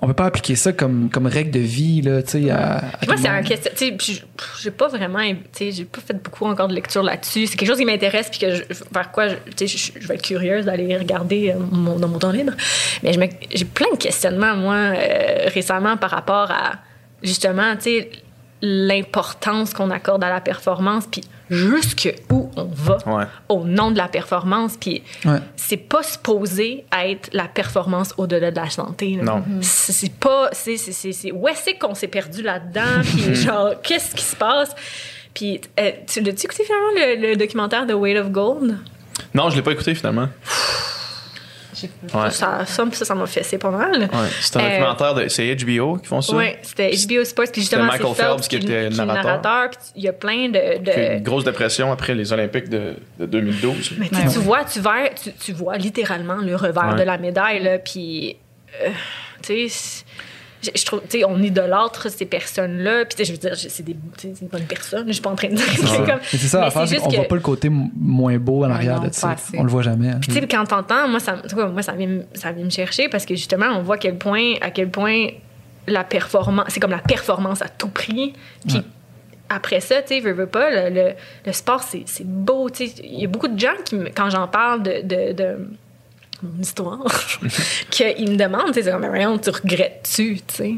on 0.00 0.06
peut 0.06 0.12
pas 0.14 0.26
appliquer 0.26 0.54
ça 0.56 0.72
comme, 0.72 1.08
comme 1.08 1.26
règle 1.26 1.50
de 1.50 1.60
vie, 1.60 2.02
là, 2.02 2.22
tu 2.22 2.30
sais, 2.42 2.50
à, 2.50 2.76
à 2.78 2.82
Moi, 3.06 3.16
c'est 3.16 3.28
un 3.28 3.42
question. 3.42 3.70
J'ai 4.60 4.70
pas 4.70 4.88
vraiment. 4.88 5.20
Tu 5.30 5.36
sais, 5.52 5.72
j'ai 5.72 5.84
pas 5.84 6.00
fait 6.04 6.22
beaucoup 6.22 6.44
encore 6.46 6.68
de 6.68 6.74
lecture 6.74 7.02
là-dessus. 7.02 7.46
C'est 7.46 7.56
quelque 7.56 7.68
chose 7.68 7.78
qui 7.78 7.84
m'intéresse, 7.86 8.28
puis 8.28 8.40
que 8.40 8.54
je- 8.54 8.62
vers 8.92 9.10
quoi, 9.12 9.28
je- 9.28 9.34
tu 9.56 9.66
sais, 9.68 9.92
je, 9.98 10.06
vais 10.06 10.16
être 10.16 10.22
curieuse 10.22 10.64
d'aller 10.66 10.96
regarder 10.96 11.50
euh, 11.50 11.58
mon- 11.70 11.98
dans 11.98 12.08
mon 12.08 12.18
temps 12.18 12.32
libre. 12.32 12.52
Mais 13.02 13.12
je 13.14 13.20
me- 13.20 13.28
j'ai 13.54 13.64
plein 13.64 13.90
de 13.92 13.96
questionnements, 13.98 14.56
moi, 14.56 14.74
euh, 14.74 15.48
récemment, 15.54 15.96
par 15.96 16.10
rapport 16.10 16.50
à, 16.50 16.72
justement, 17.22 17.74
tu 17.76 17.82
sais, 17.84 18.10
l'importance 18.64 19.72
qu'on 19.74 19.90
accorde 19.90 20.24
à 20.24 20.30
la 20.30 20.40
performance, 20.40 21.04
puis 21.10 21.22
jusqu'où 21.50 22.50
on 22.56 22.64
va 22.64 22.98
Ouais. 23.06 23.24
au 23.48 23.64
nom 23.64 23.90
de 23.90 23.98
la 23.98 24.08
performance. 24.08 24.76
Puis 24.80 25.02
Ouais. 25.24 25.38
c'est 25.56 25.76
pas 25.76 26.02
supposé 26.02 26.84
être 27.04 27.28
la 27.32 27.46
performance 27.48 28.14
au-delà 28.16 28.50
de 28.50 28.56
la 28.56 28.70
santé. 28.70 29.16
là. 29.16 29.22
Non. 29.24 29.44
C'est 29.60 29.92
c'est 29.92 30.12
pas. 30.14 30.48
C'est, 30.52 30.76
c'est, 30.76 30.92
c'est, 30.92 31.12
c'est- 31.12 31.32
où 31.32 31.46
est-ce 31.48 31.78
qu'on 31.78 31.94
s'est 31.94 32.08
perdu 32.08 32.42
là-dedans? 32.42 33.02
Puis 33.02 33.34
genre, 33.44 33.80
qu'est-ce 33.82 34.14
qui 34.14 34.24
se 34.24 34.36
passe? 34.36 34.74
Puis, 35.34 35.60
euh, 35.80 35.90
tu 36.06 36.20
l'as-tu 36.20 36.46
écouté 36.46 36.62
finalement 36.64 37.20
le, 37.20 37.30
le 37.30 37.36
documentaire 37.36 37.86
de 37.86 37.92
Weight 37.94 38.16
of 38.18 38.30
Gold? 38.30 38.78
Non, 39.34 39.50
je 39.50 39.56
l'ai 39.56 39.62
pas 39.62 39.72
écouté 39.72 39.94
finalement. 39.94 40.28
Ouais. 42.14 42.30
Ça, 42.30 42.64
ça, 42.66 42.84
ça, 42.92 43.14
m'a 43.14 43.26
fessé 43.26 43.58
pas 43.58 43.70
mal. 43.70 44.00
Ouais. 44.02 44.08
C'est 44.40 44.56
un 44.56 44.60
Euh, 44.64 44.68
documentaire 44.70 45.14
de. 45.14 45.28
C'est 45.28 45.54
HBO 45.56 45.96
qui 45.98 46.06
font 46.06 46.20
ça? 46.20 46.34
Oui, 46.36 46.46
c'était 46.62 46.90
HBO 46.90 47.24
Sports. 47.24 47.46
Puis 47.52 47.60
justement, 47.62 47.90
C'était 47.90 48.04
Michael 48.04 48.16
c'est 48.16 48.22
Phelps 48.22 48.48
qui 48.48 48.56
était 48.56 48.72
est 48.86 48.90
narrateur. 48.90 49.70
Puis 49.70 49.78
il 49.96 50.02
y 50.04 50.08
a 50.08 50.12
plein 50.12 50.48
de. 50.48 50.78
de- 50.78 50.84
Qui 50.84 50.98
a 50.98 51.12
eu 51.14 51.16
une 51.18 51.22
grosse 51.22 51.44
dépression 51.44 51.90
après 51.92 52.14
les 52.14 52.32
Olympiques 52.32 52.68
de, 52.68 52.94
de 53.18 53.26
2012. 53.26 53.92
Mais 53.98 54.08
tu 54.08 54.14
sais, 54.16 54.22
tu 54.32 54.38
vois, 54.40 54.64
tu, 54.64 54.80
vois, 54.80 55.08
tu, 55.10 55.32
tu 55.32 55.52
vois 55.52 55.76
littéralement 55.76 56.36
le 56.36 56.56
revers 56.56 56.90
Ouais. 56.92 56.98
de 56.98 57.02
la 57.04 57.18
médaille, 57.18 57.62
là, 57.62 57.78
puis, 57.78 58.36
euh, 58.82 58.88
tu 59.42 59.68
sais, 59.68 60.04
je, 60.64 60.70
je 60.74 60.84
trouve, 60.84 61.00
tu 61.08 61.18
sais, 61.18 61.24
on 61.24 61.38
idolâtre 61.42 62.10
ces 62.10 62.26
personnes-là, 62.26 63.04
puis 63.04 63.14
tu 63.16 63.24
sais, 63.24 63.24
je 63.24 63.32
veux 63.32 63.38
dire, 63.38 63.56
c'est 63.56 63.82
des, 63.84 63.94
des 63.94 64.46
bonnes 64.50 64.62
personnes, 64.64 65.06
je 65.06 65.12
suis 65.12 65.22
pas 65.22 65.30
en 65.30 65.36
train 65.36 65.48
de 65.48 65.54
dire 65.54 65.66
que 65.66 65.86
c'est 65.86 65.98
comme... 65.98 66.20
C'est 66.22 66.38
ça, 66.38 66.60
l'affaire, 66.62 66.88
c'est 66.88 66.96
qu'on 66.96 67.10
voit 67.10 67.24
pas 67.28 67.34
le 67.36 67.40
côté 67.40 67.68
moins 67.70 68.36
beau 68.38 68.64
en 68.64 68.70
arrière 68.70 69.00
non, 69.00 69.08
de 69.08 69.12
ça. 69.14 69.36
On 69.56 69.62
le 69.64 69.70
voit 69.70 69.82
jamais. 69.82 70.08
hein. 70.08 70.18
Puis, 70.20 70.32
tu 70.32 70.40
sais, 70.40 70.46
quand 70.48 70.64
t'entends, 70.64 71.08
moi, 71.08 71.20
ça, 71.20 71.36
moi, 71.54 71.82
ça 71.82 71.92
vient, 71.92 72.06
me- 72.08 72.24
ça 72.34 72.52
vient 72.52 72.64
me 72.64 72.70
chercher 72.70 73.08
parce 73.08 73.24
que 73.26 73.34
justement, 73.34 73.66
on 73.76 73.82
voit 73.82 73.96
à 73.96 73.98
quel 73.98 74.16
point, 74.18 74.54
à 74.60 74.70
quel 74.70 74.90
point 74.90 75.26
la 75.86 76.02
performance, 76.04 76.66
c'est 76.68 76.80
comme 76.80 76.90
la 76.90 76.98
performance 76.98 77.60
à 77.62 77.68
tout 77.68 77.88
prix. 77.88 78.32
Puis 78.66 78.78
après 79.50 79.80
ça, 79.80 80.00
tu 80.02 80.08
sais, 80.14 80.20
veux, 80.20 80.32
veux 80.32 80.46
pas, 80.46 80.70
le, 80.70 80.94
le, 80.94 81.10
le 81.44 81.52
sport, 81.52 81.82
c'est 81.82 82.26
beau. 82.26 82.68
Il 82.80 83.20
y 83.20 83.24
a 83.24 83.28
beaucoup 83.28 83.48
de 83.48 83.58
gens 83.58 83.74
qui, 83.84 83.96
quand 84.16 84.30
j'en 84.30 84.48
parle 84.48 84.82
de, 84.82 85.02
de, 85.02 85.32
de 85.32 85.68
mon 86.42 86.60
histoire, 86.60 87.04
qu'ils 87.90 88.30
me 88.30 88.36
demandent, 88.36 88.68
tu 88.68 88.74
sais, 88.74 88.82
c'est 88.84 88.90
comme, 88.90 89.06
voyons, 89.06 89.38
tu 89.38 89.50
regrettes-tu, 89.50 90.40
tu 90.46 90.54
sais, 90.54 90.74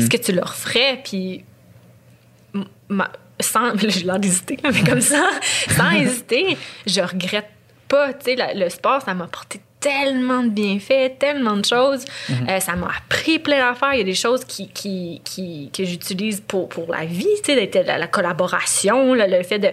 ce 0.00 0.08
que 0.08 0.16
tu 0.16 0.32
leur 0.32 0.54
ferais, 0.54 1.00
puis 1.04 1.44
ma- 2.88 3.12
sans, 3.40 3.76
j'ai 3.88 4.04
l'air 4.04 4.18
d'hésiter, 4.18 4.58
mais 4.62 4.82
comme 4.82 5.00
ça, 5.00 5.28
sans 5.76 5.90
hésiter, 5.90 6.56
je 6.86 7.00
regrette 7.00 7.48
pas, 7.88 8.12
tu 8.14 8.36
sais, 8.36 8.54
le 8.54 8.68
sport, 8.68 9.02
ça 9.02 9.14
m'a 9.14 9.24
apporté 9.24 9.60
tellement 9.80 10.42
de 10.42 10.50
bienfaits, 10.50 11.18
tellement 11.18 11.56
de 11.56 11.64
choses. 11.64 12.04
Euh, 12.30 12.60
ça 12.60 12.76
m'a 12.76 12.88
appris 12.98 13.38
plein 13.38 13.58
d'affaires. 13.70 13.94
Il 13.94 13.98
y 13.98 14.02
a 14.02 14.04
des 14.04 14.14
choses 14.14 14.44
qui, 14.44 14.68
qui, 14.68 15.20
qui- 15.24 15.70
que 15.74 15.84
j'utilise 15.84 16.40
pour, 16.46 16.68
pour 16.68 16.92
la 16.92 17.06
vie, 17.06 17.26
tu 17.42 17.54
sais, 17.54 17.84
la, 17.86 17.96
la 17.98 18.06
collaboration, 18.06 19.14
le, 19.14 19.24
le 19.26 19.42
fait 19.42 19.58
de, 19.58 19.68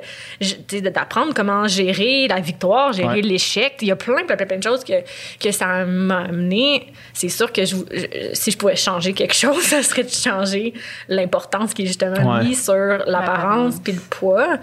tu 0.67 0.81
d'apprendre 0.81 1.33
comment 1.33 1.67
gérer 1.67 2.27
la 2.27 2.39
victoire, 2.39 2.93
gérer 2.93 3.07
Ouais. 3.07 3.21
l'échec. 3.21 3.75
Il 3.81 3.87
y 3.89 3.91
a 3.91 3.95
plein, 3.95 4.23
plein, 4.25 4.35
plein, 4.37 4.45
plein 4.45 4.57
de 4.57 4.63
choses 4.63 4.83
que, 4.83 4.93
que 5.39 5.51
ça 5.51 5.85
m'a 5.85 6.21
amené. 6.21 6.87
C'est 7.13 7.29
sûr 7.29 7.51
que 7.51 7.65
je, 7.65 7.75
je- 7.91 8.29
si 8.33 8.51
je 8.51 8.57
pouvais 8.57 8.75
changer 8.75 9.13
quelque 9.13 9.33
chose, 9.45 9.61
ça 9.61 9.83
serait 9.83 10.03
de 10.03 10.09
changer 10.09 10.73
l'importance 11.09 11.73
qui 11.73 11.83
est 11.83 11.87
justement 11.87 12.35
Ouais. 12.37 12.43
mise 12.45 12.63
sur 12.63 12.73
l'apparence 13.05 13.75
puis 13.83 13.93
le 13.93 13.99
poids. 14.09 14.57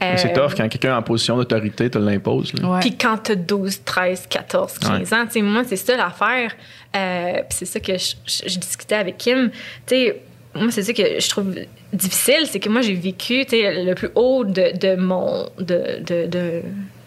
Mais 0.00 0.16
C'est 0.16 0.36
Euh, 0.36 0.46
tough 0.46 0.54
quand 0.56 0.68
quelqu'un 0.68 0.96
en 0.96 1.02
position 1.02 1.36
d'autorité 1.36 1.88
te 1.90 1.98
l'impose. 1.98 2.52
puis 2.80 2.96
quand 2.96 3.16
t'as 3.22 3.34
12, 3.34 3.82
13, 3.84 4.26
14, 4.28 4.78
15 4.78 4.89
ans, 5.14 5.26
tu 5.26 5.32
sais, 5.32 5.42
moi, 5.42 5.62
c'est 5.66 5.76
ça 5.76 5.96
l'affaire. 5.96 6.52
Euh, 6.96 7.34
puis 7.48 7.58
c'est 7.58 7.66
ça 7.66 7.80
que 7.80 7.96
je, 7.96 8.14
je- 8.26 8.48
je 8.48 8.58
discutais 8.58 8.94
avec 8.96 9.16
Kim. 9.18 9.50
Moi, 10.54 10.70
c'est 10.70 10.82
ça 10.82 10.92
que 10.92 11.20
je 11.20 11.28
trouve 11.28 11.54
difficile, 11.92 12.44
c'est 12.46 12.58
que 12.58 12.68
moi, 12.68 12.80
j'ai 12.80 12.94
vécu, 12.94 13.44
le 13.52 13.94
plus 13.94 14.10
haut 14.16 14.44
de, 14.44 14.76
de 14.76 14.96
mon... 14.96 15.48
De, 15.58 16.00
de, 16.04 16.26
de 16.26 16.62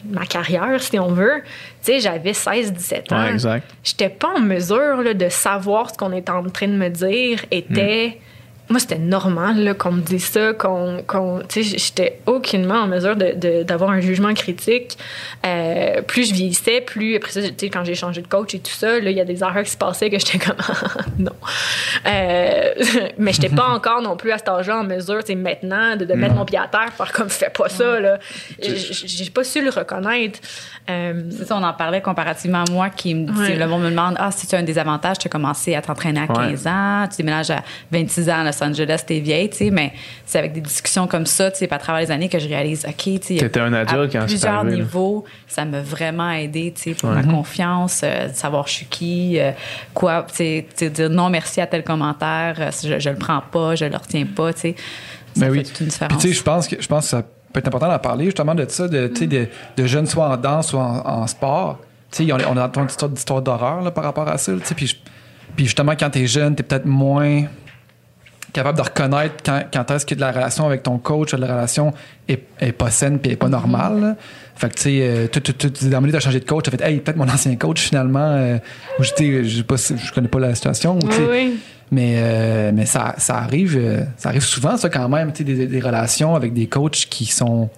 ma 0.09 0.25
carrière, 0.25 0.81
si 0.81 0.97
on 0.99 1.07
veut. 1.07 1.41
Tu 1.83 1.93
sais, 1.93 1.99
j'avais 2.01 2.33
16, 2.33 2.73
17 2.73 3.11
ans. 3.13 3.23
Ouais, 3.23 3.31
exact. 3.31 3.69
J'étais 3.83 4.09
pas 4.09 4.33
en 4.35 4.39
mesure 4.41 5.01
là, 5.01 5.13
de 5.13 5.29
savoir 5.29 5.89
ce 5.91 5.97
qu'on 5.97 6.11
était 6.13 6.31
en 6.31 6.43
train 6.49 6.67
de 6.67 6.73
me 6.73 6.89
dire 6.89 7.45
était... 7.51 8.19
Moi, 8.73 8.79
c'était 8.79 8.97
normal 8.97 9.63
là, 9.63 9.73
qu'on 9.75 9.91
me 9.91 10.01
dise 10.01 10.25
ça, 10.25 10.53
qu'on... 10.53 11.03
qu'on- 11.05 11.41
tu 11.47 11.63
sais, 11.63 11.77
j'étais 11.77 12.21
aucunement 12.25 12.79
en 12.81 12.87
mesure 12.87 13.15
de- 13.15 13.33
de- 13.35 13.61
d'avoir 13.61 13.91
un 13.91 13.99
jugement 14.01 14.33
critique. 14.33 14.97
Euh, 15.45 16.01
plus 16.01 16.29
je 16.29 16.33
vieillissais, 16.33 16.81
plus... 16.81 17.15
Après 17.15 17.29
ça, 17.29 17.41
tu 17.43 17.53
sais, 17.55 17.69
quand 17.69 17.83
j'ai 17.83 17.93
changé 17.93 18.23
de 18.23 18.27
coach 18.27 18.55
et 18.55 18.59
tout 18.59 18.71
ça, 18.71 18.99
là, 18.99 19.11
il 19.11 19.15
y 19.15 19.21
a 19.21 19.25
des 19.25 19.43
erreurs 19.43 19.61
qui 19.63 19.69
se 19.69 19.77
passaient 19.77 20.09
que 20.09 20.17
j'étais 20.17 20.39
comme... 20.39 20.55
non. 21.19 21.31
Euh, 22.07 22.73
mais 23.19 23.31
j'étais 23.33 23.49
pas 23.55 23.67
encore 23.69 24.01
non 24.01 24.17
plus 24.17 24.31
à 24.31 24.39
cet 24.39 24.49
âge-là 24.49 24.79
en 24.79 24.83
mesure, 24.83 25.19
c'est 25.23 25.35
maintenant, 25.35 25.95
de, 25.95 26.05
de 26.05 26.13
mettre 26.15 26.33
mon 26.33 26.45
pied 26.45 26.57
à 26.57 26.67
terre, 26.67 26.91
faire 26.97 27.11
comme 27.13 27.29
fais 27.29 27.51
pas 27.55 27.69
ça. 27.69 27.99
Là. 27.99 28.17
J'ai 28.59 29.29
pas 29.29 29.43
su 29.43 29.63
le 29.63 29.69
reconnaître. 29.69 30.39
Euh, 30.89 31.21
C'est 31.29 31.45
ça, 31.45 31.55
on 31.57 31.63
en 31.63 31.73
parlait 31.73 32.01
comparativement 32.01 32.63
à 32.67 32.71
moi 32.71 32.89
qui 32.89 33.13
me 33.15 33.27
dit, 33.31 33.39
Ouais. 33.39 33.55
le 33.55 33.67
monde 33.67 33.83
me 33.83 33.89
demande 33.89 34.15
Ah, 34.17 34.31
si 34.31 34.47
tu 34.47 34.55
as 34.55 34.59
un 34.59 34.63
désavantage, 34.63 35.19
tu 35.19 35.27
as 35.27 35.29
commencé 35.29 35.75
à 35.75 35.81
t'entraîner 35.81 36.21
à 36.21 36.27
15 36.27 36.67
ans, 36.67 37.07
tu 37.09 37.17
déménages 37.17 37.51
à 37.51 37.61
26 37.91 38.29
ans 38.29 38.39
à 38.39 38.43
Los 38.45 38.62
Angeles, 38.63 39.03
t'es 39.05 39.19
vieille, 39.19 39.49
tu 39.49 39.57
sais, 39.57 39.69
mais 39.71 39.93
c'est 40.25 40.39
avec 40.39 40.53
des 40.53 40.61
discussions 40.61 41.07
comme 41.07 41.25
ça, 41.25 41.51
tu 41.51 41.59
sais, 41.59 41.73
à 41.73 41.77
travers 41.77 42.01
les 42.01 42.11
années 42.11 42.29
que 42.29 42.39
je 42.39 42.47
réalise, 42.47 42.85
OK, 42.87 42.95
tu 42.95 43.19
sais, 43.21 43.35
T'étais 43.37 43.59
un 43.59 43.73
adulte 43.73 44.15
à 44.15 44.19
quand 44.19 44.25
plusieurs 44.25 44.53
arrivé, 44.53 44.71
là. 44.77 44.77
niveaux, 44.83 45.23
ça 45.47 45.65
m'a 45.65 45.81
vraiment 45.81 46.31
aidé, 46.31 46.73
tu 46.75 46.81
sais, 46.81 46.91
pour 46.93 47.09
ma 47.11 47.23
confiance, 47.23 48.01
euh, 48.03 48.29
de 48.29 48.33
savoir 48.33 48.67
je 48.67 48.73
suis 48.73 48.85
qui, 48.87 49.39
euh, 49.39 49.51
quoi, 49.93 50.25
tu 50.35 50.63
sais, 50.75 50.89
dire 50.89 51.09
non 51.09 51.29
merci 51.29 51.61
à 51.61 51.67
tel 51.67 51.83
commentaire, 51.83 52.55
euh, 52.59 52.71
je, 52.83 52.99
je 52.99 53.09
le 53.09 53.17
prends 53.17 53.41
pas, 53.51 53.75
je 53.75 53.85
le 53.85 53.95
retiens 53.97 54.25
pas, 54.25 54.53
tu 54.53 54.59
sais. 54.61 54.75
Ça 55.35 55.41
Ben 55.47 55.51
fait 55.53 55.57
oui. 55.59 55.63
toute 55.63 55.71
une 55.71 55.75
Puis 55.77 55.85
différence. 55.87 56.21
tu 56.21 56.27
sais, 56.29 56.33
je 56.33 56.43
pense 56.43 56.67
que 56.67 56.75
je 56.81 56.87
pense 56.87 57.03
que 57.05 57.09
ça 57.09 57.23
peut 57.51 57.59
être 57.59 57.67
important 57.67 57.87
d'en 57.87 57.99
parler 57.99 58.25
justement 58.25 58.55
de 58.55 58.65
ça, 58.69 58.87
de, 58.87 59.11
sais, 59.15 59.27
de, 59.27 59.47
de 59.77 59.85
jeunes 59.85 60.05
soit 60.07 60.27
en 60.29 60.37
danse, 60.37 60.67
soit 60.69 60.81
en, 60.83 61.21
en 61.21 61.27
sport. 61.27 61.79
Tu 62.11 62.25
sais, 62.25 62.31
on, 62.33 62.37
on 62.51 62.57
a 62.57 62.65
entendu 62.65 62.83
une 62.85 62.89
histoire 62.89 63.09
d'histoire 63.09 63.41
d'horreur 63.41 63.91
par 63.93 64.03
rapport 64.03 64.27
à 64.27 64.37
ça. 64.37 64.51
tu 64.53 64.59
sais, 64.63 64.75
puis 65.55 65.65
justement, 65.65 65.93
quand 65.99 66.09
t'es 66.09 66.25
jeune, 66.27 66.55
t'es 66.55 66.63
peut-être 66.63 66.85
moins 66.85 67.43
capable 68.53 68.77
de 68.77 68.83
reconnaître 68.83 69.35
quand, 69.43 69.61
quand 69.73 69.91
est-ce 69.91 70.05
que 70.05 70.15
la 70.15 70.31
relation 70.31 70.65
avec 70.65 70.83
ton 70.83 70.97
coach, 70.99 71.33
la 71.33 71.47
relation 71.47 71.91
est, 72.27 72.43
est 72.59 72.71
pas 72.71 72.89
saine 72.91 73.19
puis 73.19 73.31
est 73.31 73.35
pas 73.35 73.49
normale. 73.49 73.99
là. 73.99 74.15
Fait 74.55 74.69
que 74.69 74.75
tu 74.75 74.81
sais, 74.83 74.99
euh, 75.01 75.27
tu 75.31 75.41
tu- 75.41 75.53
tu- 75.55 75.71
tu- 75.71 75.89
dans 75.89 75.97
le 75.97 76.01
milieu, 76.05 76.13
t'as 76.13 76.19
changé 76.19 76.39
de 76.39 76.45
coach, 76.45 76.65
t'as 76.65 76.71
fait, 76.71 76.81
hey, 76.87 76.99
peut-être 76.99 77.17
mon 77.17 77.27
ancien 77.27 77.55
coach 77.55 77.81
finalement, 77.81 78.19
euh, 78.19 78.57
ou 78.99 79.03
je 79.03 79.09
sais 79.09 79.63
pas, 79.63 79.75
je 79.77 80.13
connais 80.13 80.27
pas 80.27 80.39
la 80.39 80.53
situation. 80.55 80.95
ou, 80.97 80.99
tu 81.07 81.11
sais, 81.15 81.21
oui, 81.21 81.27
oui. 81.31 81.59
mais, 81.91 82.13
euh, 82.17 82.71
mais 82.73 82.85
ça, 82.85 83.15
ça 83.17 83.37
arrive 83.37 83.75
euh, 83.75 84.03
ça 84.17 84.29
arrive 84.29 84.43
souvent, 84.43 84.77
ça, 84.77 84.89
quand 84.89 85.09
même, 85.09 85.31
tu 85.33 85.39
sais, 85.39 85.43
des, 85.43 85.65
des 85.65 85.79
relations 85.79 86.35
avec 86.35 86.53
des 86.53 86.67
coachs 86.67 87.07
qui 87.09 87.25
sont 87.25 87.69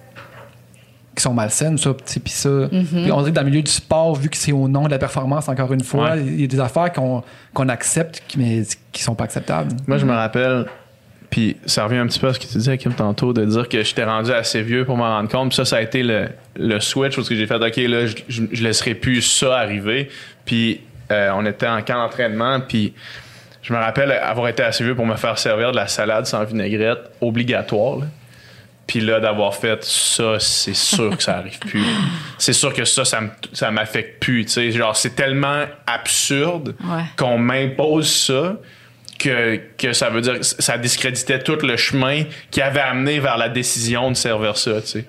qui 1.16 1.22
sont 1.22 1.34
malsaines, 1.34 1.78
ça, 1.78 1.94
sais, 2.04 2.20
puis 2.20 2.32
ça. 2.32 2.48
On 2.50 2.68
dirait 2.70 3.24
que 3.24 3.28
dans 3.30 3.42
le 3.42 3.48
milieu 3.50 3.62
du 3.62 3.70
sport, 3.70 4.14
vu 4.14 4.28
que 4.28 4.36
c'est 4.36 4.52
au 4.52 4.68
nom 4.68 4.84
de 4.84 4.90
la 4.90 4.98
performance, 4.98 5.48
encore 5.48 5.72
une 5.72 5.82
fois, 5.82 6.12
Ouais. 6.12 6.22
il 6.24 6.40
y 6.42 6.44
a 6.44 6.46
des 6.46 6.60
affaires 6.60 6.92
qu'on 6.92 7.22
qu'on 7.54 7.68
accepte, 7.68 8.22
mais 8.36 8.62
qui 8.92 9.02
sont 9.02 9.14
pas 9.14 9.24
acceptables. 9.24 9.72
Moi, 9.88 9.96
je 9.98 10.04
me 10.06 10.12
rappelle, 10.12 10.66
puis 11.30 11.56
ça 11.66 11.84
revient 11.84 11.98
un 11.98 12.06
petit 12.06 12.18
peu 12.20 12.28
à 12.28 12.34
ce 12.34 12.38
que 12.38 12.46
tu 12.46 12.52
disais, 12.58 12.78
Kim, 12.78 12.92
tantôt, 12.92 13.32
de 13.32 13.44
dire 13.44 13.68
que 13.68 13.82
j'étais 13.82 14.04
rendu 14.04 14.30
assez 14.30 14.62
vieux 14.62 14.84
pour 14.84 14.96
m'en 14.96 15.08
rendre 15.08 15.28
compte. 15.28 15.48
Puis 15.48 15.56
ça, 15.56 15.64
ça 15.64 15.76
a 15.76 15.80
été 15.80 16.02
le, 16.02 16.28
le 16.56 16.78
switch 16.80 17.16
parce 17.16 17.28
que 17.28 17.34
j'ai 17.34 17.46
fait, 17.46 17.56
OK, 17.56 17.76
là, 17.76 18.06
je, 18.06 18.14
je, 18.28 18.42
je 18.52 18.62
laisserai 18.62 18.94
plus 18.94 19.22
ça 19.22 19.56
arriver. 19.58 20.08
Puis 20.44 20.80
euh, 21.10 21.30
on 21.34 21.44
était 21.46 21.66
en 21.66 21.80
camp 21.82 21.94
d'entraînement, 22.02 22.60
puis 22.60 22.92
je 23.62 23.72
me 23.72 23.78
rappelle 23.78 24.12
avoir 24.12 24.48
été 24.48 24.62
assez 24.62 24.84
vieux 24.84 24.94
pour 24.94 25.06
me 25.06 25.16
faire 25.16 25.38
servir 25.38 25.72
de 25.72 25.76
la 25.76 25.88
salade 25.88 26.26
sans 26.26 26.44
vinaigrette 26.44 26.98
obligatoire. 27.20 27.98
là. 27.98 28.06
Puis 28.86 29.00
là, 29.00 29.18
d'avoir 29.18 29.54
fait 29.54 29.82
ça, 29.82 30.38
c'est 30.38 30.74
sûr 30.76 31.16
que 31.16 31.22
ça 31.22 31.38
arrive 31.38 31.58
plus. 31.58 31.82
C'est 32.38 32.52
sûr 32.52 32.72
que 32.72 32.84
ça, 32.84 33.04
ça, 33.04 33.20
ça 33.52 33.70
m'affecte 33.72 34.20
plus. 34.22 34.46
Genre, 34.70 34.96
c'est 34.96 35.16
tellement 35.16 35.64
absurde 35.86 36.74
Ouais. 36.84 37.02
qu'on 37.16 37.36
m'impose 37.38 38.08
ça 38.08 38.56
que, 39.18 39.58
que 39.78 39.92
ça 39.92 40.08
veut 40.10 40.20
dire 40.20 40.34
que 40.34 40.42
ça 40.44 40.78
discréditait 40.78 41.38
tout 41.40 41.58
le 41.62 41.76
chemin 41.76 42.24
qui 42.50 42.60
avait 42.60 42.80
amené 42.80 43.18
vers 43.18 43.38
la 43.38 43.48
décision 43.48 44.10
de 44.10 44.14
servir 44.16 44.56
ça. 44.56 44.80
tu 44.82 44.86
sais. 44.88 45.04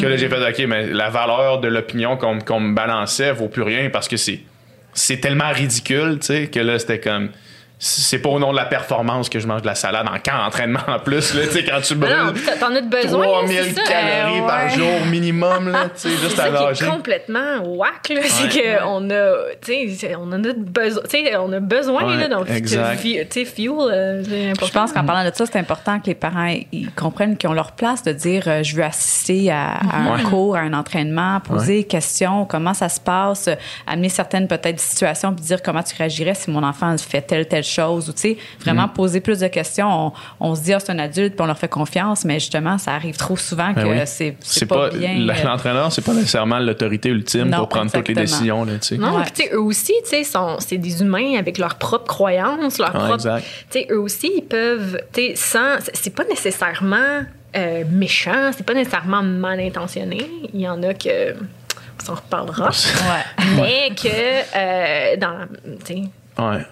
Que 0.00 0.06
là, 0.06 0.16
j'ai 0.16 0.28
fait, 0.28 0.36
OK, 0.48 0.66
mais 0.68 0.88
la 0.88 1.08
valeur 1.08 1.60
de 1.60 1.68
l'opinion 1.68 2.16
qu'on 2.18 2.60
me 2.60 2.74
balançait 2.74 3.32
vaut 3.32 3.48
plus 3.48 3.62
rien 3.62 3.88
parce 3.90 4.08
que 4.08 4.16
c'est 4.16 4.40
c'est 4.94 5.18
tellement 5.22 5.50
ridicule 5.50 6.18
tu 6.20 6.26
sais, 6.26 6.46
que 6.48 6.60
là, 6.60 6.78
c'était 6.78 7.00
comme. 7.00 7.30
C'est 7.84 8.20
pas 8.20 8.28
au 8.28 8.38
nom 8.38 8.52
de 8.52 8.56
la 8.56 8.64
performance 8.64 9.28
que 9.28 9.40
je 9.40 9.46
mange 9.48 9.62
de 9.62 9.66
la 9.66 9.74
salade 9.74 10.06
en 10.06 10.16
camp 10.20 10.38
d'entraînement 10.38 10.78
en 10.86 11.00
plus. 11.00 11.34
Là, 11.34 11.42
tu 11.48 11.50
sais, 11.54 11.64
quand 11.64 11.80
tu 11.82 11.96
brûles 11.96 12.32
t'en 12.60 12.72
as 12.76 12.80
de 12.80 12.86
besoin. 12.88 13.24
3000 13.26 13.58
c'est 13.64 13.74
ça. 13.74 13.82
calories 13.82 14.38
Euh, 14.40 14.46
par 14.46 14.62
ouais. 14.66 14.70
jour 14.70 15.06
minimum, 15.10 15.68
là, 15.68 15.86
tu 15.88 16.08
sais, 16.08 16.10
juste 16.10 16.30
C'est 16.36 16.42
à 16.42 16.44
ça 16.44 16.58
qui 16.58 16.64
nager. 16.64 16.84
est 16.84 16.88
complètement 16.88 17.58
whack, 17.64 18.08
là. 18.10 18.20
C'est 18.24 18.44
Ouais. 18.54 18.78
qu'on 18.78 19.10
a, 19.10 19.32
tu 19.60 19.90
sais, 19.96 20.14
on 20.16 20.30
a 20.30 20.38
besoin, 20.38 21.02
tu 21.02 21.10
sais, 21.10 21.36
on 21.36 21.52
a 21.52 21.58
besoin, 21.58 22.04
Ouais, 22.04 22.16
là, 22.18 22.28
donc, 22.28 22.46
tu 22.46 22.68
sais, 22.68 23.44
fuel, 23.44 23.72
euh, 23.80 24.22
c'est 24.22 24.50
important. 24.50 24.66
Je 24.66 24.72
pense 24.72 24.92
qu'en 24.92 25.04
parlant 25.04 25.28
de 25.28 25.34
ça, 25.34 25.44
c'est 25.46 25.58
important 25.58 25.98
que 25.98 26.06
les 26.06 26.14
parents 26.14 26.54
ils 26.70 26.88
comprennent 26.92 27.36
qu'ils 27.36 27.48
ont 27.50 27.52
leur 27.52 27.72
place 27.72 28.04
de 28.04 28.12
dire 28.12 28.44
euh, 28.46 28.62
je 28.62 28.76
veux 28.76 28.84
assister 28.84 29.50
à, 29.50 29.72
à 29.72 29.96
un 29.96 30.16
Ouais. 30.18 30.22
cours, 30.22 30.54
à 30.54 30.60
un 30.60 30.72
entraînement, 30.72 31.40
poser 31.40 31.78
des 31.78 31.84
questions, 31.84 32.44
comment 32.44 32.74
ça 32.74 32.88
se 32.88 33.00
passe, 33.00 33.48
amener 33.88 34.08
certaines 34.08 34.46
peut-être 34.46 34.78
situations 34.78 35.34
puis 35.34 35.44
dire 35.44 35.60
comment 35.62 35.82
tu 35.82 35.96
réagirais 35.96 36.34
si 36.34 36.48
mon 36.52 36.62
enfant 36.62 36.94
fait 36.98 37.22
telle 37.22 37.48
telle 37.48 37.64
chose 37.64 37.71
ou 37.78 38.12
tu 38.12 38.18
sais 38.20 38.36
vraiment 38.60 38.86
Mm. 38.86 38.92
poser 38.94 39.20
plus 39.20 39.38
de 39.40 39.48
questions. 39.48 39.88
On, 39.88 40.12
on 40.40 40.54
se 40.54 40.62
dit 40.62 40.72
ah, 40.72 40.80
c'est 40.80 40.90
un 40.92 40.98
adulte 40.98 41.34
puis 41.34 41.42
on 41.42 41.46
leur 41.46 41.58
fait 41.58 41.68
confiance, 41.68 42.24
mais 42.24 42.34
justement 42.40 42.78
ça 42.78 42.92
arrive 42.94 43.16
trop 43.16 43.36
souvent 43.36 43.70
que 43.74 43.80
Ben 43.80 43.88
oui. 43.90 43.96
c'est 44.06 44.36
c'est 44.40 44.66
pas, 44.66 44.90
pas, 44.90 44.96
bien. 44.96 45.18
euh, 45.28 45.44
l'entraîneur, 45.44 45.90
c'est 45.92 46.04
pas 46.04 46.12
nécessairement 46.14 46.58
l'autorité 46.58 47.08
ultime 47.10 47.48
Non, 47.48 47.58
pour 47.58 47.68
prendre 47.68 47.90
toutes 47.90 48.08
les 48.08 48.14
décisions, 48.14 48.64
là, 48.64 48.72
tu 48.74 48.88
sais. 48.88 48.96
Non, 48.98 49.16
Ouais. 49.16 49.22
puis 49.24 49.32
tu 49.32 49.42
sais, 49.44 49.54
eux 49.54 49.60
aussi, 49.60 49.92
tu 50.04 50.10
sais, 50.10 50.24
sont- 50.24 50.56
c'est 50.58 50.78
des 50.78 51.00
humains 51.02 51.36
avec 51.38 51.58
leurs 51.58 51.74
propres 51.76 52.06
croyances, 52.06 52.78
leurs 52.78 52.92
Ouais, 52.94 52.98
propres. 53.00 53.14
exact. 53.14 53.44
Tu 53.70 53.80
sais, 53.80 53.86
eux 53.90 54.00
aussi, 54.00 54.30
ils 54.36 54.42
peuvent, 54.44 54.98
tu 55.12 55.20
sais, 55.28 55.32
sans. 55.36 55.78
c'est- 55.80 55.96
C'est 55.96 56.14
pas 56.14 56.24
nécessairement 56.24 57.22
euh, 57.54 57.84
méchant, 57.90 58.50
c'est 58.56 58.64
pas 58.64 58.72
nécessairement 58.74 59.22
mal 59.22 59.60
intentionné. 59.60 60.26
Il 60.54 60.60
y 60.60 60.68
en 60.68 60.82
a 60.82 60.94
que. 60.94 61.34
On 61.34 62.04
s'en 62.04 62.14
reparlera. 62.14 62.70
ouais. 62.70 63.44
mais 63.56 63.94
que, 63.94 64.08
euh, 64.56 65.16
dans. 65.18 65.46
Ouais. 66.38 66.64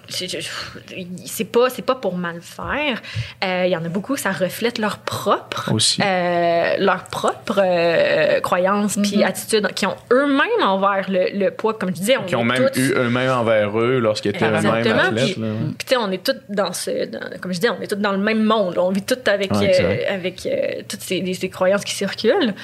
c'est 1.27 1.45
pas 1.45 1.69
c'est 1.69 1.83
pas 1.83 1.95
pour 1.95 2.17
mal 2.17 2.41
faire 2.41 3.01
Euh, 3.45 3.65
il 3.67 3.71
y 3.71 3.77
en 3.77 3.85
a 3.85 3.89
beaucoup 3.89 4.17
ça 4.17 4.33
reflète 4.33 4.79
leur 4.79 4.99
propre 4.99 5.71
Aussi. 5.73 6.01
euh, 6.03 6.77
leur 6.79 7.05
propre 7.05 7.61
euh, 7.63 8.41
croyances 8.41 8.97
puis 9.03 9.23
attitudes 9.23 9.67
qui 9.75 9.85
ont 9.87 9.97
eux-mêmes 10.11 10.63
envers 10.67 11.11
le, 11.11 11.39
le 11.39 11.51
poids 11.51 11.75
comme 11.75 11.91
je 11.91 11.95
disais 11.97 12.17
on 12.17 12.25
Qui 12.25 12.37
ont 12.37 12.45
même 12.45 12.71
tous- 12.73 12.81
eu 12.81 12.93
eux-mêmes 12.97 13.31
envers 13.31 13.79
eux 13.79 13.99
lorsqu'ils 13.99 14.31
étaient 14.31 14.47
eux-mêmes 14.47 14.67
athlètes. 14.67 14.83
puis, 14.85 15.41
là, 15.43 15.49
ouais. 15.49 15.55
puis 15.77 15.87
tu 15.87 15.87
sais, 15.89 15.97
on 15.99 16.11
est 16.11 16.25
tous 16.25 16.37
dans 16.49 16.73
ce, 16.73 17.05
dans- 17.07 17.39
comme 17.41 17.53
je 17.53 17.61
dis, 17.61 17.69
on 17.69 17.81
est 17.83 17.87
tous 17.87 17.97
dans 17.97 18.13
le 18.13 18.19
même 18.19 18.43
monde. 18.43 18.79
On 18.79 18.91
vit 18.91 19.03
tous 19.03 19.19
avec, 19.31 19.53
Ouais, 19.53 19.77
euh, 19.81 20.15
avec 20.15 20.47
euh, 20.47 20.83
toutes 20.89 21.03
ces, 21.03 21.35
ces 21.35 21.49
croyances 21.51 21.85
qui 21.85 21.95
circulent. 21.95 22.55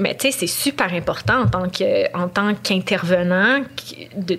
Mais 0.00 0.14
tu 0.16 0.30
sais, 0.30 0.36
c'est 0.38 0.46
super 0.48 0.92
important 0.92 1.42
en 1.42 1.46
tant 1.46 1.68
que, 1.68 2.16
en 2.16 2.28
tant 2.28 2.54
qu'intervenant 2.54 3.60
de- 4.16 4.38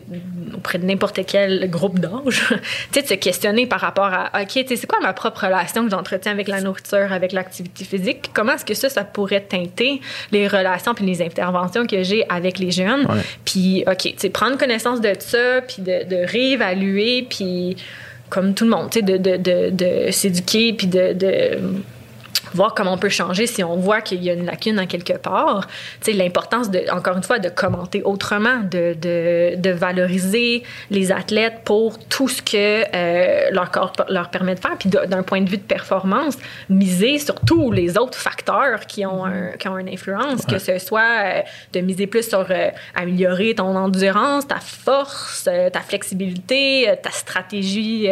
auprès 0.56 0.78
de 0.80 0.86
n'importe 0.86 1.20
quel 1.26 1.70
groupe 1.70 2.00
d'âge, 2.00 2.44
tu 2.92 3.00
sais, 3.00 3.02
de 3.04 3.08
se 3.08 3.14
questionner 3.14 3.66
par 3.66 3.80
rapport 3.80 4.12
à, 4.14 4.32
ok, 4.42 4.48
tu 4.50 4.68
sais, 4.68 4.76
c'est 4.76 4.88
quoi 4.88 5.00
ma 5.02 5.14
propre 5.14 5.46
relation 5.46 5.86
que 5.86 5.92
j'entretiens 5.92 6.34
avec 6.34 6.48
la 6.50 6.60
nourriture, 6.62 7.12
avec 7.12 7.32
l'activité 7.32 7.86
physique, 7.86 8.24
puis 8.24 8.32
comment 8.34 8.54
est-ce 8.54 8.66
que 8.66 8.74
ça, 8.74 8.90
ça 8.90 9.04
pourrait 9.06 9.42
teinter 9.42 10.02
les 10.32 10.48
relations 10.48 10.94
puis 10.94 11.06
les 11.06 11.22
interventions 11.22 11.88
que 11.88 12.04
j'ai 12.04 12.26
avec 12.30 12.60
les 12.60 12.72
jeunes? 12.72 13.06
Ouais. 13.06 13.22
Puis, 13.46 13.84
OK, 13.88 13.98
tu 14.02 14.14
sais, 14.18 14.30
prendre 14.30 14.58
connaissance 14.58 15.00
de 15.00 15.14
ça, 15.20 15.62
puis 15.62 15.78
de, 15.84 16.04
de 16.04 16.26
réévaluer, 16.30 17.26
puis 17.30 17.78
comme 18.30 18.54
tout 18.54 18.66
le 18.66 18.72
monde, 18.72 18.90
tu 18.90 19.00
sais, 19.00 19.06
de, 19.06 19.18
de, 19.18 19.38
de, 19.38 19.70
de 19.70 20.12
s'éduquer, 20.12 20.74
puis 20.74 20.88
de 20.88 21.14
voir 22.56 22.74
comment 22.74 22.94
on 22.94 22.98
peut 22.98 23.10
changer 23.10 23.48
si 23.48 23.64
on 23.64 23.76
voit 23.76 24.02
qu'il 24.02 24.24
y 24.24 24.30
a 24.30 24.34
une 24.34 24.46
lacune 24.46 24.80
en 24.80 24.88
quelque 24.88 25.18
part. 25.18 25.68
Tu 26.02 26.12
sais, 26.12 26.18
l'importance, 26.18 26.72
de, 26.72 26.86
encore 26.92 27.18
une 27.18 27.24
fois, 27.24 27.40
de 27.40 27.50
commenter 27.50 28.02
autrement, 28.04 28.60
de, 28.64 28.96
de, 29.00 29.56
de 29.56 29.70
valoriser 29.72 30.64
les 30.90 31.12
athlètes 31.12 31.60
pour 31.66 32.00
tout 32.00 32.28
ce 32.28 32.42
que 32.42 32.84
euh, 32.96 33.52
leur 33.52 33.72
corps 33.72 33.94
leur 34.10 34.30
permet 34.30 34.56
de 34.56 34.60
faire. 34.60 34.78
Puis 34.78 34.90
d'un 34.90 35.24
point 35.24 35.42
de 35.42 35.50
vue 35.50 35.58
de 35.58 35.64
performance, 35.64 36.38
miser 36.70 37.20
sur 37.20 37.36
tous 37.36 37.72
les 37.72 37.98
autres 37.98 38.18
facteurs 38.18 38.82
qui 38.88 39.06
ont, 39.06 39.26
un, 39.26 39.50
qui 39.60 39.68
ont 39.68 39.78
une 39.78 39.90
influence, 39.90 40.46
que 40.46 40.60
ce 40.60 40.80
soit 40.80 41.02
euh, 41.02 41.42
de 41.74 41.82
miser 41.82 42.08
plus 42.08 42.28
sur 42.28 42.46
euh, 42.50 42.70
améliorer 42.96 43.56
ton 43.56 43.76
endurance, 43.76 44.48
ta 44.48 44.60
force, 44.60 45.46
euh, 45.48 45.70
ta 45.70 45.82
flexibilité, 45.82 46.90
euh, 46.90 46.96
ta 47.02 47.12
stratégie. 47.12 48.10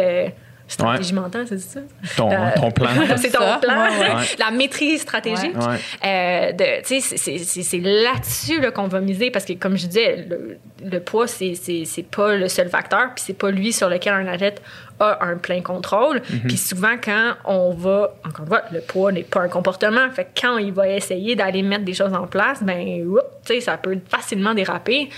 Stratégie 0.66 1.12
mentale, 1.14 1.46
c'est 1.48 1.58
ça? 1.58 1.80
Ton, 2.16 2.30
Euh, 2.32 2.36
ton 2.56 2.70
plan. 2.70 2.88
c'est 3.16 3.30
ton 3.30 3.38
Ça, 3.40 3.58
plan, 3.62 3.82
ouais, 3.84 3.98
ouais. 4.14 4.24
la 4.38 4.50
maîtrise 4.50 5.02
stratégique. 5.02 5.54
Ouais. 5.56 5.76
Euh, 6.04 6.52
de- 6.52 6.82
tu 6.86 7.00
sais, 7.00 7.16
c'est- 7.62 7.78
là-dessus 7.80 8.60
là, 8.60 8.70
qu'on 8.70 8.88
va 8.88 9.00
miser 9.00 9.30
parce 9.30 9.44
que, 9.44 9.52
comme 9.54 9.76
je 9.76 9.86
disais, 9.86 10.26
le, 10.28 10.58
le 10.84 11.00
poids, 11.00 11.26
c'est- 11.26 11.54
c'est 11.54 11.84
c'est 11.84 12.02
pas 12.02 12.34
le 12.34 12.48
seul 12.48 12.68
facteur, 12.68 13.10
puis 13.14 13.24
c'est 13.26 13.38
pas 13.38 13.50
lui 13.50 13.72
sur 13.72 13.88
lequel 13.88 14.14
un 14.14 14.26
athlète 14.26 14.62
a 15.00 15.24
un 15.24 15.36
plein 15.36 15.60
contrôle. 15.60 16.20
Puis 16.46 16.56
souvent, 16.56 16.94
quand 17.02 17.32
on 17.44 17.72
va, 17.72 18.14
encore 18.26 18.40
une 18.42 18.46
fois, 18.48 18.62
le 18.72 18.80
poids 18.80 19.12
n'est 19.12 19.22
pas 19.24 19.40
un 19.42 19.48
comportement, 19.48 20.08
fait 20.10 20.24
que 20.24 20.40
quand 20.40 20.58
il 20.58 20.72
va 20.72 20.88
essayer 20.88 21.34
d'aller 21.36 21.62
mettre 21.62 21.84
des 21.84 21.94
choses 21.94 22.14
en 22.14 22.26
place, 22.26 22.62
ben, 22.62 23.04
oups, 23.06 23.20
tu 23.44 23.54
sais, 23.54 23.60
ça 23.60 23.76
peut 23.76 23.98
facilement 24.08 24.54
déraper 24.54 25.08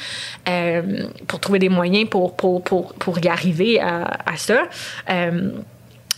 euh, 0.48 0.82
pour 1.28 1.40
trouver 1.40 1.59
des 1.59 1.69
moyens 1.69 2.09
pour, 2.09 2.36
pour, 2.36 2.62
pour, 2.62 2.94
pour 2.94 3.19
y 3.19 3.28
arriver 3.28 3.78
à, 3.81 4.05
à 4.27 4.36
ça. 4.36 4.62
Euh, 5.11 5.51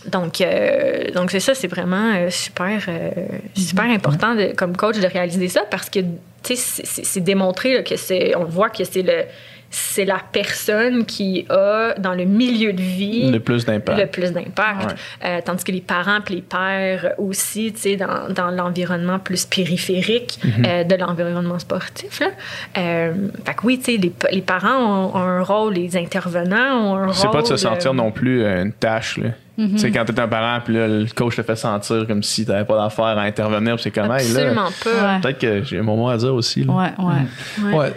donc, 0.05 0.39
euh, 0.39 1.11
donc 1.11 1.29
c'est 1.29 1.41
ça, 1.41 1.53
c'est 1.53 1.67
vraiment 1.67 2.13
euh, 2.15 2.29
super, 2.29 2.81
euh, 2.87 3.09
super 3.53 3.83
important 3.85 4.33
de, 4.33 4.53
comme 4.55 4.77
coach 4.77 4.97
de 4.97 5.05
réaliser 5.07 5.49
ça 5.49 5.63
parce 5.69 5.89
que 5.89 5.99
tu 5.99 6.07
sais, 6.43 6.55
c'est- 6.55 6.85
c'est 6.85 7.05
c'est 7.05 7.19
démontré 7.19 7.73
là, 7.73 7.83
que 7.83 7.97
c'est, 7.97 8.33
on 8.37 8.45
voit 8.45 8.69
que 8.69 8.85
c'est 8.85 9.01
le, 9.01 9.23
c'est 9.71 10.05
la 10.05 10.17
personne 10.31 11.05
qui 11.05 11.45
a, 11.49 11.93
dans 11.99 12.13
le 12.13 12.25
milieu 12.25 12.73
de 12.73 12.81
vie, 12.81 13.29
Le 13.31 13.39
plus 13.39 13.65
d'impact. 13.65 13.99
le 13.99 14.07
plus 14.07 14.31
d'impact. 14.31 14.83
Ouais. 14.91 14.95
Euh, 15.25 15.39
tandis 15.45 15.63
que 15.63 15.71
les 15.71 15.81
parents 15.81 16.19
et 16.29 16.33
les 16.33 16.41
pères 16.41 17.13
aussi, 17.19 17.71
tu 17.73 17.79
sais, 17.81 17.95
dans, 17.95 18.29
dans 18.33 18.49
l'environnement 18.49 19.19
plus 19.19 19.45
périphérique 19.45 20.39
Mhm. 20.43 20.65
euh, 20.65 20.83
de 20.83 20.95
l'environnement 20.95 21.59
sportif. 21.59 22.19
Là. 22.19 22.27
Euh, 22.77 23.13
fait 23.45 23.53
que 23.53 23.59
oui, 23.65 23.77
tu 23.79 23.91
sais, 23.95 23.97
les, 23.97 24.11
les 24.31 24.41
parents 24.41 24.77
ont, 24.77 25.15
ont 25.15 25.21
un 25.21 25.41
rôle, 25.43 25.73
les 25.73 25.95
intervenants 25.97 26.75
ont 26.91 26.95
un 26.95 27.05
rôle. 27.05 27.13
C'est 27.15 27.31
pas 27.31 27.41
de 27.41 27.47
se 27.47 27.57
sentir 27.57 27.93
non 27.93 28.11
plus 28.11 28.43
une 28.45 28.71
tâche. 28.73 29.17
Là. 29.17 29.29
Mhm. 29.57 29.71
Tu 29.73 29.77
sais, 29.79 29.91
quand 29.91 30.05
t'es 30.05 30.19
un 30.19 30.27
parent, 30.27 30.61
puis 30.63 30.73
là, 30.73 30.87
le 30.87 31.05
coach 31.13 31.35
te 31.35 31.41
fait 31.43 31.55
sentir 31.55 32.07
comme 32.07 32.23
si 32.23 32.45
t'avais 32.45 32.63
pas 32.65 32.77
d'affaire 32.81 33.05
à 33.05 33.21
intervenir, 33.23 33.79
c'est 33.79 33.91
comme, 33.91 34.05
hey, 34.05 34.31
là, 34.33 34.39
Absolument 34.41 34.69
pas. 34.83 34.89
Ouais. 35.15 35.21
peut-être 35.21 35.39
que 35.39 35.63
j'ai 35.63 35.81
mon 35.81 35.97
mot 35.97 36.09
à 36.09 36.17
dire 36.17 36.33
aussi. 36.33 36.63
là. 36.63 36.73
Ouais, 36.73 36.91
ouais. 36.97 37.65
Ouais. 37.65 37.77
Ouais. 37.77 37.93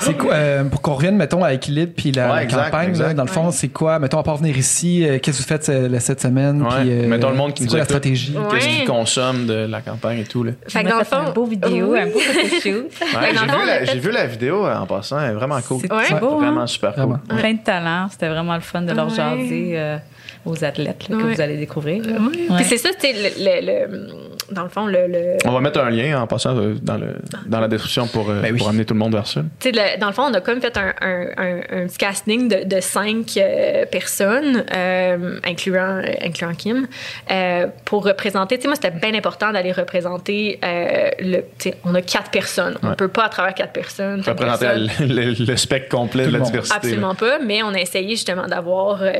C'est 0.00 0.16
quoi, 0.16 0.32
euh, 0.34 0.64
pour 0.64 0.80
qu'on 0.82 0.94
revienne, 0.94 1.16
mettons, 1.16 1.44
à 1.44 1.50
l'équilibre 1.50 1.92
puis 1.96 2.10
la, 2.12 2.28
Ouais, 2.28 2.34
la 2.36 2.42
exact, 2.44 2.64
campagne, 2.70 2.98
là, 2.98 3.14
dans 3.14 3.22
le 3.24 3.28
fond, 3.28 3.46
Ouais. 3.46 3.52
c'est 3.52 3.68
quoi, 3.68 3.98
mettons, 3.98 4.18
à 4.18 4.22
part 4.22 4.36
venir 4.38 4.56
ici, 4.56 5.04
euh, 5.06 5.18
qu'est-ce 5.18 5.38
que 5.38 5.42
vous 5.42 5.48
faites 5.48 5.68
euh, 5.68 5.98
cette 6.00 6.20
semaine? 6.20 6.64
Puis, 6.68 6.90
euh, 6.90 7.06
Mettons 7.06 7.30
le 7.30 7.36
monde 7.36 7.54
qui 7.54 7.64
nous 7.64 7.74
la 7.74 7.84
stratégie? 7.84 8.34
Ouais. 8.36 8.42
Qu'est-ce 8.50 8.68
qu'ils 8.68 8.84
consomment 8.86 9.46
de 9.46 9.54
la 9.66 9.80
campagne 9.80 10.18
et 10.20 10.24
tout. 10.24 10.42
Là. 10.44 10.52
Fait 10.68 10.82
que 10.84 10.88
dans 10.88 10.98
le 10.98 11.04
fond, 11.04 11.16
un 11.16 11.30
beau 11.32 11.44
vidéo, 11.44 11.92
Oui. 11.92 11.98
un 12.00 12.06
beau 12.06 12.18
photoshoot. 12.18 12.64
Ouais, 12.64 13.32
dans 13.34 13.40
j'ai, 13.40 13.46
le 13.46 13.52
fond, 13.52 13.58
vu 13.60 13.66
la, 13.66 13.78
fait- 13.80 13.86
j'ai 13.92 13.98
vu 13.98 14.10
la 14.10 14.26
vidéo 14.26 14.66
en 14.66 14.86
passant, 14.86 15.20
elle 15.20 15.30
est 15.32 15.34
vraiment 15.34 15.60
cool. 15.60 15.80
C'est 16.08 16.18
beau, 16.20 16.38
Vraiment 16.38 16.62
hein? 16.62 16.66
super 16.66 16.94
cool. 16.94 17.02
Vraiment. 17.04 17.20
Plein 17.40 17.52
de 17.54 17.58
talent. 17.62 18.06
C'était 18.10 18.28
vraiment 18.28 18.54
le 18.54 18.60
fun 18.60 18.82
de 18.82 18.92
leur 18.92 19.08
jaser 19.10 19.98
aux 20.46 20.64
athlètes 20.64 21.08
là, 21.10 21.16
que 21.18 21.34
vous 21.34 21.40
allez 21.40 21.58
découvrir. 21.58 22.02
Puis 22.02 22.64
c'est 22.64 22.78
ça, 22.78 22.88
le- 23.02 23.66
le- 23.66 24.29
dans 24.50 24.62
le 24.64 24.68
fond, 24.68 24.86
le, 24.86 25.06
le- 25.06 25.36
On 25.46 25.52
va 25.52 25.60
mettre 25.60 25.80
un 25.80 25.90
lien 25.90 26.20
en 26.20 26.26
passant 26.26 26.56
euh, 26.56 26.74
dans, 26.82 26.96
le, 26.96 27.16
dans 27.46 27.60
la 27.60 27.68
description 27.68 28.06
pour, 28.06 28.30
euh, 28.30 28.40
Ben 28.42 28.52
oui. 28.52 28.58
pour 28.58 28.68
amener 28.68 28.84
tout 28.84 28.94
le 28.94 29.00
monde 29.00 29.12
vers 29.14 29.26
ça. 29.26 29.42
le- 29.64 29.98
dans 29.98 30.06
le 30.08 30.12
fond, 30.12 30.24
on 30.30 30.34
a 30.34 30.40
comme 30.40 30.60
fait 30.60 30.76
un, 30.76 30.92
un, 31.00 31.26
un, 31.36 31.56
un 31.82 31.86
petit 31.86 31.98
casting 31.98 32.48
de, 32.48 32.64
de 32.64 32.80
cinq 32.80 33.36
euh, 33.36 33.84
personnes, 33.86 34.64
euh, 34.76 35.38
incluant, 35.44 36.00
incluant 36.22 36.54
Kim, 36.54 36.86
euh, 37.30 37.66
pour 37.84 38.04
représenter. 38.04 38.56
Tu 38.56 38.62
sais, 38.62 38.68
moi, 38.68 38.76
c'était 38.76 38.90
bien 38.90 39.14
important 39.14 39.52
d'aller 39.52 39.72
représenter. 39.72 40.58
euh, 40.64 41.10
le, 41.20 41.44
on 41.84 41.94
a 41.94 42.02
quatre 42.02 42.30
personnes. 42.30 42.76
On 42.82 42.88
Ouais. 42.90 42.96
peut 42.96 43.08
pas, 43.08 43.24
à 43.24 43.28
travers 43.28 43.54
quatre 43.54 43.72
personnes. 43.72 44.20
Représenter 44.26 44.66
personnes, 44.66 44.90
le, 45.00 45.32
le- 45.34 45.44
le 45.44 45.56
spectre 45.56 45.88
complet 45.88 46.24
Tout 46.24 46.32
de 46.32 46.38
la 46.38 46.44
diversité. 46.44 46.76
Absolument 46.76 47.14
pas, 47.14 47.38
mais 47.38 47.62
on 47.62 47.68
a 47.74 47.78
essayé 47.80 48.10
justement 48.10 48.46
d'avoir 48.46 49.02
euh, 49.02 49.12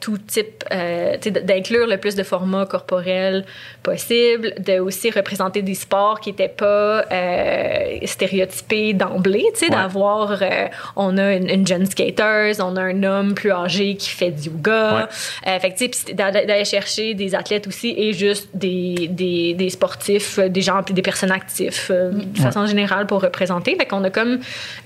tout 0.00 0.18
type, 0.18 0.64
euh, 0.72 1.16
d'inclure 1.44 1.86
le 1.86 1.96
plus 1.98 2.14
de 2.14 2.22
formats 2.22 2.66
corporels 2.66 3.44
possible, 3.82 4.21
de 4.58 4.78
aussi 4.80 5.10
représenter 5.10 5.62
des 5.62 5.74
sports 5.74 6.20
qui 6.20 6.30
n'étaient 6.30 6.48
pas 6.48 7.04
euh, 7.10 7.98
stéréotypés 8.04 8.92
d'emblée, 8.94 9.44
tu 9.54 9.60
sais, 9.60 9.64
Ouais. 9.66 9.76
d'avoir, 9.76 10.42
euh, 10.42 10.66
on 10.96 11.16
a 11.18 11.34
une, 11.34 11.48
une 11.48 11.66
jeune 11.66 11.86
skater, 11.86 12.52
on 12.60 12.76
a 12.76 12.82
un 12.82 13.02
homme 13.02 13.34
plus 13.34 13.50
âgé 13.52 13.96
qui 13.96 14.10
fait 14.10 14.30
du 14.30 14.48
yoga, 14.48 15.08
Euh, 15.46 15.58
fait 15.58 15.70
que, 15.72 15.78
tu 15.78 15.90
sais, 15.92 16.14
d'aller 16.14 16.64
chercher 16.64 17.14
des 17.14 17.34
athlètes 17.34 17.66
aussi 17.66 17.94
et 17.96 18.12
juste 18.12 18.48
des, 18.54 19.08
des, 19.10 19.54
des 19.54 19.70
sportifs, 19.70 20.38
euh, 20.38 20.48
des 20.48 20.60
gens, 20.62 20.80
des 20.88 21.02
personnes 21.02 21.32
actifs 21.32 21.88
euh, 21.90 22.10
de 22.12 22.38
façon 22.38 22.66
générale 22.66 23.06
pour 23.06 23.20
représenter. 23.22 23.76
Fait 23.76 23.86
qu'on 23.86 24.04
a 24.04 24.10
comme 24.10 24.38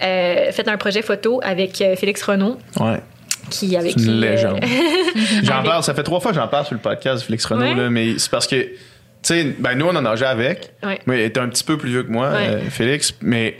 euh, 0.02 0.52
fait 0.52 0.68
un 0.68 0.76
projet 0.76 1.02
photo 1.02 1.40
avec 1.42 1.80
euh, 1.80 1.96
Félix 1.96 2.22
Renaud. 2.22 2.56
Ouais. 2.80 3.00
qui 3.50 3.76
avec 3.76 3.96
une 3.96 4.02
qui, 4.02 4.08
euh, 4.10 4.30
légende. 4.30 4.60
J'en 5.42 5.62
parle, 5.62 5.82
ça 5.82 5.94
fait 5.94 6.02
trois 6.02 6.20
fois 6.20 6.32
que 6.32 6.36
j'en 6.36 6.48
parle 6.48 6.64
sur 6.66 6.74
le 6.74 6.80
podcast, 6.80 7.22
Félix 7.24 7.44
Renaud, 7.44 7.62
Ouais. 7.62 7.74
là, 7.74 7.90
mais 7.90 8.18
c'est 8.18 8.30
parce 8.30 8.46
que, 8.46 8.56
sais, 9.26 9.54
ben 9.58 9.74
nous, 9.74 9.86
on 9.86 9.94
en 9.96 10.04
a 10.04 10.10
déjà 10.12 10.30
avec. 10.30 10.72
Ouais. 10.84 10.98
Mais 11.06 11.20
il 11.20 11.24
était 11.24 11.40
un 11.40 11.48
petit 11.48 11.64
peu 11.64 11.76
plus 11.76 11.90
vieux 11.90 12.02
que 12.02 12.10
moi, 12.12 12.30
Ouais. 12.30 12.48
euh, 12.48 12.60
Félix. 12.70 13.14
Mais 13.22 13.56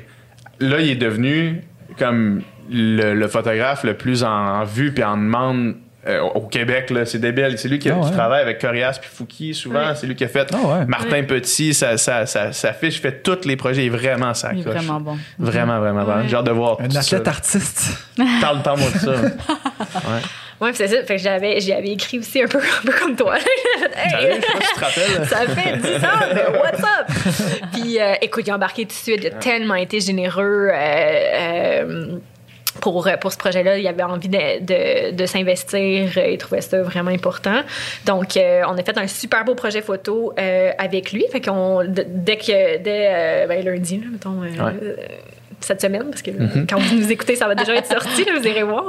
là, 0.61 0.81
il 0.81 0.91
est 0.91 0.95
devenu 0.97 1.63
comme 1.99 2.43
le, 2.71 3.15
le 3.15 3.29
photographe 3.29 3.85
le 3.85 3.95
plus 3.95 4.25
en, 4.25 4.29
en 4.31 4.65
vue 4.65 4.93
puis 4.93 5.05
en 5.05 5.17
demande 5.17 5.77
euh, 6.09 6.21
au 6.21 6.43
Québec. 6.43 6.91
là. 6.91 7.05
C'est 7.05 7.19
débile. 7.19 7.55
C'est 7.59 7.69
lui 7.69 7.79
qui, 7.81 7.91
Ah 7.91 7.95
qui 8.01 8.07
ouais. 8.07 8.13
travaille 8.13 8.41
avec 8.43 8.61
Corias 8.61 8.99
puis 9.01 9.11
Fouki 9.13 9.55
souvent. 9.55 9.89
Ouais. 9.89 9.95
C'est 9.97 10.07
lui 10.07 10.15
qui 10.15 10.23
a 10.25 10.29
fait 10.29 10.49
Ah 10.53 10.57
ouais. 10.81 10.87
Martin 10.87 11.25
Petit, 11.25 11.75
sa, 11.75 11.97
sa, 11.97 12.27
sa, 12.27 12.53
sa 12.53 12.73
fiche, 12.73 13.01
fait 13.01 13.23
tous 13.23 13.45
les 13.45 13.57
projets. 13.57 13.83
Il 13.83 13.87
est 13.87 13.91
vraiment 13.97 14.31
est 14.31 14.63
vraiment 14.63 15.01
bon. 15.01 15.19
Vraiment, 15.39 15.81
vraiment, 15.81 16.05
vraiment. 16.05 16.29
J'ai 16.29 16.37
hâte 16.37 16.47
de 16.47 16.53
voir 16.53 16.77
Un 16.81 16.89
tout 16.89 16.97
athlète 16.97 17.25
ça. 17.25 17.31
artiste. 17.31 17.99
Parle, 18.41 18.63
parle-moi 18.63 18.89
de 18.95 18.99
ça. 18.99 19.13
Puis 20.61 20.75
c'est 20.75 20.89
ça. 20.89 21.03
Fait 21.05 21.17
que 21.17 21.23
j'avais, 21.23 21.61
j'y 21.61 21.73
avais 21.73 21.91
écrit 21.91 22.19
aussi 22.19 22.43
un 22.43 22.47
peu, 22.47 22.59
un 22.59 22.87
peu 22.87 22.93
comme 22.99 23.15
toi. 23.17 23.37
Hey, 23.99 24.11
Sérieux, 24.11 24.35
je 24.37 24.47
sais 24.47 24.53
pas 24.53 24.61
si 24.61 24.69
tu 24.69 24.75
te 24.75 24.85
rappelles. 24.85 25.27
ça 25.27 25.47
fait 25.55 25.77
10 25.77 26.05
ans, 26.05 26.35
mais 26.35 26.59
what's 26.59 26.81
up? 26.81 27.69
Puis 27.73 28.01
euh, 28.01 28.13
écoute, 28.21 28.45
il 28.47 28.51
a 28.51 28.55
embarqué 28.57 28.83
tout 28.83 28.89
de 28.89 28.93
suite. 28.93 29.21
Il 29.23 29.27
a 29.29 29.31
tellement 29.31 29.75
été 29.75 30.01
généreux. 30.01 30.69
euh, 30.73 30.75
euh, 30.75 32.19
pour, 32.83 33.09
pour 33.21 33.33
ce 33.33 33.39
projet-là, 33.39 33.79
il 33.79 33.87
avait 33.89 34.03
envie 34.03 34.29
de, 34.29 34.61
de, 34.61 35.11
de 35.13 35.27
s'investir. 35.27 36.11
euh, 36.19 36.29
Il 36.31 36.37
trouvait 36.39 36.61
ça 36.61 36.83
vraiment 36.83 37.11
important. 37.11 37.63
Donc, 38.05 38.37
euh, 38.37 38.63
on 38.69 38.77
a 38.77 38.83
fait 38.83 38.99
un 38.99 39.07
super 39.07 39.45
beau 39.47 39.55
projet 39.55 39.81
photo 39.81 40.35
euh, 40.39 40.73
avec 40.79 41.13
lui. 41.13 41.25
Fait 41.33 41.41
qu'on, 41.41 41.85
dès 41.89 42.37
que, 42.37 42.77
dès 42.79 43.09
euh, 43.09 43.47
ben, 43.47 43.65
lundi, 43.65 43.97
là, 43.99 44.07
mettons, 44.13 44.43
euh, 44.43 44.47
Ouais. 44.63 44.97
Cette 45.61 45.81
semaine, 45.81 46.05
parce 46.11 46.23
que 46.23 46.31
quand 46.69 46.79
vous 46.79 46.97
nous 46.97 47.11
écoutez, 47.11 47.35
ça 47.37 47.47
va 47.49 47.55
déjà 47.55 47.75
être 47.75 47.87
sorti, 47.87 48.25
là, 48.25 48.33
vous 48.39 48.47
irez 48.47 48.63
voir. 48.63 48.87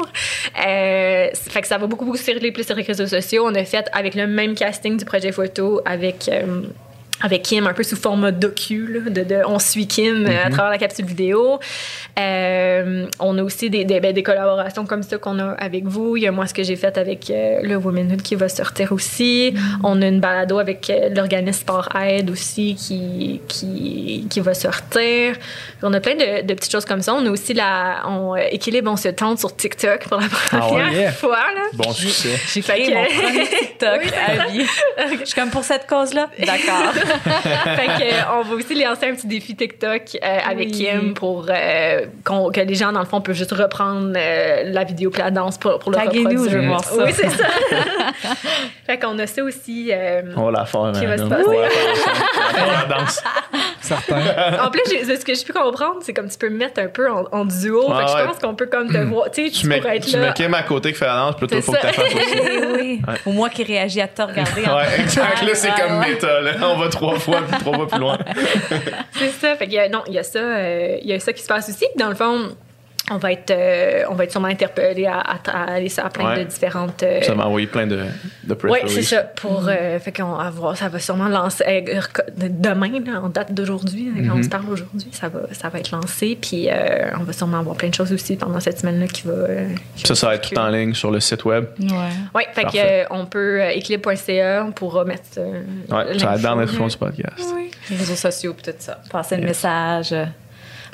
Euh, 0.65 1.27
c- 1.33 1.49
fait 1.49 1.61
que 1.61 1.67
ça 1.67 1.77
va 1.77 1.87
beaucoup, 1.87 2.05
beaucoup 2.05 2.17
circuler 2.17 2.51
plus 2.51 2.65
sur 2.65 2.75
les 2.75 2.83
réseaux 2.83 3.07
sociaux. 3.07 3.43
On 3.47 3.55
a 3.55 3.63
fait 3.63 3.85
avec 3.93 4.15
le 4.15 4.27
même 4.27 4.53
casting 4.55 4.97
du 4.97 5.05
projet 5.05 5.31
photo, 5.31 5.81
avec... 5.85 6.29
euh, 6.29 6.63
avec 7.21 7.43
Kim, 7.43 7.65
un 7.67 7.73
peu 7.73 7.83
sous 7.83 7.95
format 7.95 8.31
docu, 8.31 8.87
là, 8.87 9.09
de, 9.09 9.23
de 9.23 9.41
on 9.47 9.59
suit 9.59 9.87
Kim 9.87 10.25
euh, 10.27 10.45
à 10.45 10.49
travers 10.49 10.69
la 10.71 10.77
capsule 10.77 11.05
vidéo. 11.05 11.59
Euh, 12.19 13.05
on 13.19 13.37
a 13.37 13.43
aussi 13.43 13.69
des, 13.69 13.85
des, 13.85 13.99
ben, 13.99 14.13
des 14.13 14.23
collaborations 14.23 14.85
comme 14.85 15.03
ça 15.03 15.17
qu'on 15.17 15.39
a 15.39 15.51
avec 15.53 15.85
vous. 15.85 16.17
Il 16.17 16.23
y 16.23 16.27
a 16.27 16.31
moi 16.31 16.47
ce 16.47 16.53
que 16.53 16.63
j'ai 16.63 16.75
fait 16.75 16.97
avec 16.97 17.29
euh, 17.29 17.59
le 17.63 17.75
Womenhood 17.75 18.21
qui 18.21 18.35
va 18.35 18.49
sortir 18.49 18.91
aussi. 18.91 19.53
On 19.83 20.01
a 20.01 20.07
une 20.07 20.19
balado 20.19 20.59
avec 20.59 20.89
euh, 20.89 21.09
l'organisme 21.09 21.59
Sport 21.61 21.89
Aide 21.95 22.29
aussi 22.29 22.75
qui, 22.75 23.41
qui, 23.47 24.27
qui 24.29 24.39
va 24.39 24.53
sortir. 24.53 25.35
On 25.83 25.93
a 25.93 25.99
plein 25.99 26.15
de, 26.15 26.45
de 26.45 26.53
petites 26.53 26.71
choses 26.71 26.85
comme 26.85 27.01
ça. 27.01 27.13
On 27.13 27.25
a 27.25 27.29
aussi 27.29 27.53
la 27.53 28.01
on, 28.07 28.35
euh, 28.35 28.39
Équilibre, 28.51 28.91
on 28.91 28.97
se 28.97 29.09
tente 29.09 29.39
sur 29.39 29.55
TikTok 29.55 30.07
pour 30.07 30.19
la 30.19 30.27
première 30.27 30.71
ouais, 30.91 30.95
yeah. 30.95 31.11
fois. 31.11 31.37
Là. 31.37 31.61
Bon 31.73 31.91
succès. 31.91 32.29
J'ai 32.53 32.61
Fait 32.61 32.73
créé 32.73 32.87
que- 32.87 32.93
mon 32.93 33.05
premier 33.23 33.47
TikTok 33.47 33.99
Oui, 34.03 34.11
à 34.27 34.47
vie. 34.47 34.65
Je 35.21 35.25
suis 35.25 35.35
comme 35.35 35.49
pour 35.49 35.63
cette 35.63 35.87
cause-là. 35.87 36.29
D'accord. 36.39 36.93
fait 37.75 37.85
que, 37.87 38.03
euh, 38.03 38.37
on 38.39 38.41
va 38.43 38.55
aussi 38.55 38.75
lancer 38.83 39.07
un 39.09 39.15
petit 39.15 39.27
défi 39.27 39.55
TikTok 39.55 40.01
euh, 40.23 40.37
avec 40.49 40.67
Oui. 40.69 40.71
Kim 40.71 41.13
pour 41.13 41.45
euh, 41.49 42.05
que 42.23 42.59
les 42.61 42.75
gens, 42.75 42.91
dans 42.91 42.99
le 42.99 43.05
fond, 43.05 43.21
peuvent 43.21 43.35
juste 43.35 43.51
reprendre 43.53 44.13
euh, 44.15 44.63
la 44.65 44.83
vidéo 44.83 45.09
puis 45.09 45.21
la 45.21 45.31
danse 45.31 45.57
pour, 45.57 45.79
pour 45.79 45.91
le 45.91 45.97
Taguez-nous, 45.97 46.29
reproduire. 46.29 46.51
je 46.51 46.57
veux 46.57 46.67
voir 46.67 46.83
ça. 46.83 47.03
Oui, 47.03 47.11
c'est 47.13 47.29
ça. 47.29 47.45
fait 48.85 48.97
qu'on 48.99 49.17
a 49.19 49.27
ça 49.27 49.43
aussi. 49.43 49.89
euh, 49.91 50.21
On 50.35 50.45
va 50.45 50.51
la 50.59 50.65
faire. 50.65 50.91
Qui 50.97 51.05
va 51.05 51.17
se 51.17 51.23
on 51.23 51.29
passer. 51.29 51.43
va 51.47 51.61
la 51.61 51.69
faire 51.69 51.89
ensemble. 51.89 52.67
On 52.67 52.71
la 52.89 52.97
danse. 52.99 53.23
Certain. 53.81 54.17
en 54.65 54.69
plus, 54.69 54.81
ce 54.85 55.23
que 55.25 55.33
j'ai 55.33 55.43
pu 55.45 55.53
comprendre, 55.53 55.97
c'est 56.01 56.13
comme 56.13 56.29
tu 56.29 56.37
peux 56.37 56.49
me 56.49 56.57
mettre 56.57 56.81
un 56.81 56.87
peu 56.87 57.09
en, 57.09 57.23
en 57.31 57.45
duo. 57.45 57.81
Fait 57.83 57.87
que 57.87 58.11
ouais. 58.13 58.21
je 58.21 58.25
pense 58.27 58.39
qu'on 58.39 58.55
peut 58.55 58.65
comme 58.67 58.91
te 58.91 58.97
voir. 59.03 59.31
Tu 59.31 59.45
sais, 59.45 59.51
Tu 59.51 59.61
tu 59.61 59.67
mets, 59.67 59.77
pourrais 59.79 59.97
être 59.97 60.05
tu 60.07 60.11
là. 60.17 60.27
mets 60.27 60.33
Kim 60.33 60.53
à 60.53 60.63
côté 60.63 60.91
qui 60.91 60.97
fait 60.99 61.05
la 61.05 61.15
danse, 61.15 61.35
plutôt 61.37 61.55
il 61.55 61.61
faut 61.61 61.71
que 61.71 61.79
ça. 61.81 61.89
tu 61.89 61.93
fasses 62.01 62.13
aussi. 62.13 62.39
oui, 62.41 63.01
oui. 63.07 63.15
Ou 63.25 63.31
moi 63.31 63.49
qui 63.49 63.63
réagis 63.63 64.01
à 64.01 64.07
te 64.07 64.21
regarder. 64.21 64.61
Ouais, 64.61 64.99
exact. 65.01 65.41
Là, 65.41 65.49
c'est 65.53 65.67
Ouais, 65.69 65.73
comme 65.81 65.99
ouais. 65.99 66.09
méta. 66.09 66.41
Là. 66.41 66.51
On 66.63 66.77
va 66.77 66.89
trois 66.97 67.19
fois, 67.19 67.41
trois 67.59 67.73
fois 67.75 67.87
plus 67.87 67.99
loin. 67.99 68.17
C'est 69.11 69.29
ça. 69.29 69.55
Fait 69.55 69.89
non, 69.89 70.03
il 70.07 70.13
y 70.13 70.19
a 70.19 70.23
ça, 70.23 70.39
euh, 70.39 70.97
il 71.01 71.07
y 71.07 71.13
a 71.13 71.19
ça 71.19 71.33
qui 71.33 71.41
se 71.41 71.47
passe 71.47 71.69
aussi. 71.69 71.85
Dans 71.97 72.09
le 72.09 72.15
fond, 72.15 72.55
on 73.09 73.17
va 73.17 73.31
être, 73.31 73.51
euh, 73.51 74.03
on 74.09 74.15
va 74.15 74.25
être 74.25 74.31
sûrement 74.31 74.47
interpellé 74.49 75.05
à, 75.05 75.19
à, 75.19 75.37
à 75.51 75.73
aller 75.75 75.89
sur 75.89 76.07
plein 76.09 76.29
Ouais. 76.31 76.39
de 76.39 76.43
différentes. 76.49 77.03
euh, 77.03 77.21
Ça 77.21 77.35
m'a 77.35 77.45
envoyé 77.45 77.67
plein 77.67 77.87
de, 77.87 78.03
de 78.43 78.53
press 78.53 78.71
Oui, 78.71 78.79
c'est 78.87 79.01
ça. 79.01 79.23
Pour, 79.23 79.67
euh, 79.69 79.97
fait 79.99 80.11
qu'on 80.11 80.33
va 80.35 80.49
voir, 80.49 80.75
ça 80.75 80.89
va 80.89 80.99
sûrement 80.99 81.27
lancer 81.29 81.63
euh, 81.67 82.01
demain, 82.49 82.89
là, 83.05 83.21
en 83.21 83.29
date 83.29 83.53
d'aujourd'hui, 83.53 84.11
quand 84.15 84.21
Mhm. 84.35 84.39
on 84.39 84.43
se 84.43 84.49
parle 84.49 84.69
aujourd'hui, 84.69 85.07
ça 85.11 85.29
va, 85.29 85.39
ça 85.53 85.69
va 85.69 85.79
être 85.79 85.91
lancé. 85.91 86.37
Puis 86.41 86.67
euh, 86.69 87.11
on 87.19 87.23
va 87.23 87.33
sûrement 87.33 87.59
avoir 87.59 87.75
plein 87.77 87.89
de 87.89 87.93
choses 87.93 88.11
aussi 88.11 88.35
pendant 88.35 88.59
cette 88.59 88.79
semaine-là 88.79 89.07
qui 89.07 89.23
va. 89.25 89.33
euh, 89.33 89.69
qui 89.95 90.05
Ça, 90.05 90.15
ça 90.15 90.27
va 90.27 90.35
être 90.35 90.49
tout 90.49 90.59
en 90.59 90.67
ligne 90.69 90.93
sur 90.93 91.09
le 91.11 91.19
site 91.19 91.45
web. 91.45 91.65
Ouais. 91.79 91.87
Oui, 92.35 92.43
fait 92.53 92.61
Parfait. 92.63 93.05
qu'on 93.09 93.25
peut 93.25 93.61
euh, 93.61 93.69
équilibre.ca, 93.69 94.65
on 94.67 94.71
pourra 94.71 95.05
mettre. 95.05 95.23
euh, 95.37 95.61
Ouais, 95.89 96.19
ça 96.19 96.25
va 96.27 96.35
être 96.35 96.41
dans 96.41 96.55
l'info. 96.55 96.87
du 96.87 96.97
podcast. 96.97 97.53
Les 97.89 97.95
réseaux 97.95 98.15
sociaux 98.15 98.55
tout 98.61 98.71
ça. 98.79 98.99
Passer 99.09 99.37
le 99.37 99.43
message. 99.43 100.13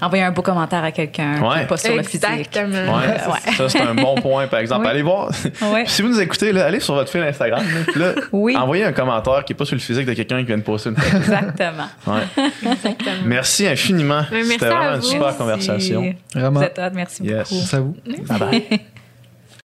Envoyer 0.05 0.23
un 0.23 0.31
beau 0.31 0.41
commentaire 0.41 0.83
à 0.83 0.91
quelqu'un. 0.91 1.41
Ouais. 1.41 1.65
Pas 1.65 1.77
sur 1.77 1.95
le 1.95 2.03
physique. 2.03 2.23
Exactement. 2.25 2.97
Ouais, 2.97 3.07
Ouais. 3.07 3.53
ça 3.57 3.69
c'est 3.69 3.81
un 3.81 3.95
bon 3.95 4.15
point 4.15 4.47
par 4.47 4.59
exemple. 4.59 4.83
Oui. 4.85 4.91
Allez 4.91 5.01
voir. 5.01 5.29
Ouais. 5.61 5.83
si 5.87 6.01
vous 6.01 6.09
nous 6.09 6.19
écoutez, 6.19 6.51
là, 6.51 6.65
allez 6.65 6.79
sur 6.79 6.93
votre 6.95 7.11
fil 7.11 7.21
Instagram. 7.21 7.63
là, 7.95 8.13
Oui. 8.31 8.55
Envoyez 8.57 8.83
un 8.85 8.93
commentaire 8.93 9.43
qui 9.45 9.53
n'est 9.53 9.57
pas 9.57 9.65
sur 9.65 9.75
le 9.75 9.81
physique 9.81 10.05
de 10.05 10.13
quelqu'un 10.13 10.39
qui 10.39 10.45
vient 10.45 10.57
de 10.57 10.63
poster 10.63 10.89
une 10.89 10.95
photo. 10.97 11.17
Exactement. 11.17 11.87
Ouais. 12.07 12.21
Exactement. 12.71 13.11
Merci 13.25 13.67
infiniment. 13.67 14.21
Merci 14.31 14.49
C'était 14.51 14.65
à 14.65 14.69
vraiment 14.69 14.89
une 14.95 14.99
vous. 14.99 15.05
super 15.05 15.21
Merci. 15.23 15.37
conversation. 15.37 16.15
Vraiment. 16.35 16.59
Vous 16.59 16.65
êtes 16.65 16.79
hot, 16.79 16.91
merci 16.93 17.23
Yes. 17.23 17.49
beaucoup. 17.51 17.65
C'est 17.65 17.75
à 17.77 17.79
vous. 17.79 17.95
Bye 18.05 18.39
bye. 18.39 18.81